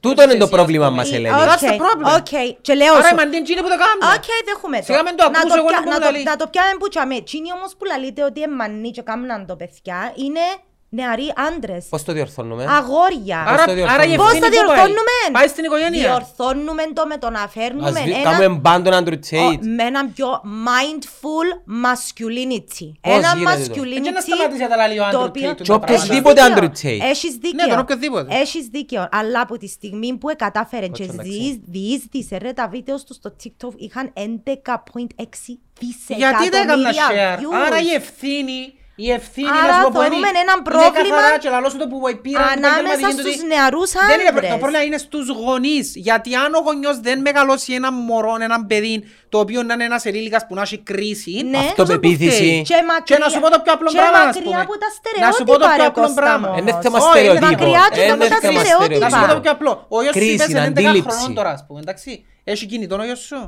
Τούτο 0.00 0.22
είναι 0.22 0.34
το 0.34 0.44
Εσύ, 0.44 0.52
πρόβλημα 0.56 0.84
ας 0.86 0.90
πούμε. 0.90 1.02
μας, 1.02 1.12
Ελένη. 1.12 1.34
Οκ, 1.34 1.48
That's 1.48 1.64
the 1.70 1.76
problem. 1.84 2.18
οκ. 2.18 2.32
Και 2.60 2.74
λέω 2.74 2.92
Άρα 2.94 3.02
σου... 3.08 3.14
η 3.14 3.16
Μαντίν 3.20 3.42
είναι 3.52 3.62
που 3.64 3.72
το 3.74 3.78
κάνουμε 3.84 4.04
Οκ, 4.16 4.28
δέχομαι 4.48 4.76
το. 4.78 4.84
Σιγά 4.88 5.02
μην 5.06 5.14
το 5.16 5.24
Να 5.30 5.38
ακούσω, 5.38 5.56
εγώ 5.62 5.66
πια- 5.70 5.76
να 5.76 5.82
πούμε 5.84 5.94
να 5.94 6.00
το- 6.04 6.10
λαλεί. 6.10 6.22
Να 6.30 6.36
το 6.40 6.46
πιάμε 6.52 6.74
που 6.80 6.88
τσάμε. 6.92 7.16
Τσίνοι 7.28 7.50
όμως 7.58 7.70
που 7.78 7.84
λαλείτε 7.90 8.20
ότι 8.28 8.38
είναι 8.42 8.54
μανί 8.60 8.90
και 8.96 9.02
κάμναν 9.10 9.40
το 9.50 9.54
παιδιά 9.60 9.98
είναι 10.24 10.44
νεαροί 10.92 11.32
άντρες. 11.48 11.84
Πώς 11.88 12.02
το 12.04 12.12
διορθώνουμε; 12.12 12.64
Αγόρια. 12.68 13.38
Άρα- 13.46 13.62
Άρα, 13.62 13.92
άρα 13.92 14.04
η 14.04 14.16
Πώς 14.16 14.16
Πώς 14.16 14.26
ευθύνη 14.26 14.40
θα 14.44 14.48
πού 14.50 14.56
πάει; 14.56 14.76
διορθώνουμε; 14.76 15.16
Πάει 15.32 15.48
στην 15.48 15.64
οικογένεια 15.64 16.00
Διορθώνουμε 16.08 16.82
το 16.94 17.06
με 17.06 17.16
το 17.18 17.30
να 17.30 17.48
φέρνουμε 17.48 17.88
Ας 17.88 17.94
δει- 18.02 18.12
ένα... 18.12 18.22
κάνουμε 18.22 18.48
μπαν 18.58 18.82
τον 18.82 18.92
Andrew 18.92 19.12
ο- 19.18 19.26
Tate. 19.30 19.58
με 19.76 19.82
ένα 19.82 20.06
πιο 20.14 20.26
mindful 20.68 21.48
masculinity. 21.84 22.88
Πώς 23.00 23.16
ένα 23.16 23.34
γίνεται 23.36 23.64
το; 23.66 23.74
masculinity 23.74 23.96
Έτσι 23.96 24.10
να 24.12 24.20
σταματήσει 24.20 24.60
να 24.62 24.68
τα 24.68 24.88
λέει 24.88 24.98
ο 24.98 25.08
το 25.10 25.20
Andrew 25.22 25.26
οποίο- 25.28 25.50
Tate 25.50 25.56
του 25.56 25.62
Και 25.62 25.68
τα 25.68 25.74
οποιοσδήποτε 25.74 26.34
πράγματα. 26.40 26.60
Andrew 26.60 26.86
Tate. 26.86 27.00
Έχεις 27.10 27.32
δίκιο. 27.34 27.64
Ναι, 27.64 27.70
τον 27.70 27.78
οποιοδήποτε. 27.78 28.34
Έχεις 28.38 28.66
δίκιο. 28.66 29.08
Αλλά 29.12 29.40
από 29.40 29.58
τη 29.58 29.66
στιγμή 29.68 30.16
που 30.18 30.28
κατάφερε 30.36 30.86
και 30.86 31.06
Κότσο, 31.06 31.12
εντάξει. 31.12 31.30
διείσ- 31.30 31.60
διείσδησε 31.66 32.36
ρε 32.36 32.52
τα 32.52 32.68
βίντεος 32.68 33.04
του 33.04 33.14
στο 33.14 33.36
TikTok 33.44 33.72
είχαν 33.76 34.12
11.6 34.14 35.58
δισεκατομμύρια 35.78 36.28
Γιατί 36.28 36.48
δεν 36.48 36.62
έκανα 36.68 36.90
share 36.92 37.38
views. 37.40 37.66
Άρα 37.66 37.80
η 37.80 37.88
ευθύνη 37.94 38.74
Η 39.06 39.06
ευθύνη 39.18 39.54
Άρα 39.62 39.66
να 39.66 39.74
σου 39.76 39.82
πω 39.84 39.88
που 39.94 39.98
θεωρούμε 40.02 40.28
είναι- 40.30 40.42
ένα 40.44 40.54
είναι 40.56 40.66
πρόβλημα 40.70 41.16
καθαρά 41.20 41.38
και 41.42 41.48
λαλώ 41.54 41.68
σου 41.72 41.78
το 41.82 41.86
που 41.90 41.96
πήραν 42.24 42.48
την 42.54 42.64
ανάμεσα 42.66 42.78
επαγγελματική 42.80 43.20
στους 43.22 43.36
του- 43.40 43.46
νεαρούς 43.52 43.90
Δεν 44.10 44.18
είναι 44.20 44.30
άντρες. 44.32 44.50
το 44.54 44.58
πρόβλημα 44.62 44.82
είναι 44.88 45.00
στους 45.06 45.26
γονείς. 45.42 45.86
Γιατί 46.06 46.30
αν 46.44 46.50
ο 46.58 46.60
γονιός 46.66 46.96
δεν 47.06 47.16
μεγαλώσει 47.28 47.70
έναν 47.80 47.92
μωρό, 48.08 48.34
έναν 48.48 48.60
παιδί, 48.70 48.94
το 49.32 49.36
οποίο 49.44 49.60
να 49.68 49.72
είναι 49.74 49.86
ένας 49.90 50.02
ενήλικας 50.10 50.42
που 50.46 50.54
να 50.58 50.62
έχει 50.66 50.78
κρίση, 50.90 51.34
Ναι. 51.52 51.56
αυτός 51.58 51.70
Αυτοπεποίθηση. 51.70 52.46
δεν 52.50 52.62
Και 52.68 52.74
φταίει. 52.74 52.84
μακριά- 52.92 53.18
Και 53.18 53.18
να 53.24 53.28
σου 53.32 53.38
πω 53.42 53.48
το 53.54 53.58
πιο 53.64 53.72
απλό 53.76 53.88
και 53.94 53.98
πράγμα, 54.00 54.18
ας 54.18 54.24
μακριά 54.26 54.42
πούμε. 54.46 54.60
από 54.66 54.74
τα 54.82 54.88
Να 55.26 55.30
σου 55.36 55.42
πω 55.48 55.54
το 55.62 55.66
στερεότυπα, 55.66 55.68
πιο 55.74 55.82
ρε, 55.82 55.88
απλό 55.92 56.02
Κώστα 56.04 56.20
πράγμα. 56.22 56.46
μου. 56.50 56.56
Είναι 56.60 56.72
θέμα 56.84 56.98
Όχι, 56.98 57.08
στερεοτύπων. 57.10 57.48
μακριά 57.50 57.82
και 57.94 58.00
Είναι 58.02 58.12
από 58.16 58.24
τα 58.34 58.38
θέμα 58.44 58.60
στερεότυπα. 58.64 58.98
Να 59.04 59.08
σου 59.12 59.18
πω 59.22 59.26
το 59.26 59.26
στερεοτύπων. 59.26 59.42
πιο 59.44 59.50
απλό. 59.56 59.72
Ο 59.94 59.96
γιος 60.02 60.12
σου 60.14 60.18
Κρίση, 60.20 60.34
είπες 60.36 60.48
είναι 60.52 60.60
11 60.70 60.88
αντίληψη. 60.88 61.08
χρονών 61.16 61.30
τώρα, 61.38 61.50
ας 61.56 61.62
πούμε, 61.66 61.78
εντάξει. 61.84 62.10
Έχει 62.52 62.64
κινητό 62.72 62.94
ο 63.02 63.04
γιος 63.08 63.20
σου; 63.30 63.40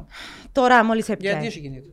Τώρα 0.58 0.76
μόλις 0.88 1.06
Γιατί 1.06 1.26
έπιανε. 1.26 1.46
έχει 1.50 1.60
κινητό; 1.66 1.90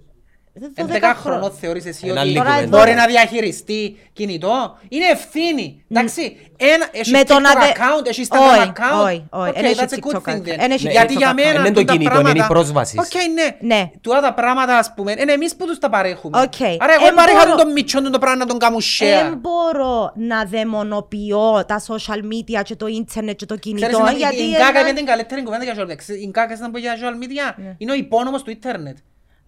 Δεν- 0.54 0.74
11 0.76 1.14
χρονών 1.16 1.52
θεωρείς 1.52 1.86
εσύ 1.86 2.08
Ένα 2.08 2.22
ότι 2.22 2.30
άλλη 2.30 2.38
κουβέντα. 2.40 2.78
μπορεί 2.78 2.94
να 2.94 3.06
διαχειριστεί 3.06 3.98
κινητό; 4.14 4.78
Είναι 4.90 5.06
ευθύνη. 5.06 5.84
Εντάξει. 5.90 6.38
Ένα, 6.58 6.88
έχεις 6.92 7.12
Με 7.12 7.24
το 7.24 7.36
TikTok 7.36 7.42
να 7.42 7.54
δε- 7.54 7.72
account, 7.74 8.06
έχεις 8.08 8.28
Όχι, 8.32 8.42
Instagram 8.42 8.68
account. 8.68 9.04
όχι, 9.06 9.24
όχι. 9.30 9.50
Okay, 9.52 9.56
Εν 9.56 9.66
έχεις 9.66 9.78
that's 9.78 9.82
a 9.82 9.86
good 9.86 10.16
TikTok 10.18 10.30
thing 10.30 10.36
account. 10.36 10.48
then. 10.48 10.56
Εν 10.58 10.72
έχεις 10.72 10.92
Γιατί 10.92 11.14
TikTok 11.14 11.18
για 11.18 11.32
account. 11.32 11.36
μένα 11.36 11.50
Είναι 11.60 11.72
το 11.72 11.80
τούτα 11.80 11.92
κινητό, 11.94 12.12
είναι 12.20 12.20
η 12.20 12.24
πράγματα- 12.24 12.48
πρόσβαση. 12.54 12.98
Οκ, 13.00 13.14
ναι. 13.34 13.76
Ναι. 13.76 13.92
Τούτα 14.02 14.22
τα 14.22 14.34
πράγματα, 14.34 14.78
ας 14.78 14.94
πούμε, 14.96 15.12
είναι 15.20 15.32
εμείς 15.32 15.56
που 15.56 15.66
τους 15.66 15.80
τα 15.80 15.90
παρέχουμε. 15.90 16.42
Οκ. 16.42 16.62
Άρα 16.62 16.94
εγώ 16.94 17.08
Εν 17.08 17.16
δεν 17.16 17.16
παρέχα 17.16 17.46
μπορώ- 17.46 17.58
τον 17.58 17.72
μητσόν 17.72 18.04
του 18.04 18.10
το 18.10 18.20
πράγμα 18.20 18.38
να 18.38 18.46
τον 18.46 18.58
κάνουν 18.58 18.82
Δεν 19.00 19.34
share. 19.34 19.38
μπορώ 19.38 20.12
να 20.16 20.46
δαιμονοποιώ 20.46 21.64
τα 21.68 21.82
social 21.88 22.22
media 22.34 22.62
και 22.64 22.76
το 22.76 22.88
ίντερνετ 22.88 23.36
και 23.36 23.46
το 23.46 23.58
Ξέρεις, 23.60 23.80
κινητό 23.82 24.00
είναι- 24.00 24.18
γιατί 24.18 24.42
η 24.44 24.50
Γκάκα 24.52 24.70
ένα- 24.70 24.80
είναι 24.80 24.94
την 24.94 25.06
καλύτερη 25.06 25.44
κουβέντα 25.44 25.64
για 25.64 25.74
social 25.78 25.88
media. 25.90 26.16
Η 26.22 26.28
Γκάκα 26.28 26.54
ήταν 26.54 26.72
που 26.72 26.78
για 26.78 26.94
social 26.96 27.24
media; 27.24 27.60
Είναι 27.78 27.92
ο 27.92 27.96
υπόνομος 27.96 28.44
του 28.44 28.50
ίντερνετ. 28.52 28.98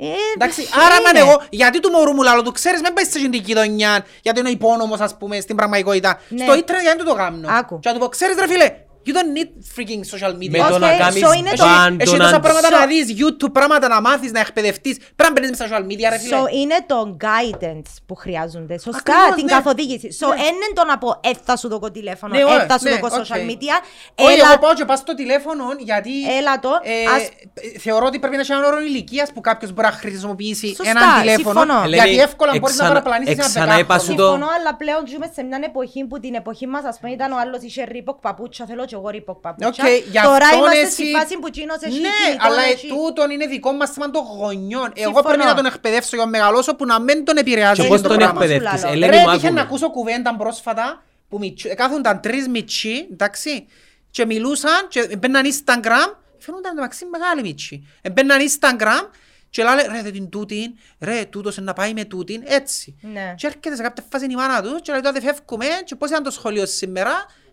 Ε, 0.04 0.14
Εντάξει, 0.36 0.62
δεν 0.62 0.84
άρα 0.84 0.96
είναι; 0.96 1.10
man 1.12 1.28
εγώ, 1.28 1.42
γιατί 1.50 1.80
του 1.80 1.90
μωρού 1.90 2.14
μου 2.14 2.22
λάλο 2.22 2.42
του, 2.42 2.52
ξέρεις, 2.52 2.82
μην 2.82 2.94
πες 2.94 3.08
σε 3.10 3.30
την 3.30 3.44
κοινωνία, 3.44 4.06
γιατί 4.22 4.40
είναι 4.40 4.50
ο 4.50 4.52
υπόνομος, 4.52 5.00
ας 5.00 5.18
πούμε, 5.18 5.40
στην 5.40 5.56
πραγματικότητα. 5.56 6.20
Ναι. 6.30 6.44
Στο 6.44 6.56
ίντερνετ 6.56 6.84
γιατί 6.84 6.98
του 6.98 7.06
το 7.06 7.14
κάνω. 7.14 7.48
Άκου. 7.50 7.80
Και 7.80 7.88
να 7.90 7.94
του 7.94 8.00
πω, 8.00 8.08
ξέρεις 8.08 8.36
ρε 8.40 8.48
φίλε, 8.48 8.76
you 9.06 9.14
don't 9.18 9.32
need 9.38 9.50
freaking 9.76 10.02
social 10.14 10.34
media. 10.42 10.50
Με 10.50 10.70
το 10.70 10.78
να 10.78 10.96
Okay, 10.96 10.98
κάνεις 11.00 11.24
so 11.26 11.38
είναι 11.38 11.50
το- 11.50 11.64
πάντο 11.64 11.96
Έχει 12.04 12.18
να- 12.18 12.24
τόσα 12.26 12.40
πράγματα 12.40 12.68
So- 12.68 12.80
να 12.80 12.86
δεις, 12.86 13.06
YouTube, 13.22 13.52
πράγματα 13.52 13.88
να 13.88 14.02
μάθεις, 14.02 14.32
να 14.32 14.40
εκπαιδευτείς. 14.40 14.98
Πρέπει 15.16 15.34
να 15.34 15.42
μπαίνεις 15.42 15.58
στα 15.58 15.66
social 15.68 15.84
media 15.92 16.08
ρε 16.10 16.18
φίλε. 16.18 16.36
So 16.38 16.54
είναι 16.56 16.76
το 16.86 17.18
guidance 17.22 17.92
που 18.06 18.16
χρειάζονται. 18.16 18.80
Σωστά, 18.80 19.14
Ακριβώς, 19.14 19.36
την 19.36 19.46
ναι. 19.46 19.52
καθοδήγηση. 19.52 20.08
So 20.20 20.28
Ναι. 20.28 20.36
είναι 20.36 20.68
το 20.74 20.86
να 20.86 20.98
πω, 20.98 21.20
ε, 21.24 21.30
θα 21.44 21.56
σου 21.58 21.68
δω 21.68 21.92
τηλέφωνο, 21.92 22.34
Ναι, 22.34 22.40
ε, 22.42 22.44
ωραία, 22.44 22.66
θα 22.66 22.78
σου 22.80 22.84
ναι, 22.90 22.96
δω 23.00 23.08
social 23.08 23.42
OK. 23.44 23.50
media. 23.52 23.76
Όχι, 24.16 24.34
Έλα, 24.34 24.46
εγώ 24.52 24.58
πάω 24.60 24.74
και 24.74 24.86
πάω 24.86 24.96
στο 24.98 25.14
τηλέφωνο 25.16 25.64
γιατί 25.80 26.12
Έλα 26.38 26.60
το, 26.60 26.70
ε, 26.84 27.16
ας- 27.16 27.30
ε, 27.76 27.80
θεωρώ 27.80 28.06
ότι 28.06 28.20
πρέπει 28.20 28.36
να 28.36 28.42
έχει 28.42 28.52
έναν 28.52 28.64
όρο 28.64 28.80
ηλικίας 28.82 29.32
που 29.34 29.42
κάποιος 29.42 29.72
μπορεί 29.74 29.88
να 29.88 29.94
χρησιμοποιήσει 29.94 30.68
Σωστά, 30.68 30.90
έναν 30.90 31.20
τηλέφωνο 31.20 31.60
συμφωνώ. 31.60 31.88
γιατί 31.88 32.10
Ελένη, 32.10 32.22
εύκολα 32.22 32.52
μπορείς 32.52 32.78
να 32.78 32.86
εξανα- 32.86 32.90
παραπλανήσεις 33.02 33.34
έναν 33.34 33.46
εξανά 33.46 33.80
είπα 33.80 34.00
σου 34.00 34.06
δεκάχρονο. 34.06 34.30
το- 34.30 34.32
Συμφωνώ, 34.38 34.52
αλλά 34.60 34.76
πλέον 34.76 35.02
ζούμε 35.12 35.28
σε 35.36 35.42
μια 35.44 35.60
εποχή 35.66 36.06
που 36.06 36.20
την 36.20 36.34
εποχή 36.34 36.68
μας, 36.68 36.84
ας 36.86 36.98
πούμε, 37.00 37.12
ήταν 37.12 37.32
ο 37.32 37.38
άλλος 37.44 37.62
είχε 37.62 37.84
Reebok 37.84 38.18
παπούτσια, 38.20 38.66
θέλω 38.66 38.86
και 38.92 38.98
εγώ 38.98 39.10
Reebok 39.10 39.40
παπούτσια. 39.42 39.84
Οκ, 39.86 39.90
γι' 40.12 40.20
Τώρα 40.24 40.46
αυτόν 40.46 40.60
είμαστε 40.60 40.80
εσύ- 40.80 40.92
στη 40.94 41.12
φάση 41.18 41.38
που 41.40 41.48
εκείνος 41.48 41.78
έχει 41.82 42.00
Ναι, 42.00 42.10
κινητό, 42.26 42.46
αλλά 42.48 42.62
έχει- 42.64 42.88
τούτον 42.88 43.30
είναι 43.32 43.46
δικό 43.46 43.72
μας 43.72 43.90
θέμα 43.92 44.10
των 44.12 44.24
γονιών. 44.24 44.90
Εγώ 44.94 45.06
Συμφωνώ. 45.06 45.22
πρέπει 45.28 45.44
να 45.44 45.56
τον 45.56 45.66
εκπαιδεύσω 45.66 46.16
για 46.16 46.26
να 46.26 46.32
μεγαλώσω 46.32 46.76
που 46.76 46.86
να 46.86 47.00
μην 47.00 47.26
τον 47.26 47.38
επηρεάζει 47.38 47.80
Και 47.82 47.86
Ε, 47.88 47.90
πώς 47.90 48.02
το 48.02 48.08
τον 48.08 48.18
πράγμα 48.18 48.42
σου 48.42 48.52
εκπαιδεύτης. 48.52 48.82
λαλώ. 48.82 48.94
Ελένη 48.96 49.16
Ρε, 49.16 49.22
μου 49.22 49.30
έτυχε 49.30 49.44
να 49.44 49.48
άκουμε. 49.48 49.62
ακούσω 49.62 49.90
κουβέντα 49.92 50.36
πρόσφατα 50.36 51.04
που 51.30 51.38
μητσ- 51.38 51.74
κάθονταν 51.76 52.22
τρεις 52.22 52.48
μητσοί, 52.48 53.08
εντάξει, 53.12 53.68
και 54.12 54.26
μιλούσαν 54.26 54.88
και 54.90 55.16
μπαίναν 55.20 55.44
Instagram, 55.46 56.14
φαίνονταν 56.38 56.74
μεταξύ 56.76 57.06
μεγάλοι 57.06 57.42
μητσοί. 57.42 57.88
Μπαίναν 58.12 58.40
Instagram 58.42 59.10
και 59.50 59.64
λένε 59.64 59.88
ρε 59.92 60.02
δε 60.02 60.12
την 60.12 60.30
τούτην, 60.30 60.74
ρε 61.00 61.26
τούτος 61.30 61.56
είναι 61.58 61.66
να 61.66 61.74
πάει 61.74 61.94
με 61.94 62.04
τούτην, 62.04 62.42
έτσι. 62.46 62.96
Ναι. 63.02 63.34
Και 63.38 63.48
έρχεται 63.48 63.76
σε 63.76 63.82
κάποια 63.82 64.04
φάση 64.12 64.26
η 64.26 64.36
μάνα 64.36 64.62
τους 64.62 64.82
και 64.82 64.92
λέει 64.92 65.02
τότε 65.02 65.22
φεύγουμε 65.22 65.66
και 65.86 65.96
πώς 65.96 66.10
ήταν 66.10 66.24
το 66.24 66.32
σχολείο 66.32 66.66
σήμερα 66.66 67.12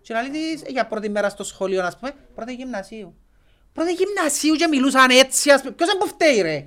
και 0.09 0.14
λέει 0.14 0.55
της 0.55 0.62
«Ε, 0.62 0.70
για 0.70 0.86
πρώτη 0.86 1.09
μέρα 1.09 1.28
στο 1.28 1.44
σχολείο, 1.44 1.82
ας 1.85 1.97
πούμε, 1.98 2.14
πρώτη 2.35 2.52
γυμνασίου. 2.55 3.16
Πρώτη 3.72 3.93
γυμνασίου 3.93 4.55
και 4.55 4.66
μιλούσαν 4.66 5.10
έτσι, 5.10 5.51
ας 5.51 5.60
πούμε, 5.60 5.72
ποιος 5.72 5.90
είναι 5.90 5.98
που 5.98 6.09
φταίει 6.09 6.40
ρε; 6.40 6.66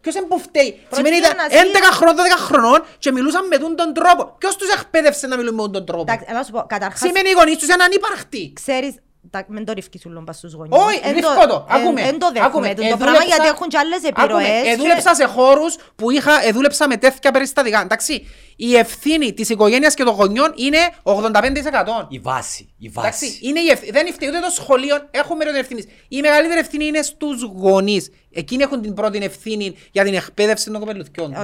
Ποιος 0.00 0.14
είναι 0.14 0.26
που 0.26 0.38
φταίει; 0.38 0.72
Πρώτη 0.72 0.94
Σημαίνει 0.94 1.16
ήταν 1.16 1.30
γυμνασίου. 1.30 1.58
11 1.58 1.92
χρονών, 1.92 2.16
12 2.16 2.20
χρονών 2.36 2.84
και 2.98 3.12
μιλούσαν 3.12 3.46
με 3.46 3.58
τούν 3.58 3.76
τον 3.76 3.92
τρόπο. 3.94 4.34
Ποιος 4.38 4.56
τους 4.56 4.68
εκπαίδευσε 4.68 5.26
να 5.26 5.36
μιλούν 5.36 5.54
με 5.54 5.62
τούν 5.62 5.72
τον 5.72 5.86
τρόπο; 5.86 6.02
Εντάξει, 6.02 6.24
έλα 6.28 6.38
να 6.38 6.44
σου 6.44 6.52
πω, 6.52 6.64
καταρχάς, 6.66 6.98
Σημαίνει 6.98 7.28
οι 7.28 7.32
γονείς 7.32 7.56
τους 7.58 7.68
είναι 7.68 7.82
ανύπαρκτοι. 7.82 8.52
ξέρεις, 8.52 8.94
τα- 9.30 9.44
μεν 9.48 9.64
το 9.64 9.72
ρίφκεις 9.72 10.06
ούλον 10.06 10.24
πας 10.24 10.36
στους 10.36 10.52
γονείς. 10.52 10.78
Όχι, 10.78 11.00
Εν 11.02 11.14
ρίφκω 11.14 11.46
το. 11.46 11.66
εν- 11.70 11.76
Άκουμε. 11.80 12.00
εν 12.00 12.18
το 12.18 12.30
δέχομαι 12.32 12.46
άκουμε. 12.46 12.74
το 12.74 12.82
Ε, 12.82 12.86
πράγμα 12.86 13.06
δούλεψα- 13.06 13.26
γιατί 13.26 13.46
έχουν 13.46 13.68
και 13.68 13.78
άλλες 13.78 13.98
Άκουμε. 14.04 14.22
επιρροές. 14.24 14.66
Ε, 14.66 14.70
και- 14.70 14.76
δούλεψα 14.76 15.14
σε 15.14 15.24
χώρους 15.24 15.76
που 15.96 16.10
είχα, 16.10 16.44
ε, 16.46 16.50
δούλεψα 16.52 16.88
με 16.88 16.96
τέτοια 16.96 17.30
περιστατικά. 17.30 17.80
Εντάξει, 17.80 18.26
η 18.56 18.76
ευθύνη 18.76 19.32
της 19.32 19.48
οικογένειας 19.48 19.94
και 19.94 20.04
των 20.04 20.14
γονιών 20.14 20.52
είναι 20.56 20.78
85%. 21.02 22.06
Η 22.10 22.18
βάση, 22.18 22.74
η 22.78 22.86
Εντάξει, 22.86 23.26
βάση. 23.26 23.38
είναι 23.42 23.60
η 23.60 23.68
ευθύνη. 23.68 23.90
Δεν 23.90 24.12
φταίει 24.12 24.28
ούτε 24.28 24.38
το 24.40 24.50
σχολείο, 24.50 24.96
έχουν 25.10 25.36
μέρο 25.36 25.50
ευθύνης. 25.56 25.84
Η 26.08 26.20
μεγαλύτερη 26.20 26.60
ευθύνη 26.60 26.84
είναι 26.86 27.02
στους 27.02 27.42
γονείς. 27.42 28.10
Εκείνοι 28.32 28.62
έχουν 28.62 28.82
την 28.82 28.94
πρώτη 28.94 29.18
ευθύνη 29.22 29.74
για 29.92 30.04
την 30.04 30.14
εκπαίδευση 30.14 30.70
των 30.70 30.80
κοπελουθιών. 30.80 31.32
τους. 31.32 31.40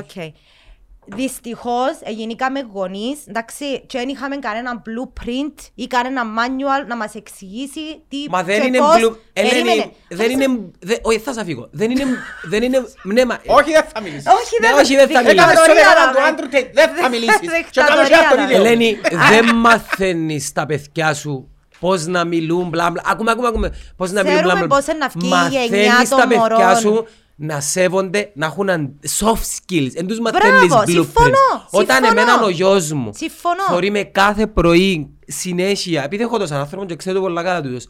Οκ. 1.08 1.14
Δυστυχώς 1.16 1.90
γεννήκαμε 2.06 2.66
γονείς, 2.72 3.18
εντάξει, 3.28 3.80
και 3.86 3.98
δεν 3.98 4.08
είχαμε 4.08 4.36
κανένα 4.36 4.82
blueprint 4.86 5.58
ή 5.74 5.86
κανένα 5.86 6.22
manual 6.38 6.86
να 6.88 6.96
μας 6.96 7.14
εξηγήσει 7.14 8.02
τι 8.08 8.16
Μα 8.30 8.42
δεν 8.42 8.60
και 8.60 8.66
είναι 8.66 8.78
πώς- 8.78 8.96
μπλου... 8.98 9.18
Ελένη, 9.32 9.52
Περίμενε. 9.52 9.90
δεν 10.08 10.30
είναι... 10.30 10.46
δε- 10.80 10.96
Όχι, 11.02 11.18
θα 11.18 11.32
σας 11.32 11.44
φύγω. 11.44 11.68
Δεν 11.72 11.90
είναι... 11.90 12.04
Δεν 12.44 12.62
είναι... 12.62 12.84
Ναι, 13.02 13.24
μα... 13.24 13.38
Όχι, 13.46 13.70
δεν 13.72 13.84
θα 13.94 14.00
μιλήσεις. 14.00 14.26
Όχι, 14.26 14.54
Ναι, 14.60 14.68
δεν 14.68 14.76
όχι, 14.78 14.94
δεν 14.96 15.08
θα 15.08 15.18
Έκαμε 15.18 15.28
μιλήσω. 15.28 15.48
στο 15.48 15.72
Δικτατορία, 15.72 15.84
δεκάνα 15.88 16.12
του 16.12 16.18
ρε. 16.18 16.28
άντρου 16.28 16.48
και 16.48 16.70
δεν 16.72 16.88
θα 17.02 17.08
μιλήσεις. 17.08 17.40
Και 17.40 17.50
Δικτατορία, 17.50 17.86
κάνουμε 17.86 18.08
και 18.08 18.14
αυτό 18.14 18.34
ρε. 18.34 18.42
βίντεο. 18.46 18.60
Ελένη, 18.64 19.00
δεν 19.30 19.54
μαθαίνεις 19.54 20.52
τα 20.52 20.66
παιδιά 20.66 21.14
σου 21.14 21.48
πώς 21.80 22.06
να 22.06 22.24
μιλούν, 22.24 22.68
μπλα 22.68 22.90
μπλα. 22.90 23.02
Ακούμε, 23.06 23.30
ακούμε, 23.30 23.48
ακούμε. 23.48 23.74
Πώς 23.96 24.10
να 24.12 24.22
μιλούν, 24.22 24.36
Ξέρουμε 24.36 24.54
μπλα 24.54 24.66
μπλα. 24.66 24.76
πώς 24.76 24.86
είναι 24.86 24.98
να 24.98 25.08
βγει 25.08 25.56
η 25.56 25.66
γενιά 25.66 25.90
Μαθαίνεις 25.92 26.08
των 26.08 26.18
τα 26.18 26.26
παιδιά 26.26 26.80
μωρών. 26.82 27.06
Σου 27.38 27.46
να 27.46 27.60
σέβονται, 27.60 28.30
να 28.34 28.46
έχουν 28.46 28.70
αν- 28.70 29.00
soft 29.20 29.34
skills. 29.74 29.90
Εν 29.94 30.06
τους 30.06 30.20
μαθαίνεις 30.20 30.66
Μπράβο, 30.66 30.82
blueprints. 30.82 30.90
συμφωνώ, 30.90 31.36
Όταν 31.70 31.96
συμφωνώ. 32.04 32.20
εμένα 32.20 32.44
ο 32.44 32.48
γιος 32.48 32.92
μου 32.92 33.10
Συμφωνώ. 33.14 33.62
θωρεί 33.68 33.90
με 33.90 34.02
κάθε 34.02 34.46
πρωί 34.46 35.10
συνέχεια, 35.26 36.04
επειδή 36.04 36.22
έχω 36.22 36.38
τόσο 36.38 36.54
άνθρωπο 36.54 36.84
και 36.84 36.96
ξέρω 36.96 37.14
το 37.16 37.20
πολλά 37.22 37.42
καλά 37.42 37.60
τούτος, 37.62 37.88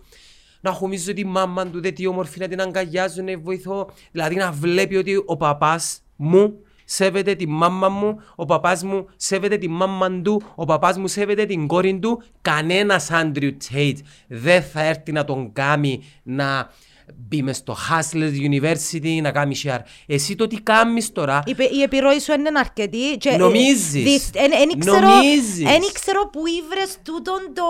να 0.60 0.70
χουμίζω 0.72 1.12
τη 1.12 1.24
μάμα 1.26 1.66
του, 1.66 1.80
δε 1.80 1.90
τι 1.90 2.06
όμορφη 2.06 2.38
να 2.38 2.48
την 2.48 2.60
αγκαλιάζω, 2.60 3.22
να 3.22 3.38
βοηθώ. 3.38 3.90
Δηλαδή 4.12 4.34
να 4.34 4.50
βλέπει 4.52 4.96
ότι 4.96 5.22
ο 5.26 5.36
παπάς 5.36 6.00
μου 6.16 6.54
σέβεται 6.84 7.34
τη 7.34 7.48
μάμα 7.48 7.88
μου, 7.88 8.20
ο 8.34 8.44
παπάς 8.44 8.82
μου 8.82 9.06
σέβεται 9.16 9.56
τη 9.56 9.68
μάμα 9.68 10.20
του, 10.20 10.42
ο 10.54 10.64
παπάς 10.64 10.98
μου 10.98 11.06
σέβεται 11.08 11.44
την 11.46 11.66
κόρη 11.66 11.98
του. 11.98 12.22
Κανένας 12.42 13.10
Άντριου 13.10 13.56
Τέιτ 13.72 13.98
δεν 14.28 14.62
θα 14.62 14.82
έρθει 14.84 15.12
να 15.12 15.24
τον 15.24 15.52
κάνει 15.52 16.02
να 16.22 16.70
μπει 17.14 17.42
μες 17.42 17.56
στο 17.56 17.76
Hustlers 17.90 18.32
University, 18.50 19.18
να 19.22 19.30
κάνει 19.30 19.56
share. 19.64 19.78
Εσύ 20.06 20.34
το 20.34 20.46
τι 20.46 20.60
κάνεις 20.60 21.12
τώρα, 21.12 21.42
Η, 21.46 21.54
πε- 21.54 21.72
η 21.72 21.82
επιρροή 21.82 22.20
σου 22.20 22.32
είναι 22.32 22.50
αρκετή. 22.58 23.16
και, 23.18 23.28
ε, 23.28 23.36
Νομίζεις; 23.36 23.90
δυσ- 24.02 24.36
εν- 24.36 24.52
εν 24.52 24.68
ήξερα- 24.74 25.00
Νομίζεις; 25.00 25.64
εν 25.74 25.82
ήξερα 25.90 26.28
που 26.32 26.42
ήβρες 26.46 26.96
τούτον 27.04 27.38
το 27.54 27.64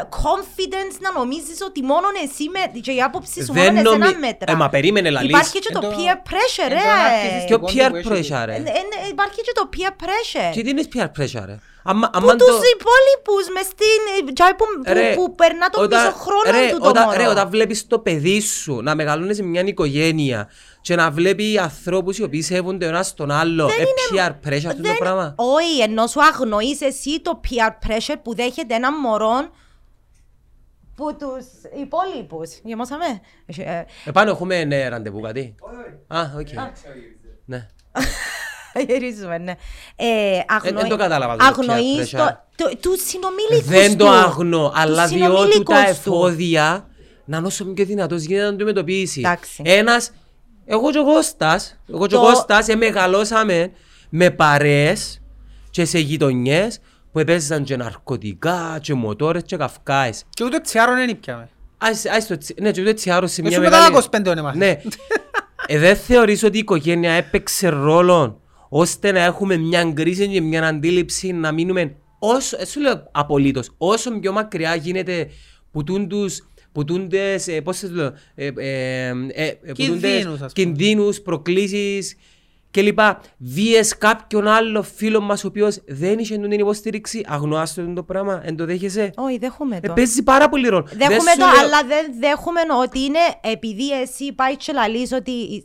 ε, 0.00 0.08
confidence 0.22 0.96
να 1.00 1.12
νομίζεις 1.18 1.58
ότι 1.68 1.82
μόνο 1.82 2.06
εσύ 2.24 2.44
με, 2.48 2.80
και 2.80 2.92
η 2.92 3.02
άποψη 3.02 3.44
σου 3.44 3.52
μόνο 3.52 3.64
δεν 3.64 3.76
εσένα 3.76 3.98
νομι... 3.98 4.18
μέτρα. 4.18 4.52
Ε, 4.52 4.54
μα 4.54 4.68
περίμενε 4.68 5.10
λαλείς. 5.10 5.30
Υπάρχει 5.30 5.58
και 5.58 5.68
Εν 5.74 5.80
το 5.80 5.88
το- 5.88 5.94
peer 5.96 6.16
pressure, 6.30 6.70
εν 6.70 6.78
το 6.78 6.84
ρε. 6.84 7.02
ναρκισιστικό. 7.02 7.46
Ποιο 7.46 7.58
κόντι 7.58 7.78
peer 7.78 7.90
που 7.90 7.96
έχεις 7.96 8.10
pressure, 8.10 8.38
τούτο. 8.38 8.44
ρε; 8.46 8.54
Ε, 8.54 8.58
ε, 8.58 9.08
Υπάρχει 9.10 9.40
και 9.46 9.52
το 9.54 9.68
peer 9.76 9.90
pressure. 10.04 10.52
Και 10.54 10.62
τι 10.62 10.70
είναι 10.70 10.82
peer 10.94 11.04
pressure, 11.18 11.44
ρε; 11.46 11.56
Άμα, 11.86 12.10
Που 12.10 12.18
άμα 12.18 12.36
τους 12.36 12.46
το... 12.46 12.54
υπόλοιπους 12.54 13.54
μες 13.54 13.64
στην... 13.66 14.28
ε, 14.28 14.32
τζάι 14.32 14.54
που, 14.54 14.64
Ρε, 14.92 15.14
που, 15.14 15.22
που 15.28 15.34
περνά 15.34 15.68
τον 15.68 15.84
όταν- 15.84 16.04
πίσω 16.06 16.16
χρόνο 16.18 16.58
ρε, 16.60 16.70
του 16.72 16.78
το 16.78 16.88
όταν, 16.88 17.04
μωρό. 17.04 17.16
Ρε, 17.18 17.26
όταν 17.28 17.48
βλέπεις 17.50 17.86
το 17.86 17.98
παιδί 17.98 18.40
σου 18.40 18.80
να 18.82 18.94
μεγαλώνεις 18.94 19.36
σε 19.36 19.42
μια 19.42 19.62
οικογένεια 19.66 20.48
και 20.80 20.94
να 20.94 21.10
βλέπει 21.10 21.58
ανθρώπους 21.58 22.18
οι 22.18 22.22
οποίοι 22.22 22.42
σέβονται 22.42 22.84
ο 22.84 22.88
ένας 22.88 23.14
τον 23.14 23.30
άλλο, 23.30 23.66
Δεν 23.66 23.76
ε, 23.78 23.80
είναι- 23.80 24.26
peer 24.42 24.48
pressure 24.48 24.66
αυτό 24.66 24.82
το 24.82 24.88
δεν- 24.88 24.96
πράγμα. 24.98 25.34
Όχι, 25.36 25.80
ενώ 25.82 26.06
σου 26.06 26.22
αγνοείς 26.24 26.80
εσύ 26.80 27.20
το 27.20 27.40
peer 27.44 27.88
pressure 27.88 28.16
που 28.22 28.34
δέχεται 28.34 28.74
ένα 28.74 28.92
μωρό 29.00 29.48
που 30.96 31.16
τους 31.16 31.44
υπόλοιπους. 31.80 32.50
Γεμώσαμε. 32.62 33.04
Ε, 33.56 33.62
ε, 33.62 33.84
Επάνω 34.04 34.30
έχουμε 34.30 34.64
ναι, 34.64 34.88
ραντεβού 34.88 35.20
κάτι. 35.20 35.54
Α, 36.06 36.20
οκ. 36.38 36.48
Ναι. 37.44 37.66
Γυρίζουμε, 38.88 39.38
ναι. 39.38 39.52
Ε, 39.96 40.06
αγνοεί- 40.46 40.74
δεν 40.80 40.88
το 40.88 40.96
κατάλαβα 40.96 41.36
το 41.36 41.44
Αγνοείς 41.44 42.12
peer 42.14 42.18
pressure. 42.18 42.32
το, 42.56 42.64
το, 42.64 42.76
τους 42.80 43.00
συνομήλικους 43.06 43.66
Δεν 43.66 43.96
το 43.96 44.04
του. 44.04 44.10
αγνώ, 44.10 44.72
αλλά 44.74 45.02
Τους 45.02 45.12
διότι 45.16 45.32
συνομήλικους 45.34 45.74
τα 45.74 45.84
του. 45.84 45.90
εφόδια 45.90 46.86
να 47.24 47.36
είναι 47.36 47.46
όσο 47.46 47.64
πιο 47.64 47.84
δυνατός 47.84 48.22
γίνεται 48.22 48.42
να 48.44 48.48
το 48.50 48.54
αντιμετωπίσει. 48.54 49.20
Εντάξει. 49.20 49.62
Ένας, 49.64 50.10
εγώ 50.66 50.90
και 50.90 50.98
ο 50.98 51.04
Κώστας, 51.04 51.78
εγώ 51.92 52.06
και 52.06 52.16
ο 52.16 52.20
Το- 52.20 52.24
Κώστας, 52.26 52.68
ε, 52.68 52.74
μεγαλώσαμε 52.74 53.70
με 54.08 54.30
παρέες 54.30 55.20
και 55.70 55.84
σε 55.84 55.98
γειτονιές 55.98 56.78
που 57.12 57.18
έπαιζαν 57.18 57.64
και 57.64 57.76
ναρκωτικά 57.76 58.78
και 58.82 58.94
μοτόρες 58.94 59.42
και 59.46 59.56
καυκάες. 59.56 60.24
Και 60.30 60.44
ούτε 60.44 60.58
τσιάρον 60.60 60.96
δεν 60.96 61.08
ήπιαμε. 61.08 61.48
Ας, 61.78 62.04
ας 62.06 62.26
το, 62.26 62.38
τσι- 62.38 62.60
ναι, 62.60 62.70
και 62.70 62.80
ούτε 62.80 62.92
τσιάρος 62.92 63.32
σε 63.32 63.40
μια 63.42 63.50
Εσύ 63.50 63.60
μετά 63.60 63.76
μεγάλη... 63.76 64.06
25 64.10 64.30
όνε 64.30 64.42
μάθες. 64.42 64.58
Ναι. 64.58 64.80
Ε, 65.66 65.78
δεν 65.78 65.96
θεωρείς 65.96 66.42
ότι 66.42 66.56
η 66.56 66.60
οικογένεια 66.60 67.12
έπαιξε 67.12 67.68
ρόλο 67.68 68.40
ώστε 68.68 69.12
να 69.12 69.20
έχουμε 69.20 69.56
μια 69.56 69.92
κρίση 69.94 70.28
και 70.28 70.40
μια 70.40 70.66
αντίληψη 70.66 71.32
να 71.32 71.52
μείνουμε 71.52 71.96
όσο, 72.18 72.56
ε, 72.60 72.64
σου 72.66 72.80
λέω 72.80 73.08
απολύτως, 73.12 73.70
όσο 73.78 74.18
πιο 74.18 74.32
μακριά 74.32 74.74
γίνεται 74.74 75.28
που 75.70 75.84
τούντους 75.84 76.48
που 76.72 76.84
τούντες, 76.84 77.48
ε, 77.48 77.60
πώς 77.60 77.76
σας 77.76 77.90
λέω, 77.90 78.12
ε, 78.34 78.50
ε, 78.56 79.08
ε, 79.32 79.50
που 79.52 79.72
Κινδύνους, 79.72 80.22
τούντες 80.22 80.24
ας 80.32 80.38
πούμε. 80.38 80.48
κινδύνους, 80.52 81.20
προκλήσεις 81.20 82.16
και 82.70 82.82
λοιπά. 82.82 83.20
Βίες 83.38 83.98
κάποιον 83.98 84.46
άλλο 84.46 84.82
φίλο 84.82 85.20
μας 85.20 85.44
ο 85.44 85.46
οποίος 85.46 85.80
δεν 85.86 86.18
είχε 86.18 86.38
την 86.38 86.50
υποστήριξη, 86.50 87.24
αγνοάστο 87.26 87.92
το 87.94 88.02
πράγμα, 88.02 88.40
εν 88.44 88.56
το 88.56 88.64
δέχεσαι; 88.64 89.10
Όχι, 89.16 89.38
δέχομαι 89.38 89.76
Ε, 89.76 89.80
το. 89.86 89.92
παίζει 89.92 90.22
πάρα 90.22 90.48
πολύ 90.48 90.68
ρόλο. 90.68 90.86
Δεν 90.88 90.98
Δέχομαι 90.98 91.30
σου 91.30 91.38
το, 91.38 91.44
λέω- 91.46 91.58
αλλά 91.64 91.82
δεν 91.88 92.06
δέχομαι 92.20 92.60
ότι 92.82 93.00
είναι 93.00 93.18
επειδή 93.40 94.00
εσύ 94.00 94.32
πάει 94.32 94.56
και 94.56 94.72
λαλείς 94.72 95.12
ότι 95.12 95.64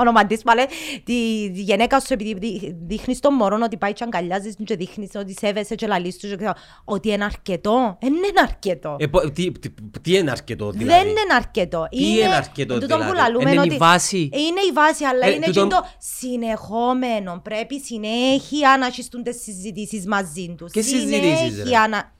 όνομα 0.00 0.26
της 0.26 0.42
πάλι, 0.42 0.60
τη 1.04 1.46
γυναίκα 1.52 2.00
σου 2.00 2.12
επειδή 2.12 2.34
δει- 2.34 2.74
δείχνεις 2.86 3.20
τον 3.20 3.34
μωρό 3.34 3.58
ότι 3.62 3.76
πάει 3.76 3.92
και 3.92 4.04
αγκαλιάζεις 4.04 4.56
τον 4.56 4.66
και 4.66 4.76
δείχνεις 4.76 5.10
ότι 5.14 5.34
σέβεσαι 5.40 5.74
και 5.74 5.86
λαλείς 5.86 6.16
τους 6.18 6.30
και 6.30 6.36
ξέρω, 6.36 6.52
ότι 6.84 7.10
είναι 7.10 7.24
αρκετό. 7.24 7.98
Δεν 8.00 8.12
είναι 8.12 8.40
αρκετό. 8.42 8.96
Ε, 8.98 9.06
πω- 9.06 9.30
τι, 9.32 9.52
τι, 9.52 9.68
τι 10.00 10.16
είναι 10.16 10.30
αρκετό 10.30 10.70
δηλαδή; 10.70 10.98
Δεν 10.98 11.08
είναι 11.08 11.34
αρκετό. 11.36 11.86
Τι 11.90 12.08
είναι 12.10 12.34
αρκετό, 12.34 12.74
τούτο 12.80 12.96
που 12.96 13.02
δηλαδή; 13.02 13.18
λαλούμε 13.20 13.50
Είναι 13.50 13.60
η 13.60 13.64
ότι- 13.66 13.76
βάση; 13.76 14.18
Είναι 14.18 14.60
η 14.70 14.72
βάση, 14.72 15.04
αλλά 15.04 15.26
Ε, 15.26 15.30
είναι 15.32 15.46
τούτο- 15.46 15.62
και 15.62 15.68
το 15.68 15.84
συνεχόμενο. 15.98 17.40
Πρέπει 17.44 17.80
συνέχεια 17.80 18.76
να 18.78 18.86
έχεις 18.86 19.08
τις 19.08 19.42
συζητήσεις 19.42 20.06
μαζί 20.06 20.54
τους. 20.58 20.72
Και 20.72 20.80
συζητήσεις, 20.82 21.40
ρε; 21.40 21.48
Συνέχεια 21.48 21.86
να... 21.90 22.12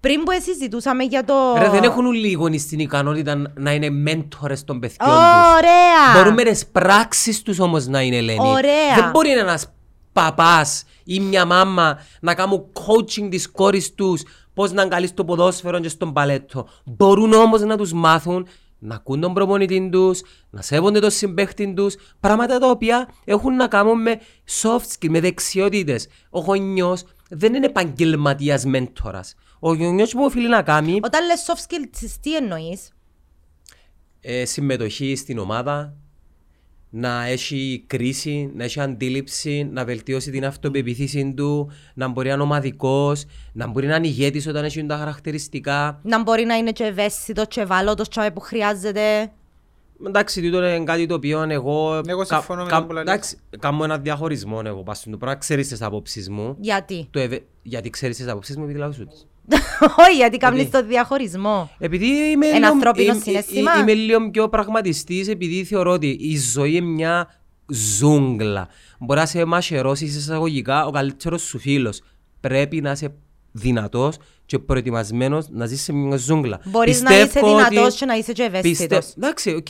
Πριν 0.00 0.22
που 0.22 0.32
συζητούσαμε 0.42 1.04
για 1.04 1.24
το... 1.24 1.34
Ρε, 1.58 1.68
δεν 1.68 1.82
έχουν 1.82 2.10
λίγο 2.10 2.58
στην 2.58 2.78
ικανότητα 2.78 3.34
να- 3.34 3.52
να 3.56 3.72
είναι 3.72 3.90
μέντορες 3.90 4.64
των 4.64 4.80
παιδιών 4.80 5.08
τους. 5.08 5.18
Ωραία! 5.58 6.14
Μπορούν 6.14 6.32
με 6.34 6.42
τις 6.42 6.66
πράξεις 6.66 7.42
τους 7.42 7.58
όμως 7.58 7.86
να 7.86 8.00
είναι 8.02 8.16
Ελένη. 8.16 8.38
Ωραία. 8.40 8.94
Δεν 8.96 9.10
μπορεί 9.10 9.30
ένας 9.30 9.72
παπάς 10.12 10.84
ή 11.04 11.20
μια 11.20 11.44
μάμα 11.44 11.98
να 12.20 12.34
κάνουν 12.34 12.64
coaching 12.72 13.28
της 13.30 13.50
κόρης 13.50 13.94
τους 13.94 14.22
πώς 14.54 14.72
να 14.72 14.82
αγκαλείς 14.82 15.14
το 15.14 15.24
ποδόσφαιρο 15.24 15.80
και 15.80 15.88
στον 15.88 16.12
παλέτο. 16.12 16.68
Μπορούν 16.84 17.32
όμως 17.32 17.60
να 17.60 17.76
τους 17.76 17.92
μάθουν 17.92 18.46
να 18.78 18.94
ακούν 18.94 19.20
τον 19.20 19.34
προπονητή 19.34 19.88
τους, 19.92 20.20
να 20.50 20.62
σέβονται 20.62 20.98
τον 21.00 21.10
συμπαίχτη 21.10 21.72
τους, 21.74 21.94
πράγματα 22.20 22.58
τα 22.58 22.70
οποία 22.70 23.08
έχουν 23.24 23.56
να 23.56 23.66
κάνουν 23.66 24.02
με 24.02 24.20
soft 24.62 24.78
skill, 24.98 25.08
με 25.08 25.20
δεξιότητες. 25.20 26.06
Ο 26.30 26.40
γονιός 26.40 27.02
δεν 27.28 27.54
είναι 27.54 27.66
επαγγελματίας 27.66 28.64
μέντορας. 28.64 29.34
Ο 29.62 29.74
γονιός 29.74 30.12
που 30.12 30.22
οφείλει 30.24 30.48
να 30.48 30.62
κάνει 30.62 30.98
Όταν 31.02 31.26
λες 31.26 31.44
soft 31.46 31.72
skills, 31.72 32.08
τι 32.20 32.36
εννοείς; 32.36 32.88
ε, 34.20 34.44
συμμετοχή 34.44 35.16
στην 35.16 35.38
ομάδα, 35.38 35.94
να 36.90 37.24
έχει 37.24 37.84
κρίση, 37.86 38.50
να 38.54 38.64
έχει 38.64 38.80
αντίληψη, 38.80 39.68
να 39.72 39.84
βελτιώσει 39.84 40.30
την 40.30 40.44
αυτοπεποίθηση 40.46 41.34
του, 41.36 41.70
να 41.94 42.08
μπορεί 42.08 42.28
να 42.28 42.34
είναι 42.34 42.42
ομαδικός, 42.42 43.24
να 43.52 43.66
μπορεί 43.66 43.86
να 43.86 43.96
είναι 43.96 44.06
ηγέτης 44.06 44.46
όταν 44.46 44.64
έχει 44.64 44.86
τα 44.86 44.96
χαρακτηριστικά. 44.96 46.00
Να 46.02 46.22
μπορεί 46.22 46.44
να 46.44 46.54
είναι 46.54 46.72
και 46.72 46.84
ευαίσθητος 46.84 47.46
και 47.48 47.60
ευάλωτος 47.60 48.08
και 48.08 48.30
που 48.34 48.40
χρειάζεται. 48.40 49.32
Εντάξει, 50.06 50.42
τούτο 50.42 50.58
είναι 50.66 50.84
κάτι 50.84 51.06
το 51.06 51.14
οποίο 51.14 51.42
εγώ... 51.48 52.00
Εγώ 52.06 52.24
κα- 52.26 52.36
συμφωνώ 52.36 52.62
με 52.62 52.68
κα- 52.68 52.76
τον 52.78 52.86
που 52.86 52.92
λαλείς. 52.92 53.10
Εντάξει, 53.12 53.36
κάνω 53.58 53.84
ένα 53.84 53.98
διαχωρισμό 53.98 54.62
εγώ 54.64 54.82
πας 54.82 54.98
στο 54.98 55.16
πράγμα, 55.16 55.38
ξέρεις 55.38 55.68
τις 55.68 55.82
απόψεις 55.82 56.28
μου. 56.28 56.56
Γιατί; 56.60 57.06
Το 57.10 57.18
ευε... 57.20 57.44
Γιατί 57.62 57.90
ξέρεις 57.90 58.16
τις 58.16 58.28
απόψεις 58.28 58.56
μου, 58.56 58.64
επειδή 58.64 58.78
λάβεις 58.78 58.96
τις. 58.96 59.26
Όχι, 60.08 60.16
γιατί 60.16 60.36
κάνεις 60.36 60.70
το 60.70 60.84
διαχωρισμό. 60.86 61.70
Επειδή 61.78 62.06
είμαι, 62.06 62.46
Ένα 62.46 62.58
λίγο, 62.58 62.70
ανθρώπινο 62.72 63.12
είμαι- 63.12 63.22
συναίσθημα. 63.22 63.78
είμαι 63.80 63.94
λίγο 63.94 64.30
πιο 64.30 64.48
πραγματιστής 64.48 65.28
επειδή 65.28 65.64
θεωρώ 65.64 65.92
ότι 65.92 66.06
η 66.20 66.38
ζωή 66.38 66.74
είναι 66.74 66.86
μια 66.86 67.28
ζούγκλα. 67.68 68.68
Μπορεί 68.98 69.20
να 69.20 69.26
σε 69.26 69.44
μαχαιρώσεις 69.44 70.16
εισαγωγικά 70.16 70.86
ο 70.86 70.90
καλύτερος 70.90 71.42
σου 71.42 71.58
φίλος. 71.58 72.00
Πρέπει 72.40 72.80
να 72.80 72.90
είσαι 72.90 73.14
δυνατός 73.52 74.16
και 74.46 74.58
προετοιμασμένος 74.58 75.46
να 75.50 75.66
ζεις 75.66 75.82
σε 75.82 75.92
μια 75.92 76.16
ζούγκλα. 76.16 76.60
Μπορείς 76.64 77.02
να 77.02 77.08
Πιστεύω 77.10 77.46
είσαι 77.46 77.56
ότι- 77.62 77.68
δυνατός 77.74 77.94
και 77.96 78.04
να 78.04 78.14
είσαι 78.14 78.32
και 78.32 78.42
ευαίσθητος. 78.42 78.98
Πιστε- 78.98 79.16
Εντάξει, 79.16 79.50
οκ. 79.54 79.66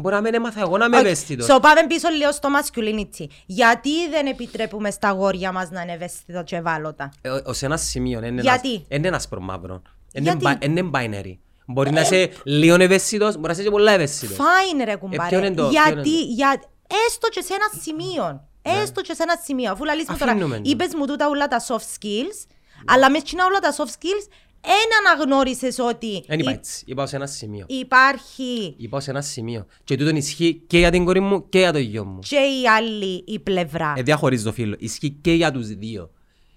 Μπορεί 0.00 0.14
να 0.14 0.20
μην 0.20 0.34
έμαθα 0.34 0.60
εγώ 0.60 0.76
να 0.76 0.84
είμαι 0.84 0.96
Okay. 0.96 1.00
ευαίσθητος. 1.00 1.46
So, 1.50 1.58
πάμε 1.62 1.86
πίσω 1.88 2.08
λίγο 2.08 2.32
στο 2.32 2.48
masculinity. 2.60 3.26
Γιατί 3.46 4.08
δεν 4.10 4.26
επιτρέπουμε 4.26 4.90
στα 4.90 5.08
αγόρια 5.08 5.52
μας 5.52 5.70
να 5.70 5.82
είναι 5.82 5.92
ευαίσθητα 5.92 6.42
και 6.42 6.56
ευάλωτα; 6.56 7.12
Ε, 7.20 7.28
ως 7.44 7.62
ένα 7.62 7.76
σημείο. 7.76 8.24
Είναι 8.24 8.40
Γιατί; 8.42 8.72
Ένας, 8.72 8.86
είναι 8.88 9.08
ένας 9.08 9.28
προμαύρο. 9.28 9.82
Είναι 10.12 10.24
Γιατί; 10.24 10.38
μπα- 10.44 10.58
Είναι 10.68 10.90
binary. 10.94 11.36
Μπορεί 11.66 11.90
να 11.90 12.00
είσαι 12.00 12.30
λίγο 12.44 12.74
ευαίσθητος, 12.82 13.34
μπορεί 13.34 13.46
να 13.46 13.52
είσαι 13.52 13.62
και 13.62 13.70
πολλά 13.70 13.92
ευαίσθητος. 13.92 14.36
Φάιν 14.36 14.78
ρε 14.78 14.84
ποιο 14.84 14.98
κουμπάρε. 14.98 15.36
είναι 15.36 15.50
το- 15.54 15.62
ποιο 15.62 15.70
Γιατί, 15.70 16.08
είναι 16.10 16.20
για, 16.24 16.62
έστω 17.06 17.28
και 17.28 17.40
σε 17.40 17.54
ένα 17.54 17.82
σημείο. 17.82 18.42
Έστω 18.82 19.00
και 19.00 19.14
σε 19.14 19.22
ένα 19.22 19.36
σημείο. 19.44 19.70
Αφού 19.72 19.84
λαλείς 19.84 20.08
μου 20.08 20.16
τώρα, 20.18 20.30
Αφήνουμε 20.32 20.56
το. 20.56 20.62
είπες 20.64 20.94
μου 20.96 21.06
τούτα 21.06 21.28
όλα 21.28 21.48
τα 21.48 21.60
soft 21.68 21.74
skills, 21.98 22.46
αλλά 22.86 23.10
μες 23.10 23.22
τσινά 23.22 23.44
όλα 23.44 23.58
τα 23.58 23.74
soft 23.76 23.88
skills, 23.90 24.28
δεν 24.60 25.06
αναγνώρισες 25.06 25.78
ότι 25.78 26.24
Δεν 26.26 26.38
είπα 26.38 26.50
υ- 26.50 26.56
έτσι. 26.56 26.82
Είπα 26.86 27.06
σε 27.06 27.16
ένα 27.16 27.26
σημείο. 27.26 27.64
υπάρχει 27.68 28.74
Είπα 28.78 29.00
σε 29.00 29.10
ένα 29.10 29.20
σημείο. 29.20 29.66
Και 29.84 29.96
τούτον 29.96 30.16
ισχύει 30.16 30.62
και 30.66 30.78
για 30.78 30.90
την 30.90 31.04
κόρη 31.04 31.20
μου 31.20 31.48
και 31.48 31.58
για 31.58 31.72
το 31.72 31.78
γιο 31.78 32.04
μου. 32.04 32.18
και 32.28 32.36
η 32.36 32.68
άλλη 32.76 33.24
η 33.26 33.38
πλευρά. 33.38 33.92
Ε, 33.96 34.02
διαχωρίζει 34.02 34.44
το 34.44 34.52
φίλο. 34.52 34.76
Ισχύει 34.78 35.10
και 35.20 35.32
για 35.32 35.52
τους 35.52 35.66
δύο. 35.68 36.10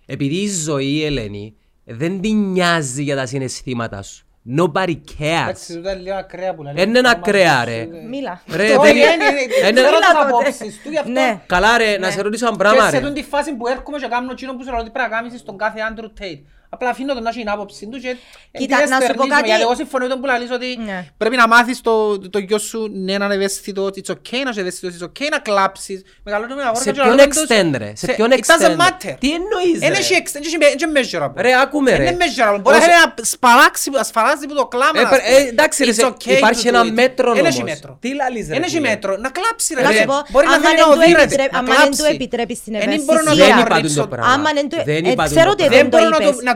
Επειδή 0.05 0.35
η 0.35 0.47
ζωή, 0.49 1.03
Ελένη, 1.03 1.55
δεν 1.83 2.21
την 2.21 2.51
νοιάζει 2.51 3.03
για 3.03 3.15
τα 3.15 3.25
συναισθήματα 3.25 4.01
σου. 4.01 4.25
Nobody 4.57 4.95
cares. 5.19 5.41
Εντάξει, 5.43 5.75
τούτα 5.75 5.91
είναι 5.91 6.01
λίγο 6.01 6.15
ακραία 6.15 6.53
που 6.55 6.63
λέει. 6.63 6.73
Είναι 6.77 6.99
ένα 6.99 7.09
ακραία, 7.09 7.63
ρε. 7.65 7.87
Μίλα. 8.09 8.41
Ρε, 8.55 8.73
Το 8.75 8.81
δεν 8.81 8.95
είναι, 8.95 9.05
είναι- 9.05 9.13
είναι- 9.13 9.25
είναι- 9.25 9.41
είναι- 9.41 9.71
ξέρω 9.71 9.97
τις 9.97 10.07
Μίλα 10.07 10.21
τότε. 10.23 10.27
απόψεις 10.27 10.81
του, 10.83 10.89
γι' 10.89 10.97
αυτό- 10.97 11.11
Ναι. 11.11 11.41
Καλά 11.45 11.77
ρε, 11.77 11.97
να 11.97 12.11
σε 12.11 12.21
ρωτήσω 12.21 12.45
ένα 12.47 12.55
Και 12.55 12.61
πράγμα 12.63 12.89
σε 12.89 12.97
ρε. 12.99 13.05
τούτη 13.07 13.21
τη 13.21 13.27
φάση 13.27 13.53
που 13.55 13.67
έρχομαι 13.67 13.97
και 13.97 14.07
κάνω 14.07 14.31
εκείνο 14.31 14.55
που 14.55 14.63
σου 14.63 14.69
λέω 14.71 14.79
ότι 14.79 14.89
πρέπει 14.89 15.09
να 15.09 15.15
κάνεις 15.17 15.39
στον 15.39 15.57
κάθε 15.57 15.79
Andrew 15.89 16.21
Tate. 16.21 16.41
Απλά 16.73 16.89
αφήνω 16.89 17.13
τον 17.13 17.23
να 17.23 17.29
έχει 17.29 17.39
την 17.39 17.49
άποψη 17.49 17.87
του 17.91 17.99
και 17.99 18.15
Κοίτα, 18.57 18.75
επειδή 18.75 18.75
να 18.75 18.81
σου 18.81 18.87
πω 18.89 18.95
εστερνίζομαι, 19.03 19.35
κάτι. 19.35 19.47
Γιατί 19.47 19.61
εγώ 19.61 19.75
συμφωνώ 19.75 20.03
με 20.05 20.09
τον 20.11 20.19
που 20.19 20.25
λαλείς 20.25 20.51
ότι 20.51 20.77
Ναι. 20.85 21.05
πρέπει 21.17 21.35
να 21.35 21.47
μάθεις 21.47 21.81
το, 21.81 22.19
το 22.29 22.39
γιο 22.39 22.57
σου 22.57 22.89
ναι, 22.93 23.17
να 23.17 23.25
είναι 23.25 23.33
ευαίσθητο, 23.33 23.83
it's 23.95 24.11
okay 24.15 24.39
να 24.43 24.49
είσαι 24.49 24.59
ευαίσθητος, 24.59 24.93
it's 24.99 25.05
okay 25.09 25.27
να 25.31 25.39
κλάψεις. 25.39 26.01
Μεγαλώνουμε 26.23 26.61
αγόρια 26.61 26.81
Σε 26.81 26.91
και 26.91 26.91
ποιον 26.91 27.05
λαλούμε 27.07 27.27
τους- 27.27 27.41
extent 27.49 27.71
ρε, 27.77 27.91
σε 27.95 28.05
ποιον 28.13 28.29
It 28.31 28.33
doesn't 28.33 28.39
extent. 28.39 28.77
matter. 28.83 29.13
Τι 29.19 29.29
εννοείς 29.39 29.77
Εν 29.85 29.89
ρε; 29.93 29.97
έχει 30.01 30.13
extent, 30.23 30.35
εν 30.35 30.41
έχει 30.43 30.85
measurable. 30.97 31.33
Ρε, 31.45 31.51
άκουμε 31.61 31.91
ρε. 31.95 32.03
Είναι 32.03 32.17
measurable. 32.23 32.59
Μπορεί 32.61 32.75
να 32.77 32.81
Όσο- 32.83 32.91
θέλει 32.91 32.97
να 33.17 33.23
σπαράξει, 33.33 33.89
να 33.89 34.03
σφαλάζει 34.03 34.45
που 34.47 34.53
το 34.53 34.65
κλάμα. 34.73 34.99
Ε, 34.99 35.03
ας 35.03 35.09
παι- 35.09 35.21
πούμε. 35.25 35.37
ε, 35.37 35.47
εντάξει, 35.47 35.83
ρε, 35.83 35.91
It's 35.91 35.93
σε- 35.93 36.07
okay 36.13 36.31
υπάρχει 36.37 36.61
to 36.63 36.71
do 36.71 36.73
ένα 36.73 36.81
it. 36.83 36.91
μέτρο 36.91 37.31
Εν 37.37 37.45
έχει 37.45 37.61
όμως. 37.61 37.69
μέτρο. 37.71 37.97
Τι 38.01 38.09
λαλείς, 38.15 38.47
ρε, 38.49 38.55
Εν 38.55 38.63
έχει 38.63 38.75
φίλε; 38.75 38.87
μέτρο. 38.89 39.11
Να 39.17 39.29
κλάψει 39.29 39.73
ρε. 39.73 39.81
Να 39.81 39.91
σου 39.91 39.97
ρε. 39.97 40.05
πω, 40.05 40.17
Μπορεί 40.33 40.45
να 40.47 40.53
άμα 40.53 40.63
θέλει 40.63 40.75
δεν 40.75 40.87
να 40.87 40.93
του 40.93 40.99
οδύρεται, 41.01 41.23
επιτρέπει- 41.23 41.51
να 41.53 41.59
άμα 41.59 41.67
δεν 41.75 41.89
του 41.91 41.97
κλάψει. 41.97 42.15
επιτρέπεις 42.15 42.57
την 42.63 42.73
Ε, 42.75 42.79
δεν 42.79 42.87
μπορώ 43.05 43.21
να 43.21 43.31
ευαισθησία. 43.31 43.45
Δεν 43.45 43.53
το 43.55 43.59
είπα 43.61 43.65
απορρίψω. 43.75 43.95
τούτο 43.95 44.07
πράγμα. 44.15 44.33
Άμα 44.33 44.49
δεν 44.57 44.65
του- 44.69 44.83
Δεν 44.91 45.05
ε, 45.05 45.11
είπα 45.11 45.23
ξέρω 45.25 45.49
τούτο 45.49 45.63
ότι 45.65 45.87
πράγμα. 45.89 45.89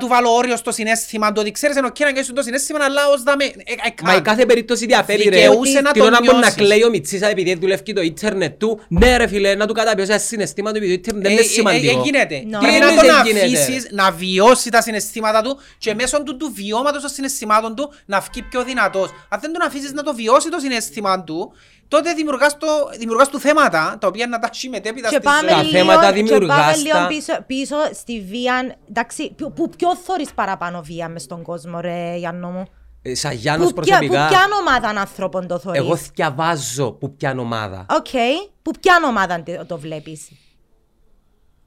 Δεν 0.08 0.24
δεν 0.24 0.24
το 0.24 0.26
μπορώ 0.26 0.26
να, 0.26 0.26
είπες. 0.26 0.26
του, 0.26 0.26
να 0.26 0.26
του 0.26 0.28
βάλω 0.28 0.30
όριο 0.30 0.56
στο 0.58 0.72
συνέστημα, 0.72 1.32
το 1.32 1.42
ότι 1.42 1.52
ξέρεις 1.52 1.76
ενώ 1.76 1.90
και 1.90 2.04
να 2.04 2.12
κάνεις 2.12 2.32
το 2.36 2.42
συνέστημα, 2.42 2.80
αλλά 2.86 3.08
ως 3.08 3.24
δαμε, 3.24 3.44
ε, 3.46 3.50
I 3.88 3.92
Μα 4.04 4.14
η 4.14 4.18
can't. 4.18 4.22
κάθε 4.24 4.46
περίπτωση 4.46 4.86
διαφέρει 4.86 5.24
ρε. 5.24 5.30
Δικαιούσε 5.36 5.82
να 5.82 5.92
Την 5.92 6.02
το 6.02 6.08
ώρα 6.08 6.18
που 6.18 6.26
να 6.26 6.34
νιώσεις. 6.38 6.56
κλαίει 6.56 6.84
ο 6.84 6.90
Μιτσής 6.90 7.22
επειδή 7.22 7.56
δουλεύει 7.56 7.94
το 7.94 8.02
ίντερνετ 8.02 8.60
του, 8.60 8.82
ναι 8.88 9.18
ρε 9.18 9.28
φίλε, 9.28 9.56
να 9.56 9.66
του 9.68 9.74
καταπιώσει 9.74 10.12
ένα 10.12 10.20
συναισθήμα 10.20 10.72
του 10.72 10.78
επειδή 10.78 11.00
το 11.00 11.12
ίντερνετ 11.18 11.24
δεν 11.24 11.32
είναι 11.32 11.42
Ε, 11.42 11.44
ε, 11.44 11.48
ε, 11.48 11.50
σημαντικό. 11.50 12.00
ε, 12.00 12.02
γίνεται. 12.04 12.44
No. 12.46 12.60
Πρέπει 12.60 12.74
Τι 12.74 12.80
να 12.80 12.88
εννοείς 12.88 12.96
τον 12.96 13.24
δεν 13.24 13.26
γίνεται; 13.26 13.62
αφήσεις 13.62 13.88
να 13.92 14.12
βιώσει 14.12 14.70
τα 14.70 14.82
συναισθήματα 14.82 15.42
του 15.42 15.60
και 15.78 15.94
μέσω 15.94 16.24
του, 16.24 16.38
του 16.38 16.52
βιώματος 16.56 17.02
των 17.02 17.10
συναισθημάτων 17.12 17.76
του 17.76 17.94
να 18.06 18.20
βγει 18.20 18.42
πιο 18.50 18.64
δυνατός. 18.64 19.10
Αν 19.30 19.40
δεν 19.42 19.54
τον 19.54 19.68
αφήσεις 19.68 19.92
να 19.92 20.04
το 20.04 20.14
βιώσει 20.16 20.50
το 20.50 20.60
συναίσθημα 20.60 21.24
του, 21.24 21.54
τότε 21.88 22.14
δημιουργάς, 22.14 22.58
το, 22.58 22.68
δημιουργάς 23.00 23.30
του 23.30 23.40
θέματα 23.40 23.98
τα 24.00 24.08
οποία 24.08 24.28
να 24.28 24.40
τα 24.40 24.50
έχεις 24.54 24.70
μετέπειτα 24.70 25.10
Και 25.10 25.16
στη 25.16 25.24
πάμε, 25.24 25.48
Τα 25.50 25.56
ζωή. 25.56 25.64
λίγο, 25.66 25.78
θέματα 25.78 26.00
και 26.00 26.06
πάμε 26.06 26.22
δημιουργάς 26.22 26.84
λίγο 26.84 26.98
τα- 26.98 27.08
πίσω, 27.08 27.34
πίσω 27.48 27.76
στη 27.94 28.22
βία. 28.22 28.76
Εντάξει, 28.90 29.34
που, 29.38 29.52
που 29.54 29.70
ποιο 29.78 29.96
θωρείς 29.96 30.34
παραπάνω 30.34 30.82
βία 30.82 31.10
μες 31.10 31.22
στον 31.22 31.42
κόσμο 31.42 31.80
ρε 31.80 32.16
Γιάννο 32.18 32.50
μου; 32.50 32.66
Ε, 33.02 33.16
Σαν 33.16 33.32
Γιάννος 33.34 33.74
Που 33.74 33.82
ποια, 33.82 34.00
που 34.00 34.06
προσωπικά, 34.08 34.28
ποια 34.28 34.48
ομάδα 34.60 35.00
ανθρώπων 35.00 35.48
το 35.48 35.60
θωρείς; 35.60 35.80
εγώ 35.82 35.98
διαβάζω 36.14 36.92
που 36.92 37.16
ποια 37.16 37.36
ομάδα. 37.40 37.86
Οκ. 37.90 38.08
Που 38.62 38.72
ποια 38.82 38.96
ομάδα 39.08 39.44
το- 39.44 39.66
το 39.66 39.78
βλέπεις; 39.78 40.30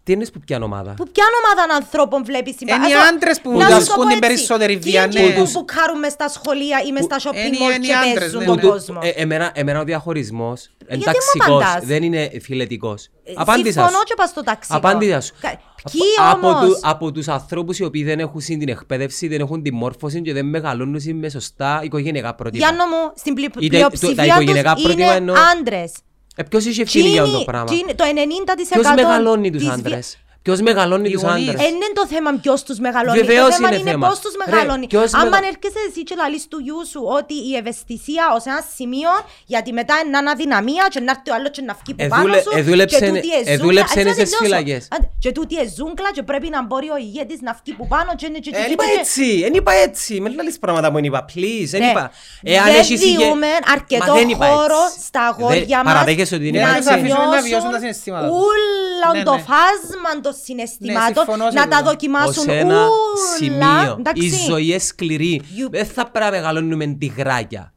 Τι 0.08 0.14
εννοείς 0.14 0.30
που 0.30 0.40
ποια 0.46 0.58
ομάδα; 0.62 0.90
Που 0.96 1.06
ποια 1.12 1.24
ομάδα 1.40 1.74
ανθρώπων 1.74 2.24
βλέπεις. 2.24 2.54
στην 2.54 2.68
Είναι 2.68 2.76
πα- 2.76 2.88
οι 2.88 2.92
Ας 2.92 3.00
το- 3.02 3.08
άντρες 3.08 3.40
που 3.40 3.50
να 3.52 3.60
σου 3.60 3.66
διδασκούν 3.66 3.94
το 3.96 4.02
πω 4.02 4.08
την 4.08 4.16
έτσι. 4.16 4.28
περισσότερη 4.28 4.76
βία, 4.76 5.08
Τι 5.08 5.14
ναι. 5.18 5.20
είναι 5.24 5.34
που 5.34 5.40
Τους- 5.42 5.52
μπουκάρουν 5.52 5.98
μες 5.98 6.12
στα 6.12 6.28
σχολεία 6.28 6.78
ή 6.88 6.92
μες 6.92 7.04
στα 7.04 7.16
shopping 7.24 7.46
είναι- 7.46 7.58
mall 7.60 7.74
είναι 7.76 7.86
οι 7.86 7.88
και 7.88 7.94
άντρες, 7.94 8.18
παίζουν 8.18 8.38
ναι, 8.40 8.44
τον 8.46 8.56
ναι. 8.56 8.62
κόσμο. 8.62 8.98
Ε, 9.02 9.08
εμένα, 9.08 9.50
εμένα 9.54 9.80
ο 9.80 9.84
διαχωρισμός 9.84 10.58
είναι 10.64 10.96
Γιατί 11.04 11.04
μου 11.04 11.40
ταξικός, 11.40 11.62
απαντάς; 11.64 11.84
δεν 11.86 12.02
είναι 12.02 12.30
φιλετικός. 12.42 13.08
Ε, 13.24 13.32
Απάντησα 13.36 13.72
Συμφωνώ 13.72 13.98
σου. 13.98 14.04
και 14.04 14.14
πας 14.16 14.28
στο 14.30 14.42
ταξικό. 14.42 14.76
Απάντησα 14.76 15.20
σου. 15.20 15.32
Κα- 15.40 15.48
Από- 15.48 15.90
Ποιοι 15.92 16.02
από, 16.30 16.48
όμως; 16.48 16.64
του, 16.68 16.78
από 16.82 17.12
τους 17.12 17.28
ανθρώπους 17.28 17.78
οι 17.78 17.84
οποίοι 17.84 18.04
δεν 18.04 18.18
έχουν 18.18 18.40
την 18.40 18.68
εκπαίδευση, 18.68 19.28
δεν 19.28 19.40
έχουν 19.40 19.62
τη 19.62 19.72
μόρφωση 19.72 20.22
και 20.22 20.32
δεν 20.32 20.46
μεγαλώνουν 20.46 21.00
με 21.14 21.28
σωστά 21.28 21.80
οικογενειακά 21.82 22.34
πρότυπα. 22.34 22.66
Γιάννο 22.66 22.84
μου, 22.86 23.12
στην 23.16 23.34
πλη- 23.34 23.50
Είτε 23.58 23.76
το- 23.78 23.82
τα 23.82 23.88
πλειοψηφία 23.90 24.24
οικογενειακά 24.34 24.74
τους 24.74 24.82
πρότυπα 24.82 25.04
είναι 25.04 25.14
εννοώ- 25.16 25.36
άντρες. 25.58 25.92
Ε, 26.40 26.42
ποιος 26.42 26.64
είχε 26.64 26.82
ευθύνη 26.82 27.08
για 27.08 27.22
αυτό 27.22 27.24
το 27.24 27.44
Τζίνι- 27.44 27.50
πράγμα; 27.50 27.64
τζίνι- 27.66 27.94
Το 27.94 28.04
90% 28.04 28.80
Ποιος 28.80 28.94
μεγαλώνει 28.94 29.50
τους 29.50 29.62
της 29.62 29.70
άντρες; 29.70 30.18
Ποιος 30.42 30.60
μεγαλώνει 30.60 31.08
Οι 31.08 31.12
τους 31.12 31.22
γονείς. 31.22 31.48
άντρες; 31.48 31.64
Ε, 31.64 31.68
είναι 31.68 31.88
το 31.94 32.06
θέμα 32.06 32.30
ποιος 32.42 32.62
τους 32.62 32.78
μεγαλώνει. 32.78 33.18
Βεβαίως 33.20 33.48
το 33.48 33.52
θέμα 33.54 33.68
είναι 33.68 33.76
είναι, 33.80 33.90
θέμα. 33.90 34.08
πώς 34.08 34.18
τους 34.20 34.32
Ρε, 34.32 34.38
μεγαλώνει. 34.52 34.86
ποιος 34.86 35.14
Αν 35.14 35.28
μεγα- 35.28 35.36
έρχεσαι 35.52 35.80
εσύ 35.88 36.02
και 36.02 36.14
λαλείς 36.18 36.48
του 36.48 36.58
γιού 36.58 36.80
σου 36.92 37.00
ότι 37.18 37.34
η 37.50 37.56
ευαισθησία 37.60 38.24
ως 38.36 38.44
ένα 38.50 38.62
σημείο, 38.76 39.10
γιατί 39.46 39.72
μετά 39.72 39.94
είναι 40.06 40.18
ένα 40.18 40.30
αδυναμία 40.30 40.84
και 40.90 41.00
να 41.00 41.10
έρθει 41.14 41.30
ο 41.30 41.34
άλλος 41.34 41.50
και 41.56 41.62
να 41.68 41.74
βγει 41.80 41.92
που 41.94 42.02
Ε, 42.04 42.08
πάνω 42.08 42.22
δούλε- 42.22 42.42
σου. 42.42 42.50
ε, 42.58 42.62
δούλεψε- 42.62 42.98
και 43.04 43.06
τούτη 43.12 43.28
ε, 43.32 43.38
ζούγκλα. 43.38 43.56
δούλεψε 43.64 43.98
Έτσι 44.00 44.08
να 44.08 44.14
στις 44.14 44.22
τελειώσω. 44.38 44.44
φυλακές. 44.44 44.82
Άντε, 44.94 45.06
Και 45.24 45.30
τούτη 45.32 45.54
η 45.64 45.66
ζούγκλα 45.76 46.10
και 46.16 46.22
πρέπει 46.30 46.48
να 46.56 46.60
μπορεί 46.68 46.88
ο 46.96 46.98
ηγέτης 47.06 47.40
να 47.46 47.52
βγει 47.60 47.72
που 47.78 47.86
πάνω 47.94 48.10
και 48.18 48.26
είναι 48.28 48.38
και 48.44 48.50
Ε, 48.52 48.58
και- 48.58 48.64
Εν 48.66 48.72
είπα 48.72 48.84
και- 48.84 48.98
έτσι, 49.00 49.26
εν 49.46 49.52
είπα 49.58 49.72
έτσι. 49.86 50.12
Με 50.20 50.28
λαλείς 50.36 50.58
πράγματα 50.58 50.86
που 50.90 50.96
εν 51.00 51.04
είπα, 51.08 51.20
please, 51.32 51.70
εν 51.72 51.80
Ναι. 51.84 51.90
είπα. 51.90 52.04
Εάν 52.42 52.64
Δεν 52.64 52.74
έχεις 52.74 53.00
ηγε- 53.04 53.16
διούμε 53.18 53.46
αρκετό 53.74 54.12
Μα 54.12 54.18
δεν 54.18 54.28
είπα 54.28 54.46
χώρο 54.46 54.80
έτσι. 54.88 55.00
στα 55.08 55.34
Δεν- 55.38 55.46
αγόρια 55.48 55.78
μας 55.84 55.92
Παραδέχεσαι 55.92 56.34
ότι 56.34 56.46
είναι 56.48 56.60
να 56.60 56.66
να 56.66 56.76
τους 56.76 56.86
έτσι. 56.86 56.98
αφήσουμε 56.98 57.24
να 57.24 57.30
βιώσουν 57.30 57.48
νιώσουν 57.48 57.70
τα 57.70 57.78
συναισθήματα 57.78 58.26
τους. 58.28 58.36
ούλα 58.36 59.08
Ναι, 59.18 59.22
το 59.22 59.34
ναι. 59.34 59.38
φάσμα 59.50 60.10
των 60.22 60.32
συναισθημάτων, 60.44 61.14
συμφωνώ 61.24 61.50
σε 61.50 61.56
να 61.58 61.68
τα 61.68 61.76
τούτο. 61.76 61.78
Ως 61.78 61.84
δοκιμάσουν 61.90 62.48
ένα 62.48 62.74
ούλα. 62.76 63.36
σημείο. 63.38 63.96
Εντάξει. 63.98 64.24
Η 64.24 64.30
ζωή 64.48 64.64
είναι 64.66 64.78
σκληρή. 64.78 65.42
You- 65.44 65.70
Δεν 65.70 65.86
θα 65.86 66.10
πρέπει 66.10 66.24
να 66.24 66.30
μεγαλώνουμε 66.30 66.86
τιγράκια. 66.86 67.72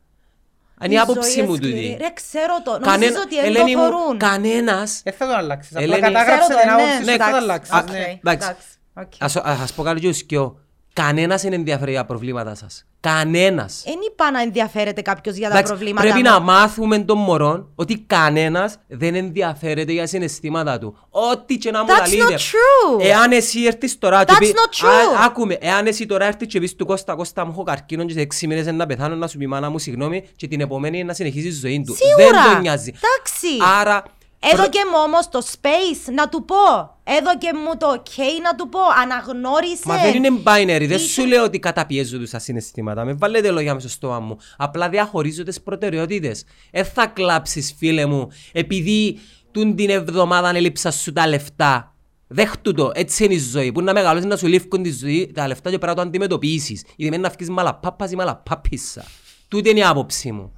Είναι 0.83 0.93
η 0.93 0.97
άποψη 0.99 1.31
ζωή 1.31 1.45
μου 1.47 1.55
σκληρή. 1.55 1.73
τούτη. 1.91 1.97
Ρε, 2.03 2.09
ξέρω 2.13 2.61
το. 2.63 2.71
Κανένα- 2.71 2.91
Νομίζεις 2.91 3.17
ότι 3.17 3.35
δεν 3.35 3.45
Ελένη 3.45 3.73
το 3.73 3.77
μου, 3.79 3.83
φορούν. 3.91 4.17
κανένας 4.17 5.01
Δεν 5.03 5.13
θα 5.13 5.27
το 5.27 5.33
αλλάξεις. 5.35 5.71
Απλά 5.75 5.83
Ελένη- 5.83 6.01
κατάγραψε 6.03 6.39
Ξέρω 6.47 6.53
το, 6.55 6.59
την 6.61 6.67
ναι. 6.67 6.73
άποψη 6.73 6.93
σου, 6.97 6.99
Ναι, 6.99 7.05
δεν 7.05 7.19
θα 7.19 7.31
το 7.31 7.37
εντάξει. 7.37 7.43
αλλάξεις. 7.43 7.73
Οκ, 7.73 7.89
ναι. 7.89 8.19
Εντάξει. 8.23 8.47
εντάξει, 8.49 8.67
οκ. 8.93 9.11
Ας, 9.19 9.35
ας 9.35 9.57
σας 9.57 9.73
πω 9.73 9.83
κάτι 9.83 9.99
και 9.99 10.07
ουσκιό. 10.07 10.59
Κανένας 10.93 11.41
δεν 11.41 11.53
ενδιαφέρει 11.53 11.91
για 11.91 12.05
προβλήματα 12.05 12.55
σας. 12.55 12.85
Κανένας. 12.99 13.83
Εν 13.85 13.93
είπα 14.11 14.31
να 14.31 14.41
ενδιαφέρεται 14.41 15.01
κάποιος 15.01 15.35
για 15.35 15.47
τα 15.49 15.53
Εντάξει, 15.53 15.71
προβλήματα 15.73 16.07
πρέπει 16.07 16.27
μου. 16.27 16.33
να 16.33 16.39
μάθουμε 16.39 16.99
των 16.99 17.17
μωρών 17.17 17.67
ότι 17.75 17.99
κανένας 18.07 18.77
δεν 18.87 19.15
ενδιαφέρεται 19.15 19.91
για 19.91 20.07
συναισθήματα 20.07 20.77
του. 20.79 20.97
Ό,τι 21.09 21.57
και 21.57 21.71
να 21.71 21.79
μου 21.83 21.87
That's 21.89 21.99
λαλείτε. 21.99 22.25
not 22.25 22.37
true. 22.37 23.05
Εάν 23.05 23.31
εσύ 23.31 23.63
έρθεις 23.63 23.97
τώρα 23.97 24.23
και 24.23 24.33
That's 24.33 24.39
πει- 24.39 24.53
not 24.53 24.85
true. 24.85 25.19
Α, 25.21 25.25
άκουμε, 25.25 25.57
εάν 25.61 25.85
εσύ 25.87 26.05
τώρα 26.05 26.25
έρθεις 26.25 26.47
και 26.47 26.59
πεις 26.59 26.75
του 26.75 26.85
Κώστα, 26.85 27.15
Κώστα 27.15 27.45
μου 27.45 27.51
έχω 27.51 27.63
καρκίνο 27.63 28.05
και 28.05 28.13
σε 28.13 28.19
έξι 28.19 28.47
μήνες 28.47 28.65
να 28.65 28.85
πεθάνω 28.85 29.15
να 29.15 29.27
σου 29.27 29.37
πει 29.37 29.47
μάνα 29.47 29.69
μου 29.69 29.79
συγγνώμη 29.79 30.27
και 30.35 30.47
την 30.47 30.61
επομένη 30.61 31.03
να 31.03 31.13
συνεχίσει 31.13 31.47
τη 31.47 31.53
ζωή 31.55 31.83
του. 31.87 31.95
Σίγουρα. 31.95 32.41
Δεν 32.43 32.51
τον 32.51 32.61
νοιάζει. 32.61 32.89
Εντάξει. 32.89 33.79
Άρα, 33.79 34.03
Έδωκε 34.43 34.79
μου 34.91 34.97
όμως 35.05 35.29
το 35.29 35.41
space 35.61 36.13
να 36.13 36.29
του 36.29 36.45
πω. 36.45 36.55
Έδωκε 37.03 37.49
μου 37.53 37.77
το 37.77 37.87
ok 37.97 38.17
να 38.43 38.55
του 38.55 38.69
πω. 38.69 38.79
Αναγνώρισε. 39.03 39.81
Μα 39.85 39.97
δεν 39.97 40.15
είναι 40.23 40.29
binary, 40.43 40.85
δεν 40.87 40.97
Είσαι- 40.97 41.07
σου 41.07 41.25
λέω 41.25 41.43
ότι 41.43 41.59
καταπιέζω 41.59 42.17
τους 42.17 42.29
τα 42.29 42.39
συναισθήματα. 42.39 43.05
Με 43.05 43.13
βάλετε 43.13 43.51
λόγια 43.51 43.73
μέσα 43.73 43.87
στο 43.87 43.95
στόμα 43.97 44.19
μου. 44.19 44.37
Απλά 44.57 44.89
διαχωρίζω 44.89 45.43
τις 45.43 45.61
προτεραιότητες. 45.61 46.43
Δεν 46.71 46.85
θα 46.85 47.07
κλάψεις 47.07 47.75
φίλε 47.77 48.05
μου 48.05 48.27
επειδή 48.51 49.19
τούν 49.51 49.75
την 49.75 49.89
εβδομάδα 49.89 50.49
έλειψα 50.55 50.91
σου 50.91 51.13
τα 51.13 51.27
λεφτά. 51.27 51.95
Δέχτου 52.27 52.73
το, 52.73 52.91
έτσι 52.93 53.23
είναι 53.25 53.33
η 53.33 53.39
ζωή. 53.39 53.71
Που 53.71 53.81
να 53.81 53.93
μεγαλώσεις 53.93 54.25
να 54.29 54.37
σου 54.37 54.47
λήφκουν 54.47 54.83
τη 54.83 54.91
ζωή, 54.91 55.31
τα 55.33 55.47
λεφτά 55.47 55.69
και 55.69 55.77
πρέπει 55.77 55.95
να 55.97 56.01
το 56.01 56.07
αντιμετωπίσεις. 56.07 56.83
Γιατί 56.95 57.11
μένει 57.11 57.21
να 57.23 57.29
βγεις 57.29 57.49
μαλαπάπας 57.49 58.11
ή 58.11 58.15
μαλαπάπισσα. 58.15 59.03
Τούτη 59.47 59.69
είναι 59.69 59.79
η 59.79 59.83
άποψη 59.83 60.31
μου. 60.31 60.51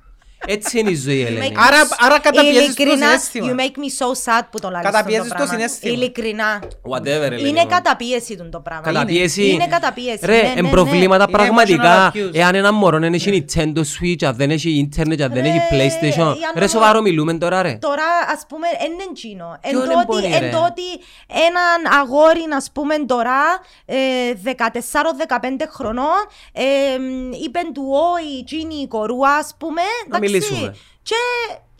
Έτσι 0.47 0.79
είναι 0.79 0.89
η 0.89 0.95
ζωή, 0.95 1.21
Ελένη. 1.21 1.49
Make- 1.51 1.57
Άρα- 1.67 1.87
άρα 1.99 2.19
καταπιέζεις 2.19 2.55
το 2.75 2.83
Ειλικρινά, 2.83 3.05
συναίσθημα. 3.05 3.47
You 3.49 3.55
make 3.59 3.75
me 3.77 4.05
so 4.05 4.07
sad 4.25 4.43
που 4.51 4.59
το 4.59 4.69
λαλείς 4.69 4.85
Καταπιέζεις 4.91 5.21
αυτό 5.21 5.33
το 5.33 5.43
πράγμα. 5.43 5.53
συναίσθημα. 5.53 5.93
Ειλικρινά. 5.93 6.61
Whatever, 6.91 7.05
Ελένη 7.31 7.49
Είναι 7.49 7.61
μου. 7.61 7.67
καταπίεση 7.67 8.35
του 8.37 8.49
το 8.51 8.59
πράγμα. 8.59 8.83
Καταπίεση. 8.83 9.43
Είναι, 9.43 9.53
είναι 9.53 9.67
καταπίεση. 9.67 10.19
Ρε, 10.25 10.35
ναι, 10.35 10.41
ναι, 10.41 10.53
εν 10.55 10.63
ναι. 10.63 10.69
προβλήματα 10.69 11.23
Είναι 11.29 11.31
πραγματικά. 11.37 12.11
emotional 12.13 12.17
abuse. 12.17 12.29
Εάν 12.35 12.55
ένα 12.55 12.71
μωρό 12.71 12.99
δεν 12.99 13.13
έχει 13.13 13.45
Nintendo 13.47 13.77
Switch, 13.79 14.23
αν 14.25 14.35
δεν 14.35 14.51
έχει 14.51 14.89
Internet, 14.91 15.21
αν 15.21 15.31
δεν 15.33 15.43
Ρε, 15.43 15.49
έχει 15.49 15.59
PlayStation. 15.71 16.35
για 16.37 16.51
να 16.53 16.59
Ρε, 16.59 16.61
μου- 16.65 16.69
σοβαρό 16.69 17.01
μιλούμε 17.01 17.33
τώρα, 17.33 17.61
ρε. 17.61 17.77
Τώρα, 17.81 18.03
ας 18.33 18.45
πούμε, 18.47 18.67
είναι 18.85 19.03
εντζίνο. 19.09 19.57
Εν 19.61 19.71
Ποιο 19.71 19.83
είναι 19.83 19.93
τότε, 19.93 20.05
μπορεί, 20.07 20.27
ρε; 20.27 20.45
εν 20.45 20.51
τότε 20.51 20.81
έναν 21.47 21.99
αγόρι, 22.01 22.43
ας 22.55 22.69
πούμε, 22.73 22.95
τώρα, 23.05 23.39
ε, 23.85 23.95
14-15 24.43 25.67
χρονών, 25.69 26.19
ε, 26.53 26.63
είπε 27.43 27.59
του 27.73 27.83
«Όι, 27.89 28.37
εκείνη 28.39 28.75
η 28.75 28.87
κορούα», 28.87 29.29
ας 29.35 29.55
πούμε, 29.57 29.81
Να 29.81 30.17
εντάξει. 30.17 30.32
Μιλήσουμε. 30.33 30.75
Και 31.03 31.15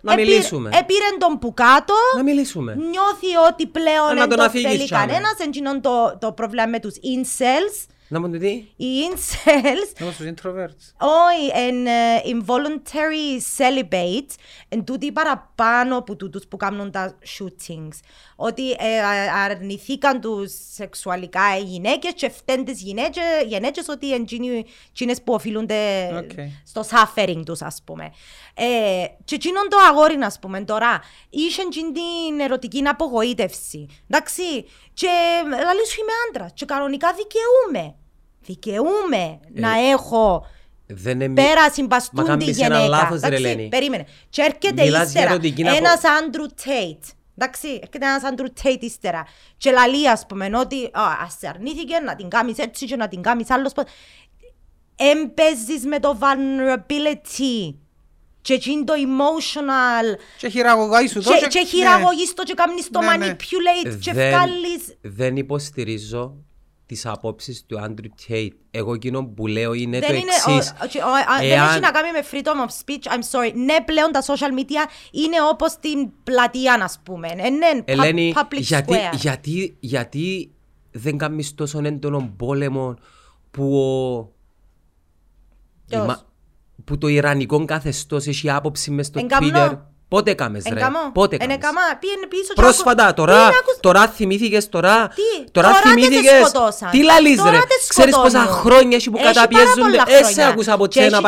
Να 0.02 0.14
επήρε- 0.14 0.30
μιλήσουμε. 0.30 0.70
Επήρε 0.74 1.06
τον 1.20 1.40
που 1.40 1.54
κάτω, 1.54 1.94
Να 2.16 2.24
μιλήσουμε. 2.24 2.76
νιώθει 2.76 3.36
ότι 3.52 3.68
πλέον 3.68 4.10
Ε, 4.10 4.14
να 4.14 4.20
δεν 4.20 4.30
τον 4.30 4.38
το 4.38 4.44
αφήγεις 4.44 4.72
θέλει 4.72 4.84
τσάμε. 4.86 5.06
κανένας, 5.06 5.36
εντζίνον 5.40 5.82
το, 5.82 6.18
το 6.22 6.32
πρόβλημα 6.32 6.66
με 6.68 6.80
τους 6.80 6.94
incels. 6.96 7.88
Να 8.08 8.20
μου 8.20 8.30
το 8.32 8.38
τι. 8.38 8.48
Οι 8.76 8.88
incels 9.14 10.02
Όπως 10.02 10.16
τους 10.16 10.26
introverts. 10.26 10.84
όχι, 11.00 11.66
εν 11.68 11.86
ε, 11.88 11.92
involuntary 12.26 13.42
celibate, 13.58 14.30
εν 14.70 14.84
τούτοι 14.84 15.12
παραπάνω 15.12 15.98
από 15.98 16.16
τούτους 16.16 16.48
που 16.48 16.58
κάνουν 16.58 16.92
τα 16.92 17.16
shootings. 17.38 18.00
Ότι 18.36 18.72
ε, 18.72 19.00
α- 19.02 19.44
αρνηθήκαν 19.44 20.22
τους 20.22 20.52
σεξουαλικά 20.74 21.58
οι 21.58 21.62
γυναίκες 21.64 22.12
και 22.16 22.30
φταίνουν 22.30 22.66
τις 22.66 22.82
γυναίκες, 22.82 23.24
γυναίκες 23.48 23.88
ότι 23.88 24.06
είναι 24.06 24.16
εκείνοι- 24.16 24.68
εκείνες 24.90 25.22
που 25.22 25.34
οφείλονται 25.34 26.10
Οκ. 26.18 26.32
στο 26.66 26.82
suffering 26.90 27.42
τους, 27.46 27.62
ας 27.62 27.82
πούμε. 27.86 28.12
Ε, 28.56 29.06
και 29.26 29.36
εκείνον 29.36 29.70
το 29.70 29.78
αγόρι, 29.90 30.18
ας 30.24 30.40
πούμε, 30.40 30.64
τώρα, 30.64 31.02
είχε 31.30 31.62
εκείνη 31.62 31.92
την 31.92 32.40
ερωτική 32.40 32.82
απογοήτευση. 32.88 33.86
Εντάξει, 34.10 34.44
και 34.94 35.08
λαλή 35.50 35.88
σου 35.88 36.00
είμαι 36.02 36.12
άντρας 36.30 36.52
και 36.54 36.66
κανονικά 36.66 37.14
δικαιούμαι. 37.14 37.96
Δικαιούμαι 38.40 39.40
να 39.54 39.90
έχω 39.92 40.46
Δεν 40.88 41.22
είναι... 41.22 41.42
πέρα 41.42 41.62
Μα 41.62 41.70
συμπαστούν 41.70 42.24
τη 42.24 42.30
κάνεις 42.30 42.60
ένα 42.60 42.66
γυναίκα. 42.76 42.88
λάθος, 42.88 43.20
ρε, 43.22 43.28
Εντάξει, 43.28 43.44
Ελένη. 43.46 43.68
περίμενε. 43.70 44.06
Και 44.30 44.42
έρχεται 44.42 44.84
Μιλάς 44.84 44.92
για 44.92 45.04
ύστερα 45.22 45.30
ερωτική 45.30 45.68
απο- 45.68 45.76
ένας 45.78 46.02
Άντρου 46.04 46.46
Τέιτ. 46.64 47.04
Εντάξει, 47.38 47.68
έρχεται 47.68 48.06
ένας 48.06 48.24
Άντρου 48.24 48.48
Τέιτ 48.64 48.84
ύστερα. 48.84 49.26
Και 49.58 49.72
λαλεί, 49.72 50.10
ας 50.10 50.26
πούμε, 50.26 50.50
ότι 50.58 50.84
α, 50.86 51.02
ας 51.26 51.36
σε 51.40 51.48
αρνήθηκε 51.48 52.00
να 52.00 52.16
την 52.16 52.30
κάνεις 52.30 52.58
έτσι 52.58 52.86
και 52.86 52.96
να 52.96 53.08
την 53.08 53.22
κάνεις 53.22 53.50
άλλος. 53.50 53.74
πο- 53.74 53.84
Εμπέζεις 54.96 55.86
με 55.86 56.00
το 56.00 56.18
vulnerability. 56.22 57.74
Και 58.44 58.54
εκείνο 58.54 58.84
το 58.84 58.94
emotional. 58.94 60.20
Και 60.38 60.50
χειραγωγάει 60.50 61.08
σου 61.08 61.22
το 61.22 61.32
Και, 61.32 61.38
και- 61.40 61.48
και 61.48 61.60
ναι. 61.60 61.66
χειραγωγείς 61.66 62.34
το 62.34 62.44
και 62.44 62.54
κάνεις 62.54 62.90
το 62.92 63.00
Ναι, 63.02 63.18
ναι. 63.18 63.36
manipulate. 63.40 63.98
Και 64.00 64.14
δεν, 64.14 64.30
βγάλεις... 64.30 64.98
δεν 65.02 65.36
υποστηρίζω 65.36 66.36
τις 66.86 67.06
απόψεις 67.06 67.66
του 67.66 67.80
Άντρου 67.80 68.08
Τέιτ. 68.28 68.54
Εγώ 68.72 68.94
εκείνο 68.94 69.26
που 69.26 69.48
λέω 69.48 69.74
είναι 69.74 70.00
Δεν 70.00 70.10
το 70.10 70.16
είναι, 70.16 70.32
εξής. 70.56 70.72
ο- 70.72 71.08
ο- 71.08 71.10
ο- 71.10 71.14
α, 71.14 71.38
δεν 71.40 71.52
Εάν- 71.52 71.70
έχει 71.70 71.80
να 71.80 71.92
κάνει 71.92 72.08
με 72.12 72.24
freedom 72.32 72.68
of 72.68 72.72
speech, 72.86 73.14
I'm 73.14 73.22
sorry. 73.32 73.54
Ναι, 73.54 73.82
πλέον 73.86 74.12
τα 74.12 74.22
social 74.22 74.60
media 74.60 74.90
είναι 75.12 75.36
όπως 75.52 75.76
την 75.80 76.10
πλατεία, 76.24 76.74
ας 76.84 77.00
πούμε. 77.04 77.28
Ε, 77.28 77.50
ναι, 77.50 77.70
pub- 77.80 77.82
Ελένη, 77.86 78.34
public 78.36 78.58
γιατί, 78.60 78.94
square. 78.94 79.16
γιατί, 79.16 79.78
γιατί 79.80 80.52
δεν 80.92 81.18
κάνεις 81.18 81.56
τόσο 81.56 81.80
έντονο 81.84 82.34
πόλεμο 82.38 82.96
που, 83.52 83.78
ο, 83.80 84.32
Ποιος; 85.88 86.04
η 86.04 86.08
μα- 86.08 86.22
που 86.86 86.98
το 86.98 87.08
ιρανικό 87.08 87.66
καθεστώς 87.66 88.28
έχει 88.28 88.50
άποψη 88.52 88.92
μες 88.92 89.06
στο 89.06 89.20
Εν 89.20 89.28
καμνό. 89.28 89.66
Twitter. 89.72 89.78
Πότε 90.08 90.34
κάμες 90.34 90.64
ρε, 90.68 90.76
Εγκαμώ. 90.80 91.00
πότε 91.14 91.36
Εν 91.36 91.40
κάμες. 91.42 91.56
εκαμά. 91.56 91.82
Πήγαινε 92.00 92.26
πίσω 92.30 92.54
και 92.54 92.62
Πρόσφατα, 92.62 93.04
άκου- 93.04 93.16
τώρα, 93.16 93.34
Πήγαινε, 93.34 93.56
άκου- 93.62 93.80
τώρα 93.80 94.08
θυμήθηκες 94.08 94.70
τώρα. 94.70 95.08
Τι, 95.08 95.52
τώρα 95.52 95.68
τώρα 95.68 95.82
δεν 95.84 95.94
θυμήθηκες. 95.94 96.32
σε 96.32 96.38
σκοτώσαν. 96.50 96.90
Τι 96.92 97.04
λαλείς 97.04 97.38
Τώρα 97.38 97.52
ρε; 97.52 97.58
δεν 97.58 97.68
Ξέρεις 97.88 98.16
πόσα 98.16 98.30
σκοτώνουν. 98.30 98.62
χρόνια 98.62 98.96
έχει 98.98 99.10
που 99.10 99.18
Έχει 99.18 99.26
πάρα 99.26 99.36
καταπιέζονται; 99.48 99.82
πολλά 99.82 100.04
Έσαι 100.08 100.24
χρόνια. 100.24 100.48
άκουσα 100.48 100.74
από 100.74 100.84
Και 100.88 100.90
τσένα 101.00 101.18
έχει 101.18 101.22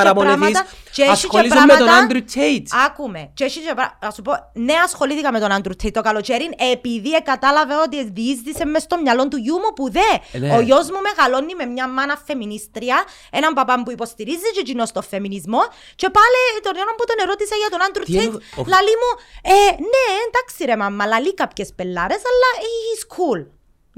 και 0.95 1.03
παραπονεθείς. 1.03 1.11
πράγματα- 1.11 1.11
και 1.11 1.11
έχει 1.11 1.27
και 1.27 1.37
Ασχολείσαι 1.37 1.55
με 1.55 1.59
τον 1.59 1.87
πράγματα- 1.87 2.03
Άντρου 2.03 2.21
Τέιτ. 2.33 2.67
Άκουμε. 2.85 3.21
Και 3.37 3.43
έχει 3.49 3.59
και 3.65 3.73
πρα- 3.79 3.97
να 4.05 4.11
σου 4.15 4.21
πω, 4.21 4.31
ναι, 4.53 4.73
ασχολήθηκα 4.87 5.31
με 5.31 5.39
τον 5.43 5.51
Άντρου 5.51 5.75
Τέιτ 5.75 5.93
το 5.93 6.01
καλοκαίρι 6.09 6.47
επειδή 6.73 7.11
κατάλαβε 7.23 7.75
ότι 7.85 7.97
διείσδησε 8.17 8.65
μες 8.65 8.81
στο 8.87 8.95
μυαλό 9.03 9.27
του 9.27 9.37
γιού 9.37 9.55
μου 9.63 9.71
που 9.77 9.91
δε. 9.91 10.09
Ε, 10.31 10.37
ναι. 10.39 10.55
Ο 10.55 10.59
γιος 10.67 10.85
μου 10.93 10.99
μεγαλώνει 11.09 11.53
με 11.55 11.65
μια 11.65 11.87
μάνα 11.87 12.15
φεμινίστρια, 12.27 12.97
έναν 13.39 13.53
παπά 13.53 13.83
που 13.83 13.91
υποστηρίζει 13.91 14.49
και 14.53 14.59
εκείνος 14.65 14.91
το 14.91 15.01
φεμινισμό 15.01 15.61
και 15.95 16.09
πάλι 16.17 16.39
τον 16.65 16.75
ώρα 16.83 16.93
που 16.97 17.05
τον 17.09 17.17
ερώτησα 17.23 17.55
για 17.61 17.69
τον 17.73 17.81
Άντρου 17.87 18.03
Τι 18.03 18.11
Τέιτ, 18.11 18.25
εννο- 18.25 18.41
ο- 18.59 18.63
λαλή 18.73 18.95
μου, 19.01 19.11
ε, 19.55 19.71
ναι, 19.93 20.05
εντάξει 20.27 20.65
ρε 20.65 20.75
μαμά, 20.75 21.05
λαλεί 21.05 21.33
κάποιες 21.33 21.69
πελάρες, 21.75 22.21
αλλά 22.31 22.49
he's 22.63 23.03
cool. 23.15 23.41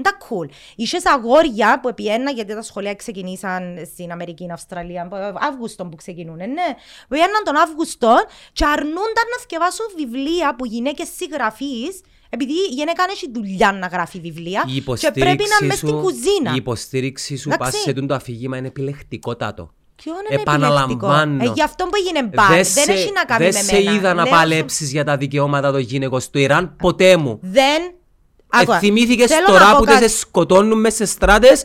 Τα 0.02 0.16
cool. 0.28 0.48
Είχες 0.76 1.06
αγόρια 1.06 1.80
που 1.80 1.88
επιένα 1.88 2.30
γιατί 2.30 2.54
τα 2.54 2.62
σχολεία 2.62 2.94
ξεκινήσαν 2.94 3.62
στην 3.92 4.10
Αμερική, 4.10 4.42
στην 4.42 4.52
Αυστραλία, 4.52 5.08
Αύγουστο 5.50 5.84
που 5.86 5.96
ξεκινούν, 5.96 6.36
ναι. 6.36 6.68
Που 7.08 7.14
Επιέναν 7.14 7.42
τον 7.44 7.56
Αύγουστο 7.56 8.16
και 8.52 8.64
αρνούνταν 8.64 9.26
να 9.36 9.42
σκευάσουν 9.42 9.86
βιβλία 9.96 10.54
που 10.56 10.64
γυναίκες 10.66 11.08
συγγραφείς 11.16 12.00
επειδή 12.30 12.52
η 12.52 12.74
γυναίκα 12.74 13.04
δεν 13.04 13.12
έχει 13.14 13.30
δουλειά 13.34 13.72
να 13.72 13.86
γράφει 13.86 14.20
βιβλία 14.20 14.64
Η 14.66 14.80
και 14.80 15.10
πρέπει 15.10 15.24
να 15.24 15.30
είναι 15.30 15.36
υποστήριξή 15.42 15.64
μες 15.66 15.76
στην 15.76 15.88
σου, 15.88 16.00
κουζίνα. 16.00 16.52
η 16.52 16.56
υποστήριξη 16.56 17.36
σου 17.36 17.50
Εντάξει. 17.52 17.72
πας 17.72 17.80
σε 17.82 17.92
τούτο 17.92 18.14
αφήγημα 18.14 18.56
είναι 18.56 18.66
επιλεκτικότατο. 18.66 19.72
Ποιο 19.96 20.12
είναι 20.30 20.40
Επαναλαμβάνω. 20.40 21.22
επιλεκτικό. 21.22 21.50
Ε, 21.50 21.54
γι' 21.54 21.62
αυτό 21.62 21.84
που 21.84 21.90
έγινε 21.96 22.22
μπαν. 22.34 22.46
Δεν 22.48 22.56
Δεν 22.56 22.64
σε- 22.84 22.92
έχει 22.92 23.12
να 23.12 23.24
κάνει 23.24 23.44
δεν 23.44 23.54
με 23.54 23.60
σε 23.72 23.74
μένα. 23.82 23.92
είδα 23.94 24.14
να 24.14 24.22
Λέω 24.22 24.32
παλέψεις 24.32 24.90
για 24.92 25.04
τα 25.04 25.16
δικαιώματα 25.16 25.70
των 25.72 25.80
γυναικών 25.80 26.20
στο 26.20 26.38
Ιράν 26.38 26.76
ποτέ 26.76 27.16
μου. 27.16 27.38
Δεν... 27.42 27.92
Άκουα. 28.48 28.76
Ε, 28.76 28.78
θυμήθηκες 28.78 29.30
Θέλω 29.30 29.46
τώρα 29.46 29.64
να 29.64 29.70
πω 29.72 29.78
που 29.78 29.84
δεν 29.84 29.94
κάτι. 29.94 30.08
σε 30.10 30.16
σκοτώνουν 30.18 30.80
μέσα 30.80 30.96
σε 30.96 31.04
στράτες 31.04 31.62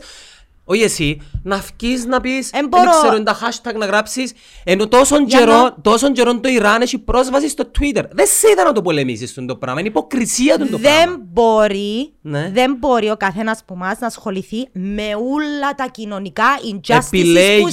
όχι 0.66 0.82
εσύ, 0.82 1.20
να 1.42 1.62
βγεις 1.78 2.04
να 2.04 2.20
πεις, 2.20 2.50
Εν 2.52 2.60
δεν 2.60 2.68
μπορώ. 2.68 2.90
ξέρω 2.90 3.14
είναι 3.14 3.24
τα 3.24 3.38
hashtag 3.38 3.74
να 3.78 3.86
γράψεις, 3.86 4.32
ενώ 4.64 4.88
τόσον 4.88 5.26
Για 5.26 5.38
καιρό, 5.38 5.52
να- 5.62 5.74
τόσον 5.82 6.12
καιρό 6.12 6.40
το 6.40 6.48
Ιράν 6.48 6.80
έχει 6.82 6.98
πρόσβαση 6.98 7.48
στο 7.48 7.64
Twitter. 7.78 8.02
Δεν 8.10 8.26
σε 8.26 8.48
είδα 8.52 8.64
να 8.64 8.72
το 8.72 8.82
πολεμήσεις 8.82 9.34
τον 9.34 9.46
το 9.46 9.56
πράγμα, 9.56 9.80
είναι 9.80 9.88
υποκρισία 9.88 10.58
τον 10.58 10.70
το 10.70 10.78
Δεν 10.78 10.92
πράγμα. 10.92 11.16
μπορεί 11.32 12.12
Ναι. 12.20 12.50
Δεν 12.54 12.76
μπορεί 12.78 13.10
ο 13.10 13.16
καθένας 13.16 13.60
από 13.60 13.74
εμά 13.74 13.96
να 14.00 14.06
ασχοληθεί 14.06 14.68
με 14.72 15.02
όλα 15.32 15.74
τα 15.76 15.86
κοινωνικά 15.90 16.44
injustices 16.72 17.60
που 17.60 17.68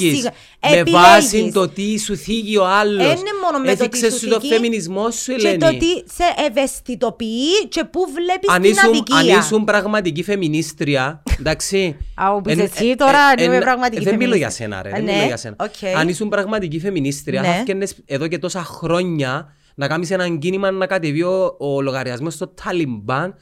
Επιλέγεις 0.64 0.88
σιγα- 0.90 1.00
με 1.02 1.08
βάση 1.08 1.28
Επιλέγεις. 1.28 1.54
το 1.54 1.68
τι 1.70 2.00
σου 2.00 2.16
θίγει 2.16 2.58
ο 2.58 2.66
άλλος. 2.68 3.06
Δεν 3.06 3.18
είναι 3.18 3.30
μόνο 3.44 3.60
με 3.60 3.66
το 3.68 3.76
τι 3.76 3.84
Έθιξες 3.84 4.14
σου 4.14 4.20
σου 4.20 4.28
το 4.28 4.40
θίγει 4.40 4.54
φεμινισμό 4.54 5.12
σου, 5.12 5.36
και 5.36 5.48
Ελένη. 5.48 5.58
το 5.58 5.68
τι 5.78 5.88
σε 6.14 6.24
ευαισθητοποιεί 6.50 7.68
και 7.70 7.84
πού 7.84 8.00
βλέπεις 8.14 8.50
αν 8.50 8.62
την 8.62 8.72
ήσουν, 8.72 8.90
αδικία. 8.90 9.18
αν 9.18 9.40
ήσουν 9.40 9.64
πραγματική 9.64 10.24
φεμινίστρια, 10.24 11.24
εντάξει. 11.40 11.98
Α, 12.16 12.42
που 12.42 12.50
εν- 12.50 12.58
είσαι 12.60 12.72
εσύ 12.76 12.88
ε, 12.90 12.96
τώρα, 12.96 13.20
ε, 13.38 13.44
είμαι 13.44 13.56
ε, 13.56 13.60
πραγματική 13.60 14.04
Δεν 14.04 14.16
μιλώ 14.16 14.36
για 14.36 14.50
φεμινίστρια. 14.50 14.82
σένα, 14.82 14.82
ρε. 14.82 14.90
Ε, 14.90 14.92
Δεν 14.92 15.04
ναι, 15.04 15.12
μιλώ 15.14 15.26
για 15.26 15.38
σένα. 15.38 15.56
οκ. 15.60 15.98
Αν 16.00 16.08
ήσουν 16.08 16.30
πραγματική 16.30 16.80
φεμινίστρια, 16.80 17.42
Ναι. 17.42 17.48
θα 17.48 17.54
έφτιανες 17.54 17.96
εδώ 18.06 18.28
και 18.28 18.38
τόσα 18.38 18.64
χρόνια 18.64 19.54
να 19.76 19.88
κάνεις 19.88 20.12
έναν 20.12 20.40
κίνημα 20.40 20.72
να 20.72 20.86
κατεβεί 20.86 21.22
ο, 21.24 21.56
ο 21.60 21.82
λογαριασμός 21.82 22.34
στο 22.34 22.48
Ταλιμπάν 22.48 23.36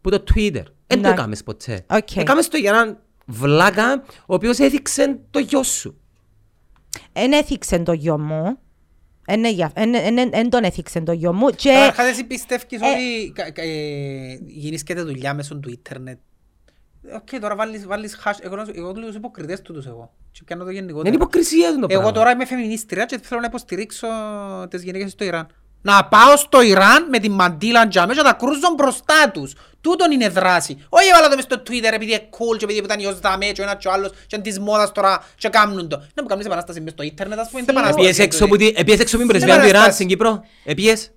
που 0.00 0.10
το 0.10 0.22
Twitter. 0.34 0.62
Δεν 0.86 1.02
το 1.02 1.08
Ναι. 1.08 1.08
έκαμες 1.08 1.42
ποτέ. 1.42 1.84
Οκ. 1.90 2.16
Έκαμες 2.16 2.48
το 2.48 2.56
για 2.56 2.70
έναν 2.70 2.98
βλάκα 3.26 4.02
ο 4.26 4.34
οποίος 4.34 4.58
έδειξε 4.58 5.18
το 5.30 5.38
γιο 5.38 5.62
σου. 5.62 5.96
Εν 7.12 7.32
έθιξε 7.32 7.78
το 7.78 7.92
γιο 7.92 8.18
μου. 8.18 8.58
Εν, 9.26 9.44
εγια- 9.44 9.70
εν, 9.74 9.94
εν, 9.94 10.18
εν, 10.18 10.30
εν 10.32 10.50
τον 10.50 10.64
έθιξε 10.64 11.00
το 11.00 11.12
γιο 11.12 11.32
μου. 11.32 11.48
Και 11.50 11.72
Καταρχάς 11.72 12.06
εσύ 12.06 12.24
πιστεύεις 12.24 12.64
ε, 12.70 12.76
ότι 12.76 13.32
κα- 13.34 13.50
κα- 13.50 13.62
ε, 13.62 14.38
γεννήσκεται 14.46 15.02
δουλειά 15.02 15.34
μέσω 15.34 15.56
του 15.56 15.70
ίντερνετ. 15.70 16.18
Οκ, 17.14 17.40
τώρα 17.40 17.56
βάλεις, 17.56 17.86
βάλεις 17.86 18.20
hash. 18.24 18.38
Εγώ, 18.40 18.56
να 18.56 18.64
σου- 18.64 18.72
εγώ 18.76 18.92
τους 18.92 19.14
υποκριτές 19.14 19.62
τούτους 19.62 19.86
εγώ. 19.86 20.12
Και 20.30 20.40
πιάνω 20.44 20.64
το 20.64 20.70
Είναι 20.70 20.80
γενικότερο. 20.80 21.14
υποκρισία 21.14 21.72
το 21.78 21.86
πράγμα. 21.86 22.02
Εγώ 22.04 22.12
τώρα 22.12 22.30
είμαι 22.30 22.44
φεμινίστρια 22.44 23.04
και 23.04 23.18
θέλω 23.22 23.40
να 23.40 23.46
υποστηρίξω 23.46 24.06
τις 24.70 24.82
γυναίκες 24.82 25.10
στο 25.12 25.24
Ιράν. 25.24 25.46
Να 25.82 26.04
πάω 26.04 26.36
στο 26.36 26.62
Ιράν 26.62 27.08
με 27.10 27.18
την 27.18 27.32
μαντήλα 27.32 27.88
τζάμε 27.88 28.12
και 28.14 28.18
να 28.22 28.24
τα 28.28 28.32
κρούζω 28.32 28.68
μπροστά 28.76 29.30
τους. 29.32 29.52
Τούτον 29.80 30.10
είναι 30.10 30.28
δράση. 30.28 30.84
Όχι 30.88 31.08
έβαλα 31.08 31.28
το 31.28 31.34
μες 31.36 31.44
στο 31.44 31.56
Twitter 31.68 31.92
επειδή 31.92 32.12
είναι 32.12 32.28
cool 32.30 32.56
και 32.58 32.64
επειδή 32.64 32.78
ήταν 32.78 32.98
η 33.00 33.06
Οσδαμέ 33.06 33.46
και 33.46 33.60
ο 33.60 33.64
ένας 33.64 33.76
και 33.78 33.88
ο 33.88 33.92
άλλος 33.92 34.10
και 34.10 34.26
είναι 34.34 34.42
της 34.42 34.58
μόδας 34.58 34.92
τώρα 34.92 35.24
και 35.36 35.48
κάνουν 35.48 35.88
το. 35.88 35.96
Να 36.14 36.22
μου 36.22 36.28
κάνεις 36.28 36.46
επανάσταση 36.46 36.80
μες 36.80 36.92
στο 36.92 37.02
ίντερνετ 37.02 37.38
ας 37.38 37.48
πούμε. 37.50 37.60
είναι 37.60 37.68
Σίγουρα. 37.70 37.88
επανάσταση. 37.88 38.20
Επίες 38.20 38.26
έξω 38.26 38.46
που 38.48 38.56
τη- 38.56 38.80
επίες 38.80 38.98
έξω 39.00 39.16
από 39.16 39.24
την 39.24 39.34
πρεσβεία 39.34 39.52
του 39.54 39.58
Ιράν 39.58 39.68
επαναστάσεις. 39.68 39.94
στην 39.94 40.08
Κύπρο. 40.08 40.44
Επίες. 40.64 41.10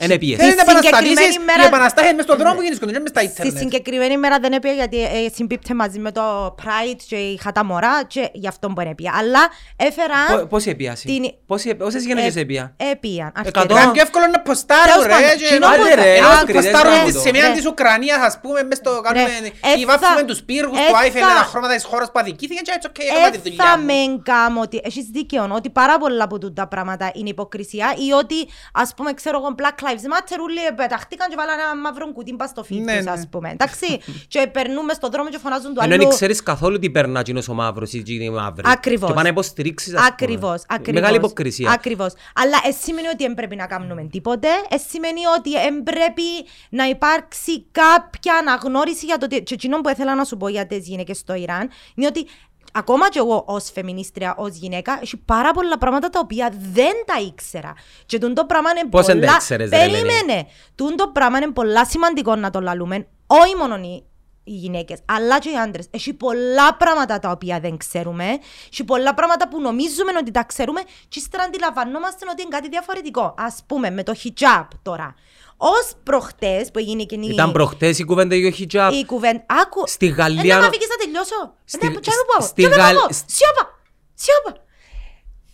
Εν 0.00 0.10
επίες. 0.10 0.36
Δεν 0.38 0.46
είναι 0.50 0.60
Στη 0.60 0.68
συγκεκριμένη 0.70 0.88
επαναστατήσεις, 1.12 1.38
μέρα- 1.46 1.62
οι 1.62 1.66
επαναστάσεις 1.66 2.12
μες 2.14 2.24
στον 2.24 2.36
δρόμο 2.38 2.54
που 2.54 2.62
γίνονται 2.62 2.86
και 2.92 2.98
μες 2.98 3.10
στα 3.10 3.20
Στη 3.20 3.28
ίντερνετ. 3.30 3.58
συγκεκριμένη 3.58 4.16
μέρα 4.18 4.38
δεν 4.38 4.52
έπια 4.52 4.72
γιατί 4.72 5.02
ε, 5.02 5.08
συμπίπτε 5.34 5.74
μαζί 5.74 5.98
με 5.98 6.12
το 6.12 6.54
Pride 6.62 7.00
και 7.08 7.16
είχα 7.16 7.52
τα 7.52 7.64
μωρά 7.64 8.04
και 8.04 8.28
γι' 8.32 8.48
αυτό 8.48 8.68
μπορεί 8.70 8.84
να 8.86 8.90
έπια. 8.90 9.12
Αλλά 9.18 9.42
έφερα... 9.76 10.18
Πο- 10.38 10.46
Πόση 10.46 10.70
επίαση. 10.70 11.06
την- 11.06 11.30
Πόση- 11.46 11.74
Πόσες 11.74 12.04
γυναίκες 12.04 12.36
έπια. 12.36 12.74
Έπιαν; 12.92 13.32
Εκατό. 13.44 13.74
Ήταν 13.76 13.92
πιο 13.92 14.02
εύκολο 14.02 14.26
να 14.26 14.40
ποστάρουν 14.40 14.86
Τέλος 14.92 15.06
ρε. 15.06 15.12
πάντων, 15.12 15.28
και- 15.38 15.46
κοινό 15.46 15.66
Άντε, 15.66 15.76
που- 15.78 15.94
ρε, 15.94 16.10
Α, 16.10 16.16
είναι 16.16 16.26
Να 16.26 16.42
κριτές 16.44 16.64
ποστάρουν 16.70 16.92
να 16.98 17.04
τη 17.04 17.12
το. 17.12 17.20
σημαία 17.20 17.46
Ρε. 17.48 17.54
της 17.54 17.66
Ουκρανίας 17.66 18.18
ας 18.28 18.34
πούμε 18.42 18.62
μες 18.62 18.76
στο 18.78 18.90
κάνουμε 19.04 19.24
Ρε, 19.24 19.84
βάφουμε 19.86 20.08
έφτα- 20.10 20.24
τους 20.24 20.40
πύργους 20.48 20.76
του 20.78 20.84
έφτα- 20.86 20.98
Άιφελ 20.98 21.20
τα 21.22 21.44
χρώματα 21.50 21.74
της 21.74 21.84
χώρας 21.84 22.06
που 22.12 22.18
αδικήθηκαν 22.22 22.62
και 22.64 22.72
έτσι 22.76 22.88
οκ 22.90 22.98
έκανα 22.98 23.30
τη 23.30 23.38
δουλειά 23.44 23.64
θα 23.64 23.78
μου. 23.78 23.84
με 23.84 23.92
εγκάμω 23.92 24.60
ότι 24.60 24.80
έχεις 24.84 25.04
δίκαιο 25.16 25.42
ότι 25.58 25.70
πάρα 25.70 25.98
πολλά 25.98 26.24
από 26.24 26.38
τούτα 26.38 26.66
πράγματα 26.68 27.10
είναι 27.14 27.28
υποκρισία 27.28 27.88
ή 28.08 28.12
ότι 28.12 28.38
ας 28.72 28.94
πούμε 28.96 29.12
ξέρω 29.14 29.36
εγώ 29.38 29.54
Black 29.60 29.78
Lives 29.88 30.06
Matter 30.12 30.38
όλοι 30.42 30.74
πεταχτήκαν 30.76 31.28
και 31.28 31.36
βάλανε 31.36 31.62
ένα 31.62 31.76
μαύρο 31.76 32.12
κουτί 32.12 32.34
μπας 32.34 32.50
στο 32.50 32.64
φίντ 32.64 32.84
Ναι, 32.84 32.96
τους 32.96 33.04
ναι. 33.04 33.10
ας 33.10 33.28
πούμε 33.30 33.50
εντάξει 33.50 34.00
και 34.32 34.48
περνούμε 34.52 34.92
στον 34.92 35.10
δρόμο 35.10 35.28
και 35.28 35.38
φωνάζουν 35.38 35.74
του 35.74 35.80
Ενώ 35.82 35.94
άλλου 35.94 36.02
δεν 36.02 36.12
ξέρεις 36.12 36.42
καθόλου 36.42 36.78
τι 36.78 36.90
περνά 36.90 37.20
εκείνος 37.20 37.48
ο 37.48 37.54
μαύρος 37.54 37.92
ή 37.92 37.98
εκείνη 37.98 38.24
η 38.24 38.30
μαύρη. 38.30 38.62
Ακριβώς. 38.64 39.08
Και 39.08 39.14
πάνε 39.14 39.22
να 39.22 39.28
υποστηρίξεις 39.28 39.94
ας 39.94 40.00
πούμε. 40.00 40.08
Ακριβώς, 40.10 40.62
ακριβώς. 40.68 41.00
Μεγάλη 41.00 41.16
υποκρισία. 41.16 41.70
Ακριβώς. 41.70 42.12
Αλλά 42.34 42.56
εσύ 42.66 42.78
σημαίνει 42.82 43.06
ότι 43.08 43.22
δεν 43.24 43.34
πρέπει 43.34 43.56
να 43.56 43.66
κάνουμε 43.66 44.08
τίποτε. 44.10 44.48
Εσύ 44.68 44.88
σημαίνει 44.88 45.20
ότι 45.38 45.50
δεν 45.50 45.82
πρέπει 45.82 46.22
να 46.70 46.84
υπάρξει 46.84 47.64
κάποια 47.72 48.34
αναγνώριση 48.34 49.06
για 49.06 49.18
το 49.18 49.24
ότι. 49.24 49.42
Και 49.42 49.54
εκείνο 49.54 49.80
που 49.80 49.88
ήθελα 49.88 50.14
να 50.14 50.24
σου 50.24 50.36
πω 50.36 50.48
για 50.48 50.66
τις 50.66 50.86
γυναίκες 50.86 51.18
στο 51.18 51.34
Ιράν 51.34 51.70
είναι 51.94 52.06
ότι 52.06 52.26
ακόμα 52.72 53.08
και 53.08 53.18
εγώ 53.18 53.44
ως 53.46 53.70
φεμινίστρια, 53.70 54.34
ως 54.38 54.56
γυναίκα, 54.56 54.98
έχει 55.02 55.16
πάρα 55.16 55.50
πολλά 55.50 55.78
πράγματα 55.78 56.10
τα 56.10 56.20
οποία 56.20 56.52
δεν 56.72 56.92
τα 57.06 57.20
ήξερα. 57.20 57.72
Και 58.06 58.18
τούτο 58.18 58.44
πράγμα 58.44 58.70
είναι 58.70 58.88
Πώς 58.88 59.06
δεν 59.06 59.18
πολλά. 59.18 59.30
τα 59.30 59.34
ήξερες, 59.36 59.70
ρε, 59.70 59.76
Ελένη; 59.82 60.02
Περίμενε. 60.02 60.46
Τούτο 60.74 61.08
πράγμα 61.08 61.36
είναι 61.38 61.50
πολλά 61.50 61.84
σημαντικό 61.84 62.36
να 62.36 62.50
το 62.50 62.60
λαλούμε. 62.60 63.06
Όχι 63.26 63.54
μόνο 63.56 63.76
οι 63.76 64.02
οι 64.48 64.52
γυναίκες, 64.52 64.98
αλλά 65.04 65.38
και 65.38 65.50
οι 65.50 65.56
άντρες. 65.56 65.86
Έχει 65.90 66.12
πολλά 66.14 66.74
πράγματα 66.74 67.18
τα 67.18 67.30
οποία 67.30 67.60
δεν 67.60 67.76
ξέρουμε. 67.76 68.24
Έχει 68.72 68.84
πολλά 68.84 69.14
πράγματα 69.14 69.48
που 69.48 69.60
νομίζουμε 69.60 70.12
ότι 70.18 70.30
τα 70.30 70.44
ξέρουμε, 70.44 70.80
και 71.08 71.18
ύστερα 71.18 71.42
αντιλαμβανόμαστε 71.42 72.26
ότι 72.30 72.42
είναι 72.42 72.50
κάτι 72.50 72.68
διαφορετικό. 72.68 73.22
Α 73.22 73.62
πούμε, 73.66 73.90
με 73.90 74.02
το 74.02 74.14
hijab 74.24 74.66
τώρα. 74.82 75.14
Ω 75.60 75.96
προχτές 76.02 76.70
που 76.70 76.78
έγινε 76.78 77.04
και 77.04 77.14
η. 77.14 77.28
Ήταν 77.28 77.52
προχτές 77.52 77.98
η 77.98 78.04
κουβέντα 78.04 78.34
για 78.34 78.50
το 78.50 78.56
hijab. 78.60 78.92
Η 78.92 79.04
κουβέντα. 79.04 79.44
Άκου. 79.48 79.82
Στη 79.86 80.06
Γαλλία- 80.06 80.54
Ε, 80.54 80.58
να 80.58 80.60
μ' 80.64 80.68
αφήκεις 80.68 80.88
να 80.88 80.96
τελειώσω. 80.96 81.54
Στη- 81.64 81.86
Ε, 81.86 81.90
ναι, 81.90 82.00
τσάμε 82.00 82.22
πάω, 82.36 82.46
στη 82.46 82.62
τσάμε 82.62 82.76
Γαλλ- 82.82 82.98
πάω. 82.98 83.08
Σιώπα. 83.26 83.80
Σιώπα. 84.14 84.66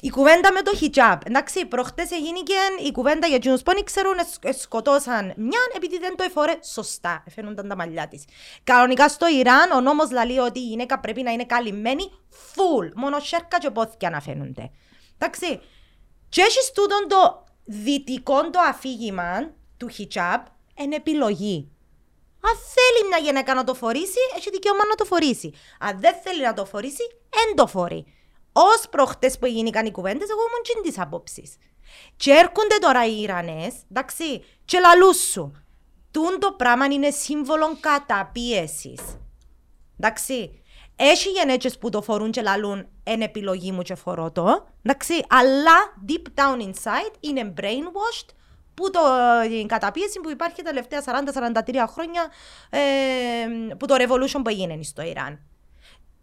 Η 0.00 0.10
κουβέντα 0.10 0.52
με 0.52 0.62
το 0.62 0.72
hijab. 0.80 1.18
Εντάξει, 1.24 1.66
προχτές 1.66 2.10
έγινε 2.10 2.40
και 2.42 2.54
η 2.86 2.92
κουβέντα 2.92 3.26
για 3.26 3.36
εκείνους 3.36 3.62
που 3.62 3.72
δεν 3.74 3.84
ξέρουν, 3.84 4.14
ε, 4.18 4.48
ε, 4.48 4.52
σκοτώσαν 4.52 5.32
μια 5.36 5.58
επειδή 5.76 5.98
δεν 5.98 6.16
το 6.16 6.24
εφορέ 6.24 6.52
σωστά. 6.72 7.22
Εφαίνονταν 7.26 7.68
τα 7.68 7.76
μαλλιά 7.76 8.08
της. 8.08 8.24
Κανονικά 8.64 9.08
στο 9.08 9.26
Ιράν 9.28 9.70
ο 9.70 9.80
νόμος 9.80 10.10
λέει 10.10 10.38
ότι 10.38 10.58
η 10.58 10.66
γυναίκα 10.66 11.00
πρέπει 11.00 11.22
να 11.22 11.30
είναι 11.30 11.44
καλυμμένη 11.44 12.02
full. 12.30 12.90
Μόνο 12.94 13.18
σέρκα 13.20 13.58
και 13.58 13.70
πόθηκια 13.70 14.10
να 14.10 14.20
φαίνονται. 14.20 14.70
Εντάξει. 15.18 15.60
Και 16.28 16.40
έχεις 16.40 16.70
τούτον 16.74 17.08
το 17.08 17.44
δυτικό 17.64 18.50
το 18.50 18.58
αφήγημα 18.68 19.50
του 19.76 19.90
hijab 19.98 20.42
εν 20.74 20.92
επιλογή. 20.92 21.68
Αν 22.40 22.54
θέλει 22.74 23.08
μια 23.08 23.18
γυναίκα 23.18 23.54
να 23.54 23.64
το 23.64 23.74
φορήσει, 23.74 24.18
έχει 24.36 24.50
δικαίωμα 24.50 24.86
να 24.88 24.94
το 24.94 25.04
φορήσει. 25.04 25.52
Αν 25.78 26.00
δεν 26.00 26.14
θέλει 26.22 26.42
να 26.42 26.54
το 26.54 26.64
φορήσει, 26.64 27.02
δεν 27.30 27.56
το 27.56 27.66
φορεί. 27.66 28.04
Ω 28.52 28.88
προχτές 28.90 29.38
που 29.38 29.46
γίνηκαν 29.46 29.86
οι 29.86 29.90
κουβέντες, 29.90 30.28
εγώ 30.28 30.40
ήμουν 30.40 30.62
τσιν 30.62 30.82
της 30.82 30.98
άποψης. 31.00 31.56
Και 32.16 32.30
έρχονται 32.30 32.78
τώρα 32.80 33.06
οι 33.06 33.20
Ιρανές, 33.20 33.74
εντάξει, 33.90 34.44
και 34.64 34.78
λαλούς 34.78 35.16
σου. 35.16 35.52
Τούν 36.10 36.38
το 36.38 36.52
πράγμα 36.52 36.84
είναι 36.84 37.10
σύμβολο 37.10 37.76
καταπίεσης. 37.80 39.00
Εντάξει. 39.98 40.58
Έχει 40.96 41.30
γενέτσες 41.30 41.78
που 41.78 41.88
το 41.88 42.02
φορούν 42.02 42.30
και 42.30 42.42
λαλούν 42.42 42.88
εν 43.02 43.20
επιλογή 43.20 43.72
μου 43.72 43.82
και 43.82 43.94
φορώ 43.94 44.30
το. 44.30 44.66
Εντάξει. 44.82 45.24
Αλλά 45.28 45.94
deep 46.08 46.40
down 46.40 46.62
inside 46.62 47.14
είναι 47.20 47.54
brainwashed 47.60 48.28
που 48.74 48.90
το, 48.90 49.00
την 49.48 49.66
καταπίεση 49.66 50.20
που 50.20 50.30
υπάρχει 50.30 50.62
τα 50.62 50.70
τελευταία 50.70 51.02
40-43 51.66 51.84
χρόνια 51.88 52.30
ε, 52.70 53.74
που 53.78 53.86
το 53.86 53.94
revolution 53.98 54.40
που 54.44 54.50
έγινε 54.50 54.82
στο 54.82 55.02
Ιράν. 55.02 55.40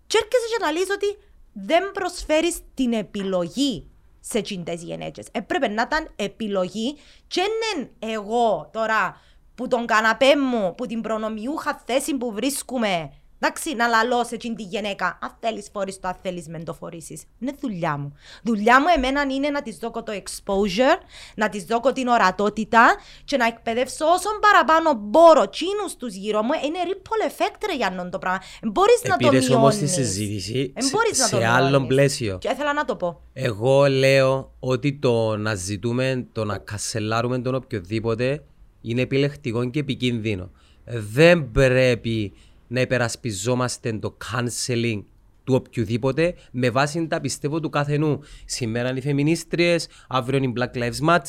Και 0.08 0.18
έρχεσαι 0.18 0.48
και 0.58 0.64
να 0.64 0.72
λες 0.72 0.90
ότι 0.90 1.18
δεν 1.54 1.92
προσφέρεις 1.92 2.60
την 2.74 2.94
επιλογή 2.94 3.92
σε 4.20 4.42
τσιντές 4.42 4.84
γενέτσες. 4.84 5.28
Έπρεπε 5.32 5.68
να 5.68 5.82
ήταν 5.82 6.14
επιλογή 6.16 6.98
και 7.28 7.42
δεν 7.42 7.90
εγώ 8.00 8.70
τώρα 8.74 9.22
που 9.56 9.68
τον 9.68 9.86
καναπέ 9.86 10.38
μου, 10.38 10.76
που 10.76 10.86
την 10.86 11.02
προνομιούχα 11.02 11.82
θέση 11.86 12.18
που 12.18 12.32
βρίσκουμε, 12.32 13.12
εντάξει, 13.42 13.74
να 13.76 13.88
λαλώς 13.88 14.28
σε 14.28 14.36
εκείνη 14.36 14.56
τη 14.56 14.64
γυναίκα, 14.64 15.20
αν 15.22 15.38
θέλεις 15.40 15.70
φορείς 15.74 16.00
το, 16.00 16.08
αν 16.08 16.16
θέλεις 16.22 16.48
μεν 16.48 16.64
το 16.66 16.74
φορήσεις. 16.74 17.24
Είναι 17.40 17.54
δουλειά 17.62 17.98
μου. 17.98 18.14
Δουλειά 18.44 18.82
μου 18.82 18.86
εμένα 18.96 19.22
είναι 19.34 19.50
να 19.50 19.62
της 19.62 19.78
δώκω 19.78 20.04
το 20.04 20.12
exposure, 20.16 20.98
να 21.36 21.50
της 21.50 21.64
δώκω 21.66 21.92
την 21.92 22.08
ορατότητα 22.08 22.96
και 23.26 23.38
να 23.38 23.46
εκπαιδεύσω 23.46 24.06
όσο 24.06 24.30
παραπάνω 24.42 24.94
μπορώ 25.04 25.50
τσίνους 25.50 25.96
τους 25.98 26.14
γύρω 26.16 26.42
μου. 26.44 26.52
Είναι 26.66 26.78
ripple 26.88 27.30
effect 27.32 27.62
ρε 27.68 27.76
για 27.76 28.10
το 28.12 28.20
πράγμα. 28.20 28.40
Μπορείς 28.64 29.02
να 29.04 29.18
το 29.18 29.28
Επήρες 29.28 29.50
όμως 29.50 29.76
τη 29.76 29.84
μειώνεις. 29.84 29.96
συζήτηση 29.96 30.72
Εν 30.76 30.84
σε- 30.84 30.90
μπορείς 30.92 31.20
να 31.20 31.30
το 31.30 31.36
σε 31.38 31.46
άλλο 31.46 31.70
μειώνεις. 31.70 31.88
πλαίσιο. 31.88 32.38
Και 32.38 32.50
ήθελα 32.54 32.74
να 32.74 32.86
το 32.86 32.96
πω. 32.96 33.22
Εγώ 33.34 33.86
λέω 33.90 34.52
ότι 34.60 34.94
το 34.94 35.38
να 35.38 35.56
ζητούμε, 35.56 36.28
το 36.32 36.46
να 36.46 36.58
κασελάρουμε 36.58 37.40
τον 37.40 37.56
οποιοδήποτε 37.56 38.44
είναι 38.82 39.02
επιλεκτικό 39.02 39.70
και 39.70 39.80
επικίνδυνο. 39.80 40.50
Δεν 40.86 41.52
πρέπει 41.52 42.34
να 42.72 42.82
υπερασπιζόμαστε 42.82 43.94
το 43.94 44.18
canceling 44.32 45.04
του 45.44 45.54
οποιοδήποτε 45.66 46.34
με 46.52 46.70
βάση 46.70 47.08
τα 47.08 47.22
πιστεύω 47.22 47.60
του 47.60 47.70
καθενού. 47.70 48.20
Σήμερα 48.46 48.90
είναι 48.90 48.98
οι 49.00 49.02
φεμινίστριες, 49.02 49.88
αύριο 50.08 50.38
είναι 50.38 50.48
οι 50.48 50.54
Black 50.58 50.78
Lives 50.78 51.10
Matter, 51.10 51.22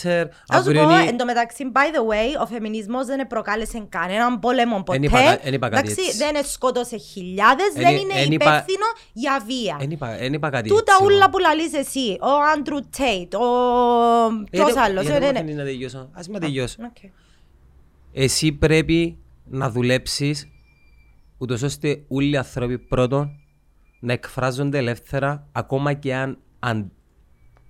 Θα 0.47 0.55
σου 0.55 0.59
αύριο 0.59 0.85
πω, 0.85 0.91
είναι... 0.91 1.09
εν 1.09 1.17
τω 1.17 1.25
μεταξύ, 1.25 1.65
by 1.75 1.79
the 1.97 2.01
way, 2.13 2.43
ο 2.43 2.47
φεμινισμός 2.47 3.07
δεν 3.07 3.27
προκάλεσε 3.27 3.87
κανέναν 3.89 4.39
πόλεμο 4.39 4.83
ποτέ. 4.83 4.97
Εν 4.99 5.03
είπα 5.03 5.23
κα- 5.23 5.39
εν 5.47 5.53
είπα 5.55 5.69
κάτι 5.69 5.91
Εντάξει, 5.91 6.05
έτσι. 6.07 6.17
δεν 6.19 6.45
σκότωσε 6.45 6.97
χιλιάδες, 6.97 7.67
Εν- 7.75 7.83
δεν 7.83 7.97
είναι 7.97 8.13
εν 8.15 8.33
είπα- 8.33 8.45
υπεύθυνο 8.45 8.87
για 9.13 9.43
βία. 9.47 9.79
Εν 9.81 9.91
είπα, 9.91 10.11
εν 10.23 10.33
είπα 10.33 10.51
κάτι 10.51 10.69
Τούτα 10.69 10.93
έτσι, 10.93 11.05
ούλα 11.05 11.17
εγώ. 11.19 11.29
που 11.31 11.39
λαλείς 11.39 11.73
εσύ, 11.75 12.17
ο 12.21 12.31
Andrew 12.57 12.79
Tate, 12.97 13.35
ο... 13.35 13.39
Ποιος 14.51 14.65
Γιατί- 14.65 14.79
άλλος. 14.81 15.05
γιατί 15.05 15.25
ε, 15.25 15.27
μου 15.27 15.33
ναι, 15.33 15.39
αφήνεις 15.39 15.57
να 15.57 15.65
τελειώσω. 15.65 16.09
Ας 16.13 16.29
με 16.29 16.39
τελειώσω. 16.39 16.77
ναι. 16.79 16.87
Οκ. 16.87 17.11
Εσύ 18.13 18.53
πρέπει 18.53 19.17
να 19.45 19.71
δουλέψεις 19.71 20.47
ούτως 21.43 21.63
ώστε 21.63 22.05
όλοι 22.09 22.31
οι 22.31 22.37
άνθρωποι 22.37 22.79
πρώτον 22.79 23.31
να 24.01 24.13
εκφράζονται 24.13 24.79
ελεύθερα 24.79 25.49
ακόμα 25.53 25.93
και 25.93 26.15
αν, 26.15 26.39
αν, 26.59 26.93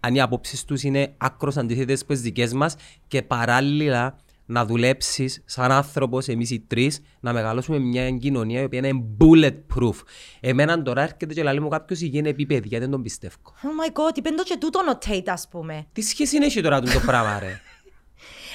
αν 0.00 0.14
οι 0.14 0.20
απόψεις 0.20 0.64
τους 0.64 0.82
είναι 0.82 1.14
άκρως 1.16 1.56
αντίθετες 1.56 2.02
από 2.02 2.12
τις 2.12 2.22
δικές 2.22 2.52
μας 2.52 2.76
και 3.08 3.22
παράλληλα 3.22 4.18
να 4.46 4.64
δουλέψεις 4.64 5.42
σαν 5.44 5.72
άνθρωπος, 5.72 6.28
εμείς 6.28 6.50
οι 6.50 6.60
τρεις, 6.60 7.00
να 7.20 7.32
μεγαλώσουμε 7.32 7.78
μια 7.78 8.10
κοινωνία 8.10 8.60
η 8.60 8.64
οποία 8.64 8.78
είναι 8.78 9.04
bulletproof. 9.20 9.94
Εμένα 10.40 10.82
τώρα 10.82 11.02
έρχεται 11.02 11.34
και 11.34 11.42
λέει 11.42 11.60
μου 11.60 11.68
κάποιος 11.68 12.00
η 12.00 12.06
γη 12.06 12.17
εν 12.17 12.28
επίπεδη, 12.28 12.68
γιατί 12.68 12.84
δεν 12.84 12.92
τον 12.92 13.02
πιστεύω. 13.02 13.36
Oh 13.44 13.86
my 13.86 13.92
god, 13.92 14.16
είπεν 14.18 14.36
το 14.36 14.42
και 14.42 14.56
τούτον 14.60 14.88
ο 14.88 14.98
Tate, 15.06 15.26
ας 15.26 15.48
πούμε. 15.50 15.86
Τι 15.92 16.02
σχέση 16.02 16.36
έχει 16.36 16.60
τώρα 16.60 16.80
το 16.80 17.00
πράγμα 17.06 17.38
ρε; 17.38 17.60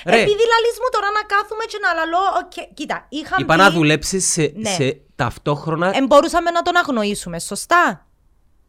Ρε, 0.06 0.16
Επειδή 0.16 0.44
λαλείς 0.52 0.78
μου 0.82 0.90
τώρα 0.92 1.08
να 1.12 1.24
κάθουμε 1.36 1.64
και 1.68 1.78
να 1.82 1.94
λαλώ, 1.94 2.18
οκ, 2.44 2.74
κοίτα, 2.74 3.06
είχαμε 3.10 3.42
είπα 3.42 3.56
να 3.56 3.72
δουλέψεις 3.72 4.26
σε, 4.32 4.54
Ναι. 4.56 4.70
σε 4.70 5.02
ταυτόχρονα 5.22 5.92
Ε, 5.96 6.02
μπορούσαμε 6.08 6.50
να 6.52 6.62
τον 6.62 6.76
αγνοήσουμε, 6.78 7.40
σωστά; 7.40 8.06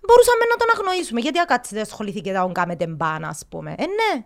Μπορούσαμε 0.07 0.45
να 0.51 0.57
τον 0.57 0.69
αγνοήσουμε. 0.77 1.21
Γιατί 1.21 1.39
ακάτσετε 1.41 1.81
ασχοληθήκε 1.81 2.33
να 2.33 2.41
τον 2.43 2.53
κάνετε 2.53 2.87
ban, 2.87 3.25
ας 3.25 3.41
πούμε. 3.49 3.71
Ε, 3.79 3.83
ναι. 3.83 4.25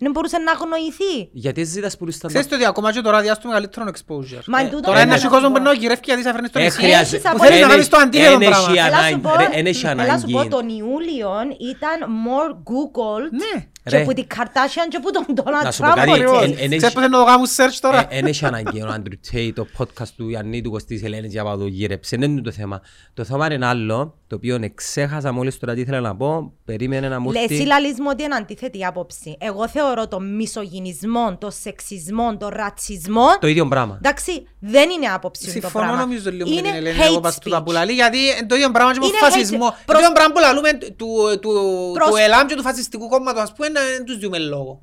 Δεν 0.00 0.10
μπορούσε 0.10 0.38
να 0.38 0.52
αγνοηθεί. 0.52 1.28
γιατί 1.32 1.64
ζητάς 1.64 1.96
που 1.96 2.10
στα 2.10 2.28
Ξέρεις 2.28 2.48
το 2.48 2.54
ότι 2.54 2.64
ακόμα 2.64 2.92
και 2.92 3.00
τώρα 3.00 3.20
διάστημα 3.20 3.52
μεγαλύτερο 3.52 3.86
exposure. 3.86 4.42
Μα 4.46 4.58
Ε, 4.58 4.62
εν 4.62 4.70
τούτο 4.70 4.80
Τώρα 4.82 4.96
θέλω 4.98 5.00
είναι 5.00 5.10
να 5.10 5.14
και 5.14 5.20
σου 5.20 5.28
κόσμο 5.28 5.46
πω. 5.48 5.52
που 5.54 5.62
να 5.62 5.72
γυρεύει 5.72 6.00
γιατί 6.04 6.22
σε 6.22 6.32
φέρνεις 6.32 6.50
στο 6.50 6.58
Ε, 6.58 6.62
νησί. 6.62 6.76
χρειάζεται. 6.76 7.16
Έχεις 7.28 7.30
Που 7.38 7.44
θέλεις 7.44 7.58
να 7.58 7.64
Εν- 7.64 7.70
κάνεις 7.70 7.88
το 7.88 7.96
αντίθετο 7.98 8.32
εν 8.32 8.40
έχει 8.40 8.50
πράγμα. 8.50 8.82
ανα- 8.82 8.98
Έλα 8.98 9.08
σου 9.08 9.20
πω, 9.20 9.30
ρε, 9.36 9.48
εν 9.58 9.66
έχει 9.66 9.86
έλα 9.86 10.18
σου 10.18 10.26
πω, 10.30 10.38
ανάγκη. 10.38 10.48
τον 10.48 10.68
Ιούλιο 10.68 11.30
ήταν 11.72 11.98
more 12.26 12.50
Googled 12.70 13.30
Ναι. 13.30 13.66
Και 13.84 13.96
Ρε. 13.96 14.04
που 14.04 14.12
την 14.12 14.26
Kardashian 14.34 14.86
και 14.88 14.98
που 15.02 15.10
τον 15.10 15.24
Donald 15.36 15.62
Να 15.64 15.70
σου 15.70 15.80
πω 15.82 15.88
Trump. 15.88 15.94
κάτι, 15.94 16.10
ακριβώς. 16.10 16.42
εν- 16.42 16.50
εν 16.50 16.56
έχει- 16.58 16.76
Ξέρεις 16.76 16.94
πως 16.94 17.04
είναι 17.04 17.16
να 17.16 17.18
το 17.18 17.24
κάνουν 17.24 17.46
search 17.56 17.76
τώρα. 17.80 18.06
Εν 18.08 18.24
έχει 18.26 18.44
ανάγκη 18.44 18.82
ο 18.82 18.88
Άντρου 18.88 19.20
Τσέι, 19.20 19.52
το 19.52 19.66
podcast 19.78 20.08
του 20.16 20.28
Ιαννή 20.28 20.60
του 20.62 20.70
Κωστής 20.70 21.02
Ελένης 21.02 21.32
για 21.32 21.42
να 21.42 21.56
το 21.58 21.66
γύρεψε. 21.66 22.16
Δεν 22.16 22.30
είναι 22.30 22.40
το 22.40 22.50
θέμα. 22.52 22.80
Το 23.14 23.24
θέμα 23.24 23.52
είναι 23.52 23.66
άλλο, 23.66 24.14
το 24.26 24.36
οποίο 24.36 24.58
εξέχασα 24.60 25.32
μόλις 25.32 25.58
τώρα 25.58 25.74
τι 25.74 25.80
ήθελα 25.80 26.00
να 26.00 26.16
πω. 26.16 26.52
Περίμενε 26.64 27.08
να 27.08 27.20
μου 27.20 27.30
Λες, 27.32 27.42
έρθει. 27.42 27.54
εσύ 27.54 27.64
λαλείς 27.64 28.00
μου 28.00 28.06
ότι 28.10 28.22
είναι 28.22 28.34
αντίθετη 28.34 28.84
άποψη. 28.84 29.36
Εγώ 29.40 29.68
θεωρώ 29.68 30.08
το 30.08 30.20
μισογυνισμό, 30.20 31.36
το 31.40 31.50
σεξισμό, 31.50 32.36
το 32.36 32.48
ρατσισμό. 32.48 33.26
Το 33.40 33.46
ίδιο 33.46 33.68
πράγμα. 33.68 33.94
Εντάξει, 34.02 34.46
δεν 34.60 34.90
είναι 34.90 35.06
άποψη 35.06 35.44
το 35.44 35.50
Συμφωνώ 35.50 35.84
πράγμα. 35.84 36.00
νομίζω 36.00 36.30
λίγο 36.30 36.48
με 36.48 36.54
είναι 36.54 36.68
την 36.68 36.74
Ελένη 36.76 37.00
εγώ 37.02 37.18
hate 37.18 37.22
πας 37.22 37.38
του 37.38 37.50
τα 37.50 37.58
speech. 37.60 37.64
που 37.64 37.72
λαλεί, 37.72 37.92
γιατί 37.92 38.18
είναι 38.18 38.46
το 38.46 38.54
ίδιο 38.54 38.70
πράγμα 38.70 38.92
και 38.92 38.98
με 38.98 39.04
τον 39.06 39.14
Είναι 39.14 39.26
hate 39.26 39.30
φασισμό. 39.32 39.66
speech. 39.68 39.70
Το 39.72 39.82
Προς- 39.86 40.00
ίδιο 40.00 40.12
πράγμα 40.12 40.32
που 40.34 40.40
λαλούμε 40.40 40.70
του- 40.72 40.94
του- 40.96 41.38
του- 41.40 41.90
Προς- 41.94 42.10
του 42.10 42.16
ΕΛΑΜ 42.16 42.46
και 42.46 42.54
του 42.54 42.62
φασιστικού 42.62 43.08
κόμματος 43.08 43.42
ας 43.42 43.52
πούμε 43.52 43.66
δεν 43.96 44.04
τους 44.04 44.16
διούμε 44.18 44.38
λόγο. 44.38 44.82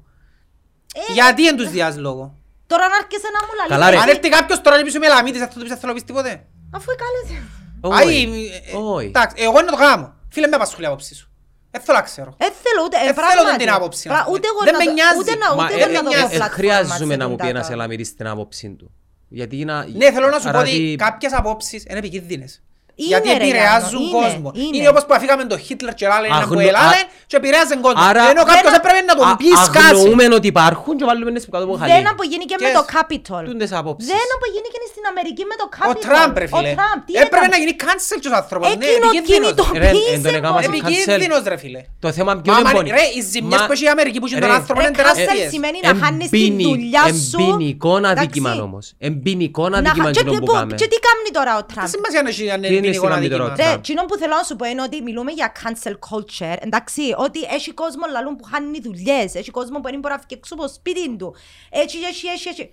Ε, 1.10 1.14
Γιατί 1.14 1.44
δεν 1.44 1.56
τους 1.58 1.70
διάς 1.70 1.98
λόγο; 1.98 2.36
Τώρα 2.68 2.88
να 2.88 2.96
έρχεσαι 2.96 3.30
να 3.34 3.40
μου 3.46 3.52
λαλείς. 3.58 3.72
Καλά, 3.74 3.90
ρε. 3.90 3.98
Αν 3.98 4.10
έρθει 4.16 4.30
κάποιος 4.30 4.62
τώρα 4.62 4.78
και 4.78 4.84
πεις 4.84 4.98
με 5.00 5.08
λαμίτης 5.08 5.42
αυτό 5.42 5.60
το 5.60 5.66
πεις 5.66 5.74
θέλω 5.80 5.88
να 5.88 5.94
πεις 5.94 6.04
τίποτε. 6.04 6.46
Αφού 6.78 6.88
εκάλεσε. 6.96 7.38
Άι, 7.82 8.06
Όχι. 8.08 8.52
ε, 8.72 8.76
Όχι. 8.78 9.06
Εντάξει, 9.06 9.36
εγώ 9.48 9.60
είναι 9.60 9.70
το 9.70 9.76
γάμο. 9.76 10.14
Φίλε 10.30 10.48
με 10.48 10.56
απασχολεί 10.56 10.84
η 10.84 10.88
άποψη 10.88 11.16
σου. 11.16 11.30
Δεν 11.72 11.82
θέλω 11.84 11.98
να 11.98 12.04
ξέρω. 12.04 12.32
Ε, 12.38 12.46
θέλω 12.64 12.82
ούτε, 12.86 12.98
ε, 12.98 13.00
Ε, 13.00 13.04
θέλω 13.04 13.14
πράγματι. 13.36 13.58
την 13.64 13.72
άποψη, 13.74 14.08
Πρα- 14.08 14.18
να 14.18 14.24
πούμε. 14.24 14.36
Ούτε 14.38 14.48
εγώ 14.52 14.60
Δεν 14.64 14.74
να 14.74 14.80
με 14.80 14.86
το- 14.86 14.92
νοιάζει. 14.92 15.18
Ούτε 15.20 15.36
να 15.36 15.56
Μα 15.56 15.64
ούτε 15.64 15.74
ε, 15.74 15.84
εγώ 15.84 15.92
να 15.92 16.00
ε, 16.00 16.02
δω 16.02 16.10
ε, 16.10 16.14
ε, 16.16 16.20
πλατφόρμα 16.20 16.50
χρειάζομαι 16.58 17.14
σε 17.14 17.20
να 17.22 17.26
μου 17.30 17.36
πει 17.36 17.42
τούτα 17.42 17.50
ένας 17.54 17.68
τα- 17.68 17.74
ελαμίρης 17.74 18.16
την 18.16 18.28
άποψη 18.28 18.76
του. 18.80 18.88
Γιατί 19.28 19.66
να... 19.66 19.86
Ναι, 19.86 20.12
θέλω 20.12 20.28
να 20.30 20.38
σου 20.38 20.44
πω 20.44 20.50
άρα 20.50 20.60
ότι 20.60 20.72
τι- 20.72 20.96
κάποιες 20.96 21.34
απόψεις 21.34 21.84
είναι 21.90 21.98
επικίνδυνες. 21.98 22.64
Είναι, 22.98 23.08
Γιατί 23.12 23.28
ρε, 23.28 23.36
επηρεάζουν 23.44 24.00
Γιάννο, 24.02 24.18
είναι, 24.18 24.18
κόσμο. 24.22 24.50
είναι. 24.64 24.76
Είναι 24.78 24.90
όπως 24.94 25.04
που 25.08 25.14
αφήκαμε 25.18 25.44
τον 25.54 25.60
Χίτλερ 25.66 25.94
και 26.00 26.06
άλλα 26.16 26.26
ένα 26.32 26.36
που 26.48 26.54
Αγνο- 26.56 26.68
ελάλε 26.70 27.00
α- 27.06 27.10
και 27.30 27.36
επηρεάζουν 27.42 27.80
κόσμο. 27.88 28.02
Άρα- 28.10 28.28
Ενώ 28.34 28.44
κάποιος 28.52 28.72
Δεν- 28.74 28.80
έπρεπε 28.82 29.02
να 29.10 29.14
τον 29.20 29.28
Α- 29.32 29.38
πεις 29.42 29.60
κάτι. 29.78 29.92
Αγνοούμε 29.92 30.24
ότι 30.40 30.48
υπάρχουν 30.56 30.94
και 31.00 31.06
βάλουμε 31.10 31.30
τις 31.36 31.46
που 31.46 31.52
κάτω 31.56 31.64
από 31.68 31.76
χαλί. 31.80 31.92
Δεν 31.96 32.06
απογίνει 32.14 32.46
και 32.50 32.56
με 32.60 32.66
Και 32.68 32.74
το 32.78 32.84
σ- 32.86 32.92
Capitol. 32.96 33.44
Τούντες 33.50 33.72
απόψεις. 33.80 34.08
Δεν 34.14 34.28
απογίνει 34.38 34.68
και 34.74 34.80
στην 34.94 35.04
Αμερική 35.12 35.44
με 35.52 35.56
το 35.62 35.66
Ο 35.68 35.72
Capitol. 35.78 36.04
Τραμπ 36.08 36.34
ρε 36.42 36.48
φίλε. 36.54 36.70
Ο 36.74 36.76
Τραμπ, 36.78 37.00
τι 37.08 37.14
Έπρεπε 37.24 37.36
έκανε. 37.36 37.54
να 37.54 37.58
γίνει 37.62 37.74
cancel 37.84 38.18
και 38.24 38.30
ο 38.34 38.36
άνθρωπος. 38.42 38.66
Ναι, 38.70 38.74
Εκείνο 38.86 39.06
επικίνδυνος. 39.14 39.54
Ρε, 39.84 39.90
εν 39.92 39.96
τον 39.96 40.02
κινητοποίησε 40.14 40.30
έκαμα 40.40 40.60
σε 40.62 40.68
μόνο. 40.70 40.78
Επικίνδυνος 40.80 41.42
ρε 41.52 41.58
φίλε. 41.64 41.82
Το 42.06 42.10
θέμα 42.18 42.32
ποιο 42.44 42.52
Μα, 42.54 42.60
είναι 42.60 42.68
μα, 42.70 42.76
πόνοι. 42.78 42.90
ρε, 43.00 43.06
οι 43.18 43.22
ζημιές 43.32 43.60
Μα- 43.60 43.66
που 43.68 43.74
έχει 43.76 43.86
η 43.90 43.92
Αμερική 43.96 44.18
που 44.22 44.26
έχει 44.30 44.38
τον 44.46 44.50
Ρε, 44.52 44.58
άνθρωπο 44.60 44.80
Ρε, 44.82 44.86
είναι 44.88 44.96
cancel 45.00 45.02
τεράστιες. 45.16 45.50
σημαίνει 45.56 45.80
να 45.88 45.92
χάνεις 46.02 46.28
τη 46.30 46.38
Εμπίνει- 46.38 46.66
δουλειά 46.70 47.04
σου. 47.30 47.40
Εμπίνικο 47.50 47.92
αδίκημα 48.12 48.50
Εντάξει. 48.52 48.68
όμως. 48.68 48.86
Εμπίνικο 49.10 49.64
Να 49.70 49.78
αδίκημα 49.80 50.06
χα- 50.08 50.16
και 50.16 50.22
εκείνο 50.26 50.40
που 50.44 50.50
τι- 50.52 50.58
κάνουμε. 50.58 50.76
Και 50.82 50.88
τι 50.92 50.98
κάνει 51.08 51.30
τώρα 51.38 51.52
ο 51.60 51.62
Τι 51.66 51.74
Τραμπ; 51.74 51.88
σημασία 51.96 52.22
να 52.26 52.30
έχει 52.34 52.44
αν 52.88 52.94
Τι 52.94 52.98
είναι 52.98 52.98
είναι 52.98 53.00
ποινικό 53.00 53.06
στην 53.06 53.18
αδίκημα. 53.18 53.44
αμυτερότητα. 53.44 53.64
Ρε, 53.70 53.74
εκείνο 53.80 54.06
που 54.06 54.16
θέλω 54.18 54.36
να 54.36 54.44
σου 54.44 54.56
πω 54.56 54.66
είναι 54.66 54.82
ότι 54.82 55.02
μιλούμε 55.02 55.32
για 55.32 55.52
cancel 55.62 55.96
culture. 56.10 56.56
Εντάξει, 56.60 57.02
ότι 57.18 57.40
έχει 57.42 57.72
κόσμο 57.74 58.04
λαλούν 58.12 58.36
που 58.36 58.44
χάνει 58.44 58.80
δουλειές. 58.82 59.36
Έχει 59.36 59.52
κόσμο 59.52 59.80
που 59.80 59.90
δεν 59.90 60.00
μπορεί 60.00 60.14
να 60.14 60.20
φύγει 60.20 60.34
έξω 60.40 60.54
από 60.54 60.64
το 60.64 60.70
σπίτι 60.70 61.16
του. 61.18 61.36
Έτσι, 61.70 61.98
έτσι, 62.10 62.28
έτσι, 62.28 62.50
έτσι. 62.50 62.64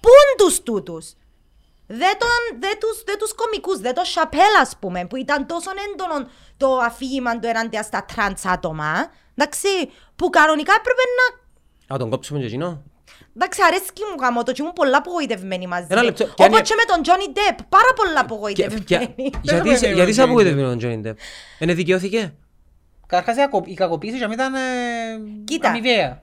Πού 0.00 0.08
είναι 0.08 0.34
τους 0.48 0.62
τούτους. 0.62 1.12
Δεν, 1.86 2.18
τον, 2.18 2.58
δεν, 2.60 2.78
τους, 2.80 3.02
δεν 3.04 3.18
τους 3.18 3.34
κομικούς, 3.34 3.78
δεν 3.78 3.94
το 3.94 4.04
Σαπέλ 4.04 4.54
ας 4.60 4.76
πούμε, 4.80 5.06
που 5.06 5.16
ήταν 5.16 5.46
τόσο 5.46 5.70
έντονο 5.92 6.28
το 6.56 6.76
αφήγημα 6.76 7.38
του 7.38 7.46
ενάντια 7.46 7.82
στα 7.82 8.04
τρανς 8.14 8.44
άτομα. 8.44 9.10
Εντάξει, 9.34 9.68
που 10.16 10.30
κανονικά 10.30 10.72
έπρεπε 10.74 11.00
να 11.18 11.94
Α, 11.94 11.98
τον 11.98 12.10
κόψουμε 12.10 12.38
και 12.38 12.44
εκείνο. 12.44 12.82
Εντάξει, 13.36 13.60
αρέσκει 13.66 14.02
μου 14.10 14.16
γάμο 14.22 14.42
το 14.42 14.52
και 14.52 14.62
ήμουν 14.62 14.72
πολλά 14.72 14.96
απογοητευμένη 14.96 15.66
μαζί. 15.66 15.86
Ένα 15.90 16.00
του. 16.00 16.06
λεπτό, 16.06 16.24
κι 16.24 16.42
αν 16.42 16.48
Όπως 16.48 16.58
είναι- 16.58 16.66
και 16.68 16.74
με 16.76 16.84
τον 16.94 17.02
Τζόνι 17.02 17.24
Ντεπ, 17.32 17.56
πάρα 17.68 17.90
πολλά 17.96 18.10
Και- 18.10 18.14
και- 18.14 18.24
απογοητευμένη. 18.26 19.30
Γιατί 19.42 19.68
με 19.68 19.74
είσαι- 19.74 19.86
τον 19.86 19.94
γιατί 19.94 20.10
είσαι 20.10 20.20
Johnny 20.22 20.24
απογοητευμένο 20.24 20.68
τον 20.76 20.78
Johnny 20.82 21.06
Depp; 21.08 21.14
Είναι 21.58 21.74
δικαιώθηκε. 21.74 22.34
Καταρχάς 23.06 23.36
η 23.36 23.38
κακο- 23.40 23.62
η 23.66 23.74
κακοποίηση 23.74 24.16
για 24.16 24.28
μένα 24.28 24.42
ήταν 24.42 24.54
ε, 24.54 24.60
Κοίτα. 25.44 25.68
αμοιβαία. 25.68 26.22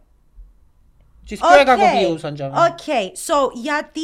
Και 1.39 1.45
οι 1.55 1.59
Οκ, 1.59 1.75
πιο 1.75 1.75
κακοποιούσαν 1.75 2.35
για 2.35 2.49
μένα. 2.49 2.63
Οκ, 2.65 2.79
so 3.27 3.51
γιατί 3.63 4.01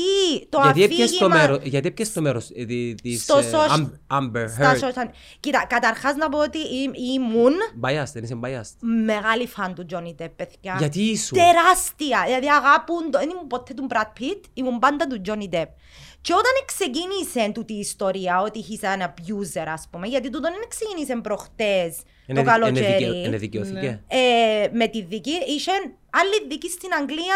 το 0.49 0.59
Γιατί 0.63 0.83
έπιες 0.83 1.11
το 1.17 1.25
αφήγημα... 1.25 1.41
μέρος, 1.47 1.59
γιατί 1.63 1.87
έπιες 1.87 2.13
το 2.13 2.21
μέρος 2.21 2.49
ε, 2.55 2.65
τη- 2.65 2.95
της 2.95 3.23
Στο 3.23 3.37
ε, 3.37 3.43
social- 3.51 3.79
Am- 3.79 4.17
Amber 4.19 4.45
Στα 4.49 4.73
Heard. 4.73 4.77
social... 4.79 5.09
Κοίτα, 5.39 5.65
καταρχάς 5.69 6.15
να 6.15 6.29
πω 6.29 6.37
ότι 6.39 6.57
ή- 6.57 6.91
ήμουν 7.15 7.53
Biased, 7.81 8.11
δεν 8.13 8.23
είσαι 8.23 8.39
biased. 8.43 8.75
μεγάλη 9.05 9.47
φαν 9.47 9.73
του 9.73 9.85
Τζόνι 9.85 10.13
Ντεπ, 10.17 10.29
παιδιά. 10.31 10.75
Γιατί 10.79 11.01
ήσουν; 11.01 11.37
Τεράστια. 11.37 12.23
Δηλαδή 12.25 12.47
αγάπουν, 12.47 13.11
το- 13.11 13.17
δεν 13.19 13.29
ήμουν 13.29 13.47
ποτέ 13.47 13.73
του 13.73 13.87
Brad 13.89 14.21
Pitt, 14.21 14.41
ήμουν 14.53 14.79
πάντα 14.79 15.07
του 15.07 15.21
Τζόνι 15.21 15.47
Ντεπ. 15.49 15.69
Και 16.21 16.33
όταν 16.33 16.51
ξεκίνησε 16.65 17.51
τούτη 17.53 17.73
η 17.73 17.79
ιστορία, 17.79 18.41
ότι 18.41 18.63
he's 18.69 18.85
an 18.85 19.01
abuser, 19.03 19.65
ας 19.73 19.87
πούμε, 19.91 20.07
γιατί 20.07 20.29
τούτον 20.29 20.51
δεν 20.59 20.67
ξεκίνησε 20.69 21.15
προχτές 21.21 21.97
Είναι 22.27 22.43
το 22.43 22.51
δι- 22.51 22.67
είναι 22.67 22.69
δικαι- 22.69 22.83
καλοκαίρι. 22.91 23.25
Είναι 23.25 23.37
δικαιώθηκε. 23.37 24.03
ε, 24.07 24.17
με 24.71 24.87
τη 24.87 25.01
δική, 25.03 25.31
είχε 25.47 25.71
άλλη 26.19 26.47
δική 26.47 26.69
στην 26.69 26.89
Αγγλία 26.99 27.35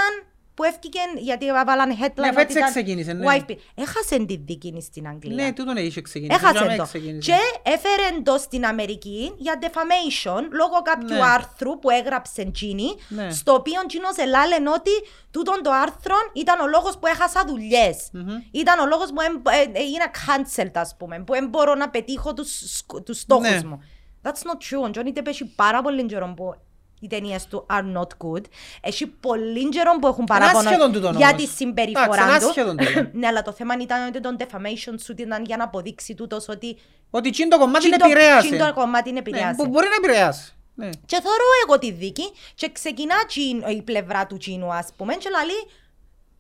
που 0.54 0.64
έφυγε 0.64 1.00
γιατί 1.18 1.48
έβαλαν 1.48 1.90
headline 1.92 2.14
Ναι, 2.16 2.28
αφού 2.28 2.32
ότι 2.34 2.42
έτσι 2.42 2.58
ήταν 2.58 2.70
ξεκίνησε, 2.70 3.14
ναι. 3.14 3.26
wife 3.30 3.50
beat. 3.52 3.56
Έχασε 3.76 4.26
τη 4.26 4.38
δική 4.38 4.78
στην 4.82 5.08
Αγγλία. 5.08 5.36
Ναι, 5.46 5.54
τούτον 5.54 5.78
είχε 5.78 6.02
ξεκινήσει. 6.02 6.40
για 6.40 6.50
Έχασε 6.50 6.66
μένα 6.66 6.78
το. 6.78 6.84
ξεκίνησε. 6.84 7.32
Και 7.32 7.70
έφερε 7.72 8.22
το 8.24 8.38
στην 8.38 8.66
Αμερική 8.66 9.32
για 9.38 9.60
defamation 9.62 10.42
λόγω 10.52 10.82
κάποιου 10.84 11.16
Ναι. 11.16 11.22
άρθρου 11.24 11.80
που 11.80 11.90
έγραψε 11.90 12.46
Τζίνι, 12.54 12.96
Ναι. 13.08 13.32
στο 13.32 13.54
οποίο 13.54 13.86
Τζίνος 13.88 14.18
ελάλεν 14.18 14.68
ότι 14.68 14.92
τούτον 15.32 15.62
το 15.64 15.72
άρθρο 15.72 16.16
ήταν 16.34 16.60
ο 16.60 16.68
λόγος 16.68 16.98
που 16.98 17.08
έχασα 17.08 17.44
δουλειές. 17.48 18.10
Ήταν 18.52 18.80
ο 18.80 18.86
λόγος 18.86 19.10
που 19.14 19.22
εμ- 19.22 19.48
ε, 19.48 19.80
ε, 19.80 19.82
έγινα 19.82 20.06
cancelled, 20.26 20.72
ας 20.74 20.96
πούμε, 20.98 21.20
που 21.24 21.34
δεν 21.34 21.48
μπορώ 21.48 21.76
να 21.76 21.90
πετύχω 21.90 22.34
τους, 22.34 22.76
σκ- 22.78 23.02
τους 23.06 23.20
στόχους 23.20 23.50
Ναι. 23.62 23.68
μου. 23.68 23.82
That's 24.24 24.30
not 24.50 24.58
true. 24.80 24.84
Ο 24.86 24.90
Τζόνι 24.92 25.12
Τεπ 25.12 25.28
έχει 25.28 25.46
πάρα 25.46 25.82
πολύ 25.82 26.06
καιρό 26.06 26.34
που 26.36 26.56
οι 27.04 27.08
ταινίες 27.08 27.46
του 27.48 27.66
are 27.70 27.98
not 27.98 28.08
good. 28.28 28.42
Έχει 28.82 29.08
πολύ 29.08 29.70
καιρό 29.70 29.92
που 30.02 30.08
έχουν 30.08 30.26
παράπονο 30.26 30.58
άσχετον 30.70 30.92
τούτον 30.92 31.16
για 31.18 31.28
όμως. 31.30 31.42
τη 31.42 31.48
συμπεριφορά 31.50 32.06
Εντάξει, 32.06 32.30
είναι 32.30 32.40
του. 32.40 32.48
άσχετον 32.48 32.78
τούτον. 32.78 33.10
ναι, 33.20 33.28
αλλά 33.28 33.42
το 33.42 33.52
θέμα 33.52 33.74
ήταν 33.82 34.08
ότι 34.08 34.20
το 34.20 34.36
defamation 34.40 34.94
σου 35.04 35.14
ήταν 35.18 35.46
για 35.46 35.58
να 35.58 35.64
αποδείξει 35.64 36.16
τούτος 36.16 36.48
ότι 36.50 36.78
Ότι 37.10 37.30
τσιν 37.30 37.50
το 37.50 37.58
κομμάτι 37.58 37.78
τσιν 37.80 37.92
είναι 37.94 37.98
το- 38.04 38.10
επηρέασε. 38.10 38.48
τσιν 38.48 38.60
το 38.60 38.74
κομμάτι 38.74 39.10
είναι 39.10 39.22
Ναι, 39.24 39.30
επηρεάσει. 39.30 39.56
που 39.56 39.68
μπορεί 39.68 39.88
να 39.88 39.96
επηρεάσει. 40.08 40.54
Ναι. 40.76 40.90
Και 41.06 41.20
θωρώ 41.24 41.46
εγώ 41.66 41.80
τη 41.80 41.92
δίκη 41.92 42.24
και 42.56 42.72
ξεκινά 42.72 43.16
τσιν- 43.28 43.68
η 43.68 43.82
πλευρά 43.82 44.28
του 44.28 44.38
Τσίνου 44.38 44.74
ας 44.74 44.88
πούμε 44.98 45.14
και 45.16 45.30
λαλεί 45.30 45.60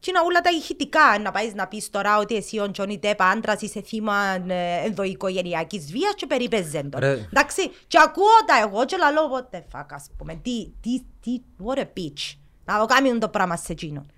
και 0.01 0.11
να 0.11 0.21
όλα 0.21 0.41
τα 0.41 0.49
ηχητικά 0.49 1.19
να 1.21 1.31
πάεις 1.31 1.53
να 1.53 1.67
πεις 1.67 1.89
τώρα 1.89 2.17
ότι 2.17 2.35
εσύ 2.35 2.59
ο 2.59 2.71
Τζόνι 2.71 2.99
Τέπ 2.99 3.21
άντρας 3.21 3.61
είσαι 3.61 3.81
θύμα 3.81 4.15
ε, 4.47 4.85
ενδοοικογενειακής 4.85 5.91
βίας 5.91 6.13
και 6.15 6.25
περιπέζεν 6.25 6.89
τον. 6.89 6.99
Ρε. 6.99 7.11
Εντάξει, 7.11 7.71
και 7.87 7.97
ακούω 8.03 8.25
τα 8.45 8.59
εγώ 8.61 8.85
και 8.85 8.97
λαλώ 8.97 9.21
what 9.33 9.55
the 9.55 9.59
fuck 9.59 9.85
ας 9.89 10.09
πούμε, 10.17 10.35
τι, 10.35 10.71
τι, 10.81 11.01
τι, 11.21 11.41
what 11.65 11.77
a 11.77 11.81
bitch. 11.81 12.37
Να 12.65 12.79
το 12.79 12.85
κάνουν 12.85 13.19
το 13.19 13.29
πράγμα 13.29 13.57
σε 13.57 13.73
Τσίνον. 13.73 14.11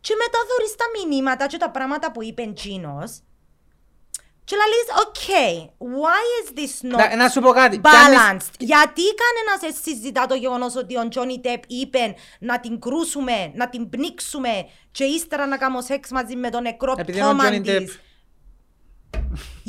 Και 0.00 0.14
μετά 0.18 0.38
θωρείς 0.48 0.74
τα 0.76 0.84
μηνύματα 0.94 1.46
και 1.46 1.56
τα 1.56 1.70
πράγματα 1.70 2.12
που 2.12 2.22
είπε 2.22 2.52
Τσίνος 2.54 3.18
και 4.48 4.56
λαλείς, 4.56 4.86
ok, 5.04 5.28
why 5.78 6.24
is 6.40 6.48
this 6.58 6.74
not 6.92 7.08
Να, 7.10 7.16
να 7.16 7.28
σου 7.28 7.40
πω 7.40 7.50
κάτι. 7.50 7.78
Κι 7.78 7.88
αν 7.88 8.12
είσαι- 8.12 8.20
balanced. 8.22 8.54
Γιατί 8.58 9.02
κανένας 9.02 9.60
δεν 9.60 9.74
συζητά 9.82 10.26
το 10.26 10.34
γεγονός 10.34 10.76
ότι 10.76 10.96
ο 10.98 11.08
Τζόνι 11.08 11.40
Τεπ 11.40 11.62
είπε 11.66 12.14
να 12.38 12.60
την 12.60 12.80
κρούσουμε, 12.80 13.52
να 13.54 13.68
την 13.68 13.88
πνίξουμε 13.88 14.68
και 14.90 15.04
ύστερα 15.04 15.46
να 15.46 15.56
κάνω 15.56 15.80
σεξ 15.80 16.10
μαζί 16.10 16.36
με 16.36 16.50
τον 16.50 16.62
νεκρό 16.62 16.94
Επειδή 16.98 17.18
είναι 17.18 17.26
ο 17.28 17.34
πτώμα 17.34 17.48
Johnny 17.50 17.60
Depp. 17.68 17.84
της. 17.84 18.00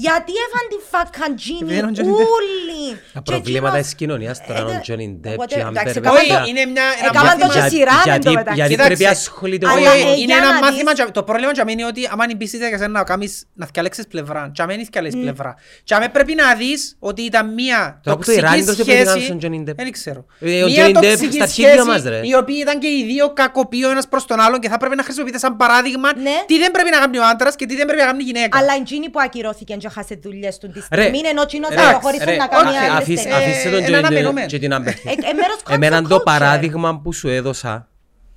Γιατί 0.06 0.32
έφαν 0.46 0.64
τη 0.72 0.78
φάκαν 0.92 1.32
Επειδή 1.62 1.78
είναι 1.78 1.88
ο 1.88 1.92
Τζίνι, 1.92 2.08
Johnny 2.10 2.22
Depp. 2.22 2.34
ούλοι. 2.38 2.84
Τα 3.14 3.22
Και 3.24 3.32
προβλήματα 3.32 3.68
εκείνος- 3.68 3.86
της 3.88 3.96
κοινωνίας 4.02 4.36
τώρα, 4.48 4.60
Ε, 4.60 4.64
ο 4.64 4.82
Johnny 4.88 5.10
Depp 5.26 5.38
whatever, 5.42 5.48
και 5.52 5.60
η 5.60 5.66
εντάξει, 5.70 5.94
Amber 5.96 6.02
έκαναν 6.02 6.16
Όχι, 6.18 6.28
το- 6.28 6.36
Heard. 6.44 6.48
είναι 6.52 6.64
μια... 6.74 6.88
ένα 7.02 7.10
Έκαναν 7.12 7.38
το 7.40 7.46
μάθημα- 7.46 7.70
και 7.70 7.76
σειρά 7.76 7.94
με 7.96 8.02
γιατί, 8.10 8.26
το 8.26 8.32
μεταξύ. 8.38 8.56
γιατί 8.60 8.72
Κοίταξε. 8.72 8.90
πρέπει 8.92 9.04
να 9.04 9.16
ασχολείται 9.20 9.66
Αλλά, 9.72 9.90
ο- 9.92 9.94
Όχι, 9.94 10.08
ε, 10.08 10.12
είναι 10.24 10.34
για 10.34 10.38
ένα 10.42 10.50
να 10.54 10.60
μάθημα, 10.66 10.92
δεις- 10.94 11.06
και- 11.06 11.12
το 11.20 11.24
πρόβλημα 11.30 11.52
για 11.58 11.66
μένα 11.68 11.78
είναι 11.80 11.90
ότι 11.94 12.02
άμα 12.14 12.24
μπεις 12.38 12.52
για 12.54 12.78
σένα 12.82 12.88
να 13.00 13.04
κάνεις, 13.12 13.34
να 13.60 13.66
θυκαλέξεις 13.66 14.06
πλευρά, 14.14 14.42
και 14.54 14.62
αμέν 14.62 14.78
θυκαλέσεις 14.90 15.20
πλευρά. 15.26 15.52
Και 15.88 15.94
αμέ 15.98 16.08
πρέπει 16.16 16.34
να 16.42 16.48
δεις 16.62 16.82
ότι 17.10 17.22
ήταν 17.22 17.46
μία 17.60 17.78
Τώρα 18.04 18.18
που 18.18 18.24
το 18.26 18.32
τοξική 18.32 18.38
Ιράν 18.38 18.66
τόσο 18.66 18.84
πρέπει 18.84 19.04
να 19.04 19.12
σχέση, 19.12 19.28
κάνεις 19.28 19.28
τον 19.28 19.40
Johnny 19.44 19.62
Depp. 19.70 19.76
δεν 19.82 19.92
ξέρω. 19.92 20.22
Ε, 20.40 20.64
ο 20.64 20.68
Μία 20.68 20.86
Johnny 20.86 20.90
Depp 20.90 20.94
τοξική 20.94 21.32
στα 21.34 21.44
αρχίδια 21.44 21.72
σχέση, 21.72 21.88
μας, 21.88 22.04
ρε. 22.04 22.20
οι 22.24 22.34
οποίοι 22.42 22.58
ήταν 22.66 22.80
και 22.80 22.88
οι 22.88 23.04
δύο 23.12 23.34
κακοποιοί 23.34 23.84
ο 23.86 23.90
ένας 23.90 24.08
προς 24.08 24.26
τον 24.26 24.40
άλλον 24.40 24.60
και 24.60 24.70
θα 24.70 24.78
πρέπει 24.78 24.96
να 24.96 25.04
χρησιμοποιείται 25.04 25.38
σαν 25.40 25.56
παράδειγμα 25.58 26.10
Ναι. 26.18 26.36
τι 26.46 26.58
δεν 26.58 26.72
πρέπει 26.72 26.90
να 26.90 26.98
κάνει 27.00 27.18
ο 27.18 27.26
άντρας 27.32 27.56
και 27.56 27.66
τι 27.66 27.76
δεν 27.76 27.86
πρέπει 27.86 28.02
να 28.02 28.08
κάνει 28.08 28.24
η 28.24 28.26
γυναίκα. 28.26 28.58
Αλλά 28.58 28.74
εκείνοι 28.82 29.10
που 29.10 29.20
ακυρώθηκε 29.24 29.76
και 29.88 29.94
χάσε 29.94 30.16
δουλειές 30.16 30.58
του 30.58 30.68
τη 30.68 30.80
Ρε, 30.92 31.02
στιγμή, 31.02 31.20
ενώ 31.30 31.42
εκείνος 31.42 31.70
ρε, 31.70 31.76
προχώρησε 31.76 32.24
ρε, 32.24 32.36
να 32.36 32.48
κάνει 32.48 32.68
αφή- 32.70 32.80
άλλες 32.90 33.02
αφήστε- 33.02 33.30
ταινίες. 33.32 33.50
Αφήστε 33.50 33.70
τον 33.70 33.80
Ε, 33.80 33.84
Johnny 33.86 33.88
έναν 33.88 34.04
Depp 34.04 34.06
απαινόμενο. 34.06 34.48
και 34.48 34.60
την 34.60 34.72
Amber 34.74 34.88
Heard. 34.88 35.06
Ε, 35.06 35.30
ε, 35.30 35.34
μέρος 35.34 35.58
cancel 35.66 35.74
Εμένα 35.74 36.02
το 36.02 36.16
culture. 36.16 36.24
παράδειγμα 36.24 37.00
που 37.00 37.14
σου 37.14 37.28
έδωσα 37.28 37.90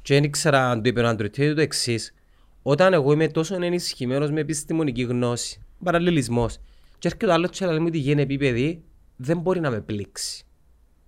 και 0.03 0.15
δεν 0.15 0.25
ήξερα 0.25 0.71
αν 0.71 0.83
το 0.83 0.89
είπε 0.89 1.01
ο 1.01 1.09
Αντροτήρη 1.09 1.55
το 1.55 1.61
εξής. 1.61 2.15
Όταν 2.63 2.93
εγώ 2.93 3.13
είμαι 3.13 3.29
τόσο 3.29 3.55
ενισχυμένος 3.63 4.31
με 4.31 4.41
επιστημονική 4.41 5.03
γνώση, 5.03 5.61
παραλληλισμός, 5.85 6.59
και 6.99 7.09
έρχεται 7.09 7.27
ο 7.27 7.33
άλλος 7.33 7.51
και 7.51 7.67
λέει 7.67 7.79
μου 7.79 7.85
ότι 7.89 7.99
γίνει 7.99 8.23
επίπεδη, 8.23 8.83
δεν 9.17 9.39
μπορεί 9.39 9.61
να 9.61 9.71
με 9.71 9.81
πλήξει. 9.81 10.45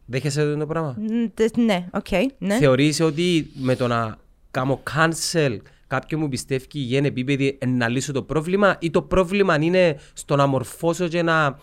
Δέχεσαι 0.06 0.54
το 0.58 0.66
πράγμα; 0.66 0.96
Μ, 0.98 1.24
τε- 1.34 1.56
Ναι, 1.56 1.86
οκ, 1.90 2.06
ναι. 2.38 2.56
Θεωρείς 2.58 3.00
ότι 3.00 3.50
με 3.54 3.76
το 3.76 3.86
να 3.86 4.16
κάνω 4.50 4.82
cancel 4.94 5.56
κάποιον 5.92 6.20
μου 6.20 6.28
πιστεύει 6.28 6.66
γίνει 6.78 7.06
επίπεδη 7.06 7.58
ε, 7.60 7.66
να 7.66 7.88
λύσω 7.88 8.12
το 8.12 8.22
πρόβλημα 8.22 8.76
ή 8.80 8.90
το 8.90 9.02
πρόβλημα 9.02 9.56
είναι 9.60 9.98
στο 10.12 10.36
να 10.36 10.46
μορφώσω 10.46 11.08
και 11.08 11.22
να, 11.22 11.58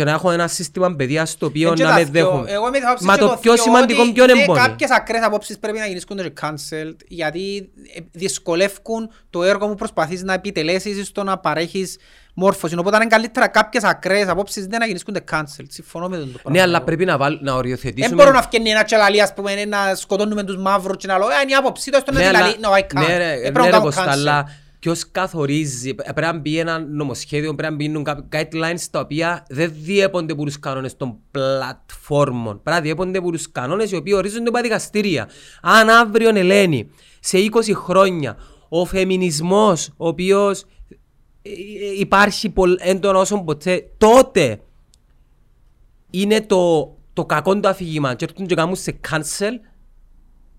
και 0.00 0.06
να 0.06 0.12
έχω 0.12 0.30
ένα 0.30 0.48
σύστημα 0.48 0.94
παιδείας 0.96 1.30
στο 1.30 1.46
οποίο 1.46 1.72
Ε, 1.72 1.74
και 1.74 1.82
να 1.82 1.88
τα 1.88 1.94
με 1.94 2.04
δυο. 2.04 2.12
δέχομαι. 2.12 2.50
Εγώ 2.50 2.66
είμαι 2.68 2.76
της 2.78 2.86
άποψης 2.86 3.06
Μα 3.06 3.14
και 3.14 3.20
το 3.20 3.28
το 3.28 3.36
πιο 3.40 3.52
δυο 3.52 3.62
σημαντικό 3.62 4.02
ότι 4.02 4.12
ποιο 4.12 4.24
είναι 4.24 4.32
ναι, 4.32 4.42
εμπόνι. 4.42 4.58
Κάποιες 4.60 4.90
ακραίες 4.90 5.24
απόψεις 5.24 5.58
πρέπει 5.58 5.78
να 5.78 5.86
γίνουν 5.86 6.02
και 6.32 6.32
cancelled 6.40 6.96
γιατί 7.08 7.70
ε, 7.94 8.00
δυσκολεύουν 8.12 9.10
το 9.30 9.42
έργο 9.42 9.68
που 9.68 9.74
προσπαθείς 9.74 10.22
να 10.22 10.32
επιτελέσεις 10.32 11.06
στο 11.06 11.22
να 11.22 11.38
παρέχεις 11.38 11.98
μόρφωση. 12.34 12.74
Οπότε 12.78 12.96
είναι 12.96 13.06
καλύτερα 13.06 13.48
κάποιες 13.48 13.82
ακραίες 13.84 14.28
απόψεις 14.28 14.66
δεν 14.66 14.78
να 14.78 14.86
γίνουν 14.86 15.00
και 15.12 15.22
cancelled. 15.30 15.66
Συμφωνώ 15.68 16.08
με 16.08 16.16
τον 16.16 16.32
το 16.32 16.38
πράγμα. 16.38 16.50
Ναι, 16.58 16.60
αλλά 16.60 16.82
πρέπει 16.82 17.04
να, 17.04 17.16
βάλ, 17.16 17.32
να 17.34 17.38
Δεν 17.42 17.54
οριοθετήσουμε... 17.54 18.14
μπορώ 18.14 18.30
να 18.30 18.42
φτιάξει 18.42 18.70
ένα 18.70 18.84
τσελαλί, 18.84 19.22
ας 19.22 19.34
πούμε, 19.34 19.64
να 19.64 19.94
σκοτώνουμε 19.94 20.42
τους 20.42 20.56
μαύρους 20.56 20.96
και 20.96 21.06
να 21.06 21.18
λέω, 21.18 21.28
«Ε, 21.28 21.32
είναι 21.42 21.52
η 21.52 21.54
άποψη 21.54 21.90
του, 21.90 21.96
αυτό 21.96 22.12
είναι 22.12 22.20
Ναι, 22.24 22.30
τη 22.30 22.36
αλλά- 22.36 22.46
λαλή». 22.46 22.56
No, 22.62 22.68
I 22.68 23.00
can't. 23.02 23.06
ναι, 23.06 23.14
Ε, 23.14 23.16
ρε, 23.16 23.50
πρέπει 23.50 23.68
ναι, 24.84 24.92
να 24.92 24.98
ρε, 24.98 25.02
κάνω 25.02 25.10
Κώστα, 25.10 25.10
cancel. 25.10 25.10
αλλά 25.10 25.10
ποιος 25.10 25.10
καθορίζει, 25.10 25.88
ε, 25.88 26.12
πρέπει 26.12 26.20
να 26.32 26.38
μπει 26.38 26.58
ένα 26.58 26.78
νομοσχέδιο, 26.78 27.54
πρέπει 27.54 27.74
να 27.76 27.92
μπουν 27.92 28.04
κάποιοι 28.04 28.48
guidelines 28.52 28.84
τα 28.90 29.00
οποία 29.00 29.46
δεν 29.48 29.72
διέπονται 29.74 30.32
από 30.32 30.44
τους 30.44 30.58
κανόνες 30.58 30.96
των 30.96 31.16
πλατφόρμων. 31.30 32.62
Πρέπει 32.62 32.76
να 32.76 32.80
διέπονται 32.80 33.18
από 33.18 33.30
τους 33.30 33.52
κανόνες 33.52 33.90
οι 33.90 33.96
οποίοι 33.96 34.12
ορίζονται 34.16 34.42
από 34.48 34.52
τα 34.52 34.60
δικαστήρια. 34.62 35.28
Αν 35.62 35.88
αύριο, 35.88 36.28
Ελένη, 36.36 36.90
σε 37.20 37.38
20 37.38 37.72
χρόνια, 37.74 38.36
ο 38.68 38.84
φεμινισμός, 38.84 39.88
ο 39.96 40.08
οποίος 40.08 40.60
ε, 41.42 41.50
ε, 41.50 41.98
υπάρχει 41.98 42.50
πολλ- 42.50 42.80
έντονα 42.82 43.18
όσο 43.18 43.38
ποτέ, 43.44 43.90
τότε 43.98 44.60
είναι 46.10 46.40
το, 46.40 46.94
το 47.12 47.24
κακό 47.26 47.60
το 47.60 47.68
αφήγημα 47.68 48.14
και 48.14 48.24
έρθουν 48.24 48.46
και 48.46 48.54
κάνουν 48.54 48.76
σε 48.76 49.00
cancel 49.10 49.52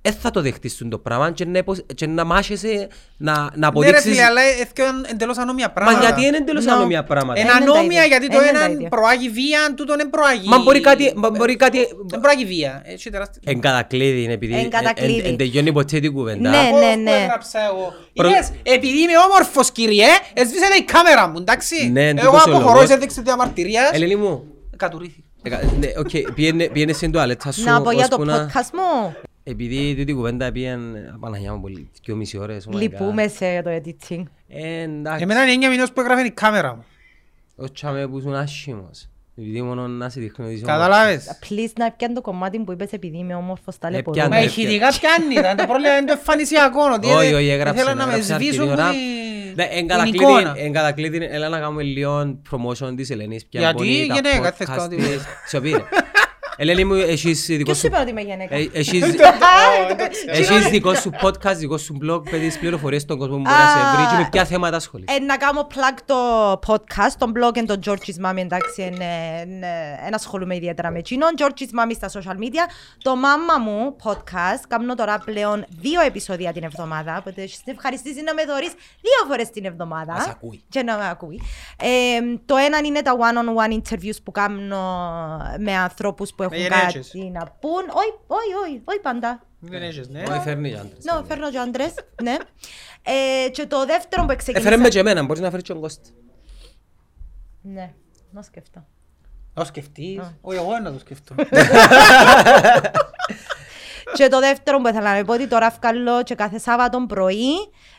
δεν 0.03 0.13
θα 0.13 0.31
το 0.31 0.41
δεχτείς 0.41 0.81
το 0.89 0.97
πράγμα 0.97 1.31
και 1.31 1.45
να, 1.45 1.57
υπο- 1.57 1.75
και 1.95 2.07
να 2.07 2.23
μάχεσαι 2.23 2.87
να, 3.17 3.33
να 3.33 3.47
Ναι 3.49 3.49
ρε 3.59 3.67
αποδείξεις 3.67 4.01
φίλε, 4.03 4.23
αλλά 4.23 4.41
είναι 4.41 5.07
εντελώς 5.11 5.37
ανώμια 5.37 5.67
Μα 5.67 5.73
πράγματα. 5.73 6.05
γιατί 6.05 6.25
είναι 6.25 6.37
εντελώς 6.37 6.65
No. 6.65 6.69
ανώμια 6.69 7.03
πράγματα; 7.03 7.39
Είναι 7.39 7.49
Ε, 7.49 7.53
είναι 7.55 7.65
τα 7.65 7.71
ανώμια 7.71 8.03
ίδια. 8.05 8.17
γιατί 8.17 8.27
το 8.35 8.39
Ε, 8.39 8.47
είναι 8.47 8.57
τα 8.57 8.63
ένα 8.63 8.73
ίδια. 8.73 8.89
προάγει 8.89 9.29
βία, 9.29 9.73
τούτο 9.75 9.95
δεν 9.95 10.09
προάγει... 10.09 10.47
Μα 10.47 10.57
μπορεί 10.59 10.79
κάτι, 10.81 11.13
μα 11.15 11.29
μπορεί 11.29 11.55
κάτι 11.55 11.77
Δεν 12.05 12.19
προάγει 12.19 12.45
βία. 12.45 12.81
Έτσι 12.85 13.09
τεράστια. 13.09 13.41
εν 13.45 13.59
κατακλείδη 13.59 14.23
είναι 14.23 14.33
επειδή 14.33 14.53
Εν 14.55 14.69
κατακλείδη. 14.69 15.19
εν- 15.19 15.25
εν 15.25 15.37
τελειώνει 15.37 15.71
ποτέ 15.71 15.99
την 15.99 16.13
κουβέντα 16.13 16.49
Ναι. 16.49 16.69
Πώς 16.71 16.79
ναι, 16.79 16.93
που 16.93 16.99
ναι. 17.01 17.11
έγραψα 17.11 17.59
εγώ. 17.65 17.93
Προ- 18.13 18.29
Είδες, 18.29 18.51
επειδή 18.63 19.01
είμαι 19.01 19.17
όμορφος 19.29 19.71
κύριε, 19.71 20.07
εσβήσατε 20.33 20.75
η 20.75 20.83
κάμερα 20.83 21.27
μου, 21.27 21.37
εντάξει. 21.39 21.89
Ναι, 21.91 22.07
Εγώ 22.07 22.15
τούτος 22.19 22.45
ο 22.45 22.49
αποχωρώ 22.49 22.73
λόγος. 22.73 22.89
σε 22.89 22.95
δείξη 22.95 23.21
διαμαρτυρίας. 23.21 23.89
Ελένη 23.91 24.15
μου 24.15 24.43
Κατουρήθηκα. 24.77 25.25
εκα- 25.43 25.61
ναι, 25.79 25.87
οκ, 25.97 26.33
πήγαινε- 26.35 26.69
πήγαινε 26.69 26.93
στην 26.93 27.11
τουαλέτα 27.11 27.51
σου 27.51 27.63
Να 27.63 27.81
πω 27.81 27.91
για 27.91 28.07
το 28.07 28.15
ώσπου 28.15 28.25
να- 28.25 28.45
podcast 28.53 28.69
μου. 28.73 29.15
Επειδή 29.43 29.95
τούτη 29.95 30.13
κουβέντα 30.13 30.51
πήγαινε 30.51 31.15
Παναγιά 31.19 31.53
μου 31.53 31.61
πολύ, 31.61 31.89
δυο 32.03 32.15
μισή 32.15 32.37
ώρες 32.37 32.67
oh 32.69 32.73
my 32.73 32.75
God. 32.75 32.79
Λυπούμε 32.79 33.27
σε 33.27 33.61
το 33.61 33.69
editing. 33.69 34.23
Ε, 34.47 34.81
εντάξει, 34.81 35.23
Εμένα 35.23 35.51
είναι 35.51 35.67
9 35.67 35.69
μηνός 35.69 35.91
που 35.91 36.01
έγραφε 36.01 36.21
η 36.25 36.31
κάμερα 36.31 36.75
μου. 36.75 36.85
ο 37.55 37.71
τσάμε 37.71 38.07
που 38.07 38.17
ήσουν 38.17 38.33
άσχημος 38.35 39.05
επειδή 39.37 39.61
μόνο 39.61 39.87
να 39.87 40.09
σε 40.09 40.19
δείχνω 40.19 40.45
ότι 40.45 40.53
είσαι 40.53 40.65
Καταλάβες. 40.65 41.39
Please 41.49 41.71
να 41.77 41.91
πιάνε 41.91 42.13
το 42.13 42.21
κομμάτι 42.21 42.59
που 42.59 42.71
είπες 42.71 42.91
επειδή 42.91 43.17
είμαι 43.17 43.35
όμορφος 43.35 43.77
ταλαιπωρούμε. 43.77 44.15
πιάνε. 44.21 44.35
Μα 44.35 44.41
Ναι, 44.41 44.47
ηχητικά 44.47 44.87
πιάνει, 44.99 45.33
ήταν 45.33 45.57
το 45.57 45.65
πρόβλημα 45.65 45.97
είναι 45.97 46.05
το 46.05 46.11
εμφανισιακό. 46.17 46.81
ότι 46.95 47.07
Όχι, 47.07 47.25
δεν- 47.27 47.35
όχι, 47.35 47.49
έγραψε. 47.49 47.81
Ήθελα 47.81 47.95
να 47.95 48.05
με 48.05 48.11
έγραψε 48.13 48.33
σβήσουν 48.33 48.61
αρκετή 48.69 48.75
που 48.75 48.81
ώρα. 48.81 48.91
τη- 48.91 49.55
Ναι, 49.55 49.63
εν 49.63 49.77
την 49.77 49.87
κατακλείδη- 49.87 50.21
εικόνα. 50.21 50.53
εν 50.57 50.71
κατακλείδη, 50.73 51.27
έλα 51.31 51.49
να 51.49 51.59
κάνουμε 51.59 51.83
λίγο 51.83 52.39
promotion 52.51 52.93
της 52.95 53.09
Ελένης. 53.09 53.45
ποια 53.45 53.59
Γιατί, 53.59 53.75
μπορεί 53.75 54.05
τα 54.07 54.13
γυναίκα, 54.13 54.51
θες 54.51 54.67
Ελένη 56.61 56.83
μου, 56.83 56.93
έχεις 56.93 57.45
δικό 57.45 57.63
Ποιος 57.63 57.77
σου... 57.77 57.85
είπε 57.87 57.97
ότι 57.97 58.09
είμαι 58.09 58.21
γυναίκα; 58.21 58.55
ε, 58.55 58.69
έχεις- 58.73 59.03
Ω, 59.03 59.07
το 59.07 60.07
ξέρω. 60.09 60.55
Έχεις 60.55 60.69
δικό 60.69 60.93
σου 60.95 61.09
podcast, 61.21 61.55
δικό 61.55 61.77
σου 61.77 61.97
blog, 62.03 62.21
παιδείς 62.29 62.59
πληροφορίες 62.59 63.01
στον 63.01 63.17
κόσμο 63.17 63.35
που 63.35 63.41
μπορεί 63.41 63.55
να 63.55 63.67
σε 63.67 63.95
βρει 63.95 64.05
και 64.05 64.15
με 64.23 64.27
ποια 64.31 64.45
θέματα 64.45 64.75
ασχολείσαι. 64.75 65.15
Ε, 65.15 65.19
να 65.19 65.37
κάνω 65.37 65.67
plug 65.73 65.97
το 66.05 66.15
podcast, 66.67 67.11
τον 67.17 67.33
blog 67.35 67.51
και 67.53 67.63
τον 67.63 67.79
George's 67.85 68.25
Mommy, 68.25 68.37
εντάξει, 68.37 68.93
δεν 70.03 70.13
ασχολούμαι 70.13 70.55
ιδιαίτερα 70.55 70.91
με 70.91 70.97
εκείνον. 70.97 71.29
George's 71.37 71.49
Mommy 71.79 71.95
στα 71.95 72.09
social 72.09 72.35
media. 72.35 72.69
Το 72.97 73.15
μάμα 73.15 73.57
μου 73.59 73.95
podcast, 74.03 74.63
κάνω 74.67 74.95
τώρα 74.95 75.19
πλέον 75.25 75.65
δύο 75.79 76.01
επεισόδια 76.01 76.51
την 76.53 76.63
εβδομάδα, 76.63 77.17
οπότε 77.19 77.41
έχεις 77.41 77.63
την 77.63 77.73
ευχαριστήσει 77.75 78.21
να 78.23 78.33
με 78.33 78.45
δωρείς 78.45 78.71
δύο 79.01 79.27
φορές 79.27 79.49
την 79.49 79.65
εβδομάδα. 79.65 80.13
Να 80.13 80.19
σ' 80.19 80.27
ακούει. 80.27 80.63
Και 80.69 80.83
να 80.83 80.97
με 80.97 81.09
ακούει. 81.09 81.41
Ε, 81.81 81.87
το 82.45 82.55
ένα 82.55 82.77
είναι 82.77 83.01
τα 83.01 83.13
one-on-one 83.17 83.73
interviews 83.73 84.17
που 84.23 84.31
κάνω 84.31 84.79
με 85.59 85.75
ανθρώπους 85.75 86.33
που 86.33 86.49
έχουν 86.51 86.67
γενέτσες. 86.67 87.07
κάτι 87.07 87.29
να 87.29 87.45
πούν. 87.59 87.83
Όχι, 87.89 88.13
όχι, 88.27 88.53
όχι, 88.65 88.81
όχι 88.85 88.99
πάντα. 88.99 89.43
Δεν 89.59 89.81
έχεις, 89.81 90.09
ναι. 90.09 90.23
Όχι, 90.29 90.39
φέρνει 90.39 90.69
και 90.69 90.77
άντρες. 90.77 91.03
Ναι, 91.03 91.25
φέρνω 91.27 91.51
και 91.51 91.57
άντρες, 91.57 91.93
ναι. 92.23 92.37
Ε, 93.01 93.49
και 93.49 93.65
το 93.65 93.85
δεύτερο 93.85 94.25
που 94.25 94.35
ξεκίνησα... 94.35 94.67
Έφερε 94.67 94.81
με 94.81 94.89
και 94.89 94.99
εμένα, 94.99 95.23
μπορείς 95.23 95.41
να 95.41 95.49
φέρεις 95.49 95.65
και 95.65 95.71
τον 95.73 95.81
Κώστα. 95.81 96.09
Ναι, 97.61 97.93
να 98.31 98.41
σκεφτώ. 98.41 98.85
Να 99.53 99.61
το 99.61 99.65
σκεφτείς. 99.65 100.19
Όχι, 100.41 100.57
εγώ 100.57 100.79
να 100.79 100.91
το 100.91 100.99
σκεφτώ. 100.99 101.35
και 104.13 104.27
το 104.27 104.39
δεύτερο 104.39 104.77
που 104.81 104.87
ήθελα 104.87 105.17
να 105.17 105.25
πω 105.25 105.33
ότι 105.33 105.47
τώρα 105.47 105.73
βγάλω 105.81 106.23
και 106.23 106.35
κάθε 106.35 106.57
Σάββατο 106.59 107.05
πρωί 107.07 107.51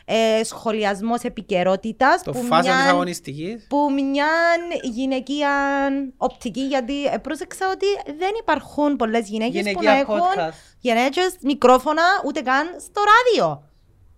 ε, 0.05 0.43
σχολιασμός 0.43 1.21
επικαιρότητας 1.21 2.23
Το 2.23 2.31
που 2.31 2.37
φάσμα 2.37 2.59
της 2.59 2.67
μιαν- 2.69 2.87
αγωνιστικής. 2.89 3.65
που 3.69 3.91
μια 3.91 4.25
γυναικεία 4.81 5.49
οπτική 6.17 6.61
γιατί 6.61 7.05
ε, 7.05 7.17
πρόσεξα 7.17 7.69
ότι 7.73 7.85
δεν 8.17 8.29
υπάρχουν 8.41 8.95
πολλές 8.95 9.27
γυναίκες 9.29 9.61
που 9.61 9.67
Γυναικεία 9.67 9.91
να 9.91 9.97
έχουν 9.97 10.19
podcast. 10.19 10.53
γυναίκες 10.79 11.35
μικρόφωνα 11.41 12.03
ούτε 12.25 12.41
καν 12.41 12.65
στο 12.79 13.01
ράδιο. 13.11 13.63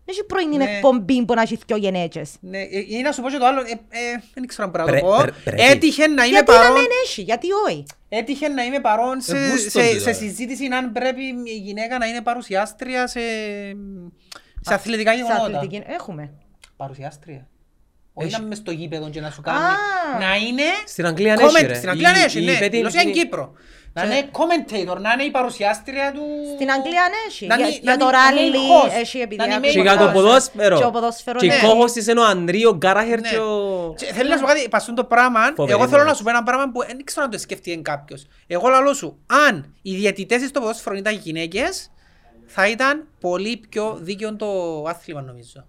Δεν 0.06 0.16
έχει 0.18 0.24
πρωινή 0.26 0.58
Ναι. 0.58 0.64
εκπομπή 0.76 1.26
που 1.26 1.34
να 1.34 1.42
έχει 1.42 1.60
δυο 1.68 1.78
γυναίκες. 1.78 2.32
Ναι, 2.40 2.58
ε, 2.58 2.68
ή 2.88 3.02
να 3.02 3.12
σου 3.12 3.22
πω 3.22 3.30
και 3.30 3.38
το 3.38 3.46
άλλο, 3.46 3.60
ε, 3.62 3.72
ε, 3.72 4.22
δεν 4.34 4.48
ξέρω 4.48 4.64
αν 4.64 4.72
πρέπει 4.72 4.92
να 4.92 5.00
το 5.00 5.06
Πρέ- 5.06 5.16
πω. 5.18 5.22
πρέ- 5.24 5.44
πρέπει. 5.44 5.62
Έτυχε 5.72 6.08
να 6.08 6.24
είμαι 6.24 6.26
Γιατί 6.28 6.52
να 6.52 6.58
παρόν, 6.58 6.74
μην 6.74 6.86
έχει, 7.06 7.22
γιατί 7.22 7.48
όχι; 7.68 7.84
έτυχε 8.10 8.48
να 8.48 8.64
είμαι 8.64 8.80
παρόν 8.80 9.22
σε, 9.22 9.38
Ε, 9.38 9.50
γούστο 9.50 9.70
σε, 9.70 9.80
του, 9.80 9.86
σε 9.86 9.92
δηλαδή. 9.94 10.14
συζήτηση 10.28 10.66
αν 10.66 10.92
πρέπει 10.92 11.22
η 11.46 11.58
γυναίκα 11.58 11.98
να 11.98 12.06
είναι 12.06 12.22
παρουσιάστρια 12.22 13.08
σε, 13.08 13.20
σε 14.62 14.74
αθλητικά 14.74 15.12
Σε 15.12 15.18
γεγονότα. 15.18 15.58
αθλητική 15.58 15.84
έχουμε. 15.88 16.34
Παρουσιάστρια. 16.78 17.48
Όχι 18.14 18.28
Έχει. 18.28 18.36
να 18.36 18.40
είμαι 18.40 18.48
μες 18.50 18.58
στο 18.58 18.72
γήπεδο 18.72 19.10
και 19.10 19.22
να 19.22 19.30
σου 19.32 19.42
κάνει. 19.42 19.58
Α. 19.58 19.70
Να 20.20 20.36
είναι. 20.36 20.64
Στην 20.86 21.06
Αγγλία 21.06 21.36
comment- 21.36 21.56
έχει, 21.56 21.66
ρε. 21.66 21.74
Στην 21.74 21.90
Αγγλία 21.90 22.18
Η- 22.18 22.22
έχει, 22.24 22.42
η 22.42 22.46
ναι. 22.46 22.58
Πέττη- 22.60 22.78
Η 22.78 22.82
Ρωσία 22.82 23.02
είναι 23.02 23.10
η- 23.10 23.14
Κύπρο. 23.14 23.54
Να 23.98 24.04
είναι 24.04 24.30
commentator, 24.32 24.98
να 25.00 25.12
είναι 25.12 25.24
η 25.24 25.32
παρουσιάστρια 25.32 26.12
του. 26.12 26.22
Στην 26.56 26.72
Αγγλία 26.72 27.02
ναι, 27.10 27.16
έχει. 27.28 27.46
Να 27.48 27.56
Για, 27.56 27.68
είναι- 27.68 27.80
για 27.82 27.92
να 27.92 27.98
το 27.98 28.06
είναι- 28.08 28.18
να 28.18 28.42
είναι 28.42 28.58
ράλι 28.58 28.58
host. 28.92 29.00
έχει 29.00 29.18
επειδή 29.20 29.36
Να 29.36 29.44
είναι 29.46 29.54
άκουσα 29.56 29.72
Και 29.72 29.80
main 29.80 29.84
για 29.84 29.98
το 29.98 30.10
host. 30.10 30.14
ποδόσφαιρο. 30.14 30.78
Και 30.78 30.84
ο 30.86 30.90
ποδόσφαιρο, 30.92 31.40
Και 31.40 31.48
ναι. 31.48 31.60
κόχος 31.62 31.92
της 31.92 32.08
είναι 32.08 32.20
ο 32.20 32.26
Ανδρείο 32.26 32.76
Γκάραχερ 32.76 33.20
Ναι. 33.20 33.30
και 33.30 33.38
ο... 33.38 33.94
Και 33.98 34.06
Θέλω 34.06 34.30
να 34.30 34.36
σου 34.36 34.42
πω 34.42 34.48
κάτι, 34.48 34.70
πασούν 34.70 34.96
το 34.96 35.04
πράγμα, 35.04 35.40
Φοβερή 35.56 35.72
εγώ 35.72 35.80
θέλω 35.80 35.88
πρόταση. 35.90 36.08
να 36.10 36.14
σου 36.14 36.24
πω 36.24 36.30
ένα 36.30 36.44
πράγμα 36.44 36.72
που 36.72 36.84
δεν 36.88 37.04
ξέρω 37.04 37.26
αν 37.26 37.32
το 37.32 37.38
σκεφτεί 37.38 37.80
κάποιος. 37.82 38.28
Εγώ 38.48 38.68
λαλώ 38.68 38.94
σου, 38.94 39.20
αν 39.48 39.74
οι 39.82 39.96
διαιτητές 39.96 40.42
στο 40.50 40.60
ποδόσφαιρο 40.60 40.96
ήταν 40.96 41.16
γυναίκες, 41.16 41.92
θα 42.46 42.68
ήταν 42.68 43.08
πολύ 43.20 43.62
πιο 43.70 43.98
δίκαιο 44.02 44.36
το 44.36 44.84
άθλημα 44.88 45.22
νομίζω. 45.22 45.66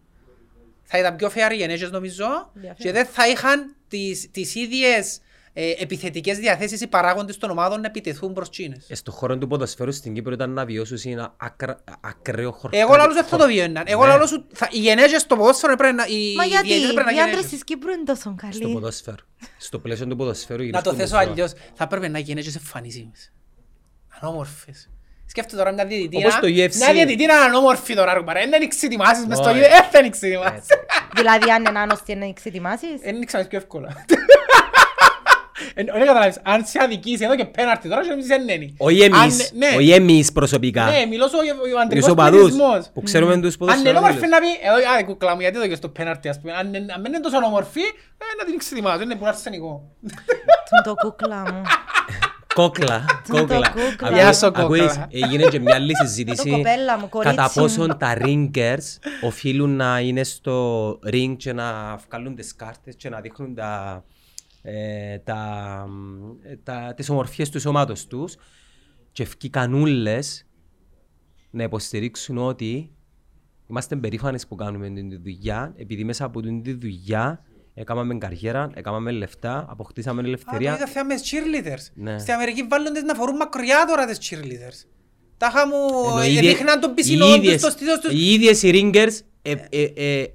Θα 0.85 0.99
ήταν 0.99 1.17
πιο 1.17 1.31
fair 1.35 1.53
οι 1.53 1.57
γενέσεις 1.57 1.91
νομίζω 1.91 2.51
Διαφωνώ. 2.53 2.75
και 2.79 2.93
δεν 2.93 3.07
θα 3.07 3.29
είχαν 3.29 3.75
τις, 3.89 4.31
τις 4.31 4.55
ίδιες 4.55 5.19
ε, 5.59 5.71
επιθετικές 5.79 6.39
διαθέσεις 6.39 6.81
οι 6.81 6.87
παράγοντες 6.87 7.39
των 7.39 7.51
ομάδων 7.51 7.81
να 7.81 7.87
επιτεθούν 7.87 8.33
προς 8.33 8.51
τσίνες. 8.51 8.85
Ε, 8.91 8.95
στον 8.95 9.15
χώρο 9.15 9.39
του 9.39 9.47
ποδοσφαίρου 9.47 9.93
στην 9.93 10.15
Κύπρο 10.15 10.33
ήταν 10.33 10.51
να 10.51 10.65
βιώσεις 10.65 11.07
ένα 11.07 11.35
ακρα- 11.37 11.85
ακραίο 12.01 12.51
χορκάτι. 12.53 12.83
Εγώ 12.83 12.97
λαλούς 12.97 13.15
δεν 13.15 13.25
θα 13.25 13.37
το 13.37 13.47
βιώναν. 13.47 13.85
Εγώ 13.87 14.03
Ναι. 14.03 14.09
λαλούς 14.09 14.33
ότι 14.33 14.45
θα- 14.55 14.69
οι 14.73 14.79
γενέζες 14.79 15.21
στο 15.21 15.37
ποδόσφαιρο 15.37 15.77
πρέπει 15.77 15.95
να... 15.95 16.05
οι 16.07 16.35
Μα 16.37 16.45
γιατί 16.45 16.67
διαιτητές 16.67 16.93
πρέπει 16.93 17.11
να 17.11 17.17
οι 17.17 17.21
άντρες 17.21 17.29
γενέζες. 17.35 17.51
της 17.51 17.65
Κύπρου 17.65 17.91
είναι 17.91 18.03
τόσο 18.05 18.21
Στο 18.21 18.35
καλοί. 18.61 18.73
ποδόσφαιρο. 18.73 19.17
Στο 19.59 19.79
πλαίσιο 19.79 20.07
του 20.07 20.17
ποδοσφαίρου 20.17 20.59
Να 20.59 20.65
γυρίζουν 20.65 20.83
το 20.85 20.91
στο 20.91 20.99
θέσω 21.01 21.17
μουσείο. 21.17 21.31
αλλιώς. 21.33 21.53
Θα 21.75 21.87
πρέπει 21.87 22.09
να 22.09 22.19
γενέζες 22.19 22.55
εμφανίσιμες. 22.57 23.33
Ανώμορφες. 24.21 24.91
Σκέφτομαι 25.27 25.63
τώρα 25.63 25.75
μια 25.75 25.87
διαιτητήρα. 25.87 26.27
Όπως 26.29 26.41
το 26.41 26.47
UFC. 26.47 26.77
Μια 26.77 26.93
διαιτητήρα 26.93 27.41
ανώμορφη 27.41 27.95
τώρα, 27.95 28.15
ρε 28.15 28.23
παρέ. 28.23 28.47
Δεν 28.49 28.63
εξετοιμάσεις 28.63 29.27
μες 29.27 29.37
στο 29.39 29.49
Όχι. 29.51 29.59
γήπεδο. 29.59 29.75
Ε, 29.77 29.89
δεν 29.93 30.05
εξετοιμάσεις. 30.05 30.57
Έτσι. 30.59 30.75
Δηλαδή 31.15 31.51
αν 31.51 31.65
είναι 31.65 31.79
άνοστοι 31.79 32.15
να 32.15 32.27
εξετοιμάσεις. 32.27 33.01
Δεν 33.03 33.25
ξέρεις 33.25 33.47
πιο 33.47 33.59
εύκολα. 33.59 33.89
Ε, 35.75 35.85
Δεν 35.85 36.07
καταλάβεις. 36.07 36.41
Αν 36.43 36.65
σε 36.65 36.79
αδικήσει 36.83 37.25
εδώ 37.25 37.37
και 37.37 37.45
πέναρτη 37.45 37.89
τώρα, 37.89 38.03
και 38.03 38.09
νομίζεις 38.09 38.29
δεν 38.31 38.49
είναι. 38.49 38.73
Όχι 38.79 39.05
Αν- 39.05 39.13
εμείς, 39.13 39.53
ναι. 39.55 39.67
όχι 39.77 39.91
εμείς 39.91 40.33
προσωπικά. 40.33 40.85
Ναι, 40.85 41.07
μιλώ 41.07 41.27
στο 41.27 41.39
ο 41.39 41.41
Τους 41.43 41.83
αντρικός 41.85 42.11
οπαδούς 42.11 42.41
πληθυσμός. 42.41 42.91
που 42.95 43.03
ξέρουμε 43.03 43.41
τους 43.41 43.57
Αν 43.61 43.79
είναι 43.79 43.89
όμορφη 43.89 44.01
ποδοσφαιρούς. 44.01 44.31
να 44.31 44.39
πει, 44.39 44.47
ε, 44.97 45.01
α, 45.01 45.05
κουκλά 45.05 45.35
μου, 45.35 45.41
γιατί 45.41 45.57
εδώ 45.57 45.67
και 45.67 45.75
στο 45.75 45.89
πέναρτι, 45.89 46.29
ας 46.29 46.41
πούμε. 46.41 46.53
Αν 46.53 46.67
είναι- 46.75 46.93
αν 46.95 47.03
δεν 47.03 47.13
είναι 47.13 47.21
τόσο 47.21 47.37
όμορφη, 47.37 47.81
ε, 47.81 48.25
να 48.39 48.45
την 48.45 48.55
εξετοιμάζω, 48.55 49.03
είναι 49.03 49.15
πολύ 49.15 49.29
αρσενικό. 49.29 49.83
Τον 50.71 50.83
το 50.85 50.95
κούκλα 51.09 51.43
μου. 51.53 51.63
Κόκλα, 52.55 53.05
Το 53.29 53.37
κόκλα. 53.39 53.57
κούκλα. 53.57 53.87
Ακούεις- 54.01 54.13
Γεια 54.15 54.33
σου, 54.33 54.45
κόκλα. 54.47 54.63
ακούεις, 54.65 55.01
Έγινε 55.11 55.45
και 55.45 55.61
μια 55.61 55.75
άλλη 55.75 55.93
Το 55.93 56.05
συζήτηση 56.07 56.51
κοπέλα 56.51 56.99
μου, 56.99 57.09
κορίτσι 57.09 57.37
κατά 57.37 57.53
μου. 57.55 57.63
πόσον 57.63 57.99
τα 57.99 58.17
ringers 58.21 58.99
οφείλουν 59.23 59.77
να 59.77 60.01
είναι 60.01 60.25
στο 60.25 60.89
ring 61.13 61.35
και 61.37 61.53
να 61.53 61.97
βγάλουν 62.09 62.35
τις 62.37 62.55
κάρτες 62.57 62.95
και 62.97 63.09
να 63.09 63.21
δείχνουν 63.21 63.55
τα, 63.55 64.05
ε, 64.69 65.19
τα, 65.19 65.87
ε, 66.43 66.57
τα, 66.57 66.95
τις 66.97 67.09
ομορφιές 67.09 67.51
του 67.51 67.61
σώματος 67.61 68.07
τους 68.07 68.37
και 69.13 69.23
ευκήκαν 69.23 69.75
ούλες 69.75 70.47
να 71.51 71.63
υποστηρίξουν 71.63 72.39
ότι 72.39 72.91
είμαστε 73.71 73.97
περήφανες 73.97 74.47
που 74.47 74.55
κάνουμε 74.55 74.91
την 74.91 75.09
τη 75.09 75.17
δουλειά 75.17 75.73
επειδή 75.77 76.05
μέσα 76.05 76.25
από 76.25 76.41
την 76.43 76.63
τη 76.63 76.73
δουλειά 76.73 77.43
έκαναμε 77.75 78.15
καριέρα, 78.19 78.71
έκαναμε 78.75 79.11
λεφτά, 79.11 79.67
αποκτήσαμε 79.69 80.21
Α, 80.21 80.23
το 80.23 80.29
ελευθερία. 80.29 80.75
είδα 80.75 80.87
θέμα 80.87 81.07
με 81.07 81.15
τις 81.15 81.33
cheerleaders. 81.33 81.93
Ναι. 81.95 82.19
Στην 82.19 82.35
Αμερική 82.35 82.63
βάλλονται 82.63 83.01
να 83.01 83.15
φορούν 83.15 83.37
μακριά 83.37 83.85
τώρα 83.89 84.07
τις 84.07 84.19
cheerleaders. 84.31 84.89
Τάχα 85.37 85.67
μου, 85.67 85.75
Ενώ 86.11 86.21
ε, 86.21 86.27
οι 86.29 86.33
ίδιες- 86.35 86.55
δείχναν 86.57 86.81
τον 86.81 86.91
οι 86.91 86.95
πισινό 86.95 87.27
τους, 87.27 87.37
ίδιες- 87.37 87.63
το 87.63 87.71
στήθος 87.71 87.99
τους. 88.01 88.13
Οι 88.13 88.33
ίδιες 88.33 88.63
οι 88.63 88.71
ringers 88.75 89.19
ε, 89.43 89.55
ε, 89.71 89.83
ε, 89.97 90.27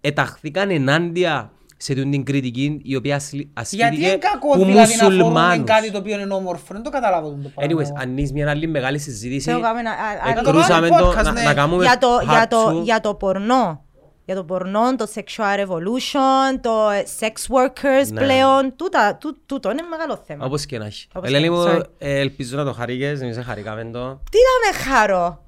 εταχθήκαν 0.00 0.70
ενάντια 0.70 1.52
σε 1.80 1.94
τούτη 1.94 2.08
την 2.10 2.24
κριτική 2.24 2.80
η 2.82 2.96
οποία 2.96 3.16
ασλ- 3.16 3.32
Γιατί 3.34 3.50
ασκήθηκε 3.54 4.06
είναι 4.06 4.16
κακό 4.16 4.48
που 4.50 4.64
δηλαδή 4.64 4.94
να 4.96 5.02
φορούν 5.02 5.16
μουσουλμάνους. 5.18 5.64
κάτι 5.70 5.90
το 5.90 5.98
οποίο 5.98 6.20
είναι 6.20 6.34
όμορφο. 6.34 6.64
Δεν 6.72 6.82
το 6.82 6.90
καταλάβω 6.90 7.38
το 7.42 7.48
πράγμα. 7.54 7.74
Anyways, 7.82 8.00
ανοίγεις 8.02 8.32
μια 8.32 8.50
άλλη 8.50 8.66
μεγάλη 8.66 8.98
συζήτηση. 8.98 9.40
Θέλω 9.50 9.60
κάνουμε 9.60 9.80
ένα- 9.80 9.90
α- 9.90 10.28
α- 10.28 10.38
Εκρούσαμε 10.38 10.88
το 10.88 10.96
το 10.96 11.08
podcast, 11.10 11.22
να- 11.24 11.32
ναι. 11.32 11.42
να 11.42 11.54
κάνουμε 11.54 11.84
για 11.84 11.98
το, 11.98 12.16
part 12.16 12.24
για, 12.28 12.46
το, 12.48 12.78
two. 12.78 12.82
για 12.82 13.00
το 13.00 13.14
πορνό. 13.14 13.82
Για 14.24 14.36
το 14.36 14.44
πορνό, 14.44 14.96
το 14.96 15.06
sexual 15.14 15.58
revolution, 15.66 16.58
το 16.60 16.88
ε, 16.90 17.04
sex 17.20 17.26
workers 17.56 18.08
Ναι. 18.12 18.20
πλέον. 18.20 18.72
Τούτα, 18.76 19.16
τού, 19.20 19.36
τούτο 19.46 19.70
είναι 19.70 19.82
μεγάλο 19.90 20.22
θέμα. 20.26 20.44
Όπως 20.46 20.66
και 20.66 20.78
να 20.78 20.84
έχει. 20.86 21.06
Όπως 21.14 21.28
Ελένη 21.28 21.44
και- 21.44 21.50
μου, 21.50 21.64
sorry. 21.66 21.80
ε, 21.98 22.18
ελπίζω 22.18 22.56
να 22.56 22.64
το 22.64 22.72
χαρήκες, 22.72 23.20
εμείς 23.20 23.34
δεν 23.34 23.44
χαρήκαμε 23.44 23.82
το. 23.92 24.20
Τι 24.30 24.38
να 24.48 24.54
με 24.70 24.78
χαρώ; 24.90 25.42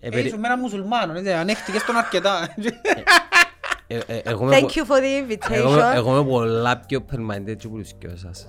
Ε, 0.00 0.06
Ε, 0.06 0.10
περι- 0.10 0.26
Ήσουν 0.26 0.38
με 0.40 0.46
έναν 0.46 0.60
μουσουλμάνο, 0.60 1.12
έτσι, 1.18 1.32
ανέχτηκες 1.32 1.84
τον 1.84 1.96
αρκετά. 1.96 2.54
Ε, 3.86 3.98
ε, 4.06 4.20
εγώ 4.24 4.44
είμαι 4.44 4.56
Thank 4.56 4.60
πο- 4.62 4.68
you 4.74 4.82
for 4.90 5.00
the 5.00 5.54
εγώ 5.54 5.68
είμαι- 5.72 5.82
invitation. 5.82 5.94
Εγώ 5.94 6.16
είμαι 6.16 6.24
πολλά 6.30 6.76
πιο 6.86 7.04
open-minded 7.06 7.56
και 7.58 7.66
από 7.66 7.76
τους 7.76 7.90
δυο 7.98 8.10
σας. 8.16 8.46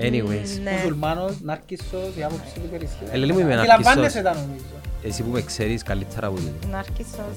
Anyways, 0.00 0.60
Ναι. 0.62 0.70
Μουσουλμάνος, 0.70 1.40
νάρκισσος, 1.42 2.10
η 2.18 2.22
άποψη 2.24 2.52
του 2.54 2.60
υπερισχύει. 2.64 3.04
Ε, 3.10 3.16
λέει 3.16 3.32
μου 3.32 3.38
είμαι 3.38 3.54
Αντιλαμβάνεσαι 3.56 4.20
νάρκισσος. 4.20 4.22
τα 4.22 4.32
νομίζω. 4.46 4.64
εσύ 5.02 5.22
που 5.22 5.30
με 5.30 5.40
ξέρεις 5.42 5.82
καλύτερα 5.82 6.26
από 6.26 6.36
τούτο. 6.36 6.68
Ναρκισσός. 6.70 7.34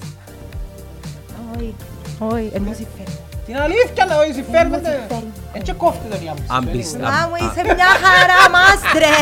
Όχι, 1.56 1.76
όχι, 2.20 2.50
εν 2.54 2.62
μου 2.62 2.74
συμφέρει. 2.74 3.18
Την 3.46 3.58
αλήθεια 3.58 4.06
να 4.06 4.16
όχι 4.18 4.34
συμφέρουμε. 4.34 4.78
Μου 4.78 4.84
συμφέρει. 4.86 5.32
Έτσι 5.54 5.74
κόφτει 5.74 6.08
τον 6.10 6.22
η 6.26 6.30
άποψη. 6.30 6.48
Αν 6.50 6.66
του, 6.66 6.72
πεις- 6.72 6.94
anyway. 6.96 7.00
Μα 7.00 7.28
μου 7.30 7.36
είσαι 7.36 7.64
μια 7.64 7.92
χαρά, 8.04 8.40
μάστρε. 8.56 9.14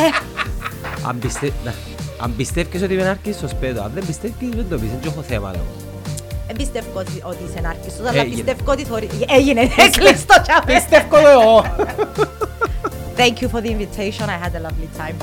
Αν, 1.07 1.19
πιστε... 1.19 1.51
να- 1.65 1.73
αν 2.23 2.35
πιστεύεις 2.35 2.81
ότι 2.81 2.93
είμαι 2.93 3.03
νάρκισσος, 3.03 3.53
πέτω. 3.55 3.81
Αν 3.81 3.91
δεν 3.93 4.05
πιστεύεις, 4.05 4.49
δεν 4.55 4.65
το 4.69 4.77
πεις. 4.79 4.89
Δεν 4.89 4.99
έχω 5.05 5.21
θέμα. 5.21 5.51
λέω. 5.51 5.65
Δεν 6.53 6.59
πιστεύω 6.59 6.99
ότι 6.99 7.21
ότι 7.23 7.37
είσαι 7.49 7.59
ναρκισσός, 7.61 7.99
αλλά 7.99 8.09
Έγινε. 8.21 8.35
πιστεύω 8.35 8.71
ότι 8.71 8.83
θωρεί- 8.83 9.25
έγινε 9.29 9.61
έκλειστο 9.77 10.33
το 10.33 10.41
τσάπε. 10.41 10.73
Πιστεύω 10.73 11.17
εγώ. 11.27 11.63
Thank 13.17 13.35
you 13.41 13.47
for 13.53 13.61
the 13.61 13.69
invitation. 13.75 14.25
I 14.35 14.37
had 14.43 14.53
a 14.55 14.61
lovely 14.67 14.89
time. 15.01 15.15